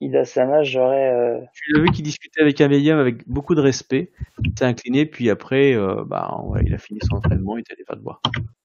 Ida 0.03 0.25
Sama, 0.25 0.65
j'aurais. 0.65 1.13
Euh... 1.13 1.41
Tu 1.55 1.73
l'as 1.73 1.81
vu 1.81 1.91
qu'il 1.91 2.05
discutait 2.05 2.41
avec 2.41 2.61
un 2.61 2.67
vieil 2.67 2.91
homme 2.91 2.99
avec 2.99 3.29
beaucoup 3.29 3.55
de 3.55 3.61
respect. 3.61 4.11
Il 4.45 4.53
s'est 4.59 4.65
incliné, 4.65 5.07
puis 5.07 5.31
après, 5.31 5.75
euh, 5.75 6.03
bah, 6.05 6.41
ouais, 6.45 6.61
il 6.67 6.75
a 6.75 6.79
fini 6.79 6.99
son 7.09 7.17
entraînement, 7.17 7.57
il 7.57 7.61
était 7.61 7.75
allé 7.75 7.85
faire 7.85 7.97
te 7.97 8.03
voir. 8.03 8.21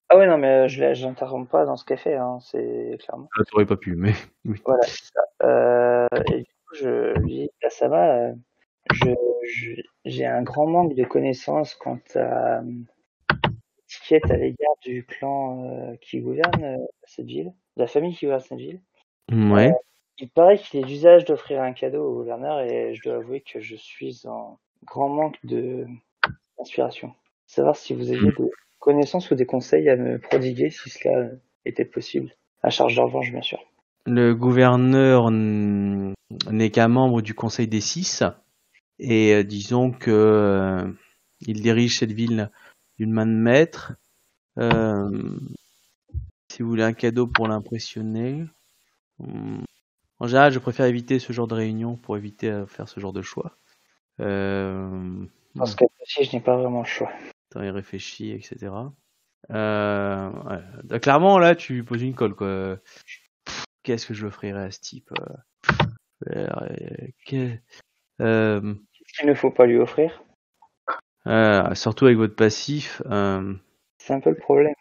Ah 0.08 0.18
ouais, 0.18 0.26
non, 0.26 0.36
mais 0.36 0.68
je 0.68 0.80
l'ai- 0.80 0.94
j'interromps 0.94 1.48
pas 1.48 1.64
dans 1.64 1.76
ce 1.76 1.84
fait, 1.96 2.16
hein, 2.16 2.38
c'est 2.40 2.96
clairement. 3.00 3.28
Là, 3.36 3.44
t'aurais 3.44 3.66
pas 3.66 3.76
pu, 3.76 3.94
mais 3.94 4.14
oui. 4.46 4.60
Voilà, 4.64 4.82
c'est 4.82 5.12
ça. 5.14 5.46
Euh, 5.46 6.06
et 6.32 6.38
du 6.38 6.44
coup, 6.44 6.74
je 6.74 7.18
lui 7.20 7.26
dis, 7.28 7.42
Ida 7.42 7.70
Sama, 7.70 8.16
euh, 8.16 8.32
je, 8.94 9.10
je- 9.44 9.82
j'ai 10.06 10.26
un 10.26 10.42
grand 10.42 10.66
manque 10.66 10.94
de 10.94 11.04
connaissances 11.04 11.74
quant 11.74 12.00
à 12.16 12.58
euh, 12.58 12.62
étiquette 13.84 14.30
à 14.30 14.36
l'égard 14.36 14.74
du 14.82 15.04
clan 15.04 15.64
euh, 15.64 15.94
qui 16.00 16.20
gouverne 16.20 16.64
euh, 16.64 16.76
cette 17.04 17.26
ville, 17.26 17.52
de 17.76 17.82
la 17.82 17.86
famille 17.86 18.14
qui 18.14 18.24
gouverne 18.26 18.40
cette 18.40 18.58
ville. 18.58 18.80
Ouais. 19.30 19.72
Il 20.20 20.28
paraît 20.28 20.58
qu'il 20.58 20.80
est 20.80 20.84
d'usage 20.84 21.24
d'offrir 21.24 21.62
un 21.62 21.72
cadeau 21.72 22.04
au 22.04 22.14
gouverneur 22.14 22.60
et 22.60 22.94
je 22.94 23.02
dois 23.02 23.16
avouer 23.16 23.40
que 23.40 23.60
je 23.60 23.76
suis 23.76 24.22
en 24.26 24.58
grand 24.84 25.08
manque 25.08 25.38
de 25.44 25.86
d'inspiration. 26.58 27.14
Savoir 27.46 27.76
si 27.76 27.94
vous 27.94 28.10
aviez 28.10 28.32
des 28.32 28.50
connaissances 28.80 29.30
ou 29.30 29.36
des 29.36 29.46
conseils 29.46 29.88
à 29.88 29.96
me 29.96 30.18
prodiguer 30.18 30.70
si 30.70 30.90
cela 30.90 31.30
était 31.64 31.84
possible. 31.84 32.34
À 32.62 32.70
charge 32.70 32.96
de 32.96 33.00
revanche, 33.00 33.30
bien 33.30 33.42
sûr. 33.42 33.60
Le 34.06 34.34
gouverneur 34.34 35.30
n'est 35.30 36.70
qu'un 36.70 36.88
membre 36.88 37.22
du 37.22 37.34
Conseil 37.34 37.68
des 37.68 37.80
Six, 37.80 38.24
et 38.98 39.34
euh, 39.34 39.44
disons 39.44 39.92
que 39.92 40.10
euh, 40.10 40.90
il 41.40 41.62
dirige 41.62 41.98
cette 41.98 42.12
ville 42.12 42.50
d'une 42.98 43.12
main 43.12 43.26
de 43.26 43.32
maître. 43.32 43.94
Euh, 44.58 45.38
si 46.50 46.62
vous 46.62 46.70
voulez 46.70 46.82
un 46.82 46.94
cadeau 46.94 47.26
pour 47.26 47.46
l'impressionner, 47.46 48.44
hum, 49.20 49.62
en 50.20 50.26
général, 50.26 50.52
je 50.52 50.58
préfère 50.58 50.86
éviter 50.86 51.18
ce 51.18 51.32
genre 51.32 51.46
de 51.48 51.54
réunion 51.54 51.96
pour 51.96 52.16
éviter 52.16 52.50
à 52.50 52.66
faire 52.66 52.88
ce 52.88 53.00
genre 53.00 53.12
de 53.12 53.22
choix. 53.22 53.54
Euh, 54.20 55.24
Dans 55.54 55.66
ce 55.66 55.76
cas-ci, 55.76 56.24
je 56.24 56.36
n'ai 56.36 56.42
pas 56.42 56.56
vraiment 56.56 56.80
le 56.80 56.86
choix. 56.86 57.10
Attends, 57.50 57.62
il 57.62 57.70
réfléchit, 57.70 58.32
etc. 58.32 58.72
Euh, 59.50 60.30
ouais. 60.30 60.60
Donc, 60.84 61.00
Clairement, 61.02 61.38
là, 61.38 61.54
tu 61.54 61.74
lui 61.74 61.82
poses 61.82 62.02
une 62.02 62.14
colle, 62.14 62.34
quoi. 62.34 62.76
Qu'est-ce 63.82 64.06
que 64.06 64.14
je 64.14 64.26
offrirais 64.26 64.64
à 64.64 64.70
ce 64.70 64.80
type 64.80 65.10
euh, 66.26 66.34
euh, 66.34 66.48
euh, 68.20 68.74
qu'il 69.16 69.26
ne 69.26 69.34
faut 69.34 69.50
pas 69.50 69.66
lui 69.66 69.78
offrir? 69.78 70.22
euh, 71.26 71.74
Surtout 71.74 72.06
avec 72.06 72.18
votre 72.18 72.34
passif. 72.34 73.02
Euh, 73.06 73.54
C'est 73.98 74.12
un 74.14 74.20
peu 74.20 74.30
le 74.30 74.36
problème. 74.36 74.74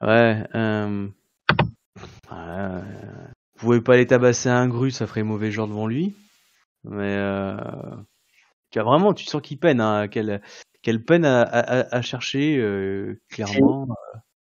ouais. 0.00 0.42
Euh, 0.54 1.08
ouais, 2.32 2.82
vous 3.58 3.66
pouvez 3.66 3.80
pas 3.80 3.94
aller 3.94 4.06
tabasser 4.06 4.48
un 4.48 4.68
gru, 4.68 4.90
ça 4.90 5.06
ferait 5.06 5.22
mauvais 5.24 5.50
genre 5.50 5.66
devant 5.68 5.86
lui. 5.86 6.14
Mais 6.84 7.16
euh, 7.16 7.56
tu 8.70 8.78
as 8.78 8.82
vraiment, 8.84 9.12
tu 9.12 9.24
sens 9.24 9.42
qu'il 9.42 9.58
peine, 9.58 9.80
hein, 9.80 10.08
qu'elle 10.08 10.40
qu'elle 10.82 11.04
peine 11.04 11.24
à, 11.24 11.42
à, 11.42 11.96
à 11.96 12.02
chercher, 12.02 12.56
euh, 12.58 13.20
clairement. 13.28 13.88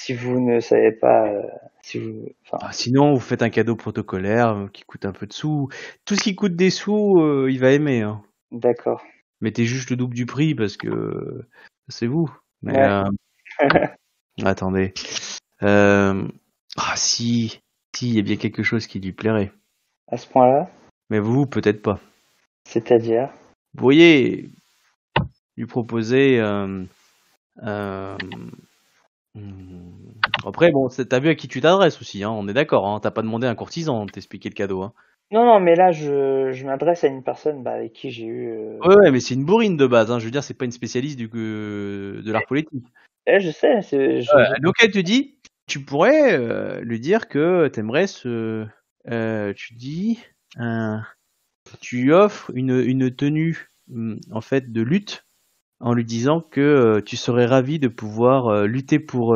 Si 0.01 0.13
vous 0.13 0.39
ne 0.41 0.59
savez 0.59 0.91
pas, 0.91 1.27
euh, 1.29 1.41
si 1.81 1.97
vous, 1.99 2.27
enfin, 2.45 2.57
Ah, 2.61 2.73
sinon, 2.73 3.13
vous 3.13 3.21
faites 3.21 3.41
un 3.41 3.49
cadeau 3.49 3.77
protocolaire 3.77 4.49
euh, 4.49 4.67
qui 4.67 4.83
coûte 4.83 5.05
un 5.05 5.13
peu 5.13 5.25
de 5.27 5.33
sous. 5.33 5.69
Tout 6.03 6.15
ce 6.15 6.21
qui 6.21 6.35
coûte 6.35 6.55
des 6.55 6.69
sous, 6.69 7.21
euh, 7.21 7.47
il 7.49 7.59
va 7.59 7.71
aimer. 7.71 8.01
Hein. 8.01 8.21
d'accord. 8.51 9.01
Mettez 9.41 9.63
juste 9.65 9.89
le 9.89 9.95
double 9.95 10.13
du 10.15 10.25
prix 10.25 10.55
parce 10.55 10.75
que 10.77 11.45
c'est 11.87 12.07
vous. 12.07 12.29
Mais 12.61 12.73
Ouais. 12.73 12.83
euh, 12.83 13.03
attendez. 14.43 14.93
Euh, 15.63 16.27
Ah 16.77 16.93
si, 16.97 17.61
si, 17.95 18.09
il 18.09 18.15
y 18.15 18.19
a 18.19 18.23
bien 18.23 18.35
quelque 18.37 18.63
chose 18.63 18.87
qui 18.87 18.99
lui 18.99 19.11
plairait. 19.13 19.51
À 20.11 20.17
ce 20.17 20.27
point-là, 20.27 20.69
Mais 21.09 21.19
vous, 21.19 21.45
peut-être 21.45 21.81
pas. 21.81 21.99
c'est-à-dire, 22.67 23.29
Vous 23.73 23.79
pourriez 23.79 24.49
lui 25.57 25.65
proposer. 25.65 26.39
euh, 26.39 26.83
euh, 27.63 28.17
hmm, 29.35 29.91
Après, 30.45 30.71
bon, 30.71 30.87
t'as 30.89 31.19
vu 31.19 31.29
à 31.29 31.35
qui 31.35 31.47
tu 31.47 31.61
t'adresses 31.61 31.99
aussi, 32.01 32.23
hein, 32.23 32.31
on 32.31 32.47
est 32.47 32.53
d'accord. 32.53 32.87
Hein, 32.87 32.99
T'as 33.01 33.11
pas 33.11 33.21
demandé 33.21 33.47
à 33.47 33.49
un 33.49 33.55
courtisan 33.55 34.05
de 34.05 34.11
t'expliquer 34.11 34.49
le 34.49 34.55
cadeau. 34.55 34.81
Hein. 34.81 34.93
non, 35.31 35.45
non, 35.45 35.59
mais 35.59 35.75
là, 35.75 35.91
je, 35.91 36.51
je 36.51 36.65
m'adresse 36.65 37.03
à 37.03 37.07
une 37.07 37.23
personne 37.23 37.63
bah, 37.63 37.73
avec 37.73 37.93
qui 37.93 38.11
j'ai 38.11 38.25
eu. 38.25 38.49
euh, 38.49 38.79
Ouais, 38.79 38.95
ouais, 38.95 39.11
mais 39.11 39.19
c'est 39.19 39.33
une 39.35 39.45
bourrine 39.45 39.77
de 39.77 39.87
base. 39.87 40.11
Hein. 40.11 40.19
Je 40.19 40.25
veux 40.25 40.31
dire, 40.31 40.43
c'est 40.43 40.53
pas 40.53 40.65
une 40.65 40.71
spécialiste 40.71 41.17
du, 41.17 41.27
de 41.29 42.31
l'art 42.31 42.45
politique. 42.45 42.83
eh, 43.27 43.39
je 43.39 43.51
sais, 43.51 43.81
c'est, 43.81 44.21
je- 44.21 44.35
Ouais, 44.35 44.59
donc 44.61 44.75
elle 44.81 44.91
te 44.91 44.99
dit, 44.99 45.35
tu 45.67 45.83
pourrais 45.83 46.37
euh, 46.37 46.81
lui 46.81 46.99
dire 46.99 47.27
que 47.27 47.67
t'aimerais 47.67 48.07
se, 48.07 48.65
euh, 49.09 49.53
tu 49.53 49.73
dis, 49.73 50.19
tu 51.81 52.03
lui 52.03 52.11
offres 52.11 52.51
une, 52.53 53.15
tenue 53.15 53.71
hum, 53.91 54.19
en 54.31 54.41
fait 54.41 54.71
de 54.71 54.81
lutte 54.81 55.25
en 55.79 55.93
lui 55.93 56.05
disant 56.05 56.39
que 56.39 56.61
euh, 56.61 57.01
tu 57.01 57.17
serais 57.17 57.45
ravi 57.45 57.79
de 57.79 57.87
pouvoir 57.87 58.65
lutter 58.65 58.99
pour 58.99 59.33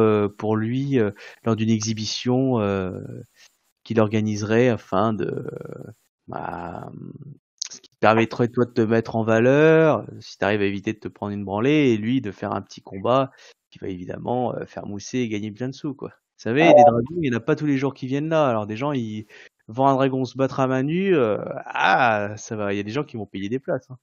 lui 0.55 0.99
lors 1.43 1.55
d'une 1.55 1.69
exhibition 1.69 2.57
qu'il 3.83 3.99
organiserait 3.99 4.69
afin 4.69 5.13
de 5.13 5.45
bah, 6.27 6.91
ce 7.71 7.81
qui 7.81 7.89
permettrait 7.99 8.47
toi 8.49 8.65
de 8.65 8.71
te 8.71 8.81
mettre 8.81 9.15
en 9.15 9.23
valeur 9.23 10.05
si 10.19 10.37
tu 10.37 10.45
arrives 10.45 10.61
à 10.61 10.65
éviter 10.65 10.93
de 10.93 10.99
te 10.99 11.07
prendre 11.07 11.33
une 11.33 11.43
branlée 11.43 11.91
et 11.91 11.97
lui 11.97 12.21
de 12.21 12.31
faire 12.31 12.53
un 12.53 12.61
petit 12.61 12.81
combat 12.81 13.31
qui 13.69 13.79
va 13.79 13.87
évidemment 13.87 14.55
euh, 14.55 14.65
faire 14.65 14.85
mousser 14.85 15.19
et 15.19 15.29
gagner 15.29 15.51
plein 15.51 15.67
de 15.69 15.73
sous 15.73 15.93
quoi. 15.93 16.09
Vous 16.09 16.43
savez, 16.43 16.63
les 16.63 16.83
dragons, 16.83 17.03
il 17.21 17.29
n'y 17.29 17.35
en 17.35 17.37
a 17.37 17.41
pas 17.41 17.55
tous 17.55 17.65
les 17.65 17.77
jours 17.77 17.93
qui 17.93 18.07
viennent 18.07 18.29
là. 18.29 18.47
Alors 18.47 18.65
des 18.65 18.77
gens, 18.77 18.93
ils 18.93 19.25
vont 19.67 19.87
un 19.87 19.93
dragon 19.95 20.23
se 20.25 20.37
battre 20.37 20.59
à 20.61 20.67
main 20.67 20.83
nue, 20.83 21.13
euh, 21.15 21.37
ah 21.65 22.29
ça 22.37 22.55
va, 22.55 22.73
il 22.73 22.77
y 22.77 22.79
a 22.79 22.83
des 22.83 22.91
gens 22.91 23.03
qui 23.03 23.17
vont 23.17 23.25
payer 23.25 23.49
des 23.49 23.59
places. 23.59 23.89
hein. 23.91 23.97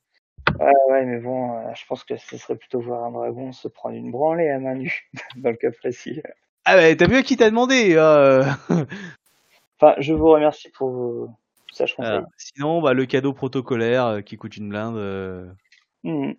Ouais, 0.60 0.72
ouais, 0.90 1.05
mais 1.06 1.18
bon, 1.18 1.56
euh, 1.59 1.72
je 1.74 1.84
pense 1.86 2.05
que 2.05 2.16
ce 2.16 2.36
serait 2.36 2.56
plutôt 2.56 2.80
voir 2.80 3.05
un 3.05 3.10
dragon 3.10 3.52
se 3.52 3.68
prendre 3.68 3.97
une 3.97 4.10
branlée 4.10 4.48
à 4.51 4.59
main 4.59 4.74
nue, 4.74 5.10
dans 5.36 5.51
le 5.51 5.56
cas 5.56 5.70
précis. 5.72 6.20
Ah 6.64 6.76
bah, 6.76 6.94
t'as 6.94 7.06
vu 7.06 7.16
à 7.16 7.22
qui 7.22 7.36
t'a 7.36 7.48
demandé 7.51 7.94
euh, 7.97 8.44
Enfin, 9.80 9.94
je 9.98 10.12
vous 10.14 10.28
remercie 10.28 10.70
pour 10.70 10.90
vos 10.90 11.30
sages 11.72 11.97
conseils. 11.97 12.12
voilà. 12.12 12.26
Sinon, 12.36 12.80
bah, 12.82 12.93
le 12.94 13.06
cadeau 13.06 13.32
protocolaire 13.32 14.22
qui 14.24 14.36
coûte 14.36 14.56
une 14.56 14.68
blinde, 14.68 15.56
Mhm. 16.05 16.36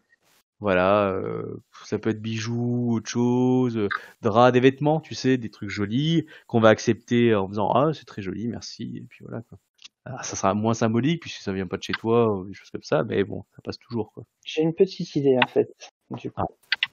Voilà, 0.59 1.09
euh, 1.11 1.61
ça 1.85 1.99
peut 1.99 2.09
être 2.09 2.21
bijoux, 2.21 2.93
autre 2.95 3.09
chose, 3.09 3.77
euh, 3.77 3.87
draps, 4.21 4.53
des 4.53 4.59
vêtements, 4.59 4.99
tu 4.99 5.13
sais, 5.15 5.37
des 5.37 5.49
trucs 5.49 5.69
jolis 5.69 6.25
qu'on 6.47 6.59
va 6.59 6.69
accepter 6.69 7.35
en 7.35 7.47
faisant 7.47 7.69
ah 7.71 7.91
c'est 7.93 8.05
très 8.05 8.21
joli, 8.21 8.47
merci, 8.47 8.97
et 8.97 9.05
puis 9.07 9.23
voilà 9.23 9.41
quoi. 9.49 9.57
Alors, 10.05 10.23
ça 10.23 10.37
sera 10.37 10.53
moins 10.53 10.73
symbolique 10.73 11.21
puisque 11.21 11.41
ça 11.41 11.51
vient 11.51 11.67
pas 11.67 11.75
de 11.77 11.83
chez 11.83 11.93
toi 11.93 12.33
ou 12.33 12.45
des 12.45 12.53
choses 12.53 12.69
comme 12.69 12.81
ça, 12.83 13.03
mais 13.03 13.23
bon, 13.25 13.43
ça 13.55 13.61
passe 13.61 13.77
toujours 13.77 14.13
quoi. 14.13 14.23
J'ai 14.45 14.61
une 14.61 14.73
petite 14.73 15.15
idée, 15.17 15.37
en 15.43 15.47
fait, 15.47 15.69
du 16.11 16.31
coup, 16.31 16.41
Ah. 16.41 16.45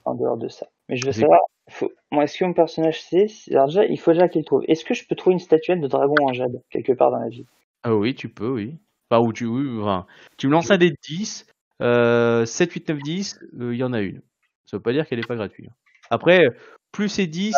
en 0.03 0.15
dehors 0.15 0.37
de 0.37 0.49
ça. 0.49 0.67
Mais 0.89 0.97
je 0.97 1.05
veux 1.05 1.13
savoir, 1.13 1.39
faut... 1.69 1.91
Moi, 2.11 2.25
est-ce 2.25 2.37
que 2.37 2.45
mon 2.45 2.53
personnage 2.53 3.01
sait 3.01 3.27
Alors 3.51 3.67
déjà, 3.67 3.85
il 3.85 3.97
faut 3.99 4.11
déjà 4.11 4.27
qu'il 4.27 4.43
trouve. 4.43 4.63
Est-ce 4.67 4.83
que 4.85 4.93
je 4.93 5.07
peux 5.07 5.15
trouver 5.15 5.33
une 5.33 5.39
statuette 5.39 5.79
de 5.79 5.87
dragon 5.87 6.13
en 6.23 6.33
jade 6.33 6.61
quelque 6.69 6.91
part 6.91 7.09
dans 7.09 7.19
la 7.19 7.29
ville 7.29 7.45
Ah 7.83 7.95
oui, 7.95 8.13
tu 8.15 8.27
peux, 8.29 8.49
oui. 8.49 8.77
Enfin, 9.09 9.25
où 9.25 9.31
tu, 9.31 9.45
oui, 9.45 9.79
enfin, 9.81 10.05
tu 10.37 10.47
me 10.47 10.51
lances 10.51 10.71
un 10.71 10.77
des 10.77 10.93
10, 11.07 11.45
euh, 11.81 12.45
7, 12.45 12.71
8, 12.71 12.89
9, 12.89 12.99
10, 12.99 13.39
euh, 13.59 13.73
il 13.73 13.77
y 13.77 13.83
en 13.83 13.93
a 13.93 14.01
une. 14.01 14.21
Ça 14.65 14.77
veut 14.77 14.81
pas 14.83 14.93
dire 14.93 15.07
qu'elle 15.07 15.19
est 15.19 15.27
pas 15.27 15.35
gratuite. 15.35 15.69
Après, 16.09 16.47
plus 16.91 17.09
c'est 17.09 17.27
10, 17.27 17.53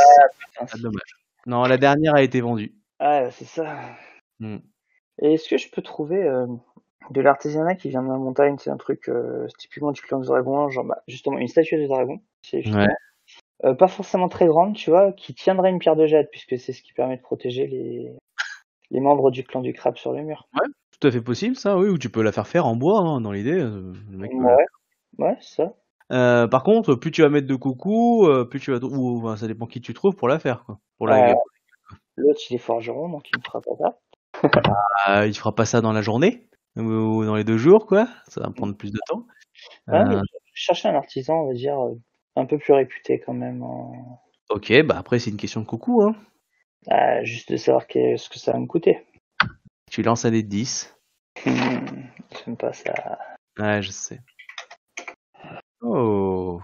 Putain, 0.52 0.68
c'est 0.68 0.82
dommage. 0.82 1.02
Non, 1.46 1.64
la 1.64 1.78
dernière 1.78 2.16
a 2.16 2.22
été 2.24 2.42
vendue. 2.42 2.74
Ah, 3.00 3.30
c'est 3.32 3.46
ça. 3.46 3.78
Hmm. 4.40 4.58
Et 5.22 5.34
est-ce 5.34 5.48
que 5.50 5.58
je 5.58 5.70
peux 5.70 5.82
trouver 5.82 6.24
euh, 6.24 6.46
de 7.12 7.22
l'artisanat 7.22 7.76
qui 7.76 7.90
vient 7.90 8.04
de 8.04 8.10
la 8.10 8.18
montagne 8.18 8.58
C'est 8.60 8.70
un 8.70 8.78
truc 8.78 9.08
euh, 9.10 9.48
typiquement 9.58 9.92
du 9.92 10.02
clan 10.02 10.20
du 10.20 10.28
dragon, 10.28 10.70
genre 10.70 10.86
bah, 10.86 11.02
justement 11.08 11.38
une 11.38 11.48
statue 11.48 11.78
de 11.78 11.88
dragon. 11.88 12.20
C'est 12.42 12.64
Ouais. 12.68 13.76
pas 13.76 13.88
forcément 13.88 14.30
très 14.30 14.46
grande, 14.48 14.76
tu 14.76 14.90
vois, 14.90 15.12
qui 15.14 15.34
tiendrait 15.34 15.70
une 15.70 15.80
pierre 15.80 15.96
de 15.96 16.06
jade, 16.06 16.28
puisque 16.32 16.60
c'est 16.60 16.74
ce 16.74 16.82
qui 16.84 16.94
permet 16.94 17.18
de 17.18 17.22
protéger 17.22 17.66
les, 17.68 18.12
les 18.92 19.00
membres 19.00 19.32
du 19.32 19.44
clan 19.44 19.62
du 19.62 19.74
crabe 19.74 19.98
sur 19.98 20.14
le 20.14 20.22
mur. 20.24 20.48
Tout 21.00 21.08
à 21.08 21.12
fait 21.12 21.22
possible, 21.22 21.56
ça, 21.56 21.78
oui, 21.78 21.90
ou 21.90 21.98
tu 21.98 22.10
peux 22.10 22.24
la 22.24 22.32
faire 22.32 22.48
faire 22.48 22.66
en 22.66 22.76
bois, 22.76 23.00
hein, 23.00 23.22
dans 23.22 23.32
l'idée. 23.32 23.60
euh, 23.60 23.94
peut 24.12 24.18
la 24.18 24.58
Ouais, 25.18 25.38
ça. 25.42 25.74
Euh, 26.12 26.48
par 26.48 26.64
contre, 26.64 26.96
plus 26.96 27.12
tu 27.12 27.22
vas 27.22 27.30
mettre 27.30 27.48
de 27.48 27.56
coucou, 27.56 28.28
euh, 28.28 28.46
plus 28.46 28.60
tu 28.60 28.72
vas 28.72 28.80
ou 28.82 29.36
ça 29.36 29.48
dépend 29.48 29.66
qui 29.66 29.82
tu 29.82 29.94
trouves 29.94 30.16
pour 30.16 30.28
la 30.28 30.40
faire 30.40 30.64
quoi. 30.64 30.80
Pour 30.98 31.08
la. 31.08 31.36
L'autre, 32.16 32.40
il 32.50 32.56
est 32.56 32.60
forgeron, 32.60 33.10
donc 33.10 33.30
il 33.32 33.38
ne 33.38 33.44
fera 33.44 33.62
pas 33.62 33.76
ça. 33.78 34.00
Ah, 35.06 35.26
il 35.26 35.34
fera 35.34 35.54
pas 35.54 35.66
ça 35.66 35.82
dans 35.82 35.94
la 35.94 36.02
journée 36.02 36.48
ou 36.76 37.26
dans 37.26 37.36
les 37.36 37.44
deux 37.44 37.58
jours 37.58 37.86
quoi. 37.88 38.08
Ça 38.28 38.42
va 38.42 38.50
prendre 38.52 38.76
plus 38.76 38.92
de 38.92 39.00
temps. 39.08 39.26
Ouais, 39.88 40.04
mais 40.06 40.16
Euh, 40.16 40.22
cherchais 40.54 40.88
un 40.88 40.96
artisan, 40.96 41.42
on 41.42 41.48
va 41.48 41.54
dire, 41.54 41.80
euh, 41.80 41.96
un 42.36 42.46
peu 42.46 42.58
plus 42.58 42.74
réputé 42.74 43.20
quand 43.20 43.34
même. 43.34 43.64
ok, 44.50 44.84
bah 44.86 44.96
après 44.98 45.20
c'est 45.20 45.32
une 45.32 45.38
question 45.38 45.62
de 45.62 45.66
coucou 45.66 46.04
hein. 46.04 46.16
Ah, 46.90 47.24
juste 47.24 47.52
de 47.52 47.58
savoir 47.58 47.86
ce 47.90 48.30
que 48.30 48.40
ça 48.40 48.54
va 48.54 48.60
me 48.60 48.68
coûter. 48.68 49.06
Tu 49.98 50.04
lances 50.04 50.26
un 50.26 50.30
dé 50.30 50.44
de 50.44 50.48
10. 50.48 50.96
Hmm, 51.44 51.80
J'aime 52.46 52.56
pas 52.56 52.72
ça. 52.72 52.94
Ouais, 53.58 53.82
je 53.82 53.90
sais. 53.90 54.20
Oh, 55.82 56.62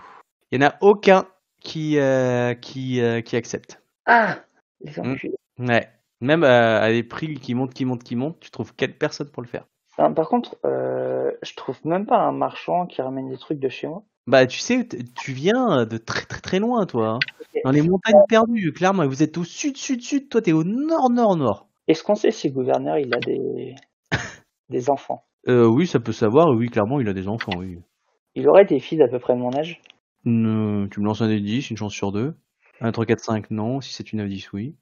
il 0.52 0.62
y 0.62 0.64
en 0.64 0.68
a 0.68 0.76
aucun 0.82 1.26
qui 1.60 1.98
euh, 1.98 2.54
qui 2.54 3.02
euh, 3.02 3.22
qui 3.22 3.36
accepte. 3.36 3.82
Ah 4.06 4.38
Les 4.82 4.92
Hmm. 5.02 5.16
Ouais. 5.58 5.90
Même 6.22 6.44
euh, 6.44 6.80
à 6.80 6.92
des 6.92 7.02
prix 7.02 7.34
qui 7.40 7.56
montent, 7.56 7.74
qui 7.74 7.86
montent, 7.86 8.04
qui 8.04 8.16
montent, 8.16 8.40
tu 8.40 8.52
trouves 8.52 8.76
quatre 8.76 9.00
personnes 9.00 9.32
pour 9.32 9.42
le 9.42 9.48
faire. 9.48 9.66
Par 9.98 10.30
contre, 10.30 10.56
je 10.64 11.56
trouve 11.56 11.80
même 11.88 12.06
pas 12.06 12.20
un 12.20 12.34
marchand 12.34 12.86
qui 12.86 13.02
ramène 13.02 13.30
des 13.30 13.38
trucs 13.40 13.58
de 13.60 13.70
chez 13.70 13.88
moi. 13.88 14.04
Bah, 14.28 14.46
tu 14.46 14.60
sais, 14.60 14.88
tu 15.16 15.32
viens 15.34 15.88
de 15.88 15.98
très 15.98 16.26
très 16.28 16.40
très 16.40 16.60
loin, 16.60 16.86
toi. 16.86 17.08
hein. 17.08 17.20
Dans 17.64 17.72
les 17.72 17.82
montagnes 17.82 18.22
perdues, 18.30 18.74
clairement. 18.74 19.08
Vous 19.08 19.24
êtes 19.24 19.40
au 19.40 19.44
sud, 19.44 19.76
sud, 19.76 20.04
sud. 20.04 20.30
Toi, 20.30 20.44
t'es 20.44 20.52
au 20.52 20.64
nord, 20.64 21.10
nord, 21.10 21.36
nord. 21.36 21.68
Est-ce 21.88 22.04
qu'on 22.04 22.16
sait 22.16 22.32
si 22.32 22.48
le 22.50 22.54
gouverneur 22.54 22.98
il 22.98 23.14
a 23.14 23.20
des 23.20 23.76
des 24.70 24.90
enfants? 24.90 25.26
Euh, 25.48 25.66
oui, 25.68 25.86
ça 25.88 26.00
peut 26.00 26.14
savoir. 26.14 26.48
Oui, 26.56 26.70
clairement, 26.70 27.00
il 27.02 27.10
a 27.10 27.14
des 27.14 27.28
enfants, 27.28 27.52
oui. 27.58 27.80
Il 28.36 28.48
aurait 28.48 28.66
des 28.66 28.80
filles 28.80 28.98
d'à 29.00 29.08
peu 29.08 29.20
près 29.20 29.34
de 29.36 29.40
mon 29.40 29.54
âge? 29.56 29.82
Tu 30.24 30.30
me 30.30 31.04
lances 31.04 31.22
un 31.22 31.28
des 31.28 31.42
10, 31.42 31.70
une 31.70 31.78
chance 31.78 31.94
sur 31.94 32.12
deux. 32.12 32.34
1, 32.80 32.92
3, 32.92 33.06
4, 33.06 33.20
5, 33.20 33.52
non. 33.52 33.82
6, 33.82 33.92
7, 33.94 34.08
8, 34.10 34.18
9, 34.18 34.30
10, 34.30 34.54
oui. 34.54 34.76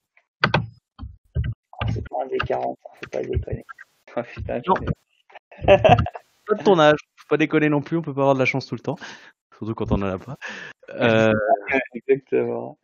C'est 1.92 2.08
pas 2.08 2.18
un 2.24 2.28
des 2.28 2.38
40, 2.38 2.78
hein, 2.86 2.90
faut 3.02 3.10
pas 3.10 3.24
déconner. 3.24 3.66
Oh, 4.18 4.22
putain, 4.24 4.60
Non. 4.68 4.74
je- 4.82 5.66
Pas 6.48 6.56
de 6.56 6.64
ton 6.64 6.78
âge. 6.80 6.98
Faut 7.16 7.28
pas 7.30 7.38
déconner 7.38 7.70
non 7.70 7.82
plus. 7.82 7.96
On 7.98 8.02
peut 8.02 8.14
pas 8.14 8.22
avoir 8.22 8.34
de 8.36 8.40
la 8.40 8.46
chance 8.46 8.66
tout 8.68 8.76
le 8.76 8.82
temps. 8.82 8.98
Surtout 9.58 9.74
quand 9.74 9.92
on 9.94 9.96
en 9.96 10.02
a 10.04 10.18
pas. 10.18 10.36
Euh, 10.90 11.32
Exactement. 11.96 12.78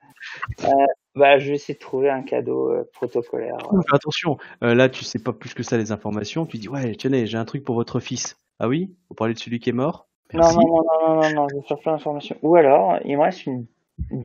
Euh, 0.64 0.70
bah, 1.18 1.40
je 1.40 1.50
vais 1.50 1.56
essayer 1.56 1.74
de 1.74 1.80
trouver 1.80 2.10
un 2.10 2.22
cadeau 2.22 2.72
euh, 2.72 2.90
protocolaire. 2.94 3.58
fais 3.58 3.96
attention. 3.96 4.38
Euh, 4.64 4.76
là, 4.76 4.88
tu 4.90 5.04
sais 5.04 5.20
pas 5.20 5.34
plus 5.34 5.54
que 5.54 5.64
ça 5.64 5.78
les 5.78 5.92
informations. 5.92 6.46
Tu 6.46 6.58
dis, 6.58 6.70
ouais, 6.70 6.96
tenez, 6.96 7.26
j'ai 7.26 7.38
un 7.38 7.46
truc 7.46 7.64
pour 7.64 7.76
votre 7.76 8.00
fils. 8.00 8.38
Ah 8.60 8.68
oui? 8.68 8.96
Vous 9.10 9.16
parlez 9.16 9.34
de 9.34 9.40
celui 9.40 9.60
qui 9.60 9.70
est 9.70 9.74
mort? 9.74 10.08
Non, 10.34 10.42
Merci. 10.42 10.58
non, 10.58 10.64
non, 10.64 10.84
non, 10.84 11.16
non, 11.16 11.22
non, 11.22 11.36
non, 11.36 11.48
je 11.50 11.56
vais 11.56 11.62
faire 11.64 11.80
plein 11.80 11.92
d'informations. 11.94 12.38
Ou 12.42 12.56
alors, 12.56 13.00
il 13.06 13.18
me 13.18 13.24
reste 13.24 13.46
une 13.46 13.66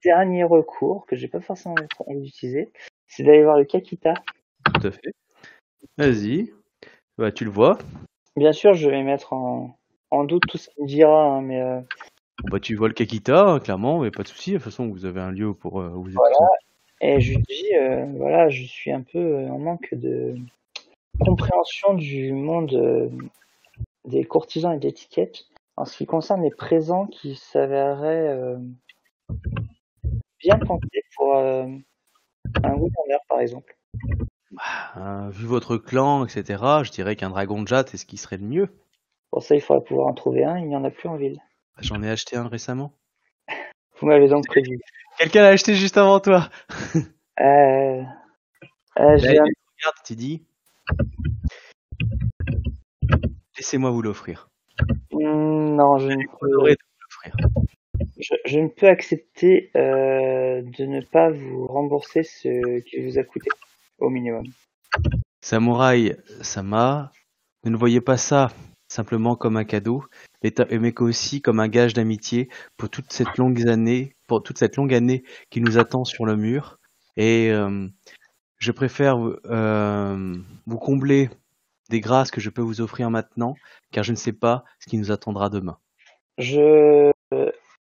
dernier 0.05 0.45
recours 0.45 1.07
que 1.07 1.17
j'ai 1.17 1.29
pas 1.29 1.41
forcément 1.41 1.75
envie 2.07 2.21
d'utiliser, 2.23 2.73
c'est 3.07 3.23
d'aller 3.23 3.43
voir 3.43 3.57
le 3.57 3.65
Kakita. 3.65 4.15
Tout 4.75 4.87
à 4.87 4.91
fait. 4.91 5.13
Vas-y. 5.97 6.53
Bah, 7.19 7.33
tu 7.33 7.45
le 7.45 7.51
vois. 7.51 7.79
Bien 8.37 8.53
sûr, 8.53 8.75
je 8.75 8.89
vais 8.89 9.03
mettre 9.03 9.33
en, 9.33 9.79
en 10.11 10.25
doute 10.25 10.43
tout 10.49 10.59
ce 10.59 10.69
qu'il 10.71 10.85
me 10.85 10.89
dira, 10.89 11.25
hein, 11.25 11.43
mais 11.43 11.61
euh, 11.61 11.81
bah, 12.51 12.59
tu 12.61 12.75
vois 12.75 12.89
le 12.89 12.95
Kakita, 12.95 13.47
hein, 13.47 13.61
clairement, 13.61 14.01
mais 14.01 14.11
pas 14.11 14.23
de 14.23 14.29
souci. 14.29 14.53
De 14.53 14.57
toute 14.57 14.65
façon, 14.65 14.89
vous 14.89 15.05
avez 15.05 15.21
un 15.21 15.31
lieu 15.31 15.55
pour 15.55 15.81
euh, 15.81 15.91
où 15.91 16.05
vous 16.05 16.11
êtes. 16.11 16.17
Voilà. 16.17 16.37
Et 17.03 17.21
je 17.21 17.35
lui 17.35 17.43
dis, 17.43 17.75
euh, 17.75 18.07
voilà, 18.17 18.49
je 18.49 18.63
suis 18.65 18.93
un 18.93 19.03
peu 19.03 19.19
euh, 19.19 19.49
en 19.49 19.59
manque 19.59 19.93
de 19.93 20.37
compréhension 21.21 21.95
du 21.95 22.33
monde 22.33 22.73
euh, 22.75 23.11
des 24.05 24.25
courtisans 24.25 24.73
et 24.73 24.79
d'étiquette 24.79 25.45
en 25.77 25.85
ce 25.85 25.97
qui 25.97 26.07
concerne 26.07 26.43
les 26.43 26.51
présents 26.51 27.07
qui 27.07 27.35
s'avéreraient 27.35 28.29
euh, 28.29 28.57
bien 30.39 30.59
pensés 30.59 31.03
pour 31.17 31.35
un 31.37 32.77
gouverneur, 32.77 33.21
par 33.29 33.41
exemple. 33.41 33.77
Euh, 34.97 35.31
vu 35.31 35.47
votre 35.47 35.77
clan, 35.77 36.25
etc., 36.25 36.63
je 36.83 36.91
dirais 36.91 37.17
qu'un 37.17 37.31
dragon 37.31 37.63
de 37.63 37.69
jade, 37.69 37.89
c'est 37.89 37.97
ce 37.97 38.07
qui 38.07 38.17
serait 38.17 38.37
le 38.37 38.47
mieux. 38.47 38.69
Pour 39.31 39.43
ça, 39.43 39.55
il 39.55 39.61
faudrait 39.61 39.85
pouvoir 39.85 40.09
en 40.09 40.15
trouver 40.15 40.45
un, 40.45 40.59
il 40.59 40.69
n'y 40.69 40.77
en 40.77 40.85
a 40.85 40.91
plus 40.91 41.09
en 41.09 41.17
ville. 41.17 41.41
Bah, 41.77 41.83
J'en 41.83 42.03
ai 42.03 42.11
acheté 42.11 42.37
un 42.37 42.49
récemment. 42.49 42.93
Vous 44.03 44.09
m'avez 44.09 44.27
donc 44.29 44.47
prévu. 44.49 44.81
Quelqu'un 45.17 45.43
l'a 45.43 45.49
acheté 45.51 45.77
juste 45.77 45.97
avant 45.97 46.19
toi. 46.19 46.49
Euh, 47.41 48.03
euh, 48.99 49.17
j'ai 49.19 49.39
un- 49.39 49.45
regarde, 49.45 49.97
tu 50.05 50.17
dis. 50.17 50.45
Laissez-moi 53.57 53.91
vous 53.91 54.03
l'offrir. 54.03 54.49
Hmm, 55.13 55.77
Non, 55.77 55.99
je 55.99 56.09
ne 56.09 56.17
Vous 56.17 56.37
peux, 56.41 56.49
de 56.49 56.57
vous 56.57 56.67
l'offrir. 57.01 57.37
je, 58.19 58.35
je 58.45 58.59
ne 58.59 58.69
peux 58.69 58.89
accepter 58.89 59.71
euh, 59.77 60.63
de 60.63 60.85
ne 60.85 61.01
pas 61.01 61.31
vous 61.31 61.67
rembourser 61.69 62.23
ce 62.25 62.81
qui 62.81 63.01
vous 63.07 63.19
a 63.19 63.23
coûté, 63.23 63.49
au 63.99 64.11
minimum. 64.11 64.45
Samouraï 65.41 66.17
Sama, 66.41 67.13
ne 67.65 67.71
ne 67.71 67.77
voyez 67.77 68.01
pas 68.01 68.17
ça 68.17 68.51
simplement 68.89 69.37
comme 69.37 69.57
un 69.57 69.65
cadeau, 69.65 70.05
mais 70.43 71.01
aussi 71.01 71.41
comme 71.41 71.61
un 71.61 71.69
gage 71.69 71.95
d'amitié 71.95 72.49
pour 72.77 72.91
toute 72.91 73.13
cette 73.13 73.37
longue 73.39 73.69
année, 73.69 74.15
pour 74.27 74.43
toute 74.43 74.59
cette 74.59 74.77
longue 74.77 74.95
année 74.95 75.25
qui 75.51 75.61
nous 75.61 75.79
attend 75.79 76.05
sur 76.05 76.25
le 76.27 76.37
mur. 76.37 76.79
Et 77.17 77.51
euh, 77.51 77.87
je 78.59 78.73
préfère 78.73 79.17
euh, 79.47 80.35
vous 80.67 80.79
combler 80.79 81.31
des 81.91 82.01
grâces 82.01 82.31
que 82.31 82.41
je 82.41 82.51
peux 82.51 82.63
vous 82.63 82.81
offrir 82.81 83.11
maintenant, 83.11 83.55
car 83.91 84.03
je 84.03 84.13
ne 84.13 84.17
sais 84.17 84.33
pas 84.33 84.65
ce 84.79 84.89
qui 84.89 84.99
nous 84.99 85.13
attendra 85.13 85.51
demain. 85.51 85.79
Je, 86.39 87.11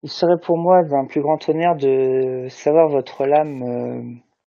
il 0.04 0.10
serait 0.10 0.40
pour 0.40 0.58
moi 0.58 0.84
d'un 0.84 1.06
plus 1.06 1.22
grand 1.22 1.48
honneur 1.50 1.76
de 1.76 2.48
savoir 2.50 2.88
votre 2.88 3.26
lame 3.26 3.64
euh, 3.64 4.02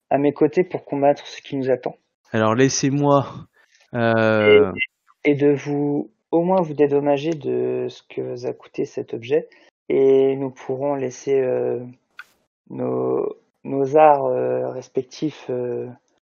à 0.09 0.17
mes 0.17 0.33
côtés 0.33 0.63
pour 0.63 0.85
combattre 0.85 1.25
ce 1.25 1.41
qui 1.41 1.55
nous 1.55 1.71
attend. 1.71 1.95
Alors 2.31 2.53
laissez-moi 2.53 3.25
euh, 3.95 4.71
et 5.23 5.35
de 5.35 5.51
vous 5.51 6.11
au 6.31 6.43
moins 6.43 6.61
vous 6.61 6.73
dédommager 6.73 7.31
de 7.31 7.87
ce 7.89 8.01
que 8.03 8.21
vous 8.21 8.45
a 8.45 8.53
coûté 8.53 8.85
cet 8.85 9.13
objet 9.13 9.47
et 9.89 10.35
nous 10.35 10.51
pourrons 10.51 10.95
laisser 10.95 11.39
euh, 11.39 11.79
nos, 12.69 13.35
arts 13.95 14.25
euh, 14.25 14.69
respectifs 14.69 15.47
euh, 15.49 15.87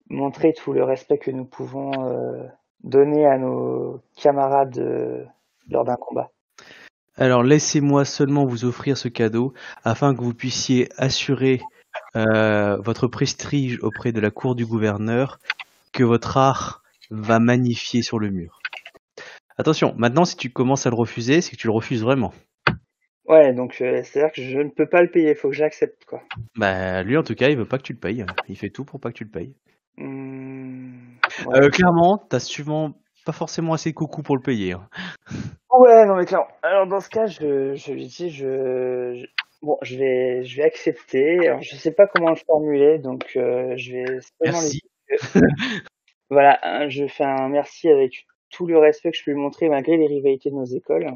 montrer 0.08 0.52
tout 0.54 0.72
le 0.72 0.82
respect 0.82 1.18
que 1.18 1.30
nous 1.30 1.44
pouvons 1.44 1.92
donner 2.82 3.26
à 3.26 3.38
nos 3.38 4.00
camarades 4.20 5.30
lors 5.70 5.84
d'un 5.84 5.96
combat. 5.96 6.30
Alors 7.16 7.42
laissez-moi 7.42 8.04
seulement 8.04 8.44
vous 8.44 8.64
offrir 8.64 8.98
ce 8.98 9.08
cadeau 9.08 9.54
afin 9.84 10.14
que 10.14 10.22
vous 10.22 10.34
puissiez 10.34 10.88
assurer 10.98 11.60
votre 12.14 13.06
prestige 13.06 13.78
auprès 13.82 14.12
de 14.12 14.20
la 14.20 14.30
cour 14.30 14.54
du 14.54 14.66
gouverneur 14.66 15.38
que 15.92 16.04
votre 16.04 16.36
art 16.36 16.82
va 17.10 17.38
magnifier 17.38 18.02
sur 18.02 18.18
le 18.18 18.30
mur. 18.30 18.61
Attention, 19.58 19.94
maintenant 19.96 20.24
si 20.24 20.36
tu 20.36 20.50
commences 20.50 20.86
à 20.86 20.90
le 20.90 20.96
refuser, 20.96 21.40
c'est 21.40 21.52
que 21.52 21.60
tu 21.60 21.66
le 21.66 21.72
refuses 21.72 22.02
vraiment. 22.02 22.32
Ouais, 23.26 23.52
donc 23.52 23.80
euh, 23.80 24.02
c'est-à-dire 24.02 24.32
que 24.32 24.42
je 24.42 24.58
ne 24.58 24.68
peux 24.68 24.88
pas 24.88 25.00
le 25.02 25.10
payer, 25.10 25.30
il 25.30 25.36
faut 25.36 25.48
que 25.48 25.54
j'accepte 25.54 26.04
quoi. 26.04 26.22
Bah 26.56 27.02
lui 27.02 27.16
en 27.16 27.22
tout 27.22 27.34
cas, 27.34 27.48
il 27.50 27.56
veut 27.56 27.64
pas 27.68 27.78
que 27.78 27.82
tu 27.84 27.92
le 27.92 27.98
payes. 27.98 28.24
Il 28.48 28.56
fait 28.56 28.70
tout 28.70 28.84
pour 28.84 28.98
pas 29.00 29.10
que 29.10 29.16
tu 29.18 29.24
le 29.24 29.30
payes. 29.30 29.54
Ouais. 29.98 30.04
Euh, 31.54 31.68
clairement, 31.70 32.18
t'as 32.28 32.40
souvent 32.40 32.94
pas 33.24 33.32
forcément 33.32 33.72
assez 33.74 33.90
de 33.90 33.94
coucou 33.94 34.22
pour 34.22 34.36
le 34.36 34.42
payer. 34.42 34.72
hein. 34.72 34.88
Ouais, 35.70 36.04
non 36.06 36.16
mais 36.16 36.24
clairement. 36.24 36.48
Alors 36.62 36.86
dans 36.86 37.00
ce 37.00 37.08
cas, 37.08 37.26
je, 37.26 37.74
je 37.74 37.92
lui 37.92 38.06
dis, 38.06 38.30
je, 38.30 39.14
je- 39.14 39.26
bon, 39.62 39.78
je 39.82 39.96
vais, 39.96 40.44
je 40.44 40.56
vais 40.56 40.64
accepter. 40.64 41.46
Alors 41.48 41.62
je 41.62 41.76
sais 41.76 41.92
pas 41.92 42.06
comment 42.08 42.30
le 42.30 42.36
formuler, 42.36 42.98
donc 42.98 43.32
euh, 43.36 43.74
je 43.76 43.92
vais 43.92 44.04
seulement 44.06 44.58
Merci. 44.60 44.80
Voilà, 46.30 46.58
hein, 46.62 46.88
je 46.88 47.06
fais 47.06 47.24
un 47.24 47.48
merci 47.50 47.90
avec 47.90 48.26
tout 48.52 48.66
le 48.66 48.78
respect 48.78 49.10
que 49.10 49.16
je 49.16 49.24
peux 49.24 49.32
lui 49.32 49.40
montrer 49.40 49.68
malgré 49.68 49.96
les 49.96 50.06
rivalités 50.06 50.50
de 50.50 50.54
nos 50.54 50.64
écoles. 50.64 51.10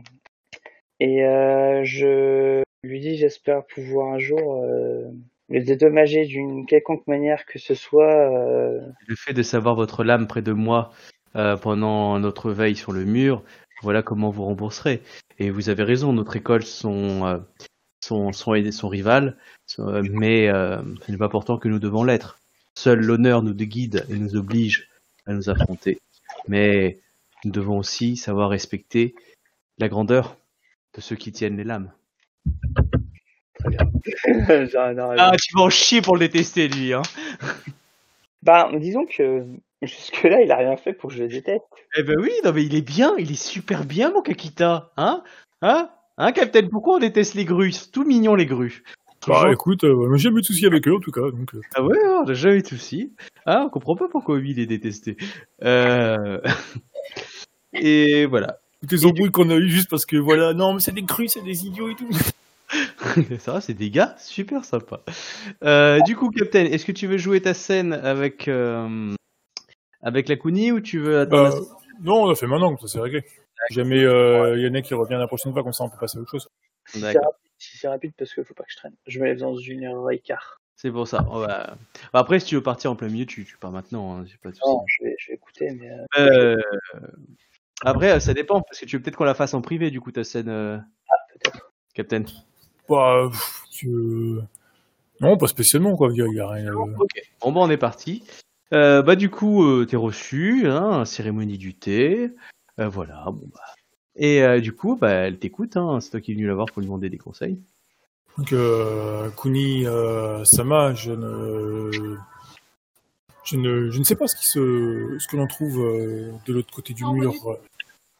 Et 0.98 1.24
euh, 1.24 1.82
je 1.84 2.62
lui 2.82 3.00
dis 3.00 3.16
j'espère 3.16 3.64
pouvoir 3.66 4.14
un 4.14 4.18
jour 4.18 4.64
euh, 4.64 5.04
me 5.50 5.60
dédommager 5.60 6.24
d'une 6.24 6.66
quelconque 6.66 7.06
manière 7.06 7.44
que 7.44 7.58
ce 7.58 7.74
soit, 7.74 8.32
euh, 8.32 8.80
Le 9.06 9.14
fait 9.14 9.34
de 9.34 9.42
savoir 9.42 9.74
votre 9.74 10.02
lame 10.02 10.26
près 10.26 10.42
de 10.42 10.52
moi 10.52 10.90
pendant 11.60 12.18
notre 12.18 12.50
veille 12.50 12.76
sur 12.76 12.92
le 12.92 13.04
mur, 13.04 13.44
voilà 13.82 14.02
comment 14.02 14.30
vous 14.30 14.44
rembourserez. 14.44 15.02
Et 15.38 15.50
vous 15.50 15.68
avez 15.68 15.82
raison, 15.82 16.14
notre 16.14 16.34
école 16.36 16.62
sont 16.62 17.42
sont 18.02 18.32
sont, 18.32 18.70
sont 18.72 18.88
rivales, 18.88 19.36
mais 19.78 20.48
ce 20.48 21.10
n'est 21.12 21.18
pas 21.18 21.28
pourtant 21.28 21.58
que 21.58 21.68
nous 21.68 21.78
devons 21.78 22.04
l'être. 22.04 22.40
Seul 22.74 23.00
l'honneur 23.00 23.42
nous 23.42 23.52
guide 23.52 24.06
et 24.08 24.14
nous 24.14 24.34
oblige 24.34 24.88
à 25.26 25.34
nous 25.34 25.50
affronter. 25.50 25.98
Mais 26.48 27.00
nous 27.44 27.50
devons 27.52 27.78
aussi 27.78 28.16
savoir 28.16 28.50
respecter 28.50 29.14
la 29.78 29.88
grandeur 29.88 30.36
de 30.94 31.00
ceux 31.00 31.16
qui 31.16 31.32
tiennent 31.32 31.56
les 31.56 31.64
lames. 31.64 31.92
j'en- 33.64 34.94
j'en- 34.94 35.14
Ah, 35.18 35.32
tu 35.40 35.54
vas 35.54 35.62
en 35.62 35.70
chier 35.70 36.00
pour 36.02 36.16
le 36.16 36.20
détester, 36.20 36.68
lui, 36.68 36.92
hein. 36.92 37.02
bah, 38.42 38.70
disons 38.74 39.06
que 39.06 39.44
jusque-là, 39.82 40.40
il 40.42 40.50
a 40.50 40.56
rien 40.56 40.76
fait 40.76 40.92
pour 40.92 41.10
que 41.10 41.16
je 41.16 41.22
le 41.24 41.28
déteste. 41.28 41.64
Eh 41.96 42.02
ben 42.02 42.16
oui, 42.20 42.32
non 42.44 42.52
mais 42.52 42.64
il 42.64 42.74
est 42.74 42.82
bien, 42.86 43.14
il 43.18 43.30
est 43.30 43.42
super 43.42 43.84
bien, 43.84 44.10
mon 44.10 44.22
Kakita, 44.22 44.92
hein? 44.96 45.22
Hein? 45.62 45.90
Hein, 46.18 46.32
Captain 46.32 46.68
Pourquoi 46.70 46.96
on 46.96 46.98
déteste 46.98 47.34
les 47.34 47.44
grues? 47.44 47.68
Ils 47.68 47.74
sont 47.74 47.90
tout 47.90 48.04
mignons, 48.04 48.34
les 48.34 48.46
grues. 48.46 48.82
Bah 49.26 49.50
écoute, 49.52 49.84
euh, 49.84 50.16
j'ai 50.16 50.24
jamais 50.24 50.38
eu 50.38 50.40
de 50.42 50.46
soucis 50.46 50.66
avec 50.66 50.86
eux 50.88 50.94
en 50.94 51.00
tout 51.00 51.10
cas. 51.10 51.22
Donc, 51.22 51.54
euh, 51.54 51.60
Ah 51.74 51.82
ouais, 51.82 51.98
on 52.06 52.28
a 52.28 52.34
jamais 52.34 52.58
eu 52.58 52.62
de 52.62 52.66
soucis. 52.66 53.12
Ah, 53.44 53.64
on 53.66 53.70
comprend 53.70 53.96
pas 53.96 54.08
pourquoi 54.08 54.38
lui, 54.38 54.52
il 54.52 54.60
est 54.60 54.66
détesté. 54.66 55.16
Euh... 55.62 56.40
Et 57.72 58.26
voilà. 58.26 58.58
toutes 58.80 58.92
les 58.92 59.06
embrouilles 59.06 59.30
qu'on 59.30 59.50
a 59.50 59.56
eues 59.56 59.68
juste 59.68 59.90
parce 59.90 60.06
que 60.06 60.16
voilà, 60.16 60.54
non 60.54 60.74
mais 60.74 60.80
c'est 60.80 60.92
des 60.92 61.04
crues, 61.04 61.28
c'est 61.28 61.42
des 61.42 61.66
idiots 61.66 61.90
et 61.90 61.94
tout. 61.94 62.08
Ça 63.38 63.60
c'est 63.60 63.74
des 63.74 63.90
gars 63.90 64.14
super 64.18 64.64
sympa. 64.64 65.02
Euh, 65.62 66.00
du 66.06 66.16
coup, 66.16 66.30
Captain, 66.30 66.64
est-ce 66.64 66.86
que 66.86 66.92
tu 66.92 67.06
veux 67.06 67.18
jouer 67.18 67.40
ta 67.40 67.54
scène 67.54 67.92
avec 67.92 68.48
avec 70.02 70.28
la 70.28 70.36
Kuni 70.36 70.72
ou 70.72 70.80
tu 70.80 70.98
veux 70.98 71.20
attendre 71.20 71.76
non, 72.02 72.24
on 72.24 72.26
l'a 72.28 72.34
fait 72.34 72.46
maintenant, 72.46 72.76
ça 72.76 72.88
c'est 72.88 73.00
réglé. 73.00 73.24
Jamais 73.70 74.02
euh, 74.04 74.58
y 74.58 74.68
en 74.68 74.74
a 74.74 74.82
qui 74.82 74.94
revient 74.94 75.16
la 75.18 75.26
prochaine 75.26 75.52
fois, 75.52 75.62
comme 75.62 75.72
ça 75.72 75.84
on 75.84 75.88
peut 75.88 75.96
passer 75.98 76.18
à 76.18 76.20
autre 76.20 76.30
chose. 76.30 76.48
Si 76.86 77.00
c'est 77.00 77.18
rapide, 77.18 77.50
si 77.58 77.76
c'est 77.78 77.88
rapide, 77.88 78.12
parce 78.18 78.32
qu'il 78.34 78.44
faut 78.44 78.54
pas 78.54 78.64
que 78.64 78.70
je 78.72 78.76
traîne. 78.76 78.94
Je 79.06 79.18
me 79.20 79.24
lève 79.26 79.38
dans 79.38 79.56
une 79.56 79.84
heure 79.84 80.10
et 80.10 80.18
quart. 80.18 80.60
C'est 80.76 80.90
pour 80.90 81.08
ça. 81.08 81.24
On 81.30 81.38
va- 81.38 81.76
Bah, 82.12 82.18
après, 82.20 82.38
si 82.40 82.46
tu 82.46 82.54
veux 82.56 82.62
partir 82.62 82.90
en 82.90 82.96
plein 82.96 83.08
milieu, 83.08 83.24
tu, 83.26 83.44
tu 83.44 83.56
pars 83.56 83.72
maintenant. 83.72 84.18
Hein, 84.18 84.24
pas 84.42 84.50
de. 84.50 84.56
Non, 84.66 84.84
je 84.86 85.04
vais, 85.04 85.16
je 85.18 85.28
vais 85.28 85.34
écouter, 85.34 85.70
mais 85.70 85.90
euh, 85.90 86.04
Euh, 86.18 86.56
Après, 87.82 88.12
euh, 88.12 88.20
ça 88.20 88.32
dépend, 88.34 88.62
parce 88.62 88.80
que 88.80 88.86
tu 88.86 88.96
veux 88.96 89.02
peut-être 89.02 89.16
qu'on 89.16 89.24
la 89.24 89.34
fasse 89.34 89.52
en 89.54 89.60
privé, 89.60 89.90
du 89.90 90.00
coup, 90.00 90.10
ta 90.12 90.24
scène, 90.24 90.48
euh, 90.48 90.78
peut-être. 91.34 91.72
Captain. 91.94 92.24
Bah, 92.88 93.28
tu- 93.70 94.38
non, 95.20 95.36
pas 95.36 95.46
spécialement 95.46 95.96
quoi. 95.96 96.08
Il 96.12 96.16
y, 96.18 96.40
a- 96.40 96.48
rien. 96.48 96.72
Ok. 96.74 97.10
Bon, 97.40 97.52
bah, 97.52 97.60
on 97.62 97.70
est 97.70 97.76
parti. 97.76 98.22
Euh, 98.72 99.02
bah, 99.02 99.16
du 99.16 99.30
coup, 99.30 99.64
euh, 99.64 99.86
t'es 99.86 99.96
reçu, 99.96 100.66
hein, 100.68 101.04
cérémonie 101.04 101.58
du 101.58 101.74
thé. 101.74 102.30
Euh, 102.80 102.88
voilà, 102.88 103.24
bon, 103.26 103.48
bah. 103.52 103.60
Et 104.16 104.42
euh, 104.42 104.60
du 104.60 104.72
coup, 104.72 104.96
bah, 104.96 105.10
elle 105.10 105.38
t'écoute, 105.38 105.76
hein, 105.76 106.00
c'est 106.00 106.10
toi 106.10 106.20
qui 106.20 106.32
es 106.32 106.34
venu 106.34 106.46
la 106.46 106.54
voir 106.54 106.66
pour 106.66 106.80
lui 106.80 106.86
demander 106.86 107.10
des 107.10 107.18
conseils. 107.18 107.58
Donc, 108.38 108.52
euh, 108.52 109.30
Kuni 109.30 109.86
euh, 109.86 110.44
Sama, 110.44 110.94
je 110.94 111.12
ne, 111.12 111.90
je 113.44 113.56
ne, 113.56 113.90
je 113.90 113.98
ne 113.98 114.04
sais 114.04 114.16
pas 114.16 114.26
ce 114.26 114.36
qui 114.36 114.44
se, 114.44 115.16
ce 115.18 115.28
que 115.28 115.36
l'on 115.36 115.46
trouve 115.46 115.80
euh, 115.80 116.32
de 116.46 116.52
l'autre 116.52 116.74
côté 116.74 116.94
du 116.94 117.04
mur, 117.04 117.32
euh, 117.46 117.54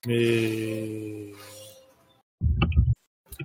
mais 0.07 1.33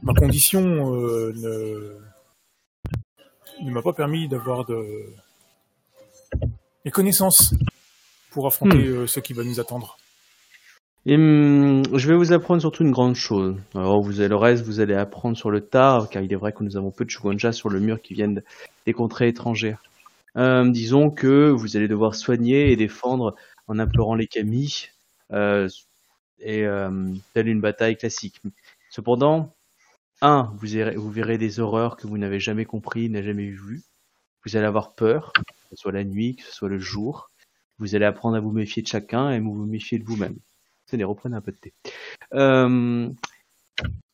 ma 0.03 0.13
condition 0.13 0.95
euh, 0.95 1.33
ne, 1.35 1.95
ne 3.65 3.71
m'a 3.71 3.81
pas 3.81 3.93
permis 3.93 4.27
d'avoir 4.27 4.65
de 4.65 5.05
les 6.85 6.91
connaissances 6.91 7.53
pour 8.31 8.47
affronter 8.47 8.87
euh, 8.87 9.07
ce 9.07 9.19
qui 9.19 9.33
va 9.33 9.43
nous 9.43 9.59
attendre. 9.59 9.97
Et 11.05 11.15
hum, 11.15 11.83
je 11.97 12.07
vais 12.07 12.15
vous 12.15 12.31
apprendre 12.31 12.61
surtout 12.61 12.83
une 12.83 12.91
grande 12.91 13.15
chose. 13.15 13.55
Alors, 13.73 14.01
vous 14.01 14.11
le 14.11 14.35
reste, 14.35 14.63
vous 14.63 14.79
allez 14.79 14.93
apprendre 14.93 15.35
sur 15.35 15.49
le 15.49 15.61
tard, 15.61 16.09
car 16.09 16.21
il 16.21 16.31
est 16.31 16.35
vrai 16.35 16.53
que 16.53 16.63
nous 16.63 16.77
avons 16.77 16.91
peu 16.91 17.05
de 17.05 17.09
Shugonja 17.09 17.51
sur 17.51 17.69
le 17.69 17.79
mur 17.79 18.01
qui 18.01 18.13
viennent 18.13 18.43
des 18.85 18.93
contrées 18.93 19.27
étrangères. 19.27 19.81
Euh, 20.37 20.69
disons 20.69 21.09
que 21.09 21.49
vous 21.49 21.75
allez 21.75 21.87
devoir 21.87 22.13
soigner 22.15 22.71
et 22.71 22.75
défendre 22.75 23.35
en 23.67 23.79
implorant 23.79 24.15
les 24.15 24.27
kami, 24.27 24.89
euh, 25.31 25.67
et 26.39 26.65
euh, 26.65 27.07
telle 27.33 27.47
une 27.47 27.61
bataille 27.61 27.97
classique. 27.97 28.39
Cependant, 28.91 29.55
un, 30.21 30.51
vous, 30.57 30.67
verrez- 30.67 30.95
vous 30.95 31.11
verrez 31.11 31.37
des 31.39 31.59
horreurs 31.59 31.97
que 31.97 32.07
vous 32.07 32.17
n'avez 32.19 32.39
jamais 32.39 32.65
compris, 32.65 33.09
n'avez 33.09 33.27
jamais 33.27 33.49
vues. 33.49 33.81
Vous 34.45 34.55
allez 34.55 34.67
avoir 34.67 34.93
peur, 34.93 35.33
que 35.33 35.41
ce 35.71 35.75
soit 35.77 35.91
la 35.91 36.03
nuit, 36.03 36.35
que 36.35 36.43
ce 36.43 36.51
soit 36.53 36.69
le 36.69 36.79
jour. 36.79 37.31
Vous 37.79 37.95
allez 37.95 38.05
apprendre 38.05 38.37
à 38.37 38.39
vous 38.39 38.51
méfier 38.51 38.83
de 38.83 38.87
chacun 38.87 39.31
et 39.31 39.39
vous 39.39 39.65
méfier 39.65 39.97
de 39.97 40.05
vous-même. 40.05 40.37
Tenez, 40.91 41.05
reprenez 41.05 41.37
un 41.37 41.41
peu 41.41 41.53
de 41.53 41.57
thé. 41.57 41.73
Euh, 42.33 43.09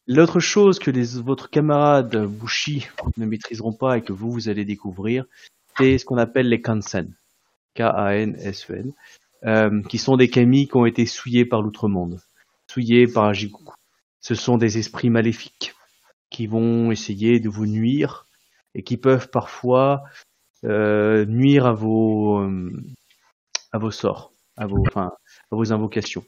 L'autre 0.06 0.40
chose 0.40 0.78
que 0.78 0.92
votre 1.20 1.50
camarade 1.50 2.16
Bushi 2.28 2.88
ne 3.18 3.26
maîtriseront 3.26 3.74
pas 3.74 3.98
et 3.98 4.02
que 4.04 4.14
vous, 4.14 4.32
vous 4.32 4.48
allez 4.48 4.64
découvrir, 4.64 5.26
c'est 5.76 5.98
ce 5.98 6.06
qu'on 6.06 6.18
appelle 6.18 6.48
les 6.48 6.62
Kansen. 6.62 7.14
K-A-N-S-E-N. 7.74 8.94
euh, 9.46 9.82
qui 9.84 9.98
sont 9.98 10.18
des 10.18 10.30
kami 10.30 10.68
qui 10.68 10.78
ont 10.78 10.86
été 10.86 11.06
souillés 11.06 11.46
par 11.46 11.62
l'outre-monde. 11.62 12.22
Souillés 12.72 13.08
par 13.08 13.26
un 13.26 13.34
Jikoku. 13.34 13.74
Ce 14.22 14.36
sont 14.36 14.58
des 14.58 14.78
esprits 14.78 15.10
maléfiques 15.10 15.74
qui 16.30 16.46
vont 16.46 16.92
essayer 16.92 17.40
de 17.40 17.50
vous 17.50 17.66
nuire 17.66 18.28
et 18.76 18.84
qui 18.84 18.98
peuvent 18.98 19.30
parfois 19.30 20.04
euh, 20.64 21.26
nuire 21.26 21.66
à 21.66 21.74
vos, 21.74 22.42
sorts, 23.92 24.32
à 24.56 24.68
vos 24.68 25.74
invocations. 25.74 26.24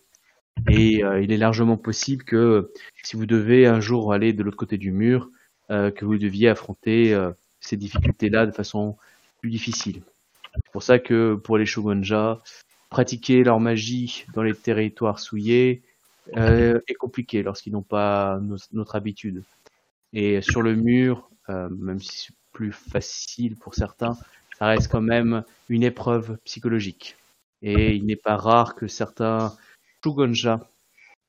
Et 0.69 1.03
euh, 1.03 1.22
il 1.22 1.31
est 1.31 1.38
largement 1.38 1.77
possible 1.77 2.23
que 2.23 2.72
si 3.03 3.15
vous 3.15 3.26
devez 3.26 3.65
un 3.65 3.80
jour 3.80 4.14
aller 4.14 4.34
de 4.34 4.44
l'autre 4.44 4.57
côté 4.57 4.77
du 4.77 4.91
mur, 4.91 5.30
euh, 5.72 5.91
que 5.91 6.06
vous 6.06 6.18
deviez 6.18 6.49
affronter 6.49 7.14
euh, 7.14 7.31
ces 7.60 7.77
difficultés-là 7.77 8.45
de 8.45 8.52
façon 8.52 8.98
plus 9.41 9.49
difficile. 9.49 10.02
C'est 10.56 10.72
pour 10.72 10.84
ça 10.84 10.99
que 10.99 11.36
pour 11.36 11.57
les 11.57 11.65
shogunja, 11.65 12.41
pratiquer 12.90 13.44
leur 13.44 13.60
magie 13.60 14.26
dans 14.34 14.41
les 14.41 14.56
territoires 14.56 15.19
souillés 15.19 15.84
euh, 16.38 16.80
est 16.88 16.94
compliqué 16.95 17.44
lorsqu'ils 17.44 17.73
n'ont 17.73 17.81
pas 17.81 18.40
notre 18.72 18.95
habitude. 18.95 19.44
Et 20.14 20.41
sur 20.41 20.61
le 20.61 20.76
mur, 20.76 21.30
euh, 21.49 21.69
même 21.69 21.99
si 21.99 22.26
c'est 22.26 22.34
plus 22.52 22.72
facile 22.72 23.56
pour 23.56 23.76
certains, 23.76 24.18
ça 24.57 24.68
reste 24.68 24.91
quand 24.91 25.02
même 25.02 25.44
une 25.69 25.84
épreuve 25.84 26.38
psychologique. 26.44 27.15
Et 27.61 27.95
il 27.95 28.06
n'est 28.06 28.15
pas 28.15 28.38
rare 28.38 28.76
que 28.76 28.88
certains 28.88 29.53
Shugonja 30.04 30.70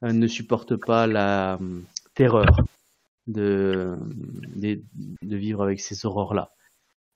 euh, 0.05 0.13
ne 0.13 0.27
supportent 0.27 0.77
pas 0.77 1.07
la 1.07 1.55
euh, 1.55 1.81
terreur 2.15 2.47
de, 3.27 3.97
vivre 5.23 5.63
avec 5.63 5.81
ces 5.81 6.07
horreurs-là. 6.07 6.51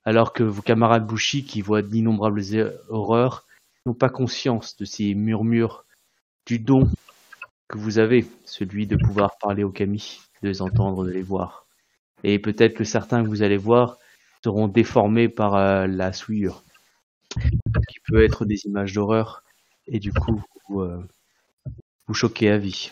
Alors 0.05 0.33
que 0.33 0.43
vos 0.43 0.63
camarades 0.63 1.07
Bushi, 1.07 1.45
qui 1.45 1.63
voient 1.63 1.83
d'innombrables 1.83 2.43
horreurs, 2.89 3.47
n'ont 3.87 3.95
pas 3.95 4.11
conscience 4.11 4.77
de 4.77 4.85
ces 4.85 5.15
murmures 5.15 5.85
du 6.47 6.59
don 6.59 6.89
que 7.69 7.79
vous 7.79 7.99
avez, 7.99 8.27
celui 8.45 8.87
de 8.87 8.97
pouvoir 8.97 9.39
parler 9.39 9.65
aux 9.65 9.71
kami, 9.71 10.21
de 10.43 10.49
les 10.49 10.61
entendre, 10.63 11.05
de 11.05 11.11
les 11.11 11.23
voir. 11.23 11.67
Et 12.23 12.39
peut-être 12.39 12.75
que 12.75 12.85
certains 12.85 13.23
que 13.23 13.29
vous 13.29 13.43
allez 13.43 13.57
voir 13.57 13.99
seront 14.43 14.69
déformés 14.69 15.29
par 15.29 15.55
euh, 15.55 15.87
la 15.87 16.13
souillure, 16.13 16.63
qui 17.89 17.99
peut 18.07 18.23
être 18.23 18.45
des 18.45 18.67
images 18.67 18.93
d'horreur, 18.93 19.43
et 19.87 19.99
du 19.99 20.13
coup 20.13 20.43
vous, 20.69 20.83
vous 22.07 22.15
choquer 22.15 22.51
à 22.51 22.59
vie. 22.59 22.91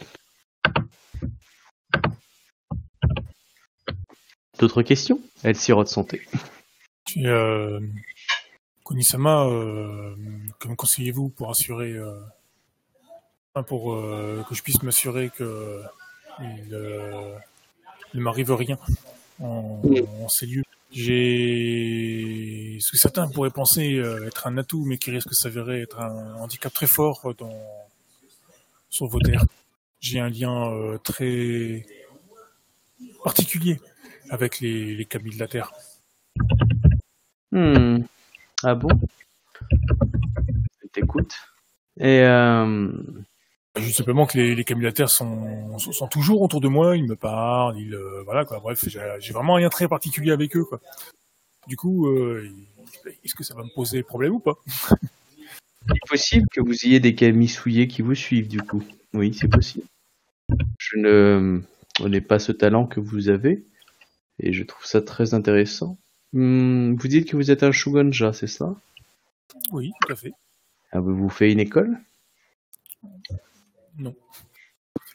D'autres 4.58 4.82
questions? 4.82 5.20
Elle 5.42 5.56
sirote 5.56 5.88
son 5.88 6.04
euh, 9.46 10.14
que 10.58 10.68
me 10.68 10.74
conseillez-vous 10.74 11.28
pour 11.30 11.50
assurer, 11.50 11.92
euh, 11.92 12.20
pour 13.66 13.94
euh, 13.94 14.44
que 14.48 14.54
je 14.54 14.62
puisse 14.62 14.82
m'assurer 14.82 15.30
que 15.30 15.82
il 16.40 16.72
euh, 16.72 17.36
ne 18.14 18.20
m'arrive 18.20 18.52
rien 18.52 18.78
en, 19.40 19.80
en 20.22 20.28
ces 20.28 20.46
lieux? 20.46 20.62
J'ai, 20.90 22.78
ce 22.80 22.90
que 22.92 22.98
certains 22.98 23.28
pourraient 23.28 23.50
penser 23.50 23.96
être 24.26 24.46
un 24.46 24.58
atout, 24.58 24.84
mais 24.84 24.98
qui 24.98 25.10
risque 25.10 25.30
de 25.30 25.34
s'avérer 25.34 25.80
être 25.82 25.98
un 26.00 26.34
handicap 26.34 26.72
très 26.72 26.86
fort 26.86 27.34
dans 27.38 27.50
sur 28.92 29.06
vos 29.06 29.18
terres. 29.18 29.44
J'ai 30.00 30.20
un 30.20 30.28
lien 30.28 30.70
euh, 30.70 30.98
très 30.98 31.86
particulier 33.24 33.80
avec 34.30 34.60
les, 34.60 34.94
les 34.94 35.04
de 35.04 35.38
la 35.38 35.48
Terre. 35.48 35.72
Hmm. 37.50 37.98
Ah 38.62 38.74
bon? 38.74 38.88
Je 39.70 40.88
t'écoute. 40.92 41.34
Et 41.98 42.20
euh, 42.20 42.92
Juste 43.76 43.98
simplement 43.98 44.26
que 44.26 44.36
les, 44.38 44.54
les 44.54 44.64
de 44.64 44.82
la 44.82 44.92
Terre 44.92 45.08
sont, 45.08 45.78
sont, 45.78 45.92
sont 45.92 46.08
toujours 46.08 46.42
autour 46.42 46.60
de 46.60 46.68
moi, 46.68 46.96
ils 46.96 47.06
me 47.06 47.16
parlent, 47.16 47.78
ils, 47.78 47.94
euh, 47.94 48.22
voilà 48.24 48.44
quoi. 48.44 48.60
Bref, 48.60 48.84
j'ai 48.86 49.32
vraiment 49.32 49.54
rien 49.54 49.70
très 49.70 49.88
particulier 49.88 50.32
avec 50.32 50.54
eux 50.56 50.64
quoi. 50.64 50.80
Du 51.68 51.76
coup, 51.76 52.08
euh, 52.08 52.50
est-ce 53.24 53.34
que 53.34 53.44
ça 53.44 53.54
va 53.54 53.62
me 53.62 53.74
poser 53.74 54.02
problème 54.02 54.34
ou 54.34 54.40
pas? 54.40 54.58
Il 55.88 55.94
est 55.94 56.08
possible 56.08 56.46
que 56.52 56.60
vous 56.60 56.86
ayez 56.86 57.00
des 57.00 57.14
camis 57.14 57.48
souillés 57.48 57.88
qui 57.88 58.02
vous 58.02 58.14
suivent, 58.14 58.48
du 58.48 58.60
coup. 58.60 58.82
Oui, 59.14 59.34
c'est 59.34 59.48
possible. 59.48 59.86
Je 60.78 60.96
ne 60.98 61.62
n'ai 62.00 62.20
pas 62.20 62.38
ce 62.38 62.52
talent 62.52 62.86
que 62.86 63.00
vous 63.00 63.28
avez, 63.28 63.64
et 64.38 64.52
je 64.52 64.62
trouve 64.64 64.84
ça 64.84 65.00
très 65.02 65.34
intéressant. 65.34 65.98
Hmm, 66.32 66.94
vous 66.94 67.08
dites 67.08 67.28
que 67.28 67.36
vous 67.36 67.50
êtes 67.50 67.62
un 67.62 67.72
Shugonja, 67.72 68.32
c'est 68.32 68.46
ça? 68.46 68.74
Oui, 69.70 69.92
tout 70.00 70.12
à 70.12 70.16
fait. 70.16 70.32
Ah, 70.92 71.00
vous 71.00 71.14
vous 71.14 71.28
faites 71.28 71.52
une 71.52 71.60
école? 71.60 71.98
Non. 73.98 74.14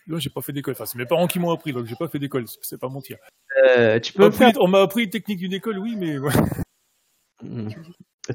Là, 0.08 0.20
j'ai 0.20 0.30
pas 0.30 0.42
fait 0.42 0.54
d'école. 0.54 0.74
Enfin, 0.74 0.86
c'est 0.86 0.98
mes 0.98 1.06
parents 1.06 1.28
qui 1.28 1.40
m'ont 1.40 1.52
appris, 1.52 1.74
donc 1.74 1.86
j'ai 1.86 1.96
pas 1.96 2.08
fait 2.08 2.20
d'école. 2.20 2.46
C'est 2.62 2.80
pas 2.80 2.88
mentir. 2.88 3.18
Euh, 3.66 4.00
Tu 4.00 4.14
On 4.16 4.22
m'a 4.22 4.30
peux 4.30 4.36
faire 4.36 4.48
appris, 4.50 4.62
on 4.62 4.68
m'a 4.68 4.82
appris 4.82 5.02
les 5.06 5.10
techniques 5.10 5.40
d'une 5.40 5.54
école, 5.54 5.80
oui, 5.80 5.96
mais 5.96 6.18
ouais. 6.18 6.34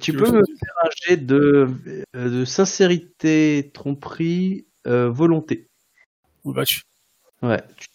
Tu 0.00 0.12
Tu 0.12 0.12
peux 0.16 0.30
me 0.30 0.42
faire 0.44 0.74
un 0.84 0.88
jet 1.06 1.16
de, 1.18 1.68
euh, 2.16 2.30
de 2.30 2.44
sincérité, 2.44 3.70
tromperie, 3.74 4.66
euh, 4.86 5.10
volonté. 5.10 5.68
Ouais, 7.42 7.62
tu 7.76 7.88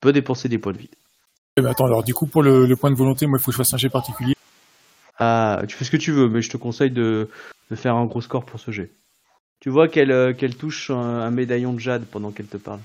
peux 0.00 0.12
dépenser 0.12 0.48
des 0.48 0.58
points 0.58 0.72
de 0.72 0.78
vie. 0.78 0.90
Eh 1.56 1.62
ben, 1.62 1.70
attends, 1.70 1.86
alors 1.86 2.02
du 2.02 2.12
coup, 2.14 2.26
pour 2.26 2.42
le, 2.42 2.66
le 2.66 2.76
point 2.76 2.90
de 2.90 2.96
volonté, 2.96 3.26
moi, 3.26 3.38
il 3.38 3.42
faut 3.42 3.50
que 3.50 3.52
je 3.52 3.58
fasse 3.58 3.72
un 3.74 3.76
jet 3.76 3.90
particulier. 3.90 4.34
Ah, 5.18 5.62
tu 5.68 5.76
fais 5.76 5.84
ce 5.84 5.90
que 5.90 5.96
tu 5.96 6.10
veux, 6.10 6.28
mais 6.28 6.42
je 6.42 6.50
te 6.50 6.56
conseille 6.56 6.90
de, 6.90 7.30
de 7.70 7.76
faire 7.76 7.94
un 7.94 8.04
gros 8.06 8.20
score 8.20 8.44
pour 8.44 8.58
ce 8.58 8.72
jet. 8.72 8.90
Tu 9.60 9.70
vois 9.70 9.86
qu'elle 9.88 10.10
euh, 10.10 10.34
qu'elle 10.34 10.56
touche 10.56 10.90
un, 10.90 10.96
un 10.96 11.30
médaillon 11.30 11.72
de 11.72 11.78
jade 11.78 12.04
pendant 12.06 12.32
qu'elle 12.32 12.46
te 12.48 12.56
parle. 12.56 12.80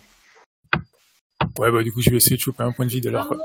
Ouais, 1.58 1.72
bah 1.72 1.82
du 1.84 1.92
coup, 1.92 2.02
je 2.02 2.12
vais 2.12 2.18
essayer 2.18 2.36
de 2.36 2.42
choper 2.42 2.64
un 2.64 2.72
point 2.72 2.86
de 2.86 2.92
vie 2.92 3.02
de 3.02 3.10
l'heure, 3.10 3.28
quoi. 3.28 3.38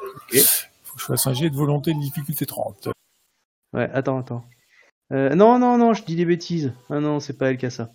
Ok. 0.00 0.38
Faut 0.84 0.94
que 0.96 1.00
je 1.00 1.04
fasse 1.04 1.26
un 1.26 1.34
jet 1.34 1.50
de 1.50 1.54
volonté 1.56 1.92
de 1.92 2.00
difficulté 2.00 2.46
30. 2.46 2.88
Ouais, 3.72 3.88
attends, 3.92 4.18
attends. 4.18 4.44
Euh, 5.12 5.34
non, 5.34 5.58
non, 5.58 5.78
non, 5.78 5.94
je 5.94 6.04
dis 6.04 6.16
des 6.16 6.24
bêtises. 6.24 6.72
Ah 6.90 7.00
non, 7.00 7.20
c'est 7.20 7.36
pas 7.36 7.50
elle 7.50 7.58
qui 7.58 7.66
a 7.66 7.70
ça. 7.70 7.90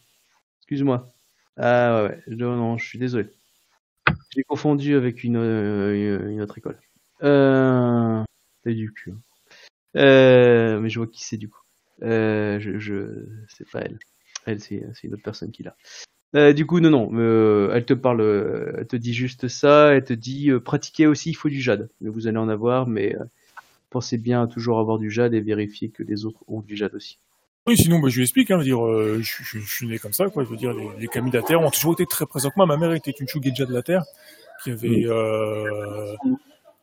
Excuse-moi. 0.60 1.14
Ah 1.58 2.04
ouais, 2.04 2.10
ouais. 2.10 2.24
Non, 2.28 2.56
non, 2.56 2.78
je 2.78 2.86
suis 2.88 3.00
désolé. 3.00 3.30
J'ai 4.36 4.44
confondu 4.44 4.96
avec 4.96 5.24
une, 5.24 5.38
euh, 5.38 6.30
une 6.30 6.42
autre 6.42 6.58
école. 6.58 6.80
Euh... 7.22 8.24
C'est 8.64 8.74
du 8.74 8.92
cul. 8.92 9.14
Euh... 9.96 10.80
Mais 10.80 10.90
je 10.90 11.00
vois 11.00 11.08
qui 11.08 11.24
c'est 11.24 11.38
du 11.38 11.50
coup. 11.50 11.62
Je, 12.02 12.76
je... 12.80 13.28
C'est 13.48 13.70
pas 13.70 13.82
elle. 13.82 14.00
Elle, 14.46 14.60
c'est 14.60 14.84
une 15.04 15.14
autre 15.14 15.24
personne 15.24 15.52
qui 15.52 15.64
l'a. 15.64 16.54
Du 16.54 16.66
coup, 16.66 16.80
non, 16.80 16.90
non. 16.90 17.72
elle 17.72 17.86
te 17.86 17.94
parle, 17.94 18.22
elle 18.78 18.88
te 18.88 18.96
dit 18.96 19.14
juste 19.14 19.48
ça. 19.48 19.94
Elle 19.94 20.04
te 20.04 20.14
dit 20.14 20.52
pratiquer 20.66 21.08
aussi, 21.08 21.30
il 21.30 21.36
faut 21.36 21.50
du 21.50 21.62
jade. 21.62 21.90
Vous 22.02 22.28
allez 22.28 22.38
en 22.38 22.50
avoir, 22.50 22.88
mais 22.88 23.16
pensez 23.94 24.18
bien 24.18 24.44
à 24.44 24.48
toujours 24.48 24.80
avoir 24.80 24.98
du 25.00 25.10
jade 25.10 25.34
et 25.34 25.40
vérifier 25.42 25.90
que 25.90 26.04
les 26.04 26.26
autres 26.26 26.44
ont 26.48 26.62
du 26.62 26.76
jade 26.76 26.94
aussi. 26.96 27.20
Oui, 27.66 27.78
sinon, 27.78 28.00
bah, 28.00 28.10
je 28.10 28.16
lui 28.18 28.24
explique, 28.24 28.52
hein, 28.52 28.56
je 28.56 28.60
veux 28.60 28.66
dire, 28.66 28.86
euh, 28.86 29.20
je, 29.22 29.42
je- 29.44 29.60
je 29.60 29.74
suis 29.74 29.88
né 29.88 29.98
comme 29.98 30.12
ça, 30.12 30.26
quoi. 30.30 30.44
Je 30.44 30.50
veux 30.50 30.58
dire, 30.58 30.74
les, 30.74 30.90
les 31.00 31.08
Kami 31.08 31.32
de 31.32 31.38
la 31.38 31.44
Terre 31.44 31.62
ont 31.62 31.70
toujours 31.72 31.94
été 31.94 32.06
très 32.06 32.26
présents. 32.26 32.52
Moi, 32.58 32.66
ma 32.66 32.76
mère 32.76 32.92
était 32.94 33.12
une 33.12 33.28
Shugenja 33.28 33.66
de 33.66 33.74
la 33.74 33.82
Terre, 33.84 34.04
qui 34.64 34.72
avait, 34.72 35.06
euh, 35.06 36.14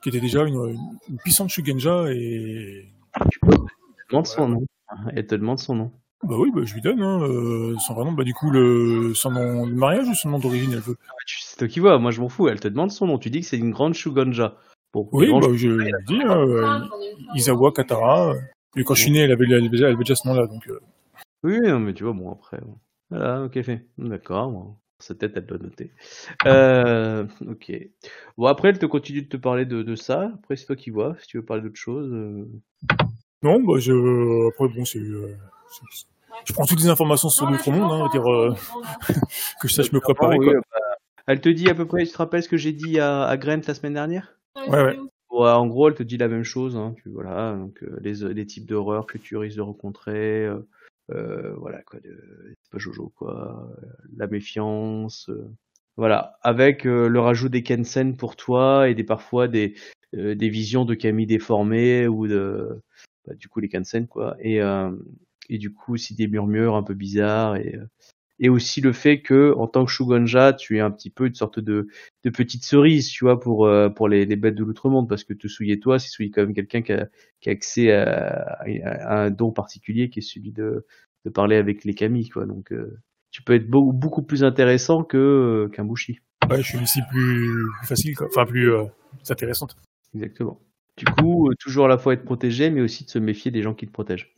qui 0.03 0.09
était 0.09 0.20
déjà 0.20 0.45
une, 0.45 0.55
une, 0.55 0.81
une 1.11 1.19
puissante 1.19 1.51
Shugenja 1.51 2.07
et, 2.11 2.87
Tu 3.31 3.39
peux. 3.41 3.53
Elle 3.53 4.07
te 4.07 4.11
demande 4.11 4.27
son 4.27 4.49
nom. 4.49 4.66
Elle 5.15 5.27
te 5.27 5.35
demande 5.35 5.59
son 5.59 5.74
nom. 5.74 5.93
bah 6.24 6.37
oui, 6.39 6.51
bah, 6.55 6.62
je 6.65 6.73
lui 6.74 6.81
donne, 6.81 7.03
hein, 7.03 7.23
euh, 7.24 7.77
son 7.87 7.93
vrai 7.95 8.05
nom, 8.07 8.12
bah, 8.12 8.24
du 8.24 8.32
coup, 8.32 8.51
le, 8.51 9.12
son 9.15 9.31
nom 9.32 9.66
de 9.66 9.74
mariage 9.74 10.09
ou 10.09 10.15
son 10.15 10.31
nom 10.31 10.39
d'origine, 10.39 10.73
elle 10.73 10.81
veut. 10.81 10.97
C'est 11.27 11.57
toi 11.59 11.69
qui 11.69 11.81
vois, 11.81 11.99
moi 11.99 12.11
je 12.11 12.20
m'en 12.23 12.28
fous. 12.31 12.49
Elle 12.49 12.59
te 12.61 12.69
demande 12.69 12.91
son 12.91 13.07
nom. 13.07 13.19
Tu 13.19 13.28
dis 13.31 13.41
que 13.41 13.47
c'est 13.47 13.59
une 13.59 13.70
grande 13.70 13.93
Shugonja. 13.95 14.57
Oui, 14.95 15.31
bah, 15.31 15.49
je 15.55 15.69
lui 15.69 15.93
dis, 16.07 16.21
hein, 16.23 16.39
euh, 16.39 16.81
Isawa 17.35 17.73
Katara. 17.73 18.35
Et 18.77 18.85
quand 18.85 18.95
je 18.95 19.03
suis 19.03 19.11
né, 19.11 19.21
elle 19.21 19.33
avait, 19.33 19.45
elle 19.47 19.55
avait 19.55 19.69
déjà, 19.69 19.87
elle 19.87 19.95
avait 19.95 20.05
déjà 20.05 20.15
ce 20.17 20.27
nom-là, 20.29 20.47
donc, 20.47 20.69
euh, 20.69 20.81
Oui, 21.43 21.59
non, 21.62 21.79
mais 21.81 21.95
tu 21.95 22.05
vois, 22.05 22.12
bon, 22.12 22.31
après. 22.33 22.59
bon. 22.61 22.77
Voilà, 23.11 23.43
ok, 23.45 23.61
fait. 23.62 23.87
D'accord, 23.99 24.51
bon, 24.51 24.77
sa 25.01 25.15
tête, 25.15 25.33
elle 25.37 25.47
doit 25.47 25.59
noter. 25.59 25.93
Euh, 26.47 27.25
ok. 27.49 27.73
Bon, 28.39 28.47
après, 28.47 28.69
elle 28.69 28.79
te 28.79 28.87
continue 28.87 29.23
de 29.23 29.29
te 29.29 29.37
parler 29.37 29.65
de, 29.65 29.83
de 29.83 29.95
ça. 29.97 30.31
Après, 30.35 30.57
c'est 30.57 30.67
toi 30.67 30.77
qui 30.77 30.91
vois. 30.91 31.17
Si 31.21 31.27
tu 31.27 31.39
veux 31.39 31.45
parler 31.45 31.62
d'autre 31.62 31.77
chose. 31.77 32.09
euh. 32.12 32.49
Non, 33.43 33.61
bah, 33.62 33.79
je, 33.79 34.49
après, 34.49 34.69
bon, 34.69 34.85
c'est, 34.85 34.99
euh, 34.99 35.35
je 36.45 36.53
prends 36.53 36.67
toutes 36.67 36.81
les 36.81 36.89
informations 36.89 37.29
sur 37.31 37.51
l'autre 37.51 37.71
monde, 37.71 37.91
hein, 37.91 37.97
on 38.01 38.05
va 38.05 38.09
dire, 38.11 38.31
euh, 38.31 38.55
que 39.61 39.67
je 39.69 39.75
sache 39.75 39.93
me 39.93 40.01
préparer, 40.01 40.37
Oui, 40.39 40.47
quoi. 40.47 40.55
euh, 40.57 40.61
bah, 40.73 40.97
elle 41.27 41.41
te 41.41 41.49
dit 41.49 41.69
à 41.69 41.75
peu 41.75 41.87
près, 41.87 42.05
tu 42.05 42.12
te 42.12 42.19
rappelles 42.19 42.43
ce 42.43 42.49
que 42.49 42.57
j'ai 42.57 42.73
dit 42.73 43.01
à, 43.01 43.25
à 43.25 43.37
Grant 43.37 43.61
la 43.67 43.75
semaine 43.75 43.95
dernière? 43.95 44.37
Ouais, 44.56 44.68
ouais. 44.82 44.98
Ouais, 45.31 45.48
en 45.48 45.66
gros, 45.68 45.89
elle 45.89 45.94
te 45.94 46.02
dit 46.02 46.16
la 46.16 46.28
même 46.28 46.43
chose. 46.43 46.77
Hein, 46.77 46.94
tu, 47.02 47.09
voilà, 47.10 47.55
donc 47.56 47.82
euh, 47.85 47.98
les, 48.02 48.14
les 48.35 48.47
types 48.47 48.66
d'horreurs 48.66 49.06
que 49.06 49.18
tu 49.18 49.36
risques 49.36 49.56
de 49.56 49.62
rencontrer. 49.62 50.44
euh, 50.47 50.60
euh, 51.12 51.55
voilà, 51.56 51.82
quoi. 51.82 52.01
De, 52.01 52.10
c'est 52.62 52.70
pas 52.70 52.78
Jojo, 52.78 53.12
quoi. 53.16 53.70
euh, 53.82 53.86
la 54.16 54.27
méfiance. 54.27 55.28
euh, 55.31 55.48
voilà, 55.97 56.39
avec 56.43 56.86
euh, 56.86 57.09
le 57.09 57.20
rajout 57.20 57.48
des 57.48 57.62
Kensen 57.62 58.16
pour 58.16 58.36
toi 58.36 58.89
et 58.89 58.94
des 58.94 59.05
parfois 59.05 59.48
des, 59.48 59.74
euh, 60.14 60.35
des 60.35 60.48
visions 60.48 60.85
de 60.85 60.94
Camille 60.94 61.27
déformées 61.27 62.09
ou 62.09 62.27
de. 62.27 62.81
bah, 63.27 63.35
du 63.35 63.48
coup, 63.48 63.60
les 63.60 63.68
Kensen, 63.68 64.06
quoi. 64.09 64.36
Et, 64.40 64.60
euh, 64.62 64.90
et 65.48 65.59
du 65.59 65.72
coup, 65.72 65.94
aussi 65.94 66.14
des 66.14 66.27
murmures 66.28 66.74
un 66.77 66.82
peu 66.82 66.94
bizarres. 66.94 67.56
Et, 67.56 67.77
euh, 67.77 67.85
et 68.41 68.49
aussi 68.49 68.81
le 68.81 68.93
fait 68.93 69.21
que, 69.21 69.55
en 69.57 69.69
tant 69.69 69.85
que 69.85 69.91
Shugonja, 69.91 70.55
tu 70.55 70.79
es 70.79 70.81
un 70.81 70.91
petit 70.91 71.10
peu 71.10 71.27
une 71.27 71.35
sorte 71.35 71.60
de 71.60 71.89
de 72.25 72.31
petites 72.31 72.65
cerises, 72.65 73.09
tu 73.09 73.25
vois, 73.25 73.39
pour 73.39 73.67
euh, 73.67 73.91
pour 73.91 74.09
les, 74.09 74.27
les 74.27 74.36
bêtes 74.36 74.55
de 74.57 74.65
l'outre-monde, 74.65 75.09
parce 75.09 75.25
que 75.25 75.35
te 75.35 75.47
souiller 75.47 75.78
toi, 75.78 75.99
c'est 75.99 76.09
souiller 76.09 76.31
quand 76.31 76.43
même 76.43 76.55
quelqu'un 76.55 76.83
qui 76.83 76.93
a, 76.93 77.09
qui 77.41 77.51
a 77.51 77.52
accès 77.52 77.93
à, 77.93 78.59
à 79.05 79.25
un 79.25 79.31
don 79.31 79.52
particulier, 79.52 80.10
qui 80.10 80.20
est 80.20 80.23
celui 80.23 80.52
de, 80.52 80.86
de 81.25 81.31
parler 81.31 81.57
avec 81.57 81.85
les 81.85 81.94
kami, 81.94 82.31
quoi. 82.31 82.47
Donc, 82.47 82.73
euh, 82.73 82.99
tu 83.31 83.43
peux 83.43 83.55
être 83.55 83.69
beaucoup, 83.69 83.93
beaucoup 83.93 84.23
plus 84.23 84.43
intéressant 84.43 85.05
que 85.05 85.17
euh, 85.17 85.69
qu'un 85.69 85.85
bushi. 85.85 86.19
Ouais, 86.51 86.62
je 86.62 86.69
suis 86.69 86.78
ici 86.78 87.01
plus, 87.10 87.55
plus 87.78 87.86
facile, 87.86 88.17
quoi. 88.17 88.27
Enfin, 88.28 88.47
plus, 88.47 88.73
plus 89.19 89.31
intéressante. 89.31 89.77
Exactement. 90.15 90.59
Du 90.97 91.05
coup, 91.05 91.51
toujours 91.59 91.85
à 91.85 91.89
la 91.89 91.99
fois 91.99 92.15
être 92.15 92.25
protégé, 92.25 92.70
mais 92.70 92.81
aussi 92.81 93.05
de 93.05 93.10
se 93.10 93.19
méfier 93.19 93.51
des 93.51 93.62
gens 93.62 93.75
qui 93.75 93.86
te 93.86 93.93
protègent. 93.93 94.35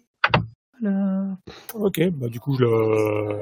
Ok, 1.74 2.00
bah, 2.10 2.28
du 2.28 2.40
coup, 2.40 2.56
je, 2.56 2.64
le- 2.64 3.38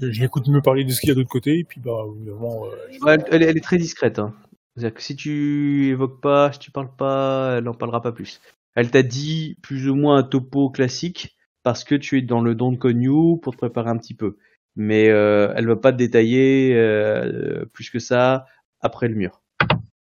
je, 0.00 0.10
je 0.10 0.20
l'écoute 0.20 0.48
me 0.48 0.60
parler 0.60 0.84
de 0.84 0.90
ce 0.90 1.00
qu'il 1.00 1.08
y 1.08 1.12
a 1.12 1.14
d'autre 1.14 1.28
côté, 1.28 1.58
et 1.58 1.64
puis, 1.64 1.80
bah, 1.80 2.04
évidemment, 2.16 2.66
euh, 2.66 2.70
je- 2.92 3.04
Ouais, 3.04 3.14
elle, 3.14 3.24
elle 3.30 3.42
est- 3.42 3.46
elle 3.46 3.56
est 3.56 3.60
très 3.64 3.76
discrète. 3.78 4.18
Hein. 4.18 4.34
C'est-à-dire 4.76 4.94
que 4.94 5.02
si 5.02 5.14
tu 5.16 5.88
évoques 5.88 6.20
pas, 6.20 6.52
si 6.52 6.58
tu 6.58 6.70
parles 6.70 6.94
pas, 6.96 7.56
elle 7.58 7.64
n'en 7.64 7.74
parlera 7.74 8.00
pas 8.02 8.12
plus. 8.12 8.40
Elle 8.74 8.90
t'a 8.90 9.02
dit 9.02 9.56
plus 9.62 9.88
ou 9.88 9.94
moins 9.94 10.16
un 10.18 10.22
topo 10.24 10.68
classique 10.68 11.36
parce 11.62 11.84
que 11.84 11.94
tu 11.94 12.18
es 12.18 12.22
dans 12.22 12.40
le 12.40 12.54
don 12.56 12.72
de 12.72 12.76
Konyu 12.76 13.38
pour 13.40 13.52
te 13.52 13.58
préparer 13.58 13.90
un 13.90 13.96
petit 13.96 14.14
peu. 14.14 14.36
Mais 14.74 15.08
euh, 15.10 15.52
elle 15.54 15.68
va 15.68 15.76
pas 15.76 15.92
te 15.92 15.96
détailler 15.98 16.74
euh, 16.74 17.64
plus 17.72 17.90
que 17.90 18.00
ça 18.00 18.46
après 18.80 19.06
le 19.06 19.14
mur. 19.14 19.42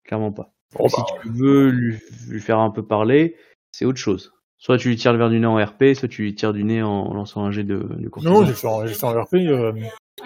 Clairement 0.03 0.31
pas. 0.31 0.53
Bon, 0.75 0.85
Et 0.85 0.89
si 0.89 0.97
bah, 0.97 1.05
tu 1.23 1.29
veux 1.29 1.69
lui, 1.71 1.97
lui 2.27 2.39
faire 2.39 2.59
un 2.59 2.69
peu 2.69 2.85
parler, 2.85 3.35
c'est 3.71 3.85
autre 3.85 3.97
chose. 3.97 4.31
Soit 4.59 4.77
tu 4.77 4.89
lui 4.89 4.97
tires 4.97 5.13
le 5.13 5.17
verre 5.17 5.29
du 5.29 5.39
nez 5.39 5.47
en 5.47 5.55
RP, 5.55 5.93
soit 5.95 6.09
tu 6.09 6.23
lui 6.23 6.35
tires 6.35 6.51
du 6.51 6.65
nez 6.65 6.83
en 6.83 7.13
lançant 7.13 7.43
un 7.45 7.51
jet 7.51 7.63
de, 7.63 7.77
de 7.77 8.09
non, 8.21 8.45
j'ai 8.45 8.53
fait, 8.53 8.67
en- 8.67 8.85
j'ai 8.85 8.93
fait 8.93 9.05
en 9.05 9.21
RP, 9.21 9.35
euh, 9.35 9.71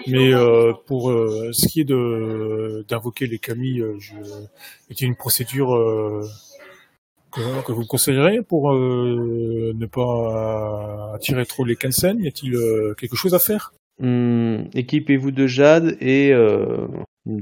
mais 0.08 0.34
euh, 0.34 0.72
pour 0.86 1.10
euh, 1.10 1.50
ce 1.52 1.68
qui 1.68 1.80
est 1.80 1.84
de 1.84 2.84
d'invoquer 2.88 3.28
les 3.28 3.40
euh, 3.80 3.94
je, 4.00 4.14
est 4.90 5.00
une 5.00 5.14
procédure 5.14 5.68
que, 7.30 7.62
que 7.64 7.72
vous 7.72 7.82
me 7.82 7.86
conseillerez 7.86 8.42
pour 8.42 8.72
ne 8.74 9.86
pas 9.86 11.12
attirer 11.14 11.46
trop 11.46 11.64
les 11.64 11.76
Kansen 11.76 12.18
Y 12.18 12.26
a-t-il 12.26 12.58
quelque 12.98 13.16
chose 13.16 13.34
à 13.34 13.38
faire? 13.38 13.72
Hum, 14.02 14.64
équipez-vous 14.74 15.30
de 15.30 15.46
jade 15.46 15.96
et 16.00 16.32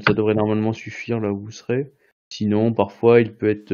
ça 0.06 0.12
devrait 0.12 0.34
normalement 0.34 0.74
suffire 0.74 1.20
là 1.20 1.32
où 1.32 1.38
vous 1.38 1.50
serez. 1.50 1.90
Sinon, 2.28 2.72
parfois, 2.74 3.20
il 3.22 3.34
peut 3.34 3.48
être 3.48 3.72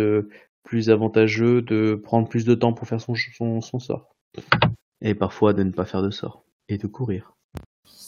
plus 0.68 0.90
avantageux 0.90 1.62
de 1.62 1.94
prendre 1.94 2.28
plus 2.28 2.44
de 2.44 2.55
temps 2.55 2.74
pour 2.74 2.86
faire 2.86 3.00
son, 3.00 3.14
son, 3.14 3.62
son 3.62 3.78
sort. 3.78 4.14
Et 5.00 5.14
parfois 5.14 5.55
de 5.55 5.62
ne 5.62 5.72
pas 5.72 5.86
faire 5.86 6.02
de 6.02 6.10
sort. 6.10 6.44
Et 6.68 6.76
de 6.76 6.86
courir. 6.86 7.32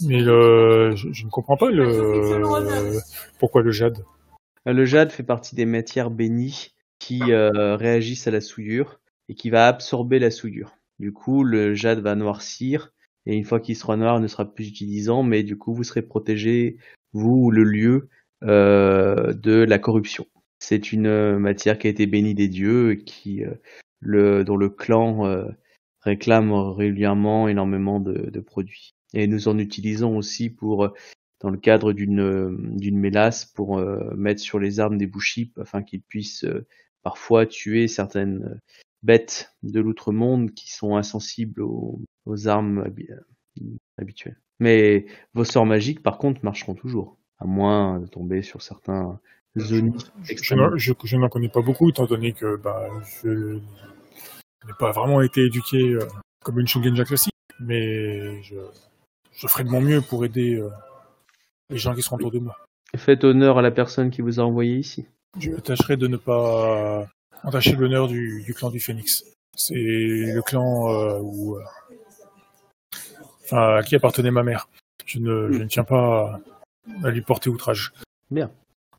Mais 0.07 0.21
le, 0.21 0.95
je, 0.95 1.11
je 1.11 1.25
ne 1.25 1.31
comprends 1.31 1.57
pas 1.57 1.71
le 1.71 2.99
pourquoi 3.39 3.63
le 3.63 3.71
jade? 3.71 4.05
Euh, 4.69 4.75
Le 4.75 4.85
jade 4.85 5.11
fait 5.11 5.23
partie 5.23 5.57
des 5.57 5.65
matières 5.65 6.11
bénies 6.11 6.75
qui 6.99 7.33
euh, 7.33 7.77
réagissent 7.77 8.27
à 8.27 8.31
la 8.31 8.43
souillure 8.43 9.01
et 9.31 9.35
qui 9.35 9.49
va 9.49 9.67
absorber 9.67 10.19
la 10.19 10.31
souillure. 10.31 10.77
Du 10.99 11.13
coup, 11.13 11.45
le 11.45 11.73
jade 11.75 12.01
va 12.01 12.15
noircir 12.15 12.93
et 13.25 13.35
une 13.37 13.45
fois 13.45 13.61
qu'il 13.61 13.75
sera 13.75 13.97
noir, 13.97 14.19
il 14.19 14.23
ne 14.23 14.29
sera 14.29 14.45
plus 14.45 14.69
utilisant, 14.69 15.23
mais 15.23 15.43
du 15.43 15.57
coup, 15.57 15.73
vous 15.73 15.85
serez 15.85 16.03
protégé, 16.03 16.77
vous 17.15 17.45
ou 17.45 17.51
le 17.51 17.65
lieu, 17.65 18.11
euh, 18.43 19.33
de 19.33 19.65
la 19.65 19.79
corruption. 19.79 20.27
C'est 20.61 20.93
une 20.93 21.07
euh, 21.07 21.39
matière 21.39 21.79
qui 21.79 21.87
a 21.87 21.91
été 21.91 22.07
bénie 22.07 22.35
des 22.35 22.49
dieux, 22.49 23.03
et 23.27 23.47
euh, 24.05 24.45
dont 24.45 24.57
le 24.57 24.69
clan 24.69 25.27
euh, 25.27 25.47
réclame 26.03 26.53
régulièrement 26.53 27.49
énormément 27.49 27.99
de, 27.99 28.41
produits. 28.41 28.95
Et 29.15 29.27
nous 29.27 29.49
en 29.49 29.59
utilisons 29.59 30.17
aussi 30.17 30.51
pour, 30.51 30.93
dans 31.41 31.51
le 31.51 31.59
cadre 31.59 31.93
d'une 31.93 32.99
mélasse, 32.99 33.45
pour 33.45 33.79
mettre 34.15 34.41
sur 34.41 34.59
les 34.59 34.79
armes 34.79 34.99
des 34.99 35.09
bushis 35.09 35.53
afin 35.61 35.83
qu'ils 35.83 36.01
puissent 36.01 36.47
parfois 37.03 37.45
tuer 37.45 37.89
certaines 37.89 38.61
bêtes 39.03 39.53
de 39.63 39.81
l'outre-monde 39.81 40.53
qui 40.53 40.73
sont 40.73 40.97
insensibles 40.97 41.61
aux, 41.61 42.01
armes 42.47 42.85
habi- 42.85 43.11
habituelles. 43.99 44.41
Mais 44.61 45.07
vos 45.35 45.45
sorts 45.45 45.67
magiques, 45.67 46.03
par 46.03 46.17
contre, 46.17 46.45
marcheront 46.45 46.75
toujours, 46.75 47.19
à 47.39 47.47
moins 47.47 47.99
de 47.99 48.07
tomber 48.07 48.43
sur 48.43 48.63
certains 48.63 49.21
Je, 50.77 50.79
je- 50.79 50.93
je 51.05 51.17
n'en 51.17 51.29
connais 51.29 51.49
pas 51.49 51.61
beaucoup, 51.63 51.89
étant 51.91 52.07
donné 52.07 52.33
que 52.33 52.57
bah, 52.57 52.87
je 53.23 53.55
n'ai 53.55 54.73
pas 54.79 54.93
vraiment 54.93 55.21
été 55.23 55.43
éduqué 55.47 55.95
euh, 55.95 56.07
comme 56.45 56.61
une 56.61 56.69
Shugenja 56.69 57.05
classique, 57.05 57.35
mais 57.59 58.43
je, 58.43 58.57
je 59.33 59.47
ferai 59.49 59.65
de 59.65 59.71
mon 59.71 59.81
mieux 59.81 60.01
pour 60.03 60.25
aider 60.25 60.55
euh, 60.55 60.71
les 61.69 61.79
gens 61.79 61.95
qui 61.95 62.03
seront 62.03 62.17
autour 62.17 62.31
de 62.31 62.39
moi. 62.39 62.57
Faites 62.97 63.25
honneur 63.25 63.59
à 63.59 63.63
la 63.63 63.71
personne 63.71 64.11
qui 64.11 64.21
vous 64.21 64.41
a 64.41 64.43
envoyé 64.43 64.77
ici. 64.77 65.07
Je 65.39 65.53
tâcherai 65.53 65.97
de 65.97 66.07
ne 66.09 66.17
pas 66.17 67.07
entacher 67.45 67.75
l'honneur 67.77 68.09
du, 68.09 68.43
du 68.45 68.53
clan 68.55 68.71
du 68.71 68.81
Phénix. 68.81 69.25
C'est 69.57 69.75
le 69.75 70.43
clan 70.43 70.89
euh, 70.93 71.19
où, 71.23 71.57
euh, 71.57 71.63
enfin, 73.45 73.77
à 73.77 73.83
qui 73.83 73.95
appartenait 73.97 74.31
ma 74.31 74.43
mère. 74.43 74.69
Je 75.07 75.19
ne, 75.19 75.51
je 75.53 75.59
ne 75.59 75.65
tiens 75.67 75.85
pas 75.85 76.41
à 77.05 77.11
lui 77.11 77.21
porter 77.23 77.51
outrage. 77.51 77.93
Bien. 78.31 78.51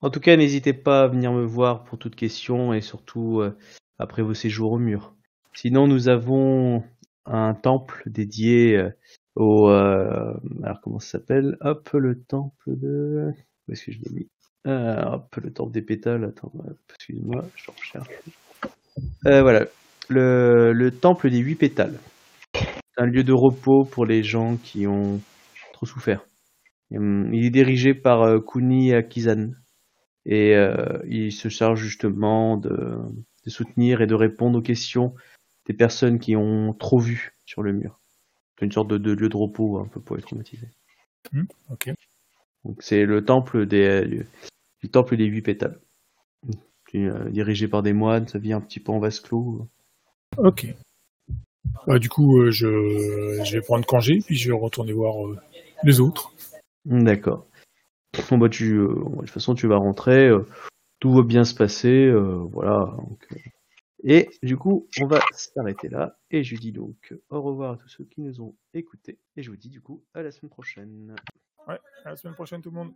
En 0.04 0.10
tout 0.10 0.20
cas, 0.20 0.36
n'hésitez 0.36 0.74
pas 0.74 1.04
à 1.04 1.08
venir 1.08 1.32
me 1.32 1.46
voir 1.46 1.84
pour 1.84 2.00
toute 2.00 2.16
question 2.16 2.74
et 2.74 2.82
surtout 2.82 3.40
euh, 3.40 3.56
après 4.00 4.24
vos 4.24 4.34
séjours 4.34 4.72
au 4.72 4.80
mur. 4.80 5.14
Sinon, 5.54 5.88
nous 5.88 6.10
avons 6.10 6.84
un 7.26 7.54
temple 7.54 8.02
dédié 8.08 8.78
euh, 8.78 8.90
au... 9.36 9.70
euh, 9.70 10.34
alors, 10.64 10.82
comment 10.82 10.98
ça 10.98 11.20
s'appelle? 11.20 11.56
Hop, 11.62 11.88
le 11.94 12.20
temple 12.20 12.76
de... 12.80 13.30
Où 13.68 13.72
est-ce 13.72 13.86
que 13.86 13.92
je 13.92 14.00
l'ai 14.00 14.12
mis? 14.12 14.28
Hop, 14.66 15.36
le 15.36 15.54
temple 15.54 15.72
des 15.72 15.84
pétales. 15.84 16.24
Attends, 16.24 16.52
excuse-moi, 16.96 17.46
je 17.56 17.70
recherche. 17.70 18.10
Voilà. 19.24 19.68
Le, 20.10 20.74
le 20.74 20.92
temple 20.92 21.30
des 21.30 21.38
huit 21.38 21.56
pétales. 21.56 22.00
C'est 22.56 23.04
un 23.04 23.06
lieu 23.06 23.24
de 23.24 23.34
repos 23.34 23.86
pour 23.86 24.08
les 24.08 24.24
gens 24.24 24.58
qui 24.58 24.88
ont 24.88 25.22
trop 25.74 25.86
souffert. 25.86 26.26
Hum, 26.92 27.32
Il 27.34 27.46
est 27.46 27.52
dirigé 27.52 27.94
par 27.94 28.44
Kuni 28.44 28.94
Akizan 28.94 29.52
et 30.26 30.56
euh, 30.56 31.00
il 31.08 31.32
se 31.32 31.50
charge 31.50 31.82
justement 31.82 32.58
de, 32.58 32.98
de 33.46 33.50
soutenir 33.50 34.02
et 34.02 34.08
de 34.08 34.16
répondre 34.16 34.60
aux 34.60 34.62
questions 34.62 35.14
des 35.66 35.74
personnes 35.74 36.20
qui 36.20 36.36
ont 36.36 36.74
trop 36.74 37.00
vu 37.00 37.36
sur 37.46 37.64
le 37.64 37.74
mur. 37.74 38.00
C'est 38.60 38.66
une 38.66 38.72
sorte 38.72 38.90
de, 38.90 38.98
de 38.98 39.12
lieu 39.12 39.30
de 39.30 39.38
repos 39.38 39.80
un 39.80 39.88
peu 39.88 40.00
pour 40.00 40.16
les 40.16 40.22
traumatisés. 40.22 40.70
Ok. 41.70 41.92
Donc 42.66 42.84
c'est 42.84 43.06
le 43.06 43.26
temple 43.26 43.66
des 43.66 44.24
du 44.82 44.90
temple 44.90 45.18
des 45.18 45.26
huit 45.26 45.42
pétales. 45.42 45.80
Euh, 46.96 47.30
dirigé 47.30 47.68
par 47.70 47.84
des 47.84 47.94
moines, 47.94 48.28
ça 48.28 48.38
vient 48.38 48.58
un 48.58 48.62
petit 48.62 48.80
peu 48.82 48.92
en 48.92 49.00
vase 49.00 49.22
clos. 49.22 49.68
Ok. 50.38 50.68
Bah, 51.88 52.00
du 52.00 52.10
coup, 52.10 52.42
euh, 52.42 52.52
je, 52.52 53.42
je 53.46 53.54
vais 53.54 53.62
prendre 53.62 53.86
congé, 53.86 54.20
puis 54.26 54.36
je 54.36 54.52
vais 54.52 54.58
retourner 54.58 54.92
voir 54.92 55.26
euh, 55.26 55.38
les 55.84 56.02
autres. 56.02 56.34
D'accord. 56.86 57.48
Bon 58.30 58.38
bah 58.38 58.50
tu, 58.50 58.76
euh, 58.76 58.88
de 58.88 59.20
toute 59.20 59.30
façon 59.30 59.56
tu 59.56 59.68
vas 59.68 59.78
rentrer, 59.78 60.28
euh, 60.28 60.46
tout 61.00 61.14
va 61.14 61.24
bien 61.24 61.44
se 61.44 61.56
passer, 61.56 62.06
euh, 62.06 62.38
voilà. 62.52 62.94
euh. 63.32 63.36
Et 64.04 64.30
du 64.42 64.58
coup 64.58 64.88
on 65.00 65.06
va 65.06 65.20
s'arrêter 65.32 65.88
là 65.90 66.18
et 66.32 66.44
je 66.44 66.56
dis 66.56 66.72
donc 66.72 67.14
au 67.30 67.42
revoir 67.42 67.74
à 67.74 67.78
tous 67.78 67.88
ceux 67.88 68.04
qui 68.06 68.22
nous 68.22 68.42
ont 68.42 68.56
écoutés 68.74 69.20
et 69.38 69.44
je 69.44 69.52
vous 69.52 69.58
dis 69.58 69.70
du 69.70 69.80
coup 69.80 70.04
à 70.14 70.24
la 70.24 70.32
semaine 70.32 70.50
prochaine. 70.50 71.16
À 71.68 71.78
la 72.06 72.16
semaine 72.18 72.34
prochaine, 72.34 72.62
tout 72.62 72.72
le 72.72 72.76
monde. 72.76 72.94